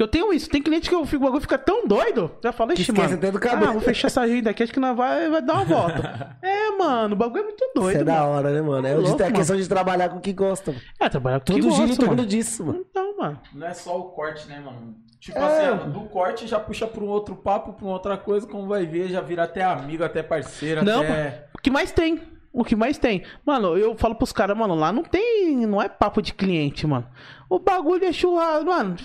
Que 0.00 0.04
eu 0.04 0.08
tenho 0.08 0.32
isso. 0.32 0.48
Tem 0.48 0.62
cliente 0.62 0.88
que 0.88 0.94
eu 0.94 1.04
fico, 1.04 1.22
o 1.24 1.26
bagulho 1.26 1.42
fica 1.42 1.58
tão 1.58 1.86
doido. 1.86 2.30
Já 2.42 2.52
falei, 2.52 2.74
Que 2.74 2.80
ixi, 2.80 2.90
esquece 2.90 3.08
mano. 3.08 3.18
até 3.18 3.30
do 3.30 3.38
cabelo." 3.38 3.68
Ah, 3.68 3.72
vou 3.72 3.82
fechar 3.82 4.06
essa 4.06 4.22
agenda 4.22 4.48
aqui. 4.48 4.62
Acho 4.62 4.72
que 4.72 4.80
nós 4.80 4.96
vai, 4.96 5.28
vai 5.28 5.42
dar 5.42 5.52
uma 5.56 5.64
volta. 5.66 6.36
é, 6.40 6.70
mano, 6.70 7.14
o 7.14 7.18
bagulho 7.18 7.42
é 7.42 7.44
muito 7.44 7.70
doido. 7.74 7.90
Isso 7.90 8.00
é 8.00 8.04
da 8.04 8.14
mano. 8.20 8.26
hora, 8.32 8.50
né, 8.50 8.62
mano? 8.62 8.86
É, 8.86 8.94
Louco, 8.94 9.16
de- 9.16 9.22
é 9.22 9.26
a 9.26 9.28
mano. 9.28 9.36
questão 9.36 9.56
de 9.58 9.68
trabalhar 9.68 10.08
com 10.08 10.16
o 10.16 10.20
que 10.22 10.32
gosta. 10.32 10.72
mano. 10.72 10.82
É, 10.98 11.08
trabalhar 11.10 11.40
com 11.40 11.44
Tudo 11.44 11.56
que 11.56 11.70
gira 11.70 11.84
em 11.84 11.86
gosta, 11.88 12.00
torno 12.02 12.16
mano. 12.16 12.28
disso, 12.28 12.64
mano. 12.64 12.86
Então, 12.90 13.16
mano. 13.18 13.40
Não 13.54 13.66
é 13.66 13.74
só 13.74 13.98
o 13.98 14.04
corte, 14.04 14.48
né, 14.48 14.58
mano? 14.64 14.94
Tipo 15.20 15.38
É. 15.38 15.42
assim, 15.42 15.68
ó, 15.68 15.86
do 15.90 16.00
corte 16.08 16.46
já 16.46 16.58
puxa 16.58 16.86
pra 16.86 17.04
um 17.04 17.08
outro 17.08 17.36
papo, 17.36 17.74
pra 17.74 17.84
uma 17.84 17.92
outra 17.92 18.16
coisa, 18.16 18.46
como 18.46 18.66
vai 18.66 18.86
ver, 18.86 19.08
já 19.08 19.20
vira 19.20 19.42
até 19.42 19.62
amigo, 19.62 20.02
até 20.02 20.22
parceiro, 20.22 20.82
Não, 20.82 21.02
até... 21.02 21.44
O 21.54 21.58
que 21.60 21.70
mais 21.70 21.92
tem? 21.92 22.18
O 22.52 22.64
que 22.64 22.74
mais 22.74 22.98
tem? 22.98 23.22
Mano, 23.46 23.78
eu 23.78 23.96
falo 23.96 24.14
pros 24.14 24.32
caras, 24.32 24.56
mano, 24.56 24.74
lá 24.74 24.92
não 24.92 25.04
tem. 25.04 25.66
Não 25.66 25.80
é 25.80 25.88
papo 25.88 26.20
de 26.20 26.34
cliente, 26.34 26.84
mano. 26.86 27.06
O 27.48 27.60
bagulho 27.60 28.04
é 28.04 28.12
churrasco, 28.12 28.66
mano. 28.66 28.96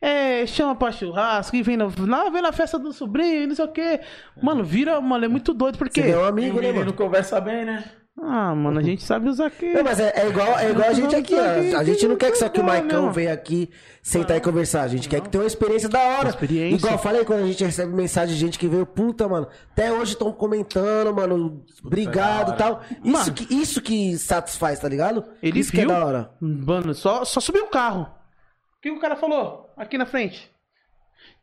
É, 0.00 0.46
chama 0.46 0.74
pra 0.74 0.90
churrasco 0.90 1.54
e 1.54 1.62
vem 1.62 1.76
na, 1.76 1.86
na, 1.98 2.30
vem 2.30 2.40
na 2.40 2.52
festa 2.52 2.78
do 2.78 2.90
sobrinho, 2.90 3.48
não 3.48 3.54
sei 3.54 3.64
o 3.66 3.68
quê. 3.68 4.00
Mano, 4.42 4.64
vira, 4.64 4.98
mano, 4.98 5.26
é 5.26 5.28
muito 5.28 5.52
doido, 5.52 5.76
porque. 5.76 6.00
Você 6.00 6.10
é 6.10 6.16
um 6.16 6.24
amigo, 6.24 6.58
né, 6.58 6.72
mano? 6.72 6.94
conversa 6.94 7.38
bem, 7.38 7.66
né? 7.66 7.84
Ah, 8.18 8.54
mano, 8.54 8.78
a 8.78 8.82
gente 8.82 9.02
sabe 9.02 9.28
usar 9.28 9.46
aqui. 9.46 9.72
Não, 9.72 9.82
mas 9.82 9.98
é, 9.98 10.12
é 10.14 10.28
igual, 10.28 10.58
é 10.58 10.70
igual 10.70 10.88
a 10.88 10.92
gente 10.92 11.14
aqui, 11.16 11.34
ó. 11.34 11.78
A 11.78 11.84
gente 11.84 12.06
não 12.06 12.16
quer 12.16 12.30
que 12.30 12.36
só 12.38 12.48
que 12.48 12.60
o 12.60 12.64
Maicão 12.64 13.10
venha 13.12 13.32
aqui 13.32 13.70
sentar 14.02 14.36
e 14.36 14.40
conversar. 14.40 14.82
A 14.82 14.88
gente 14.88 15.08
quer 15.08 15.20
que 15.20 15.28
tenha 15.28 15.42
uma 15.42 15.46
experiência 15.46 15.88
da 15.88 16.00
hora. 16.00 16.28
Experiência. 16.28 16.76
Igual 16.76 16.92
eu 16.94 16.98
falei, 16.98 17.24
quando 17.24 17.44
a 17.44 17.46
gente 17.46 17.64
recebe 17.64 17.92
mensagem 17.94 18.34
de 18.34 18.40
gente 18.40 18.58
que 18.58 18.68
veio, 18.68 18.84
puta, 18.84 19.26
mano. 19.26 19.48
Até 19.72 19.90
hoje 19.92 20.12
estão 20.12 20.32
comentando, 20.32 21.14
mano. 21.14 21.64
Obrigado 21.84 22.52
e 22.52 22.56
tal. 22.56 22.82
Isso 22.90 23.10
Mano. 23.10 23.32
que, 23.32 23.54
isso 23.54 23.80
que 23.80 24.18
satisfaz, 24.18 24.78
tá 24.80 24.88
ligado? 24.88 25.24
Ele 25.42 25.60
isso 25.60 25.72
viu. 25.72 25.86
que 25.86 25.90
é 25.90 25.94
da 25.94 26.04
hora. 26.04 26.30
Mano, 26.40 26.94
só, 26.94 27.24
só 27.24 27.40
subiu 27.40 27.64
o 27.64 27.70
carro. 27.70 28.02
O 28.02 28.82
que 28.82 28.90
o 28.90 29.00
cara 29.00 29.16
falou? 29.16 29.72
Aqui 29.76 29.96
na 29.96 30.06
frente. 30.06 30.50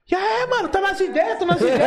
Já 0.10 0.18
é, 0.20 0.46
mano, 0.46 0.70
tá 0.70 0.80
nas 0.80 0.98
ideias, 1.02 1.38
tá 1.38 1.46
nas 1.46 1.60
ideias. 1.60 1.80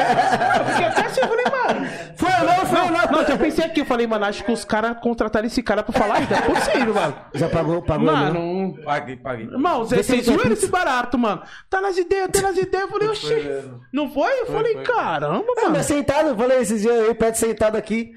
Eu 0.59 0.65
fiquei 0.67 0.85
até 0.87 1.07
assim, 1.07 1.21
eu 1.23 1.29
falei, 1.29 1.45
mano. 1.47 1.87
Foi 2.17 2.29
não, 2.31 2.67
foi 2.67 2.79
não. 2.79 2.91
Não, 3.13 3.23
eu 3.23 3.39
pensei 3.39 3.65
aqui, 3.65 3.81
eu 3.81 3.87
falei, 3.87 4.07
mano, 4.07 4.27
acho 4.27 4.45
que 4.45 4.53
os 4.53 4.63
caras 4.63 4.99
contrataram 5.01 5.47
esse 5.47 5.63
cara 5.63 5.83
pra 5.83 5.99
falar 5.99 6.21
isso. 6.21 6.35
É 6.35 6.41
possível, 6.43 6.93
mano. 6.95 7.17
Já 7.33 7.49
pagou, 7.49 7.81
pagou, 7.81 8.07
né? 8.07 8.13
Mano, 8.13 8.75
Paguei, 8.85 9.17
paguei. 9.17 9.47
vocês 9.47 10.07
quer 10.07 10.21
viram 10.23 10.37
pizza. 10.39 10.53
esse 10.53 10.67
barato, 10.69 11.17
mano. 11.17 11.41
Tá 11.71 11.81
nas 11.81 11.97
ideias, 11.97 12.29
tá 12.31 12.43
nas 12.43 12.59
ideias. 12.59 12.85
Eu 12.85 12.91
falei, 12.91 13.09
oxi. 13.09 13.63
Não 13.91 14.11
foi? 14.13 14.41
Eu 14.43 14.47
falei, 14.49 14.75
foi. 14.75 14.83
caramba, 14.83 15.47
Ah, 15.57 15.63
mano. 15.63 15.77
mas 15.77 15.87
sentado, 15.87 16.29
eu 16.29 16.37
falei 16.37 16.59
esses 16.59 16.83
dias 16.83 17.09
aí, 17.09 17.15
perto 17.15 17.37
sentado 17.37 17.77
aqui. 17.77 18.13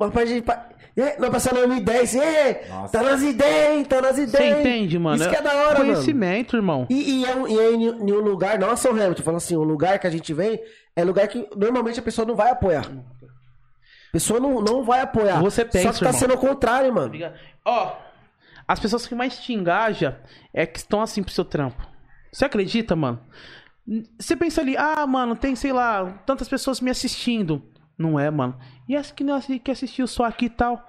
Mas 0.00 0.10
pra 0.10 0.24
gente. 0.26 0.44
aí, 0.50 1.14
Nós 1.20 1.30
passamos 1.30 1.58
2010, 1.60 2.14
e 2.14 2.20
aí, 2.20 2.68
Nossa. 2.68 2.92
tá 2.92 3.02
nas 3.04 3.22
ideias, 3.22 3.72
hein, 3.76 3.84
tá 3.84 4.00
nas 4.00 4.16
Você 4.16 4.22
ideias. 4.24 4.54
hein? 4.56 4.60
entende, 4.60 4.98
mano? 4.98 5.16
Isso 5.20 5.28
que 5.30 5.36
é 5.36 5.42
da 5.42 5.52
hora, 5.54 5.78
mano. 5.78 5.92
Conhecimento, 5.92 6.56
irmão. 6.56 6.86
E, 6.90 7.20
e 7.20 7.24
é, 7.26 7.36
um- 7.36 7.46
e 7.46 7.58
é 7.58 7.72
em, 7.72 7.88
um 7.90 8.20
lugar, 8.20 8.58
não 8.58 8.70
é 8.70 8.76
São 8.76 8.90
Hamilton, 8.92 9.22
falando 9.22 9.38
assim, 9.38 9.56
o 9.56 9.62
lugar 9.62 9.98
que 9.98 10.06
a 10.06 10.10
gente 10.10 10.32
vem 10.34 10.60
é 10.96 11.04
lugar 11.04 11.28
que 11.28 11.46
normalmente 11.56 12.00
a 12.00 12.02
pessoa 12.02 12.26
não 12.26 12.34
vai 12.34 12.50
apoiar. 12.50 12.86
A 12.86 14.12
pessoa 14.12 14.40
não, 14.40 14.60
não 14.60 14.82
vai 14.82 15.00
apoiar. 15.02 15.40
Você 15.40 15.64
pensa, 15.64 15.92
Só 15.92 15.92
que 15.92 16.00
tá 16.00 16.06
irmão. 16.06 16.20
sendo 16.20 16.34
o 16.34 16.38
contrário, 16.38 16.92
mano. 16.92 17.12
Ó, 17.64 17.96
as 18.66 18.80
pessoas 18.80 19.06
que 19.06 19.14
mais 19.14 19.38
te 19.38 19.52
engajam 19.52 20.16
é 20.52 20.66
que 20.66 20.78
estão 20.78 21.00
assim 21.00 21.22
pro 21.22 21.32
seu 21.32 21.44
trampo. 21.44 21.86
Você 22.32 22.44
acredita, 22.44 22.96
mano? 22.96 23.20
Você 24.18 24.34
pensa 24.36 24.60
ali, 24.60 24.76
ah, 24.76 25.06
mano, 25.06 25.36
tem, 25.36 25.54
sei 25.54 25.72
lá, 25.72 26.06
tantas 26.26 26.48
pessoas 26.48 26.80
me 26.80 26.90
assistindo. 26.90 27.62
Não 27.98 28.18
é, 28.18 28.30
mano. 28.30 28.56
E 28.90 28.96
essa 28.96 29.14
que, 29.14 29.22
não, 29.22 29.40
que 29.40 29.70
assistiu 29.70 30.06
só 30.08 30.24
aqui 30.24 30.46
e 30.46 30.50
tal. 30.50 30.84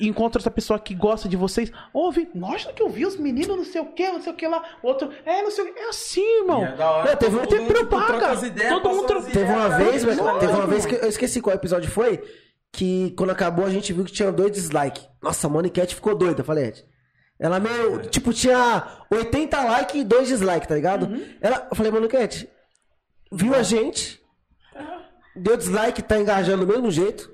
Encontra 0.00 0.38
outra 0.38 0.50
pessoa 0.50 0.78
que 0.78 0.94
gosta 0.94 1.28
de 1.28 1.36
vocês. 1.36 1.70
Ouve, 1.92 2.26
nossa, 2.34 2.72
que 2.72 2.82
eu 2.82 2.88
vi 2.88 3.04
os 3.04 3.16
meninos, 3.18 3.54
não 3.54 3.64
sei 3.64 3.80
o 3.82 3.92
que, 3.92 4.10
não 4.10 4.22
sei 4.22 4.32
o 4.32 4.36
que 4.36 4.48
lá. 4.48 4.64
Outro, 4.82 5.10
é, 5.26 5.42
não 5.42 5.50
sei 5.50 5.64
o 5.64 5.74
que. 5.74 5.78
É 5.78 5.88
assim, 5.90 6.38
irmão. 6.40 6.64
É 6.64 6.74
da 6.74 6.90
hora. 6.90 7.10
Não, 7.10 7.16
teve 7.18 7.36
um- 7.36 7.40
todo 7.40 7.48
tem 7.50 7.60
mundo 7.60 7.72
propaga. 7.74 8.28
as 8.30 8.42
ideias, 8.42 8.72
Todo 8.72 8.88
mundo 8.88 9.00
as 9.02 9.06
troca- 9.06 9.30
Teve 9.30 9.52
uma 9.52 9.68
vez, 9.68 10.04
mas- 10.04 10.38
teve 10.40 10.52
uma 10.54 10.66
vez 10.66 10.86
que 10.86 10.94
eu 10.94 11.08
esqueci 11.10 11.42
qual 11.42 11.54
episódio 11.54 11.90
foi, 11.90 12.22
que 12.72 13.10
quando 13.18 13.30
acabou 13.30 13.66
a 13.66 13.70
gente 13.70 13.92
viu 13.92 14.02
que 14.06 14.12
tinha 14.12 14.32
dois 14.32 14.50
dislikes. 14.50 15.06
Nossa, 15.22 15.46
a 15.46 15.50
Moniquete 15.50 15.94
ficou 15.94 16.14
doida, 16.16 16.40
eu 16.40 16.44
falei, 16.44 16.68
Ed. 16.68 16.84
Ela 17.38 17.60
meio, 17.60 18.00
tipo, 18.06 18.32
tinha 18.32 19.04
80 19.10 19.62
likes 19.62 20.00
e 20.00 20.04
2 20.04 20.26
dislikes, 20.26 20.68
tá 20.68 20.74
ligado? 20.74 21.04
Uhum. 21.04 21.22
Ela, 21.38 21.66
eu 21.70 21.76
falei, 21.76 21.92
Moniquete, 21.92 22.48
viu 23.30 23.54
a 23.54 23.62
gente, 23.62 24.21
deu 25.34 25.56
dislike, 25.56 26.02
tá 26.02 26.18
engajando 26.18 26.64
do 26.64 26.72
mesmo 26.72 26.90
jeito, 26.90 27.30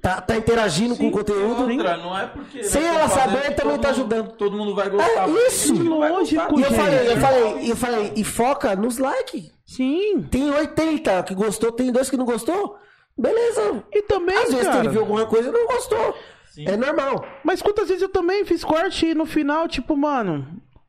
tá, 0.00 0.20
tá 0.20 0.36
interagindo 0.36 0.96
com 0.96 1.08
o 1.08 1.10
conteúdo. 1.10 1.70
Outra, 1.70 1.96
não 1.96 2.16
é 2.16 2.26
porque. 2.26 2.62
Sem 2.64 2.84
ela 2.84 3.08
saber, 3.08 3.54
também 3.54 3.78
tá 3.78 3.90
ajudando. 3.90 4.32
Todo 4.32 4.56
mundo 4.56 4.74
vai 4.74 4.88
gostar. 4.88 5.28
É 5.28 5.46
isso, 5.48 5.74
lógico, 5.82 6.54
gostar. 6.54 6.58
E 6.58 6.62
eu 6.62 6.70
gente. 6.70 6.80
falei, 6.80 7.12
eu 7.12 7.16
falei, 7.16 7.58
e 7.66 7.70
eu 7.70 7.76
falei, 7.76 8.12
e 8.16 8.24
foca 8.24 8.76
nos 8.76 8.98
likes. 8.98 9.50
Sim. 9.66 10.22
Tem 10.30 10.50
80 10.50 11.22
que 11.24 11.34
gostou, 11.34 11.72
tem 11.72 11.92
dois 11.92 12.08
que 12.08 12.16
não 12.16 12.24
gostou. 12.24 12.78
Beleza. 13.16 13.84
E 13.92 14.02
também, 14.02 14.36
Às 14.36 14.50
vezes 14.50 14.66
cara. 14.68 14.78
ele 14.78 14.88
viu 14.90 15.00
alguma 15.00 15.26
coisa 15.26 15.48
e 15.48 15.52
não 15.52 15.66
gostou. 15.66 16.14
É 16.66 16.76
normal. 16.76 17.24
Mas 17.44 17.60
quantas 17.60 17.88
vezes 17.88 18.02
eu 18.02 18.08
também 18.08 18.44
fiz 18.44 18.64
corte 18.64 19.06
e 19.06 19.14
no 19.14 19.26
final, 19.26 19.68
tipo, 19.68 19.96
mano, 19.96 20.46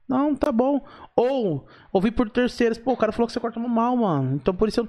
não, 0.08 0.36
tá 0.36 0.52
bom. 0.52 0.84
Ou, 1.16 1.68
ouvi 1.92 2.12
por 2.12 2.30
terceiros, 2.30 2.78
pô, 2.78 2.94
o 2.94 2.98
cara 2.98 3.12
falou 3.12 3.28
que 3.28 3.34
você 3.34 3.40
corta 3.40 3.60
mal, 3.60 3.96
mano. 3.96 4.36
Então 4.36 4.54
por 4.54 4.68
isso 4.68 4.82
eu. 4.82 4.88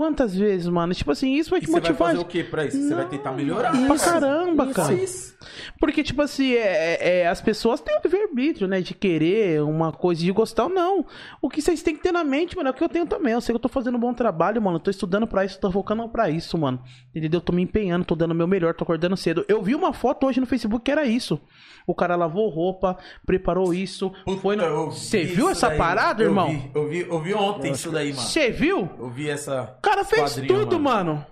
Quantas 0.00 0.34
vezes, 0.34 0.66
mano? 0.66 0.94
Tipo 0.94 1.10
assim, 1.12 1.34
isso 1.34 1.50
vai 1.50 1.58
E 1.58 1.60
te 1.60 1.66
você 1.66 1.72
vai 1.72 1.80
motivar. 1.82 2.08
fazer 2.08 2.18
o 2.20 2.24
que 2.24 2.42
pra 2.42 2.64
isso? 2.64 2.80
Você 2.88 2.94
vai 2.94 3.06
tentar 3.06 3.32
melhorar. 3.32 3.70
Pra 3.86 3.98
caramba, 3.98 4.64
isso, 4.64 4.74
cara. 4.74 4.94
Isso. 4.94 5.36
Porque, 5.78 6.02
tipo 6.02 6.22
assim, 6.22 6.54
é, 6.54 7.20
é, 7.20 7.28
as 7.28 7.42
pessoas 7.42 7.82
têm 7.82 7.94
o 7.98 8.00
livre-arbítrio, 8.02 8.66
né? 8.66 8.80
De 8.80 8.94
querer 8.94 9.62
uma 9.62 9.92
coisa, 9.92 10.22
de 10.22 10.32
gostar 10.32 10.64
ou 10.64 10.70
não. 10.70 11.04
O 11.42 11.50
que 11.50 11.60
vocês 11.60 11.82
têm 11.82 11.94
que 11.94 12.02
ter 12.02 12.12
na 12.12 12.24
mente, 12.24 12.56
mano, 12.56 12.68
é 12.68 12.72
o 12.72 12.74
que 12.74 12.82
eu 12.82 12.88
tenho 12.88 13.04
também. 13.04 13.34
Eu 13.34 13.42
sei 13.42 13.52
que 13.52 13.56
eu 13.56 13.60
tô 13.60 13.68
fazendo 13.68 13.98
um 13.98 14.00
bom 14.00 14.14
trabalho, 14.14 14.62
mano. 14.62 14.76
Eu 14.76 14.80
tô 14.80 14.90
estudando 14.90 15.26
pra 15.26 15.44
isso, 15.44 15.60
tô 15.60 15.70
focando 15.70 16.08
pra 16.08 16.30
isso, 16.30 16.56
mano. 16.56 16.82
Entendeu? 17.14 17.36
Eu 17.36 17.42
tô 17.42 17.52
me 17.52 17.60
empenhando, 17.60 18.02
tô 18.06 18.14
dando 18.14 18.30
o 18.30 18.34
meu 18.34 18.46
melhor, 18.46 18.72
tô 18.72 18.84
acordando 18.84 19.18
cedo. 19.18 19.44
Eu 19.48 19.62
vi 19.62 19.74
uma 19.74 19.92
foto 19.92 20.26
hoje 20.26 20.40
no 20.40 20.46
Facebook 20.46 20.82
que 20.82 20.90
era 20.90 21.04
isso. 21.04 21.38
O 21.86 21.94
cara 21.94 22.16
lavou 22.16 22.48
roupa, 22.48 22.96
preparou 23.26 23.72
isso. 23.74 24.12
foi 24.24 24.56
Puta, 24.56 24.62
eu 24.68 24.76
no... 24.86 24.90
vi 24.90 24.98
Você 24.98 25.24
viu 25.24 25.48
essa 25.50 25.68
daí. 25.68 25.78
parada, 25.78 26.22
Eu 26.22 26.28
irmão? 26.28 26.48
vi, 26.48 26.70
Eu 26.74 26.88
vi, 26.88 27.00
eu 27.08 27.20
vi 27.20 27.34
ontem 27.34 27.72
isso 27.72 27.90
daí, 27.90 28.12
mano. 28.12 28.22
Você 28.26 28.50
viu? 28.50 28.88
Eu 28.98 29.08
vi 29.08 29.28
essa. 29.28 29.74
O 29.78 29.82
cara 29.82 30.04
fez 30.04 30.34
tudo, 30.46 30.78
mano. 30.78 31.24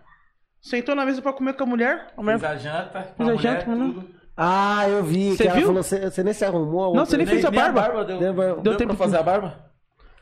Sentou 0.61 0.95
na 0.95 1.05
mesa 1.07 1.23
pra 1.23 1.33
comer 1.33 1.55
com 1.55 1.63
a 1.63 1.67
mulher. 1.67 2.09
A 2.17 2.23
mulher... 2.23 2.39
Fez 2.39 2.51
a 2.53 2.57
janta, 2.57 3.01
Fez 3.03 3.13
a 3.21 3.23
mulher, 3.25 3.39
janta, 3.39 3.67
mano. 3.71 3.93
tudo. 3.95 4.09
Ah, 4.37 4.89
eu 4.89 5.03
vi. 5.03 5.37
Você 5.37 5.49
viu? 5.51 5.67
falou, 5.67 5.83
você, 5.83 6.23
nem 6.23 6.33
se 6.33 6.45
arrumou. 6.45 6.95
Não, 6.95 7.05
você 7.05 7.17
nem 7.17 7.27
fez 7.27 7.45
a 7.45 7.51
barba. 7.51 8.05
deu, 8.05 8.05
Deu- 8.05 8.19
deu, 8.19 8.35
deu 8.35 8.57
deu 8.63 8.77
tempo 8.77 8.95
pra 8.95 9.05
fazer 9.05 9.17
a 9.19 9.23
barba? 9.23 9.68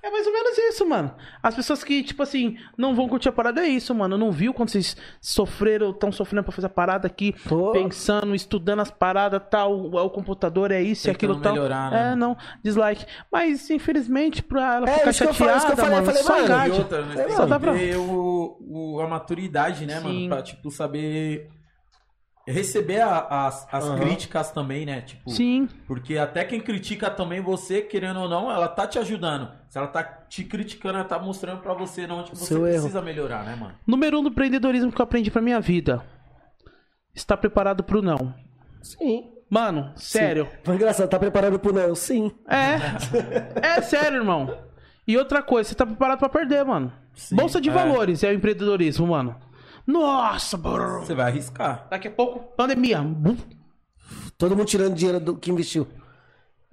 É 0.07 0.11
mais 0.11 0.25
ou 0.25 0.33
menos 0.33 0.57
isso, 0.57 0.87
mano. 0.89 1.13
As 1.43 1.55
pessoas 1.57 1.83
que, 1.83 2.01
tipo 2.01 2.23
assim, 2.23 2.57
não 2.79 2.95
vão 2.95 3.09
curtir 3.09 3.29
a 3.29 3.33
parada 3.33 3.61
é 3.61 3.67
isso, 3.69 3.93
mano. 3.93 4.17
Não 4.17 4.31
viu 4.31 4.55
quando 4.55 4.69
vocês 4.69 4.97
sofreram, 5.21 5.91
estão 5.91 6.13
sofrendo 6.13 6.45
pra 6.45 6.53
fazer 6.53 6.69
a 6.69 6.71
parada 6.71 7.09
aqui, 7.09 7.35
Pô. 7.49 7.73
pensando, 7.73 8.33
estudando 8.33 8.81
as 8.81 8.91
paradas, 8.91 9.43
tal, 9.51 9.75
o, 9.77 9.97
o 9.97 10.11
computador 10.11 10.71
é 10.71 10.81
isso 10.81 11.09
e 11.09 11.11
aquilo 11.11 11.41
tal. 11.41 11.55
melhorar, 11.55 11.91
né? 11.91 12.13
É, 12.13 12.15
não, 12.15 12.37
dislike. 12.63 13.05
Mas, 13.33 13.69
infelizmente, 13.69 14.45
pra 14.45 14.77
ela 14.77 14.89
É, 14.89 14.99
ficar 14.99 15.11
isso 15.11 15.23
que 15.25 15.29
eu 15.29 15.35
falei, 15.35 15.57
isso 15.57 15.67
que 15.67 15.73
eu 15.73 15.77
chateada, 15.77 16.05
falei, 16.05 16.15
mano, 16.15 16.25
só 16.25 16.55
mano, 16.57 16.75
outra, 16.79 17.03
né? 17.03 17.29
Só 17.31 17.47
dá 17.47 17.59
pra- 17.59 17.73
ver 17.73 17.97
o, 17.97 18.57
o- 18.61 19.01
a 19.01 19.09
maturidade, 19.09 19.87
né, 19.87 19.99
Sim. 20.01 20.05
mano? 20.05 20.29
Pra, 20.29 20.43
tipo, 20.43 20.71
saber 20.71 21.49
receber 22.47 23.01
a- 23.01 23.27
as, 23.47 23.67
as 23.73 23.85
Aham. 23.85 23.99
críticas 24.01 24.51
também, 24.53 24.87
né? 24.87 25.01
Tipo, 25.01 25.31
Sim, 25.31 25.69
Porque 25.87 26.17
até 26.17 26.45
quem 26.45 26.61
critica 26.61 27.11
também 27.11 27.41
você, 27.41 27.83
querendo 27.83 28.21
ou 28.21 28.29
não, 28.29 28.51
ela 28.51 28.69
tá 28.69 28.87
te 28.87 28.99
ajudando. 28.99 29.51
Se 29.69 29.77
ela 29.79 29.89
tá 29.89 30.03
te 30.03 30.45
criticando, 30.45 30.97
ela 30.99 31.05
tá 31.09 31.19
mostrando 31.19 31.61
pra 31.61 31.75
você 31.75 32.05
onde 32.07 32.31
que 32.31 32.37
você 32.39 32.55
erro. 32.55 32.63
precisa 32.65 33.03
melhorar, 33.03 33.45
né, 33.45 33.57
mano? 33.57 33.75
número 33.87 34.21
um 34.21 34.23
do 34.23 34.29
empreendedorismo 34.29 34.93
que 34.93 35.01
eu 35.01 35.05
aprendi 35.05 35.31
pra 35.31 35.43
minha 35.43 35.61
vida. 35.61 36.03
Está 37.15 37.37
preparado 37.37 37.83
pro 37.83 38.03
não. 38.03 38.35
Sim. 38.83 39.33
Mano, 39.49 39.93
sério. 39.97 40.49
Foi 40.65 40.75
engraçado, 40.75 41.09
tá 41.09 41.19
preparado 41.19 41.59
pro 41.59 41.73
não? 41.73 41.95
Sim. 41.95 42.31
É. 42.49 42.77
É 43.79 43.81
sério, 43.81 44.19
irmão. 44.19 44.57
E 45.07 45.17
outra 45.17 45.41
coisa, 45.43 45.69
você 45.69 45.75
tá 45.75 45.87
preparado 45.87 46.19
pra 46.19 46.29
perder, 46.29 46.65
mano. 46.65 46.93
Bolsa 47.33 47.61
de 47.61 47.71
é. 47.71 47.73
valores 47.73 48.23
é 48.25 48.29
o 48.31 48.35
empreendedorismo, 48.35 49.07
mano. 49.07 49.37
Nossa, 49.87 50.57
brrr. 50.57 51.01
Você 51.01 51.15
vai 51.15 51.27
arriscar. 51.27 51.87
Daqui 51.91 52.09
a 52.09 52.11
pouco, 52.11 52.41
pandemia. 52.57 53.01
Todo 54.37 54.57
mundo 54.57 54.67
tirando 54.67 54.95
dinheiro 54.95 55.21
do 55.21 55.37
que 55.37 55.51
investiu. 55.51 55.87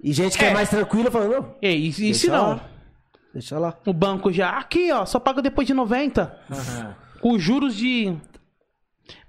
E 0.02 0.12
gente 0.12 0.36
que 0.36 0.44
é, 0.44 0.48
É. 0.48 0.52
mais 0.54 0.68
tranquila 0.68 1.10
falando, 1.10 1.32
não, 1.32 1.54
Ei, 1.62 1.78
e, 1.86 1.88
e 2.10 2.14
se 2.14 2.28
não? 2.28 2.50
lá. 2.50 2.60
deixa 3.32 3.58
lá. 3.58 3.74
O 3.86 3.92
banco 3.92 4.30
já, 4.32 4.50
aqui, 4.50 4.92
ó, 4.92 5.06
só 5.06 5.18
paga 5.18 5.40
depois 5.40 5.66
de 5.66 5.72
90. 5.72 6.36
Aham. 6.50 6.96
Com 7.20 7.38
juros 7.38 7.74
de 7.74 8.14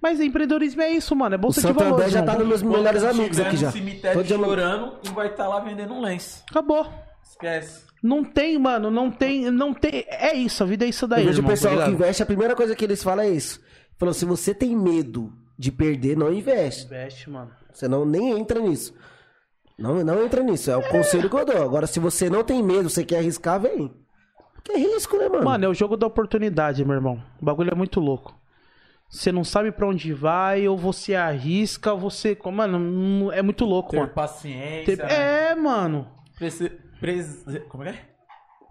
Mas 0.02 0.20
empreendedorismo 0.20 0.82
é 0.82 0.92
isso, 0.92 1.16
mano. 1.16 1.36
É 1.36 1.38
O 1.38 1.42
bolsa 1.42 1.62
de 1.62 1.68
Santo 1.68 1.80
valores. 1.80 2.06
André 2.08 2.10
já 2.12 2.24
tá 2.24 2.34
irmão. 2.34 2.48
nos 2.48 2.62
meus 2.62 2.76
melhores 2.78 3.04
amigos 3.04 3.40
aqui 3.40 3.58
já. 3.58 3.72
cemitério 3.72 4.18
Todo 4.18 4.28
dia- 4.28 4.38
chorando 4.38 4.98
e 5.04 5.10
vai 5.10 5.28
estar 5.28 5.48
lá 5.48 5.60
vendendo 5.60 5.94
um 5.94 6.02
lenço. 6.02 6.44
Acabou. 6.50 6.88
Esquece. 7.24 7.86
Não 8.04 8.24
tem, 8.24 8.58
mano, 8.58 8.92
não 8.92 9.10
tem, 9.10 9.50
não 9.50 9.74
tem. 9.74 10.06
É 10.10 10.34
isso, 10.36 10.62
a 10.62 10.66
vida 10.66 10.86
é 10.86 10.90
isso 10.90 11.08
daí. 11.08 11.22
Eu 11.24 11.28
vejo 11.28 11.42
o 11.42 11.46
pessoal 11.46 11.78
tá 11.78 11.86
que 11.86 11.92
investe, 11.92 12.22
a 12.22 12.26
primeira 12.26 12.56
coisa 12.56 12.76
que 12.76 12.84
eles 12.86 13.02
falam 13.02 13.24
é 13.26 13.30
isso. 13.30 13.60
Falou, 13.98 14.14
se 14.14 14.26
você 14.26 14.54
tem 14.54 14.76
medo 14.76 15.32
de 15.58 15.72
perder, 15.72 16.18
não 16.18 16.32
investe. 16.34 16.86
Investe, 16.86 17.30
mano. 17.30 17.52
Você 17.72 17.88
não 17.88 18.06
nem 18.06 18.32
entra 18.38 18.60
nisso. 18.60 18.94
Não, 19.78 20.04
não 20.04 20.24
entra 20.24 20.42
nisso. 20.42 20.72
É 20.72 20.78
o 20.78 20.88
conselho 20.90 21.30
que 21.30 21.36
eu 21.36 21.46
dou. 21.46 21.62
Agora, 21.64 21.88
se 21.88 22.00
você 22.00 22.30
não 22.30 22.44
tem 22.44 22.62
medo, 22.64 22.90
você 22.90 23.04
quer 23.04 23.18
arriscar, 23.20 23.60
vem. 23.60 23.94
Que 24.64 24.72
é 24.74 24.78
risco, 24.78 25.18
né, 25.18 25.30
mano? 25.30 25.44
Mano, 25.46 25.66
é 25.66 25.68
o 25.68 25.74
jogo 25.74 25.96
da 25.98 26.08
oportunidade, 26.08 26.84
meu 26.84 26.96
irmão. 26.96 27.22
O 27.42 27.46
bagulho 27.46 27.72
é 27.72 27.76
muito 27.76 28.00
louco. 28.00 28.36
Você 29.10 29.32
não 29.32 29.44
sabe 29.44 29.72
pra 29.72 29.88
onde 29.88 30.12
vai, 30.14 30.68
ou 30.68 30.76
você 30.78 31.14
arrisca, 31.14 31.94
ou 31.94 32.00
você. 32.00 32.38
Mano, 32.52 32.80
não- 32.80 33.32
é 33.32 33.42
muito 33.42 33.64
louco, 33.66 33.92
Ter 33.92 34.00
mano. 34.00 34.12
paciência. 34.12 34.98
Ter- 34.98 35.04
né? 35.06 35.52
É, 35.52 35.56
mano. 35.56 36.08
Prese- 36.38 36.72
prese- 37.00 37.60
Como 37.70 37.84
é? 37.84 38.00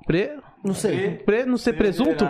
Pre... 0.06 0.36
não 0.64 0.74
sei. 0.74 1.18
Pre... 1.18 1.44
Não 1.46 1.56
ser 1.56 1.74
presunto? 1.74 2.24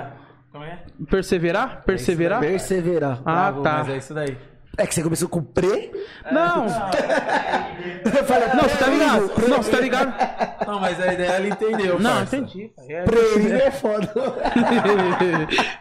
Como 0.55 0.65
é? 0.65 0.84
Perseverar? 1.10 1.83
Perseverar? 1.83 2.39
Perseverar. 2.39 3.20
Ah, 3.24 3.50
Bravo, 3.50 3.62
tá. 3.65 3.78
Mas 3.78 3.89
é 3.89 3.97
isso 3.97 4.15
daí. 4.15 4.39
É 4.78 4.86
que 4.86 4.94
você 4.94 5.02
começou 5.02 5.28
com 5.28 5.42
pre. 5.42 5.91
Não, 6.31 6.66
Eu 8.05 8.24
falei, 8.24 8.49
não, 8.55 8.62
você 8.62 8.76
tá 8.76 8.86
ligado? 8.86 9.49
Não, 9.49 9.57
você 9.57 9.70
tá 9.73 9.81
ligado? 9.81 10.66
Não, 10.66 10.81
mas 10.81 11.00
a 11.00 11.12
ideia 11.12 11.36
ele 11.39 11.49
entendeu. 11.49 11.99
Não, 11.99 12.18
parça. 12.18 12.36
entendi. 12.36 12.73
É. 12.89 13.02
Preinho 13.02 13.55
é 13.57 13.70
foda. 13.73 14.07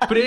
Pre... 0.08 0.26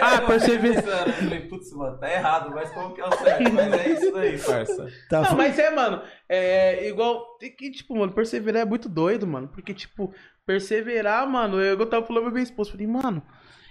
Ah, 0.00 0.20
perseverar. 0.22 1.06
Eu 1.06 1.12
falei, 1.12 1.40
putz, 1.40 1.72
mano, 1.72 1.96
tá 1.98 2.12
errado, 2.12 2.50
mas 2.54 2.70
como 2.70 2.92
que 2.92 3.00
é 3.00 3.06
o 3.06 3.12
certo? 3.12 3.52
Mas 3.52 3.72
é 3.72 3.88
isso 3.88 4.12
daí, 4.12 4.38
parça. 4.38 4.88
Tá, 5.08 5.22
Não, 5.22 5.36
mas 5.36 5.58
é, 5.58 5.70
mano, 5.70 6.02
é 6.28 6.88
igual. 6.88 7.36
Tem 7.38 7.54
que, 7.54 7.70
tipo, 7.70 7.96
mano, 7.96 8.12
perseverar 8.12 8.62
é 8.62 8.64
muito 8.64 8.88
doido, 8.88 9.26
mano. 9.26 9.48
Porque, 9.48 9.72
tipo, 9.74 10.12
perseverar, 10.50 11.28
mano, 11.28 11.60
eu, 11.60 11.78
eu 11.78 11.86
tava 11.86 12.04
falando 12.04 12.24
pra 12.24 12.32
minha 12.32 12.42
esposa, 12.42 12.72
falei, 12.72 12.88
mano, 12.88 13.22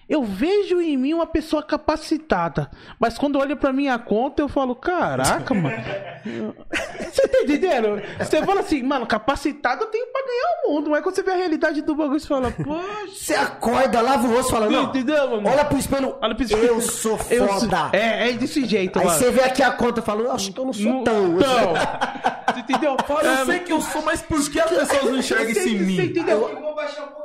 eu 0.09 0.23
vejo 0.23 0.81
em 0.81 0.97
mim 0.97 1.13
uma 1.13 1.27
pessoa 1.27 1.61
capacitada. 1.61 2.69
Mas 2.99 3.17
quando 3.17 3.38
olha 3.39 3.55
pra 3.55 3.71
minha 3.71 3.97
conta, 3.99 4.41
eu 4.41 4.49
falo, 4.49 4.75
caraca, 4.75 5.53
mano. 5.53 5.75
Você 7.11 7.27
tá 7.27 7.39
entendendo? 7.41 8.01
Você 8.19 8.43
fala 8.43 8.59
assim, 8.61 8.83
mano, 8.83 9.05
capacitado 9.05 9.83
eu 9.83 9.88
tenho 9.88 10.05
pra 10.07 10.21
ganhar 10.21 10.47
o 10.67 10.71
mundo. 10.73 10.89
Mas 10.89 11.01
quando 11.01 11.15
você 11.15 11.23
vê 11.23 11.31
a 11.31 11.35
realidade 11.35 11.81
do 11.81 11.95
bagulho, 11.95 12.19
você 12.19 12.27
fala, 12.27 12.51
poxa. 12.51 13.07
Você 13.13 13.33
acorda, 13.35 14.01
lava 14.01 14.27
o 14.27 14.31
rosto 14.35 14.49
e 14.49 14.51
fala, 14.51 14.69
não. 14.69 14.83
Entendeu, 14.85 15.29
mano? 15.29 15.49
Olha 15.49 15.65
pro 15.65 15.77
espelho. 15.77 16.15
Olha 16.21 16.35
pro 16.35 16.43
espelho. 16.43 16.65
Eu 16.65 16.81
sou 16.81 17.19
Eu 17.29 17.47
sou- 17.47 17.59
foda. 17.61 17.89
É, 17.93 18.29
é 18.29 18.33
desse 18.33 18.65
jeito, 18.65 18.99
Aí 18.99 19.05
mano. 19.05 19.17
você 19.17 19.31
vê 19.31 19.41
aqui 19.43 19.63
a 19.63 19.71
conta 19.71 19.99
e 20.01 20.03
fala, 20.03 20.33
acho 20.33 20.51
que 20.51 20.59
eu 20.59 20.65
não 20.65 20.73
sou 20.73 21.03
tão. 21.03 21.38
Então, 21.38 21.73
você 22.53 22.59
entendeu? 22.59 22.97
Fala, 23.07 23.23
É, 23.38 23.41
eu 23.41 23.45
sei 23.45 23.59
que 23.59 23.71
eu 23.73 23.81
sou, 23.81 24.01
mas 24.03 24.21
por 24.21 24.49
que 24.49 24.59
as 24.59 24.69
pessoas 24.69 25.03
não 25.05 25.17
enxergam 25.17 25.49
isso 25.49 25.67
em 25.67 25.77
Você 25.77 25.83
mim? 25.85 26.01
entendeu? 26.01 26.49
Eu 26.49 26.69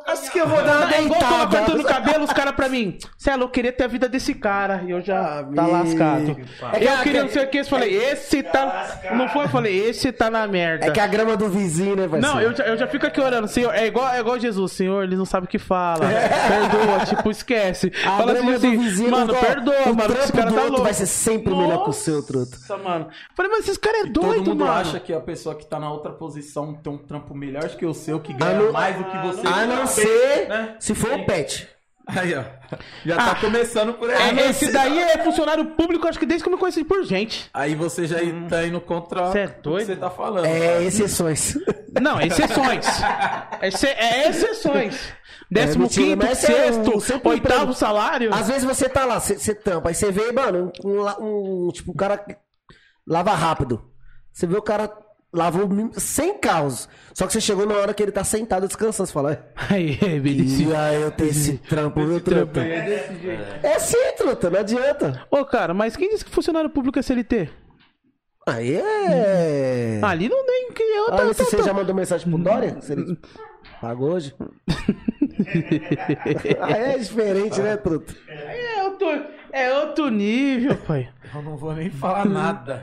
Acho 0.06 0.30
que 0.30 0.38
eu 0.38 0.46
vou 0.46 0.62
dar 0.62 0.76
uma 0.86 0.94
É 0.94 1.02
igual 1.02 1.18
quando 1.20 1.32
eu 1.32 1.38
deitada. 1.46 1.56
cortando 1.58 1.80
o 1.80 1.84
cabelo, 1.84 2.24
os 2.24 2.32
caras 2.32 2.54
pra 2.54 2.68
mim. 2.68 2.73
Celo, 3.16 3.44
eu 3.44 3.48
queria 3.48 3.72
ter 3.72 3.84
a 3.84 3.86
vida 3.88 4.08
desse 4.08 4.34
cara. 4.34 4.82
E 4.86 4.90
eu 4.90 5.00
já 5.00 5.42
tá 5.44 5.62
Amigo. 5.62 5.70
lascado. 5.72 6.36
É 6.72 6.78
que 6.78 6.84
eu 6.86 6.98
queria 7.02 7.22
não 7.22 7.30
sei 7.30 7.44
o 7.44 7.48
que. 7.48 7.58
Eu 7.58 7.64
falei, 7.64 7.94
esse 7.94 8.42
tá. 8.42 9.00
Não 9.14 9.28
foi? 9.28 9.44
Eu 9.44 9.48
falei, 9.48 9.88
esse 9.88 10.10
tá 10.12 10.30
na 10.30 10.46
merda. 10.46 10.86
É 10.86 10.90
que 10.90 11.00
a 11.00 11.06
grama 11.06 11.36
do 11.36 11.48
vizinho, 11.48 11.96
né, 11.96 12.08
parceiro? 12.08 12.34
Não, 12.34 12.40
eu 12.42 12.54
já, 12.56 12.64
eu 12.64 12.76
já 12.76 12.86
fico 12.86 13.06
aqui 13.06 13.20
orando, 13.20 13.48
Senhor. 13.48 13.74
É 13.74 13.86
igual, 13.86 14.08
é 14.12 14.20
igual 14.20 14.38
Jesus, 14.38 14.72
Senhor, 14.72 15.04
ele 15.04 15.16
não 15.16 15.24
sabe 15.24 15.46
o 15.46 15.48
que 15.48 15.58
fala. 15.58 16.04
Perdoa, 16.48 17.06
tipo, 17.06 17.30
esquece. 17.30 17.92
A 18.04 18.16
Fala 18.18 18.32
grama 18.34 18.54
assim, 18.54 18.74
do 18.76 18.82
vizinho, 18.82 19.10
mano, 19.10 19.30
igual, 19.32 19.42
perdoa, 19.44 19.82
o 19.90 19.94
mano, 19.96 20.14
esse 20.14 20.32
cara 20.32 20.48
do 20.50 20.54
tá 20.54 20.60
outro 20.60 20.70
louco. 20.72 20.84
vai 20.84 20.94
ser 20.94 21.06
sempre 21.06 21.54
melhor 21.54 21.84
que 21.84 21.90
o 21.90 21.92
seu, 21.92 22.22
truto. 22.24 22.52
Nossa, 22.58 22.76
mano. 22.76 23.08
Falei, 23.34 23.50
mas 23.50 23.60
esses 23.64 23.78
caras 23.78 24.00
é 24.00 24.04
Todo 24.04 24.26
doido, 24.26 24.44
mundo 24.50 24.64
mano. 24.64 24.72
acha 24.80 25.00
que 25.00 25.12
a 25.12 25.20
pessoa 25.20 25.54
que 25.54 25.66
tá 25.66 25.78
na 25.78 25.90
outra 25.90 26.12
posição 26.12 26.74
tem 26.74 26.92
um 26.92 26.98
trampo 26.98 27.34
melhor 27.34 27.68
que 27.68 27.84
o 27.86 27.94
seu, 27.94 28.20
que 28.20 28.32
ganha 28.32 28.58
não- 28.60 28.72
mais 28.72 28.96
do 28.96 29.04
que 29.04 29.16
você. 29.18 29.46
A 29.46 29.66
não 29.66 29.78
Tá 29.84 29.86
ser 29.86 30.48
né? 30.48 30.76
se 30.78 30.94
for 30.94 31.12
o 31.12 31.24
pet. 31.26 31.68
Aí, 32.06 32.34
ó. 32.34 32.44
Já 33.04 33.16
tá 33.16 33.30
Ah. 33.32 33.34
começando 33.36 33.94
por 33.94 34.10
aí. 34.10 34.38
É, 34.38 34.50
esse 34.50 34.70
daí 34.70 34.98
é 34.98 35.18
funcionário 35.24 35.64
público, 35.70 36.06
acho 36.06 36.18
que 36.18 36.26
desde 36.26 36.42
que 36.44 36.48
eu 36.48 36.52
me 36.54 36.58
conheci 36.58 36.84
por 36.84 37.02
gente. 37.04 37.48
Aí 37.54 37.74
você 37.74 38.06
já 38.06 38.18
tá 38.48 38.66
indo 38.66 38.80
contra 38.80 39.20
é 39.38 39.46
o 39.46 39.48
que 39.48 39.60
doido? 39.62 39.86
você 39.86 39.96
tá 39.96 40.10
falando. 40.10 40.44
É, 40.44 40.82
exceções. 40.84 41.56
Não, 42.00 42.20
exceções. 42.20 42.86
Exce- 43.62 43.86
é 43.86 44.28
exceções. 44.28 44.98
Décimo 45.50 45.84
mentira, 45.84 46.06
quinto, 46.16 46.26
é 46.26 46.34
sexto, 46.34 46.96
o 46.96 47.00
seu 47.00 47.20
oitavo 47.24 47.72
salário. 47.72 48.34
Às 48.34 48.48
vezes 48.48 48.64
você 48.64 48.88
tá 48.88 49.04
lá, 49.04 49.20
você, 49.20 49.54
tampa, 49.54 49.88
aí 49.90 49.94
você 49.94 50.10
vê, 50.10 50.32
mano, 50.32 50.72
um, 50.84 51.68
um- 51.68 51.70
tipo, 51.72 51.92
o 51.92 51.94
cara 51.94 52.24
lava 53.06 53.32
rápido. 53.34 53.82
Você 54.32 54.46
vê 54.46 54.56
o 54.56 54.62
cara 54.62 54.90
lavou 55.34 55.68
100 55.92 56.38
carros. 56.38 56.88
Só 57.12 57.26
que 57.26 57.32
você 57.32 57.40
chegou 57.40 57.66
na 57.66 57.74
hora 57.74 57.92
que 57.92 58.02
ele 58.02 58.12
tá 58.12 58.24
sentado 58.24 58.66
descansando. 58.66 59.06
Você 59.06 59.12
fala, 59.12 59.32
"É, 59.32 59.40
Aí, 59.70 59.98
é, 60.00 60.18
beleza. 60.18 60.62
e 60.62 60.74
aí 60.74 61.02
eu 61.02 61.10
tenho 61.10 61.30
esse 61.30 61.58
trampo, 61.58 62.04
viu, 62.06 62.20
truta? 62.20 62.60
É 63.62 63.78
sim, 63.78 64.12
truta, 64.16 64.50
não 64.50 64.60
adianta. 64.60 65.26
Ô, 65.30 65.44
cara, 65.44 65.74
mas 65.74 65.96
quem 65.96 66.08
disse 66.10 66.24
que 66.24 66.30
funcionário 66.30 66.70
público 66.70 66.98
é 66.98 67.02
CLT? 67.02 67.48
Aí 68.46 68.74
é. 68.76 70.00
Ali 70.02 70.28
não 70.28 70.44
tem 70.44 70.64
eu 70.78 71.10
tô, 71.10 71.34
se 71.34 71.44
tô, 71.44 71.50
você 71.50 71.56
tô. 71.56 71.62
já 71.62 71.72
mandou 71.72 71.94
mensagem 71.94 72.28
pro 72.28 72.38
Dória? 72.38 72.76
Ele 72.88 73.18
pagou 73.80 74.12
hoje? 74.12 74.34
Aí 76.62 76.94
é 76.94 76.98
diferente, 76.98 77.60
né, 77.60 77.76
truta? 77.76 78.14
É 78.28 78.82
outro, 78.84 79.06
é 79.54 79.78
outro 79.80 80.08
nível, 80.10 80.76
pai. 80.76 81.08
Eu 81.34 81.42
não 81.42 81.56
vou 81.56 81.72
nem 81.74 81.90
falar 81.90 82.24
nada. 82.26 82.82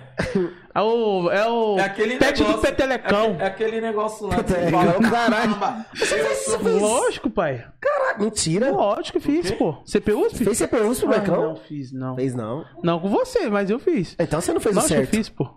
É 0.74 0.82
o, 0.82 1.30
é 1.32 1.48
o 1.50 1.78
É 1.78 1.84
aquele 1.84 2.18
pet 2.18 2.40
negócio. 2.40 2.58
do 2.58 2.62
petelecão. 2.62 3.36
É, 3.40 3.44
é 3.44 3.46
aquele 3.48 3.82
negócio 3.82 4.28
lá 4.28 4.36
que 4.38 4.50
você 4.50 4.54
Petelecão, 4.56 4.80
fala. 4.80 4.94
caralho. 5.12 5.56
"Caramba, 5.60 5.86
Você 5.94 6.04
eu 6.04 6.26
fez 6.26 6.48
isso, 6.48 6.60
fez? 6.60 6.82
Lógico, 6.82 7.30
pai. 7.30 7.66
Caraca, 7.80 8.24
mentira. 8.24 8.72
Lógico 8.72 9.20
que 9.20 9.26
fiz, 9.26 9.52
pô. 9.52 9.74
CPU? 9.86 10.30
Fiz. 10.30 10.40
Fez 10.40 10.58
CPU 10.58 10.96
pro 10.96 11.14
Ah, 11.14 11.38
não 11.38 11.56
fiz, 11.56 11.92
não. 11.92 12.16
Fez 12.16 12.34
não. 12.34 12.66
Não 12.84 13.00
com 13.00 13.10
você, 13.10 13.50
mas 13.50 13.70
eu 13.70 13.80
fiz. 13.80 14.16
Então 14.20 14.40
você 14.42 14.54
não 14.54 14.60
fez 14.62 14.76
Lógico 14.76 14.94
o 14.94 14.96
que 14.98 15.02
eu 15.02 15.06
certo. 15.06 15.16
fiz, 15.18 15.30
pô. 15.30 15.50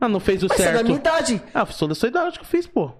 Ah, 0.00 0.08
não 0.08 0.20
fez 0.20 0.42
o 0.42 0.46
Mas 0.48 0.56
você 0.56 0.62
é 0.62 0.66
da 0.66 0.72
certo. 0.72 0.84
minha 0.86 0.98
idade. 0.98 1.42
Ah, 1.54 1.64
sou 1.66 1.86
da 1.88 1.94
sua 1.94 2.08
idade, 2.08 2.28
acho 2.28 2.38
que 2.40 2.44
eu 2.44 2.48
fiz, 2.48 2.66
pô. 2.66 2.90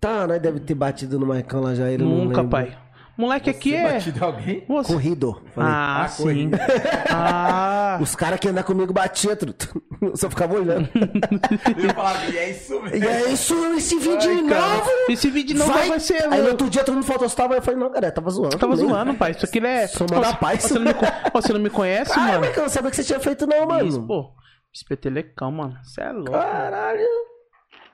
Tá, 0.00 0.26
nós 0.26 0.40
deve 0.40 0.60
ter 0.60 0.74
batido 0.74 1.18
no 1.18 1.26
Maicon 1.26 1.60
lá 1.60 1.74
já. 1.74 1.90
Ele 1.90 2.04
não 2.04 2.24
Nunca, 2.26 2.44
pai. 2.44 2.76
Moleque 3.20 3.50
aqui 3.50 3.74
é. 3.74 3.92
batido 3.92 4.24
alguém? 4.24 4.64
Você- 4.66 4.92
Corrido. 4.92 5.42
Falei. 5.54 5.70
Ah, 5.72 6.02
Ah, 6.04 6.08
sim. 6.08 6.50
Ah. 7.10 7.98
Os 8.00 8.14
caras 8.16 8.38
que 8.40 8.48
andam 8.48 8.62
comigo 8.64 8.92
batiam, 8.92 9.36
truto. 9.36 9.82
Eu 10.00 10.16
só 10.16 10.30
ficava 10.30 10.54
olhando. 10.54 10.88
Eu 11.76 11.94
falava, 11.94 12.24
e 12.26 12.38
é 12.38 12.50
isso 12.50 12.80
mesmo. 12.82 12.96
e 12.96 13.06
é 13.06 13.30
isso, 13.32 13.54
esse 13.74 13.96
vídeo 13.98 14.30
Ai, 14.30 14.48
cara. 14.48 14.68
novo. 14.74 14.90
Esse 15.08 15.30
vídeo 15.30 15.58
não 15.58 15.66
vai, 15.66 15.88
vai 15.88 16.00
ser. 16.00 16.22
Aí 16.32 16.40
no 16.42 16.48
outro 16.50 16.70
dia 16.70 16.82
todo 16.84 16.94
mundo 16.94 17.04
faltou 17.06 17.28
tava 17.28 17.54
eu 17.56 17.62
falei, 17.62 17.78
não, 17.78 17.90
cara, 17.90 18.10
tava 18.10 18.30
zoando. 18.30 18.56
Tava 18.56 18.74
também. 18.76 18.88
zoando, 18.88 19.14
pai. 19.14 19.32
Isso 19.32 19.44
aqui 19.44 19.58
é. 19.58 19.86
Mó 20.12 20.20
da 20.20 20.32
paz. 20.34 20.62
Você 20.62 20.74
não 20.74 20.82
me, 20.82 20.90
Ó, 21.34 21.40
você 21.40 21.52
não 21.52 21.60
me 21.60 21.70
conhece, 21.70 22.12
Ai, 22.16 22.32
mano? 22.32 22.40
mas 22.46 22.56
eu 22.56 22.62
não 22.62 22.68
sabia 22.70 22.90
que 22.90 22.96
você 22.96 23.04
tinha 23.04 23.20
feito 23.20 23.46
não, 23.46 23.66
mano. 23.66 23.86
Isso, 23.86 24.02
pô. 24.06 24.30
Espetelecão, 24.72 25.50
mano. 25.52 25.76
Você 25.82 26.00
é 26.00 26.12
louco. 26.12 26.30
Caralho. 26.32 27.06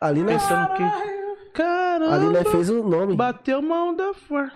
Ali 0.00 0.22
nós, 0.22 0.42
Pensando 0.42 0.74
que. 0.74 1.16
Caramba. 1.54 2.14
ali 2.14 2.26
nós 2.26 2.48
fez 2.50 2.68
o 2.70 2.82
nome. 2.86 3.16
Bateu 3.16 3.62
mão 3.62 3.94
da 3.96 4.12
for. 4.14 4.52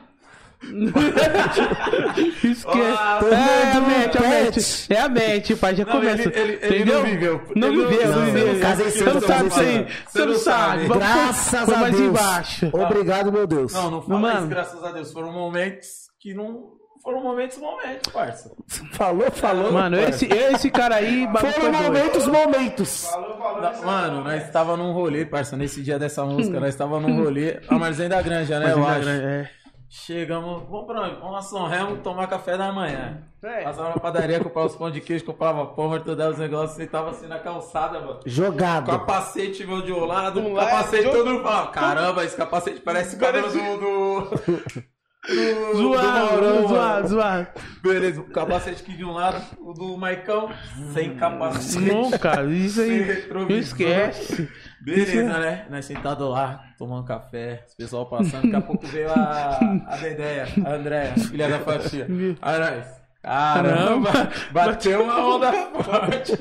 Esquece. 2.45 2.67
Ah, 2.69 3.21
é 3.25 3.73
a 3.77 3.81
mente, 3.81 4.19
a 4.19 4.21
mente. 4.21 4.61
É 4.93 5.01
a 5.01 5.09
mente, 5.09 5.57
pai. 5.57 5.75
Já 5.75 5.85
Não, 5.85 5.93
começa. 5.93 6.23
ele- 6.23 6.39
ele- 6.39 6.53
ele 6.63 6.77
entendeu? 6.77 6.95
não 6.99 7.05
viveu. 7.05 7.43
Não 7.57 7.69
Ele 7.69 7.77
não- 7.83 7.89
viveu, 7.89 8.13
não, 8.13 8.25
viveu. 8.27 8.55
Você 8.55 9.05
não 9.05 9.21
sabe 9.21 9.49
isso 9.49 9.61
aí. 9.61 9.87
Você 10.07 10.25
não 10.27 10.35
sabe. 10.37 10.87
Vamos 10.87 11.03
Graças 11.05 11.65
por 11.65 11.75
a 11.75 11.79
mais 11.79 11.97
Deus. 11.97 12.09
embaixo. 12.09 12.71
Obrigado, 12.73 13.33
meu 13.33 13.47
Deus. 13.47 13.73
Não, 13.73 13.91
não 13.91 14.03
fala 14.03 14.19
Mano. 14.21 14.39
isso, 14.41 14.47
graças 14.49 14.85
a 14.85 14.93
Deus. 14.93 15.13
Foram 15.13 15.33
momentos 15.33 15.89
que 16.21 16.35
não. 16.35 16.79
Foram 17.03 17.23
momentos, 17.23 17.57
momentos, 17.57 18.13
parça. 18.13 18.53
Falou, 18.93 19.31
falou. 19.31 19.73
Mano, 19.73 19.99
esse, 19.99 20.27
esse 20.27 20.71
cara 20.71 20.97
aí. 20.97 21.27
Foram 21.33 21.71
doido. 21.73 21.83
momentos, 21.85 22.27
momentos. 22.27 23.07
Falou, 23.07 23.39
falou. 23.39 23.63
Não, 23.63 23.85
Mano, 23.87 24.25
nós 24.25 24.43
estava 24.45 24.77
num 24.77 24.93
rolê, 24.93 25.25
parça, 25.25 25.57
nesse 25.57 25.81
dia 25.83 25.99
dessa 25.99 26.27
música, 26.27 26.61
nós 26.61 26.69
estava 26.69 27.01
num 27.01 27.25
rolê, 27.25 27.59
a 27.71 27.79
Marzém 27.79 28.07
da 28.07 28.21
Granja, 28.21 28.61
né, 28.61 28.73
eu 28.73 28.87
acho. 28.87 29.09
É. 29.09 29.51
Chegamos, 29.93 30.63
vamos 30.71 30.87
pra 30.87 31.01
onde? 31.03 31.17
Vamos 31.17 31.37
a 31.39 31.43
São 31.43 31.67
Remo 31.67 31.97
tomar 31.97 32.29
café 32.29 32.57
da 32.57 32.71
manhã. 32.71 33.25
É. 33.43 33.65
Passava 33.65 33.89
na 33.89 33.99
padaria, 33.99 34.39
comprava 34.39 34.69
os 34.69 34.77
pão 34.77 34.89
de 34.89 35.01
queijo, 35.01 35.25
comprava 35.25 35.67
pão, 35.67 35.89
mortadela, 35.89 36.31
os 36.31 36.39
negócios, 36.39 36.77
sentava 36.77 37.11
assim 37.11 37.27
na 37.27 37.41
calçada, 37.41 37.99
mano. 37.99 38.21
Jogado. 38.25 38.87
Capacete 38.89 39.67
meu 39.67 39.83
de 39.83 39.91
lado, 39.93 40.39
Um 40.39 40.53
lado, 40.53 40.69
capacete 40.71 41.07
outro- 41.09 41.25
todo 41.25 41.35
mundo 41.43 41.71
caramba, 41.73 42.25
esse 42.25 42.37
capacete 42.37 42.81
parece 42.81 43.17
o 43.17 43.19
cabelo 43.19 43.49
do... 43.49 43.59
do... 43.59 44.31
do- 45.27 45.73
do 45.73 45.77
Zoado, 45.77 46.07
Maurão, 46.07 46.55
mano. 46.55 46.69
zoado, 46.69 47.09
zoado. 47.09 47.47
Beleza, 47.83 48.21
o 48.21 48.25
capacete 48.31 48.83
aqui 48.83 48.97
de 48.97 49.05
um 49.05 49.13
lado, 49.13 49.45
o 49.59 49.73
do 49.75 49.97
Maicão, 49.99 50.51
sem 50.95 51.17
capacete. 51.17 51.81
Não, 51.93 52.11
cara, 52.13 52.45
isso 52.47 52.81
aí. 52.81 53.27
Não 53.29 53.49
esquece. 53.51 54.49
Beleza, 54.83 55.39
né? 55.39 55.67
Nós 55.71 55.85
sentado 55.85 56.29
lá, 56.29 56.65
tomando 56.79 57.05
café, 57.05 57.65
os 57.69 57.75
pessoal 57.75 58.07
passando. 58.07 58.43
Daqui 58.43 58.57
a 58.57 58.61
pouco 58.63 58.87
veio 58.87 59.11
a, 59.11 59.59
a 59.87 59.97
Dedéia, 59.97 60.47
a 60.65 60.71
Andréia, 60.73 61.15
filha 61.17 61.49
da 61.49 61.59
fatia. 61.61 62.07
Aí 62.41 62.59
nós, 62.59 63.01
Caramba, 63.23 64.11
bateu 64.51 65.03
uma 65.03 65.19
onda 65.37 65.53
forte. 65.53 66.39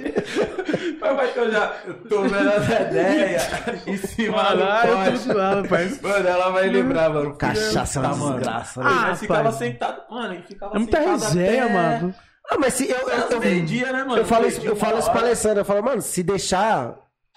Mas 1.01 1.16
vai 1.16 1.27
que 1.34 1.40
eu 1.40 1.51
já 1.51 1.68
tô 2.08 2.22
vendo 2.24 2.50
essa 2.50 2.82
ideia 2.84 3.38
em 3.85 3.98
cima 3.98 4.56
do 4.56 4.61
eu 4.61 5.18
zoando, 5.18 5.68
parceiro. 5.68 6.08
Mano, 6.08 6.27
ela 6.27 6.50
vai 6.51 6.69
lembrar, 6.69 7.09
mano. 7.09 7.35
Cachaça 7.35 8.00
é 8.00 8.01
uma 8.01 8.09
Tá, 8.11 8.16
mano. 8.16 8.35
desgraça, 8.38 8.84
né? 8.84 8.90
Ah, 8.90 9.08
nós 9.09 9.19
ficava 9.19 9.43
pai. 9.43 9.51
sentado, 9.51 10.01
mano, 10.09 10.34
e 10.35 10.42
ficava 10.43 10.76
É 10.76 10.80
muita 10.80 10.98
sentado 10.98 11.22
resenha, 11.24 11.66
até... 11.66 11.74
mano. 11.74 12.16
Ah, 12.51 12.58
mas 12.58 12.74
se 12.74 12.90
eu, 12.90 12.98
eu, 12.98 13.30
eu, 13.30 13.40
meio-dia, 13.40 13.92
né, 13.92 14.03
mano? 14.06 14.18
eu 14.18 14.26
falo 14.26 14.48
isso, 14.48 14.61
eu 14.66 14.76
falo 14.76 14.93
uma 14.93 15.00
isso 15.00 15.11
pra. 15.11 15.19
Alessandra, 15.22 15.61
eu 15.61 15.66
falo, 15.66 15.84
mano, 15.84 16.01
se 16.01 16.24
deixar 16.24 16.95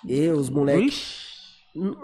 eu, 0.09 0.35
os 0.37 0.49
moleques, 0.51 1.21
não, 1.75 1.97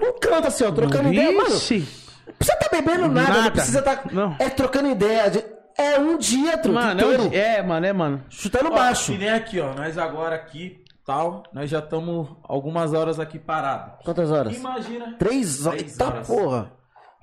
não 0.00 0.18
canta 0.20 0.48
assim, 0.48 0.64
ó, 0.64 0.72
trocando 0.72 1.12
ideia, 1.12 1.32
mano. 1.32 1.50
Não 1.50 2.34
precisa 2.38 2.56
tá 2.58 2.68
bebendo 2.72 3.08
nada, 3.08 3.28
não 3.28 3.36
Nada. 3.38 3.50
precisa 3.50 3.82
tá. 3.82 4.02
Não. 4.10 4.34
É 4.38 4.48
trocando 4.48 4.88
ideia. 4.88 5.30
de- 5.30 5.44
É 5.76 5.98
um 5.98 6.16
dia, 6.16 6.56
truque, 6.56 6.78
Mano, 6.78 7.00
é, 7.00 7.04
o- 7.04 7.34
é, 7.34 7.62
mano, 7.62 7.86
é, 7.86 7.92
mano. 7.92 8.24
chutando 8.30 8.68
Ó, 8.70 8.74
baixo. 8.74 9.10
Que 9.12 9.18
nem 9.18 9.28
aqui, 9.30 9.58
ó. 9.60 9.74
Nós 9.74 9.98
agora 9.98 10.36
aqui, 10.36 10.82
tal, 11.04 11.42
nós 11.52 11.68
já 11.68 11.80
estamos 11.80 12.28
algumas 12.44 12.92
horas 12.94 13.18
aqui 13.18 13.40
parados. 13.40 14.04
Quantas 14.04 14.30
horas? 14.30 14.56
Imagina. 14.56 15.16
Três 15.18 15.66
horas. 15.66 15.80
Três 15.80 15.92
Eita 15.92 16.04
horas. 16.06 16.26
porra. 16.28 16.72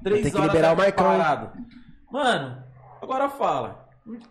Três 0.03 0.21
Tem 0.23 0.31
que 0.31 0.37
horas 0.37 0.49
liberar 0.51 0.73
o 0.73 0.77
Marcão, 0.77 1.05
parado. 1.17 1.51
Mano, 2.11 2.63
agora 3.01 3.29
fala. 3.29 3.80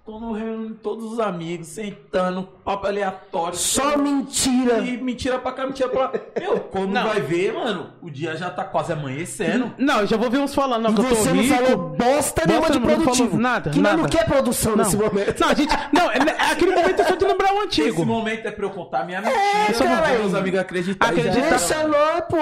Tô 0.05 0.19
no 0.19 0.33
reunião 0.33 0.67
de 0.67 0.75
todos 0.75 1.13
os 1.13 1.21
amigos, 1.21 1.69
sentando, 1.69 2.43
papo 2.65 2.89
aleatório. 2.89 3.57
Só 3.57 3.97
mentira. 3.97 4.79
E 4.81 4.97
mentira 5.01 5.39
pra 5.39 5.53
cá, 5.53 5.65
mentira 5.65 5.89
pra 5.89 6.01
lá. 6.07 6.13
Meu, 6.39 6.59
quando 6.59 6.91
Não. 6.91 7.05
vai 7.07 7.21
ver, 7.21 7.55
mano, 7.55 7.91
o 8.03 8.11
dia 8.11 8.35
já 8.37 8.51
tá 8.51 8.65
quase 8.65 8.93
amanhecendo. 8.93 9.73
Não, 9.79 10.01
eu 10.01 10.07
já 10.09 10.17
vou 10.17 10.29
ver 10.29 10.39
uns 10.39 10.53
falando, 10.53 10.83
não, 10.83 10.93
que 10.95 11.01
eu 11.01 11.09
tô 11.09 11.15
Você 11.15 11.33
não 11.33 11.41
rico. 11.43 11.55
falou 11.55 11.77
bosta 11.97 12.43
nenhuma 12.47 12.69
de 12.71 12.81
produtivo. 12.81 13.39
nada, 13.39 13.71
que 13.71 13.81
nada. 13.81 13.97
não 13.99 14.09
quer 14.09 14.27
produção 14.27 14.73
Não. 14.75 14.79
nesse 14.85 14.97
momento. 14.97 15.41
Não, 15.41 15.49
a 15.49 15.55
gente. 15.55 15.73
Não, 15.93 16.11
é, 16.11 16.17
é 16.19 16.51
aquele 16.51 16.75
momento 16.75 17.01
é 17.01 17.05
só 17.05 17.15
de 17.15 17.25
lembrar 17.25 17.53
o 17.55 17.57
Esse 17.59 17.65
antigo. 17.83 18.05
momento 18.05 18.47
é 18.47 18.51
pra 18.51 18.67
eu 18.67 18.71
contar 18.71 19.05
minha 19.07 19.21
mentira. 19.21 19.41
É, 19.69 19.73
só 19.73 19.85
cara, 19.85 20.09
meus 20.19 20.35
amigos 20.35 20.59
acreditarem. 20.61 21.19
Acreditar. 21.21 21.49
Deixa 21.49 21.87
nós, 21.87 22.25
pô. 22.29 22.37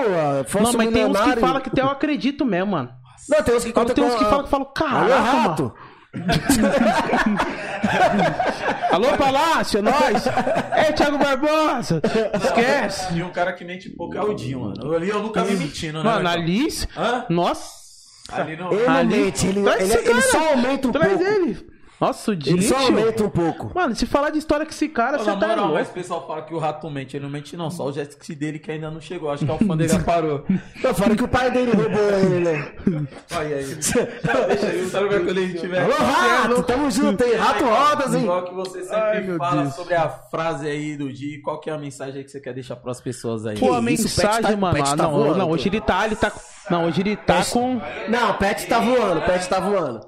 Fosse 0.47 0.65
Não, 0.65 0.73
mas 0.73 0.91
tem 0.93 1.05
uns 1.05 1.21
que 1.21 1.37
falam 1.41 1.61
que 1.61 1.69
até 1.69 1.83
eu 1.83 1.91
acredito 1.91 2.45
mesmo, 2.47 2.73
mano. 2.73 2.89
Não, 3.29 3.43
tem 3.43 3.55
uns 3.55 3.63
que 3.65 3.73
contam 3.75 3.95
Tem 3.95 4.03
uns 4.03 4.15
que 4.15 4.25
falam 4.25 4.45
que 4.45 4.49
falam, 4.51 4.67
Alô, 4.67 4.73
caraca, 4.75 5.21
rato. 5.23 5.63
mano. 5.65 5.75
Alô, 8.91 9.17
Palácio, 9.17 9.79
é 9.79 9.83
nóis. 9.83 10.27
É, 10.73 10.93
Thiago 10.93 11.19
Barbosa. 11.19 12.01
Esquece. 12.43 13.15
E 13.15 13.23
um 13.23 13.31
cara 13.31 13.53
que 13.53 13.65
mente 13.65 13.91
pouco 13.91 14.17
é 14.17 14.23
o 14.23 14.35
Dinho, 14.35 14.61
mano. 14.61 14.95
Ali 14.95 15.09
eu 15.11 15.23
nunca 15.23 15.45
vi 15.45 15.55
mentindo, 15.57 15.99
né? 16.03 16.05
Mano? 16.05 16.29
Alice. 16.29 16.87
Hã? 16.97 17.27
Nossa. 17.29 17.79
Ali 18.31 18.57
não. 18.57 18.73
Ele 18.73 18.87
não 18.87 18.95
Ali- 18.97 19.17
mente, 19.17 19.47
ele, 19.47 19.63
Traz 19.63 19.91
ele, 19.91 20.11
ele 20.11 20.23
só 20.23 20.49
aumenta 20.51 20.89
um 20.89 20.93
Traz 20.93 21.09
pouco. 21.13 21.25
ele. 21.25 21.67
Nossa, 22.01 22.31
o 22.31 22.37
Dinho. 22.37 22.57
Ele 22.59 22.63
só 22.63 22.77
aumenta 22.77 23.25
um 23.25 23.29
pouco. 23.29 23.73
Mano, 23.75 23.95
se 23.97 24.07
falar 24.07 24.31
de 24.31 24.39
história 24.39 24.65
com 24.65 24.71
esse 24.71 24.89
cara, 24.89 25.19
Pô, 25.19 25.25
você 25.25 25.31
na 25.33 25.37
tá 25.37 25.47
moral, 25.49 25.65
louco. 25.65 25.79
mas 25.81 25.89
o 25.89 25.93
pessoal 25.93 26.27
fala 26.29 26.43
que 26.43 26.55
o 26.55 26.59
rato 26.59 26.89
mente. 26.89 27.17
Ele 27.17 27.25
não 27.25 27.31
mente, 27.31 27.57
não. 27.57 27.71
Só 27.71 27.87
o 27.87 27.93
jet 27.93 28.11
ski 28.13 28.37
dele 28.37 28.61
que 28.61 28.71
ainda 28.71 28.89
não 28.91 29.01
chegou. 29.01 29.31
Acho 29.31 29.45
que 29.45 29.51
a 29.51 29.55
alfândega 29.55 29.99
parou. 30.01 30.45
Não, 30.83 30.95
fora 30.95 31.17
que 31.17 31.25
o 31.25 31.29
pai 31.29 31.51
dele 31.51 31.73
roubou 31.73 32.11
ele, 32.11 32.39
né? 32.41 32.73
Olha 33.35 33.57
aí. 33.57 33.67
Não, 33.67 34.47
deixa 34.49 34.67
aí. 34.69 34.85
O 34.87 34.91
cara 34.91 35.09
vai 35.09 35.19
quando 35.25 35.39
ele 35.39 35.59
tiver. 35.59 35.83
Alô, 35.83 35.95
rato, 35.97 36.63
tamo 36.63 36.91
junto, 36.91 37.25
hein? 37.25 37.35
Rato 37.35 37.65
rodas, 37.65 38.15
hein? 38.15 38.23
Igual 38.23 38.45
que 38.45 38.55
você 38.55 38.85
sempre 38.85 38.97
Ai, 38.97 39.21
meu 39.23 39.37
fala 39.39 39.63
Deus. 39.63 39.75
sobre 39.75 39.95
a 39.95 40.09
frase 40.09 40.69
aí 40.69 40.97
do 40.97 41.13
dia. 41.13 41.43
Qual 41.43 41.59
que 41.59 41.69
é 41.69 41.73
a 41.73 41.79
mensagem 41.79 42.19
aí 42.19 42.25
que 42.25 42.31
você 42.31 42.41
quer 42.41 42.55
deixar 42.55 42.77
pras 42.77 43.01
pessoas 43.01 43.45
aí? 43.45 43.59
Pô, 43.59 43.75
a 43.75 43.81
o 43.81 43.83
mensagem, 43.83 44.31
Pet 44.31 44.43
tá- 44.43 44.55
o 44.55 44.59
mano. 44.59 44.75
Pet 44.77 44.89
ah, 44.89 44.97
tá 44.97 45.03
não, 45.03 45.11
voando, 45.11 45.35
não, 45.39 45.51
hoje 45.51 45.69
ele 45.69 45.81
tá, 45.81 46.07
ele 46.07 46.15
tá. 46.17 46.33
Não, 46.71 46.85
hoje 46.87 47.01
ele 47.01 47.17
tá 47.17 47.45
com. 47.47 47.81
Não, 48.09 48.31
o 48.31 48.35
Pet 48.35 48.67
tá 48.69 48.79
voando, 48.79 49.19
o 49.21 49.23
Pet 49.25 49.49
tá 49.49 49.59
voando. 49.59 50.01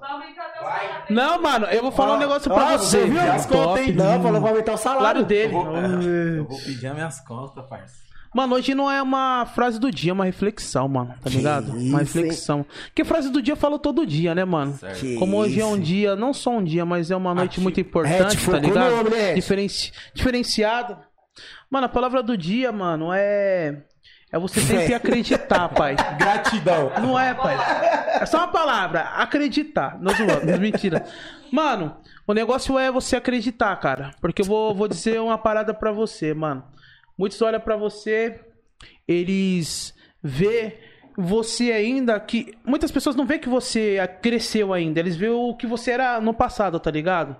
Não, 1.09 1.41
mano, 1.43 1.67
eu 1.67 1.80
vou 1.83 1.93
falar 1.93 2.15
um 2.15 2.19
negócio 2.19 2.51
pra 2.51 2.75
Ó, 2.75 2.79
você. 2.79 3.05
viu? 3.07 3.21
Desconto, 3.21 3.63
Top. 3.63 3.81
hein? 3.81 3.93
Não, 3.93 4.23
falou 4.23 4.41
vai 4.41 4.51
aumentar 4.51 4.73
o 4.75 4.77
Salário 4.77 5.01
salário. 5.01 5.25
dele. 5.25 5.55
Eu 5.55 5.65
vou, 5.65 5.77
eu 5.77 6.45
vou 6.45 6.59
pedir 6.59 6.87
as 6.87 6.95
minhas 6.95 7.21
contas, 7.21 7.65
parça. 7.67 8.01
Mano, 8.33 8.55
hoje 8.55 8.77
não 8.77 8.89
é 8.89 9.03
uma 9.03 9.45
frase 9.57 9.81
do 9.81 9.91
dia, 9.91 10.13
é 10.13 10.15
uma 10.15 10.25
reflexão, 10.25 10.87
mano. 10.89 11.13
Tá 11.21 11.29
ligado? 11.29 11.77
isso, 11.77 11.89
uma 11.89 11.99
reflexão. 11.99 12.65
Porque 12.87 13.05
frase 13.05 13.29
do 13.29 13.43
dia 13.43 13.53
eu 13.55 13.57
falo 13.57 13.77
todo 13.77 14.07
dia, 14.07 14.37
né, 14.37 14.45
mano? 14.45 14.79
Como 15.19 15.37
hoje 15.37 15.61
é 15.61 15.65
um 15.67 15.75
isso. 15.75 15.83
dia, 15.83 16.15
não 16.15 16.33
só 16.33 16.51
um 16.51 16.63
dia, 16.63 16.85
mas 16.87 17.11
é 17.11 17.17
uma 17.17 17.35
noite 17.35 17.55
Ati- 17.55 17.61
muito 17.61 17.79
É, 17.79 17.81
importante, 17.81 18.37
te 18.37 18.49
tá 18.49 18.59
ligado? 18.59 18.91
no 18.91 18.97
nome, 18.99 19.11
né? 19.11 19.35
Diferenci... 19.35 19.91
Diferenciada. 20.15 21.01
Mano, 21.69 21.87
a 21.87 21.89
palavra 21.89 22.23
do 22.23 22.37
dia, 22.37 22.71
mano, 22.71 23.09
é. 23.13 23.83
É 24.33 24.39
você 24.39 24.61
sempre 24.61 24.87
Fé. 24.87 24.95
acreditar, 24.95 25.69
pai. 25.71 25.97
Gratidão. 26.19 26.93
Não 27.03 27.19
é, 27.19 27.35
pai. 27.35 27.57
É 28.21 28.27
só 28.27 28.39
uma 28.39 28.49
palavra, 28.49 29.01
acreditar. 29.17 29.99
Não 30.01 30.15
zoando, 30.15 30.47
não, 30.47 30.59
mentira. 30.59 31.05
Mano, 31.51 31.97
o 32.27 32.33
negócio 32.33 32.79
é 32.79 32.93
você 32.93 33.17
acreditar, 33.17 33.75
cara. 33.77 34.13
Porque 34.21 34.43
eu 34.43 34.47
vou, 34.47 34.73
vou 34.73 34.87
dizer 34.87 35.21
uma 35.21 35.37
parada 35.37 35.75
pra 35.75 35.91
você, 35.91 36.33
mano. 36.33 36.63
Muitos 37.19 37.43
olham 37.43 37.61
pra 37.61 37.77
você, 37.77 38.41
eles 39.07 39.93
vê 40.23 40.79
você 41.17 41.73
ainda 41.73 42.19
que. 42.21 42.55
Muitas 42.65 42.93
pessoas 42.93 43.17
não 43.17 43.27
vê 43.27 43.37
que 43.39 43.49
você 43.49 43.99
cresceu 44.23 44.73
ainda. 44.73 45.01
Eles 45.01 45.17
vê 45.17 45.29
o 45.29 45.57
que 45.57 45.67
você 45.67 45.91
era 45.91 46.21
no 46.21 46.33
passado, 46.33 46.79
tá 46.79 46.91
ligado? 46.91 47.37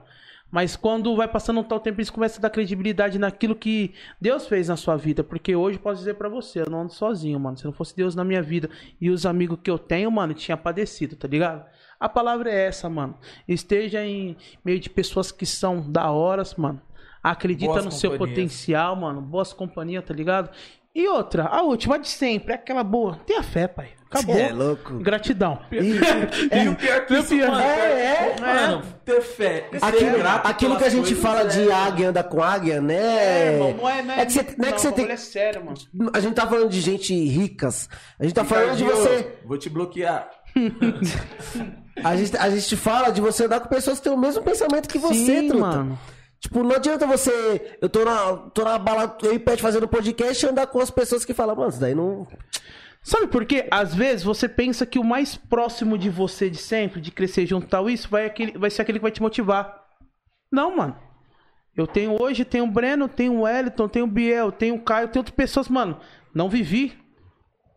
Mas 0.51 0.75
quando 0.75 1.15
vai 1.15 1.29
passando 1.29 1.61
um 1.61 1.65
tal 1.65 1.79
tempo, 1.79 2.01
eles 2.01 2.11
começam 2.11 2.39
a 2.39 2.43
dar 2.43 2.51
credibilidade 2.51 3.19
naquilo 3.19 3.55
que 3.55 3.95
Deus 4.21 4.47
fez 4.47 4.69
na 4.69 4.77
sua 4.77 4.97
vida. 4.97 5.23
Porque 5.23 5.55
hoje 5.55 5.79
eu 5.79 5.83
posso 5.83 5.99
dizer 5.99 6.15
pra 6.15 6.29
você, 6.29 6.63
eu 6.63 6.71
não 6.71 6.83
ando 6.83 6.93
sozinho, 6.93 7.39
mano. 7.39 7.57
Se 7.57 7.65
não 7.65 7.73
fosse 7.73 7.97
Deus 7.97 8.15
na 8.15 8.25
minha 8.25 8.43
vida 8.43 8.69
e 9.01 9.11
os 9.11 9.25
amigos 9.25 9.59
que 9.63 9.71
eu 9.71 9.79
tenho, 9.79 10.11
mano, 10.11 10.35
tinha 10.35 10.57
padecido, 10.57 11.15
tá 11.15 11.29
ligado? 11.29 11.65
A 11.99 12.09
palavra 12.09 12.51
é 12.51 12.67
essa, 12.67 12.89
mano. 12.89 13.17
Esteja 13.47 14.05
em 14.05 14.37
meio 14.65 14.81
de 14.81 14.91
pessoas 14.91 15.31
que 15.31 15.47
são 15.47 15.89
da 15.89 16.11
horas, 16.11 16.55
mano. 16.57 16.81
Acredita 17.23 17.73
Boas 17.73 17.85
no 17.85 17.93
seu 17.93 18.13
companhias. 18.13 18.37
potencial, 18.37 18.97
mano. 18.97 19.21
Boas 19.21 19.53
companhias, 19.53 20.05
tá 20.05 20.15
ligado? 20.15 20.51
E 20.95 21.07
outra, 21.07 21.45
a 21.45 21.63
última 21.63 21.99
de 21.99 22.09
sempre, 22.09 22.55
aquela 22.55 22.83
boa. 22.83 23.17
Tenha 23.27 23.43
fé, 23.43 23.69
pai. 23.69 24.00
Acabou. 24.11 24.35
Cê 24.35 24.43
é 24.43 24.53
louco. 24.53 24.95
Gratidão. 24.99 25.61
E 25.71 25.93
o 26.69 26.75
pior 26.75 27.07
que 27.07 27.15
e 27.15 27.17
o 27.17 27.21
isso, 27.21 27.37
mano, 27.37 27.61
É, 27.61 28.35
é. 28.37 28.41
Mano, 28.41 28.83
ter 29.05 29.21
fé. 29.23 29.69
e 29.73 29.79
ser 29.79 29.85
Aquilo, 29.85 30.19
grato 30.19 30.47
aquilo 30.49 30.77
que 30.77 30.85
a 30.85 30.89
gente 30.89 31.15
fala 31.15 31.43
é- 31.43 31.47
de 31.47 31.71
águia 31.71 32.09
anda 32.09 32.25
com 32.25 32.43
águia, 32.43 32.81
né? 32.81 32.97
É, 32.97 33.59
não 33.81 33.89
é, 33.89 34.03
não 34.03 34.15
é, 34.15 34.21
É 34.23 34.27
que 34.27 34.33
você, 34.33 34.47
não 34.59 34.69
é 34.69 34.73
que 34.73 34.81
você 34.81 34.93
tem. 34.93 35.09
é 35.09 35.17
sério, 35.17 35.65
mano. 35.65 36.11
A 36.13 36.19
gente 36.19 36.35
tá 36.35 36.45
falando 36.47 36.69
de 36.69 36.81
gente 36.81 37.15
ricas. 37.15 37.89
A 38.19 38.25
gente 38.25 38.35
tá 38.35 38.45
falando 38.45 38.77
de 38.77 38.83
você. 38.85 39.39
Vou 39.45 39.57
te 39.57 39.71
bloquear. 39.71 40.29
A 42.03 42.17
gente, 42.17 42.37
a 42.37 42.49
gente 42.49 42.77
fala 42.77 43.11
de 43.11 43.21
você 43.21 43.45
andar 43.45 43.61
com 43.61 43.69
pessoas 43.69 43.99
que 43.99 44.05
têm 44.05 44.13
o 44.13 44.17
mesmo 44.17 44.43
pensamento 44.43 44.89
que 44.89 44.99
você, 44.99 45.15
Sim, 45.43 45.49
truta. 45.49 45.61
mano. 45.67 45.99
Tipo, 46.39 46.63
não 46.63 46.75
adianta 46.75 47.07
você. 47.07 47.77
Eu 47.83 47.89
tô 47.91 48.05
na, 48.05 48.37
tô 48.55 48.65
na 48.65 48.79
balada, 48.79 49.17
eu 49.23 49.35
e 49.35 49.39
Pet 49.39 49.61
fazendo 49.61 49.87
podcast 49.87 50.45
e 50.45 50.49
andar 50.49 50.67
com 50.69 50.81
as 50.81 50.91
pessoas 50.91 51.25
que 51.27 51.35
falam, 51.35 51.55
mano, 51.57 51.69
isso 51.69 51.79
daí 51.81 51.95
não. 51.95 52.27
Sabe 53.03 53.27
por 53.29 53.45
quê? 53.47 53.67
Às 53.71 53.95
vezes 53.95 54.23
você 54.23 54.49
pensa 54.49 54.85
que 54.85 54.99
o 54.99 55.05
mais 55.05 55.35
próximo 55.37 55.97
de 55.97 56.11
você 56.11 56.51
de 56.51 56.59
sempre, 56.59 57.01
de 57.01 57.11
crescer 57.11 57.47
junto 57.47 57.67
tal 57.67 57.89
isso, 57.89 58.09
vai, 58.09 58.27
aquele, 58.27 58.59
vai 58.59 58.71
ser 58.71 58.83
aquele 58.83 58.99
que 58.99 59.03
vai 59.03 59.11
te 59.13 59.23
motivar. 59.23 59.83
Não, 60.53 60.77
mano. 60.77 60.97
Eu 61.77 61.87
tenho 61.87 62.21
hoje, 62.21 62.45
tenho 62.45 62.65
o 62.65 62.71
Breno, 62.71 63.09
tenho 63.09 63.33
o 63.33 63.41
Wellington, 63.43 63.89
tenho 63.89 64.05
o 64.05 64.09
Biel, 64.09 64.53
tenho 64.53 64.75
o 64.75 64.81
Caio, 64.83 65.09
tenho 65.09 65.21
outras 65.21 65.35
pessoas, 65.35 65.69
mano. 65.69 65.99
Não 66.35 66.49
vivi. 66.49 66.99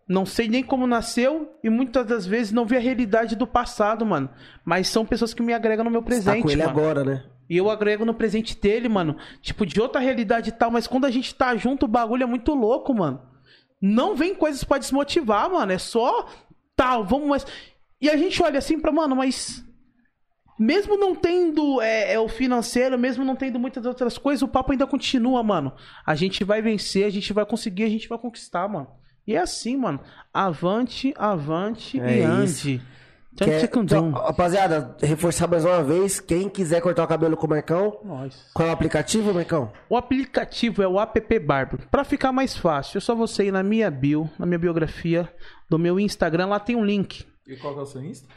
Não 0.05 0.25
sei 0.25 0.49
nem 0.49 0.61
como 0.61 0.85
nasceu 0.85 1.57
e 1.63 1.69
muitas 1.69 2.05
das 2.05 2.25
vezes 2.25 2.51
não 2.51 2.65
vi 2.65 2.75
a 2.75 2.79
realidade 2.79 3.37
do 3.37 3.47
passado, 3.47 4.05
mano. 4.05 4.29
Mas 4.65 4.89
são 4.89 5.05
pessoas 5.05 5.33
que 5.33 5.41
me 5.41 5.53
agregam 5.53 5.85
no 5.85 5.91
meu 5.91 6.01
Tá 6.01 6.07
presente, 6.07 6.41
com 6.43 6.49
ele 6.49 6.61
mano. 6.65 6.69
agora, 6.77 7.03
né? 7.05 7.23
E 7.49 7.55
eu 7.55 7.69
agrego 7.69 8.03
no 8.03 8.13
presente 8.13 8.59
dele, 8.59 8.89
mano. 8.89 9.15
Tipo, 9.41 9.65
de 9.65 9.79
outra 9.79 10.01
realidade 10.01 10.49
e 10.49 10.51
tal. 10.51 10.69
Mas 10.69 10.87
quando 10.87 11.05
a 11.05 11.11
gente 11.11 11.33
tá 11.33 11.55
junto, 11.55 11.85
o 11.85 11.87
bagulho 11.87 12.23
é 12.23 12.25
muito 12.25 12.53
louco, 12.53 12.93
mano. 12.93 13.21
Não 13.85 14.15
vem 14.15 14.33
coisas 14.33 14.63
pra 14.63 14.77
desmotivar, 14.77 15.51
mano. 15.51 15.73
É 15.73 15.77
só 15.77 16.29
tal, 16.73 17.03
vamos 17.03 17.27
mais. 17.27 17.45
E 17.99 18.09
a 18.09 18.15
gente 18.15 18.41
olha 18.41 18.57
assim 18.57 18.79
pra, 18.79 18.93
mano, 18.93 19.13
mas. 19.13 19.61
Mesmo 20.57 20.95
não 20.95 21.13
tendo 21.13 21.81
é, 21.81 22.13
é, 22.13 22.19
o 22.19 22.29
financeiro, 22.29 22.97
mesmo 22.97 23.25
não 23.25 23.35
tendo 23.35 23.59
muitas 23.59 23.85
outras 23.85 24.17
coisas, 24.17 24.41
o 24.41 24.47
papo 24.47 24.71
ainda 24.71 24.87
continua, 24.87 25.43
mano. 25.43 25.73
A 26.05 26.15
gente 26.15 26.45
vai 26.45 26.61
vencer, 26.61 27.05
a 27.05 27.09
gente 27.09 27.33
vai 27.33 27.45
conseguir, 27.45 27.83
a 27.83 27.89
gente 27.89 28.07
vai 28.07 28.17
conquistar, 28.17 28.69
mano. 28.69 28.87
E 29.27 29.35
é 29.35 29.39
assim, 29.39 29.75
mano. 29.75 29.99
Avante, 30.33 31.13
avante 31.17 31.99
É 31.99 32.19
e 32.19 32.45
isso. 32.45 32.79
Tanto 33.35 33.49
Quer- 33.49 33.61
secundum. 33.61 34.09
então, 34.09 34.11
rapaziada, 34.11 34.95
reforçar 35.01 35.47
mais 35.47 35.65
uma 35.65 35.81
vez. 35.83 36.19
Quem 36.19 36.47
quiser 36.47 36.81
cortar 36.81 37.03
o 37.03 37.07
cabelo 37.07 37.35
com 37.35 37.47
o 37.47 37.49
Marcão, 37.49 37.97
Nós. 38.03 38.45
qual 38.53 38.67
é 38.67 38.71
o 38.71 38.73
aplicativo, 38.73 39.33
Marcão? 39.33 39.71
O 39.89 39.97
aplicativo 39.97 40.83
é 40.83 40.87
o 40.87 40.99
app 40.99 41.39
Barber. 41.39 41.87
Pra 41.89 42.03
ficar 42.03 42.31
mais 42.31 42.55
fácil, 42.55 42.99
é 42.99 43.01
só 43.01 43.15
você 43.15 43.45
ir 43.45 43.51
na 43.51 43.63
minha 43.63 43.89
bio, 43.89 44.29
na 44.37 44.45
minha 44.45 44.59
biografia 44.59 45.27
do 45.69 45.79
meu 45.79 45.99
Instagram, 45.99 46.45
lá 46.45 46.59
tem 46.59 46.75
um 46.75 46.85
link. 46.85 47.25
E 47.47 47.55
qual 47.57 47.73
que 47.73 47.79
é 47.79 47.83
o 47.83 47.85
seu 47.87 48.03
Insta? 48.03 48.27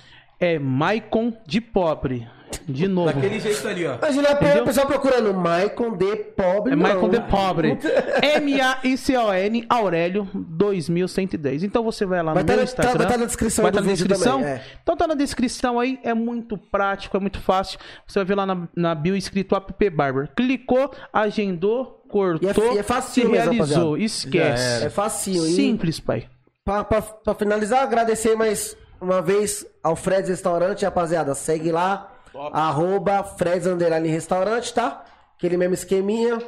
É 0.41 0.59
Maicon 0.59 1.33
de 1.47 1.61
Pobre. 1.61 2.27
De 2.69 2.89
novo. 2.89 3.13
Daquele 3.13 3.39
jeito 3.41 3.67
ali, 3.69 3.87
ó. 3.87 3.97
Imagina 3.97 4.29
a 4.29 4.33
Entendeu? 4.33 4.65
pessoa 4.65 4.87
procurando 4.87 5.33
Maicon 5.35 5.97
de 5.97 6.17
pobre. 6.17 6.73
É 6.73 6.77
não. 6.77 6.83
Michael 6.85 7.09
de 7.09 7.21
Pobre. 7.31 7.79
M-A-I-C-O-N 8.23 9.65
Aurélio 9.71 10.29
2110. 10.35 11.63
Então 11.63 11.83
você 11.85 12.05
vai 12.07 12.23
lá 12.23 12.33
Vai 12.35 12.43
no 12.43 12.47
tá 12.47 12.53
meu 12.53 12.59
na- 12.59 12.65
Instagram. 12.65 12.93
tá- 12.93 12.99
vai 12.99 13.07
tá 13.13 13.19
na 13.19 13.25
descrição 13.27 13.63
Vai 13.63 13.73
do 13.73 13.75
tá 13.77 13.81
na 13.83 13.93
descrição? 13.93 14.39
também, 14.41 14.53
é. 14.55 14.63
Então 14.83 14.97
tá 14.97 15.07
na 15.07 15.15
descrição 15.15 15.79
aí. 15.81 15.99
É 16.03 16.15
muito 16.15 16.57
prático, 16.59 17.17
é 17.17 17.21
muito 17.21 17.41
fácil. 17.41 17.79
Você 18.07 18.19
vai 18.19 18.27
ver 18.27 18.35
lá 18.35 18.47
na, 18.47 18.69
na 18.75 18.95
bio 18.95 19.17
escrito 19.17 19.55
App 19.55 19.91
Barber. 19.91 20.29
Clicou, 20.35 20.91
agendou, 21.13 22.03
cortou, 22.09 22.49
E 22.49 22.51
é- 22.71 22.75
e 22.75 22.79
é 22.79 22.83
facinho 22.83 23.27
se 23.27 23.33
mesmo, 23.33 23.53
realizou. 23.53 23.77
rapaziada. 23.93 23.99
Esquece. 24.05 24.85
É 24.87 24.91
facinho. 24.91 25.47
E 25.47 25.53
Simples, 25.53 26.01
pai. 26.01 26.27
pra, 26.65 26.85
pra- 26.85 27.03
pra 27.03 27.35
finalizar, 27.35 27.83
agradecer 27.83 28.35
mais 28.37 28.77
uma 29.01 29.21
vez 29.21 29.65
ao 29.83 29.95
Fred's 29.95 30.29
Restaurante, 30.31 30.85
rapaziada. 30.85 31.35
Segue 31.35 31.71
lá. 31.71 32.13
Arroba 32.53 33.23
Fred's 33.25 33.67
Underline 33.67 34.09
Restaurante, 34.09 34.73
tá? 34.75 35.05
Aquele 35.37 35.57
mesmo 35.57 35.75
esqueminha. 35.75 36.39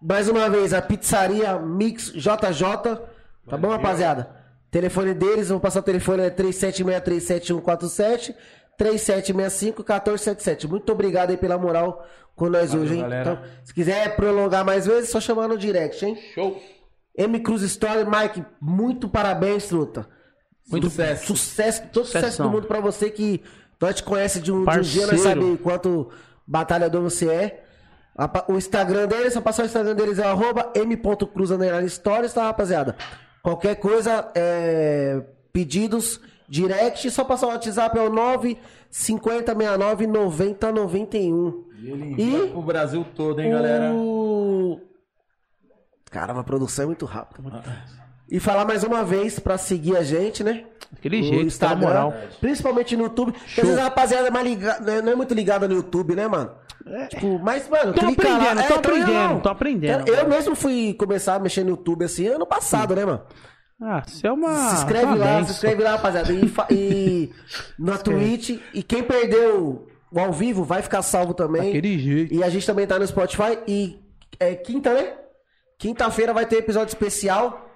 Mais 0.00 0.28
uma 0.28 0.48
vez, 0.48 0.72
a 0.72 0.80
pizzaria 0.80 1.58
Mix 1.58 2.12
JJ. 2.12 2.62
Tá 3.48 3.56
bom, 3.56 3.68
rapaziada? 3.68 4.36
Telefone 4.70 5.14
deles, 5.14 5.48
vou 5.48 5.60
passar 5.60 5.80
o 5.80 5.82
telefone, 5.82 6.22
é 6.22 6.30
37637147. 6.30 8.34
3765-1477. 8.78 10.68
Muito 10.68 10.90
obrigado 10.92 11.30
aí 11.30 11.36
pela 11.36 11.58
moral 11.58 12.06
com 12.34 12.48
nós 12.48 12.74
hoje, 12.74 12.94
hein? 12.94 13.02
galera. 13.02 13.32
Então, 13.32 13.44
se 13.64 13.74
quiser 13.74 14.16
prolongar 14.16 14.64
mais 14.64 14.86
vezes, 14.86 15.10
só 15.10 15.20
chamar 15.20 15.48
no 15.48 15.58
direct, 15.58 16.04
hein? 16.04 16.18
Show. 16.34 16.60
M 17.16 17.38
Cruz 17.40 17.62
Story, 17.62 18.04
Mike, 18.06 18.44
muito 18.60 19.08
parabéns, 19.08 19.68
truta. 19.68 20.06
Muito 20.70 20.88
sucesso. 20.88 21.26
Sucesso, 21.26 21.82
todo 21.92 22.06
sucesso 22.06 22.24
Sucessão. 22.26 22.46
do 22.46 22.52
mundo 22.52 22.66
pra 22.66 22.80
você 22.80 23.10
que 23.10 23.42
nós 23.80 23.94
te 23.96 24.02
conhece 24.02 24.40
de 24.40 24.52
um, 24.52 24.64
de 24.64 24.78
um 24.78 24.82
dia, 24.82 25.06
nós 25.06 25.20
sabe 25.20 25.56
quanto 25.58 26.10
batalhador 26.46 27.02
você 27.02 27.28
é. 27.28 27.64
O 28.48 28.56
Instagram 28.56 29.06
deles, 29.06 29.32
só 29.32 29.40
passar 29.40 29.62
o 29.62 29.66
Instagram 29.66 29.94
deles 29.94 30.18
é 30.18 30.24
arroba 30.24 30.70
m.cruz 30.74 31.50
stories, 31.92 32.34
tá, 32.34 32.42
rapaziada? 32.44 32.94
Qualquer 33.42 33.76
coisa, 33.76 34.30
é, 34.34 35.22
pedidos, 35.52 36.20
direct, 36.46 37.10
só 37.10 37.24
passar 37.24 37.46
o 37.46 37.50
WhatsApp 37.50 37.98
é 37.98 38.02
o 38.02 38.10
95069 38.10 40.06
9091. 40.06 41.64
E 41.78 41.90
ele 41.90 42.04
envia 42.10 42.44
E 42.44 42.50
pro 42.50 42.60
Brasil 42.60 43.06
todo, 43.16 43.40
hein, 43.40 43.50
galera? 43.50 43.94
o... 43.94 44.78
Caramba, 46.10 46.40
a 46.40 46.44
produção 46.44 46.82
é 46.82 46.86
muito 46.86 47.06
rápida. 47.06 47.62
E 48.30 48.38
falar 48.38 48.64
mais 48.64 48.84
uma 48.84 49.02
vez 49.04 49.38
pra 49.38 49.58
seguir 49.58 49.96
a 49.96 50.02
gente, 50.02 50.44
né? 50.44 50.64
Aquele 50.96 51.18
No 51.20 51.24
jeito, 51.24 51.58
tá 51.58 51.70
na 51.70 51.76
moral. 51.76 52.14
Principalmente 52.40 52.96
no 52.96 53.04
YouTube. 53.04 53.32
Porque 53.32 53.60
às 53.60 53.66
vezes 53.66 53.78
a 53.80 53.84
rapaziada 53.84 54.28
é 54.28 54.30
mais 54.30 54.46
ligada, 54.46 55.02
não 55.02 55.12
é 55.12 55.14
muito 55.14 55.34
ligada 55.34 55.66
no 55.68 55.74
YouTube, 55.74 56.14
né, 56.14 56.26
mano? 56.28 56.50
Tipo, 57.08 57.38
mas, 57.38 57.68
mano, 57.68 57.92
Tão 57.92 58.06
clica 58.14 58.28
lá. 58.28 58.34
aprendendo, 58.36 58.60
É, 58.60 58.62
também 58.64 58.78
aprendendo, 58.78 59.12
não. 59.34 59.40
tão 59.40 59.52
aprendendo. 59.52 60.08
Eu, 60.08 60.14
eu 60.16 60.28
mesmo 60.28 60.54
fui 60.54 60.94
começar 60.94 61.34
a 61.34 61.38
mexer 61.38 61.62
no 61.62 61.70
YouTube 61.70 62.04
assim 62.04 62.26
ano 62.26 62.46
passado, 62.46 62.94
né, 62.96 63.04
mano? 63.04 63.22
Ah, 63.82 64.02
você 64.06 64.26
é 64.26 64.32
uma. 64.32 64.54
se 64.70 64.74
inscreve 64.76 65.04
uma 65.06 65.14
lá, 65.16 65.26
benção. 65.26 65.44
se 65.46 65.52
inscreve 65.52 65.82
lá, 65.82 65.90
rapaziada. 65.92 66.32
E, 66.32 66.52
e 66.70 67.30
na 67.78 67.96
Twitch. 67.98 68.58
E 68.74 68.82
quem 68.82 69.02
perdeu 69.02 69.86
o 70.12 70.18
ao 70.20 70.32
vivo 70.32 70.64
vai 70.64 70.82
ficar 70.82 71.02
salvo 71.02 71.32
também. 71.34 71.62
Daquele 71.66 71.98
jeito. 71.98 72.34
E 72.34 72.42
a 72.42 72.48
gente 72.48 72.66
também 72.66 72.86
tá 72.86 72.98
no 72.98 73.06
Spotify. 73.06 73.58
E 73.66 73.98
é 74.38 74.54
quinta, 74.54 74.92
né? 74.92 75.14
Quinta-feira 75.78 76.32
vai 76.34 76.44
ter 76.46 76.56
episódio 76.56 76.88
especial. 76.92 77.69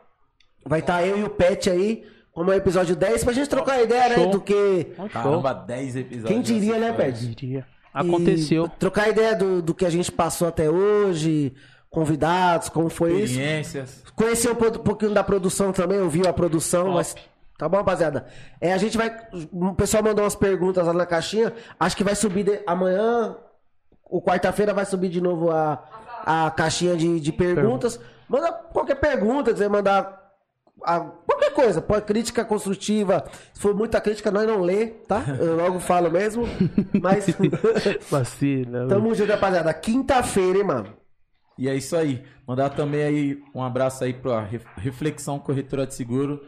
Vai 0.64 0.80
estar 0.80 1.06
eu 1.06 1.18
e 1.18 1.22
o 1.24 1.30
Pet 1.30 1.68
aí, 1.70 2.04
como 2.32 2.50
é 2.50 2.54
o 2.54 2.58
episódio 2.58 2.96
10, 2.96 3.22
pra 3.24 3.32
gente 3.32 3.48
trocar 3.48 3.82
ideia, 3.82 4.08
né? 4.10 4.14
Show. 4.16 4.30
Do 4.30 4.40
que. 4.40 4.92
Caramba, 5.12 5.52
10 5.54 5.96
episódios. 5.96 6.28
Quem 6.30 6.40
diria, 6.40 6.78
né, 6.78 6.92
Pet? 6.92 7.26
Diria. 7.34 7.66
Aconteceu. 7.92 8.64
E 8.66 8.78
trocar 8.78 9.08
ideia 9.08 9.36
do, 9.36 9.62
do 9.62 9.72
que 9.74 9.86
a 9.86 9.90
gente 9.90 10.10
passou 10.10 10.48
até 10.48 10.68
hoje, 10.68 11.54
convidados, 11.90 12.68
como 12.68 12.88
foi 12.88 13.12
isso. 13.20 13.34
Experiências. 13.34 14.02
Conhecer 14.16 14.50
um 14.50 14.54
po- 14.56 14.78
pouquinho 14.80 15.12
da 15.14 15.22
produção 15.22 15.72
também, 15.72 16.00
ouviu 16.00 16.26
a 16.28 16.32
produção, 16.32 16.92
mas. 16.92 17.14
Tá 17.56 17.68
bom, 17.68 17.76
rapaziada? 17.76 18.26
É, 18.60 18.72
a 18.72 18.78
gente 18.78 18.96
vai. 18.98 19.16
O 19.52 19.74
pessoal 19.74 20.02
mandou 20.02 20.24
umas 20.24 20.34
perguntas 20.34 20.84
lá 20.84 20.92
na 20.92 21.06
caixinha. 21.06 21.52
Acho 21.78 21.96
que 21.96 22.02
vai 22.02 22.16
subir 22.16 22.42
de- 22.42 22.60
amanhã. 22.66 23.36
Ou 24.10 24.20
quarta-feira 24.20 24.74
vai 24.74 24.84
subir 24.84 25.08
de 25.08 25.20
novo 25.20 25.50
a, 25.52 25.82
a 26.26 26.50
caixinha 26.50 26.96
de, 26.96 27.20
de 27.20 27.32
perguntas. 27.32 27.98
Manda 28.28 28.50
qualquer 28.52 28.96
pergunta, 28.96 29.52
quiser 29.52 29.68
mandar. 29.70 30.23
A- 30.84 31.00
qualquer 31.00 31.52
coisa, 31.52 31.80
pode 31.82 32.04
crítica 32.04 32.44
construtiva. 32.44 33.24
Se 33.52 33.60
for 33.60 33.74
muita 33.74 34.00
crítica, 34.00 34.30
nós 34.30 34.46
não 34.46 34.60
lê, 34.60 34.86
tá? 34.86 35.24
Eu 35.40 35.56
logo 35.56 35.80
falo 35.80 36.10
mesmo. 36.10 36.44
Mas. 37.00 37.26
Vacila. 38.10 38.86
Tamo 38.88 39.14
junto, 39.14 39.30
rapaziada. 39.32 39.72
Quinta-feira, 39.74 40.58
hein, 40.58 40.64
mano? 40.64 40.94
E 41.58 41.68
é 41.68 41.74
isso 41.74 41.96
aí. 41.96 42.24
Mandar 42.46 42.70
também 42.70 43.02
aí 43.02 43.38
um 43.54 43.62
abraço 43.62 44.02
aí 44.04 44.12
pra 44.12 44.40
Re- 44.42 44.60
Reflexão 44.76 45.38
Corretora 45.38 45.86
de 45.86 45.94
Seguro. 45.94 46.40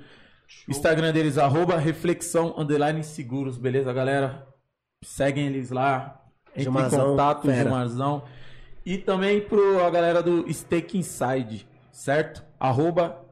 Instagram 0.68 1.12
deles, 1.12 1.38
arroba 1.38 1.76
Reflexão 1.76 2.54
Underline 2.56 3.02
Seguros, 3.02 3.56
beleza, 3.58 3.92
galera? 3.92 4.46
Seguem 5.04 5.46
eles 5.46 5.70
lá. 5.70 6.20
Entre 6.50 6.62
Gilmarzão, 6.64 7.00
em 7.00 7.10
contato, 7.10 7.42
fera. 7.42 7.62
Gilmarzão. 7.62 8.22
E 8.84 8.96
também 8.98 9.40
pro 9.40 9.84
a 9.84 9.90
galera 9.90 10.22
do 10.22 10.52
Steak 10.52 10.96
Inside, 10.96 11.66
certo? 11.92 12.44
Arroba 12.58 13.25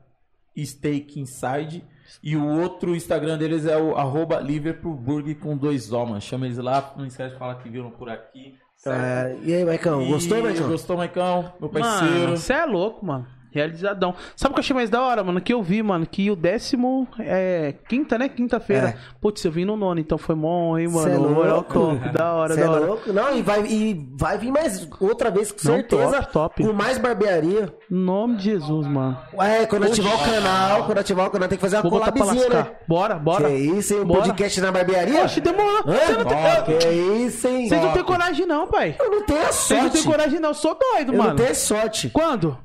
Steak 0.65 1.18
Inside. 1.20 1.84
E 2.23 2.36
o 2.36 2.47
outro 2.47 2.94
Instagram 2.94 3.36
deles 3.39 3.66
é 3.66 3.76
o 3.76 3.97
arroba 3.97 4.39
Liverpool 4.41 4.94
Burger 4.94 5.36
com 5.39 5.57
dois 5.57 5.92
O, 5.92 6.07
mano. 6.07 6.20
Chama 6.20 6.47
eles 6.47 6.58
lá. 6.58 6.94
Não 6.97 7.07
esquece 7.07 7.33
de 7.33 7.39
falar 7.39 7.57
que 7.57 7.68
viram 7.68 7.91
por 7.91 8.08
aqui. 8.08 8.57
certo? 8.76 9.00
É, 9.00 9.36
e 9.42 9.55
aí, 9.55 9.65
Maicão? 9.65 10.07
Gostou, 10.07 10.42
Maicão? 10.42 10.68
Gostou, 10.68 10.97
Maicão? 10.97 11.52
Meu 11.60 11.68
parceiro. 11.68 12.15
Mano, 12.15 12.36
você 12.36 12.52
é 12.52 12.65
louco, 12.65 13.05
mano. 13.05 13.26
Realizadão. 13.55 14.15
Sabe 14.34 14.52
o 14.52 14.55
que 14.55 14.58
eu 14.60 14.62
achei 14.65 14.74
mais 14.74 14.91
da 14.91 15.00
hora, 15.00 15.23
mano? 15.23 15.41
Que 15.41 15.52
eu 15.55 15.62
vi, 15.62 15.83
mano, 15.83 16.05
que 16.07 16.31
o 16.31 16.36
décimo 16.36 17.07
é 17.18 17.74
quinta, 17.89 18.18
né? 18.18 18.28
Quinta-feira. 18.28 18.89
É. 18.89 18.97
Putz, 19.20 19.44
eu 19.44 19.52
vim 19.52 19.65
no 19.65 19.76
nono, 19.76 20.00
então 20.00 20.18
foi 20.18 20.34
bom, 20.34 20.76
hein, 20.78 20.89
Cê 20.89 20.94
mano? 20.94 21.15
é 21.15 21.18
Moral 21.34 21.55
louco. 21.57 21.73
top, 21.73 22.08
da 22.10 22.33
hora, 22.34 22.55
Cê 22.55 22.60
é 22.60 22.65
da 22.65 22.70
hora. 22.70 22.86
louco? 22.86 23.12
Não, 23.12 23.36
e 23.36 23.42
vai, 23.42 23.65
e 23.66 24.08
vai 24.18 24.36
vir 24.39 24.50
mais 24.50 24.86
outra 25.00 25.31
vez, 25.31 25.52
com 25.52 25.68
Não, 25.68 25.74
certeza. 25.76 26.10
top, 26.23 26.33
top. 26.33 26.65
Com 26.65 26.73
mais 26.73 26.99
barbearia. 26.99 27.73
Nome 27.89 28.36
de 28.36 28.44
Jesus, 28.44 28.86
mano. 28.86 29.16
É, 29.41 29.65
quando 29.66 29.84
ativar 29.84 30.15
o 30.15 30.24
canal, 30.24 30.84
quando 30.86 30.99
ativar 30.99 31.26
o 31.26 31.31
canal, 31.31 31.49
tem 31.49 31.57
que 31.57 31.62
fazer 31.62 31.76
uma 31.76 31.83
Vou 31.89 32.00
né? 32.00 32.66
Bora, 32.89 33.15
bora. 33.16 33.49
Que 33.49 33.55
isso, 33.55 33.94
hein? 33.94 34.00
Um 34.00 34.05
Bora. 34.05 34.23
podcast 34.23 34.60
na 34.60 34.73
barbearia? 34.73 35.23
Oxe, 35.24 35.41
demorou. 35.41 35.83
Você 35.84 36.12
não 36.12 36.24
tem... 36.24 36.78
Que 36.81 36.89
isso, 37.26 37.47
hein? 37.49 37.68
Vocês 37.68 37.83
não 37.83 37.92
tem 37.92 38.02
coragem 38.05 38.47
não, 38.47 38.66
pai. 38.66 38.97
Eu 38.99 39.10
não 39.10 39.23
tenho 39.23 39.41
a 39.41 39.52
Vocês 39.52 39.83
não 39.83 39.89
sorte. 39.91 40.02
tem 40.02 40.10
coragem 40.12 40.41
não, 40.41 40.49
eu 40.50 40.55
sou 40.55 40.76
doido, 40.78 41.12
Eu 41.12 41.18
mano. 41.18 41.31
não 41.31 41.36
tenho 41.36 41.55
sorte. 41.55 42.08
Quando? 42.10 42.58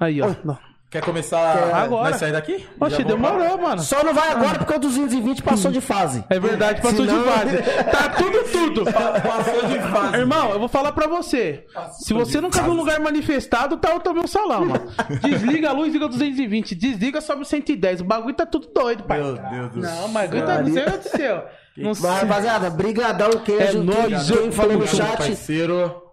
Aí, 0.00 0.20
ó. 0.22 0.34
Não. 0.44 0.58
Quer 0.90 1.02
começar 1.02 1.56
Quer 1.56 1.74
agora. 1.74 2.10
Nós 2.10 2.20
sair 2.20 2.30
daqui? 2.30 2.64
Oxe, 2.78 3.02
demorou, 3.02 3.58
mano. 3.58 3.82
Só 3.82 4.04
não 4.04 4.14
vai 4.14 4.28
agora 4.30 4.60
porque 4.60 4.74
o 4.74 4.78
220 4.78 5.42
passou 5.42 5.72
de 5.72 5.80
fase. 5.80 6.22
É 6.30 6.38
verdade, 6.38 6.80
passou 6.80 7.04
Senão- 7.04 7.18
de 7.20 7.28
fase. 7.30 7.56
Tá 7.90 8.08
tudo, 8.10 8.44
tudo. 8.52 8.84
Passou 8.94 9.66
de 9.66 9.80
fase. 9.80 10.16
Irmão, 10.18 10.50
eu 10.50 10.58
vou 10.60 10.68
falar 10.68 10.92
pra 10.92 11.08
você. 11.08 11.64
Se 11.98 12.14
você 12.14 12.40
nunca 12.40 12.62
viu 12.62 12.70
um 12.70 12.76
lugar 12.76 13.00
manifestado, 13.00 13.76
tá 13.76 13.92
o 13.96 13.98
também 13.98 14.24
salão, 14.28 14.66
mano. 14.66 14.86
Desliga 15.20 15.70
a 15.70 15.72
luz, 15.72 15.92
liga 15.92 16.06
o 16.06 16.08
220. 16.08 16.76
Desliga, 16.76 17.20
sobe 17.20 17.42
o 17.42 17.44
110. 17.44 18.00
O 18.00 18.04
bagulho 18.04 18.34
tá 18.36 18.46
tudo 18.46 18.68
doido, 18.72 19.02
pai. 19.02 19.20
Meu 19.20 19.34
Deus 19.36 19.70
do 19.72 19.80
Não, 19.80 20.06
mas 20.08 20.30
o 20.30 20.34
bagulho 20.36 20.46
tá... 20.46 20.62
Não 20.62 20.72
sei 20.72 20.82
o 20.82 20.84
que 20.84 20.90
aconteceu. 20.90 21.34
Não 21.76 21.88
Mas, 21.88 21.98
sei. 21.98 22.10
rapaziada, 22.10 22.70
brigadão, 22.70 23.30
queijo. 23.44 23.78
É 23.78 23.82
nóis, 23.82 24.30
eu- 24.30 24.52
falou 24.52 24.78
no 24.78 24.86
chat. 24.86 25.16
parceiro. 25.16 26.03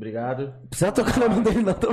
Obrigado. 0.00 0.54
Precisa 0.70 0.90
tocar 0.90 1.20
na 1.20 1.28
mão 1.28 1.42
dele, 1.42 1.62
não. 1.62 1.74
Tô... 1.74 1.90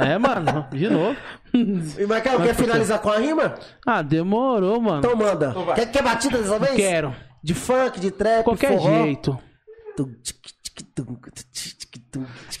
É, 0.00 0.18
mano, 0.18 0.66
de 0.72 0.88
novo. 0.90 1.16
E, 1.54 2.04
Marcão, 2.04 2.40
quer 2.40 2.56
finalizar 2.56 2.98
com 2.98 3.08
a 3.08 3.18
rima? 3.18 3.54
Ah, 3.86 4.02
demorou, 4.02 4.80
mano. 4.80 4.98
Então 4.98 5.14
manda. 5.14 5.50
Então 5.50 5.64
vai. 5.64 5.76
quer, 5.76 5.92
quer 5.92 6.02
batida 6.02 6.38
dessa 6.38 6.58
vez? 6.58 6.74
Quero. 6.74 7.14
De 7.40 7.54
funk, 7.54 8.00
de 8.00 8.10
trap, 8.10 8.42
Qualquer 8.42 8.76
forró? 8.76 9.04
jeito. 9.04 9.38
Tum, 9.96 10.12
tic, 10.24 10.36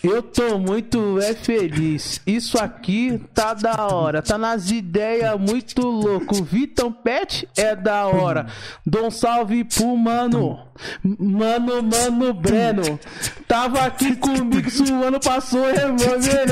Eu 0.02 0.22
tô 0.22 0.58
muito 0.58 1.18
é 1.20 1.34
feliz. 1.34 2.20
Isso 2.26 2.58
aqui 2.58 3.20
tá 3.34 3.54
da 3.54 3.86
hora. 3.86 4.22
Tá 4.22 4.38
nas 4.38 4.70
ideias 4.70 5.38
muito 5.38 5.86
louco. 5.86 6.42
Vitão 6.44 6.92
Pet 6.92 7.48
é 7.56 7.74
da 7.74 8.06
hora. 8.06 8.46
Dou 8.84 9.06
um 9.06 9.10
salve 9.10 9.64
pro 9.64 9.96
mano. 9.96 10.66
Mano, 11.02 11.82
mano, 11.82 12.34
Breno. 12.34 13.00
Tava 13.48 13.80
aqui 13.80 14.14
comigo 14.16 14.70
suando, 14.70 15.18
passou 15.18 15.66
revolver. 15.66 16.46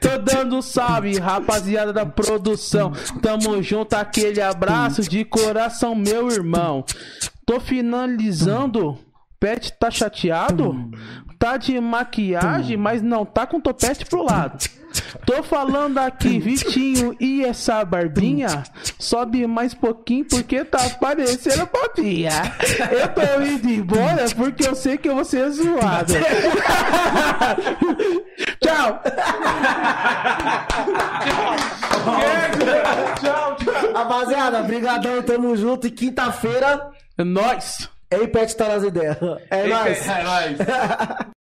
Tô 0.00 0.18
dando 0.18 0.60
salve, 0.60 1.18
rapaziada 1.18 1.92
da 1.92 2.04
produção. 2.04 2.92
Tamo 3.22 3.62
junto, 3.62 3.94
aquele 3.94 4.40
abraço 4.40 5.02
de 5.02 5.24
coração, 5.24 5.94
meu 5.94 6.30
irmão. 6.30 6.84
Tô 7.46 7.58
finalizando. 7.58 8.98
Pet 9.40 9.72
tá 9.78 9.90
chateado? 9.90 10.90
Tá 11.38 11.56
de 11.56 11.78
maquiagem, 11.80 12.76
mas 12.76 13.00
não 13.02 13.24
tá 13.24 13.46
com 13.46 13.60
topete 13.60 14.04
pro 14.04 14.22
lado. 14.24 14.58
Tô 15.24 15.42
falando 15.42 15.98
aqui, 15.98 16.40
Vitinho, 16.40 17.14
e 17.20 17.44
essa 17.44 17.84
barbinha? 17.84 18.64
Sobe 18.98 19.46
mais 19.46 19.74
pouquinho 19.74 20.24
porque 20.24 20.64
tá 20.64 20.80
parecendo 21.00 21.66
papinha. 21.66 22.30
Eu 22.90 23.08
tô 23.08 23.42
indo 23.44 23.68
embora 23.68 24.24
porque 24.34 24.66
eu 24.66 24.74
sei 24.74 24.96
que 24.96 25.08
eu 25.08 25.14
vou 25.14 25.24
ser 25.24 25.48
zoado. 25.50 26.14
Tchau! 28.60 29.02
Tchau, 33.20 33.56
tchau. 33.56 33.92
Rapaziada, 33.94 34.62
brigadão, 34.62 35.22
tamo 35.22 35.56
junto. 35.56 35.86
E 35.86 35.90
quinta-feira, 35.90 36.90
É 37.16 37.24
nóis! 37.24 37.88
Ei, 38.10 38.26
Pet 38.28 38.56
tá 38.56 38.68
nas 38.68 38.82
ideias. 38.82 39.16
É 39.50 39.66
nóis. 39.66 40.08
É 40.08 40.22
nóis. 40.22 40.58